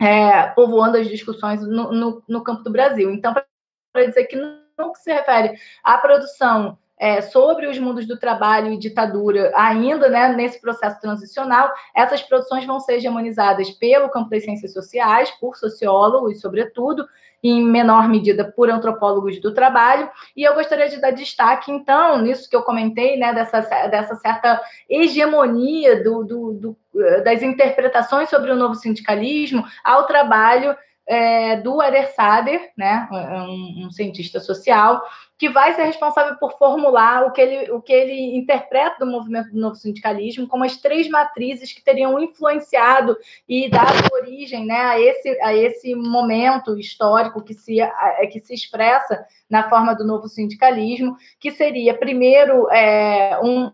é, 0.00 0.48
povoando 0.48 0.96
as 0.96 1.06
discussões 1.06 1.62
no, 1.62 1.92
no, 1.92 2.22
no 2.28 2.42
campo 2.42 2.62
do 2.62 2.72
Brasil. 2.72 3.10
Então, 3.12 3.32
para 3.32 4.06
dizer 4.06 4.24
que 4.24 4.36
no 4.36 4.92
que 4.92 4.98
se 4.98 5.12
refere 5.12 5.54
à 5.84 5.98
produção 5.98 6.76
é, 7.02 7.20
sobre 7.20 7.66
os 7.66 7.76
mundos 7.80 8.06
do 8.06 8.16
trabalho 8.16 8.72
e 8.72 8.78
ditadura, 8.78 9.52
ainda 9.56 10.08
né, 10.08 10.28
nesse 10.36 10.60
processo 10.60 11.00
transicional, 11.00 11.68
essas 11.92 12.22
produções 12.22 12.64
vão 12.64 12.78
ser 12.78 12.92
hegemonizadas 12.94 13.70
pelo 13.70 14.08
campo 14.08 14.30
das 14.30 14.44
ciências 14.44 14.72
sociais, 14.72 15.28
por 15.40 15.56
sociólogos, 15.56 16.40
sobretudo, 16.40 17.04
e 17.42 17.50
em 17.50 17.64
menor 17.64 18.08
medida 18.08 18.44
por 18.44 18.70
antropólogos 18.70 19.40
do 19.40 19.52
trabalho. 19.52 20.08
E 20.36 20.44
eu 20.44 20.54
gostaria 20.54 20.88
de 20.88 21.00
dar 21.00 21.10
destaque, 21.10 21.72
então, 21.72 22.22
nisso 22.22 22.48
que 22.48 22.54
eu 22.54 22.62
comentei, 22.62 23.16
né, 23.16 23.34
dessa, 23.34 23.58
dessa 23.88 24.14
certa 24.14 24.62
hegemonia 24.88 26.04
do, 26.04 26.22
do, 26.22 26.52
do 26.52 26.76
das 27.24 27.42
interpretações 27.42 28.28
sobre 28.28 28.52
o 28.52 28.56
novo 28.56 28.74
sindicalismo 28.76 29.64
ao 29.82 30.06
trabalho 30.06 30.76
é, 31.06 31.56
do 31.56 31.82
Eder 31.82 32.14
Sader, 32.14 32.72
né, 32.76 33.08
um, 33.10 33.86
um, 33.86 33.90
cientista 33.90 34.38
social, 34.38 35.02
que 35.36 35.48
vai 35.48 35.74
ser 35.74 35.84
responsável 35.84 36.36
por 36.36 36.56
formular 36.56 37.26
o 37.26 37.32
que, 37.32 37.40
ele, 37.40 37.72
o 37.72 37.82
que 37.82 37.92
ele 37.92 38.36
interpreta 38.36 39.04
do 39.04 39.10
movimento 39.10 39.50
do 39.50 39.58
novo 39.58 39.74
sindicalismo 39.74 40.46
como 40.46 40.64
as 40.64 40.76
três 40.76 41.08
matrizes 41.08 41.72
que 41.72 41.82
teriam 41.82 42.18
influenciado 42.20 43.16
e 43.48 43.68
dado 43.68 44.14
origem 44.14 44.64
né, 44.64 44.80
a, 44.80 45.00
esse, 45.00 45.28
a 45.42 45.54
esse 45.54 45.94
momento 45.94 46.78
histórico 46.78 47.42
que 47.42 47.54
se, 47.54 47.80
a, 47.80 48.26
que 48.30 48.38
se 48.38 48.54
expressa 48.54 49.26
na 49.50 49.68
forma 49.68 49.94
do 49.94 50.06
novo 50.06 50.28
sindicalismo, 50.28 51.16
que 51.40 51.50
seria, 51.50 51.98
primeiro, 51.98 52.70
é, 52.70 53.40
um, 53.42 53.72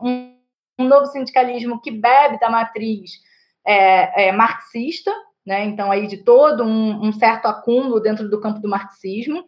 um, 0.00 0.36
um 0.78 0.84
novo 0.84 1.06
sindicalismo 1.06 1.80
que 1.80 1.90
bebe 1.90 2.38
da 2.38 2.48
matriz 2.48 3.20
é, 3.64 4.28
é, 4.28 4.32
marxista, 4.32 5.12
né? 5.46 5.64
Então, 5.64 5.90
aí 5.90 6.06
de 6.06 6.18
todo 6.18 6.64
um, 6.64 7.06
um, 7.06 7.12
certo 7.12 7.46
acúmulo 7.46 8.00
dentro 8.00 8.28
do 8.28 8.40
campo 8.40 8.60
do 8.60 8.68
marxismo. 8.68 9.44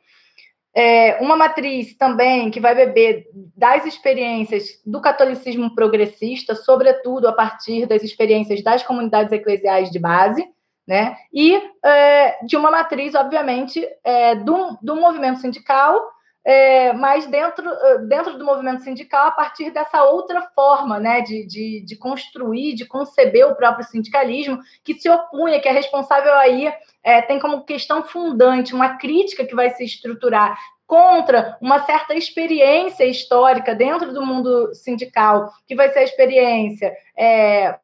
É, 0.77 1.23
uma 1.23 1.37
matriz 1.37 1.97
também 1.97 2.51
que 2.51 2.59
vai 2.59 2.75
beber 2.75 3.27
das 3.57 3.87
experiências 3.87 4.81
do 4.85 5.01
catolicismo 5.01 5.73
progressista, 5.73 6.57
sobretudo 6.57 7.29
a 7.29 7.33
partir 7.33 7.87
das 7.87 8.03
experiências 8.03 8.63
das 8.63 8.83
comunidades 8.83 9.33
eclesiais 9.33 9.89
de 9.91 10.01
base, 10.01 10.45
né? 10.87 11.17
E 11.33 11.63
é, 11.85 12.45
de 12.45 12.57
uma 12.57 12.73
matriz, 12.73 13.15
obviamente, 13.15 13.87
é, 14.03 14.35
do, 14.35 14.77
do 14.83 14.97
movimento 14.97 15.41
sindical 15.41 16.01
é, 16.45 16.93
mas 16.93 17.27
dentro, 17.27 17.67
eh, 17.67 17.99
dentro 18.01 18.37
do 18.37 18.45
movimento 18.45 18.83
sindical, 18.83 19.29
a 19.29 19.31
partir 19.31 19.71
dessa 19.71 20.05
outra 20.05 20.43
forma 20.55 21.01
né, 21.01 21.23
de, 21.23 21.47
de, 21.47 21.83
de, 21.85 21.97
construir, 21.97 22.75
de 22.75 22.85
conceber 22.85 23.47
o 23.49 23.55
próprio 23.55 23.87
sindicalismo, 23.87 24.59
que 24.85 24.95
se 24.95 25.09
opunha, 25.09 25.59
que 25.59 25.69
é 25.69 25.73
responsável 25.73 26.35
aí, 26.35 26.71
é, 27.03 27.23
tem 27.23 27.39
como 27.39 27.65
questão 27.65 28.03
fundante 28.03 28.75
uma 28.75 28.99
crítica 28.99 29.47
que 29.47 29.55
vai 29.55 29.71
se 29.71 29.85
estruturar 29.85 30.59
contra 30.87 31.57
uma 31.63 31.83
certa 31.87 32.15
experiência 32.15 33.05
histórica 33.05 33.75
dentro 33.75 34.13
do 34.13 34.25
mundo 34.25 34.75
sindical, 34.75 35.51
que 35.67 35.75
vai 35.75 35.89
ser 35.89 36.01
a 36.01 36.05
experiência 36.05 36.95
é, 37.17 37.79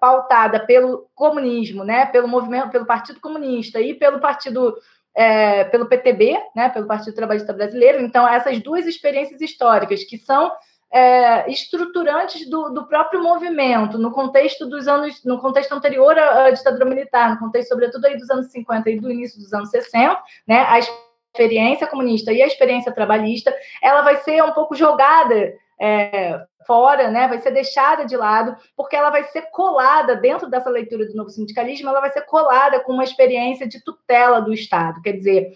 pautada 0.00 0.64
pelo 0.64 1.06
comunismo, 1.14 1.84
né, 1.84 2.06
pelo 2.06 2.28
movimento, 2.28 2.70
pelo 2.70 2.86
Partido 2.86 3.20
Comunista 3.20 3.80
e 3.80 3.94
pelo 3.94 4.20
Partido 4.20 4.74
é, 5.16 5.64
pelo 5.64 5.86
PTB, 5.86 6.38
né, 6.54 6.68
pelo 6.68 6.86
Partido 6.86 7.14
Trabalhista 7.14 7.52
Brasileiro. 7.52 8.02
Então, 8.02 8.28
essas 8.28 8.60
duas 8.60 8.86
experiências 8.86 9.40
históricas 9.40 10.04
que 10.04 10.18
são 10.18 10.52
é, 10.92 11.50
estruturantes 11.50 12.48
do, 12.48 12.68
do, 12.68 12.86
próprio 12.86 13.22
movimento, 13.22 13.98
no 13.98 14.12
contexto 14.12 14.66
dos 14.66 14.86
anos, 14.86 15.24
no 15.24 15.40
contexto 15.40 15.72
anterior 15.72 16.16
à, 16.18 16.50
ditadura 16.50 16.84
militar, 16.84 17.30
no 17.30 17.38
contexto, 17.38 17.70
sobretudo, 17.70 18.04
aí 18.04 18.16
dos 18.16 18.30
anos 18.30 18.48
50 18.48 18.90
e 18.90 19.00
do 19.00 19.10
início 19.10 19.40
dos 19.40 19.52
anos 19.54 19.70
60, 19.70 20.16
né, 20.46 20.66
a 20.68 20.78
experiência 20.78 21.86
comunista 21.86 22.30
e 22.30 22.42
a 22.42 22.46
experiência 22.46 22.92
trabalhista, 22.92 23.54
ela 23.82 24.02
vai 24.02 24.16
ser 24.16 24.42
um 24.44 24.52
pouco 24.52 24.74
jogada 24.74 25.54
é, 25.80 26.40
fora, 26.66 27.10
né, 27.10 27.28
vai 27.28 27.38
ser 27.38 27.50
deixada 27.52 28.04
de 28.04 28.16
lado, 28.16 28.56
porque 28.76 28.96
ela 28.96 29.10
vai 29.10 29.24
ser 29.24 29.42
colada 29.50 30.16
dentro 30.16 30.48
dessa 30.48 30.68
leitura 30.68 31.06
do 31.06 31.14
novo 31.14 31.30
sindicalismo, 31.30 31.88
ela 31.88 32.00
vai 32.00 32.10
ser 32.10 32.22
colada 32.22 32.80
com 32.80 32.92
uma 32.92 33.04
experiência 33.04 33.66
de 33.66 33.82
tutela 33.82 34.40
do 34.40 34.52
Estado. 34.52 35.00
Quer 35.00 35.12
dizer, 35.12 35.52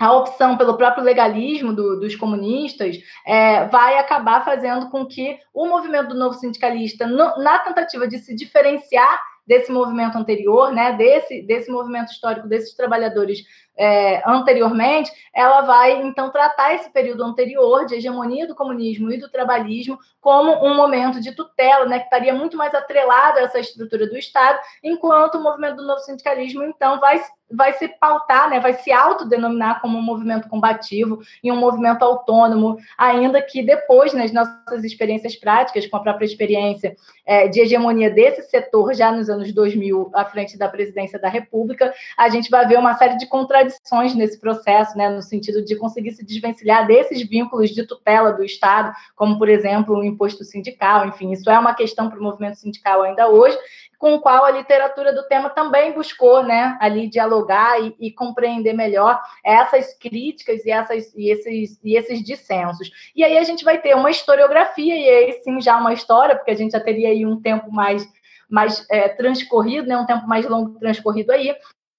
a 0.00 0.12
opção 0.14 0.56
pelo 0.56 0.78
próprio 0.78 1.04
legalismo 1.04 1.74
do, 1.74 2.00
dos 2.00 2.16
comunistas 2.16 2.96
é, 3.26 3.66
vai 3.66 3.98
acabar 3.98 4.42
fazendo 4.42 4.88
com 4.88 5.04
que 5.04 5.38
o 5.52 5.66
movimento 5.66 6.08
do 6.08 6.18
novo 6.18 6.34
sindicalista, 6.34 7.06
no, 7.06 7.36
na 7.36 7.58
tentativa 7.58 8.08
de 8.08 8.18
se 8.18 8.34
diferenciar 8.34 9.20
desse 9.50 9.72
movimento 9.72 10.16
anterior, 10.16 10.72
né, 10.72 10.92
desse, 10.92 11.42
desse 11.42 11.68
movimento 11.68 12.12
histórico 12.12 12.46
desses 12.46 12.72
trabalhadores 12.72 13.40
é, 13.76 14.22
anteriormente, 14.24 15.10
ela 15.34 15.62
vai 15.62 16.02
então 16.02 16.30
tratar 16.30 16.74
esse 16.74 16.88
período 16.92 17.24
anterior 17.24 17.84
de 17.84 17.96
hegemonia 17.96 18.46
do 18.46 18.54
comunismo 18.54 19.10
e 19.10 19.18
do 19.18 19.28
trabalhismo 19.28 19.98
como 20.20 20.52
um 20.64 20.76
momento 20.76 21.20
de 21.20 21.34
tutela, 21.34 21.84
né, 21.86 21.98
que 21.98 22.04
estaria 22.04 22.32
muito 22.32 22.56
mais 22.56 22.72
atrelado 22.74 23.38
a 23.38 23.42
essa 23.42 23.58
estrutura 23.58 24.06
do 24.06 24.16
Estado, 24.16 24.60
enquanto 24.84 25.34
o 25.34 25.42
movimento 25.42 25.76
do 25.76 25.86
novo 25.86 25.98
sindicalismo 26.00 26.62
então 26.62 27.00
vai 27.00 27.20
vai 27.52 27.72
se 27.72 27.88
pautar, 27.88 28.48
né, 28.48 28.60
vai 28.60 28.74
se 28.74 28.92
autodenominar 28.92 29.80
como 29.80 29.98
um 29.98 30.02
movimento 30.02 30.48
combativo 30.48 31.18
e 31.42 31.50
um 31.50 31.56
movimento 31.56 32.04
autônomo, 32.04 32.76
ainda 32.96 33.42
que 33.42 33.62
depois, 33.62 34.12
nas 34.12 34.32
nossas 34.32 34.84
experiências 34.84 35.34
práticas, 35.34 35.86
com 35.86 35.96
a 35.96 36.00
própria 36.00 36.26
experiência 36.26 36.94
é, 37.26 37.48
de 37.48 37.60
hegemonia 37.60 38.10
desse 38.10 38.42
setor 38.42 38.94
já 38.94 39.10
nos 39.10 39.28
anos 39.28 39.39
2000, 39.52 40.10
à 40.14 40.24
frente 40.24 40.58
da 40.58 40.68
presidência 40.68 41.18
da 41.18 41.28
República, 41.28 41.92
a 42.16 42.28
gente 42.28 42.50
vai 42.50 42.66
ver 42.66 42.78
uma 42.78 42.94
série 42.94 43.16
de 43.16 43.26
contradições 43.26 43.70
contradições 43.70 44.14
nesse 44.14 44.40
processo, 44.40 44.96
né, 44.96 45.08
no 45.08 45.22
sentido 45.22 45.64
de 45.64 45.76
conseguir 45.76 46.12
se 46.12 46.24
desvencilhar 46.24 46.86
desses 46.86 47.22
vínculos 47.28 47.70
de 47.70 47.86
tutela 47.86 48.32
do 48.32 48.44
Estado, 48.44 48.92
como, 49.16 49.38
por 49.38 49.48
exemplo, 49.48 49.96
o 49.96 50.04
imposto 50.04 50.44
sindical, 50.44 51.06
enfim, 51.06 51.32
isso 51.32 51.48
é 51.50 51.58
uma 51.58 51.74
questão 51.74 52.08
para 52.08 52.18
o 52.18 52.22
movimento 52.22 52.56
sindical 52.56 53.02
ainda 53.02 53.28
hoje, 53.28 53.58
com 53.98 54.14
o 54.14 54.20
qual 54.20 54.46
a 54.46 54.50
literatura 54.50 55.12
do 55.12 55.26
tema 55.28 55.50
também 55.50 55.92
buscou, 55.92 56.42
né, 56.42 56.76
ali 56.80 57.08
dialogar 57.08 57.80
e, 57.80 57.94
e 58.00 58.10
compreender 58.10 58.72
melhor 58.72 59.20
essas 59.44 59.92
críticas 59.98 60.64
e, 60.64 60.70
essas, 60.70 61.14
e, 61.14 61.30
esses, 61.30 61.78
e 61.84 61.96
esses 61.96 62.24
dissensos. 62.24 62.90
E 63.14 63.22
aí 63.22 63.36
a 63.36 63.42
gente 63.42 63.64
vai 63.64 63.78
ter 63.78 63.94
uma 63.94 64.10
historiografia, 64.10 64.96
e 64.96 65.08
aí 65.08 65.32
sim 65.42 65.60
já 65.60 65.76
uma 65.76 65.92
história, 65.92 66.34
porque 66.34 66.50
a 66.50 66.56
gente 66.56 66.72
já 66.72 66.80
teria 66.80 67.08
aí 67.08 67.26
um 67.26 67.40
tempo 67.40 67.70
mais 67.70 68.08
mais 68.50 68.84
é, 68.90 69.08
transcorrido, 69.08 69.86
né, 69.86 69.96
um 69.96 70.06
tempo 70.06 70.26
mais 70.26 70.46
longo 70.46 70.78
transcorrido 70.78 71.32
aí, 71.32 71.56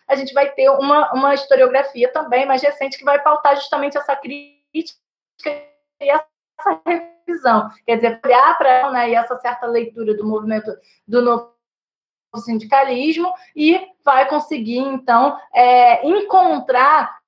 a 0.08 0.16
gente 0.16 0.34
vai 0.34 0.52
ter 0.52 0.70
uma, 0.70 1.12
uma 1.14 1.34
historiografia 1.34 2.12
também 2.12 2.46
mais 2.46 2.62
recente 2.62 2.98
que 2.98 3.06
vai 3.06 3.22
pautar 3.22 3.56
justamente 3.56 3.98
essa 3.98 4.16
crítica 4.16 5.00
e 6.02 6.10
essa 6.10 6.28
revisão. 6.86 7.70
Quer 7.86 7.96
dizer, 7.96 8.20
olhar 8.26 8.58
para 8.58 8.92
né, 8.92 9.14
essa 9.14 9.38
certa 9.40 9.66
leitura 9.66 10.14
do 10.14 10.28
movimento 10.28 10.70
do 11.08 11.22
novo 11.22 11.54
sindicalismo 12.36 13.34
e 13.56 13.80
vai 14.04 14.28
conseguir, 14.28 14.80
então, 14.80 15.38
é, 15.54 16.06
encontrar 16.06 17.21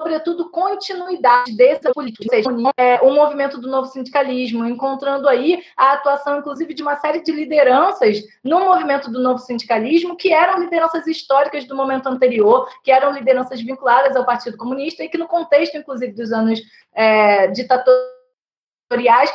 sobretudo, 0.00 0.48
continuidade 0.50 1.56
dessa 1.56 1.92
política, 1.92 2.24
ou 2.24 2.30
seja, 2.30 2.48
é, 2.76 3.00
o 3.00 3.12
movimento 3.12 3.60
do 3.60 3.68
novo 3.68 3.88
sindicalismo, 3.88 4.64
encontrando 4.64 5.28
aí 5.28 5.62
a 5.76 5.94
atuação, 5.94 6.38
inclusive, 6.38 6.72
de 6.72 6.82
uma 6.82 6.96
série 6.96 7.20
de 7.20 7.32
lideranças 7.32 8.22
no 8.44 8.60
movimento 8.60 9.10
do 9.10 9.20
novo 9.20 9.40
sindicalismo, 9.40 10.16
que 10.16 10.32
eram 10.32 10.60
lideranças 10.60 11.04
históricas 11.06 11.64
do 11.66 11.74
momento 11.74 12.08
anterior, 12.08 12.68
que 12.84 12.92
eram 12.92 13.12
lideranças 13.12 13.60
vinculadas 13.60 14.14
ao 14.14 14.24
Partido 14.24 14.56
Comunista 14.56 15.02
e 15.02 15.08
que, 15.08 15.18
no 15.18 15.26
contexto, 15.26 15.76
inclusive, 15.76 16.12
dos 16.12 16.32
anos 16.32 16.60
é, 16.94 17.48
ditatoriais, 17.48 19.32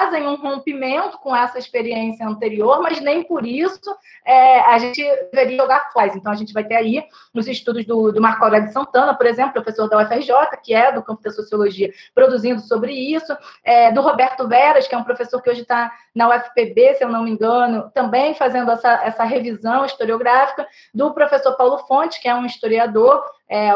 fazem 0.00 0.26
um 0.26 0.34
rompimento 0.34 1.18
com 1.18 1.36
essa 1.36 1.58
experiência 1.58 2.26
anterior, 2.26 2.80
mas 2.80 3.00
nem 3.00 3.22
por 3.22 3.46
isso 3.46 3.94
é, 4.24 4.60
a 4.60 4.78
gente 4.78 5.02
deveria 5.30 5.58
jogar 5.58 5.92
fora. 5.92 6.12
Então, 6.16 6.32
a 6.32 6.34
gente 6.34 6.54
vai 6.54 6.64
ter 6.64 6.76
aí 6.76 7.04
nos 7.34 7.46
estudos 7.46 7.84
do, 7.84 8.10
do 8.10 8.20
Marco 8.20 8.42
Aurélio 8.42 8.72
Santana, 8.72 9.14
por 9.14 9.26
exemplo, 9.26 9.52
professor 9.52 9.88
da 9.88 9.98
UFRJ, 10.02 10.32
que 10.64 10.72
é 10.72 10.90
do 10.90 11.02
campo 11.02 11.22
da 11.22 11.30
sociologia, 11.30 11.92
produzindo 12.14 12.60
sobre 12.62 12.92
isso, 12.92 13.36
é, 13.62 13.92
do 13.92 14.00
Roberto 14.00 14.48
Veras, 14.48 14.88
que 14.88 14.94
é 14.94 14.98
um 14.98 15.04
professor 15.04 15.42
que 15.42 15.50
hoje 15.50 15.62
está 15.62 15.92
na 16.14 16.28
UFPB, 16.28 16.94
se 16.94 17.04
eu 17.04 17.08
não 17.10 17.24
me 17.24 17.32
engano, 17.32 17.90
também 17.92 18.34
fazendo 18.34 18.70
essa, 18.70 19.04
essa 19.04 19.24
revisão 19.24 19.84
historiográfica, 19.84 20.66
do 20.94 21.12
professor 21.12 21.56
Paulo 21.56 21.78
Fonte, 21.86 22.22
que 22.22 22.28
é 22.28 22.34
um 22.34 22.46
historiador, 22.46 23.22
é, 23.46 23.70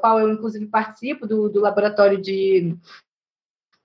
qual 0.00 0.18
eu, 0.18 0.28
inclusive, 0.28 0.66
participo 0.66 1.24
do, 1.26 1.48
do 1.48 1.60
laboratório 1.60 2.20
de 2.20 2.76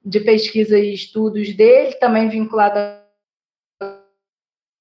de 0.03 0.19
pesquisa 0.19 0.77
e 0.77 0.93
estudos 0.93 1.55
dele, 1.55 1.93
também 1.95 2.27
vinculado 2.27 2.77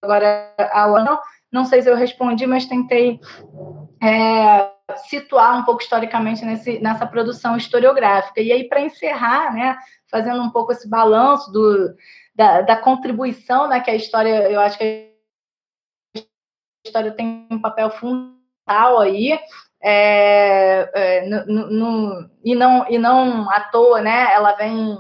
agora 0.03 0.55
ao 0.73 0.97
ano. 0.97 1.19
Não 1.51 1.65
sei 1.65 1.83
se 1.83 1.91
eu 1.91 1.97
respondi, 1.97 2.47
mas 2.47 2.67
tentei 2.67 3.21
é, 4.03 4.97
situar 5.09 5.59
um 5.59 5.65
pouco 5.65 5.83
historicamente 5.83 6.45
nesse, 6.45 6.79
nessa 6.81 7.07
produção 7.07 7.57
historiográfica. 7.57 8.41
E 8.41 8.51
aí, 8.51 8.69
para 8.69 8.81
encerrar, 8.81 9.55
né, 9.55 9.77
fazendo 10.11 10.43
um 10.43 10.51
pouco 10.51 10.73
esse 10.73 10.89
balanço 10.89 11.53
do, 11.53 11.95
da, 12.35 12.63
da 12.63 12.77
contribuição 12.77 13.69
né, 13.69 13.81
que 13.81 13.91
a 13.91 13.95
história, 13.95 14.51
eu 14.51 14.61
acho 14.61 14.79
que 14.79 15.13
a 16.17 16.21
história 16.85 17.13
tem 17.13 17.47
um 17.51 17.61
papel 17.61 17.91
fundamental 17.91 18.99
aí, 19.01 19.39
é, 19.85 20.91
é, 20.95 21.27
no, 21.27 21.71
no, 21.71 22.31
e, 22.45 22.55
não, 22.55 22.89
e 22.89 22.99
não 22.99 23.51
à 23.51 23.61
toa, 23.61 24.01
né? 24.01 24.33
Ela 24.33 24.53
vem 24.55 24.99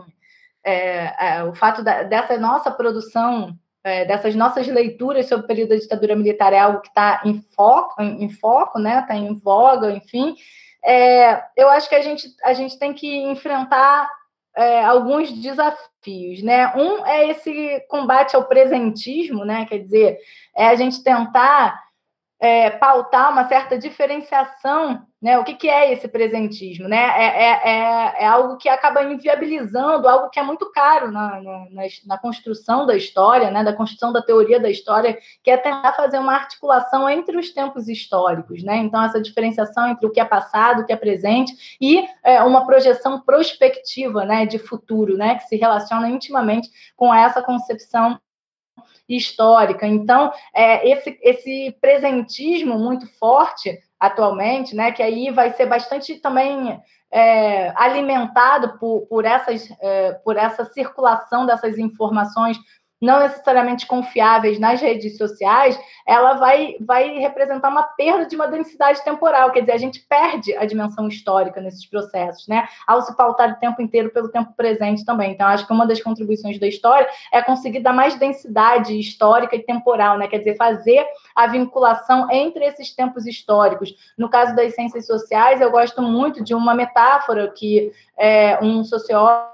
é, 0.65 1.37
é, 1.37 1.45
o 1.45 1.55
fato 1.55 1.83
da, 1.83 2.03
dessa 2.03 2.39
nossa 2.39 2.71
produção, 2.71 3.57
é, 3.85 4.05
dessas 4.05 4.35
nossas 4.35 4.67
leituras 4.67 5.27
sobre 5.27 5.45
o 5.45 5.49
período 5.49 5.71
da 5.71 5.77
ditadura 5.77 6.15
militar 6.15 6.53
é 6.53 6.59
algo 6.59 6.81
que 6.81 6.89
está 6.89 7.21
em 7.25 7.43
foco, 7.55 8.01
em, 8.01 8.25
em 8.25 8.29
foco, 8.31 8.79
né? 8.79 9.01
Está 9.01 9.17
em 9.17 9.35
voga, 9.35 9.91
enfim. 9.91 10.37
É, 10.85 11.43
eu 11.57 11.69
acho 11.69 11.89
que 11.89 11.95
a 11.95 12.03
gente, 12.03 12.29
a 12.45 12.53
gente 12.53 12.79
tem 12.79 12.93
que 12.93 13.17
enfrentar 13.25 14.09
é, 14.57 14.85
alguns 14.85 15.33
desafios, 15.33 16.43
né? 16.43 16.75
Um 16.77 17.07
é 17.07 17.31
esse 17.31 17.81
combate 17.89 18.37
ao 18.37 18.45
presentismo, 18.45 19.45
né? 19.45 19.67
Quer 19.67 19.79
dizer, 19.79 20.19
é 20.57 20.67
a 20.67 20.75
gente 20.75 21.03
tentar 21.03 21.81
é, 22.43 22.71
pautar 22.71 23.31
uma 23.31 23.47
certa 23.47 23.79
diferenciação, 23.79 25.07
né? 25.23 25.39
O 25.39 25.45
que, 25.45 25.55
que 25.55 25.69
é 25.71 25.93
esse 25.93 26.09
presentismo, 26.09 26.89
né? 26.89 26.99
É, 26.99 27.25
é, 27.25 27.51
é, 27.51 28.25
é, 28.25 28.27
algo 28.27 28.57
que 28.57 28.69
acaba 28.69 29.05
inviabilizando 29.05 30.09
algo 30.09 30.29
que 30.29 30.41
é 30.41 30.43
muito 30.43 30.69
caro 30.73 31.13
na, 31.13 31.41
na, 31.41 31.67
na, 32.05 32.19
construção 32.19 32.85
da 32.85 32.97
história, 32.97 33.49
né? 33.49 33.63
Da 33.63 33.73
construção 33.73 34.13
da 34.13 34.21
teoria 34.21 34.59
da 34.59 34.69
história, 34.69 35.17
que 35.45 35.53
é 35.53 35.57
tentar 35.57 35.93
fazer 35.93 36.19
uma 36.19 36.35
articulação 36.35 37.09
entre 37.09 37.37
os 37.37 37.51
tempos 37.51 37.87
históricos, 37.87 38.65
né? 38.65 38.79
Então 38.79 39.05
essa 39.05 39.23
diferenciação 39.23 39.87
entre 39.87 40.05
o 40.05 40.11
que 40.11 40.19
é 40.19 40.25
passado, 40.25 40.83
o 40.83 40.85
que 40.85 40.93
é 40.93 40.97
presente 40.97 41.77
e 41.81 42.05
é, 42.25 42.43
uma 42.43 42.67
projeção 42.67 43.21
prospectiva, 43.21 44.25
né? 44.25 44.47
De 44.47 44.59
futuro, 44.59 45.17
né? 45.17 45.37
Que 45.37 45.45
se 45.45 45.55
relaciona 45.55 46.09
intimamente 46.09 46.69
com 46.97 47.15
essa 47.15 47.41
concepção 47.41 48.19
histórica. 49.09 49.87
Então, 49.87 50.33
é, 50.55 50.89
esse, 50.89 51.19
esse 51.23 51.77
presentismo 51.81 52.79
muito 52.79 53.07
forte 53.19 53.79
atualmente, 53.99 54.75
né, 54.75 54.91
que 54.91 55.03
aí 55.03 55.31
vai 55.31 55.53
ser 55.53 55.67
bastante 55.67 56.17
também 56.17 56.81
é, 57.11 57.73
alimentado 57.77 58.79
por, 58.79 59.07
por, 59.07 59.25
essas, 59.25 59.71
é, 59.81 60.13
por 60.25 60.37
essa 60.37 60.65
circulação 60.65 61.47
dessas 61.47 61.79
informações 61.79 62.59
não 63.03 63.19
necessariamente 63.19 63.85
confiáveis 63.85 64.61
nas 64.61 64.81
redes 64.81 65.19
sociais, 65.19 65.79
ela 66.07 66.35
vai, 66.35 66.77
vai 66.81 67.19
representar 67.19 67.69
uma 67.69 67.83
perda 67.83 68.27
de 68.27 68.37
uma 68.37 68.47
densidade 68.47 69.03
temporal, 69.03 69.51
quer 69.51 69.61
dizer, 69.61 69.73
a 69.73 69.79
gente 69.79 70.01
perde 70.09 70.57
a 70.57 70.65
dimensão 70.65 71.09
histórica 71.09 71.61
nesses 71.61 71.85
processos, 71.85 72.47
né? 72.47 72.69
Ao 72.87 73.03
se 73.03 73.17
pautar 73.17 73.51
o 73.51 73.57
tempo 73.57 73.83
inteiro 73.83 74.11
pelo 74.11 74.29
tempo 74.29 74.53
presente 74.57 75.05
também. 75.05 75.33
Então, 75.33 75.49
acho 75.49 75.67
que 75.67 75.73
uma 75.73 75.87
das 75.87 76.01
contribuições 76.01 76.61
da 76.61 76.69
história 76.69 77.09
é 77.33 77.43
conseguir 77.43 77.81
dar 77.81 77.93
mais 77.93 78.15
densidade 78.15 78.97
histórica 78.99 79.57
e 79.57 79.65
temporal, 79.65 80.17
né? 80.17 80.29
Quer 80.29 80.39
dizer, 80.39 80.57
fazer 80.57 81.05
a 81.35 81.49
vinculação 81.49 82.31
entre 82.31 82.65
esses 82.65 82.95
tempos 82.95 83.27
históricos. 83.27 83.93
No 84.17 84.29
caso 84.29 84.55
das 84.55 84.77
ciências 84.77 85.07
sociais, 85.07 85.61
eu 85.61 85.73
gosto 85.73 86.01
muito 86.01 86.43
de 86.45 86.55
uma 86.55 86.73
metáfora 86.73 87.51
que 87.51 87.93
é, 88.17 88.59
um 88.63 88.85
sociólogo 88.85 89.52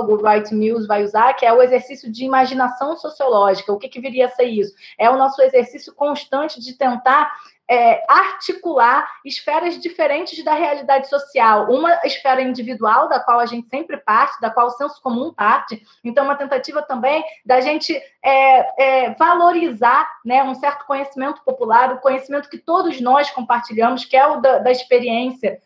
o 0.00 0.16
Wright 0.16 0.54
Mills 0.54 0.86
vai 0.86 1.04
usar, 1.04 1.34
que 1.34 1.46
é 1.46 1.52
o 1.52 1.62
exercício 1.62 2.10
de 2.10 2.24
imaginação 2.24 2.96
sociológica. 2.96 3.72
O 3.72 3.78
que, 3.78 3.88
que 3.88 4.00
viria 4.00 4.26
a 4.26 4.30
ser 4.30 4.44
isso? 4.44 4.74
É 4.98 5.08
o 5.10 5.16
nosso 5.16 5.40
exercício 5.42 5.94
constante 5.94 6.60
de 6.60 6.74
tentar 6.74 7.30
é, 7.68 8.04
articular 8.08 9.08
esferas 9.24 9.78
diferentes 9.80 10.42
da 10.44 10.54
realidade 10.54 11.08
social. 11.08 11.70
Uma 11.70 12.00
esfera 12.04 12.42
individual, 12.42 13.08
da 13.08 13.20
qual 13.20 13.40
a 13.40 13.46
gente 13.46 13.68
sempre 13.68 13.96
parte, 13.96 14.40
da 14.40 14.50
qual 14.50 14.66
o 14.66 14.70
senso 14.70 15.00
comum 15.02 15.32
parte. 15.32 15.82
Então, 16.02 16.24
uma 16.24 16.36
tentativa 16.36 16.82
também 16.82 17.24
da 17.44 17.60
gente 17.60 17.94
é, 18.22 19.06
é, 19.06 19.14
valorizar 19.14 20.08
né, 20.24 20.42
um 20.42 20.54
certo 20.54 20.84
conhecimento 20.86 21.42
popular, 21.42 21.92
o 21.92 22.00
conhecimento 22.00 22.50
que 22.50 22.58
todos 22.58 23.00
nós 23.00 23.30
compartilhamos, 23.30 24.04
que 24.04 24.16
é 24.16 24.26
o 24.26 24.40
da, 24.40 24.58
da 24.58 24.70
experiência 24.70 25.58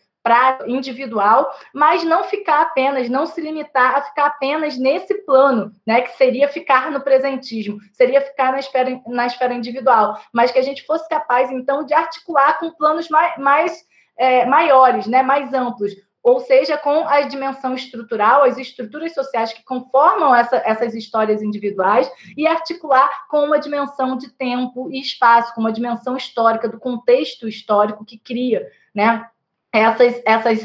individual, 0.67 1.51
mas 1.73 2.05
não 2.05 2.25
ficar 2.25 2.63
apenas, 2.63 3.09
não 3.09 3.27
se 3.27 3.41
limitar 3.41 3.97
a 3.97 4.03
ficar 4.03 4.27
apenas 4.27 4.77
nesse 4.77 5.15
plano, 5.25 5.73
né, 5.87 6.03
que 6.03 6.17
seria 6.17 6.49
ficar 6.49 6.91
no 6.91 7.01
presentismo, 7.01 7.79
seria 7.93 8.21
ficar 8.21 8.53
na 8.53 8.59
esfera, 8.59 9.01
na 9.07 9.27
esfera 9.27 9.55
individual, 9.55 10.21
mas 10.33 10.51
que 10.51 10.59
a 10.59 10.63
gente 10.63 10.85
fosse 10.85 11.09
capaz, 11.09 11.51
então, 11.51 11.85
de 11.85 11.95
articular 11.95 12.59
com 12.59 12.71
planos 12.71 13.09
mais, 13.09 13.39
mais 13.39 13.85
é, 14.19 14.45
maiores, 14.45 15.07
né, 15.07 15.23
mais 15.23 15.55
amplos, 15.55 15.93
ou 16.23 16.41
seja, 16.41 16.77
com 16.77 17.09
a 17.09 17.23
dimensão 17.23 17.75
estrutural, 17.75 18.43
as 18.43 18.59
estruturas 18.59 19.15
sociais 19.15 19.53
que 19.53 19.65
conformam 19.65 20.35
essa, 20.35 20.57
essas 20.57 20.95
histórias 20.95 21.41
individuais, 21.41 22.11
e 22.37 22.47
articular 22.47 23.09
com 23.31 23.45
uma 23.45 23.59
dimensão 23.59 24.17
de 24.17 24.29
tempo 24.31 24.91
e 24.93 25.01
espaço, 25.01 25.55
com 25.55 25.61
uma 25.61 25.73
dimensão 25.73 26.17
histórica, 26.17 26.69
do 26.69 26.79
contexto 26.79 27.49
histórico 27.49 28.05
que 28.05 28.19
cria, 28.19 28.67
né? 28.95 29.27
Essas, 29.73 30.23
essas, 30.25 30.65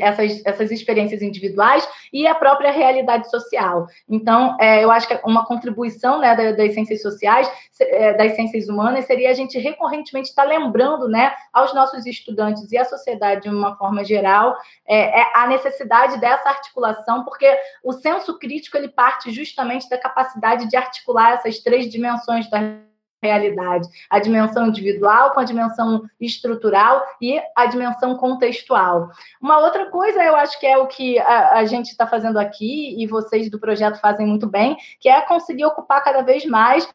essas, 0.00 0.46
essas 0.46 0.70
experiências 0.70 1.20
individuais 1.20 1.86
e 2.12 2.26
a 2.26 2.34
própria 2.34 2.72
realidade 2.72 3.28
social. 3.30 3.86
Então, 4.08 4.56
é, 4.58 4.82
eu 4.82 4.90
acho 4.90 5.06
que 5.06 5.20
uma 5.24 5.44
contribuição 5.44 6.18
né, 6.18 6.34
das 6.52 6.72
ciências 6.72 7.02
sociais, 7.02 7.50
é, 7.80 8.14
das 8.14 8.34
ciências 8.34 8.68
humanas, 8.68 9.04
seria 9.04 9.30
a 9.30 9.34
gente 9.34 9.58
recorrentemente 9.58 10.30
estar 10.30 10.44
lembrando 10.44 11.08
né, 11.08 11.32
aos 11.52 11.74
nossos 11.74 12.06
estudantes 12.06 12.72
e 12.72 12.78
à 12.78 12.84
sociedade 12.84 13.42
de 13.42 13.50
uma 13.50 13.76
forma 13.76 14.02
geral 14.02 14.56
é, 14.86 15.20
é, 15.20 15.30
a 15.34 15.46
necessidade 15.46 16.18
dessa 16.18 16.48
articulação, 16.48 17.24
porque 17.24 17.48
o 17.84 17.92
senso 17.92 18.38
crítico 18.38 18.76
ele 18.76 18.88
parte 18.88 19.30
justamente 19.30 19.88
da 19.90 19.98
capacidade 19.98 20.68
de 20.68 20.76
articular 20.76 21.34
essas 21.34 21.58
três 21.58 21.90
dimensões 21.90 22.48
da 22.48 22.87
realidade, 23.22 23.88
a 24.08 24.18
dimensão 24.18 24.68
individual 24.68 25.32
com 25.32 25.40
a 25.40 25.44
dimensão 25.44 26.08
estrutural 26.20 27.04
e 27.20 27.40
a 27.56 27.66
dimensão 27.66 28.16
contextual. 28.16 29.10
Uma 29.40 29.58
outra 29.58 29.90
coisa, 29.90 30.22
eu 30.22 30.36
acho 30.36 30.58
que 30.60 30.66
é 30.66 30.78
o 30.78 30.86
que 30.86 31.18
a, 31.18 31.58
a 31.58 31.64
gente 31.64 31.86
está 31.90 32.06
fazendo 32.06 32.38
aqui 32.38 33.00
e 33.00 33.06
vocês 33.06 33.50
do 33.50 33.58
projeto 33.58 34.00
fazem 34.00 34.26
muito 34.26 34.46
bem, 34.46 34.76
que 35.00 35.08
é 35.08 35.20
conseguir 35.22 35.64
ocupar 35.64 36.02
cada 36.02 36.22
vez 36.22 36.44
mais 36.44 36.88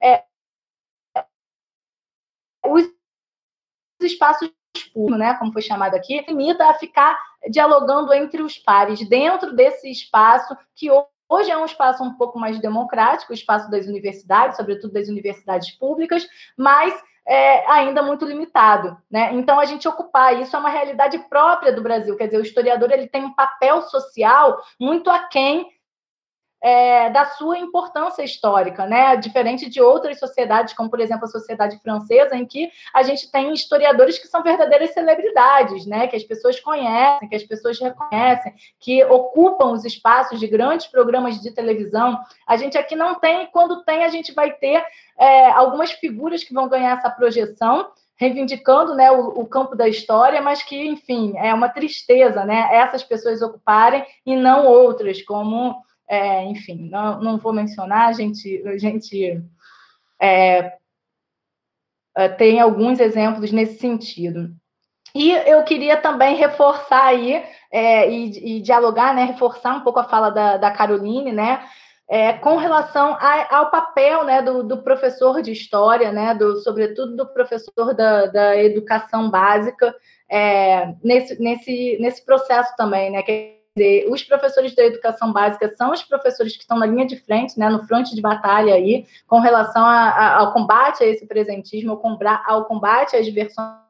é, 0.00 0.24
os 2.64 2.88
espaços 4.00 4.50
públicos, 4.94 5.18
né, 5.18 5.34
como 5.34 5.52
foi 5.52 5.62
chamado 5.62 5.94
aqui, 5.94 6.24
limita 6.28 6.66
a 6.66 6.74
ficar 6.74 7.18
dialogando 7.50 8.12
entre 8.12 8.42
os 8.42 8.58
pares 8.58 9.06
dentro 9.08 9.54
desse 9.54 9.90
espaço 9.90 10.56
que 10.74 10.90
Hoje 10.90 11.11
é 11.40 11.56
um 11.56 11.64
espaço 11.64 12.02
um 12.02 12.14
pouco 12.14 12.38
mais 12.38 12.58
democrático, 12.60 13.32
o 13.32 13.34
espaço 13.34 13.70
das 13.70 13.86
universidades, 13.86 14.56
sobretudo 14.56 14.92
das 14.92 15.08
universidades 15.08 15.70
públicas, 15.72 16.26
mas 16.56 16.94
é 17.26 17.70
ainda 17.70 18.02
muito 18.02 18.24
limitado, 18.24 18.96
né? 19.10 19.32
Então 19.34 19.60
a 19.60 19.64
gente 19.64 19.86
ocupar 19.86 20.40
isso 20.40 20.56
é 20.56 20.58
uma 20.58 20.68
realidade 20.68 21.18
própria 21.28 21.72
do 21.72 21.82
Brasil, 21.82 22.16
quer 22.16 22.26
dizer, 22.26 22.38
o 22.38 22.42
historiador 22.42 22.90
ele 22.90 23.06
tem 23.06 23.24
um 23.24 23.34
papel 23.34 23.82
social 23.82 24.60
muito 24.78 25.08
aquém 25.08 25.70
é, 26.62 27.10
da 27.10 27.24
sua 27.24 27.58
importância 27.58 28.22
histórica, 28.22 28.86
né? 28.86 29.16
Diferente 29.16 29.68
de 29.68 29.82
outras 29.82 30.18
sociedades, 30.20 30.72
como 30.72 30.88
por 30.88 31.00
exemplo 31.00 31.24
a 31.24 31.28
sociedade 31.28 31.76
francesa, 31.82 32.36
em 32.36 32.46
que 32.46 32.70
a 32.94 33.02
gente 33.02 33.30
tem 33.32 33.52
historiadores 33.52 34.16
que 34.18 34.28
são 34.28 34.44
verdadeiras 34.44 34.92
celebridades, 34.92 35.84
né? 35.86 36.06
Que 36.06 36.14
as 36.14 36.22
pessoas 36.22 36.60
conhecem, 36.60 37.28
que 37.28 37.34
as 37.34 37.42
pessoas 37.42 37.80
reconhecem, 37.80 38.54
que 38.78 39.04
ocupam 39.04 39.72
os 39.72 39.84
espaços 39.84 40.38
de 40.38 40.46
grandes 40.46 40.86
programas 40.86 41.40
de 41.40 41.50
televisão. 41.50 42.16
A 42.46 42.56
gente 42.56 42.78
aqui 42.78 42.94
não 42.94 43.16
tem, 43.16 43.46
quando 43.46 43.82
tem, 43.82 44.04
a 44.04 44.08
gente 44.08 44.32
vai 44.32 44.52
ter 44.52 44.84
é, 45.18 45.50
algumas 45.50 45.90
figuras 45.90 46.44
que 46.44 46.54
vão 46.54 46.68
ganhar 46.68 46.96
essa 46.96 47.10
projeção 47.10 47.90
reivindicando 48.14 48.94
né, 48.94 49.10
o, 49.10 49.40
o, 49.40 49.46
campo 49.46 49.74
da 49.74 49.88
história, 49.88 50.40
mas 50.40 50.62
que, 50.62 50.76
enfim, 50.76 51.34
é 51.36 51.52
uma 51.52 51.68
tristeza 51.68 52.44
né, 52.44 52.68
essas 52.70 53.02
pessoas 53.02 53.42
ocuparem 53.42 54.06
e 54.24 54.36
não 54.36 54.64
outras, 54.64 55.20
como 55.22 55.82
é, 56.12 56.44
enfim, 56.44 56.90
não, 56.90 57.22
não 57.22 57.38
vou 57.38 57.54
mencionar, 57.54 58.08
a 58.08 58.12
gente, 58.12 58.62
a 58.68 58.76
gente 58.76 59.42
é, 60.20 60.74
é, 62.14 62.28
tem 62.28 62.60
alguns 62.60 63.00
exemplos 63.00 63.50
nesse 63.50 63.78
sentido. 63.78 64.54
E 65.14 65.30
eu 65.30 65.64
queria 65.64 65.96
também 65.96 66.36
reforçar 66.36 67.06
aí 67.06 67.42
é, 67.72 68.10
e, 68.10 68.58
e, 68.58 68.60
dialogar, 68.60 69.14
né, 69.14 69.24
reforçar 69.24 69.74
um 69.74 69.80
pouco 69.80 70.00
a 70.00 70.04
fala 70.04 70.28
da, 70.28 70.58
da 70.58 70.70
Caroline, 70.70 71.32
né, 71.32 71.64
é, 72.06 72.34
com 72.34 72.56
relação 72.56 73.16
a, 73.18 73.56
ao 73.56 73.70
papel 73.70 74.24
né, 74.24 74.42
do, 74.42 74.62
do, 74.62 74.82
professor 74.82 75.40
de 75.40 75.50
história, 75.50 76.12
né, 76.12 76.34
do, 76.34 76.58
sobretudo 76.58 77.16
do 77.16 77.26
professor 77.32 77.94
da, 77.94 78.26
da 78.26 78.62
educação 78.62 79.30
básica, 79.30 79.94
é, 80.28 80.94
nesse, 81.02 81.40
nesse, 81.40 81.96
nesse 81.98 82.22
processo 82.22 82.76
também, 82.76 83.10
né, 83.10 83.22
que 83.22 83.61
os 84.10 84.22
professores 84.22 84.74
da 84.74 84.84
educação 84.84 85.32
básica 85.32 85.74
são 85.76 85.92
os 85.92 86.02
professores 86.02 86.54
que 86.54 86.62
estão 86.62 86.78
na 86.78 86.86
linha 86.86 87.06
de 87.06 87.16
frente, 87.16 87.58
né, 87.58 87.68
no 87.70 87.86
fronte 87.86 88.14
de 88.14 88.20
batalha 88.20 88.74
aí, 88.74 89.06
com 89.26 89.40
relação 89.40 89.84
a, 89.84 90.08
a, 90.08 90.38
ao 90.40 90.52
combate 90.52 91.02
a 91.02 91.06
esse 91.06 91.26
presentismo, 91.26 91.92
ao, 91.92 92.18
ao 92.46 92.64
combate 92.66 93.16
às 93.16 93.26
versões 93.28 93.82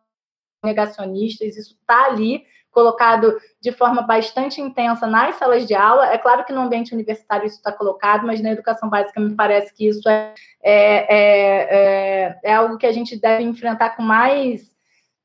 negacionistas, 0.64 1.56
isso 1.56 1.76
está 1.80 2.06
ali 2.06 2.44
colocado 2.70 3.38
de 3.60 3.70
forma 3.70 4.02
bastante 4.02 4.60
intensa 4.60 5.06
nas 5.06 5.36
salas 5.36 5.66
de 5.66 5.74
aula. 5.74 6.06
É 6.06 6.16
claro 6.16 6.44
que 6.44 6.52
no 6.52 6.62
ambiente 6.62 6.94
universitário 6.94 7.46
isso 7.46 7.56
está 7.56 7.70
colocado, 7.70 8.26
mas 8.26 8.40
na 8.40 8.50
educação 8.50 8.88
básica 8.88 9.20
me 9.20 9.34
parece 9.34 9.74
que 9.74 9.86
isso 9.86 10.08
é, 10.08 10.34
é, 10.62 11.14
é, 11.14 11.68
é, 11.70 12.40
é 12.44 12.54
algo 12.54 12.78
que 12.78 12.86
a 12.86 12.92
gente 12.92 13.20
deve 13.20 13.42
enfrentar 13.42 13.90
com 13.90 14.02
mais 14.02 14.71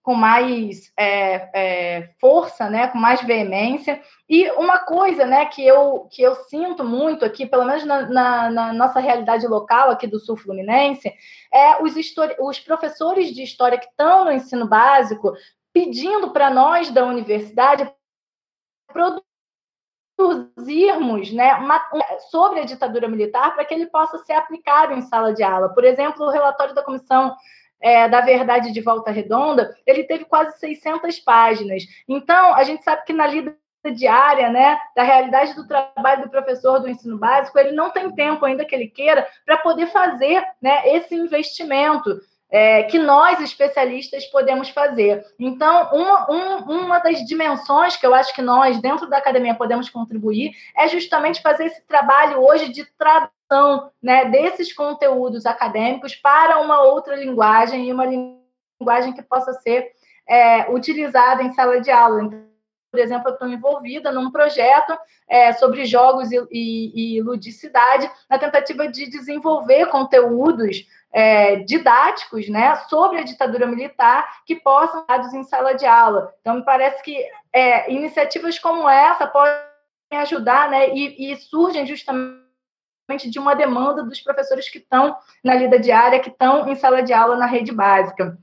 com 0.08 0.16
mais 0.16 0.90
é, 0.96 1.50
é, 1.54 2.10
força, 2.18 2.70
né, 2.70 2.88
com 2.88 2.98
mais 2.98 3.22
veemência. 3.24 4.02
E 4.30 4.50
uma 4.52 4.80
coisa 4.80 5.26
né, 5.26 5.48
que, 5.48 5.68
eu, 5.68 6.08
que 6.10 6.22
eu 6.22 6.34
sinto 6.46 6.82
muito 6.82 7.26
aqui, 7.26 7.46
pelo 7.46 7.66
menos 7.66 7.84
na, 7.84 8.04
na, 8.08 8.50
na 8.50 8.74
nossa 8.74 9.02
realidade 9.02 9.46
local 9.46 9.90
aqui 9.90 10.08
do 10.08 10.18
Sul 10.18 10.38
Fluminense, 10.38 11.14
é 11.54 11.84
os, 11.84 11.94
os 12.40 12.58
professores 12.62 13.36
de 13.36 13.44
história 13.44 13.78
que 13.78 13.88
estão 13.88 14.24
no 14.24 14.32
ensino 14.32 14.66
básico 14.66 15.34
pedindo 15.74 16.32
para 16.32 16.50
nós 16.50 16.90
da 16.90 17.06
universidade 17.06 17.94
produzirmos 20.16 21.34
né, 21.34 21.54
uma, 21.56 21.86
sobre 22.32 22.62
a 22.62 22.64
ditadura 22.64 23.10
militar 23.10 23.54
para 23.56 23.66
que 23.66 23.74
ele 23.74 23.88
possa 23.88 24.20
ser 24.20 24.34
aplicado 24.34 24.94
em 24.94 25.02
sala 25.02 25.34
de 25.34 25.44
aula. 25.44 25.68
Por 25.68 25.84
exemplo, 25.84 26.26
o 26.26 26.32
relatório 26.32 26.74
da 26.74 26.82
Comissão 26.82 27.36
é, 27.82 28.08
da 28.08 28.22
Verdade 28.22 28.72
de 28.72 28.82
Volta 28.82 29.12
Redonda, 29.12 29.76
ele 29.86 30.04
teve 30.04 30.26
quase 30.26 30.58
600 30.60 31.20
páginas. 31.20 31.84
Então, 32.08 32.54
a 32.54 32.64
gente 32.64 32.84
sabe 32.84 33.04
que 33.06 33.14
na 33.14 33.28
lida 33.28 33.56
diária, 33.94 34.50
né, 34.50 34.78
da 34.96 35.04
realidade 35.04 35.54
do 35.54 35.68
trabalho 35.68 36.24
do 36.24 36.30
professor 36.30 36.80
do 36.80 36.90
ensino 36.90 37.18
básico, 37.18 37.58
ele 37.58 37.72
não 37.72 37.90
tem 37.90 38.12
tempo 38.12 38.46
ainda 38.46 38.66
que 38.66 38.76
ele 38.76 38.88
queira 38.88 39.28
para 39.46 39.58
poder 39.58 39.88
fazer 39.88 40.44
né, 40.62 40.82
esse 40.96 41.16
investimento 41.16 42.20
é, 42.50 42.84
que 42.84 42.98
nós, 42.98 43.40
especialistas, 43.42 44.26
podemos 44.26 44.70
fazer. 44.70 45.26
Então, 45.40 45.90
uma, 45.94 46.32
um, 46.32 46.84
uma 46.84 47.00
das 47.00 47.20
dimensões 47.26 47.98
que 47.98 48.06
eu 48.06 48.14
acho 48.14 48.34
que 48.34 48.42
nós, 48.42 48.82
dentro 48.82 49.08
da 49.10 49.18
academia, 49.18 49.54
podemos 49.54 49.90
contribuir 49.90 50.52
é 50.76 50.88
justamente 50.88 51.42
fazer 51.42 51.66
esse 51.66 51.86
trabalho 51.86 52.42
hoje 52.42 52.70
de 52.70 52.86
tradução 52.98 53.37
né, 54.02 54.26
desses 54.26 54.74
conteúdos 54.74 55.46
acadêmicos 55.46 56.16
para 56.16 56.60
uma 56.60 56.82
outra 56.84 57.16
linguagem 57.16 57.88
e 57.88 57.94
uma 57.94 58.06
linguagem 58.06 59.14
que 59.14 59.22
possa 59.22 59.54
ser 59.54 59.92
é, 60.28 60.70
utilizada 60.72 61.42
em 61.44 61.54
sala 61.54 61.80
de 61.80 61.90
aula. 61.90 62.24
Então, 62.24 62.48
por 62.92 63.00
exemplo, 63.00 63.30
eu 63.30 63.34
estou 63.34 63.48
envolvida 63.48 64.12
num 64.12 64.32
projeto 64.32 64.98
é, 65.28 65.54
sobre 65.54 65.86
jogos 65.86 66.32
e, 66.32 66.38
e, 66.52 67.18
e, 67.18 67.22
ludicidade, 67.22 68.10
na 68.30 68.40
tentativa 68.40 68.88
de 68.88 69.10
desenvolver 69.10 69.88
conteúdos 69.88 70.86
é, 71.12 71.58
didáticos 71.58 72.48
né, 72.50 72.76
sobre 72.90 73.20
a 73.20 73.24
ditadura 73.24 73.68
militar 73.68 74.42
que 74.46 74.56
possam 74.56 75.02
ser 75.02 75.08
dados 75.08 75.34
em 75.34 75.44
sala 75.44 75.74
de 75.74 75.86
aula. 75.86 76.34
Então, 76.42 76.56
me 76.56 76.66
parece 76.66 77.04
que 77.04 77.18
é, 77.52 77.92
iniciativas 77.92 78.58
como 78.58 78.90
essa 78.90 79.28
podem 79.28 79.58
ajudar 80.14 80.70
né, 80.70 80.90
e, 80.90 81.32
e 81.32 81.36
surgem 81.36 81.86
justamente 81.86 82.47
de 83.16 83.40
uma 83.40 83.56
demanda 83.56 84.04
dos 84.04 84.20
professores 84.20 84.70
que 84.70 84.80
estão 84.80 85.16
na 85.44 85.56
lida 85.56 85.80
diária, 85.80 86.20
que 86.20 86.30
estão 86.30 86.68
em 86.68 86.76
sala 86.76 87.02
de 87.02 87.14
aula 87.14 87.38
na 87.38 87.46
rede 87.46 87.72
básica. 87.72 88.38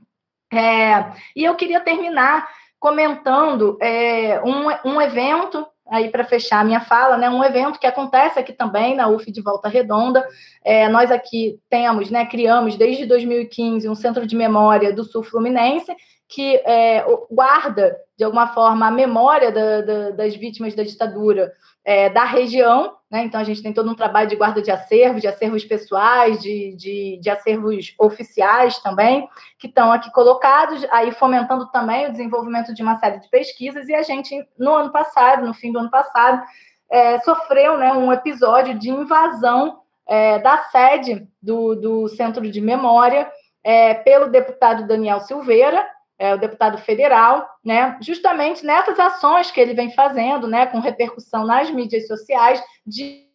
É, 0.51 1.13
e 1.35 1.43
eu 1.43 1.55
queria 1.55 1.79
terminar 1.79 2.47
comentando 2.79 3.77
é, 3.81 4.41
um, 4.43 4.93
um 4.93 5.01
evento 5.01 5.65
aí 5.87 6.09
para 6.09 6.23
fechar 6.23 6.61
a 6.61 6.63
minha 6.63 6.81
fala, 6.81 7.15
né, 7.15 7.29
um 7.29 7.43
evento 7.43 7.79
que 7.79 7.85
acontece 7.85 8.39
aqui 8.39 8.51
também 8.51 8.95
na 8.95 9.07
UF 9.07 9.31
de 9.31 9.41
Volta 9.41 9.69
Redonda. 9.69 10.27
É, 10.63 10.89
nós 10.89 11.11
aqui 11.11 11.59
temos, 11.69 12.09
né, 12.09 12.25
criamos 12.25 12.75
desde 12.75 13.05
2015 13.05 13.87
um 13.87 13.93
centro 13.93 14.25
de 14.25 14.35
memória 14.35 14.91
do 14.91 15.03
Sul 15.03 15.23
Fluminense 15.23 15.95
que 16.27 16.55
é, 16.65 17.05
guarda 17.29 17.95
de 18.17 18.23
alguma 18.23 18.47
forma 18.47 18.87
a 18.87 18.91
memória 18.91 19.51
da, 19.51 19.81
da, 19.81 20.09
das 20.11 20.35
vítimas 20.35 20.73
da 20.73 20.81
ditadura 20.81 21.53
é, 21.85 22.09
da 22.09 22.25
região, 22.25 22.97
né? 23.11 23.23
Então 23.23 23.39
a 23.39 23.43
gente 23.43 23.61
tem 23.61 23.71
todo 23.71 23.89
um 23.89 23.95
trabalho 23.95 24.27
de 24.27 24.35
guarda 24.35 24.59
de 24.59 24.71
acervos, 24.71 25.21
de 25.21 25.27
acervos 25.27 25.63
pessoais, 25.63 26.41
de, 26.41 26.75
de, 26.75 27.19
de 27.21 27.29
acervos 27.29 27.93
oficiais 27.99 28.79
também, 28.79 29.29
que 29.59 29.67
estão 29.67 29.91
aqui 29.91 30.11
colocados, 30.11 30.83
aí 30.89 31.11
fomentando 31.11 31.69
também 31.71 32.07
o 32.07 32.11
desenvolvimento 32.11 32.73
de 32.73 32.81
uma 32.81 32.97
série 32.97 33.19
de 33.19 33.29
pesquisas, 33.29 33.87
e 33.87 33.93
a 33.93 34.01
gente, 34.01 34.35
no 34.57 34.73
ano 34.73 34.91
passado, 34.91 35.45
no 35.45 35.53
fim 35.53 35.71
do 35.71 35.77
ano 35.77 35.91
passado, 35.91 36.43
é, 36.89 37.19
sofreu 37.19 37.77
né, 37.77 37.93
um 37.93 38.11
episódio 38.11 38.77
de 38.77 38.89
invasão 38.89 39.79
é, 40.07 40.39
da 40.39 40.57
sede 40.65 41.27
do, 41.41 41.75
do 41.75 42.07
Centro 42.09 42.49
de 42.49 42.61
Memória 42.61 43.29
é, 43.63 43.93
pelo 43.93 44.29
deputado 44.29 44.87
Daniel 44.87 45.19
Silveira, 45.19 45.87
é, 46.17 46.33
o 46.33 46.37
deputado 46.37 46.77
federal, 46.77 47.47
né, 47.63 47.97
justamente 48.01 48.65
nessas 48.65 48.97
ações 48.99 49.51
que 49.51 49.59
ele 49.59 49.73
vem 49.73 49.91
fazendo, 49.91 50.47
né, 50.47 50.65
com 50.65 50.79
repercussão 50.79 51.45
nas 51.45 51.69
mídias 51.69 52.07
sociais, 52.07 52.63
de 52.85 53.27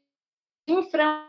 enfrentamento 0.66 1.28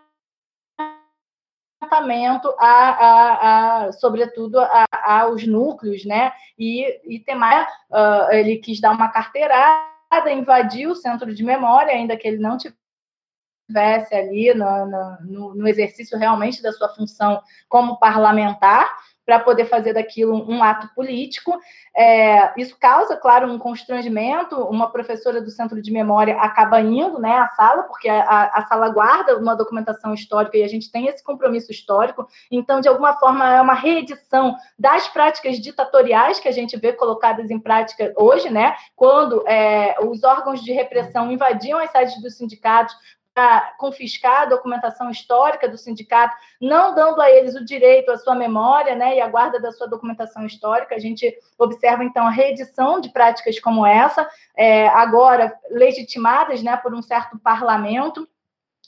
a, 2.58 2.68
a, 2.68 3.86
a 3.86 3.92
sobretudo, 3.92 4.60
a, 4.60 4.86
aos 5.22 5.46
núcleos, 5.46 6.06
né, 6.06 6.32
e, 6.58 7.16
e 7.16 7.20
tem 7.20 7.36
mais, 7.36 7.68
uh, 7.90 8.32
ele 8.32 8.58
quis 8.58 8.80
dar 8.80 8.92
uma 8.92 9.10
carteirada, 9.10 10.32
invadiu 10.32 10.92
o 10.92 10.96
centro 10.96 11.34
de 11.34 11.44
memória, 11.44 11.94
ainda 11.94 12.16
que 12.16 12.28
ele 12.28 12.38
não 12.38 12.58
tivesse 12.58 14.16
ali 14.16 14.54
no, 14.54 14.86
no, 15.22 15.56
no 15.56 15.68
exercício 15.68 16.18
realmente 16.18 16.62
da 16.62 16.72
sua 16.72 16.90
função 16.90 17.42
como 17.68 18.00
parlamentar, 18.00 18.90
para 19.32 19.40
poder 19.40 19.64
fazer 19.64 19.94
daquilo 19.94 20.36
um 20.52 20.62
ato 20.62 20.94
político. 20.94 21.58
É, 21.96 22.52
isso 22.60 22.76
causa, 22.78 23.16
claro, 23.16 23.50
um 23.50 23.58
constrangimento. 23.58 24.58
Uma 24.58 24.92
professora 24.92 25.42
do 25.42 25.50
Centro 25.50 25.82
de 25.82 25.90
Memória 25.90 26.36
acaba 26.38 26.82
indo 26.82 27.18
né, 27.18 27.38
à 27.38 27.48
sala, 27.48 27.84
porque 27.84 28.10
a, 28.10 28.52
a 28.54 28.66
sala 28.68 28.90
guarda 28.90 29.38
uma 29.38 29.56
documentação 29.56 30.14
histórica 30.14 30.58
e 30.58 30.64
a 30.64 30.68
gente 30.68 30.92
tem 30.92 31.08
esse 31.08 31.24
compromisso 31.24 31.72
histórico. 31.72 32.28
Então, 32.52 32.82
de 32.82 32.90
alguma 32.90 33.14
forma, 33.14 33.54
é 33.54 33.62
uma 33.62 33.74
reedição 33.74 34.54
das 34.78 35.08
práticas 35.08 35.58
ditatoriais 35.62 36.38
que 36.38 36.50
a 36.50 36.52
gente 36.52 36.76
vê 36.76 36.92
colocadas 36.92 37.50
em 37.50 37.60
prática 37.60 38.12
hoje, 38.18 38.50
né? 38.50 38.76
Quando 38.98 39.48
é, 39.48 39.96
os 40.02 40.26
órgãos 40.26 40.62
de 40.62 40.74
repressão 40.74 41.32
invadiam 41.32 41.80
as 41.80 41.90
sedes 41.90 42.22
dos 42.22 42.36
sindicatos 42.36 42.94
para 43.34 43.74
confiscar 43.78 44.42
a 44.42 44.46
documentação 44.46 45.10
histórica 45.10 45.68
do 45.68 45.78
sindicato, 45.78 46.36
não 46.60 46.94
dando 46.94 47.22
a 47.22 47.30
eles 47.30 47.56
o 47.56 47.64
direito 47.64 48.12
à 48.12 48.18
sua 48.18 48.36
memória 48.36 48.96
né, 48.96 49.18
e 49.18 49.22
à 49.22 49.28
guarda 49.28 49.60
da 49.60 49.72
sua 49.72 49.88
documentação 49.88 50.46
histórica. 50.46 50.96
A 50.96 51.00
gente 51.00 51.34
observa, 51.58 52.04
então, 52.04 52.28
a 52.28 52.32
reedição 52.32 53.00
de 53.00 53.10
práticas 53.10 53.60
como 53.60 53.86
essa, 53.86 54.30
é, 54.56 54.88
agora 54.90 55.58
legitimadas 55.70 56.62
né, 56.62 56.76
por 56.78 56.94
um 56.94 57.02
certo 57.02 57.40
parlamento. 57.40 58.28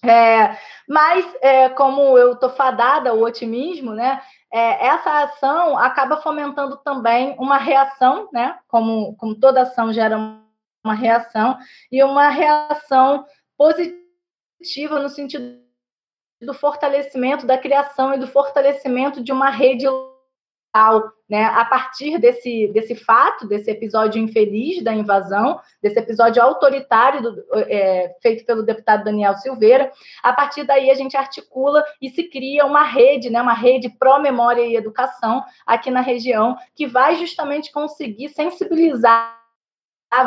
É, 0.05 0.57
mas, 0.87 1.25
é, 1.41 1.69
como 1.69 2.17
eu 2.17 2.33
estou 2.33 2.49
fadada 2.49 3.11
ao 3.11 3.19
otimismo, 3.19 3.93
né, 3.93 4.21
é, 4.51 4.87
essa 4.87 5.23
ação 5.23 5.77
acaba 5.77 6.17
fomentando 6.17 6.75
também 6.77 7.33
uma 7.39 7.57
reação, 7.57 8.27
né, 8.33 8.59
como, 8.67 9.15
como 9.15 9.35
toda 9.35 9.61
ação 9.61 9.93
gera 9.93 10.17
uma 10.83 10.93
reação, 10.93 11.57
e 11.89 12.03
uma 12.03 12.27
reação 12.27 13.25
positiva 13.57 14.02
positiva 14.63 14.97
no 14.99 15.09
sentido 15.09 15.61
do 16.41 16.53
fortalecimento 16.53 17.45
da 17.45 17.57
criação 17.57 18.13
e 18.13 18.17
do 18.17 18.27
fortalecimento 18.27 19.21
de 19.21 19.31
uma 19.31 19.49
rede 19.49 19.87
local, 19.87 21.11
né? 21.29 21.45
A 21.45 21.63
partir 21.65 22.17
desse, 22.17 22.67
desse 22.69 22.95
fato, 22.95 23.47
desse 23.47 23.69
episódio 23.69 24.21
infeliz 24.21 24.83
da 24.83 24.93
invasão, 24.93 25.59
desse 25.81 25.99
episódio 25.99 26.41
autoritário 26.41 27.21
do, 27.21 27.45
é, 27.55 28.13
feito 28.21 28.45
pelo 28.45 28.63
deputado 28.63 29.03
Daniel 29.03 29.35
Silveira, 29.35 29.91
a 30.21 30.33
partir 30.33 30.63
daí 30.63 30.89
a 30.89 30.95
gente 30.95 31.15
articula 31.15 31.83
e 32.01 32.09
se 32.09 32.23
cria 32.23 32.65
uma 32.65 32.83
rede, 32.83 33.29
né? 33.29 33.41
Uma 33.41 33.53
rede 33.53 33.89
pró-memória 33.89 34.65
e 34.65 34.75
educação 34.75 35.43
aqui 35.65 35.91
na 35.91 36.01
região 36.01 36.57
que 36.75 36.87
vai 36.87 37.15
justamente 37.15 37.71
conseguir 37.71 38.29
sensibilizar 38.29 39.39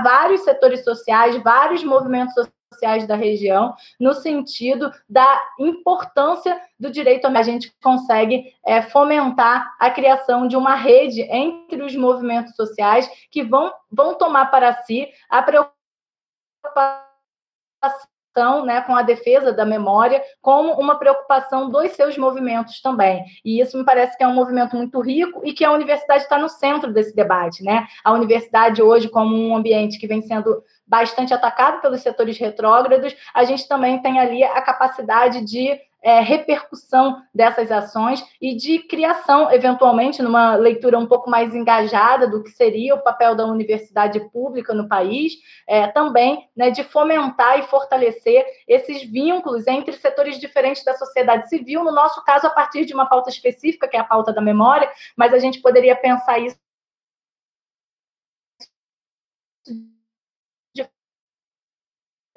vários 0.03 0.43
setores 0.43 0.83
sociais, 0.83 1.37
vários 1.43 1.85
movimentos 1.85 2.35
sociais 2.35 2.56
sociais 2.73 3.07
da 3.07 3.15
região, 3.17 3.75
no 3.99 4.15
sentido 4.15 4.93
da 5.09 5.43
importância 5.59 6.61
do 6.79 6.91
direito 6.91 7.27
a 7.27 7.43
gente 7.43 7.73
consegue 7.83 8.55
é, 8.65 8.83
fomentar 8.83 9.75
a 9.79 9.91
criação 9.91 10.47
de 10.47 10.57
uma 10.57 10.75
rede 10.75 11.23
entre 11.23 11.83
os 11.83 11.95
movimentos 11.95 12.55
sociais 12.55 13.09
que 13.31 13.43
vão, 13.43 13.73
vão 13.91 14.17
tomar 14.17 14.47
para 14.47 14.75
si 14.83 15.09
a 15.29 15.43
preocupação 15.43 15.77
né, 18.65 18.81
com 18.83 18.95
a 18.95 19.03
defesa 19.03 19.53
da 19.53 19.65
memória, 19.65 20.23
como 20.43 20.73
uma 20.75 20.99
preocupação 20.99 21.71
dos 21.71 21.93
seus 21.93 22.17
movimentos 22.19 22.81
também. 22.81 23.25
E 23.45 23.61
isso 23.61 23.77
me 23.79 23.85
parece 23.85 24.17
que 24.17 24.25
é 24.25 24.29
um 24.29 24.35
movimento 24.35 24.77
muito 24.77 25.01
rico 25.01 25.41
e 25.45 25.53
que 25.53 25.65
a 25.65 25.73
universidade 25.73 26.23
está 26.23 26.39
no 26.39 26.49
centro 26.49 26.93
desse 26.93 27.15
debate. 27.15 27.65
Né? 27.65 27.87
A 28.05 28.13
universidade 28.13 28.83
hoje, 28.83 29.09
como 29.09 29.35
um 29.37 29.57
ambiente 29.57 29.99
que 29.99 30.07
vem 30.07 30.23
sendo 30.23 30.63
bastante 30.87 31.35
atacado 31.35 31.81
pelos 31.81 32.01
setores 32.01 32.39
retrógrados, 32.39 33.15
a 33.35 33.45
gente 33.45 33.67
também 33.67 34.01
tem 34.01 34.21
ali 34.21 34.45
a 34.45 34.61
capacidade 34.61 35.45
de 35.45 35.79
é, 36.07 36.21
repercussão 36.21 37.21
dessas 37.35 37.73
ações 37.73 38.25
e 38.41 38.55
de 38.55 38.79
criação, 38.79 39.51
eventualmente, 39.51 40.23
numa 40.23 40.55
leitura 40.55 40.97
um 40.97 41.07
pouco 41.07 41.29
mais 41.29 41.53
engajada 41.53 42.29
do 42.29 42.45
que 42.45 42.51
seria 42.51 42.95
o 42.95 43.03
papel 43.03 43.35
da 43.35 43.45
universidade 43.45 44.21
pública 44.31 44.73
no 44.73 44.87
país, 44.87 45.33
é, 45.67 45.89
também 45.89 46.49
né, 46.57 46.71
de 46.71 46.85
fomentar 46.85 47.59
e 47.59 47.63
fortalecer 47.65 48.47
esses 48.69 49.03
vínculos 49.03 49.67
entre 49.67 49.95
setores 49.95 50.39
diferentes 50.39 50.85
da 50.85 50.95
sociedade 50.95 51.49
civil, 51.49 51.83
no 51.83 51.91
nosso 51.91 52.25
caso, 52.25 52.47
a 52.47 52.51
partir 52.51 52.85
de 52.85 52.95
uma 52.95 53.07
pauta 53.07 53.29
específica, 53.29 53.89
que 53.89 53.97
é 53.97 54.01
a 54.01 54.05
pauta 54.05 54.33
da 54.33 54.41
memória, 54.41 54.89
mas 55.17 55.35
a 55.35 55.41
gente 55.41 55.61
poderia 55.61 55.97
pensar 55.97 56.39
isso 56.39 56.57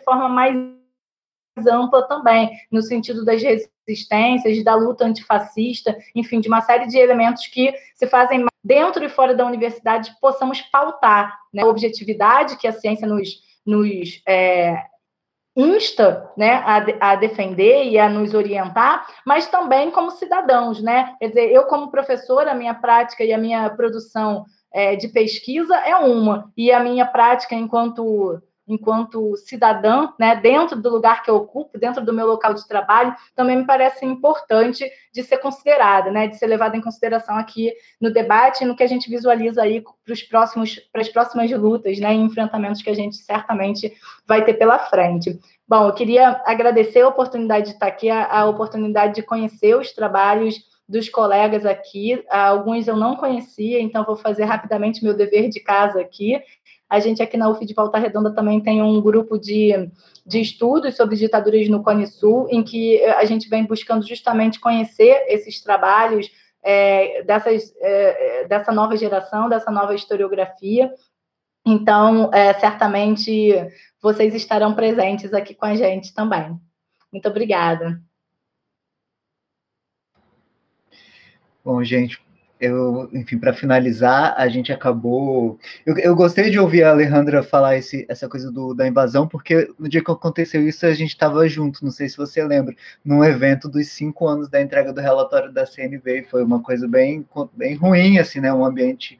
forma 0.04 0.28
mais 0.28 0.79
ampla 1.68 2.08
também, 2.08 2.52
no 2.72 2.82
sentido 2.82 3.24
das 3.26 3.42
resistências, 3.42 4.64
da 4.64 4.76
luta 4.76 5.06
antifascista, 5.06 5.98
enfim, 6.16 6.40
de 6.40 6.48
uma 6.48 6.62
série 6.62 6.88
de 6.88 6.98
elementos 6.98 7.48
que 7.48 7.74
se 7.96 8.08
fazem 8.08 8.46
dentro 8.64 9.04
e 9.04 9.10
fora 9.10 9.34
da 9.34 9.46
universidade 9.46 10.14
possamos 10.20 10.62
pautar 10.62 11.38
né, 11.54 11.64
a 11.64 11.68
objetividade 11.68 12.58
que 12.58 12.68
a 12.68 12.74
ciência 12.74 13.08
nos, 13.08 13.42
nos 13.66 14.22
é, 14.28 14.84
insta 15.56 16.32
né, 16.38 16.54
a, 16.66 17.12
a, 17.12 17.16
defender 17.16 17.86
e 17.86 17.98
a 17.98 18.10
nos 18.10 18.34
orientar, 18.34 19.06
mas 19.26 19.48
também 19.48 19.92
como 19.92 20.12
cidadãos, 20.12 20.82
né? 20.82 21.16
Quer 21.20 21.28
dizer, 21.30 21.52
eu 21.52 21.64
como 21.66 21.92
professora, 21.92 22.52
a 22.52 22.56
minha 22.56 22.74
prática 22.74 23.24
e 23.24 23.34
a 23.34 23.38
minha 23.38 23.70
produção 23.70 24.46
é, 24.72 24.96
de 24.96 25.08
pesquisa 25.08 25.76
é 25.78 25.96
uma, 25.96 26.52
e 26.56 26.72
a 26.72 26.80
minha 26.80 27.06
prática 27.06 27.56
enquanto 27.56 28.42
enquanto 28.70 29.36
cidadã, 29.36 30.10
né, 30.20 30.36
dentro 30.36 30.80
do 30.80 30.90
lugar 30.90 31.24
que 31.24 31.30
eu 31.30 31.36
ocupo, 31.36 31.78
dentro 31.78 32.06
do 32.06 32.14
meu 32.14 32.28
local 32.28 32.54
de 32.54 32.68
trabalho, 32.68 33.16
também 33.36 33.58
me 33.58 33.66
parece 33.66 34.06
importante 34.06 34.90
de 35.12 35.24
ser 35.24 35.40
considerada, 35.40 36.12
né, 36.12 36.28
de 36.28 36.38
ser 36.38 36.48
levada 36.48 36.78
em 36.78 36.82
consideração 36.82 37.36
aqui 37.36 37.74
no 38.00 38.14
debate 38.14 38.64
e 38.64 38.68
no 38.68 38.76
que 38.76 38.84
a 38.84 38.88
gente 38.88 39.10
visualiza 39.10 39.64
aí 39.64 39.82
para 39.82 40.14
os 40.14 40.22
próximos, 40.22 40.76
para 40.92 41.02
as 41.02 41.10
próximas 41.10 41.52
lutas, 41.52 42.00
né, 42.00 42.14
e 42.14 42.18
enfrentamentos 42.18 42.82
que 42.82 42.90
a 42.90 42.96
gente 42.96 43.18
certamente 43.18 43.92
vai 44.28 44.46
ter 44.46 44.54
pela 44.54 44.78
frente. 44.78 45.40
Bom, 45.68 45.88
eu 45.88 45.94
queria 45.94 46.42
agradecer 46.46 47.02
a 47.02 47.08
oportunidade 47.08 47.68
de 47.68 47.74
estar 47.74 47.88
aqui, 47.88 48.10
a, 48.10 48.26
a 48.26 48.46
oportunidade 48.46 49.16
de 49.16 49.24
conhecer 49.24 49.76
os 49.76 49.92
trabalhos 49.92 50.56
dos 50.90 51.08
colegas 51.08 51.68
aqui. 51.68 52.24
Alguns 52.28 52.88
eu 52.88 52.96
não 52.96 53.16
conhecia, 53.16 53.80
então 53.80 54.04
vou 54.04 54.16
fazer 54.16 54.46
rapidamente 54.46 55.04
meu 55.04 55.14
dever 55.14 55.48
de 55.50 55.60
casa 55.60 56.02
aqui 56.02 56.42
a 56.90 57.00
gente 57.00 57.22
aqui 57.22 57.38
na 57.38 57.48
UF 57.48 57.64
de 57.64 57.74
Volta 57.74 58.00
Redonda 58.00 58.32
também 58.32 58.60
tem 58.60 58.82
um 58.82 59.00
grupo 59.00 59.38
de, 59.38 59.72
de 60.26 60.42
estudos 60.42 60.96
sobre 60.96 61.16
ditaduras 61.16 61.70
no 61.70 61.84
Cone 61.84 62.08
Sul, 62.08 62.48
em 62.50 62.64
que 62.64 63.04
a 63.04 63.24
gente 63.26 63.48
vem 63.48 63.66
buscando 63.66 64.06
justamente 64.06 64.60
conhecer 64.60 65.26
esses 65.28 65.62
trabalhos 65.62 66.32
é, 66.64 67.22
dessas, 67.24 67.74
é, 67.80 68.48
dessa 68.48 68.72
nova 68.72 68.98
geração, 68.98 69.48
dessa 69.48 69.70
nova 69.70 69.94
historiografia. 69.94 70.92
Então, 71.64 72.34
é, 72.34 72.54
certamente 72.56 73.54
vocês 74.02 74.34
estarão 74.34 74.74
presentes 74.74 75.32
aqui 75.34 75.54
com 75.54 75.66
a 75.66 75.76
gente 75.76 76.14
também. 76.14 76.60
Muito 77.12 77.28
obrigada. 77.30 78.02
Bom, 81.64 81.84
gente, 81.84 82.20
eu, 82.60 83.10
enfim, 83.14 83.38
para 83.38 83.54
finalizar, 83.54 84.36
a 84.38 84.48
gente 84.50 84.72
acabou. 84.72 85.58
Eu, 85.86 85.98
eu, 85.98 86.16
gostei 86.16 86.50
de 86.50 86.60
ouvir 86.60 86.84
a 86.84 86.92
Alejandra 86.92 87.42
falar 87.42 87.78
esse, 87.78 88.06
essa 88.10 88.28
coisa 88.28 88.52
do, 88.52 88.74
da 88.74 88.88
invasão, 88.88 89.28
porque 89.28 89.72
no 89.80 89.88
dia 89.88 90.04
que 90.04 90.12
aconteceu 90.12 90.68
isso, 90.68 90.86
a 90.86 90.94
gente 90.94 91.10
estava 91.12 91.48
junto, 91.48 91.84
não 91.84 91.92
sei 91.92 92.10
se 92.10 92.18
você 92.18 92.44
lembra, 92.44 92.76
num 93.04 93.24
evento 93.24 93.70
dos 93.70 93.88
cinco 93.90 94.28
anos 94.28 94.50
da 94.50 94.62
entrega 94.62 94.92
do 94.92 95.00
relatório 95.02 95.52
da 95.52 95.66
CNV. 95.66 96.28
Foi 96.30 96.44
uma 96.44 96.62
coisa 96.62 96.88
bem, 96.88 97.26
bem 97.54 97.76
ruim, 97.76 98.18
assim, 98.20 98.40
né? 98.42 98.54
Um 98.54 98.66
ambiente 98.66 99.20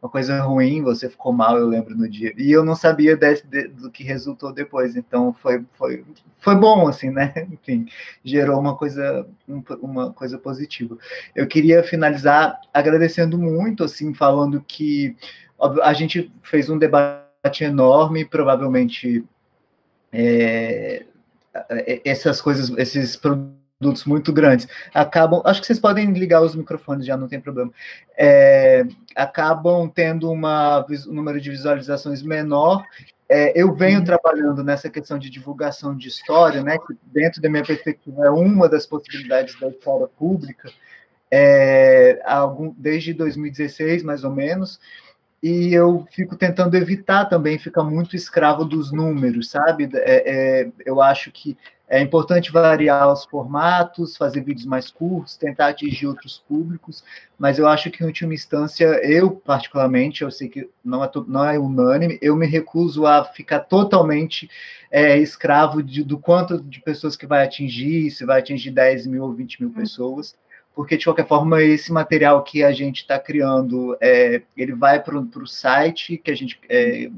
uma 0.00 0.10
coisa 0.10 0.40
ruim, 0.40 0.82
você 0.82 1.08
ficou 1.08 1.32
mal, 1.32 1.56
eu 1.58 1.66
lembro 1.66 1.96
no 1.96 2.08
dia. 2.08 2.32
E 2.36 2.50
eu 2.52 2.64
não 2.64 2.76
sabia 2.76 3.16
desse, 3.16 3.46
de, 3.46 3.68
do 3.68 3.90
que 3.90 4.04
resultou 4.04 4.52
depois, 4.52 4.94
então 4.94 5.32
foi, 5.32 5.64
foi, 5.74 6.04
foi 6.38 6.54
bom, 6.54 6.86
assim, 6.86 7.10
né? 7.10 7.32
Enfim, 7.50 7.86
gerou 8.24 8.60
uma 8.60 8.76
coisa, 8.76 9.26
uma 9.80 10.12
coisa 10.12 10.38
positiva. 10.38 10.96
Eu 11.34 11.46
queria 11.46 11.82
finalizar 11.82 12.60
agradecendo 12.72 13.38
muito, 13.38 13.84
assim, 13.84 14.14
falando 14.14 14.60
que 14.60 15.16
a 15.82 15.92
gente 15.92 16.30
fez 16.42 16.68
um 16.68 16.78
debate 16.78 17.64
enorme, 17.64 18.24
provavelmente 18.24 19.24
é, 20.12 21.04
é 21.70 22.02
essas 22.04 22.40
coisas, 22.40 22.70
esses 22.76 23.16
produtos 23.16 23.65
produtos 23.78 24.04
muito 24.04 24.32
grandes. 24.32 24.66
Acabam, 24.92 25.42
acho 25.44 25.60
que 25.60 25.66
vocês 25.66 25.78
podem 25.78 26.12
ligar 26.12 26.42
os 26.42 26.54
microfones 26.54 27.06
já, 27.06 27.16
não 27.16 27.28
tem 27.28 27.40
problema, 27.40 27.70
é, 28.16 28.84
acabam 29.14 29.88
tendo 29.88 30.30
uma, 30.30 30.84
um 31.08 31.12
número 31.12 31.40
de 31.40 31.50
visualizações 31.50 32.22
menor. 32.22 32.84
É, 33.28 33.60
eu 33.60 33.74
venho 33.74 34.04
trabalhando 34.04 34.62
nessa 34.62 34.88
questão 34.88 35.18
de 35.18 35.28
divulgação 35.28 35.96
de 35.96 36.08
história, 36.08 36.62
né, 36.62 36.78
que 36.78 36.96
dentro 37.12 37.42
da 37.42 37.48
minha 37.48 37.64
perspectiva 37.64 38.24
é 38.24 38.30
uma 38.30 38.68
das 38.68 38.86
possibilidades 38.86 39.58
da 39.58 39.68
história 39.68 40.06
pública, 40.06 40.70
é, 41.28 42.22
algum, 42.24 42.72
desde 42.76 43.12
2016, 43.12 44.04
mais 44.04 44.22
ou 44.22 44.30
menos, 44.30 44.78
e 45.42 45.72
eu 45.72 46.06
fico 46.10 46.36
tentando 46.36 46.76
evitar 46.76 47.26
também 47.26 47.58
ficar 47.58 47.84
muito 47.84 48.16
escravo 48.16 48.64
dos 48.64 48.90
números, 48.90 49.50
sabe? 49.50 49.88
É, 49.94 50.62
é, 50.64 50.68
eu 50.84 51.00
acho 51.00 51.30
que 51.30 51.56
é 51.88 52.00
importante 52.00 52.50
variar 52.50 53.12
os 53.12 53.24
formatos, 53.24 54.16
fazer 54.16 54.40
vídeos 54.40 54.66
mais 54.66 54.90
curtos, 54.90 55.36
tentar 55.36 55.68
atingir 55.68 56.08
outros 56.08 56.42
públicos, 56.48 57.04
mas 57.38 57.60
eu 57.60 57.68
acho 57.68 57.90
que, 57.90 58.02
em 58.02 58.06
última 58.06 58.34
instância, 58.34 58.86
eu, 59.04 59.30
particularmente, 59.30 60.22
eu 60.22 60.30
sei 60.30 60.48
que 60.48 60.68
não 60.84 61.04
é, 61.04 61.10
não 61.28 61.44
é 61.44 61.58
unânime, 61.58 62.18
eu 62.20 62.34
me 62.34 62.46
recuso 62.46 63.06
a 63.06 63.24
ficar 63.24 63.60
totalmente 63.60 64.50
é, 64.90 65.16
escravo 65.18 65.80
de, 65.80 66.02
do 66.02 66.18
quanto 66.18 66.60
de 66.60 66.80
pessoas 66.80 67.14
que 67.14 67.26
vai 67.26 67.44
atingir, 67.44 68.10
se 68.10 68.24
vai 68.24 68.40
atingir 68.40 68.72
10 68.72 69.06
mil 69.06 69.22
ou 69.22 69.32
20 69.32 69.60
mil 69.60 69.70
hum. 69.70 69.74
pessoas, 69.74 70.34
porque, 70.76 70.98
de 70.98 71.04
qualquer 71.04 71.26
forma, 71.26 71.62
esse 71.62 71.90
material 71.90 72.44
que 72.44 72.62
a 72.62 72.70
gente 72.70 72.98
está 72.98 73.18
criando, 73.18 73.96
é, 74.00 74.42
ele 74.54 74.74
vai 74.74 75.02
para 75.02 75.18
o 75.18 75.46
site 75.46 76.18
que 76.18 76.30
a 76.30 76.36
gente... 76.36 76.60
É, 76.68 77.10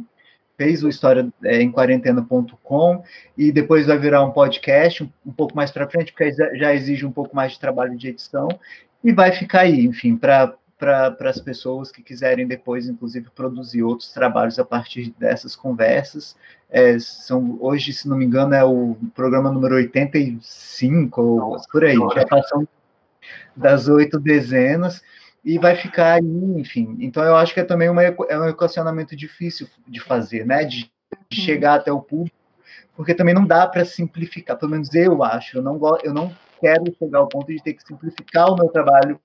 fez 0.56 0.82
o 0.82 0.88
História 0.88 1.28
é, 1.44 1.62
em 1.62 1.70
Quarentena.com 1.70 3.04
e 3.36 3.52
depois 3.52 3.86
vai 3.86 3.96
virar 3.96 4.24
um 4.24 4.32
podcast 4.32 5.04
um, 5.04 5.10
um 5.24 5.32
pouco 5.32 5.54
mais 5.54 5.70
para 5.70 5.88
frente, 5.88 6.12
porque 6.12 6.32
já 6.32 6.74
exige 6.74 7.06
um 7.06 7.12
pouco 7.12 7.34
mais 7.34 7.52
de 7.52 7.60
trabalho 7.60 7.96
de 7.96 8.08
edição 8.08 8.48
e 9.04 9.12
vai 9.12 9.30
ficar 9.30 9.60
aí, 9.60 9.86
enfim, 9.86 10.16
para 10.16 10.52
para 10.78 11.16
as 11.28 11.40
pessoas 11.40 11.90
que 11.90 12.02
quiserem 12.02 12.46
depois, 12.46 12.88
inclusive, 12.88 13.28
produzir 13.34 13.82
outros 13.82 14.12
trabalhos 14.12 14.60
a 14.60 14.64
partir 14.64 15.12
dessas 15.18 15.56
conversas. 15.56 16.36
É, 16.70 16.96
são, 17.00 17.58
hoje, 17.60 17.92
se 17.92 18.08
não 18.08 18.16
me 18.16 18.24
engano, 18.24 18.54
é 18.54 18.62
o 18.62 18.96
programa 19.12 19.50
número 19.50 19.74
85, 19.74 21.20
ou 21.20 21.56
por 21.72 21.84
aí, 21.84 21.96
já 22.14 22.24
passam 22.24 22.66
das 23.56 23.88
oito 23.88 24.18
dezenas 24.18 25.02
e 25.44 25.58
vai 25.58 25.76
ficar 25.76 26.14
aí, 26.14 26.60
enfim. 26.60 26.96
Então 27.00 27.22
eu 27.22 27.36
acho 27.36 27.54
que 27.54 27.60
é 27.60 27.64
também 27.64 27.88
uma, 27.88 28.02
é 28.02 28.38
um 28.38 28.48
equacionamento 28.48 29.16
difícil 29.16 29.68
de 29.86 30.00
fazer, 30.00 30.44
né? 30.44 30.64
De, 30.64 30.90
de 31.30 31.40
uhum. 31.40 31.44
chegar 31.44 31.74
até 31.74 31.92
o 31.92 32.00
público, 32.00 32.36
porque 32.94 33.14
também 33.14 33.34
não 33.34 33.46
dá 33.46 33.66
para 33.66 33.84
simplificar, 33.84 34.58
pelo 34.58 34.72
menos 34.72 34.94
eu 34.94 35.22
acho, 35.22 35.58
eu 35.58 35.62
não, 35.62 35.80
eu 36.02 36.12
não 36.12 36.34
quero 36.60 36.94
chegar 36.98 37.18
ao 37.18 37.28
ponto 37.28 37.46
de 37.46 37.62
ter 37.62 37.74
que 37.74 37.82
simplificar 37.82 38.50
o 38.50 38.56
meu 38.56 38.68
trabalho 38.68 39.20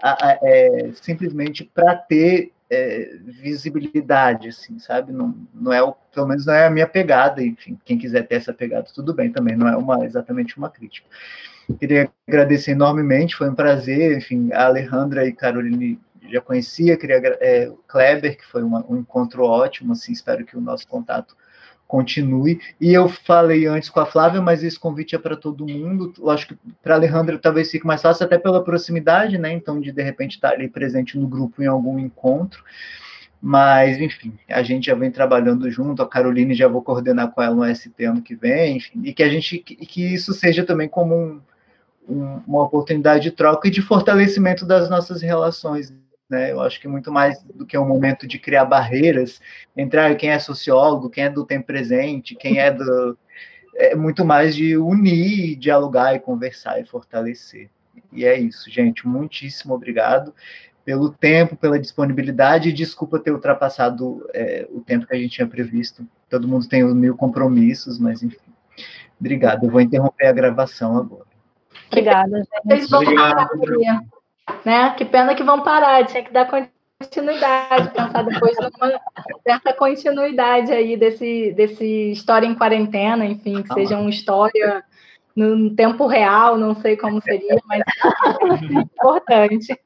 a, 0.00 0.28
a, 0.28 0.38
é, 0.42 0.90
simplesmente 0.94 1.64
para 1.64 1.96
ter 1.96 2.52
é, 2.70 3.18
visibilidade, 3.24 4.48
assim, 4.48 4.78
sabe? 4.78 5.12
Não, 5.12 5.34
não 5.54 5.72
é 5.72 5.82
o, 5.82 5.94
pelo 6.12 6.26
menos 6.26 6.46
não 6.46 6.54
é 6.54 6.66
a 6.66 6.70
minha 6.70 6.86
pegada, 6.86 7.42
enfim, 7.42 7.78
quem 7.84 7.98
quiser 7.98 8.26
ter 8.26 8.36
essa 8.36 8.52
pegada, 8.52 8.88
tudo 8.94 9.14
bem 9.14 9.30
também, 9.30 9.56
não 9.56 9.68
é 9.68 9.76
uma, 9.76 10.04
exatamente 10.04 10.56
uma 10.56 10.70
crítica. 10.70 11.08
Queria 11.78 12.10
agradecer 12.26 12.72
enormemente, 12.72 13.36
foi 13.36 13.48
um 13.50 13.54
prazer. 13.54 14.16
Enfim, 14.16 14.52
a 14.52 14.66
Alejandra 14.66 15.26
e 15.26 15.32
Caroline 15.32 15.98
já 16.30 16.40
conhecia, 16.40 16.96
queria 16.96 17.20
é, 17.40 17.70
Kleber, 17.86 18.36
que 18.36 18.46
foi 18.46 18.62
uma, 18.62 18.84
um 18.88 18.96
encontro 18.96 19.44
ótimo, 19.44 19.92
assim, 19.92 20.12
espero 20.12 20.44
que 20.44 20.56
o 20.56 20.60
nosso 20.60 20.86
contato 20.86 21.36
continue. 21.86 22.60
E 22.80 22.92
eu 22.92 23.08
falei 23.08 23.66
antes 23.66 23.88
com 23.88 24.00
a 24.00 24.06
Flávia, 24.06 24.40
mas 24.40 24.62
esse 24.62 24.78
convite 24.78 25.14
é 25.14 25.18
para 25.18 25.36
todo 25.36 25.66
mundo. 25.66 26.12
Eu 26.18 26.30
acho 26.30 26.48
que 26.48 26.58
para 26.82 26.96
Alejandra 26.96 27.38
talvez 27.38 27.70
fique 27.70 27.86
mais 27.86 28.02
fácil, 28.02 28.24
até 28.26 28.38
pela 28.38 28.64
proximidade, 28.64 29.38
né? 29.38 29.52
Então, 29.52 29.80
de 29.80 29.92
de 29.92 30.02
repente 30.02 30.34
estar 30.34 30.50
ali 30.50 30.68
presente 30.68 31.18
no 31.18 31.28
grupo 31.28 31.62
em 31.62 31.66
algum 31.66 31.98
encontro. 31.98 32.62
Mas, 33.40 33.98
enfim, 33.98 34.36
a 34.48 34.62
gente 34.62 34.86
já 34.86 34.94
vem 34.94 35.10
trabalhando 35.10 35.70
junto, 35.70 36.02
a 36.02 36.08
Caroline 36.08 36.54
já 36.54 36.66
vou 36.66 36.82
coordenar 36.82 37.30
com 37.30 37.42
ela 37.42 37.54
no 37.54 37.74
ST 37.74 38.04
ano 38.04 38.22
que 38.22 38.34
vem, 38.34 38.78
enfim, 38.78 39.02
e 39.04 39.12
que 39.12 39.22
a 39.22 39.28
gente 39.28 39.58
que, 39.58 39.76
que 39.76 40.14
isso 40.14 40.32
seja 40.32 40.64
também 40.64 40.88
como 40.88 41.14
um, 41.14 41.40
um, 42.08 42.40
uma 42.46 42.62
oportunidade 42.64 43.24
de 43.24 43.30
troca 43.30 43.68
e 43.68 43.70
de 43.70 43.82
fortalecimento 43.82 44.64
das 44.64 44.88
nossas 44.88 45.22
relações. 45.22 45.92
Né? 46.28 46.52
Eu 46.52 46.60
acho 46.60 46.80
que 46.80 46.88
muito 46.88 47.12
mais 47.12 47.42
do 47.42 47.64
que 47.64 47.78
um 47.78 47.86
momento 47.86 48.26
de 48.26 48.38
criar 48.38 48.64
barreiras 48.64 49.40
entre 49.76 50.00
ah, 50.00 50.14
quem 50.14 50.30
é 50.30 50.38
sociólogo, 50.38 51.10
quem 51.10 51.24
é 51.24 51.30
do 51.30 51.44
tempo 51.44 51.66
presente, 51.66 52.34
quem 52.34 52.58
é 52.58 52.70
do. 52.70 53.16
É 53.74 53.94
muito 53.94 54.24
mais 54.24 54.56
de 54.56 54.76
unir, 54.76 55.56
dialogar 55.56 56.14
e 56.14 56.18
conversar 56.20 56.80
e 56.80 56.86
fortalecer. 56.86 57.68
E 58.10 58.24
é 58.24 58.38
isso, 58.38 58.70
gente. 58.70 59.06
Muitíssimo 59.06 59.74
obrigado 59.74 60.32
pelo 60.86 61.10
tempo, 61.10 61.56
pela 61.56 61.80
disponibilidade, 61.80 62.72
desculpa 62.72 63.18
ter 63.18 63.32
ultrapassado 63.32 64.24
é, 64.32 64.68
o 64.70 64.80
tempo 64.80 65.04
que 65.04 65.14
a 65.14 65.18
gente 65.18 65.32
tinha 65.32 65.46
previsto. 65.46 66.06
Todo 66.30 66.46
mundo 66.46 66.68
tem 66.68 66.84
os 66.84 66.94
mil 66.94 67.16
compromissos, 67.16 67.98
mas 67.98 68.22
enfim. 68.22 68.52
Obrigado. 69.18 69.66
Eu 69.66 69.70
vou 69.70 69.80
interromper 69.80 70.26
a 70.26 70.32
gravação 70.32 70.96
agora. 70.96 71.25
Obrigada, 71.88 72.38
gente. 72.38 72.48
Vocês 72.64 72.90
vão 72.90 73.04
parar, 73.04 73.48
né? 74.64 74.90
Que 74.96 75.04
pena 75.04 75.34
que 75.34 75.42
vão 75.42 75.62
parar, 75.62 76.04
tinha 76.06 76.22
que 76.22 76.32
dar 76.32 76.48
continuidade, 76.48 77.90
pensar 77.90 78.22
depois 78.22 78.56
numa 78.58 79.00
certa 79.42 79.72
continuidade 79.72 80.72
aí 80.72 80.96
desse, 80.96 81.52
desse 81.52 82.12
história 82.12 82.46
em 82.46 82.54
quarentena, 82.54 83.24
enfim, 83.24 83.62
que 83.62 83.72
seja 83.74 83.98
uma 83.98 84.10
história 84.10 84.84
no 85.34 85.74
tempo 85.74 86.06
real, 86.06 86.56
não 86.56 86.74
sei 86.74 86.96
como 86.96 87.20
seria, 87.20 87.60
mas 87.66 87.82
é 87.82 88.72
importante. 88.80 89.78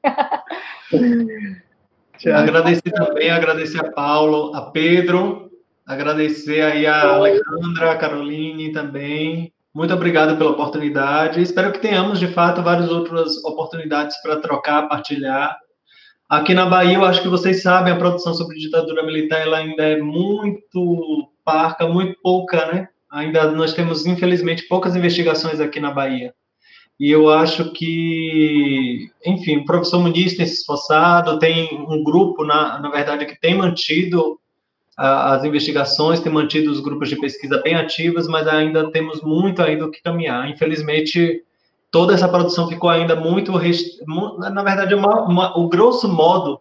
Agradecer 2.32 2.92
também, 2.92 3.30
agradecer 3.30 3.84
a 3.84 3.90
Paulo, 3.90 4.54
a 4.54 4.70
Pedro, 4.70 5.50
Agradecer 5.90 6.60
aí 6.62 6.86
a 6.86 7.14
Alexandra, 7.14 7.90
a 7.90 7.96
Caroline 7.96 8.70
também. 8.70 9.52
Muito 9.72 9.94
obrigado 9.94 10.36
pela 10.36 10.50
oportunidade. 10.50 11.40
Espero 11.40 11.70
que 11.70 11.78
tenhamos, 11.78 12.18
de 12.18 12.26
fato, 12.26 12.62
várias 12.62 12.90
outras 12.90 13.42
oportunidades 13.44 14.20
para 14.20 14.40
trocar, 14.40 14.88
partilhar. 14.88 15.56
Aqui 16.28 16.54
na 16.54 16.66
Bahia, 16.66 16.96
eu 16.96 17.04
acho 17.04 17.22
que 17.22 17.28
vocês 17.28 17.62
sabem, 17.62 17.92
a 17.92 17.96
produção 17.96 18.34
sobre 18.34 18.58
ditadura 18.58 19.04
militar 19.04 19.40
ela 19.40 19.58
ainda 19.58 19.82
é 19.84 20.00
muito 20.00 21.30
parca, 21.44 21.88
muito 21.88 22.18
pouca, 22.20 22.66
né? 22.72 22.88
Ainda 23.10 23.50
nós 23.52 23.72
temos, 23.72 24.06
infelizmente, 24.06 24.66
poucas 24.68 24.96
investigações 24.96 25.60
aqui 25.60 25.78
na 25.78 25.92
Bahia. 25.92 26.34
E 26.98 27.10
eu 27.10 27.30
acho 27.30 27.72
que, 27.72 29.08
enfim, 29.24 29.58
o 29.58 29.64
professor 29.64 30.00
Muniz 30.00 30.36
tem 30.36 30.46
se 30.46 30.60
esforçado, 30.60 31.38
tem 31.38 31.68
um 31.88 32.02
grupo, 32.04 32.44
na, 32.44 32.78
na 32.78 32.90
verdade, 32.90 33.24
que 33.24 33.40
tem 33.40 33.56
mantido 33.56 34.38
as 35.02 35.42
investigações, 35.44 36.20
tem 36.20 36.30
mantido 36.30 36.70
os 36.70 36.80
grupos 36.80 37.08
de 37.08 37.16
pesquisa 37.16 37.60
bem 37.62 37.74
ativos, 37.74 38.28
mas 38.28 38.46
ainda 38.46 38.90
temos 38.90 39.22
muito 39.22 39.62
ainda 39.62 39.86
o 39.86 39.90
que 39.90 40.02
caminhar. 40.02 40.48
Infelizmente, 40.50 41.42
toda 41.90 42.12
essa 42.12 42.28
produção 42.28 42.68
ficou 42.68 42.90
ainda 42.90 43.16
muito, 43.16 43.52
na 43.52 44.62
verdade, 44.62 44.94
uma, 44.94 45.22
uma, 45.24 45.58
o 45.58 45.68
grosso 45.68 46.06
modo, 46.06 46.60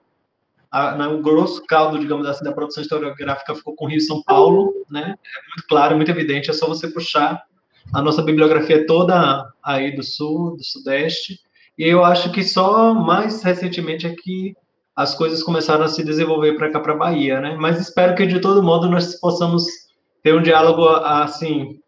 a, 0.71 1.07
o 1.09 1.21
grosso 1.21 1.65
caldo, 1.65 1.99
digamos 1.99 2.25
assim, 2.25 2.45
da 2.45 2.53
produção 2.53 2.81
historiográfica 2.81 3.55
ficou 3.55 3.75
com 3.75 3.87
Rio 3.87 3.97
e 3.97 4.01
São 4.01 4.23
Paulo, 4.23 4.73
né? 4.89 5.15
É 5.17 5.49
muito 5.49 5.67
claro, 5.67 5.95
muito 5.97 6.11
evidente, 6.11 6.49
é 6.49 6.53
só 6.53 6.65
você 6.65 6.87
puxar 6.87 7.43
a 7.93 8.01
nossa 8.01 8.21
bibliografia 8.21 8.77
é 8.77 8.85
toda 8.85 9.51
aí 9.63 9.95
do 9.95 10.03
sul, 10.03 10.55
do 10.55 10.63
sudeste, 10.63 11.39
e 11.77 11.83
eu 11.83 12.03
acho 12.03 12.31
que 12.31 12.43
só 12.43 12.93
mais 12.93 13.41
recentemente 13.41 14.05
é 14.05 14.15
que 14.15 14.55
as 14.99 15.15
coisas 15.15 15.41
começaram 15.41 15.85
a 15.85 15.87
se 15.87 16.03
desenvolver 16.03 16.57
para 16.57 16.69
cá, 16.69 16.81
para 16.81 16.91
a 16.91 16.97
Bahia, 16.97 17.39
né? 17.39 17.55
Mas 17.57 17.79
espero 17.79 18.13
que, 18.15 18.25
de 18.25 18.41
todo 18.41 18.61
modo, 18.61 18.89
nós 18.89 19.15
possamos 19.15 19.63
ter 20.21 20.35
um 20.35 20.41
diálogo, 20.41 20.85
assim, 20.89 21.79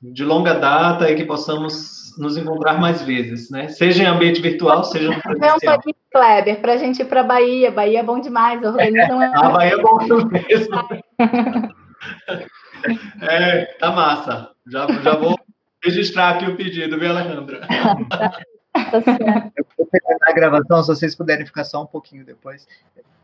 de 0.00 0.24
longa 0.24 0.54
data 0.54 1.10
e 1.10 1.14
que 1.14 1.26
possamos 1.26 2.16
nos 2.16 2.38
encontrar 2.38 2.80
mais 2.80 3.02
vezes, 3.02 3.50
né? 3.50 3.68
Seja 3.68 4.04
em 4.04 4.06
ambiente 4.06 4.40
virtual, 4.40 4.82
seja 4.82 5.10
no 5.10 5.20
presencial. 5.20 5.58
Vem 5.60 5.68
um 5.68 5.72
pouquinho, 5.74 5.96
Kleber, 6.10 6.60
para 6.62 6.72
a 6.72 6.78
gente 6.78 7.02
ir 7.02 7.04
para 7.04 7.20
a 7.20 7.24
Bahia. 7.24 7.70
Bahia 7.70 8.00
é 8.00 8.02
bom 8.02 8.18
demais, 8.18 8.64
organiza 8.64 9.12
uma... 9.12 9.26
a 9.36 9.50
Bahia 9.50 9.74
é 9.74 9.82
bom 9.82 9.98
mesmo. 10.30 10.88
é, 13.28 13.64
tá 13.78 13.90
massa. 13.90 14.48
Já, 14.66 14.86
já 14.86 15.16
vou 15.16 15.38
registrar 15.84 16.30
aqui 16.30 16.46
o 16.46 16.56
pedido, 16.56 16.98
viu, 16.98 17.10
Alejandra? 17.10 17.68
Eu 18.74 19.66
vou 19.76 19.86
terminar 19.86 20.28
a 20.28 20.32
gravação, 20.32 20.82
se 20.82 20.88
vocês 20.88 21.14
puderem 21.14 21.46
ficar 21.46 21.64
só 21.64 21.82
um 21.82 21.86
pouquinho 21.86 22.24
depois. 22.24 22.66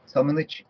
Só 0.07 0.21
um 0.21 0.25
minutinho. 0.25 0.69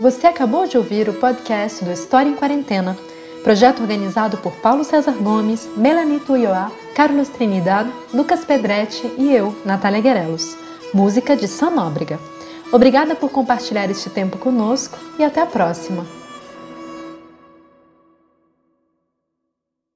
Você 0.00 0.26
acabou 0.26 0.66
de 0.66 0.76
ouvir 0.76 1.08
o 1.08 1.14
podcast 1.14 1.84
do 1.84 1.92
História 1.92 2.28
em 2.28 2.34
Quarentena, 2.34 2.96
projeto 3.44 3.80
organizado 3.80 4.36
por 4.38 4.52
Paulo 4.56 4.84
César 4.84 5.12
Gomes, 5.12 5.68
Melanie 5.76 6.20
Tuioá, 6.20 6.70
Carlos 6.94 7.28
Trinidad, 7.28 7.86
Lucas 8.12 8.44
Pedretti 8.44 9.06
e 9.18 9.32
eu, 9.32 9.54
Natália 9.64 10.00
Guerelos. 10.00 10.56
Música 10.92 11.36
de 11.36 11.46
Sam 11.46 11.70
Nóbrega. 11.70 12.18
Obrigada 12.72 13.14
por 13.14 13.30
compartilhar 13.30 13.90
este 13.90 14.10
tempo 14.10 14.38
conosco 14.38 14.98
e 15.18 15.24
até 15.24 15.40
a 15.40 15.46
próxima! 15.46 16.21